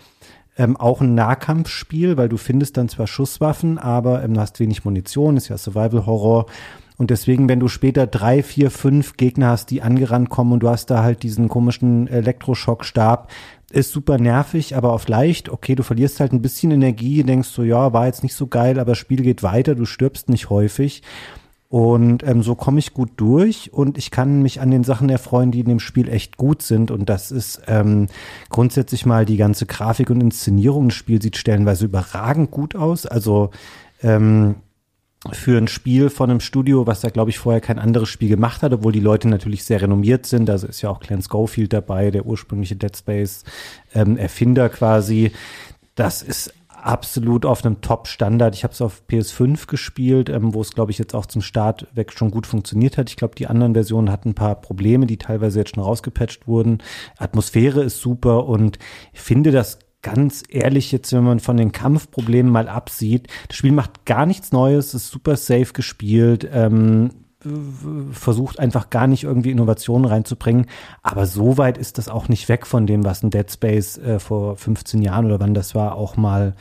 ähm, 0.57 0.75
auch 0.75 1.01
ein 1.01 1.15
Nahkampfspiel, 1.15 2.17
weil 2.17 2.29
du 2.29 2.37
findest 2.37 2.77
dann 2.77 2.89
zwar 2.89 3.07
Schusswaffen, 3.07 3.77
aber 3.77 4.23
ähm, 4.23 4.37
hast 4.39 4.59
wenig 4.59 4.83
Munition, 4.85 5.37
ist 5.37 5.47
ja 5.47 5.57
Survival-Horror 5.57 6.47
und 7.03 7.09
deswegen, 7.09 7.49
wenn 7.49 7.59
du 7.59 7.67
später 7.67 8.07
drei, 8.07 8.41
vier, 8.41 8.71
fünf 8.71 9.17
Gegner 9.17 9.49
hast, 9.49 9.71
die 9.71 9.81
angerannt 9.81 10.29
kommen 10.29 10.53
und 10.53 10.61
du 10.61 10.69
hast 10.69 10.85
da 10.85 11.03
halt 11.03 11.21
diesen 11.21 11.49
komischen 11.49 12.07
Elektroschockstab, 12.07 13.29
ist 13.71 13.91
super 13.91 14.17
nervig, 14.17 14.77
aber 14.77 14.93
auf 14.93 15.09
leicht. 15.09 15.49
Okay, 15.49 15.75
du 15.75 15.83
verlierst 15.83 16.21
halt 16.21 16.31
ein 16.31 16.41
bisschen 16.41 16.71
Energie, 16.71 17.21
denkst 17.23 17.49
so, 17.49 17.63
ja, 17.63 17.91
war 17.91 18.05
jetzt 18.05 18.23
nicht 18.23 18.35
so 18.35 18.47
geil, 18.47 18.79
aber 18.79 18.91
das 18.91 18.99
Spiel 18.99 19.21
geht 19.21 19.43
weiter, 19.43 19.75
du 19.75 19.83
stirbst 19.83 20.29
nicht 20.29 20.49
häufig. 20.49 21.03
Und 21.67 22.25
ähm, 22.25 22.41
so 22.41 22.55
komme 22.55 22.79
ich 22.79 22.93
gut 22.93 23.09
durch 23.17 23.73
und 23.73 23.97
ich 23.97 24.09
kann 24.09 24.41
mich 24.41 24.61
an 24.61 24.71
den 24.71 24.85
Sachen 24.85 25.09
erfreuen, 25.09 25.51
die 25.51 25.59
in 25.59 25.67
dem 25.67 25.81
Spiel 25.81 26.07
echt 26.07 26.37
gut 26.37 26.61
sind. 26.61 26.89
Und 26.89 27.09
das 27.09 27.31
ist 27.31 27.63
ähm, 27.67 28.07
grundsätzlich 28.49 29.05
mal 29.05 29.25
die 29.25 29.35
ganze 29.35 29.65
Grafik 29.65 30.09
und 30.09 30.21
Inszenierung. 30.21 30.87
Das 30.87 30.95
Spiel 30.95 31.21
sieht 31.21 31.35
stellenweise 31.35 31.83
überragend 31.83 32.49
gut 32.49 32.77
aus. 32.77 33.05
Also 33.05 33.49
ähm, 34.01 34.55
für 35.31 35.57
ein 35.57 35.67
Spiel 35.67 36.09
von 36.09 36.29
einem 36.29 36.41
Studio, 36.41 36.85
was 36.85 36.99
da, 36.99 37.09
glaube 37.09 37.29
ich, 37.29 37.39
vorher 37.39 37.61
kein 37.61 37.79
anderes 37.79 38.09
Spiel 38.09 38.29
gemacht 38.29 38.61
hat, 38.61 38.73
obwohl 38.73 38.91
die 38.91 38.99
Leute 38.99 39.29
natürlich 39.29 39.63
sehr 39.63 39.81
renommiert 39.81 40.25
sind. 40.25 40.49
Also 40.49 40.67
ist 40.67 40.81
ja 40.81 40.89
auch 40.89 40.99
Clarence 40.99 41.29
Schofield 41.31 41.71
dabei, 41.71 42.11
der 42.11 42.25
ursprüngliche 42.25 42.75
Dead 42.75 42.95
Space 42.95 43.43
ähm, 43.93 44.17
Erfinder 44.17 44.67
quasi. 44.67 45.31
Das 45.95 46.21
ist 46.21 46.53
absolut 46.83 47.45
auf 47.45 47.63
einem 47.63 47.79
Top-Standard. 47.79 48.55
Ich 48.55 48.63
habe 48.65 48.73
es 48.73 48.81
auf 48.81 49.03
PS5 49.09 49.67
gespielt, 49.67 50.29
ähm, 50.29 50.53
wo 50.53 50.61
es, 50.61 50.71
glaube 50.71 50.91
ich, 50.91 50.97
jetzt 50.97 51.15
auch 51.15 51.25
zum 51.25 51.41
Start 51.41 51.87
weg 51.93 52.11
schon 52.11 52.29
gut 52.29 52.45
funktioniert 52.45 52.97
hat. 52.97 53.09
Ich 53.09 53.15
glaube, 53.15 53.35
die 53.35 53.47
anderen 53.47 53.73
Versionen 53.73 54.11
hatten 54.11 54.29
ein 54.29 54.35
paar 54.35 54.55
Probleme, 54.59 55.05
die 55.05 55.17
teilweise 55.17 55.59
jetzt 55.59 55.75
schon 55.75 55.83
rausgepatcht 55.83 56.47
wurden. 56.47 56.79
Atmosphäre 57.17 57.81
ist 57.81 58.01
super 58.01 58.45
und 58.45 58.77
ich 59.13 59.21
finde 59.21 59.51
das 59.51 59.79
ganz 60.03 60.43
ehrlich 60.49 60.91
jetzt, 60.91 61.11
wenn 61.13 61.23
man 61.23 61.39
von 61.39 61.57
den 61.57 61.71
Kampfproblemen 61.71 62.51
mal 62.51 62.67
absieht, 62.67 63.27
das 63.47 63.57
Spiel 63.57 63.71
macht 63.71 64.05
gar 64.05 64.27
nichts 64.27 64.51
Neues, 64.51 64.93
ist 64.93 65.09
super 65.09 65.35
safe 65.35 65.73
gespielt, 65.73 66.47
ähm, 66.53 67.09
versucht 68.11 68.59
einfach 68.59 68.89
gar 68.89 69.07
nicht 69.07 69.23
irgendwie 69.23 69.51
Innovationen 69.51 70.05
reinzubringen. 70.05 70.67
Aber 71.01 71.25
so 71.25 71.57
weit 71.57 71.77
ist 71.77 71.97
das 71.97 72.07
auch 72.09 72.29
nicht 72.29 72.47
weg 72.47 72.67
von 72.67 72.85
dem, 72.85 73.03
was 73.03 73.23
ein 73.23 73.31
Dead 73.31 73.51
Space 73.51 73.97
äh, 73.97 74.19
vor 74.19 74.55
15 74.55 75.01
Jahren 75.01 75.25
oder 75.25 75.39
wann 75.39 75.53
das 75.53 75.73
war, 75.75 75.95
auch 75.95 76.15
mal 76.15 76.53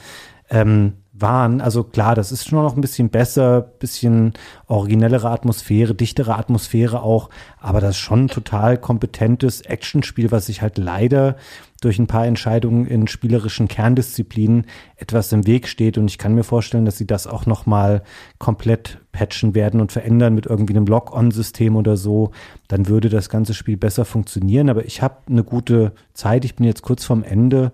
ähm, 0.51 0.95
waren. 1.13 1.61
Also 1.61 1.85
klar, 1.85 2.15
das 2.15 2.33
ist 2.33 2.49
schon 2.49 2.63
noch 2.63 2.75
ein 2.75 2.81
bisschen 2.81 3.11
besser, 3.11 3.61
bisschen 3.61 4.33
originellere 4.67 5.31
Atmosphäre, 5.31 5.95
dichtere 5.95 6.37
Atmosphäre 6.37 7.03
auch, 7.03 7.31
aber 7.59 7.81
das 7.81 7.91
ist 7.93 7.99
schon 7.99 8.25
ein 8.25 8.29
total 8.29 8.79
kompetentes 8.79 9.61
Actionspiel, 9.61 10.31
was 10.31 10.47
sich 10.47 10.63
halt 10.63 10.79
leider 10.79 11.37
durch 11.83 11.99
ein 11.99 12.07
paar 12.07 12.27
Entscheidungen 12.27 12.87
in 12.87 13.09
spielerischen 13.09 13.69
Kerndisziplinen 13.69 14.67
etwas 14.97 15.33
im 15.33 15.47
Weg 15.47 15.69
steht. 15.69 15.99
Und 15.99 16.09
ich 16.09 16.17
kann 16.17 16.35
mir 16.35 16.45
vorstellen, 16.45 16.85
dass 16.85 16.97
sie 16.97 17.07
das 17.07 17.27
auch 17.27 17.45
noch 17.45 17.67
mal 17.67 18.03
komplett 18.39 18.99
patchen 19.11 19.55
werden 19.55 19.81
und 19.81 19.93
verändern 19.93 20.35
mit 20.35 20.47
irgendwie 20.47 20.75
einem 20.75 20.87
Lock-on-System 20.87 21.77
oder 21.77 21.97
so. 21.97 22.31
Dann 22.69 22.89
würde 22.89 23.09
das 23.09 23.29
ganze 23.29 23.53
Spiel 23.53 23.77
besser 23.77 24.05
funktionieren. 24.05 24.71
Aber 24.71 24.85
ich 24.85 25.03
habe 25.03 25.17
eine 25.29 25.45
gute 25.45 25.93
Zeit. 26.15 26.45
Ich 26.45 26.55
bin 26.55 26.67
jetzt 26.67 26.83
kurz 26.83 27.05
vorm 27.05 27.25
Ende 27.25 27.73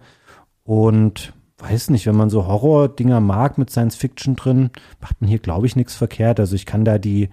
und 0.64 1.34
weiß 1.58 1.90
nicht, 1.90 2.06
wenn 2.06 2.16
man 2.16 2.30
so 2.30 2.46
Horror-Dinger 2.46 3.20
mag 3.20 3.58
mit 3.58 3.70
Science 3.70 3.96
Fiction 3.96 4.36
drin, 4.36 4.70
macht 5.00 5.20
man 5.20 5.28
hier, 5.28 5.40
glaube 5.40 5.66
ich, 5.66 5.76
nichts 5.76 5.94
verkehrt. 5.94 6.40
Also 6.40 6.54
ich 6.54 6.66
kann 6.66 6.84
da 6.84 6.98
die 6.98 7.28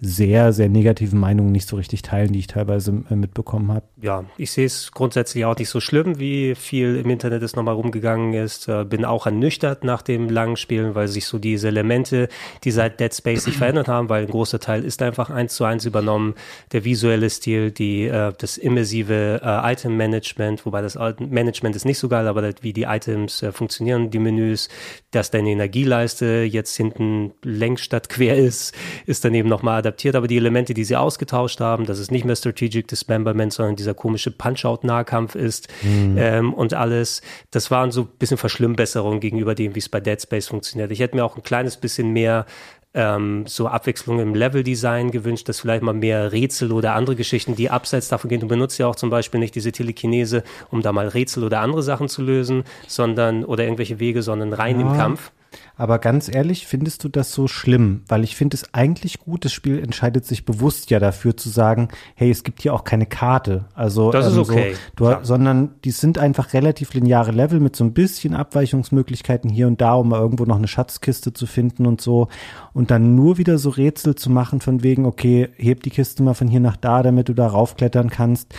sehr, 0.00 0.52
sehr 0.52 0.68
negativen 0.68 1.18
Meinungen 1.18 1.50
nicht 1.50 1.68
so 1.68 1.76
richtig 1.76 2.02
teilen, 2.02 2.32
die 2.32 2.38
ich 2.38 2.46
teilweise 2.46 3.02
äh, 3.10 3.16
mitbekommen 3.16 3.72
habe. 3.72 3.84
Ja, 4.00 4.24
ich 4.36 4.52
sehe 4.52 4.66
es 4.66 4.92
grundsätzlich 4.92 5.44
auch 5.44 5.56
nicht 5.56 5.68
so 5.68 5.80
schlimm, 5.80 6.20
wie 6.20 6.54
viel 6.54 6.96
im 6.96 7.10
Internet 7.10 7.42
es 7.42 7.56
nochmal 7.56 7.74
rumgegangen 7.74 8.32
ist. 8.32 8.68
Äh, 8.68 8.84
bin 8.84 9.04
auch 9.04 9.26
ernüchtert 9.26 9.82
nach 9.82 10.02
dem 10.02 10.30
langen 10.30 10.56
Spielen, 10.56 10.94
weil 10.94 11.08
sich 11.08 11.26
so 11.26 11.38
diese 11.38 11.68
Elemente, 11.68 12.28
die 12.62 12.70
seit 12.70 13.00
Dead 13.00 13.12
Space 13.12 13.44
sich 13.44 13.56
verändert 13.56 13.88
haben, 13.88 14.08
weil 14.08 14.24
ein 14.24 14.30
großer 14.30 14.60
Teil 14.60 14.84
ist 14.84 15.02
einfach 15.02 15.30
eins 15.30 15.54
zu 15.54 15.64
eins 15.64 15.84
übernommen. 15.84 16.34
Der 16.70 16.84
visuelle 16.84 17.28
Stil, 17.28 17.72
die, 17.72 18.04
äh, 18.04 18.32
das 18.38 18.56
immersive 18.56 19.40
Item-Management, 19.42 20.64
wobei 20.64 20.80
das 20.80 20.96
Management 21.18 21.74
ist 21.74 21.84
nicht 21.84 21.98
so 21.98 22.08
geil, 22.08 22.28
aber 22.28 22.48
wie 22.60 22.72
die 22.72 22.84
Items 22.84 23.44
funktionieren, 23.52 24.10
die 24.10 24.18
Menüs, 24.18 24.68
dass 25.10 25.30
deine 25.30 25.50
Energieleiste 25.50 26.46
jetzt 26.48 26.76
hinten 26.76 27.32
längs 27.42 27.80
statt 27.82 28.08
quer 28.08 28.36
ist, 28.36 28.74
ist 29.06 29.24
dann 29.24 29.34
eben 29.34 29.48
nochmal 29.48 29.82
adaptiert, 29.88 30.14
aber 30.14 30.28
die 30.28 30.36
Elemente, 30.36 30.74
die 30.74 30.84
sie 30.84 30.96
ausgetauscht 30.96 31.60
haben, 31.60 31.86
dass 31.86 31.98
es 31.98 32.10
nicht 32.10 32.24
mehr 32.24 32.36
Strategic 32.36 32.88
Dismemberment, 32.88 33.52
sondern 33.52 33.76
dieser 33.76 33.94
komische 33.94 34.30
Punch-Out-Nahkampf 34.30 35.34
ist 35.34 35.68
mhm. 35.82 36.16
ähm, 36.18 36.54
und 36.54 36.74
alles, 36.74 37.22
das 37.50 37.70
waren 37.70 37.90
so 37.90 38.02
ein 38.02 38.08
bisschen 38.18 38.36
Verschlimmbesserungen 38.36 39.20
gegenüber 39.20 39.54
dem, 39.54 39.74
wie 39.74 39.80
es 39.80 39.88
bei 39.88 40.00
Dead 40.00 40.20
Space 40.20 40.48
funktioniert. 40.48 40.92
Ich 40.92 41.00
hätte 41.00 41.16
mir 41.16 41.24
auch 41.24 41.36
ein 41.36 41.42
kleines 41.42 41.76
bisschen 41.76 42.12
mehr 42.12 42.46
ähm, 42.94 43.44
so 43.46 43.68
Abwechslung 43.68 44.18
im 44.18 44.34
Level-Design 44.34 45.10
gewünscht, 45.10 45.48
dass 45.48 45.60
vielleicht 45.60 45.82
mal 45.82 45.92
mehr 45.92 46.32
Rätsel 46.32 46.72
oder 46.72 46.94
andere 46.94 47.16
Geschichten, 47.16 47.54
die 47.54 47.70
abseits 47.70 48.08
davon 48.08 48.30
gehen. 48.30 48.40
Du 48.40 48.48
benutzt 48.48 48.78
ja 48.78 48.86
auch 48.86 48.96
zum 48.96 49.10
Beispiel 49.10 49.40
nicht 49.40 49.54
diese 49.54 49.72
Telekinese, 49.72 50.42
um 50.70 50.82
da 50.82 50.92
mal 50.92 51.08
Rätsel 51.08 51.44
oder 51.44 51.60
andere 51.60 51.82
Sachen 51.82 52.08
zu 52.08 52.22
lösen, 52.22 52.64
sondern 52.86 53.44
oder 53.44 53.64
irgendwelche 53.64 54.00
Wege, 54.00 54.22
sondern 54.22 54.52
rein 54.52 54.80
ja. 54.80 54.90
im 54.90 54.96
Kampf. 54.96 55.32
Aber 55.76 55.98
ganz 55.98 56.28
ehrlich, 56.32 56.66
findest 56.66 57.04
du 57.04 57.08
das 57.08 57.32
so 57.32 57.46
schlimm? 57.48 58.02
Weil 58.08 58.24
ich 58.24 58.36
finde 58.36 58.56
es 58.56 58.74
eigentlich 58.74 59.20
gut, 59.20 59.44
das 59.44 59.52
Spiel 59.52 59.78
entscheidet 59.78 60.26
sich 60.26 60.44
bewusst 60.44 60.90
ja 60.90 60.98
dafür 60.98 61.36
zu 61.36 61.48
sagen, 61.48 61.88
hey, 62.14 62.30
es 62.30 62.42
gibt 62.42 62.62
hier 62.62 62.74
auch 62.74 62.84
keine 62.84 63.06
Karte. 63.06 63.66
Also, 63.74 64.10
das 64.10 64.26
ähm, 64.26 64.32
ist 64.32 64.38
okay. 64.38 64.74
So, 64.98 65.10
du, 65.10 65.24
sondern 65.24 65.74
die 65.84 65.90
sind 65.90 66.18
einfach 66.18 66.52
relativ 66.52 66.94
lineare 66.94 67.32
Level 67.32 67.60
mit 67.60 67.76
so 67.76 67.84
ein 67.84 67.92
bisschen 67.92 68.34
Abweichungsmöglichkeiten 68.34 69.50
hier 69.50 69.66
und 69.66 69.80
da, 69.80 69.94
um 69.94 70.08
mal 70.08 70.20
irgendwo 70.20 70.44
noch 70.44 70.56
eine 70.56 70.68
Schatzkiste 70.68 71.32
zu 71.32 71.46
finden 71.46 71.86
und 71.86 72.00
so. 72.00 72.28
Und 72.72 72.90
dann 72.90 73.14
nur 73.14 73.38
wieder 73.38 73.58
so 73.58 73.70
Rätsel 73.70 74.14
zu 74.14 74.30
machen 74.30 74.60
von 74.60 74.82
wegen, 74.82 75.06
okay, 75.06 75.48
heb 75.56 75.82
die 75.82 75.90
Kiste 75.90 76.22
mal 76.22 76.34
von 76.34 76.48
hier 76.48 76.60
nach 76.60 76.76
da, 76.76 77.02
damit 77.02 77.28
du 77.28 77.34
da 77.34 77.46
raufklettern 77.46 78.10
kannst 78.10 78.54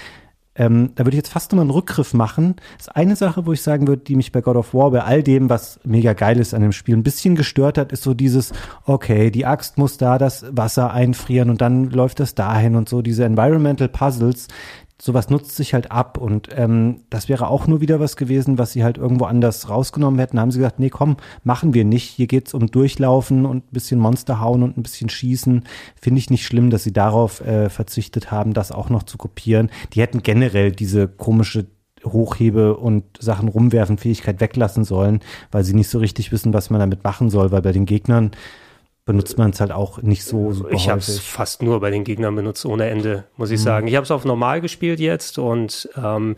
ähm, 0.59 0.91
da 0.95 1.05
würde 1.05 1.15
ich 1.15 1.23
jetzt 1.23 1.31
fast 1.31 1.51
nochmal 1.51 1.63
einen 1.63 1.71
Rückgriff 1.71 2.13
machen. 2.13 2.57
Das 2.77 2.87
ist 2.87 2.95
eine 2.95 3.15
Sache, 3.15 3.45
wo 3.45 3.53
ich 3.53 3.61
sagen 3.61 3.87
würde, 3.87 4.03
die 4.03 4.17
mich 4.17 4.33
bei 4.33 4.41
God 4.41 4.57
of 4.57 4.73
War, 4.73 4.91
bei 4.91 5.01
all 5.01 5.23
dem, 5.23 5.49
was 5.49 5.79
mega 5.85 6.11
geil 6.11 6.37
ist 6.37 6.53
an 6.53 6.61
dem 6.61 6.73
Spiel, 6.73 6.97
ein 6.97 7.03
bisschen 7.03 7.35
gestört 7.35 7.77
hat, 7.77 7.93
ist 7.93 8.03
so 8.03 8.13
dieses, 8.13 8.51
okay, 8.85 9.31
die 9.31 9.45
Axt 9.45 9.77
muss 9.77 9.97
da 9.97 10.17
das 10.17 10.45
Wasser 10.51 10.91
einfrieren 10.91 11.49
und 11.49 11.61
dann 11.61 11.85
läuft 11.85 12.19
das 12.19 12.35
dahin 12.35 12.75
und 12.75 12.89
so, 12.89 13.01
diese 13.01 13.23
Environmental 13.23 13.87
Puzzles, 13.87 14.49
sowas 15.01 15.29
nutzt 15.29 15.55
sich 15.55 15.73
halt 15.73 15.91
ab 15.91 16.17
und 16.17 16.49
ähm, 16.55 17.01
das 17.09 17.29
wäre 17.29 17.47
auch 17.47 17.67
nur 17.67 17.79
wieder 17.79 17.99
was 17.99 18.17
gewesen, 18.17 18.57
was 18.57 18.73
sie 18.73 18.83
halt 18.83 18.97
irgendwo 18.97 19.25
anders 19.25 19.69
rausgenommen 19.69 20.19
hätten. 20.19 20.35
Da 20.35 20.41
haben 20.41 20.51
sie 20.51 20.59
gesagt, 20.59 20.79
nee, 20.79 20.89
komm, 20.89 21.17
machen 21.43 21.73
wir 21.73 21.85
nicht. 21.85 22.09
Hier 22.09 22.27
geht's 22.27 22.53
um 22.53 22.67
Durchlaufen 22.67 23.45
und 23.45 23.65
ein 23.65 23.71
bisschen 23.71 23.99
Monster 23.99 24.41
hauen 24.41 24.61
und 24.61 24.77
ein 24.77 24.83
bisschen 24.83 25.09
schießen. 25.09 25.63
Finde 25.99 26.19
ich 26.19 26.29
nicht 26.29 26.45
schlimm, 26.45 26.69
dass 26.69 26.83
sie 26.83 26.91
darauf 26.91 27.41
äh, 27.41 27.69
verzichtet 27.69 28.29
haben, 28.31 28.53
das 28.53 28.71
auch 28.71 28.89
noch 28.89 29.03
zu 29.03 29.17
kopieren. 29.17 29.69
Die 29.93 30.01
hätten 30.01 30.21
generell 30.21 30.71
diese 30.71 31.07
komische 31.07 31.67
Hochhebe 32.05 32.77
und 32.77 33.03
Sachen 33.19 33.47
rumwerfen 33.47 33.97
Fähigkeit 33.97 34.41
weglassen 34.41 34.83
sollen, 34.83 35.21
weil 35.51 35.63
sie 35.63 35.73
nicht 35.73 35.89
so 35.89 35.99
richtig 35.99 36.31
wissen, 36.31 36.53
was 36.53 36.69
man 36.69 36.79
damit 36.79 37.03
machen 37.03 37.29
soll, 37.29 37.51
weil 37.51 37.61
bei 37.61 37.71
den 37.71 37.85
Gegnern 37.85 38.31
benutzt 39.09 39.39
man 39.39 39.49
es 39.49 39.59
halt 39.59 39.71
auch 39.71 40.03
nicht 40.03 40.23
so 40.23 40.53
super 40.53 40.71
Ich 40.71 40.87
habe 40.87 40.99
es 40.99 41.17
fast 41.19 41.63
nur 41.63 41.79
bei 41.79 41.89
den 41.89 42.03
Gegnern 42.03 42.35
benutzt, 42.35 42.63
ohne 42.63 42.91
Ende, 42.91 43.23
muss 43.37 43.49
ich 43.49 43.59
mhm. 43.59 43.63
sagen. 43.63 43.87
Ich 43.87 43.95
habe 43.95 44.03
es 44.03 44.11
auf 44.11 44.23
normal 44.23 44.61
gespielt 44.61 44.99
jetzt 44.99 45.39
und 45.39 45.89
ähm, 45.97 46.35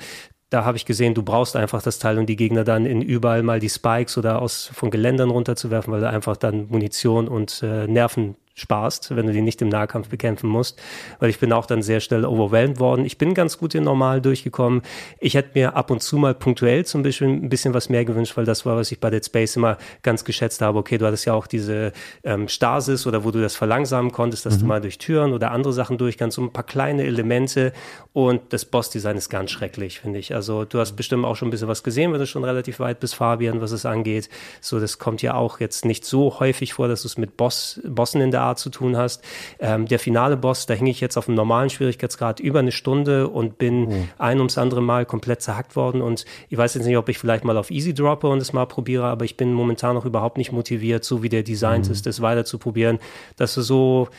da 0.49 0.63
habe 0.63 0.77
ich 0.77 0.85
gesehen, 0.85 1.13
du 1.13 1.21
brauchst 1.21 1.57
einfach 1.57 1.81
das 1.81 1.99
Teil, 1.99 2.17
um 2.17 2.25
die 2.25 2.37
Gegner 2.37 2.63
dann 2.63 2.85
in 2.85 3.01
überall 3.01 3.43
mal 3.43 3.59
die 3.59 3.67
Spikes 3.67 4.17
oder 4.17 4.41
aus 4.41 4.71
von 4.73 4.89
Geländern 4.89 5.31
runterzuwerfen, 5.31 5.91
weil 5.91 5.99
du 5.99 6.09
einfach 6.09 6.37
dann 6.37 6.67
Munition 6.69 7.27
und 7.27 7.61
äh, 7.61 7.87
Nerven 7.87 8.37
sparst, 8.53 9.15
wenn 9.15 9.27
du 9.27 9.33
die 9.33 9.41
nicht 9.41 9.61
im 9.61 9.69
Nahkampf 9.69 10.09
bekämpfen 10.09 10.49
musst, 10.49 10.81
weil 11.19 11.29
ich 11.29 11.39
bin 11.39 11.53
auch 11.53 11.65
dann 11.65 11.81
sehr 11.81 11.99
schnell 11.99 12.25
overwhelmed 12.25 12.79
worden. 12.79 13.05
Ich 13.05 13.17
bin 13.17 13.33
ganz 13.33 13.57
gut 13.57 13.75
in 13.75 13.83
normal 13.83 14.21
durchgekommen. 14.21 14.81
Ich 15.19 15.35
hätte 15.35 15.51
mir 15.55 15.75
ab 15.75 15.91
und 15.91 16.01
zu 16.01 16.17
mal 16.17 16.33
punktuell 16.33 16.85
zum 16.85 17.03
Beispiel 17.03 17.27
ein 17.27 17.49
bisschen 17.49 17.73
was 17.73 17.89
mehr 17.89 18.05
gewünscht, 18.05 18.37
weil 18.37 18.45
das 18.45 18.65
war, 18.65 18.75
was 18.75 18.91
ich 18.91 18.99
bei 18.99 19.09
Dead 19.09 19.25
Space 19.25 19.55
immer 19.55 19.77
ganz 20.03 20.23
geschätzt 20.23 20.61
habe. 20.61 20.79
Okay, 20.79 20.97
du 20.97 21.05
hattest 21.05 21.25
ja 21.25 21.33
auch 21.33 21.47
diese 21.47 21.91
ähm, 22.23 22.47
Stasis 22.47 23.07
oder 23.07 23.23
wo 23.23 23.31
du 23.31 23.41
das 23.41 23.55
verlangsamen 23.55 24.11
konntest, 24.11 24.45
dass 24.45 24.57
mhm. 24.57 24.61
du 24.61 24.65
mal 24.65 24.81
durch 24.81 24.97
Türen 24.97 25.33
oder 25.33 25.51
andere 25.51 25.73
Sachen 25.73 25.97
durch 25.97 26.17
kannst, 26.17 26.35
so 26.35 26.41
ein 26.41 26.53
paar 26.53 26.63
kleine 26.63 27.03
Elemente 27.03 27.73
und 28.13 28.41
das 28.49 28.65
Boss-Design 28.65 29.17
ist 29.17 29.29
ganz 29.29 29.51
schrecklich, 29.51 30.01
finde 30.01 30.19
ich. 30.19 30.35
Also 30.35 30.65
du 30.65 30.79
hast 30.79 30.93
bestimmt 30.93 31.25
auch 31.25 31.35
schon 31.35 31.47
ein 31.47 31.51
bisschen 31.51 31.67
was 31.67 31.83
gesehen, 31.83 32.11
wenn 32.11 32.19
du 32.19 32.27
schon 32.27 32.43
relativ 32.43 32.79
weit 32.79 32.99
bist, 32.99 33.15
Fabian, 33.15 33.61
was 33.61 33.71
es 33.71 33.85
angeht. 33.85 34.29
So, 34.59 34.79
das 34.79 34.99
kommt 34.99 35.21
ja 35.21 35.35
auch 35.35 35.59
jetzt 35.59 35.85
nicht 35.85 36.05
so 36.05 36.39
häufig 36.39 36.73
vor, 36.73 36.87
dass 36.87 37.03
du 37.03 37.07
es 37.07 37.17
mit 37.17 37.37
Boss, 37.37 37.79
Bossen 37.85 38.21
in 38.21 38.31
der 38.31 38.40
Art 38.41 38.59
zu 38.59 38.69
tun 38.69 38.97
hast. 38.97 39.23
Ähm, 39.59 39.87
der 39.87 39.99
finale 39.99 40.37
Boss, 40.37 40.65
da 40.65 40.73
hing 40.73 40.87
ich 40.87 41.01
jetzt 41.01 41.17
auf 41.17 41.27
einem 41.27 41.35
normalen 41.35 41.69
Schwierigkeitsgrad 41.69 42.39
über 42.39 42.59
eine 42.59 42.71
Stunde 42.71 43.27
und 43.27 43.57
bin 43.57 43.87
oh. 43.87 44.07
ein 44.17 44.37
ums 44.37 44.57
andere 44.57 44.81
Mal 44.81 45.05
komplett 45.05 45.41
zerhackt 45.41 45.75
worden. 45.75 46.01
Und 46.01 46.25
ich 46.49 46.57
weiß 46.57 46.73
jetzt 46.75 46.85
nicht, 46.85 46.97
ob 46.97 47.09
ich 47.09 47.17
vielleicht 47.17 47.43
mal 47.43 47.57
auf 47.57 47.71
Easy 47.71 47.93
droppe 47.93 48.27
und 48.27 48.41
es 48.41 48.53
mal 48.53 48.65
probiere, 48.65 49.05
aber 49.05 49.25
ich 49.25 49.37
bin 49.37 49.53
momentan 49.53 49.95
noch 49.95 50.05
überhaupt 50.05 50.37
nicht 50.37 50.51
motiviert, 50.51 51.03
so 51.03 51.23
wie 51.23 51.29
der 51.29 51.43
Design 51.43 51.81
mhm. 51.81 51.91
ist, 51.91 52.05
das 52.05 52.21
weiter 52.21 52.45
zu 52.45 52.57
probieren. 52.57 52.99
Dass 53.37 53.55
du 53.55 53.61
so 53.61 54.09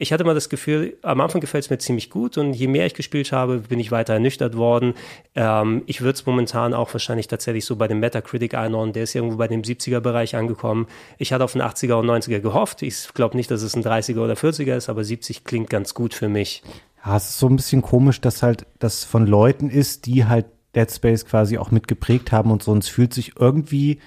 ich 0.00 0.12
hatte 0.12 0.22
mal 0.22 0.34
das 0.34 0.48
Gefühl, 0.48 0.96
am 1.02 1.20
Anfang 1.20 1.40
gefällt 1.40 1.64
es 1.64 1.70
mir 1.70 1.78
ziemlich 1.78 2.08
gut 2.08 2.38
und 2.38 2.54
je 2.54 2.68
mehr 2.68 2.86
ich 2.86 2.94
gespielt 2.94 3.32
habe, 3.32 3.58
bin 3.58 3.80
ich 3.80 3.90
weiter 3.90 4.14
ernüchtert 4.14 4.56
worden. 4.56 4.94
Ähm, 5.34 5.82
ich 5.86 6.00
würde 6.00 6.12
es 6.12 6.24
momentan 6.24 6.72
auch 6.72 6.94
wahrscheinlich 6.94 7.26
tatsächlich 7.26 7.64
so 7.64 7.74
bei 7.74 7.88
dem 7.88 7.98
Metacritic 7.98 8.54
einordnen, 8.54 8.92
der 8.92 9.02
ist 9.02 9.14
irgendwo 9.16 9.36
bei 9.36 9.48
dem 9.48 9.62
70er-Bereich 9.62 10.36
angekommen. 10.36 10.86
Ich 11.18 11.32
hatte 11.32 11.42
auf 11.42 11.56
einen 11.56 11.68
80er 11.68 11.94
und 11.94 12.06
90er 12.06 12.38
gehofft. 12.38 12.82
Ich 12.82 13.12
glaube 13.12 13.36
nicht, 13.36 13.50
dass 13.50 13.62
es 13.62 13.74
ein 13.74 13.82
30er 13.82 14.20
oder 14.20 14.34
40er 14.34 14.76
ist, 14.76 14.88
aber 14.88 15.02
70 15.02 15.42
klingt 15.42 15.68
ganz 15.68 15.94
gut 15.94 16.14
für 16.14 16.28
mich. 16.28 16.62
Ja, 17.04 17.16
es 17.16 17.30
ist 17.30 17.38
so 17.40 17.48
ein 17.48 17.56
bisschen 17.56 17.82
komisch, 17.82 18.20
dass 18.20 18.44
halt 18.44 18.66
das 18.78 19.02
von 19.02 19.26
Leuten 19.26 19.68
ist, 19.68 20.06
die 20.06 20.26
halt 20.26 20.46
Dead 20.76 20.90
Space 20.90 21.26
quasi 21.26 21.58
auch 21.58 21.72
mitgeprägt 21.72 22.30
haben 22.30 22.52
und 22.52 22.62
so. 22.62 22.70
Und 22.70 22.84
es 22.84 22.88
fühlt 22.88 23.12
sich 23.12 23.32
irgendwie 23.36 23.98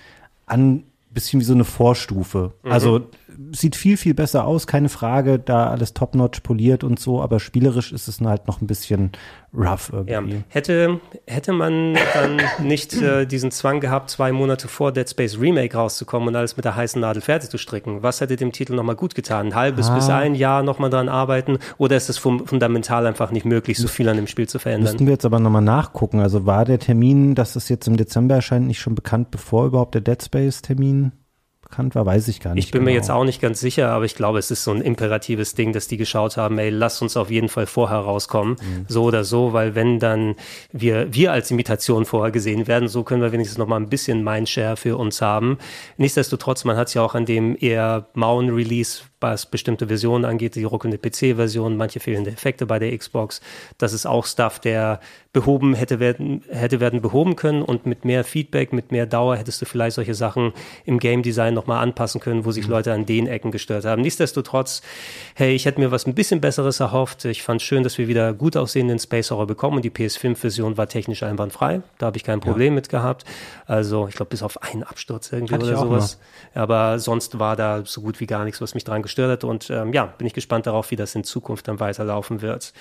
an, 0.45 0.83
bisschen 1.13 1.41
wie 1.41 1.45
so 1.45 1.53
eine 1.53 1.65
Vorstufe. 1.65 2.53
Mhm. 2.63 2.71
Also 2.71 3.07
sieht 3.51 3.75
viel, 3.75 3.97
viel 3.97 4.13
besser 4.13 4.45
aus, 4.45 4.67
keine 4.67 4.89
Frage, 4.89 5.39
da 5.39 5.69
alles 5.69 5.93
top-notch 5.93 6.41
poliert 6.41 6.83
und 6.83 6.99
so, 6.99 7.21
aber 7.21 7.39
spielerisch 7.39 7.91
ist 7.91 8.07
es 8.07 8.21
halt 8.21 8.47
noch 8.47 8.61
ein 8.61 8.67
bisschen 8.67 9.11
rough 9.53 9.91
irgendwie. 9.93 10.35
Ja. 10.35 10.43
Hätte, 10.49 10.99
hätte 11.27 11.51
man 11.51 11.95
dann 12.13 12.41
nicht 12.63 12.93
äh, 13.01 13.25
diesen 13.25 13.51
Zwang 13.51 13.79
gehabt, 13.79 14.09
zwei 14.09 14.31
Monate 14.31 14.67
vor 14.67 14.91
Dead 14.91 15.09
Space 15.09 15.39
Remake 15.39 15.75
rauszukommen 15.75 16.29
und 16.29 16.35
alles 16.35 16.55
mit 16.55 16.65
der 16.65 16.75
heißen 16.75 17.01
Nadel 17.01 17.21
fertig 17.21 17.49
zu 17.49 17.57
stricken, 17.57 18.03
was 18.03 18.21
hätte 18.21 18.35
dem 18.35 18.51
Titel 18.51 18.75
nochmal 18.75 18.95
gut 18.95 19.15
getan? 19.15 19.47
Ein 19.47 19.55
halbes 19.55 19.89
ah. 19.89 19.95
bis 19.95 20.09
ein 20.09 20.35
Jahr 20.35 20.63
nochmal 20.63 20.89
dran 20.89 21.09
arbeiten 21.09 21.57
oder 21.77 21.97
ist 21.97 22.09
es 22.09 22.17
fundamental 22.17 23.07
einfach 23.07 23.31
nicht 23.31 23.45
möglich, 23.45 23.77
so 23.77 23.87
viel 23.87 24.07
an 24.09 24.17
dem 24.17 24.27
Spiel 24.27 24.47
zu 24.47 24.59
verändern? 24.59 24.93
Müssten 24.93 25.05
wir 25.05 25.13
jetzt 25.13 25.25
aber 25.25 25.39
nochmal 25.39 25.61
nachgucken. 25.61 26.19
Also 26.19 26.45
war 26.45 26.65
der 26.65 26.79
Termin, 26.79 27.35
dass 27.35 27.55
es 27.55 27.69
jetzt 27.69 27.87
im 27.87 27.97
Dezember 27.97 28.35
erscheint, 28.35 28.67
nicht 28.67 28.79
schon 28.79 28.95
bekannt, 28.95 29.31
bevor 29.31 29.65
überhaupt 29.65 29.95
der 29.95 30.01
Dead 30.01 30.21
Space 30.21 30.61
Termin 30.61 31.11
bekannt 31.71 31.95
war, 31.95 32.05
weiß 32.05 32.27
ich 32.27 32.39
gar 32.41 32.53
nicht. 32.53 32.65
Ich 32.65 32.71
bin 32.71 32.81
genau. 32.81 32.91
mir 32.91 32.95
jetzt 32.95 33.09
auch 33.09 33.23
nicht 33.23 33.41
ganz 33.41 33.59
sicher, 33.59 33.89
aber 33.89 34.05
ich 34.05 34.15
glaube, 34.15 34.37
es 34.37 34.51
ist 34.51 34.63
so 34.63 34.71
ein 34.71 34.81
imperatives 34.81 35.55
Ding, 35.55 35.73
dass 35.73 35.87
die 35.87 35.97
geschaut 35.97 36.37
haben, 36.37 36.59
ey, 36.59 36.69
lass 36.69 37.01
uns 37.01 37.17
auf 37.17 37.31
jeden 37.31 37.49
Fall 37.49 37.65
vorher 37.65 37.99
rauskommen, 37.99 38.57
mhm. 38.61 38.85
so 38.87 39.03
oder 39.03 39.23
so, 39.23 39.53
weil 39.53 39.73
wenn 39.73 39.97
dann 39.97 40.35
wir, 40.71 41.13
wir 41.13 41.31
als 41.31 41.49
Imitation 41.49 42.05
vorher 42.05 42.31
gesehen 42.31 42.67
werden, 42.67 42.87
so 42.89 43.03
können 43.03 43.21
wir 43.21 43.31
wenigstens 43.31 43.57
noch 43.57 43.67
mal 43.67 43.77
ein 43.77 43.89
bisschen 43.89 44.23
Mindshare 44.23 44.77
für 44.77 44.97
uns 44.97 45.21
haben. 45.21 45.57
Nichtsdestotrotz, 45.97 46.65
man 46.65 46.75
hat 46.75 46.89
es 46.89 46.93
ja 46.93 47.01
auch 47.01 47.15
an 47.15 47.25
dem 47.25 47.55
eher 47.59 48.07
mauen 48.13 48.49
Release 48.49 49.03
was 49.21 49.45
bestimmte 49.45 49.87
Versionen 49.87 50.25
angeht, 50.25 50.55
die 50.55 50.63
ruckelnde 50.63 50.97
PC-Version, 50.97 51.77
manche 51.77 51.99
fehlende 51.99 52.31
Effekte 52.31 52.65
bei 52.65 52.79
der 52.79 52.97
Xbox. 52.97 53.39
Das 53.77 53.93
ist 53.93 54.05
auch 54.05 54.25
Stuff, 54.25 54.59
der 54.59 54.99
behoben 55.31 55.75
hätte 55.75 55.99
werden, 55.99 56.43
hätte 56.49 56.81
werden 56.81 57.01
behoben 57.01 57.37
können 57.37 57.61
und 57.61 57.85
mit 57.85 58.03
mehr 58.03 58.25
Feedback, 58.25 58.73
mit 58.73 58.91
mehr 58.91 59.05
Dauer 59.05 59.37
hättest 59.37 59.61
du 59.61 59.65
vielleicht 59.65 59.95
solche 59.95 60.13
Sachen 60.13 60.51
im 60.83 60.99
Game 60.99 61.23
Design 61.23 61.53
nochmal 61.53 61.81
anpassen 61.81 62.19
können, 62.19 62.43
wo 62.43 62.51
sich 62.51 62.65
mhm. 62.65 62.71
Leute 62.71 62.93
an 62.93 63.05
den 63.05 63.27
Ecken 63.27 63.51
gestört 63.51 63.85
haben. 63.85 64.01
Nichtsdestotrotz, 64.01 64.81
hey, 65.35 65.53
ich 65.53 65.65
hätte 65.65 65.79
mir 65.79 65.91
was 65.91 66.05
ein 66.05 66.15
bisschen 66.15 66.41
Besseres 66.41 66.81
erhofft. 66.81 67.23
Ich 67.23 67.43
fand 67.43 67.61
schön, 67.61 67.83
dass 67.83 67.97
wir 67.97 68.09
wieder 68.09 68.33
gut 68.33 68.57
aussehenden 68.57 68.99
Space 68.99 69.31
Horror 69.31 69.47
bekommen 69.47 69.77
und 69.77 69.85
die 69.85 69.91
PS5-Version 69.91 70.77
war 70.77 70.89
technisch 70.89 71.23
einwandfrei. 71.23 71.81
Da 71.97 72.07
habe 72.07 72.17
ich 72.17 72.23
kein 72.23 72.41
Problem 72.41 72.73
ja. 72.73 72.75
mit 72.75 72.89
gehabt. 72.89 73.23
Also, 73.67 74.07
ich 74.09 74.15
glaube, 74.15 74.31
bis 74.31 74.43
auf 74.43 74.61
einen 74.61 74.83
Absturz 74.83 75.31
irgendwie 75.31 75.53
Hatte 75.53 75.65
oder 75.65 75.77
sowas. 75.77 76.19
Mal. 76.53 76.61
Aber 76.63 76.99
sonst 76.99 77.39
war 77.39 77.55
da 77.55 77.83
so 77.85 78.01
gut 78.01 78.19
wie 78.19 78.25
gar 78.25 78.43
nichts, 78.43 78.59
was 78.59 78.73
mich 78.73 78.83
dran 78.83 79.01
gestört 79.01 79.10
hat. 79.17 79.43
Und 79.43 79.69
ähm, 79.69 79.93
ja, 79.93 80.05
bin 80.05 80.27
ich 80.27 80.33
gespannt 80.33 80.67
darauf, 80.67 80.91
wie 80.91 80.95
das 80.95 81.15
in 81.15 81.23
Zukunft 81.23 81.67
dann 81.67 81.79
weiterlaufen 81.79 82.41
wird. 82.41 82.73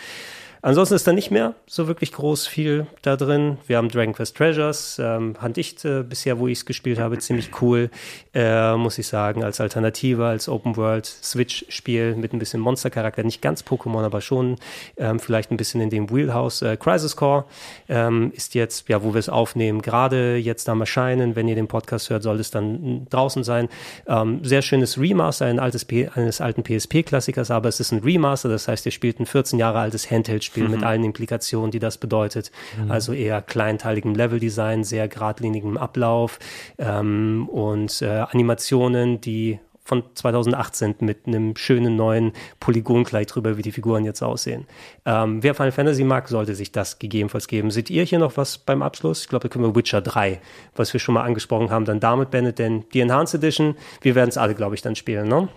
Ansonsten 0.63 0.95
ist 0.95 1.07
da 1.07 1.13
nicht 1.13 1.31
mehr 1.31 1.55
so 1.67 1.87
wirklich 1.87 2.13
groß 2.13 2.47
viel 2.47 2.87
da 3.01 3.17
drin. 3.17 3.57
Wir 3.67 3.79
haben 3.79 3.89
Dragon 3.89 4.13
Quest 4.13 4.37
Treasures, 4.37 4.99
ähm, 5.03 5.35
fand 5.35 5.57
äh, 5.59 6.03
bisher, 6.03 6.39
wo 6.39 6.49
ich 6.49 6.59
es 6.59 6.67
gespielt 6.67 6.99
habe, 6.99 7.17
ziemlich 7.19 7.63
cool, 7.63 7.91
äh, 8.35 8.77
muss 8.77 8.99
ich 8.99 9.07
sagen, 9.07 9.43
als 9.43 9.61
Alternative, 9.61 10.27
als 10.27 10.49
Open 10.49 10.77
World 10.77 11.07
Switch-Spiel 11.07 12.15
mit 12.17 12.35
ein 12.35 12.39
bisschen 12.39 12.61
Monster-Charakter, 12.61 13.23
nicht 13.23 13.41
ganz 13.41 13.63
Pokémon, 13.63 14.05
aber 14.05 14.21
schon 14.21 14.57
ähm, 14.99 15.19
vielleicht 15.19 15.51
ein 15.51 15.57
bisschen 15.57 15.81
in 15.81 15.89
dem 15.89 16.11
Wheelhouse. 16.11 16.61
Äh, 16.61 16.77
Crisis 16.77 17.17
Core 17.17 17.45
ähm, 17.89 18.31
ist 18.35 18.55
jetzt, 18.55 18.89
ja, 18.91 19.03
wo 19.03 19.15
wir 19.15 19.19
es 19.19 19.31
aufnehmen, 19.31 19.81
gerade 19.81 20.37
jetzt 20.37 20.69
am 20.69 20.81
Erscheinen. 20.81 21.37
Wenn 21.37 21.49
ihr 21.49 21.55
den 21.55 21.69
Podcast 21.69 22.11
hört, 22.11 22.23
soll 22.23 22.39
es 22.39 22.51
dann 22.51 23.07
draußen 23.09 23.45
sein. 23.45 23.69
Ähm, 24.07 24.45
sehr 24.45 24.61
schönes 24.61 24.99
Remaster 24.99 25.47
ein 25.47 25.59
altes 25.59 25.87
P 25.87 26.09
eines 26.09 26.43
alten 26.43 26.63
PSP-Klassikers, 26.63 27.51
aber 27.51 27.69
es 27.69 27.81
ist 27.81 27.93
ein 27.93 28.01
Remaster, 28.01 28.51
das 28.51 28.69
heißt, 28.69 28.85
ihr 28.85 28.93
spielt 28.93 29.21
ein 29.21 29.27
14 29.27 29.59
Jahre 29.59 29.79
altes 29.79 30.11
Handheld 30.11 30.50
Spiel 30.51 30.65
mhm. 30.65 30.71
mit 30.73 30.83
allen 30.83 31.05
Implikationen, 31.05 31.71
die 31.71 31.79
das 31.79 31.97
bedeutet. 31.97 32.51
Mhm. 32.77 32.91
Also 32.91 33.13
eher 33.13 33.41
kleinteiligem 33.41 34.17
Leveldesign, 34.17 34.83
sehr 34.83 35.07
geradlinigem 35.07 35.77
Ablauf 35.77 36.41
ähm, 36.77 37.49
und 37.49 38.03
äh, 38.03 38.09
Animationen, 38.09 39.21
die 39.21 39.61
von 39.85 40.03
2018 40.13 40.97
mit 41.01 41.27
einem 41.27 41.57
schönen 41.57 41.95
neuen 41.95 42.33
Polygonkleid 42.59 43.33
drüber, 43.33 43.57
wie 43.57 43.63
die 43.63 43.73
Figuren 43.73 44.05
jetzt 44.05 44.23
aussehen. 44.23 44.67
Ähm, 45.05 45.43
wer 45.43 45.55
Final 45.55 45.73
Fantasy 45.73 46.03
mag, 46.03 46.29
sollte 46.29 46.57
sich 46.57 46.73
das 46.73 46.99
gegebenenfalls 46.99 47.47
geben. 47.47 47.71
Seht 47.71 47.91
ihr 47.91 48.03
hier 48.03 48.19
noch 48.19 48.37
was 48.37 48.59
beim 48.59 48.83
Abschluss? 48.83 49.23
Ich 49.23 49.29
glaube, 49.29 49.49
da 49.49 49.53
können 49.53 49.65
wir 49.65 49.77
Witcher 49.77 50.01
3, 50.01 50.41
was 50.75 50.93
wir 50.93 51.01
schon 51.01 51.15
mal 51.15 51.23
angesprochen 51.23 51.71
haben, 51.71 51.85
dann 51.85 52.01
damit 52.01 52.31
beendet, 52.31 52.59
denn 52.59 52.85
die 52.93 53.01
Enhanced 53.01 53.37
Edition, 53.37 53.77
wir 54.01 54.17
werden 54.17 54.31
es 54.31 54.37
alle, 54.37 54.57
glaube 54.57 54.75
ich, 54.75 54.83
dann 54.83 54.97
spielen, 54.97 55.29
ne? 55.29 55.49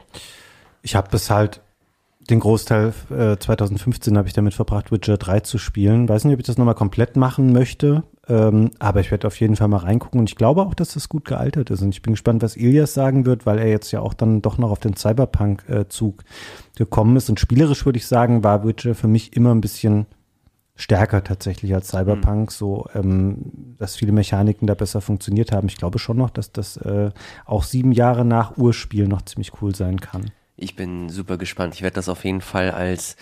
Ich 0.83 0.95
habe 0.95 1.09
das 1.11 1.29
halt 1.29 1.61
den 2.29 2.39
Großteil 2.39 2.93
äh, 3.09 3.37
2015 3.37 4.17
habe 4.17 4.27
ich 4.27 4.33
damit 4.33 4.53
verbracht, 4.53 4.91
Witcher 4.91 5.17
3 5.17 5.41
zu 5.41 5.57
spielen. 5.57 6.07
Weiß 6.07 6.23
nicht, 6.23 6.33
ob 6.33 6.39
ich 6.39 6.45
das 6.45 6.57
nochmal 6.57 6.75
komplett 6.75 7.15
machen 7.17 7.51
möchte. 7.51 8.03
Ähm, 8.29 8.71
aber 8.79 9.01
ich 9.01 9.11
werde 9.11 9.27
auf 9.27 9.39
jeden 9.39 9.57
Fall 9.57 9.67
mal 9.67 9.77
reingucken 9.77 10.19
und 10.19 10.29
ich 10.29 10.37
glaube 10.37 10.61
auch, 10.61 10.73
dass 10.73 10.93
das 10.93 11.09
gut 11.09 11.25
gealtert 11.25 11.69
ist. 11.69 11.81
Und 11.81 11.89
ich 11.89 12.01
bin 12.01 12.13
gespannt, 12.13 12.41
was 12.41 12.55
Ilias 12.55 12.93
sagen 12.93 13.25
wird, 13.25 13.45
weil 13.45 13.59
er 13.59 13.67
jetzt 13.67 13.91
ja 13.91 13.99
auch 13.99 14.13
dann 14.13 14.41
doch 14.41 14.57
noch 14.57 14.71
auf 14.71 14.79
den 14.79 14.95
Cyberpunk-Zug 14.95 16.23
gekommen 16.75 17.17
ist. 17.17 17.29
Und 17.29 17.39
spielerisch 17.39 17.85
würde 17.85 17.97
ich 17.97 18.07
sagen, 18.07 18.43
war 18.43 18.65
Witcher 18.65 18.95
für 18.95 19.09
mich 19.09 19.35
immer 19.35 19.53
ein 19.53 19.61
bisschen 19.61 20.05
stärker 20.75 21.23
tatsächlich 21.23 21.73
als 21.75 21.89
Cyberpunk, 21.89 22.49
mhm. 22.49 22.51
so 22.51 22.87
ähm, 22.95 23.75
dass 23.77 23.95
viele 23.95 24.11
Mechaniken 24.11 24.67
da 24.67 24.73
besser 24.73 25.01
funktioniert 25.01 25.51
haben. 25.51 25.67
Ich 25.67 25.77
glaube 25.77 25.99
schon 25.99 26.17
noch, 26.17 26.29
dass 26.29 26.51
das 26.51 26.77
äh, 26.77 27.11
auch 27.45 27.63
sieben 27.63 27.91
Jahre 27.91 28.25
nach 28.25 28.57
Urspiel 28.57 29.07
noch 29.07 29.21
ziemlich 29.23 29.61
cool 29.61 29.75
sein 29.75 29.99
kann. 29.99 30.31
Ich 30.55 30.75
bin 30.75 31.09
super 31.09 31.37
gespannt. 31.37 31.75
Ich 31.75 31.81
werde 31.81 31.95
das 31.95 32.09
auf 32.09 32.25
jeden 32.25 32.41
Fall 32.41 32.71
als 32.71 33.15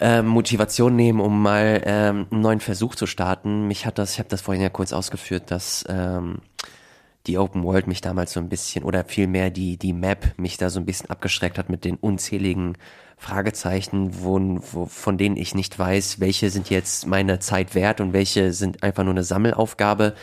äh, 0.00 0.22
Motivation 0.22 0.96
nehmen, 0.96 1.20
um 1.20 1.42
mal 1.42 1.82
ähm, 1.84 2.26
einen 2.30 2.40
neuen 2.40 2.60
Versuch 2.60 2.94
zu 2.94 3.06
starten. 3.06 3.66
Mich 3.66 3.86
hat 3.86 3.98
das, 3.98 4.12
ich 4.12 4.18
habe 4.18 4.28
das 4.28 4.40
vorhin 4.40 4.62
ja 4.62 4.68
kurz 4.68 4.92
ausgeführt, 4.92 5.50
dass 5.50 5.84
ähm, 5.88 6.38
die 7.26 7.38
Open 7.38 7.62
World 7.64 7.86
mich 7.86 8.00
damals 8.00 8.32
so 8.32 8.40
ein 8.40 8.48
bisschen 8.48 8.84
oder 8.84 9.04
vielmehr 9.04 9.50
die 9.50 9.76
die 9.76 9.92
Map 9.92 10.32
mich 10.38 10.56
da 10.56 10.70
so 10.70 10.80
ein 10.80 10.86
bisschen 10.86 11.10
abgeschreckt 11.10 11.58
hat 11.58 11.68
mit 11.68 11.84
den 11.84 11.96
unzähligen 11.96 12.78
Fragezeichen, 13.18 14.22
wo, 14.22 14.38
wo, 14.72 14.86
von 14.86 15.18
denen 15.18 15.36
ich 15.36 15.54
nicht 15.54 15.78
weiß, 15.78 16.20
welche 16.20 16.50
sind 16.50 16.70
jetzt 16.70 17.06
meine 17.06 17.40
Zeit 17.40 17.74
wert 17.74 18.00
und 18.00 18.12
welche 18.12 18.52
sind 18.52 18.82
einfach 18.82 19.02
nur 19.02 19.12
eine 19.12 19.24
Sammelaufgabe. 19.24 20.14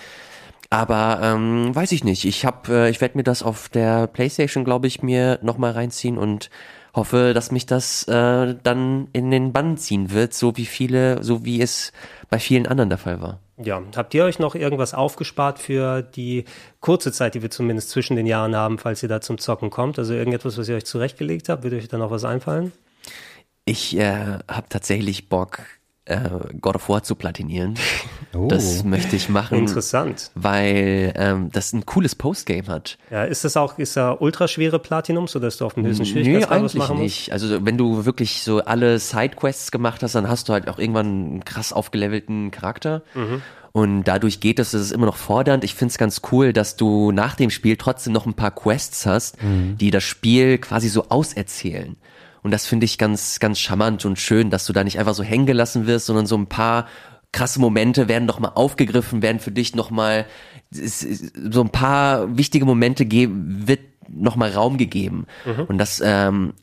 Aber 0.70 1.20
ähm, 1.22 1.76
weiß 1.76 1.92
ich 1.92 2.04
nicht. 2.04 2.26
Ich 2.26 2.46
habe, 2.46 2.86
äh, 2.86 2.90
ich 2.90 3.02
werde 3.02 3.18
mir 3.18 3.24
das 3.24 3.44
auf 3.44 3.70
der 3.70 4.08
PlayStation, 4.08 4.66
glaube 4.66 4.88
ich, 4.88 5.04
mir 5.04 5.40
nochmal 5.42 5.72
reinziehen 5.72 6.18
und 6.18 6.50
hoffe, 6.96 7.34
dass 7.34 7.52
mich 7.52 7.66
das 7.66 8.08
äh, 8.08 8.56
dann 8.64 9.08
in 9.14 9.30
den 9.32 9.54
Bann 9.54 9.78
ziehen 9.78 10.12
wird, 10.12 10.34
so 10.34 10.56
wie 10.58 10.66
viele, 10.66 11.22
so 11.24 11.46
wie 11.46 11.62
es 11.62 11.92
bei 12.30 12.40
vielen 12.40 12.68
anderen 12.68 12.90
der 12.90 12.98
Fall 12.98 13.22
war. 13.22 13.40
Ja, 13.58 13.82
habt 13.96 14.14
ihr 14.14 14.26
euch 14.26 14.40
noch 14.40 14.56
irgendwas 14.56 14.94
aufgespart 14.94 15.60
für 15.60 16.02
die 16.02 16.46
kurze 16.82 17.12
Zeit, 17.12 17.36
die 17.36 17.42
wir 17.42 17.52
zumindest 17.52 17.90
zwischen 17.90 18.16
den 18.16 18.26
Jahren 18.26 18.56
haben, 18.56 18.78
falls 18.80 19.02
ihr 19.04 19.10
da 19.10 19.22
zum 19.22 19.38
Zocken 19.38 19.70
kommt? 19.70 19.98
Also 19.98 20.14
irgendetwas, 20.14 20.58
was 20.58 20.68
ihr 20.68 20.76
euch 20.76 20.86
zurechtgelegt 20.86 21.48
habt, 21.48 21.64
würde 21.64 21.78
euch 21.78 21.88
da 21.88 21.98
noch 21.98 22.12
was 22.12 22.26
einfallen? 22.26 22.74
Ich 23.64 23.98
äh, 23.98 24.40
habe 24.48 24.70
tatsächlich 24.70 25.30
Bock, 25.30 25.64
äh, 26.06 26.20
God 26.62 26.76
of 26.76 26.90
War 26.90 27.04
zu 27.04 27.16
platinieren. 27.16 27.76
Oh. 28.38 28.50
Das 28.50 28.84
möchte 28.84 29.16
ich 29.16 29.30
machen. 29.30 29.58
Interessant. 29.58 30.30
Weil 30.36 31.14
ähm, 31.16 31.52
das 31.54 31.72
ein 31.72 31.86
cooles 31.86 32.16
Postgame 32.16 32.68
hat. 32.68 32.98
Ja, 33.10 33.24
ist 33.24 33.46
das 33.46 33.56
auch, 33.56 33.80
ist 33.80 33.96
da 33.96 34.12
ultraschwere 34.12 34.78
Platinum, 34.78 35.28
sodass 35.28 35.56
du 35.56 35.66
auf 35.66 35.76
dem 35.76 35.86
höchsten 35.86 36.06
Schwierigkeitsgrad 36.06 36.62
was 36.62 36.74
machen 36.74 36.98
musst? 36.98 37.04
nicht. 37.04 37.32
Also 37.32 37.66
wenn 37.66 37.78
du 37.78 38.04
wirklich 38.04 38.42
so 38.42 38.60
alle 38.60 39.00
Sidequests 39.00 39.72
gemacht 39.72 40.04
hast, 40.04 40.16
dann 40.16 40.28
hast 40.28 40.50
du 40.50 40.54
halt 40.54 40.68
auch 40.68 40.80
irgendwann 40.80 41.06
einen 41.06 41.46
krass 41.46 41.72
aufgelevelten 41.72 42.52
Charakter. 42.52 43.04
Mhm. 43.14 43.42
Und 43.72 44.04
dadurch 44.04 44.42
geht 44.42 44.60
es, 44.60 44.72
das 44.72 44.82
ist 44.82 44.92
immer 44.92 45.06
noch 45.06 45.18
fordernd. 45.18 45.64
Ich 45.64 45.76
finde 45.76 45.92
es 45.92 45.98
ganz 45.98 46.22
cool, 46.32 46.52
dass 46.52 46.76
du 46.76 47.14
nach 47.14 47.36
dem 47.36 47.50
Spiel 47.50 47.78
trotzdem 47.78 48.12
noch 48.12 48.26
ein 48.26 48.34
paar 48.34 48.52
Quests 48.52 49.06
hast, 49.06 49.42
mhm. 49.42 49.78
die 49.78 49.92
das 49.92 50.04
Spiel 50.04 50.58
quasi 50.58 50.90
so 50.90 51.08
auserzählen. 51.08 51.96
Und 52.46 52.52
das 52.52 52.68
finde 52.68 52.86
ich 52.86 53.00
ganz, 53.00 53.40
ganz 53.40 53.58
charmant 53.58 54.06
und 54.06 54.20
schön, 54.20 54.52
dass 54.52 54.68
du 54.68 54.72
da 54.72 54.84
nicht 54.84 55.00
einfach 55.00 55.16
so 55.16 55.24
hängen 55.24 55.48
gelassen 55.48 55.88
wirst, 55.88 56.06
sondern 56.06 56.28
so 56.28 56.38
ein 56.38 56.46
paar 56.46 56.86
krasse 57.32 57.60
Momente 57.60 58.08
werden 58.08 58.26
noch 58.26 58.38
mal 58.38 58.50
aufgegriffen, 58.50 59.24
werden 59.24 59.40
für 59.40 59.50
dich 59.50 59.74
noch 59.74 59.90
mal 59.90 60.28
so 60.70 61.62
ein 61.62 61.70
paar 61.70 62.38
wichtige 62.38 62.66
Momente 62.66 63.08
geben, 63.08 63.68
wird 63.68 63.80
noch 64.10 64.36
mal 64.36 64.52
Raum 64.52 64.78
gegeben. 64.78 65.26
Mhm. 65.44 65.64
Und 65.64 65.80
das 65.80 66.04
ähm, 66.06 66.54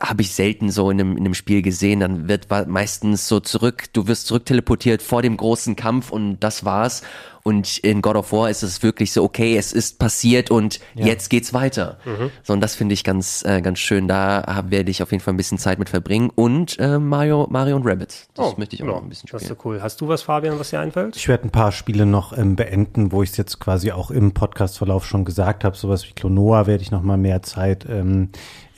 habe 0.00 0.22
ich 0.22 0.34
selten 0.34 0.70
so 0.70 0.90
in 0.90 1.00
einem, 1.00 1.12
in 1.12 1.24
einem 1.24 1.34
Spiel 1.34 1.62
gesehen. 1.62 2.00
Dann 2.00 2.28
wird 2.28 2.48
meistens 2.68 3.28
so 3.28 3.40
zurück, 3.40 3.84
du 3.92 4.06
wirst 4.06 4.26
zurückteleportiert 4.26 5.02
vor 5.02 5.22
dem 5.22 5.36
großen 5.36 5.76
Kampf 5.76 6.10
und 6.10 6.40
das 6.40 6.64
war's. 6.64 7.02
Und 7.42 7.78
in 7.78 8.02
God 8.02 8.16
of 8.16 8.32
War 8.32 8.50
ist 8.50 8.62
es 8.62 8.82
wirklich 8.82 9.12
so, 9.12 9.24
okay, 9.24 9.56
es 9.56 9.72
ist 9.72 9.98
passiert 9.98 10.50
und 10.50 10.78
ja. 10.94 11.06
jetzt 11.06 11.30
geht's 11.30 11.54
weiter. 11.54 11.98
Mhm. 12.04 12.30
So, 12.42 12.52
und 12.52 12.60
das 12.60 12.74
finde 12.74 12.92
ich 12.92 13.02
ganz, 13.02 13.42
äh, 13.46 13.62
ganz 13.62 13.78
schön. 13.78 14.08
Da 14.08 14.62
werde 14.68 14.90
ich 14.90 15.02
auf 15.02 15.10
jeden 15.10 15.22
Fall 15.22 15.34
ein 15.34 15.38
bisschen 15.38 15.58
Zeit 15.58 15.78
mit 15.78 15.88
verbringen. 15.88 16.30
Und 16.34 16.78
äh, 16.78 16.98
Mario, 16.98 17.46
Mario 17.50 17.76
und 17.76 17.86
Rabbit. 17.86 18.28
Das 18.34 18.46
oh, 18.46 18.54
möchte 18.58 18.76
ich 18.76 18.82
auch 18.82 18.86
noch 18.86 19.02
ein 19.02 19.08
bisschen 19.08 19.28
spielen. 19.28 19.40
Das 19.40 19.50
ist 19.50 19.56
so 19.56 19.68
cool. 19.68 19.80
Hast 19.82 20.00
du 20.00 20.08
was, 20.08 20.22
Fabian, 20.22 20.58
was 20.58 20.70
dir 20.70 20.80
einfällt? 20.80 21.16
Ich 21.16 21.28
werde 21.28 21.44
ein 21.44 21.50
paar 21.50 21.72
Spiele 21.72 22.04
noch 22.04 22.36
ähm, 22.36 22.56
beenden, 22.56 23.10
wo 23.10 23.22
ich 23.22 23.30
es 23.30 23.36
jetzt 23.38 23.58
quasi 23.58 23.90
auch 23.92 24.10
im 24.10 24.32
Podcastverlauf 24.32 25.06
schon 25.06 25.24
gesagt 25.24 25.64
habe. 25.64 25.76
Sowas 25.76 26.06
wie 26.06 26.12
Klonoa 26.12 26.66
werde 26.66 26.82
ich 26.82 26.90
noch 26.90 27.02
mal 27.02 27.16
mehr 27.16 27.42
Zeit 27.42 27.86
ähm, 27.88 28.28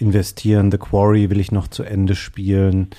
investieren. 0.02 0.70
The 0.70 0.78
Quarry 0.78 1.30
will 1.30 1.40
ich 1.40 1.52
noch 1.52 1.68
zu 1.68 1.82
Ende 1.84 2.14
spielen. 2.14 2.90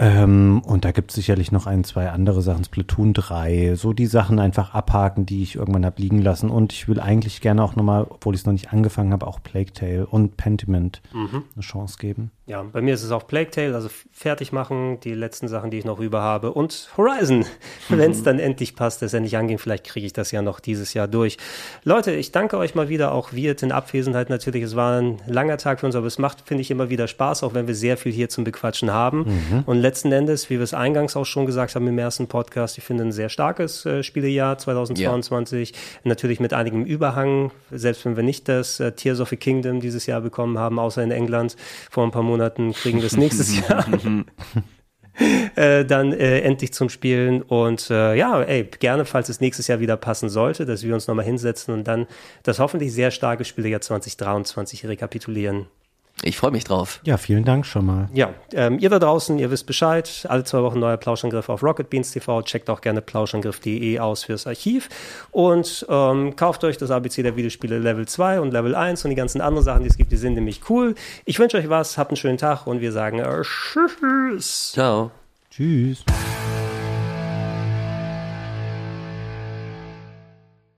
Ähm, 0.00 0.62
und 0.64 0.84
da 0.84 0.92
gibt 0.92 1.10
es 1.10 1.16
sicherlich 1.16 1.50
noch 1.50 1.66
ein, 1.66 1.82
zwei 1.82 2.10
andere 2.10 2.40
Sachen, 2.40 2.62
Splatoon 2.62 3.14
3, 3.14 3.74
so 3.74 3.92
die 3.92 4.06
Sachen 4.06 4.38
einfach 4.38 4.72
abhaken, 4.72 5.26
die 5.26 5.42
ich 5.42 5.56
irgendwann 5.56 5.84
habe 5.84 6.00
liegen 6.00 6.22
lassen. 6.22 6.50
Und 6.50 6.72
ich 6.72 6.86
will 6.86 7.00
eigentlich 7.00 7.40
gerne 7.40 7.64
auch 7.64 7.74
nochmal, 7.74 8.06
obwohl 8.08 8.34
ich 8.34 8.42
es 8.42 8.46
noch 8.46 8.52
nicht 8.52 8.72
angefangen 8.72 9.12
habe, 9.12 9.26
auch 9.26 9.42
Plague 9.42 9.72
Tale 9.72 10.06
und 10.06 10.36
Pentiment 10.36 11.02
mhm. 11.12 11.42
eine 11.52 11.62
Chance 11.62 11.98
geben. 11.98 12.30
Ja, 12.48 12.62
bei 12.62 12.80
mir 12.80 12.94
ist 12.94 13.02
es 13.02 13.10
auch 13.10 13.26
Plague 13.26 13.50
Tale, 13.50 13.74
also 13.74 13.90
fertig 14.10 14.52
machen, 14.52 15.00
die 15.00 15.12
letzten 15.12 15.48
Sachen, 15.48 15.70
die 15.70 15.76
ich 15.76 15.84
noch 15.84 16.00
über 16.00 16.22
habe. 16.22 16.52
Und 16.52 16.88
Horizon, 16.96 17.40
mhm. 17.90 17.98
wenn 17.98 18.10
es 18.10 18.22
dann 18.22 18.38
endlich 18.38 18.74
passt, 18.74 19.02
dass 19.02 19.12
endlich 19.12 19.36
angehen. 19.36 19.58
Vielleicht 19.58 19.84
kriege 19.84 20.06
ich 20.06 20.14
das 20.14 20.32
ja 20.32 20.40
noch 20.40 20.58
dieses 20.58 20.94
Jahr 20.94 21.08
durch. 21.08 21.36
Leute, 21.84 22.12
ich 22.12 22.32
danke 22.32 22.56
euch 22.56 22.74
mal 22.74 22.88
wieder, 22.88 23.12
auch 23.12 23.34
wir 23.34 23.54
in 23.62 23.70
Abwesenheit 23.70 24.30
natürlich. 24.30 24.62
Es 24.62 24.76
war 24.76 24.98
ein 24.98 25.18
langer 25.26 25.58
Tag 25.58 25.80
für 25.80 25.86
uns, 25.86 25.94
aber 25.94 26.06
es 26.06 26.16
macht, 26.16 26.40
finde 26.48 26.62
ich, 26.62 26.70
immer 26.70 26.88
wieder 26.88 27.06
Spaß, 27.06 27.42
auch 27.42 27.52
wenn 27.52 27.66
wir 27.66 27.74
sehr 27.74 27.98
viel 27.98 28.12
hier 28.12 28.30
zum 28.30 28.44
Bequatschen 28.44 28.94
haben. 28.94 29.26
Mhm. 29.26 29.64
Und 29.66 29.76
letzten 29.76 30.10
Endes, 30.10 30.48
wie 30.48 30.54
wir 30.54 30.64
es 30.64 30.72
eingangs 30.72 31.16
auch 31.16 31.26
schon 31.26 31.44
gesagt 31.44 31.74
haben 31.74 31.86
im 31.86 31.98
ersten 31.98 32.28
Podcast, 32.28 32.78
ich 32.78 32.84
finde 32.84 33.04
ein 33.04 33.12
sehr 33.12 33.28
starkes 33.28 33.84
äh, 33.84 34.02
Spielejahr 34.02 34.56
2022. 34.56 35.70
Ja. 35.72 35.76
Natürlich 36.04 36.40
mit 36.40 36.54
einigem 36.54 36.86
Überhang, 36.86 37.50
selbst 37.70 38.06
wenn 38.06 38.16
wir 38.16 38.22
nicht 38.22 38.48
das 38.48 38.80
äh, 38.80 38.92
Tears 38.92 39.20
of 39.20 39.28
the 39.28 39.36
Kingdom 39.36 39.80
dieses 39.80 40.06
Jahr 40.06 40.22
bekommen 40.22 40.56
haben, 40.56 40.78
außer 40.78 41.02
in 41.02 41.10
England 41.10 41.54
vor 41.90 42.04
ein 42.04 42.10
paar 42.10 42.22
Monaten 42.22 42.37
Monaten 42.38 42.72
kriegen 42.72 42.98
wir 42.98 43.06
es 43.06 43.16
nächstes 43.16 43.58
Jahr. 43.68 43.84
äh, 45.56 45.84
dann 45.84 46.12
äh, 46.12 46.40
endlich 46.40 46.72
zum 46.72 46.88
Spielen. 46.88 47.42
Und 47.42 47.90
äh, 47.90 48.14
ja, 48.14 48.40
ey, 48.40 48.64
gerne, 48.64 49.04
falls 49.04 49.28
es 49.28 49.40
nächstes 49.40 49.66
Jahr 49.66 49.80
wieder 49.80 49.96
passen 49.96 50.28
sollte, 50.28 50.64
dass 50.64 50.84
wir 50.84 50.94
uns 50.94 51.08
nochmal 51.08 51.24
hinsetzen 51.24 51.74
und 51.74 51.84
dann 51.84 52.06
das 52.44 52.58
hoffentlich 52.58 52.92
sehr 52.92 53.10
starke 53.10 53.44
Spielejahr 53.44 53.80
2023 53.80 54.86
rekapitulieren. 54.86 55.66
Ich 56.22 56.36
freue 56.36 56.50
mich 56.50 56.64
drauf. 56.64 57.00
Ja, 57.04 57.16
vielen 57.16 57.44
Dank 57.44 57.64
schon 57.64 57.86
mal. 57.86 58.08
Ja, 58.12 58.30
ähm, 58.52 58.78
ihr 58.80 58.90
da 58.90 58.98
draußen, 58.98 59.38
ihr 59.38 59.50
wisst 59.50 59.66
Bescheid. 59.66 60.26
Alle 60.28 60.42
zwei 60.44 60.62
Wochen 60.62 60.80
neuer 60.80 60.96
Plauschangriff 60.96 61.48
auf 61.48 61.62
Rocket 61.62 61.90
Beans 61.90 62.10
TV. 62.10 62.42
Checkt 62.42 62.68
auch 62.70 62.80
gerne 62.80 63.00
plauschangriff.de 63.00 63.98
aus 64.00 64.24
fürs 64.24 64.46
Archiv. 64.46 64.88
Und 65.30 65.86
ähm, 65.88 66.34
kauft 66.34 66.64
euch 66.64 66.76
das 66.76 66.90
ABC 66.90 67.22
der 67.22 67.36
Videospiele 67.36 67.78
Level 67.78 68.06
2 68.06 68.40
und 68.40 68.50
Level 68.52 68.74
1 68.74 69.04
und 69.04 69.10
die 69.10 69.16
ganzen 69.16 69.40
anderen 69.40 69.64
Sachen, 69.64 69.82
die 69.82 69.88
es 69.88 69.96
gibt, 69.96 70.10
die 70.10 70.16
sind 70.16 70.34
nämlich 70.34 70.68
cool. 70.68 70.94
Ich 71.24 71.38
wünsche 71.38 71.56
euch 71.56 71.68
was, 71.68 71.98
habt 71.98 72.10
einen 72.10 72.16
schönen 72.16 72.38
Tag 72.38 72.66
und 72.66 72.80
wir 72.80 72.92
sagen 72.92 73.20
äh, 73.20 73.42
Tschüss. 73.42 74.72
Ciao. 74.72 75.12
Tschüss. 75.50 76.04